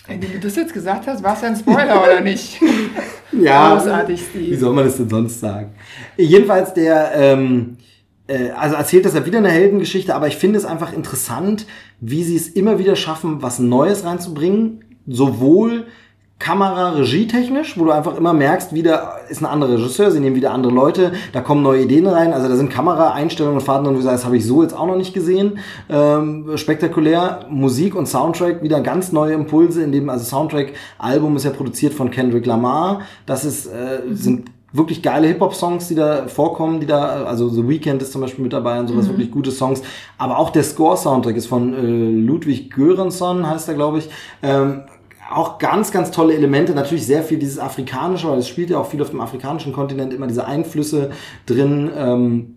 Wenn 0.07 0.21
du 0.21 0.41
das 0.41 0.57
jetzt 0.57 0.73
gesagt 0.73 1.07
hast, 1.07 1.23
war 1.23 1.35
es 1.35 1.43
ja 1.43 1.49
ein 1.49 1.57
Spoiler, 1.57 2.03
oder 2.03 2.21
nicht? 2.23 2.59
Ja, 3.33 3.75
Großartig, 3.75 4.25
Steve. 4.31 4.51
Wie 4.51 4.57
soll 4.57 4.73
man 4.73 4.85
das 4.87 4.97
denn 4.97 5.11
sonst 5.11 5.41
sagen? 5.41 5.75
Jedenfalls 6.17 6.73
der, 6.73 7.13
ähm, 7.15 7.77
äh, 8.27 8.51
also 8.51 8.77
erzählt 8.77 9.05
das 9.05 9.15
ja 9.15 9.27
wieder 9.27 9.39
eine 9.39 9.51
Heldengeschichte, 9.51 10.15
aber 10.15 10.27
ich 10.27 10.37
finde 10.37 10.59
es 10.59 10.65
einfach 10.65 10.95
interessant, 10.95 11.67
wie 12.01 12.25
sie 12.25 12.37
es 12.37 12.49
immer 12.49 12.79
wieder 12.79 12.97
schaffen, 12.97 13.43
was 13.43 13.59
Neues 13.59 14.05
reinzubringen, 14.05 14.85
sowohl 15.07 15.85
Kamera, 16.41 16.93
Regie-technisch, 16.93 17.79
wo 17.79 17.85
du 17.85 17.91
einfach 17.91 18.17
immer 18.17 18.33
merkst, 18.33 18.75
wieder 18.75 19.19
ist 19.29 19.43
ein 19.43 19.47
anderer 19.47 19.75
Regisseur, 19.75 20.11
sie 20.11 20.21
nehmen 20.21 20.35
wieder 20.35 20.53
andere 20.53 20.73
Leute, 20.73 21.13
da 21.35 21.43
kommen 21.43 21.63
neue 21.63 21.83
Ideen 21.83 22.07
rein, 22.07 22.33
also 22.33 22.49
da 22.49 22.57
sind 22.57 22.71
Kameraeinstellungen 22.71 23.59
und 23.59 23.65
Fahrten 23.65 23.87
und 23.87 23.95
du 23.95 24.01
sagst, 24.01 24.21
das 24.21 24.25
habe 24.25 24.39
ich 24.39 24.47
so 24.47 24.63
jetzt 24.63 24.75
auch 24.75 24.87
noch 24.87 24.97
nicht 24.97 25.13
gesehen. 25.13 25.59
Ähm, 25.91 26.57
spektakulär, 26.57 27.47
Musik 27.51 27.95
und 27.95 28.07
Soundtrack, 28.07 28.63
wieder 28.63 28.81
ganz 28.81 29.13
neue 29.13 29.35
Impulse, 29.35 29.83
in 29.83 29.93
dem, 29.93 30.09
also 30.09 30.25
Soundtrack-Album 30.25 31.37
ist 31.37 31.45
ja 31.45 31.51
produziert 31.51 31.93
von 31.93 32.11
Kendrick 32.11 32.47
Lamar, 32.47 33.03
das 33.27 33.45
ist, 33.45 33.67
äh, 33.67 34.01
sind 34.11 34.51
wirklich 34.73 35.03
geile 35.03 35.27
Hip-Hop-Songs, 35.27 35.89
die 35.89 35.95
da 35.95 36.27
vorkommen, 36.27 36.81
die 36.81 36.87
da, 36.87 37.25
also 37.25 37.51
The 37.51 37.69
Weeknd 37.69 38.01
ist 38.01 38.13
zum 38.13 38.23
Beispiel 38.23 38.45
mit 38.45 38.55
dabei 38.55 38.81
und 38.81 38.89
sowas, 38.89 39.09
wirklich 39.09 39.31
gute 39.31 39.51
Songs. 39.51 39.83
Aber 40.17 40.39
auch 40.39 40.51
der 40.51 40.63
Score-Soundtrack 40.63 41.37
ist 41.37 41.49
von 41.49 41.75
äh, 41.75 42.27
Ludwig 42.27 42.71
Göransson, 42.71 43.47
heißt 43.47 43.69
er, 43.69 43.75
glaube 43.75 43.99
ich. 43.99 44.09
Ähm, 44.43 44.83
auch 45.31 45.59
ganz, 45.59 45.93
ganz 45.93 46.11
tolle 46.11 46.35
Elemente. 46.35 46.75
Natürlich 46.75 47.07
sehr 47.07 47.23
viel 47.23 47.39
dieses 47.39 47.59
Afrikanische, 47.59 48.29
weil 48.29 48.39
es 48.39 48.49
spielt 48.49 48.71
ja 48.71 48.79
auch 48.79 48.87
viel 48.87 49.01
auf 49.01 49.11
dem 49.11 49.21
afrikanischen 49.21 49.73
Kontinent, 49.73 50.13
immer 50.13 50.27
diese 50.27 50.47
Einflüsse 50.47 51.11
drin. 51.47 51.91
Ähm, 51.97 52.57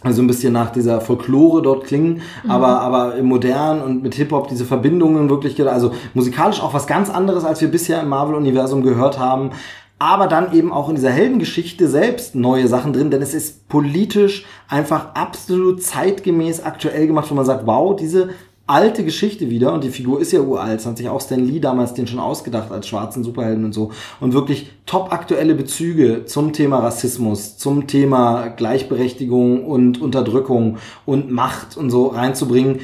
also 0.00 0.20
ein 0.20 0.26
bisschen 0.26 0.52
nach 0.52 0.70
dieser 0.70 1.00
Folklore 1.00 1.62
dort 1.62 1.84
klingen, 1.84 2.20
aber, 2.46 2.80
aber 2.80 3.16
im 3.16 3.24
Modern 3.24 3.80
und 3.80 4.02
mit 4.02 4.14
Hip-Hop 4.14 4.48
diese 4.48 4.66
Verbindungen 4.66 5.30
wirklich, 5.30 5.58
also 5.66 5.92
musikalisch 6.12 6.60
auch 6.60 6.74
was 6.74 6.86
ganz 6.86 7.08
anderes, 7.08 7.44
als 7.44 7.62
wir 7.62 7.68
bisher 7.68 8.02
im 8.02 8.08
Marvel-Universum 8.10 8.82
gehört 8.82 9.18
haben. 9.18 9.50
Aber 9.98 10.26
dann 10.26 10.52
eben 10.52 10.72
auch 10.72 10.90
in 10.90 10.96
dieser 10.96 11.10
Heldengeschichte 11.10 11.88
selbst 11.88 12.34
neue 12.34 12.68
Sachen 12.68 12.92
drin, 12.92 13.10
denn 13.10 13.22
es 13.22 13.32
ist 13.32 13.68
politisch 13.68 14.44
einfach 14.68 15.14
absolut 15.14 15.82
zeitgemäß 15.82 16.62
aktuell 16.62 17.06
gemacht, 17.06 17.30
wo 17.30 17.34
man 17.34 17.46
sagt, 17.46 17.66
wow, 17.66 17.96
diese 17.96 18.30
alte 18.66 19.04
Geschichte 19.04 19.50
wieder 19.50 19.74
und 19.74 19.84
die 19.84 19.90
Figur 19.90 20.20
ist 20.20 20.32
ja 20.32 20.40
uralt, 20.40 20.78
das 20.78 20.86
hat 20.86 20.96
sich 20.96 21.08
auch 21.08 21.20
Stan 21.20 21.44
Lee 21.44 21.60
damals 21.60 21.92
den 21.92 22.06
schon 22.06 22.18
ausgedacht 22.18 22.72
als 22.72 22.88
schwarzen 22.88 23.22
Superhelden 23.22 23.64
und 23.64 23.72
so 23.74 23.92
und 24.20 24.32
wirklich 24.32 24.70
top 24.86 25.12
aktuelle 25.12 25.54
Bezüge 25.54 26.24
zum 26.24 26.54
Thema 26.54 26.78
Rassismus, 26.78 27.58
zum 27.58 27.86
Thema 27.86 28.48
Gleichberechtigung 28.48 29.66
und 29.66 30.00
Unterdrückung 30.00 30.78
und 31.04 31.30
Macht 31.30 31.76
und 31.76 31.90
so 31.90 32.06
reinzubringen, 32.06 32.80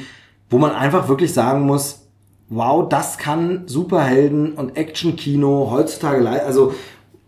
wo 0.51 0.59
man 0.59 0.71
einfach 0.71 1.07
wirklich 1.07 1.33
sagen 1.33 1.61
muss, 1.61 2.01
wow, 2.49 2.87
das 2.87 3.17
kann 3.17 3.63
Superhelden 3.65 4.53
und 4.53 4.77
Action-Kino 4.77 5.69
heutzutage. 5.71 6.29
Also 6.29 6.73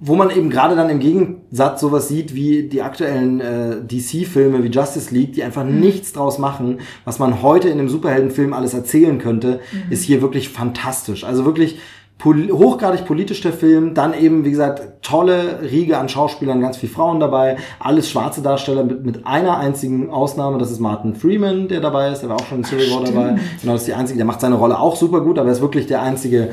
wo 0.05 0.15
man 0.15 0.29
eben 0.29 0.49
gerade 0.49 0.75
dann 0.75 0.89
im 0.89 0.99
Gegensatz 0.99 1.79
sowas 1.79 2.09
sieht 2.09 2.35
wie 2.35 2.63
die 2.63 2.81
aktuellen 2.81 3.39
äh, 3.39 3.77
DC-Filme 3.85 4.61
wie 4.61 4.67
Justice 4.67 5.13
League, 5.13 5.31
die 5.31 5.43
einfach 5.43 5.63
nichts 5.63 6.11
draus 6.11 6.39
machen, 6.39 6.79
was 7.05 7.19
man 7.19 7.41
heute 7.41 7.69
in 7.69 7.79
einem 7.79 7.87
Superheldenfilm 7.87 8.51
alles 8.51 8.73
erzählen 8.73 9.17
könnte, 9.17 9.61
ist 9.89 10.03
hier 10.03 10.21
wirklich 10.21 10.49
fantastisch. 10.49 11.23
Also 11.23 11.45
wirklich 11.45 11.79
pol 12.17 12.49
hochgradig 12.51 13.05
politisch 13.05 13.41
der 13.41 13.53
Film, 13.53 13.93
dann 13.93 14.13
eben, 14.13 14.45
wie 14.45 14.51
gesagt, 14.51 15.01
tolle 15.01 15.61
Riege 15.61 15.97
an 15.97 16.07
Schauspielern, 16.07 16.61
ganz 16.61 16.77
viel 16.77 16.87
Frauen 16.87 17.19
dabei, 17.19 17.57
alles 17.79 18.09
schwarze 18.09 18.41
Darsteller 18.41 18.83
mit, 18.83 19.05
mit 19.05 19.27
einer 19.27 19.57
einzigen 19.57 20.09
Ausnahme, 20.09 20.57
das 20.57 20.71
ist 20.71 20.79
Martin 20.79 21.15
Freeman, 21.15 21.67
der 21.67 21.81
dabei 21.81 22.11
ist, 22.11 22.21
der 22.21 22.29
war 22.29 22.37
auch 22.37 22.45
schon 22.45 22.59
in 22.59 22.63
Civil 22.63 22.89
War 22.91 23.03
dabei. 23.03 23.39
Genau, 23.59 23.73
das 23.73 23.81
ist 23.81 23.87
die 23.87 23.93
einzige, 23.93 24.17
der 24.17 24.25
macht 24.25 24.39
seine 24.39 24.55
Rolle 24.55 24.79
auch 24.79 24.95
super 24.95 25.21
gut, 25.21 25.37
aber 25.37 25.49
er 25.49 25.53
ist 25.53 25.61
wirklich 25.61 25.87
der 25.87 26.01
einzige, 26.01 26.51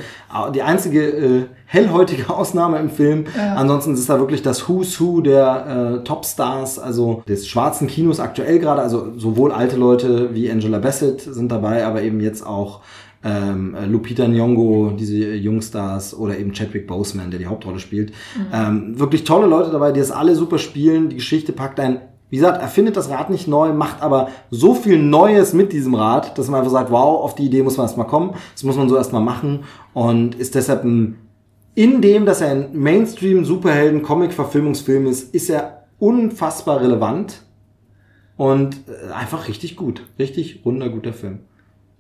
die 0.55 0.63
einzige 0.63 1.03
äh, 1.07 1.47
hellhäutige 1.67 2.29
Ausnahme 2.35 2.79
im 2.79 2.91
Film. 2.91 3.27
Ansonsten 3.55 3.95
ist 3.95 4.11
da 4.11 4.19
wirklich 4.19 4.43
das 4.43 4.69
Who's 4.69 5.01
Who 5.01 5.21
der 5.21 6.01
äh, 6.01 6.05
Topstars, 6.05 6.81
also 6.81 7.23
des 7.29 7.47
schwarzen 7.47 7.87
Kinos 7.87 8.19
aktuell 8.19 8.59
gerade, 8.59 8.83
also 8.83 9.13
sowohl 9.17 9.53
alte 9.53 9.77
Leute 9.77 10.35
wie 10.35 10.51
Angela 10.51 10.79
Bassett 10.79 11.21
sind 11.21 11.53
dabei, 11.53 11.87
aber 11.87 12.03
eben 12.03 12.21
jetzt 12.21 12.45
auch 12.45 12.81
ähm, 13.23 13.77
Lupita 13.89 14.25
Nyong'o, 14.25 14.97
diese 14.97 15.35
Jungstars 15.35 16.15
oder 16.15 16.39
eben 16.39 16.53
Chadwick 16.53 16.87
Boseman, 16.87 17.31
der 17.31 17.39
die 17.39 17.47
Hauptrolle 17.47 17.79
spielt. 17.79 18.13
Ähm, 18.53 18.99
wirklich 18.99 19.25
tolle 19.25 19.47
Leute 19.47 19.71
dabei, 19.71 19.93
die 19.93 20.01
das 20.01 20.11
alle 20.11 20.35
super 20.35 20.59
spielen. 20.59 21.11
Die 21.11 21.17
Geschichte 21.17 21.53
packt 21.53 21.79
ein, 21.81 22.01
wie 22.31 22.37
gesagt, 22.37 22.63
erfindet 22.63 22.97
das 22.97 23.11
Rad 23.11 23.29
nicht 23.29 23.47
neu, 23.47 23.73
macht 23.73 24.03
aber 24.03 24.31
so 24.51 24.75
viel 24.75 24.99
Neues 24.99 25.53
mit 25.53 25.73
diesem 25.73 25.95
Rad, 25.95 26.39
dass 26.39 26.49
man 26.49 26.61
einfach 26.61 26.73
sagt, 26.73 26.91
wow, 26.91 27.23
auf 27.23 27.35
die 27.35 27.45
Idee 27.47 27.63
muss 27.63 27.77
man 27.77 27.87
erstmal 27.87 28.07
kommen. 28.07 28.35
Das 28.55 28.65
muss 28.65 28.77
man 28.77 28.89
so 28.89 28.97
erstmal 28.97 29.23
machen 29.23 29.65
und 29.93 30.35
ist 30.37 30.55
deshalb 30.55 30.85
ein, 30.85 31.19
in 31.75 32.01
dem, 32.01 32.25
dass 32.27 32.41
er 32.41 32.53
ein 32.53 32.71
Mainstream-Superhelden-Comic-Verfilmungsfilm 32.73 35.07
ist, 35.07 35.35
ist 35.35 35.51
er 35.51 35.89
unfassbar 35.99 36.81
relevant 36.81 37.43
und 38.37 38.77
äh, 38.89 39.13
einfach 39.13 39.49
richtig 39.49 39.77
gut. 39.77 40.07
Richtig 40.19 40.63
runder, 40.65 40.89
guter 40.89 41.13
Film. 41.13 41.41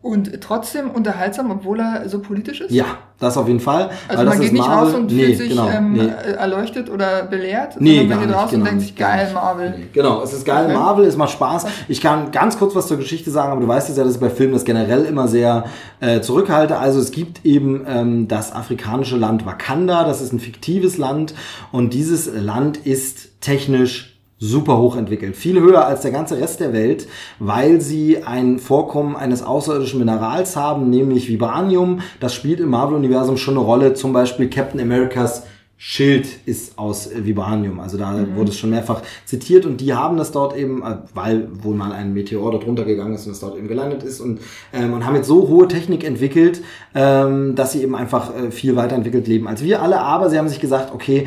Und 0.02 0.40
trotzdem 0.40 0.90
unterhaltsam, 0.90 1.50
obwohl 1.50 1.78
er 1.78 2.08
so 2.08 2.20
politisch 2.20 2.62
ist? 2.62 2.70
Ja, 2.70 2.86
das 3.18 3.36
auf 3.36 3.46
jeden 3.48 3.60
Fall. 3.60 3.90
Also 4.08 4.24
man 4.24 4.40
geht 4.40 4.54
nicht 4.54 4.66
Marvel. 4.66 4.88
raus 4.92 4.94
und 4.94 5.12
Nee, 5.12 5.26
fühlt 5.26 5.38
sich 5.38 5.48
genau, 5.50 5.68
ähm, 5.68 5.92
nee. 5.92 6.08
erleuchtet 6.38 6.88
oder 6.88 7.24
belehrt, 7.24 7.78
Nee, 7.78 7.98
sondern 7.98 8.18
man 8.20 8.26
geht 8.28 8.34
raus 8.36 8.50
genau 8.50 8.62
und 8.62 8.70
denkt 8.70 8.80
sich, 8.80 8.96
geil. 8.96 9.30
Marvel. 9.34 9.74
Nee, 9.76 9.86
Genau, 9.92 10.22
es 10.22 10.32
ist 10.32 10.46
geil, 10.46 10.64
Okay. 10.64 10.74
Marvel, 10.74 11.04
es 11.04 11.18
macht 11.18 11.32
Spaß. 11.32 11.66
Ich 11.88 12.00
kann 12.00 12.30
ganz 12.30 12.58
kurz 12.58 12.74
was 12.74 12.86
zur 12.86 12.96
Geschichte 12.96 13.30
sagen, 13.30 13.52
aber 13.52 13.60
du 13.60 13.68
weißt 13.68 13.90
es 13.90 13.98
ja, 13.98 14.04
dass 14.04 14.14
ich 14.14 14.20
bei 14.20 14.30
Filmen 14.30 14.54
das 14.54 14.64
generell 14.64 15.04
immer 15.04 15.28
sehr 15.28 15.64
äh, 16.00 16.22
zurückhalte. 16.22 16.78
Also 16.78 16.98
es 16.98 17.10
gibt 17.10 17.44
eben 17.44 17.84
ähm, 17.86 18.26
das 18.26 18.52
afrikanische 18.54 19.18
Land 19.18 19.44
Wakanda, 19.44 20.04
das 20.04 20.22
ist 20.22 20.32
ein 20.32 20.40
fiktives 20.40 20.96
Land 20.96 21.34
und 21.72 21.92
dieses 21.92 22.30
Land 22.34 22.78
ist 22.78 23.42
technisch 23.42 24.09
super 24.40 24.78
hoch 24.78 24.96
entwickelt. 24.96 25.36
Viel 25.36 25.60
höher 25.60 25.86
als 25.86 26.00
der 26.00 26.10
ganze 26.10 26.38
Rest 26.38 26.60
der 26.60 26.72
Welt, 26.72 27.06
weil 27.38 27.80
sie 27.80 28.24
ein 28.24 28.58
Vorkommen 28.58 29.14
eines 29.14 29.42
außerirdischen 29.42 29.98
Minerals 30.00 30.56
haben, 30.56 30.88
nämlich 30.88 31.28
Vibranium. 31.28 32.00
Das 32.18 32.34
spielt 32.34 32.58
im 32.58 32.70
Marvel-Universum 32.70 33.36
schon 33.36 33.54
eine 33.54 33.64
Rolle. 33.64 33.94
Zum 33.94 34.14
Beispiel 34.14 34.48
Captain 34.48 34.80
Americas 34.80 35.44
Schild 35.82 36.26
ist 36.44 36.78
aus 36.78 37.08
Vibranium. 37.14 37.80
Also 37.80 37.96
da 37.96 38.12
mhm. 38.12 38.36
wurde 38.36 38.50
es 38.50 38.58
schon 38.58 38.68
mehrfach 38.68 39.00
zitiert 39.24 39.64
und 39.64 39.80
die 39.80 39.94
haben 39.94 40.18
das 40.18 40.30
dort 40.30 40.54
eben, 40.54 40.82
äh, 40.82 40.98
weil 41.14 41.48
wohl 41.62 41.74
mal 41.74 41.92
ein 41.92 42.12
Meteor 42.12 42.50
dort 42.50 42.66
runtergegangen 42.66 43.14
ist 43.14 43.24
und 43.24 43.32
es 43.32 43.40
dort 43.40 43.56
eben 43.56 43.66
gelandet 43.66 44.02
ist 44.02 44.20
und, 44.20 44.40
ähm, 44.74 44.92
und 44.92 45.06
haben 45.06 45.16
jetzt 45.16 45.28
so 45.28 45.48
hohe 45.48 45.68
Technik 45.68 46.04
entwickelt, 46.04 46.60
ähm, 46.94 47.54
dass 47.54 47.72
sie 47.72 47.82
eben 47.82 47.94
einfach 47.94 48.30
äh, 48.36 48.50
viel 48.50 48.76
weiterentwickelt 48.76 49.26
leben 49.26 49.48
als 49.48 49.64
wir 49.64 49.80
alle. 49.80 50.00
Aber 50.00 50.28
sie 50.28 50.36
haben 50.36 50.50
sich 50.50 50.60
gesagt, 50.60 50.92
okay, 50.92 51.26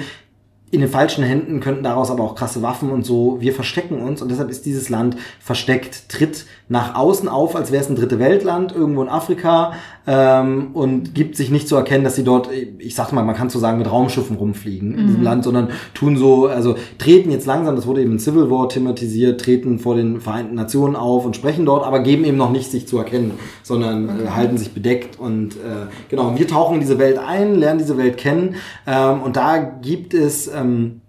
in 0.73 0.81
den 0.81 0.89
falschen 0.89 1.23
Händen 1.23 1.59
könnten 1.59 1.83
daraus 1.83 2.09
aber 2.09 2.23
auch 2.23 2.33
krasse 2.33 2.63
Waffen 2.63 2.89
und 2.89 3.05
so. 3.05 3.37
Wir 3.39 3.53
verstecken 3.53 4.01
uns 4.01 4.23
und 4.23 4.31
deshalb 4.31 4.49
ist 4.49 4.65
dieses 4.65 4.89
Land 4.89 5.15
versteckt, 5.39 6.09
tritt 6.09 6.47
nach 6.67 6.95
außen 6.95 7.29
auf, 7.29 7.55
als 7.55 7.71
wäre 7.71 7.83
es 7.83 7.89
ein 7.89 7.95
dritte 7.95 8.17
Weltland 8.17 8.73
irgendwo 8.73 9.03
in 9.03 9.07
Afrika 9.07 9.73
ähm, 10.07 10.71
und 10.73 11.13
gibt 11.13 11.35
sich 11.35 11.51
nicht 11.51 11.67
zu 11.67 11.75
erkennen, 11.75 12.03
dass 12.03 12.15
sie 12.15 12.23
dort, 12.23 12.49
ich 12.79 12.95
sag 12.95 13.11
mal, 13.11 13.23
man 13.23 13.35
kann 13.35 13.49
so 13.49 13.59
sagen, 13.59 13.77
mit 13.77 13.89
Raumschiffen 13.89 14.35
rumfliegen 14.35 14.93
mhm. 14.93 14.97
in 14.97 15.05
diesem 15.05 15.19
mhm. 15.19 15.25
Land, 15.25 15.43
sondern 15.43 15.69
tun 15.93 16.17
so, 16.17 16.47
also 16.47 16.75
treten 16.97 17.29
jetzt 17.31 17.45
langsam, 17.45 17.75
das 17.75 17.85
wurde 17.85 18.01
eben 18.01 18.13
in 18.13 18.19
Civil 18.19 18.49
War 18.49 18.67
thematisiert, 18.67 19.41
treten 19.41 19.77
vor 19.77 19.95
den 19.95 20.21
Vereinten 20.21 20.55
Nationen 20.55 20.95
auf 20.95 21.25
und 21.25 21.35
sprechen 21.35 21.65
dort, 21.65 21.85
aber 21.85 21.99
geben 21.99 22.25
eben 22.25 22.37
noch 22.37 22.51
nicht 22.51 22.71
sich 22.71 22.87
zu 22.87 22.97
erkennen, 22.97 23.33
sondern 23.61 24.09
äh, 24.09 24.11
okay. 24.11 24.23
äh, 24.23 24.29
halten 24.31 24.57
sich 24.57 24.73
bedeckt 24.73 25.19
und 25.19 25.53
äh, 25.53 25.87
genau, 26.09 26.33
wir 26.35 26.47
tauchen 26.47 26.75
in 26.75 26.79
diese 26.79 26.97
Welt 26.97 27.19
ein, 27.19 27.55
lernen 27.55 27.77
diese 27.77 27.97
Welt 27.97 28.17
kennen 28.17 28.55
ähm, 28.87 29.21
und 29.21 29.35
da 29.35 29.57
gibt 29.59 30.13
es 30.13 30.49
ähm, 30.63 31.01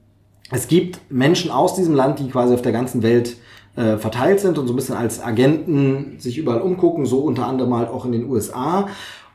es 0.50 0.68
gibt 0.68 1.00
Menschen 1.10 1.50
aus 1.50 1.74
diesem 1.74 1.94
Land, 1.94 2.18
die 2.18 2.28
quasi 2.28 2.54
auf 2.54 2.62
der 2.62 2.72
ganzen 2.72 3.02
Welt 3.02 3.36
äh, 3.76 3.96
verteilt 3.96 4.40
sind 4.40 4.58
und 4.58 4.66
so 4.66 4.72
ein 4.72 4.76
bisschen 4.76 4.96
als 4.96 5.22
Agenten 5.22 6.18
sich 6.18 6.38
überall 6.38 6.60
umgucken, 6.60 7.06
so 7.06 7.20
unter 7.20 7.46
anderem 7.46 7.74
halt 7.74 7.88
auch 7.88 8.04
in 8.04 8.12
den 8.12 8.30
USA. 8.30 8.88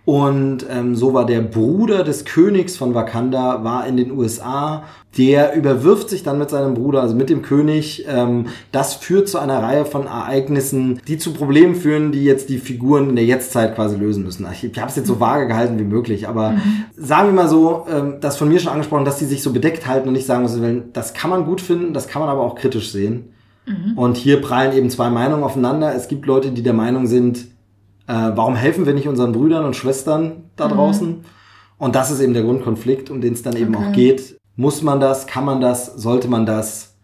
Und 0.09 0.65
ähm, 0.67 0.95
so 0.95 1.13
war 1.13 1.27
der 1.27 1.41
Bruder 1.41 2.03
des 2.03 2.25
Königs 2.25 2.75
von 2.75 2.95
Wakanda, 2.95 3.63
war 3.63 3.85
in 3.85 3.95
den 3.95 4.09
USA. 4.09 4.85
Der 5.19 5.53
überwirft 5.53 6.09
sich 6.09 6.23
dann 6.23 6.39
mit 6.39 6.49
seinem 6.49 6.73
Bruder, 6.73 7.03
also 7.03 7.13
mit 7.13 7.29
dem 7.29 7.43
König. 7.43 8.07
Ähm, 8.09 8.47
das 8.71 8.95
führt 8.95 9.29
zu 9.29 9.37
einer 9.37 9.61
Reihe 9.61 9.85
von 9.85 10.07
Ereignissen, 10.07 10.99
die 11.07 11.19
zu 11.19 11.31
Problemen 11.31 11.75
führen, 11.75 12.11
die 12.11 12.23
jetzt 12.23 12.49
die 12.49 12.57
Figuren 12.57 13.09
in 13.09 13.17
der 13.17 13.25
Jetztzeit 13.25 13.75
quasi 13.75 13.97
lösen 13.97 14.23
müssen. 14.23 14.47
Ich, 14.51 14.63
ich 14.63 14.79
habe 14.79 14.89
es 14.89 14.95
jetzt 14.95 15.05
so 15.05 15.19
vage 15.19 15.45
gehalten 15.45 15.77
wie 15.77 15.83
möglich, 15.83 16.27
aber 16.27 16.53
mhm. 16.53 16.85
sagen 16.97 17.27
wir 17.27 17.43
mal 17.43 17.47
so, 17.47 17.85
ähm, 17.87 18.15
das 18.19 18.35
von 18.35 18.49
mir 18.49 18.59
schon 18.59 18.71
angesprochen, 18.71 19.05
dass 19.05 19.19
die 19.19 19.25
sich 19.25 19.43
so 19.43 19.53
bedeckt 19.53 19.85
halten 19.85 20.07
und 20.07 20.15
nicht 20.15 20.25
sagen, 20.25 20.43
was 20.43 20.55
sie 20.55 20.61
wollen. 20.63 20.85
Das 20.91 21.13
kann 21.13 21.29
man 21.29 21.45
gut 21.45 21.61
finden, 21.61 21.93
das 21.93 22.07
kann 22.07 22.23
man 22.23 22.29
aber 22.29 22.41
auch 22.41 22.55
kritisch 22.55 22.91
sehen. 22.91 23.25
Mhm. 23.67 23.95
Und 23.95 24.17
hier 24.17 24.41
prallen 24.41 24.75
eben 24.75 24.89
zwei 24.89 25.11
Meinungen 25.11 25.43
aufeinander. 25.43 25.93
Es 25.93 26.07
gibt 26.07 26.25
Leute, 26.25 26.49
die 26.49 26.63
der 26.63 26.73
Meinung 26.73 27.05
sind, 27.05 27.45
äh, 28.09 28.31
warum 28.35 28.55
helfen 28.55 28.87
wir 28.87 28.93
nicht 28.93 29.07
unseren 29.07 29.33
Brüdern 29.33 29.63
und 29.65 29.75
Schwestern 29.75 30.49
da 30.55 30.67
mhm. 30.67 30.73
draußen? 30.73 31.15
Und 31.77 31.95
das 31.95 32.09
ist 32.09 32.19
eben 32.19 32.33
der 32.33 32.41
Grundkonflikt, 32.41 33.11
um 33.11 33.21
den 33.21 33.33
es 33.33 33.43
dann 33.43 33.55
eben 33.55 33.75
okay. 33.75 33.85
auch 33.85 33.93
geht. 33.93 34.39
Muss 34.55 34.81
man 34.81 34.99
das? 34.99 35.27
Kann 35.27 35.45
man 35.45 35.61
das? 35.61 35.93
Sollte 35.95 36.27
man 36.27 36.45
das? 36.47 36.95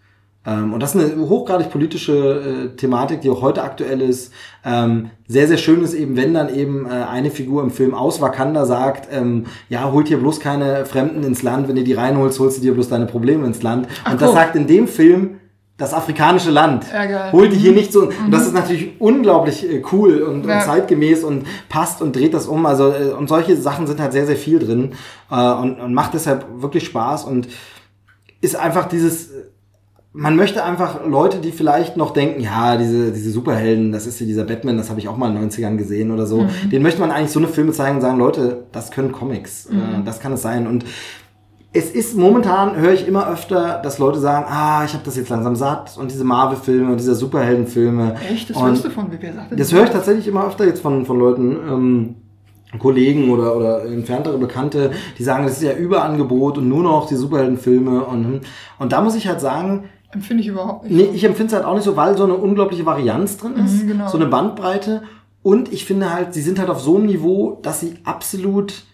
Ähm, 0.47 0.73
und 0.73 0.81
das 0.81 0.95
ist 0.95 1.13
eine 1.13 1.29
hochgradig 1.29 1.69
politische 1.69 2.71
äh, 2.73 2.75
Thematik, 2.75 3.21
die 3.21 3.29
auch 3.29 3.43
heute 3.43 3.61
aktuell 3.63 4.01
ist. 4.01 4.33
Ähm, 4.65 5.11
sehr, 5.27 5.47
sehr 5.47 5.57
schön 5.57 5.83
ist 5.83 5.93
eben, 5.93 6.17
wenn 6.17 6.33
dann 6.33 6.53
eben 6.53 6.87
äh, 6.87 6.89
eine 6.89 7.29
Figur 7.29 7.61
im 7.61 7.69
Film 7.69 7.93
aus 7.93 8.19
Wakanda 8.19 8.65
sagt, 8.65 9.07
ähm, 9.11 9.45
ja, 9.69 9.91
holt 9.91 10.07
hier 10.07 10.17
bloß 10.17 10.39
keine 10.39 10.85
Fremden 10.85 11.23
ins 11.23 11.43
Land, 11.43 11.67
wenn 11.67 11.77
ihr 11.77 11.83
die 11.83 11.93
reinholst, 11.93 12.39
holst 12.39 12.57
du 12.57 12.61
dir 12.63 12.73
bloß 12.73 12.89
deine 12.89 13.05
Probleme 13.05 13.45
ins 13.45 13.61
Land. 13.61 13.87
Ach, 14.03 14.13
und 14.13 14.21
das 14.21 14.29
cool. 14.29 14.35
sagt 14.35 14.55
in 14.55 14.65
dem 14.65 14.87
Film 14.87 15.37
das 15.77 15.93
afrikanische 15.93 16.51
Land. 16.51 16.85
Ja, 16.91 17.05
geil. 17.05 17.31
Hol 17.33 17.49
die 17.49 17.57
hier 17.57 17.71
mhm. 17.71 17.77
nicht 17.77 17.91
so. 17.91 18.05
Mhm. 18.05 18.25
Und 18.25 18.31
das 18.31 18.45
ist 18.47 18.53
natürlich 18.53 18.99
unglaublich 18.99 19.69
äh, 19.69 19.83
cool 19.91 20.21
und, 20.21 20.45
ja. 20.45 20.57
und, 20.57 20.63
zeitgemäß 20.63 21.23
und 21.23 21.45
passt 21.67 22.01
und 22.01 22.15
dreht 22.15 22.33
das 22.33 22.47
um. 22.47 22.65
Also, 22.65 22.93
äh, 22.93 23.11
und 23.11 23.27
solche 23.27 23.57
Sachen 23.57 23.85
sind 23.85 23.99
halt 23.99 24.13
sehr, 24.13 24.25
sehr 24.25 24.37
viel 24.37 24.59
drin 24.59 24.93
äh, 25.29 25.35
und, 25.35 25.79
und 25.79 25.93
macht 25.93 26.13
deshalb 26.13 26.45
wirklich 26.61 26.85
Spaß 26.85 27.25
und 27.25 27.49
ist 28.39 28.55
einfach 28.55 28.87
dieses, 28.87 29.31
man 30.13 30.37
möchte 30.37 30.63
einfach 30.63 31.05
Leute, 31.05 31.39
die 31.39 31.51
vielleicht 31.51 31.97
noch 31.97 32.11
denken, 32.11 32.39
ja, 32.39 32.77
diese, 32.77 33.11
diese 33.11 33.31
Superhelden, 33.31 33.91
das 33.91 34.07
ist 34.07 34.17
ja 34.21 34.25
dieser 34.25 34.45
Batman, 34.45 34.77
das 34.77 34.89
habe 34.89 35.01
ich 35.01 35.09
auch 35.09 35.17
mal 35.17 35.29
in 35.29 35.41
den 35.41 35.49
90ern 35.49 35.75
gesehen 35.75 36.11
oder 36.11 36.25
so, 36.25 36.43
mhm. 36.43 36.69
den 36.71 36.83
möchte 36.83 37.01
man 37.01 37.11
eigentlich 37.11 37.31
so 37.31 37.39
eine 37.39 37.49
Filme 37.49 37.73
zeigen 37.73 37.97
und 37.97 38.01
sagen, 38.01 38.17
Leute, 38.17 38.63
das 38.71 38.91
können 38.91 39.11
Comics, 39.11 39.67
mhm. 39.69 40.05
das 40.05 40.21
kann 40.21 40.31
es 40.31 40.41
sein. 40.41 40.67
Und 40.67 40.85
es 41.75 41.91
ist 41.91 42.17
momentan, 42.17 42.77
höre 42.77 42.93
ich 42.93 43.05
immer 43.05 43.29
öfter, 43.29 43.81
dass 43.83 43.99
Leute 43.99 44.19
sagen, 44.19 44.45
ah, 44.47 44.83
ich 44.85 44.93
habe 44.93 45.03
das 45.03 45.17
jetzt 45.17 45.29
langsam 45.29 45.55
satt 45.55 45.97
und 45.97 46.09
diese 46.09 46.23
Marvel-Filme 46.23 46.91
und 46.91 46.99
diese 46.99 47.15
Superhelden-Filme. 47.15 48.15
Echt? 48.31 48.49
Das 48.49 48.57
und 48.57 48.67
hörst 48.67 48.85
du 48.85 48.89
von 48.89 49.07
wer 49.09 49.33
sagt 49.33 49.59
Das 49.59 49.73
höre 49.73 49.83
ich 49.83 49.89
tatsächlich 49.89 50.27
immer 50.27 50.47
öfter 50.47 50.65
jetzt 50.65 50.81
von, 50.81 51.05
von 51.05 51.19
Leuten, 51.19 51.51
ähm, 51.69 52.15
Kollegen 52.79 53.29
oder, 53.29 53.55
oder 53.55 53.85
entferntere 53.85 54.37
Bekannte, 54.37 54.91
die 55.17 55.23
sagen, 55.23 55.45
das 55.45 55.57
ist 55.57 55.63
ja 55.63 55.73
Überangebot 55.73 56.57
und 56.57 56.67
nur 56.67 56.83
noch 56.83 57.07
die 57.07 57.15
Superheldenfilme 57.15 58.03
und, 58.03 58.41
und 58.79 58.91
da 58.91 59.01
muss 59.01 59.15
ich 59.15 59.27
halt 59.27 59.39
sagen, 59.39 59.85
Empfinde 60.11 60.43
ich 60.43 60.47
überhaupt 60.47 60.85
nicht. 60.85 60.95
Nee, 60.95 61.09
ich 61.13 61.25
empfinde 61.25 61.47
es 61.47 61.53
halt 61.53 61.65
auch 61.65 61.75
nicht 61.75 61.83
so, 61.83 61.97
weil 61.97 62.15
so 62.15 62.23
eine 62.23 62.35
unglaubliche 62.35 62.85
Varianz 62.85 63.37
drin 63.37 63.55
ist, 63.57 63.83
mhm, 63.83 63.87
genau. 63.87 64.07
so 64.07 64.17
eine 64.17 64.27
Bandbreite. 64.27 65.03
Und 65.43 65.73
ich 65.73 65.83
finde 65.83 66.13
halt, 66.13 66.33
sie 66.33 66.41
sind 66.41 66.57
halt 66.57 66.69
auf 66.69 66.79
so 66.79 66.95
einem 66.95 67.07
Niveau, 67.07 67.59
dass 67.61 67.81
sie 67.81 67.95
absolut 68.05 68.85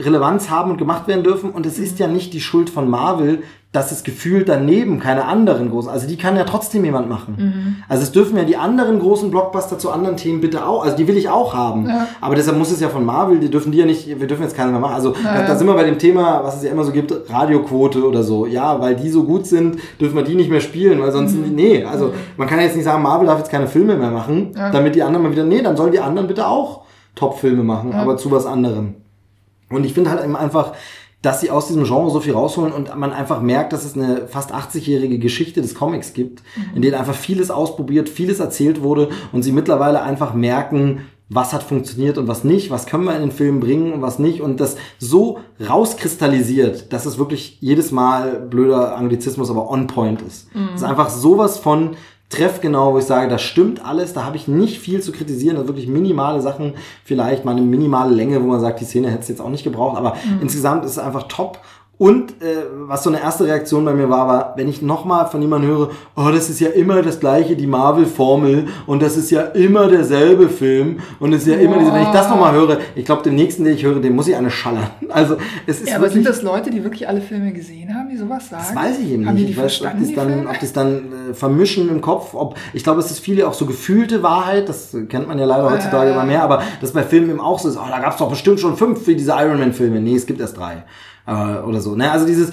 Relevanz 0.00 0.50
haben 0.50 0.70
und 0.70 0.78
gemacht 0.78 1.08
werden 1.08 1.24
dürfen. 1.24 1.50
Und 1.50 1.66
es 1.66 1.78
ist 1.78 1.98
ja 1.98 2.06
nicht 2.06 2.32
die 2.32 2.40
Schuld 2.40 2.70
von 2.70 2.88
Marvel, 2.88 3.42
dass 3.72 3.92
es 3.92 4.02
gefühlt 4.02 4.48
daneben 4.48 4.98
keine 4.98 5.26
anderen 5.26 5.70
großen, 5.70 5.88
also 5.88 6.08
die 6.08 6.16
kann 6.16 6.36
ja 6.36 6.42
trotzdem 6.42 6.84
jemand 6.84 7.08
machen. 7.08 7.36
Mhm. 7.38 7.76
Also 7.88 8.02
es 8.02 8.10
dürfen 8.10 8.36
ja 8.36 8.42
die 8.42 8.56
anderen 8.56 8.98
großen 8.98 9.30
Blockbuster 9.30 9.78
zu 9.78 9.92
anderen 9.92 10.16
Themen 10.16 10.40
bitte 10.40 10.66
auch, 10.66 10.82
also 10.84 10.96
die 10.96 11.06
will 11.06 11.16
ich 11.16 11.28
auch 11.28 11.54
haben. 11.54 11.86
Ja. 11.88 12.08
Aber 12.20 12.34
deshalb 12.34 12.58
muss 12.58 12.72
es 12.72 12.80
ja 12.80 12.88
von 12.88 13.06
Marvel, 13.06 13.38
die 13.38 13.48
dürfen 13.48 13.70
die 13.70 13.78
ja 13.78 13.86
nicht, 13.86 14.08
wir 14.08 14.26
dürfen 14.26 14.42
jetzt 14.42 14.56
keine 14.56 14.72
mehr 14.72 14.80
machen. 14.80 14.94
Also 14.94 15.14
da, 15.22 15.46
da, 15.46 15.54
sind 15.54 15.68
wir 15.68 15.74
bei 15.74 15.84
dem 15.84 16.00
Thema, 16.00 16.42
was 16.42 16.56
es 16.56 16.64
ja 16.64 16.72
immer 16.72 16.82
so 16.82 16.90
gibt, 16.90 17.14
Radioquote 17.30 18.04
oder 18.04 18.24
so. 18.24 18.44
Ja, 18.44 18.80
weil 18.80 18.96
die 18.96 19.08
so 19.08 19.22
gut 19.22 19.46
sind, 19.46 19.76
dürfen 20.00 20.16
wir 20.16 20.24
die 20.24 20.34
nicht 20.34 20.50
mehr 20.50 20.60
spielen, 20.60 21.00
weil 21.00 21.12
sonst, 21.12 21.34
mhm. 21.36 21.54
nee, 21.54 21.84
also 21.84 22.12
man 22.36 22.48
kann 22.48 22.58
ja 22.58 22.64
jetzt 22.64 22.74
nicht 22.74 22.84
sagen, 22.84 23.04
Marvel 23.04 23.28
darf 23.28 23.38
jetzt 23.38 23.52
keine 23.52 23.68
Filme 23.68 23.94
mehr 23.94 24.10
machen, 24.10 24.50
ja. 24.56 24.72
damit 24.72 24.96
die 24.96 25.02
anderen 25.04 25.22
mal 25.22 25.30
wieder, 25.30 25.44
nee, 25.44 25.62
dann 25.62 25.76
sollen 25.76 25.92
die 25.92 26.00
anderen 26.00 26.26
bitte 26.26 26.48
auch 26.48 26.82
Top-Filme 27.14 27.62
machen, 27.62 27.92
ja. 27.92 27.98
aber 27.98 28.16
zu 28.16 28.32
was 28.32 28.46
anderem. 28.46 28.96
Und 29.70 29.84
ich 29.84 29.94
finde 29.94 30.10
halt 30.10 30.22
eben 30.22 30.36
einfach, 30.36 30.74
dass 31.22 31.40
sie 31.40 31.50
aus 31.50 31.68
diesem 31.68 31.84
Genre 31.84 32.10
so 32.10 32.20
viel 32.20 32.32
rausholen 32.32 32.72
und 32.72 32.96
man 32.96 33.12
einfach 33.12 33.42
merkt, 33.42 33.72
dass 33.72 33.84
es 33.84 33.94
eine 33.94 34.26
fast 34.26 34.54
80-jährige 34.54 35.18
Geschichte 35.18 35.60
des 35.60 35.74
Comics 35.74 36.14
gibt, 36.14 36.42
mhm. 36.56 36.76
in 36.76 36.82
denen 36.82 36.94
einfach 36.94 37.14
vieles 37.14 37.50
ausprobiert, 37.50 38.08
vieles 38.08 38.40
erzählt 38.40 38.82
wurde 38.82 39.10
und 39.32 39.42
sie 39.42 39.52
mittlerweile 39.52 40.02
einfach 40.02 40.32
merken, 40.32 41.02
was 41.28 41.52
hat 41.52 41.62
funktioniert 41.62 42.18
und 42.18 42.26
was 42.26 42.42
nicht, 42.42 42.70
was 42.70 42.86
können 42.86 43.04
wir 43.04 43.14
in 43.14 43.20
den 43.20 43.30
Film 43.30 43.60
bringen 43.60 43.92
und 43.92 44.02
was 44.02 44.18
nicht 44.18 44.40
und 44.40 44.60
das 44.60 44.76
so 44.98 45.38
rauskristallisiert, 45.60 46.92
dass 46.92 47.06
es 47.06 47.18
wirklich 47.18 47.58
jedes 47.60 47.92
Mal 47.92 48.40
blöder 48.40 48.96
Anglizismus, 48.96 49.50
aber 49.50 49.70
on 49.70 49.86
point 49.86 50.22
ist. 50.22 50.52
Mhm. 50.54 50.70
Es 50.74 50.80
ist 50.80 50.88
einfach 50.88 51.10
sowas 51.10 51.58
von 51.58 51.96
treffgenau, 52.30 52.94
wo 52.94 52.98
ich 52.98 53.04
sage, 53.04 53.28
das 53.28 53.42
stimmt 53.42 53.84
alles, 53.84 54.12
da 54.12 54.24
habe 54.24 54.36
ich 54.36 54.48
nicht 54.48 54.78
viel 54.78 55.02
zu 55.02 55.12
kritisieren, 55.12 55.56
das 55.56 55.66
wirklich 55.66 55.88
minimale 55.88 56.40
Sachen, 56.40 56.74
vielleicht 57.04 57.44
mal 57.44 57.52
eine 57.52 57.62
minimale 57.62 58.14
Länge, 58.14 58.40
wo 58.42 58.46
man 58.46 58.60
sagt, 58.60 58.80
die 58.80 58.84
Szene 58.84 59.10
hätte 59.10 59.22
es 59.22 59.28
jetzt 59.28 59.40
auch 59.40 59.50
nicht 59.50 59.64
gebraucht, 59.64 59.98
aber 59.98 60.14
mhm. 60.14 60.42
insgesamt 60.42 60.84
ist 60.84 60.92
es 60.92 60.98
einfach 60.98 61.24
top 61.24 61.58
und 62.00 62.42
äh, 62.42 62.64
was 62.86 63.02
so 63.02 63.10
eine 63.10 63.20
erste 63.20 63.44
Reaktion 63.44 63.84
bei 63.84 63.92
mir 63.92 64.08
war, 64.08 64.26
war, 64.26 64.54
wenn 64.56 64.70
ich 64.70 64.80
nochmal 64.80 65.26
von 65.26 65.42
jemandem 65.42 65.70
höre, 65.70 65.90
oh, 66.16 66.30
das 66.32 66.48
ist 66.48 66.58
ja 66.58 66.70
immer 66.70 67.02
das 67.02 67.20
gleiche, 67.20 67.56
die 67.56 67.66
Marvel-Formel 67.66 68.68
und 68.86 69.02
das 69.02 69.18
ist 69.18 69.30
ja 69.30 69.42
immer 69.42 69.86
derselbe 69.86 70.48
Film 70.48 71.00
und 71.18 71.34
es 71.34 71.42
ist 71.42 71.48
ja 71.48 71.58
immer 71.58 71.76
diese, 71.76 71.92
wenn 71.92 72.04
ich 72.04 72.08
das 72.08 72.30
nochmal 72.30 72.54
höre, 72.54 72.78
ich 72.94 73.04
glaube, 73.04 73.22
dem 73.22 73.34
nächsten, 73.34 73.64
den 73.64 73.74
ich 73.74 73.84
höre, 73.84 74.00
dem 74.00 74.16
muss 74.16 74.28
ich 74.28 74.34
eine 74.34 74.50
schallern. 74.50 74.88
Also 75.10 75.36
es 75.66 75.80
ist 75.80 75.88
ja, 75.88 75.96
aber 75.96 76.04
wirklich, 76.04 76.24
sind 76.24 76.26
das 76.26 76.42
Leute, 76.42 76.70
die 76.70 76.84
wirklich 76.84 77.06
alle 77.06 77.20
Filme 77.20 77.52
gesehen 77.52 77.94
haben, 77.94 78.08
die 78.08 78.16
sowas 78.16 78.48
sagen? 78.48 78.64
Das 78.66 78.76
weiß 78.76 79.00
ich 79.00 79.10
eben 79.10 79.26
haben 79.26 79.34
nicht. 79.34 79.48
Die 79.48 79.52
ich 79.52 79.58
weiß, 79.58 79.82
ob 79.82 79.98
die 79.98 80.14
dann, 80.14 80.46
ob 80.46 80.58
das 80.58 80.72
dann 80.72 81.12
äh, 81.30 81.34
vermischen 81.34 81.90
im 81.90 82.00
Kopf, 82.00 82.32
ob 82.32 82.56
ich 82.72 82.82
glaube, 82.82 83.00
es 83.00 83.10
ist 83.10 83.18
viele 83.18 83.46
auch 83.46 83.52
so 83.52 83.66
gefühlte 83.66 84.22
Wahrheit, 84.22 84.70
das 84.70 84.96
kennt 85.08 85.28
man 85.28 85.38
ja 85.38 85.44
leider 85.44 85.70
heutzutage 85.70 86.10
äh. 86.10 86.12
immer 86.14 86.24
mehr, 86.24 86.42
aber 86.44 86.62
das 86.80 86.92
bei 86.92 87.02
Filmen 87.02 87.28
eben 87.28 87.40
auch 87.40 87.58
so 87.58 87.68
ist, 87.68 87.76
oh, 87.76 87.90
da 87.90 87.98
gab 87.98 88.12
es 88.12 88.18
doch 88.18 88.30
bestimmt 88.30 88.58
schon 88.58 88.78
fünf 88.78 89.04
für 89.04 89.14
diese 89.14 89.32
Iron 89.32 89.58
Man-Filme. 89.58 90.00
Nee, 90.00 90.14
es 90.14 90.24
gibt 90.24 90.40
erst 90.40 90.56
drei 90.56 90.84
äh, 91.30 91.62
oder 91.62 91.80
so. 91.80 91.94
Ne? 91.94 92.10
Also 92.10 92.26
dieses, 92.26 92.50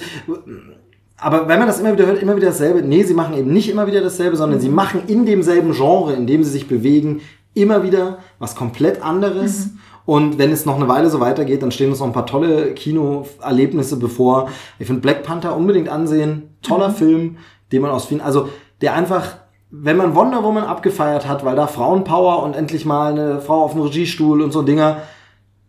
aber 1.16 1.48
wenn 1.48 1.58
man 1.58 1.66
das 1.66 1.80
immer 1.80 1.92
wieder 1.92 2.06
hört, 2.06 2.22
immer 2.22 2.36
wieder 2.36 2.48
dasselbe, 2.48 2.82
nee, 2.82 3.02
sie 3.02 3.14
machen 3.14 3.36
eben 3.36 3.52
nicht 3.52 3.68
immer 3.68 3.86
wieder 3.86 4.00
dasselbe, 4.00 4.36
sondern 4.36 4.58
mhm. 4.58 4.62
sie 4.62 4.68
machen 4.68 5.02
in 5.08 5.26
demselben 5.26 5.72
Genre, 5.72 6.12
in 6.14 6.26
dem 6.26 6.44
sie 6.44 6.50
sich 6.50 6.68
bewegen, 6.68 7.20
immer 7.54 7.82
wieder 7.82 8.18
was 8.38 8.54
komplett 8.54 9.02
anderes. 9.02 9.66
Mhm. 9.66 9.78
Und 10.06 10.38
wenn 10.38 10.52
es 10.52 10.64
noch 10.64 10.76
eine 10.76 10.88
Weile 10.88 11.10
so 11.10 11.20
weitergeht, 11.20 11.62
dann 11.62 11.70
stehen 11.70 11.90
uns 11.90 11.98
noch 11.98 12.06
ein 12.06 12.14
paar 12.14 12.24
tolle 12.24 12.72
Kinoerlebnisse 12.72 13.98
bevor. 13.98 14.48
Ich 14.78 14.86
finde 14.86 15.02
Black 15.02 15.22
Panther 15.22 15.54
unbedingt 15.54 15.90
ansehen. 15.90 16.54
Toller 16.62 16.90
mhm. 16.90 16.94
Film, 16.94 17.36
den 17.72 17.82
man 17.82 17.90
aus 17.90 18.06
vielen, 18.06 18.22
also 18.22 18.48
der 18.80 18.94
einfach, 18.94 19.36
wenn 19.70 19.96
man 19.98 20.14
Wonder 20.14 20.44
Woman 20.44 20.64
abgefeiert 20.64 21.28
hat, 21.28 21.44
weil 21.44 21.56
da 21.56 21.66
Frauenpower 21.66 22.42
und 22.42 22.54
endlich 22.54 22.86
mal 22.86 23.12
eine 23.12 23.40
Frau 23.40 23.64
auf 23.64 23.72
dem 23.72 23.82
Regiestuhl 23.82 24.40
und 24.40 24.52
so 24.52 24.62
Dinger, 24.62 24.98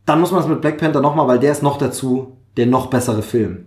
dann 0.05 0.21
muss 0.21 0.31
man 0.31 0.41
es 0.41 0.47
mit 0.47 0.61
Black 0.61 0.77
Panther 0.77 1.01
nochmal, 1.01 1.27
weil 1.27 1.39
der 1.39 1.51
ist 1.51 1.63
noch 1.63 1.77
dazu 1.77 2.38
der 2.57 2.65
noch 2.65 2.87
bessere 2.87 3.21
Film. 3.21 3.65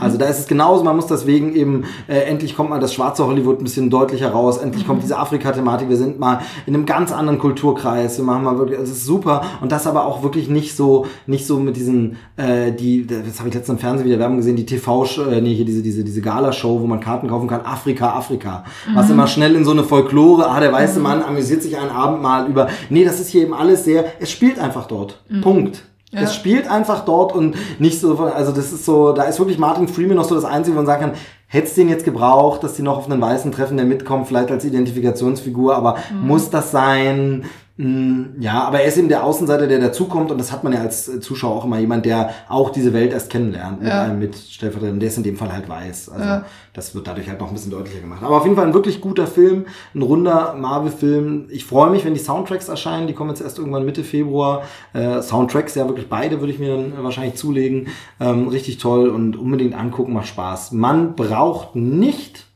Also 0.00 0.18
da 0.18 0.26
ist 0.26 0.40
es 0.40 0.46
genauso, 0.48 0.82
man 0.82 0.96
muss 0.96 1.06
deswegen 1.06 1.54
eben, 1.54 1.84
äh, 2.08 2.18
endlich 2.22 2.56
kommt 2.56 2.68
mal 2.68 2.80
das 2.80 2.92
schwarze 2.92 3.24
Hollywood 3.24 3.60
ein 3.60 3.64
bisschen 3.64 3.90
deutlicher 3.90 4.30
raus, 4.30 4.58
endlich 4.58 4.86
kommt 4.86 5.04
diese 5.04 5.16
Afrika-Thematik, 5.16 5.88
wir 5.88 5.96
sind 5.96 6.18
mal 6.18 6.40
in 6.66 6.74
einem 6.74 6.84
ganz 6.84 7.12
anderen 7.12 7.38
Kulturkreis, 7.38 8.18
wir 8.18 8.24
machen 8.24 8.42
mal 8.42 8.58
wirklich, 8.58 8.78
es 8.78 8.90
ist 8.90 9.04
super 9.04 9.42
und 9.60 9.70
das 9.70 9.86
aber 9.86 10.04
auch 10.04 10.24
wirklich 10.24 10.48
nicht 10.48 10.74
so, 10.74 11.06
nicht 11.26 11.46
so 11.46 11.60
mit 11.60 11.76
diesen, 11.76 12.16
äh, 12.36 12.72
die, 12.72 13.06
das 13.06 13.38
habe 13.38 13.48
ich 13.48 13.54
letztens 13.54 13.68
im 13.68 13.78
Fernsehen 13.78 14.06
wieder 14.06 14.18
Werbung 14.18 14.38
gesehen, 14.38 14.56
die 14.56 14.66
TV, 14.66 15.04
äh, 15.30 15.40
nee, 15.40 15.54
hier 15.54 15.64
diese, 15.64 15.82
diese, 15.82 16.02
diese 16.02 16.22
Gala-Show, 16.22 16.80
wo 16.80 16.86
man 16.86 16.98
Karten 16.98 17.28
kaufen 17.28 17.46
kann, 17.46 17.60
Afrika, 17.62 18.14
Afrika, 18.14 18.64
was 18.94 19.08
immer 19.10 19.28
schnell 19.28 19.54
in 19.54 19.64
so 19.64 19.70
eine 19.70 19.84
Folklore, 19.84 20.48
ah, 20.50 20.58
der 20.58 20.72
weiße 20.72 20.98
Mann 20.98 21.22
amüsiert 21.22 21.62
sich 21.62 21.78
einen 21.78 21.90
Abend 21.90 22.20
mal 22.20 22.48
über, 22.48 22.68
nee, 22.90 23.04
das 23.04 23.20
ist 23.20 23.28
hier 23.28 23.42
eben 23.42 23.54
alles 23.54 23.84
sehr, 23.84 24.04
es 24.18 24.30
spielt 24.30 24.58
einfach 24.58 24.86
dort, 24.86 25.22
Punkt. 25.40 25.84
Ja. 26.10 26.22
Es 26.22 26.34
spielt 26.34 26.70
einfach 26.70 27.04
dort 27.04 27.34
und 27.34 27.56
nicht 27.78 28.00
so, 28.00 28.18
also 28.18 28.50
das 28.52 28.72
ist 28.72 28.86
so, 28.86 29.12
da 29.12 29.24
ist 29.24 29.38
wirklich 29.38 29.58
Martin 29.58 29.88
Freeman 29.88 30.16
noch 30.16 30.24
so 30.24 30.34
das 30.34 30.46
Einzige, 30.46 30.74
wo 30.74 30.78
man 30.78 30.86
sagen 30.86 31.02
kann, 31.02 31.12
hättest 31.48 31.76
den 31.76 31.90
jetzt 31.90 32.04
gebraucht, 32.04 32.62
dass 32.62 32.74
die 32.74 32.82
noch 32.82 32.96
auf 32.96 33.10
einen 33.10 33.20
weißen 33.20 33.52
treffen, 33.52 33.76
der 33.76 33.84
mitkommt, 33.84 34.26
vielleicht 34.26 34.50
als 34.50 34.64
Identifikationsfigur, 34.64 35.76
aber 35.76 35.98
muss 36.22 36.48
das 36.48 36.70
sein? 36.70 37.44
Hm, 37.78 38.34
Ja, 38.40 38.64
aber 38.64 38.80
er 38.80 38.88
ist 38.88 38.96
eben 38.98 39.08
der 39.08 39.22
Außenseiter, 39.22 39.68
der 39.68 39.78
dazukommt 39.78 40.32
und 40.32 40.38
das 40.38 40.50
hat 40.50 40.64
man 40.64 40.72
ja 40.72 40.80
als 40.80 41.20
Zuschauer 41.20 41.54
auch 41.54 41.64
immer 41.64 41.78
jemand, 41.78 42.04
der 42.06 42.30
auch 42.48 42.70
diese 42.70 42.92
Welt 42.92 43.12
erst 43.12 43.30
kennenlernt 43.30 43.78
mit 43.80 43.88
Ja. 43.88 44.02
einem 44.02 44.18
Mitstellvertreter, 44.18 44.96
der 44.96 45.08
ist 45.08 45.16
in 45.16 45.22
dem 45.22 45.36
Fall 45.36 45.52
halt 45.52 45.68
weiß. 45.68 46.08
Also 46.08 46.24
Ja. 46.24 46.44
das 46.72 46.96
wird 46.96 47.06
dadurch 47.06 47.28
halt 47.28 47.38
noch 47.40 47.46
ein 47.48 47.54
bisschen 47.54 47.70
deutlicher 47.70 48.00
gemacht. 48.00 48.20
Aber 48.24 48.36
auf 48.38 48.42
jeden 48.44 48.56
Fall 48.56 48.66
ein 48.66 48.74
wirklich 48.74 49.00
guter 49.00 49.28
Film, 49.28 49.66
ein 49.94 50.02
runder 50.02 50.54
Marvel-Film. 50.58 51.46
Ich 51.50 51.64
freue 51.66 51.90
mich, 51.90 52.04
wenn 52.04 52.14
die 52.14 52.20
Soundtracks 52.20 52.68
erscheinen. 52.68 53.06
Die 53.06 53.12
kommen 53.12 53.30
jetzt 53.30 53.42
erst 53.42 53.58
irgendwann 53.58 53.84
Mitte 53.84 54.02
Februar. 54.02 54.62
Äh, 54.92 55.22
Soundtracks, 55.22 55.76
ja 55.76 55.86
wirklich 55.86 56.08
beide 56.08 56.40
würde 56.40 56.52
ich 56.52 56.58
mir 56.58 56.74
dann 56.76 56.92
wahrscheinlich 57.04 57.36
zulegen. 57.36 57.86
Ähm, 58.18 58.48
richtig 58.48 58.78
toll 58.78 59.08
und 59.08 59.36
unbedingt 59.36 59.74
angucken, 59.78 60.14
macht 60.14 60.26
Spaß. 60.26 60.72
Man 60.72 61.14
braucht 61.14 61.76
nicht, 61.76 62.46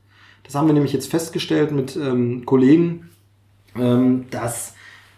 das 0.43 0.57
haben 0.57 0.67
wir 0.67 0.75
nämlich 0.75 0.93
jetzt 0.93 1.09
festgestellt 1.09 1.71
mit 1.71 1.95
ähm, 1.95 2.45
Kollegen, 2.45 3.09
ähm, 3.79 4.25
dass 4.33 4.75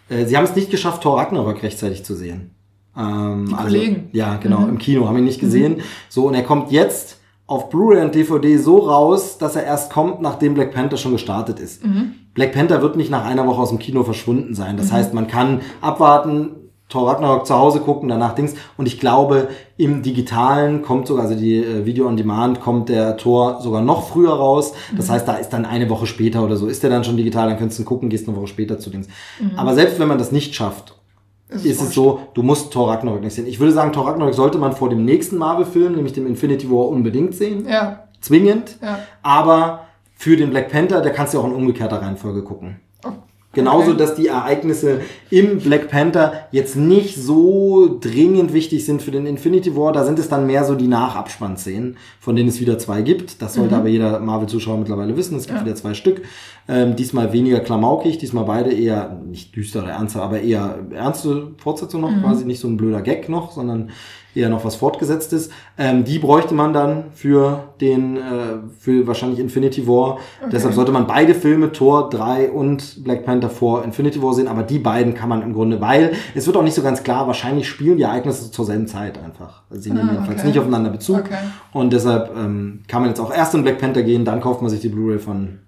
äh, 0.09 0.25
sie 0.25 0.37
haben 0.37 0.43
es 0.45 0.55
nicht 0.55 0.69
geschafft, 0.71 1.03
Thor 1.03 1.17
Ragnarok 1.17 1.61
rechtzeitig 1.63 2.03
zu 2.05 2.15
sehen. 2.15 2.51
Ähm, 2.97 3.47
Die 3.49 3.55
Kollegen? 3.55 4.09
ja, 4.13 4.37
genau, 4.37 4.67
im 4.67 4.77
Kino, 4.77 5.07
haben 5.07 5.17
ihn 5.17 5.25
nicht 5.25 5.39
gesehen. 5.41 5.81
So, 6.09 6.27
und 6.27 6.33
er 6.33 6.43
kommt 6.43 6.71
jetzt 6.71 7.19
auf 7.47 7.69
Blu-ray 7.69 8.01
und 8.03 8.15
DVD 8.15 8.57
so 8.57 8.77
raus, 8.79 9.37
dass 9.37 9.55
er 9.55 9.63
erst 9.63 9.91
kommt, 9.91 10.21
nachdem 10.21 10.53
Black 10.55 10.73
Panther 10.73 10.97
schon 10.97 11.11
gestartet 11.11 11.59
ist. 11.59 11.83
Black 12.33 12.53
Panther 12.53 12.81
wird 12.81 12.95
nicht 12.95 13.11
nach 13.11 13.23
einer 13.25 13.45
Woche 13.45 13.61
aus 13.61 13.69
dem 13.69 13.77
Kino 13.79 14.03
verschwunden 14.03 14.55
sein. 14.55 14.77
Das 14.77 14.91
heißt, 14.91 15.13
man 15.13 15.27
kann 15.27 15.61
abwarten, 15.79 16.64
Thor 16.87 17.09
Ragnarok 17.09 17.47
zu 17.47 17.55
Hause 17.55 17.79
gucken, 17.79 18.09
danach 18.09 18.35
Dings. 18.35 18.53
Und 18.77 18.85
ich 18.85 18.99
glaube, 18.99 19.47
im 19.75 20.03
Digitalen 20.03 20.83
kommt 20.83 21.07
sogar, 21.07 21.25
also 21.25 21.35
die 21.35 21.55
äh, 21.57 21.85
Video 21.85 22.07
on 22.07 22.15
Demand, 22.15 22.61
kommt 22.61 22.89
der 22.89 23.17
Tor 23.17 23.59
sogar 23.61 23.81
noch 23.81 24.07
früher 24.07 24.33
raus. 24.33 24.73
Das 24.95 25.09
heißt, 25.09 25.27
da 25.27 25.33
ist 25.35 25.49
dann 25.49 25.65
eine 25.65 25.89
Woche 25.89 26.05
später 26.05 26.43
oder 26.43 26.57
so, 26.57 26.67
ist 26.67 26.83
der 26.83 26.89
dann 26.91 27.03
schon 27.03 27.17
digital, 27.17 27.49
dann 27.49 27.57
könntest 27.57 27.79
du 27.79 27.83
ihn 27.83 27.87
gucken, 27.87 28.09
gehst 28.09 28.27
eine 28.27 28.37
Woche 28.37 28.47
später 28.47 28.77
zu 28.79 28.89
Dings. 28.89 29.07
Aber 29.55 29.73
selbst 29.73 29.99
wenn 29.99 30.07
man 30.07 30.19
das 30.19 30.31
nicht 30.31 30.53
schafft, 30.53 30.95
Es 31.49 31.65
ist 31.65 31.81
es 31.81 31.93
so, 31.93 32.19
du 32.33 32.43
musst 32.43 32.71
Thor 32.71 32.89
Ragnarok 32.89 33.21
nicht 33.21 33.33
sehen. 33.33 33.47
Ich 33.47 33.59
würde 33.59 33.71
sagen, 33.71 33.91
Thor 33.91 34.07
Ragnarok 34.07 34.33
sollte 34.33 34.57
man 34.57 34.73
vor 34.73 34.89
dem 34.89 35.05
nächsten 35.05 35.37
Marvel-Film, 35.37 35.93
nämlich 35.95 36.13
dem 36.13 36.27
Infinity 36.27 36.69
War, 36.69 36.87
unbedingt 36.87 37.33
sehen. 37.35 37.67
Ja, 37.67 38.05
Zwingend. 38.21 38.77
Ja. 38.81 38.99
Aber 39.21 39.81
für 40.15 40.35
den 40.37 40.49
Black 40.49 40.71
Panther, 40.71 41.01
da 41.01 41.09
kannst 41.11 41.33
du 41.33 41.39
auch 41.39 41.45
in 41.45 41.53
umgekehrter 41.53 42.01
Reihenfolge 42.01 42.43
gucken. 42.43 42.79
Genauso, 43.55 43.91
okay. 43.91 43.97
dass 43.97 44.15
die 44.15 44.27
Ereignisse 44.27 45.01
im 45.31 45.57
Black 45.59 45.89
Panther 45.89 46.33
jetzt 46.51 46.75
nicht 46.75 47.15
so 47.15 47.97
dringend 47.99 48.53
wichtig 48.53 48.85
sind 48.85 49.01
für 49.01 49.11
den 49.11 49.25
Infinity 49.25 49.75
War. 49.75 49.91
Da 49.93 50.03
sind 50.05 50.19
es 50.19 50.29
dann 50.29 50.45
mehr 50.45 50.63
so 50.65 50.75
die 50.75 50.87
Nachabspannszenen, 50.87 51.97
von 52.19 52.35
denen 52.35 52.49
es 52.49 52.59
wieder 52.59 52.77
zwei 52.77 53.01
gibt. 53.01 53.41
Das 53.41 53.55
sollte 53.55 53.75
aber 53.75 53.87
jeder 53.87 54.19
Marvel-Zuschauer 54.19 54.77
mittlerweile 54.77 55.17
wissen. 55.17 55.37
Es 55.37 55.47
gibt 55.47 55.59
Ja. 55.59 55.65
wieder 55.65 55.75
zwei 55.75 55.93
Stück. 55.93 56.21
Ähm, 56.67 56.95
diesmal 56.95 57.31
weniger 57.31 57.59
klamaukig, 57.59 58.17
diesmal 58.17 58.45
beide 58.45 58.71
eher, 58.73 59.19
nicht 59.23 59.55
düster 59.55 59.83
oder 59.83 59.91
ernster, 59.91 60.23
aber 60.23 60.41
eher 60.41 60.79
ernste 60.91 61.51
Fortsetzung 61.57 62.01
noch, 62.01 62.09
quasi 62.21 62.43
nicht 62.43 62.59
so 62.59 62.67
ein 62.67 62.75
blöder 62.75 63.03
Gag 63.03 63.29
noch, 63.29 63.51
sondern 63.51 63.91
eher 64.33 64.49
noch 64.49 64.65
was 64.65 64.75
fortgesetztes. 64.75 65.49
Ähm, 65.77 66.03
die 66.03 66.19
bräuchte 66.19 66.53
man 66.55 66.73
dann 66.73 67.05
für 67.13 67.65
den, 67.79 68.17
äh, 68.17 68.21
für 68.79 69.07
wahrscheinlich 69.07 69.39
Infinity 69.39 69.87
War. 69.87 70.17
Deshalb 70.51 70.73
sollte 70.73 70.91
man 70.91 71.07
beide 71.07 71.35
Filme, 71.35 71.71
Thor 71.71 72.09
3 72.09 72.49
und 72.51 73.03
Black 73.03 73.25
Panther 73.25 73.49
vor 73.49 73.83
Infinity 73.83 74.21
War 74.21 74.33
sehen, 74.33 74.47
aber 74.47 74.63
die 74.63 74.79
beiden 74.79 75.13
kann 75.13 75.29
man 75.29 75.41
im 75.41 75.53
Grunde, 75.53 75.79
weil 75.81 76.13
es 76.33 76.47
wird 76.47 76.57
auch 76.57 76.63
nicht 76.63 76.73
so 76.73 76.81
ganz 76.81 77.03
klar, 77.03 77.27
wahrscheinlich 77.27 77.67
spielen 77.69 77.97
die 77.97 78.03
Ereignisse 78.03 78.51
zur 78.51 78.65
selben 78.65 78.87
Zeit 78.87 79.19
einfach. 79.23 79.61
Also 79.69 79.83
sie 79.83 79.91
nehmen 79.91 80.09
Ah, 80.09 80.13
jedenfalls 80.13 80.39
okay. 80.39 80.47
nicht 80.47 80.59
aufeinander 80.59 80.89
Bezug. 80.89 81.19
Okay. 81.19 81.35
Und 81.71 81.93
deshalb 81.93 82.35
ähm, 82.35 82.81
kann 82.87 83.01
man 83.01 83.09
jetzt 83.09 83.19
auch 83.19 83.33
erst 83.33 83.53
in 83.55 83.63
Black 83.63 83.79
Panther 83.79 84.03
gehen, 84.03 84.25
dann 84.25 84.41
kauft 84.41 84.61
man 84.61 84.69
sich 84.69 84.81
die 84.81 84.89
Blu-ray 84.89 85.19
von 85.19 85.59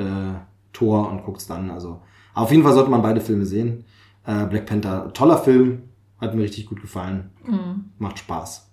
äh, 0.00 0.38
Thor 0.72 1.08
und 1.10 1.24
guckt's 1.24 1.46
dann. 1.46 1.70
Also 1.70 2.00
auf 2.34 2.50
jeden 2.50 2.62
Fall 2.62 2.72
sollte 2.74 2.90
man 2.90 3.02
beide 3.02 3.20
Filme 3.20 3.44
sehen. 3.46 3.84
Äh, 4.26 4.46
Black 4.46 4.66
Panther, 4.66 5.12
toller 5.12 5.38
Film, 5.38 5.82
hat 6.20 6.34
mir 6.34 6.42
richtig 6.42 6.66
gut 6.66 6.80
gefallen. 6.80 7.30
Mhm. 7.44 7.86
Macht 7.98 8.18
Spaß. 8.18 8.66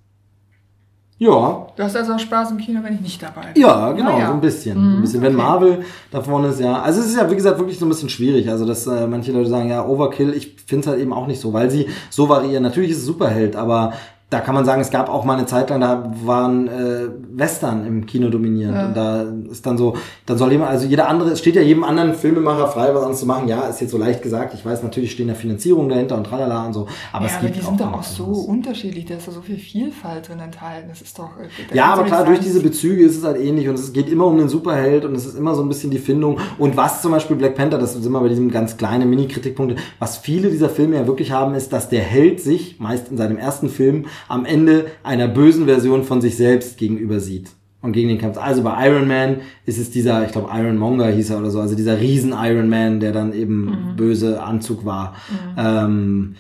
Ja, 1.20 1.66
Du 1.76 1.82
hast 1.84 1.96
also 1.96 2.14
auch 2.14 2.20
Spaß 2.20 2.52
im 2.52 2.58
Kino, 2.58 2.80
wenn 2.84 2.94
ich 2.94 3.02
nicht 3.02 3.24
dabei 3.24 3.52
bin. 3.52 3.60
ja, 3.64 3.92
genau, 3.94 4.12
Naja. 4.12 4.28
so 4.28 4.34
ein 4.34 4.42
bisschen. 4.42 4.78
Mhm, 4.80 4.98
ein 4.98 5.02
bisschen. 5.02 5.22
Wenn 5.24 5.34
okay. 5.36 5.44
Marvel 5.44 5.86
da 6.12 6.22
vorne 6.22 6.50
ist, 6.50 6.60
ja. 6.60 6.80
Also 6.80 7.00
es 7.02 7.08
ist 7.08 7.16
ja, 7.18 7.30
wie 7.32 7.36
gesagt, 7.36 7.58
wirklich 7.58 7.80
so 7.80 7.88
ein 7.88 7.90
bisschen 7.90 8.10
schwierig. 8.10 8.48
Also, 8.52 8.66
dass 8.68 8.86
äh, 8.86 9.08
manche 9.08 9.32
Leute 9.32 9.50
sagen, 9.50 9.70
ja, 9.70 9.84
Overkill, 9.84 10.34
ich 10.36 10.56
finde 10.68 10.82
es 10.82 10.88
halt 10.88 11.00
eben 11.02 11.14
auch 11.14 11.26
nicht 11.26 11.42
so, 11.42 11.54
weil 11.54 11.72
sie 11.72 11.88
so 12.12 12.30
variieren. 12.30 12.62
Natürlich 12.62 12.92
ist 12.92 12.98
es 12.98 13.06
Superheld, 13.06 13.56
aber 13.56 13.94
da 14.30 14.42
kann 14.42 14.54
man 14.54 14.66
sagen, 14.66 14.82
es 14.82 14.92
gab 14.92 15.08
auch 15.08 15.24
mal 15.24 15.38
eine 15.38 15.46
Zeit 15.46 15.70
lang, 15.70 15.80
da 15.80 16.12
waren 16.26 16.68
äh, 16.68 17.08
Western 17.32 17.86
im 17.88 18.06
Kino 18.06 18.28
dominierend. 18.28 18.76
Ja. 18.76 18.88
Und 18.88 18.98
da 18.98 19.26
ist 19.50 19.66
dann 19.66 19.78
so, 19.78 19.96
dann 20.26 20.38
soll 20.38 20.52
jemand, 20.52 20.70
also 20.70 20.86
jeder 20.86 21.08
andere, 21.08 21.30
es 21.30 21.40
steht 21.40 21.56
ja 21.56 21.62
jedem 21.62 21.86
anderen 21.86 22.14
Filmemacher 22.14 22.68
frei, 22.68 22.94
was 22.94 23.04
anderes 23.04 23.20
zu 23.22 23.26
machen. 23.26 23.48
Ja, 23.48 23.62
ist 23.62 23.80
jetzt 23.80 23.92
so 23.92 23.98
leicht 23.98 24.22
gesagt. 24.22 24.54
Ich 24.54 24.66
weiß, 24.66 24.84
natürlich 24.84 25.14
stehen 25.14 25.30
ja 25.30 25.34
Finanzierungen 25.34 25.88
dahinter 25.88 26.18
und 26.18 26.26
tralala 26.26 26.66
und 26.66 26.74
so. 26.74 26.90
Aber 27.14 27.24
ja, 27.24 27.32
es 27.32 27.38
aber 27.38 27.46
gibt 27.46 27.56
die 27.56 27.66
sind 27.66 27.80
doch 27.80 27.94
auch 27.94 28.04
so 28.04 28.26
unterschiedlich. 28.26 29.06
Da 29.06 29.16
ist 29.16 29.30
da 29.30 29.32
so 29.32 29.42
viel 29.42 29.58
Vielfalt 29.58 30.28
drin 30.28 30.40
enthalten. 30.40 30.90
Das 30.90 31.02
ist 31.02 31.18
doch. 31.18 31.30
äh, 31.40 31.48
da 31.70 31.76
Ja, 31.76 31.86
aber 31.94 32.04
klar, 32.04 32.26
durch 32.26 32.42
diese 32.42 32.60
Bezüge 32.60 33.06
ist 33.06 33.18
es 33.18 33.24
halt 33.24 33.40
ähnlich 33.40 33.70
und 33.70 33.76
es 33.76 33.94
geht 33.94 34.10
immer 34.10 34.26
um 34.26 34.38
den 34.38 34.50
Superheld 34.50 35.06
und 35.06 35.16
es 35.16 35.26
ist 35.26 35.38
immer 35.38 35.56
so 35.56 35.62
ein 35.62 35.70
bisschen 35.70 35.90
die 35.90 36.00
Findung. 36.00 36.38
Und 36.58 36.76
was 36.76 37.02
zum 37.02 37.12
Beispiel 37.12 37.38
Black 37.38 37.56
Panther, 37.56 37.78
das 37.78 37.94
sind 37.94 38.12
wir 38.12 38.20
bei 38.20 38.28
diesem 38.28 38.52
ganz 38.52 38.76
kleinen 38.76 39.10
Mini-Kritikpunkt, 39.10 39.80
was 40.00 40.18
viele 40.18 40.50
dieser 40.50 40.68
Filme 40.68 40.98
ja 40.98 41.08
wirklich 41.08 41.32
haben, 41.32 41.56
ist, 41.56 41.72
dass 41.72 41.88
der 41.88 42.02
Held 42.02 42.42
sich, 42.42 42.78
meist 42.82 43.10
in 43.10 43.16
seinem 43.16 43.38
ersten 43.38 43.70
Film, 43.70 44.06
am 44.28 44.46
Ende 44.46 44.88
einer 45.04 45.28
bösen 45.28 45.66
Version 45.66 46.04
von 46.04 46.22
sich 46.22 46.38
selbst 46.38 46.78
gegenüber 46.78 47.20
sieht. 47.20 47.50
Und 47.82 47.92
gegen 47.92 48.10
den 48.10 48.18
kämpft. 48.18 48.40
Also 48.40 48.64
bei 48.64 48.88
Iron 48.88 49.08
Man 49.08 49.38
ist 49.66 49.78
es 49.78 49.92
dieser, 49.92 50.26
ich 50.26 50.32
glaube 50.32 50.50
Iron 50.52 50.78
Monger 50.78 51.08
hieß 51.08 51.30
er 51.30 51.38
oder 51.38 51.52
so, 51.52 51.60
also 51.60 51.76
dieser 51.76 52.00
Riesen 52.00 52.34
Iron 52.36 52.70
Man, 52.70 53.00
der 53.00 53.12
dann 53.12 53.34
eben 53.34 53.94
böse 53.96 54.42
Anzug 54.42 54.84
war. 54.84 55.16
Ähm, 55.58 56.36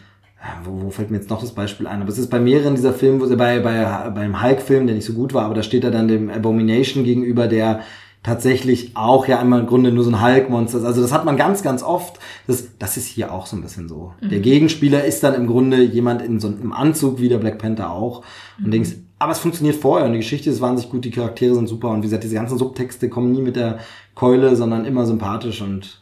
wo, 0.63 0.85
wo 0.85 0.89
fällt 0.89 1.11
mir 1.11 1.17
jetzt 1.17 1.29
noch 1.29 1.41
das 1.41 1.51
Beispiel 1.51 1.87
ein? 1.87 2.01
Aber 2.01 2.09
es 2.09 2.17
ist 2.17 2.29
bei 2.29 2.39
mehreren 2.39 2.75
dieser 2.75 2.93
Filme, 2.93 3.21
wo 3.21 3.25
sie 3.25 3.35
bei, 3.35 3.59
bei, 3.59 4.09
beim 4.09 4.41
Hulk-Film, 4.41 4.87
der 4.87 4.95
nicht 4.95 5.05
so 5.05 5.13
gut 5.13 5.33
war, 5.33 5.45
aber 5.45 5.55
da 5.55 5.63
steht 5.63 5.83
er 5.83 5.91
dann 5.91 6.07
dem 6.07 6.29
Abomination 6.29 7.03
gegenüber, 7.03 7.47
der 7.47 7.81
tatsächlich 8.27 8.91
auch 8.97 9.25
ja 9.25 9.41
immer 9.41 9.57
im 9.57 9.67
Grunde 9.67 9.89
nur 9.89 10.03
so 10.03 10.11
ein 10.11 10.21
Hulk-Monster. 10.21 10.83
Also 10.83 11.01
das 11.01 11.13
hat 11.13 11.23
man 11.23 11.37
ganz, 11.37 11.63
ganz 11.63 11.81
oft. 11.81 12.19
Das, 12.45 12.77
das 12.77 12.97
ist 12.97 13.07
hier 13.07 13.33
auch 13.33 13.45
so 13.45 13.55
ein 13.55 13.61
bisschen 13.61 13.87
so. 13.87 14.13
Der 14.21 14.41
Gegenspieler 14.41 15.05
ist 15.05 15.23
dann 15.23 15.33
im 15.33 15.47
Grunde 15.47 15.81
jemand 15.81 16.21
in 16.21 16.41
so 16.41 16.49
einem 16.49 16.73
Anzug 16.73 17.21
wie 17.21 17.29
der 17.29 17.37
Black 17.37 17.57
Panther 17.57 17.89
auch. 17.89 18.23
Und 18.61 18.71
denkst, 18.71 18.95
aber 19.17 19.31
es 19.31 19.39
funktioniert 19.39 19.77
vorher 19.77 20.05
und 20.05 20.11
die 20.11 20.19
Geschichte 20.19 20.49
ist 20.49 20.59
wahnsinnig 20.59 20.91
gut, 20.91 21.05
die 21.05 21.11
Charaktere 21.11 21.55
sind 21.55 21.67
super 21.67 21.89
und 21.89 21.99
wie 21.99 22.07
gesagt, 22.07 22.25
diese 22.25 22.35
ganzen 22.35 22.57
Subtexte 22.57 23.07
kommen 23.07 23.31
nie 23.31 23.41
mit 23.41 23.55
der 23.55 23.79
Keule, 24.13 24.57
sondern 24.57 24.83
immer 24.83 25.05
sympathisch 25.05 25.61
und 25.61 26.01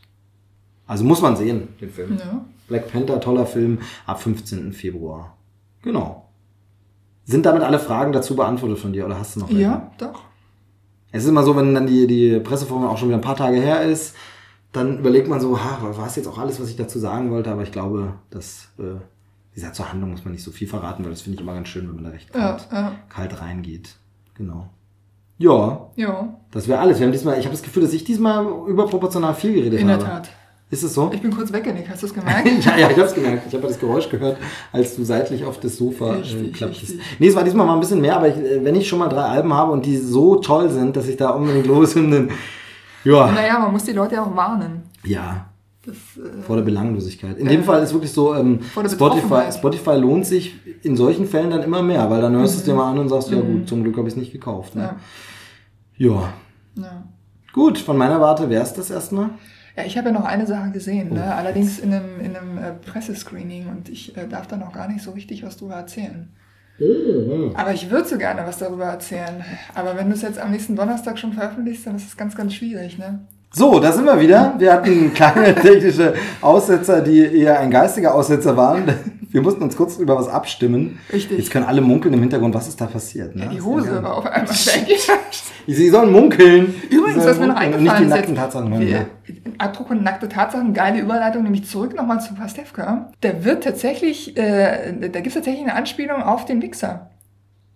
also 0.88 1.03
muss 1.03 1.22
man 1.22 1.35
sehen, 1.35 1.68
den 1.80 1.91
Film. 1.91 2.18
Ja. 2.18 2.43
Black 2.68 2.91
Panther, 2.91 3.19
toller 3.19 3.45
Film, 3.45 3.80
ab 4.07 4.22
15. 4.22 4.73
Februar. 4.73 5.38
Genau. 5.84 6.27
Sind 7.23 7.45
damit 7.45 7.61
alle 7.61 7.77
Fragen 7.77 8.11
dazu 8.11 8.35
beantwortet 8.35 8.80
von 8.80 8.93
dir 8.93 9.06
oder 9.06 9.19
hast 9.19 9.35
du 9.35 9.41
noch 9.41 9.49
welche? 9.49 9.61
Ja, 9.61 9.91
doch. 9.99 10.23
Es 11.15 11.23
ist 11.23 11.29
immer 11.29 11.43
so, 11.43 11.55
wenn 11.55 11.73
dann 11.73 11.87
die, 11.87 12.07
die 12.07 12.39
Pressevorführung 12.39 12.91
auch 12.91 12.97
schon 12.97 13.07
wieder 13.07 13.17
ein 13.17 13.21
paar 13.23 13.37
Tage 13.37 13.57
her 13.57 13.81
ist, 13.83 14.15
dann 14.73 14.99
überlegt 14.99 15.29
man 15.29 15.39
so, 15.39 15.57
ha, 15.57 15.77
war 15.81 16.07
es 16.07 16.17
jetzt 16.17 16.27
auch 16.27 16.37
alles, 16.37 16.59
was 16.59 16.69
ich 16.69 16.75
dazu 16.75 16.99
sagen 16.99 17.31
wollte, 17.31 17.49
aber 17.51 17.63
ich 17.63 17.71
glaube, 17.71 18.15
dass, 18.29 18.67
äh, 18.77 18.99
wie 19.51 19.55
gesagt, 19.55 19.75
zur 19.75 19.89
Handlung 19.89 20.11
muss 20.11 20.25
man 20.25 20.33
nicht 20.33 20.43
so 20.43 20.51
viel 20.51 20.67
verraten, 20.67 21.03
weil 21.05 21.11
das 21.11 21.21
finde 21.21 21.35
ich 21.35 21.41
immer 21.41 21.53
ganz 21.53 21.69
schön, 21.69 21.87
wenn 21.87 21.95
man 21.95 22.03
da 22.03 22.09
recht 22.09 22.35
Ja, 22.35 22.41
kalt, 22.51 22.67
ja. 22.71 22.91
kalt 23.07 23.41
reingeht. 23.41 23.95
Genau. 24.33 24.69
Ja, 25.37 25.89
Ja, 25.95 26.33
das 26.51 26.67
wäre 26.67 26.79
alles. 26.79 26.99
Wir 26.99 27.05
haben 27.05 27.11
diesmal, 27.13 27.37
ich 27.39 27.45
habe 27.45 27.55
das 27.55 27.63
Gefühl, 27.63 27.83
dass 27.83 27.93
ich 27.93 28.03
diesmal 28.03 28.45
überproportional 28.67 29.33
viel 29.35 29.53
geredet 29.53 29.79
in 29.79 29.87
der 29.87 29.97
habe. 29.97 30.05
Tat. 30.05 30.29
Ist 30.71 30.83
es 30.83 30.93
so? 30.95 31.11
Ich 31.13 31.21
bin 31.21 31.31
kurz 31.31 31.53
weggenickt, 31.53 31.89
hast 31.89 32.01
du 32.03 32.07
es 32.07 32.13
gemerkt? 32.15 32.47
ja, 32.65 32.77
ja, 32.77 32.89
ich 32.89 32.97
hab's 32.97 33.13
gemerkt. 33.13 33.43
Ich 33.47 33.53
habe 33.53 33.67
das 33.67 33.79
Geräusch 33.79 34.09
gehört, 34.09 34.37
als 34.71 34.95
du 34.95 35.03
seitlich 35.03 35.45
auf 35.45 35.59
das 35.59 35.77
Sofa 35.77 36.15
äh, 36.17 36.47
klapptest. 36.49 36.95
Nee, 37.19 37.27
es 37.27 37.35
war 37.35 37.43
diesmal 37.43 37.65
mal 37.67 37.75
ein 37.75 37.79
bisschen 37.79 38.01
mehr, 38.01 38.15
aber 38.17 38.29
ich, 38.29 38.35
äh, 38.37 38.63
wenn 38.63 38.75
ich 38.75 38.87
schon 38.87 38.99
mal 38.99 39.07
drei 39.09 39.21
Alben 39.23 39.53
habe 39.53 39.71
und 39.71 39.85
die 39.85 39.97
so 39.97 40.37
toll 40.37 40.69
sind, 40.69 40.95
dass 40.95 41.07
ich 41.07 41.17
da 41.17 41.29
unbedingt 41.29 41.67
Lobeshymnen, 41.67 42.31
ja, 43.03 43.31
naja, 43.31 43.59
man 43.59 43.71
muss 43.71 43.83
die 43.83 43.91
Leute 43.93 44.15
ja 44.15 44.23
auch 44.23 44.35
warnen. 44.35 44.81
ja, 45.03 45.45
Das, 45.85 45.95
äh, 45.95 46.41
Vor 46.41 46.55
der 46.55 46.63
Belanglosigkeit. 46.63 47.37
In 47.37 47.47
dem 47.47 47.63
Fall 47.63 47.83
ist 47.83 47.93
wirklich 47.93 48.11
so, 48.11 48.33
ähm, 48.33 48.61
Spotify. 48.89 49.51
Spotify 49.55 49.91
lohnt 49.97 50.25
sich 50.25 50.55
in 50.81 50.97
solchen 50.97 51.27
Fällen 51.27 51.51
dann 51.51 51.61
immer 51.61 51.83
mehr, 51.83 52.09
weil 52.09 52.21
dann 52.21 52.35
hörst 52.35 52.55
du 52.55 52.59
es 52.59 52.63
dir 52.65 52.73
mal 52.73 52.89
an 52.89 52.97
und 52.97 53.09
sagst, 53.09 53.29
ja 53.29 53.39
gut, 53.39 53.69
zum 53.69 53.83
Glück 53.83 53.95
habe 53.97 54.07
ich 54.07 54.15
es 54.15 54.19
nicht 54.19 54.31
gekauft. 54.31 54.73
Ne? 54.75 54.95
ja. 55.97 56.07
Ja. 56.07 56.33
Ja. 56.77 57.03
Gut, 57.53 57.77
von 57.77 57.95
meiner 57.97 58.19
Warte 58.19 58.49
wäre 58.49 58.63
es 58.63 58.73
das 58.73 58.89
erstmal. 58.89 59.29
Ja, 59.77 59.84
ich 59.84 59.97
habe 59.97 60.10
ja 60.10 60.14
noch 60.14 60.26
eine 60.26 60.45
Sache 60.47 60.72
gesehen, 60.72 61.10
Oh. 61.11 61.15
ne? 61.15 61.35
allerdings 61.35 61.80
in 61.80 61.93
einem, 61.93 62.19
in 62.22 62.35
einem 62.35 62.57
äh, 62.57 62.72
Pressescreening 62.73 63.68
und 63.68 63.89
ich 63.89 64.15
äh, 64.18 64.27
darf 64.27 64.47
da 64.47 64.56
noch 64.57 64.72
gar 64.72 64.88
nicht 64.88 65.03
so 65.03 65.11
richtig 65.11 65.43
was 65.43 65.57
drüber 65.57 65.76
erzählen. 65.76 66.30
Aber 67.56 67.73
ich 67.73 67.89
würde 67.89 68.07
so 68.07 68.18
gerne 68.18 68.41
was 68.45 68.57
darüber 68.57 68.85
erzählen. 68.85 69.43
Aber 69.76 69.95
wenn 69.97 70.10
du 70.10 70.15
es 70.15 70.22
jetzt 70.22 70.39
am 70.39 70.52
nächsten 70.52 70.76
Donnerstag 70.76 71.18
schon 71.18 71.31
veröffentlichst, 71.34 71.88
dann 71.88 71.95
ist 71.95 72.07
es 72.07 72.18
ganz, 72.18 72.35
ganz 72.35 72.53
schwierig, 72.53 72.97
ne? 72.97 73.19
So, 73.57 73.80
da 73.80 73.94
sind 73.94 74.03
wir 74.03 74.19
wieder. 74.19 74.53
Wir 74.57 74.73
hatten 74.73 75.14
kleine 75.14 75.56
technische 75.61 76.14
Aussetzer, 76.41 76.99
die 76.99 77.22
eher 77.22 77.57
ein 77.57 77.72
geistiger 77.72 78.14
Aussetzer 78.14 78.57
waren. 78.57 78.84
Wir 79.30 79.41
mussten 79.41 79.64
uns 79.64 79.77
kurz 79.77 79.95
über 79.95 80.18
was 80.18 80.27
abstimmen. 80.27 80.99
Richtig. 81.11 81.38
Jetzt 81.38 81.52
können 81.52 81.65
alle 81.65 81.80
munkeln 81.80 82.14
im 82.14 82.19
Hintergrund, 82.19 82.53
was 82.53 82.68
ist 82.68 82.82
da 82.82 82.86
passiert. 82.86 83.34
Ne? 83.34 83.44
Ja, 83.44 83.49
die 83.49 83.57
Ist 83.57 83.64
Hose 83.64 84.03
war 84.03 84.18
auf 84.18 84.26
einmal 84.26 84.53
weg. 84.53 84.99
Sie 85.68 85.90
sollen 85.90 86.11
munkeln. 86.11 86.76
Übrigens, 86.90 87.23
Sie 87.23 87.30
was 87.30 87.38
sollen 87.38 87.48
mir 87.48 87.53
noch 87.53 87.61
munkeln 87.61 87.73
und 87.76 87.84
Nicht 87.84 87.91
eingefallen 87.94 87.98
die 87.98 88.03
ist, 88.03 88.10
nackten 88.10 88.36
Tatsachen 88.36 88.69
hören. 88.72 88.82
wir, 88.82 88.90
ja. 88.90 89.06
apropos 89.60 89.98
nackte 90.02 90.27
Tatsachen, 90.27 90.73
geile 90.73 90.99
Überleitung, 90.99 91.44
nämlich 91.44 91.65
zurück 91.65 91.95
nochmal 91.95 92.19
zu 92.19 92.34
Pastewka. 92.34 93.10
Der 93.23 93.45
wird 93.45 93.64
tatsächlich, 93.64 94.36
äh, 94.36 94.91
da 94.99 95.22
gibt 95.22 95.27
es 95.27 95.34
tatsächlich 95.34 95.64
eine 95.64 95.76
Anspielung 95.76 96.22
auf 96.22 96.44
den 96.44 96.61
Wichser. 96.61 97.10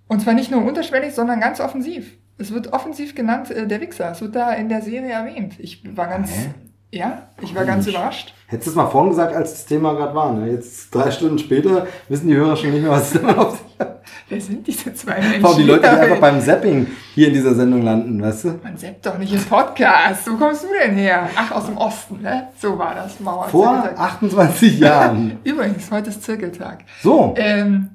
Und 0.09 0.21
zwar 0.21 0.33
nicht 0.33 0.51
nur 0.51 0.61
unterschwellig, 0.65 1.13
sondern 1.13 1.39
ganz 1.39 1.61
offensiv. 1.61 2.17
Es 2.39 2.53
wird 2.53 2.71
offensiv 2.73 3.15
genannt, 3.15 3.51
äh, 3.51 3.67
der 3.67 3.81
Wichser. 3.81 4.11
Es 4.11 4.21
wird 4.21 4.35
da 4.35 4.53
in 4.53 4.69
der 4.69 4.81
Serie 4.81 5.11
erwähnt. 5.11 5.55
Ich 5.59 5.83
war 5.95 6.07
ganz, 6.07 6.31
Hä? 6.31 6.49
ja, 6.91 7.29
ich 7.41 7.53
war 7.53 7.65
ganz 7.65 7.85
überrascht. 7.85 8.33
Hättest 8.47 8.67
du 8.67 8.71
es 8.71 8.75
mal 8.77 8.87
vorhin 8.87 9.09
gesagt, 9.11 9.35
als 9.35 9.51
das 9.51 9.65
Thema 9.65 9.93
gerade 9.93 10.15
war. 10.15 10.33
Ne? 10.33 10.49
Jetzt 10.51 10.95
drei 10.95 11.11
Stunden 11.11 11.37
später 11.37 11.85
wissen 12.07 12.27
die 12.29 12.35
Hörer 12.35 12.55
schon 12.55 12.71
nicht 12.71 12.81
mehr, 12.81 12.91
was 12.91 13.13
es 13.13 13.21
damit 13.21 13.37
auf 13.37 13.51
sich 13.59 13.77
hat. 13.77 14.01
Wer 14.29 14.41
sind 14.41 14.65
diese 14.65 14.93
zwei 14.93 15.19
Menschen? 15.19 15.43
Warum 15.43 15.57
die 15.57 15.63
Leute, 15.63 15.81
die 15.81 15.87
einfach 15.87 16.19
beim 16.19 16.39
Zapping 16.41 16.87
hier 17.13 17.27
in 17.27 17.33
dieser 17.33 17.53
Sendung 17.55 17.81
landen, 17.83 18.21
weißt 18.21 18.45
du? 18.45 18.59
Man 18.63 18.77
seppt 18.77 19.05
doch 19.05 19.17
nicht 19.17 19.33
im 19.33 19.43
Podcast. 19.43 20.29
Wo 20.31 20.37
kommst 20.37 20.63
du 20.63 20.67
denn 20.81 20.95
her? 20.95 21.29
Ach, 21.35 21.51
aus 21.51 21.65
dem 21.65 21.77
Osten, 21.77 22.21
ne? 22.21 22.47
So 22.57 22.77
war 22.79 22.95
das. 22.95 23.19
Mauer. 23.19 23.49
Vor 23.49 23.81
Zirkeltag. 23.83 23.99
28 23.99 24.79
Jahren. 24.79 25.39
Übrigens, 25.43 25.91
heute 25.91 26.09
ist 26.09 26.23
Zirkeltag. 26.23 26.85
So, 27.03 27.33
Ähm, 27.37 27.89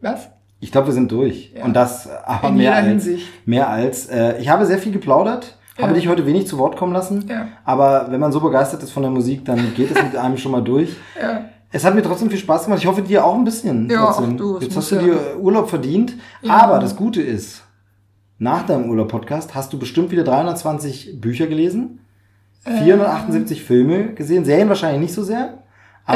was? 0.00 0.28
Ich 0.60 0.70
glaube, 0.72 0.88
wir 0.88 0.94
sind 0.94 1.10
durch. 1.10 1.52
Ja. 1.56 1.64
Und 1.64 1.74
das 1.74 2.08
aber 2.24 2.48
In 2.48 2.56
mehr 2.56 2.74
als, 2.74 2.86
Hinsicht. 2.86 3.26
mehr 3.46 3.68
als. 3.68 4.06
Äh, 4.06 4.38
ich 4.40 4.48
habe 4.48 4.66
sehr 4.66 4.78
viel 4.78 4.92
geplaudert, 4.92 5.56
Ja. 5.78 5.84
habe 5.84 5.94
dich 5.94 6.06
heute 6.08 6.26
wenig 6.26 6.46
zu 6.46 6.58
Wort 6.58 6.76
kommen 6.76 6.92
lassen. 6.92 7.24
Ja. 7.28 7.48
Aber 7.64 8.06
wenn 8.10 8.20
man 8.20 8.30
so 8.32 8.40
begeistert 8.40 8.82
ist 8.82 8.90
von 8.92 9.02
der 9.02 9.10
Musik, 9.12 9.44
dann 9.44 9.74
geht 9.74 9.90
es 9.96 10.02
mit 10.02 10.16
einem 10.16 10.36
schon 10.36 10.52
mal 10.52 10.62
durch. 10.62 10.90
Ja. 11.20 11.46
Es 11.72 11.84
hat 11.84 11.94
mir 11.94 12.02
trotzdem 12.02 12.28
viel 12.30 12.38
Spaß 12.38 12.64
gemacht. 12.64 12.80
Ich 12.80 12.86
hoffe, 12.88 13.00
dir 13.02 13.24
auch 13.24 13.34
ein 13.36 13.44
bisschen. 13.44 13.88
Ja, 13.88 14.06
trotzdem. 14.06 14.32
ach 14.32 14.36
du, 14.36 14.56
es 14.58 14.64
Jetzt 14.64 14.76
hast 14.76 14.90
du 14.90 14.96
ja- 14.96 15.02
dir 15.02 15.16
Urlaub 15.40 15.70
verdient. 15.70 16.14
Ja. 16.42 16.54
Aber 16.64 16.78
das 16.80 16.96
Gute 16.96 17.22
ist, 17.22 17.62
nach 18.38 18.66
deinem 18.66 18.90
Urlaub-Podcast 18.90 19.54
hast 19.54 19.72
du 19.72 19.78
bestimmt 19.78 20.10
wieder 20.10 20.24
320 20.24 21.20
Bücher 21.20 21.46
gelesen, 21.46 22.00
Äh. 22.64 22.82
478 22.84 23.62
Filme 23.62 24.14
gesehen, 24.14 24.44
Serien 24.44 24.68
wahrscheinlich 24.68 25.00
nicht 25.00 25.14
so 25.14 25.22
sehr. 25.22 25.58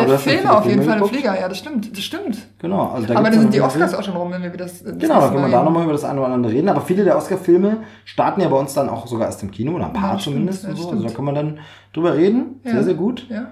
Aber 0.03 0.15
äh, 0.15 0.19
Filme 0.19 0.57
auf 0.57 0.65
jeden 0.67 0.83
Filme 0.83 0.93
Fall 0.99 1.03
im. 1.03 1.09
Flieger, 1.09 1.41
ja, 1.41 1.49
das 1.49 1.59
stimmt, 1.59 1.97
das 1.97 2.05
stimmt. 2.05 2.39
Genau, 2.59 2.89
also 2.91 3.07
da 3.07 3.17
Aber 3.19 3.31
dann 3.31 3.41
sind 3.41 3.55
die 3.55 3.61
Oscars 3.61 3.95
auch 3.95 4.03
schon 4.03 4.15
rum, 4.17 4.31
wenn 4.33 4.43
wir 4.43 4.53
wieder 4.53 4.65
das. 4.65 4.83
das 4.83 4.99
Genau, 4.99 5.21
da 5.21 5.29
können 5.31 5.43
wir 5.45 5.51
da 5.51 5.63
nochmal 5.63 5.85
über 5.85 5.93
das 5.93 6.05
eine 6.05 6.21
oder 6.21 6.33
andere 6.33 6.53
reden. 6.53 6.69
Aber 6.69 6.81
viele 6.81 7.05
der 7.05 7.17
Oscar-Filme 7.17 7.79
starten 8.05 8.41
ja 8.41 8.49
bei 8.49 8.57
uns 8.57 8.75
dann 8.75 8.89
auch 8.89 9.07
sogar 9.07 9.27
erst 9.27 9.43
im 9.43 9.51
Kino 9.51 9.73
oder 9.73 9.87
ein 9.87 9.93
paar 9.93 10.15
Ja, 10.15 10.19
stimmt, 10.19 10.35
zumindest. 10.37 10.65
und 10.67 10.77
so. 10.77 10.83
stimmt. 10.83 10.93
Also 10.97 11.09
da 11.09 11.15
kann 11.15 11.25
man 11.25 11.35
dann 11.35 11.59
drüber 11.93 12.15
reden. 12.17 12.61
Ja. 12.65 12.73
Sehr, 12.73 12.85
sehr 12.85 12.95
gut. 12.95 13.27
Ja. 13.29 13.47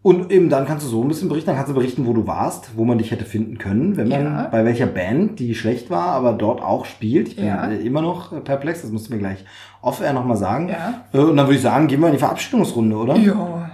Und 0.00 0.30
eben 0.30 0.48
dann 0.48 0.64
kannst 0.64 0.86
du 0.86 0.90
so 0.90 1.02
ein 1.02 1.08
bisschen 1.08 1.28
berichten. 1.28 1.48
Dann 1.48 1.56
kannst 1.56 1.70
du 1.70 1.74
berichten, 1.74 2.06
wo 2.06 2.12
du 2.12 2.26
warst, 2.26 2.70
wo 2.76 2.84
man 2.84 2.98
dich 2.98 3.10
hätte 3.10 3.24
finden 3.24 3.58
können, 3.58 3.96
wenn 3.96 4.08
man 4.08 4.24
Ja. 4.24 4.48
bei 4.50 4.64
welcher 4.64 4.86
Band, 4.86 5.38
die 5.40 5.54
schlecht 5.56 5.90
war, 5.90 6.06
aber 6.12 6.32
dort 6.32 6.62
auch 6.62 6.84
spielt. 6.84 7.28
Ich 7.28 7.36
bin 7.36 7.46
Ja. 7.46 7.66
äh, 7.68 7.76
immer 7.84 8.00
noch 8.00 8.32
äh, 8.32 8.40
perplex, 8.40 8.82
das 8.82 8.92
musst 8.92 9.08
du 9.08 9.12
mir 9.14 9.18
gleich 9.18 9.44
off-air 9.82 10.12
nochmal 10.12 10.36
sagen. 10.36 10.68
Ja. 10.68 11.02
Äh, 11.12 11.18
Und 11.24 11.36
dann 11.36 11.46
würde 11.46 11.56
ich 11.56 11.62
sagen, 11.62 11.88
gehen 11.88 12.00
wir 12.00 12.06
in 12.06 12.12
die 12.12 12.18
Verabschiedungsrunde, 12.18 12.96
oder? 12.96 13.16
Ja. 13.16 13.70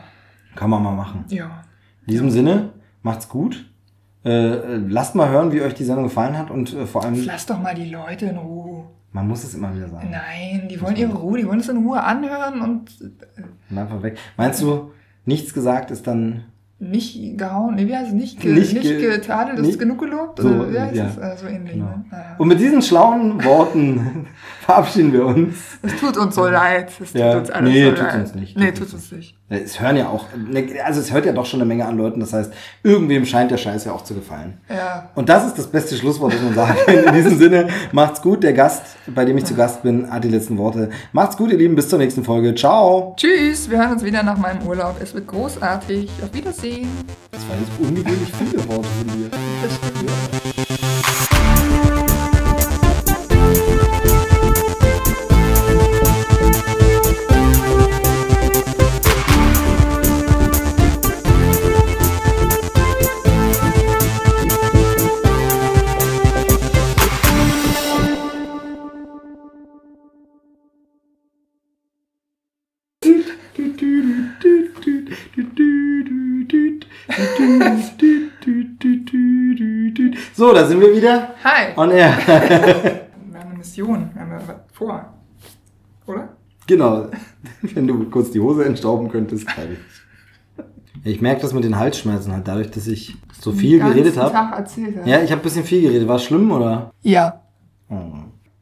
Kann 0.56 0.70
man 0.70 0.82
mal 0.82 0.92
machen. 0.94 1.24
Ja. 1.28 1.62
In 2.06 2.10
diesem 2.12 2.30
Sinne, 2.30 2.70
macht's 3.02 3.28
gut. 3.28 3.70
Äh, 4.24 4.76
lasst 4.88 5.14
mal 5.14 5.28
hören, 5.28 5.52
wie 5.52 5.60
euch 5.62 5.74
die 5.74 5.84
Sendung 5.84 6.04
gefallen 6.04 6.38
hat 6.38 6.50
und 6.50 6.72
äh, 6.74 6.86
vor 6.86 7.04
allem, 7.04 7.22
Lass 7.26 7.44
doch 7.46 7.60
mal 7.60 7.74
die 7.74 7.90
Leute 7.90 8.26
in 8.26 8.36
Ruhe. 8.38 8.84
man 9.12 9.28
muss 9.28 9.44
es 9.44 9.54
immer 9.54 9.74
wieder 9.76 9.88
sagen. 9.88 10.08
Nein, 10.10 10.68
die 10.68 10.80
wollen 10.80 10.96
ihre 10.96 11.12
Ruhe, 11.14 11.38
die 11.38 11.46
wollen 11.46 11.60
es 11.60 11.68
in 11.68 11.76
Ruhe 11.78 12.02
anhören 12.02 12.60
und 12.62 12.90
äh, 13.70 13.78
einfach 13.78 14.02
weg. 14.02 14.16
Meinst 14.38 14.62
du, 14.62 14.92
nichts 15.26 15.52
gesagt 15.52 15.90
ist 15.90 16.06
dann 16.06 16.44
nicht 16.78 17.38
gehauen, 17.38 17.76
nee, 17.76 17.86
wie 17.86 17.94
heißt 17.96 18.08
es, 18.08 18.14
nicht, 18.14 18.40
ge, 18.40 18.52
Nicht 18.54 18.72
nicht, 18.74 18.82
ge- 18.82 19.10
getadelt, 19.16 19.58
ist 19.58 19.66
nicht- 19.66 19.78
genug 19.78 20.00
gelobt? 20.00 20.40
so, 20.40 20.48
Oder 20.48 20.72
wie 20.72 20.80
heißt 20.80 20.96
ja. 20.96 21.06
es? 21.06 21.16
Äh, 21.18 21.36
so 21.36 21.46
ähnlich, 21.46 21.74
Genau. 21.74 21.86
ne? 21.86 22.04
Naja. 22.10 22.34
Und 22.38 22.48
mit 22.48 22.60
diesen 22.60 22.82
schlauen 22.82 23.42
Worten 23.44 24.26
verabschieden 24.64 25.12
wir 25.12 25.26
uns. 25.26 25.54
Es 25.82 25.96
tut 25.96 26.16
uns 26.16 26.34
so 26.34 26.46
leid. 26.46 26.90
Es 27.00 27.12
tut 27.12 27.20
Ja. 27.20 27.38
uns 27.38 27.50
alles 27.50 27.70
Nee, 27.72 27.84
so 27.84 27.90
tut's 27.90 28.00
leid. 28.02 28.14
uns 28.20 28.34
nicht. 28.34 28.58
Nee, 28.58 28.72
tut 28.72 28.92
uns 28.92 29.12
nicht. 29.12 29.36
Es 29.50 29.78
hören 29.80 29.96
ja 29.96 30.08
auch, 30.08 30.24
ne, 30.36 30.66
also 30.84 31.00
es 31.00 31.12
hört 31.12 31.26
ja 31.26 31.32
doch 31.32 31.44
schon 31.46 31.60
eine 31.60 31.66
Menge 31.68 31.84
an 31.86 31.98
Leuten, 31.98 32.18
das 32.18 32.32
heißt, 32.32 32.50
irgendwem 32.82 33.24
scheint 33.26 33.50
der 33.50 33.58
Scheiß 33.58 33.84
ja 33.84 33.92
auch 33.92 34.02
zu 34.02 34.14
gefallen. 34.14 34.54
Ja. 34.68 35.10
Und 35.14 35.28
das 35.28 35.46
ist 35.46 35.58
das 35.58 35.66
beste 35.66 35.94
Schlusswort, 35.96 36.32
das 36.32 36.40
man 36.42 36.54
sagen 36.54 36.76
kann. 36.86 36.94
In 37.04 37.14
diesem 37.14 37.38
Sinne, 37.38 37.68
macht's 37.92 38.22
gut. 38.22 38.42
Der 38.42 38.54
Gast, 38.54 38.82
bei 39.14 39.24
dem 39.24 39.36
ich 39.38 39.44
zu 39.44 39.54
Gast 39.54 39.82
bin, 39.82 40.10
hat 40.10 40.24
die 40.24 40.28
letzten 40.30 40.56
Worte. 40.58 40.90
Macht's 41.12 41.36
gut, 41.36 41.52
ihr 41.52 41.58
Lieben, 41.58 41.76
bis 41.76 41.88
zur 41.88 41.98
nächsten 41.98 42.24
Folge. 42.24 42.54
Ciao. 42.54 43.14
Tschüss, 43.18 43.68
wir 43.70 43.78
hören 43.78 43.92
uns 43.92 44.02
wieder 44.02 44.22
nach 44.22 44.38
meinem 44.38 44.66
Urlaub. 44.66 44.96
Es 45.00 45.14
wird 45.14 45.26
großartig. 45.26 46.10
Auf 46.22 46.32
Wiedersehen. 46.34 46.88
Das 47.30 47.40
waren 47.48 47.58
jetzt 47.60 47.78
ungewöhnlich 47.88 48.32
viele 48.38 48.66
Worte 48.68 48.88
von 48.88 49.06
dir. 49.08 49.30
Das 49.62 49.76
stimmt. 49.76 50.53
So, 80.36 80.52
da 80.52 80.66
sind 80.66 80.80
wir 80.80 80.92
wieder. 80.92 81.30
Hi. 81.44 81.72
On 81.76 81.92
air. 81.92 82.18
Wir 82.26 83.40
haben 83.40 83.48
eine 83.50 83.56
Mission. 83.56 84.10
Wir 84.12 84.20
haben 84.20 84.32
ja 84.32 84.40
was 84.44 84.56
vor. 84.72 85.14
Oder? 86.06 86.36
Genau. 86.66 87.06
Wenn 87.62 87.86
du 87.86 88.10
kurz 88.10 88.32
die 88.32 88.40
Hose 88.40 88.64
entstauben 88.64 89.08
könntest, 89.08 89.48
freilich. 89.48 89.78
Ich 91.04 91.20
merke 91.20 91.42
das 91.42 91.52
mit 91.52 91.62
den 91.62 91.78
Halsschmerzen 91.78 92.32
halt 92.32 92.48
dadurch, 92.48 92.68
dass 92.72 92.88
ich 92.88 93.16
so 93.40 93.52
viel 93.52 93.78
Den 93.78 93.86
geredet 93.88 94.16
habe. 94.16 94.32
Tag 94.32 94.58
erzählt 94.58 94.96
habe. 94.96 95.08
Ja, 95.08 95.22
ich 95.22 95.30
habe 95.30 95.40
ein 95.40 95.44
bisschen 95.44 95.62
viel 95.62 95.82
geredet. 95.82 96.08
War 96.08 96.16
es 96.16 96.24
schlimm 96.24 96.50
oder? 96.50 96.90
Ja. 97.02 97.40
Oh, 97.88 97.94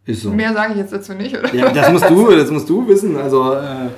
ist 0.04 0.22
so. 0.22 0.30
Mehr 0.30 0.52
sage 0.52 0.72
ich 0.72 0.78
jetzt 0.78 0.92
dazu 0.92 1.14
nicht, 1.14 1.34
oder? 1.34 1.54
Ja, 1.54 1.72
das 1.72 1.90
musst 1.90 2.10
du, 2.10 2.30
das 2.36 2.50
musst 2.50 2.68
du 2.68 2.86
wissen. 2.86 3.16
Also, 3.16 3.54
äh, 3.54 3.88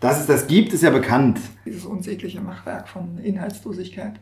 dass 0.00 0.20
es 0.20 0.26
das 0.26 0.46
gibt, 0.46 0.74
ist 0.74 0.82
ja 0.82 0.90
bekannt. 0.90 1.38
Dieses 1.64 1.86
unsägliche 1.86 2.42
Machwerk 2.42 2.86
von 2.86 3.16
Inhaltslosigkeit. 3.16 4.12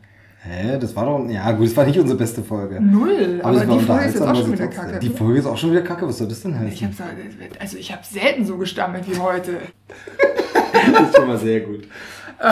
Hä, 0.47 0.77
das 0.79 0.95
war 0.95 1.05
doch, 1.05 1.27
ja 1.27 1.51
gut, 1.53 1.65
das 1.67 1.75
war 1.75 1.85
nicht 1.85 1.99
unsere 1.99 2.17
beste 2.19 2.43
Folge. 2.43 2.79
Null. 2.79 3.39
Aber, 3.41 3.67
war 3.67 3.77
die 3.77 3.83
Folge 3.83 4.05
ist 4.05 4.13
jetzt 4.13 4.21
auch 4.23 4.27
aber 4.27 4.35
schon 4.41 4.51
wieder 4.53 4.67
kacke. 4.67 4.99
Die 4.99 5.09
Folge 5.09 5.39
ist 5.39 5.45
auch 5.47 5.57
schon 5.57 5.71
wieder 5.71 5.81
kacke. 5.81 6.07
Was 6.07 6.19
soll 6.19 6.27
das 6.27 6.41
denn 6.43 6.51
ich 6.67 6.83
heißen? 6.83 6.99
habe 6.99 7.11
also 7.59 7.77
ich 7.77 7.91
habe 7.91 8.01
selten 8.05 8.45
so 8.45 8.57
gestammelt 8.57 9.09
wie 9.09 9.17
heute. 9.19 9.57
Das 10.93 11.09
ist 11.09 11.15
schon 11.15 11.27
mal 11.27 11.37
sehr 11.37 11.61
gut. 11.61 11.87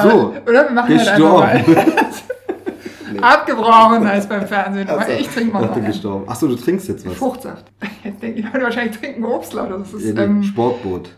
So, 0.01 0.33
Äh, 0.33 0.49
Oder 0.49 0.63
wir 0.63 0.71
machen 0.71 0.97
halt 0.97 1.07
einfach 1.07 1.63
gestorben. 1.65 1.73
mal. 1.73 3.21
Abgebrochen 3.21 4.07
als 4.07 4.27
beim 4.27 4.47
Fernsehen. 4.47 4.89
Aber 4.89 5.07
ich 5.09 5.27
trinke 5.27 5.53
mal 5.53 5.65
noch 5.67 5.75
einen. 5.75 5.85
gestorben. 5.85 6.27
Achso, 6.27 6.47
du 6.47 6.55
trinkst 6.55 6.87
jetzt 6.87 7.05
was. 7.07 7.13
Fruchtsaft. 7.15 7.65
Jetzt 8.03 8.21
denken 8.23 8.37
die 8.37 8.41
Leute 8.41 8.61
wahrscheinlich 8.61 8.97
trinken 8.97 9.23
Obstler. 9.25 9.67
Das 9.67 9.93
ist, 9.93 10.15
Ja, 10.17 10.23
ähm, 10.23 10.41
Sportboot. 10.41 11.09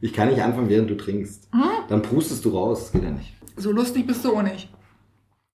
Ich 0.00 0.12
kann 0.12 0.28
nicht 0.28 0.42
anfangen, 0.42 0.68
während 0.68 0.90
du 0.90 0.96
trinkst. 0.96 1.48
Hm? 1.52 1.62
Dann 1.88 2.02
prustest 2.02 2.44
du 2.44 2.50
raus. 2.50 2.80
Das 2.84 2.92
geht 2.92 3.04
ja 3.04 3.10
nicht. 3.10 3.34
so 3.56 3.70
lustig 3.70 4.06
bist 4.06 4.24
du 4.24 4.36
auch 4.36 4.42
nicht. 4.42 4.68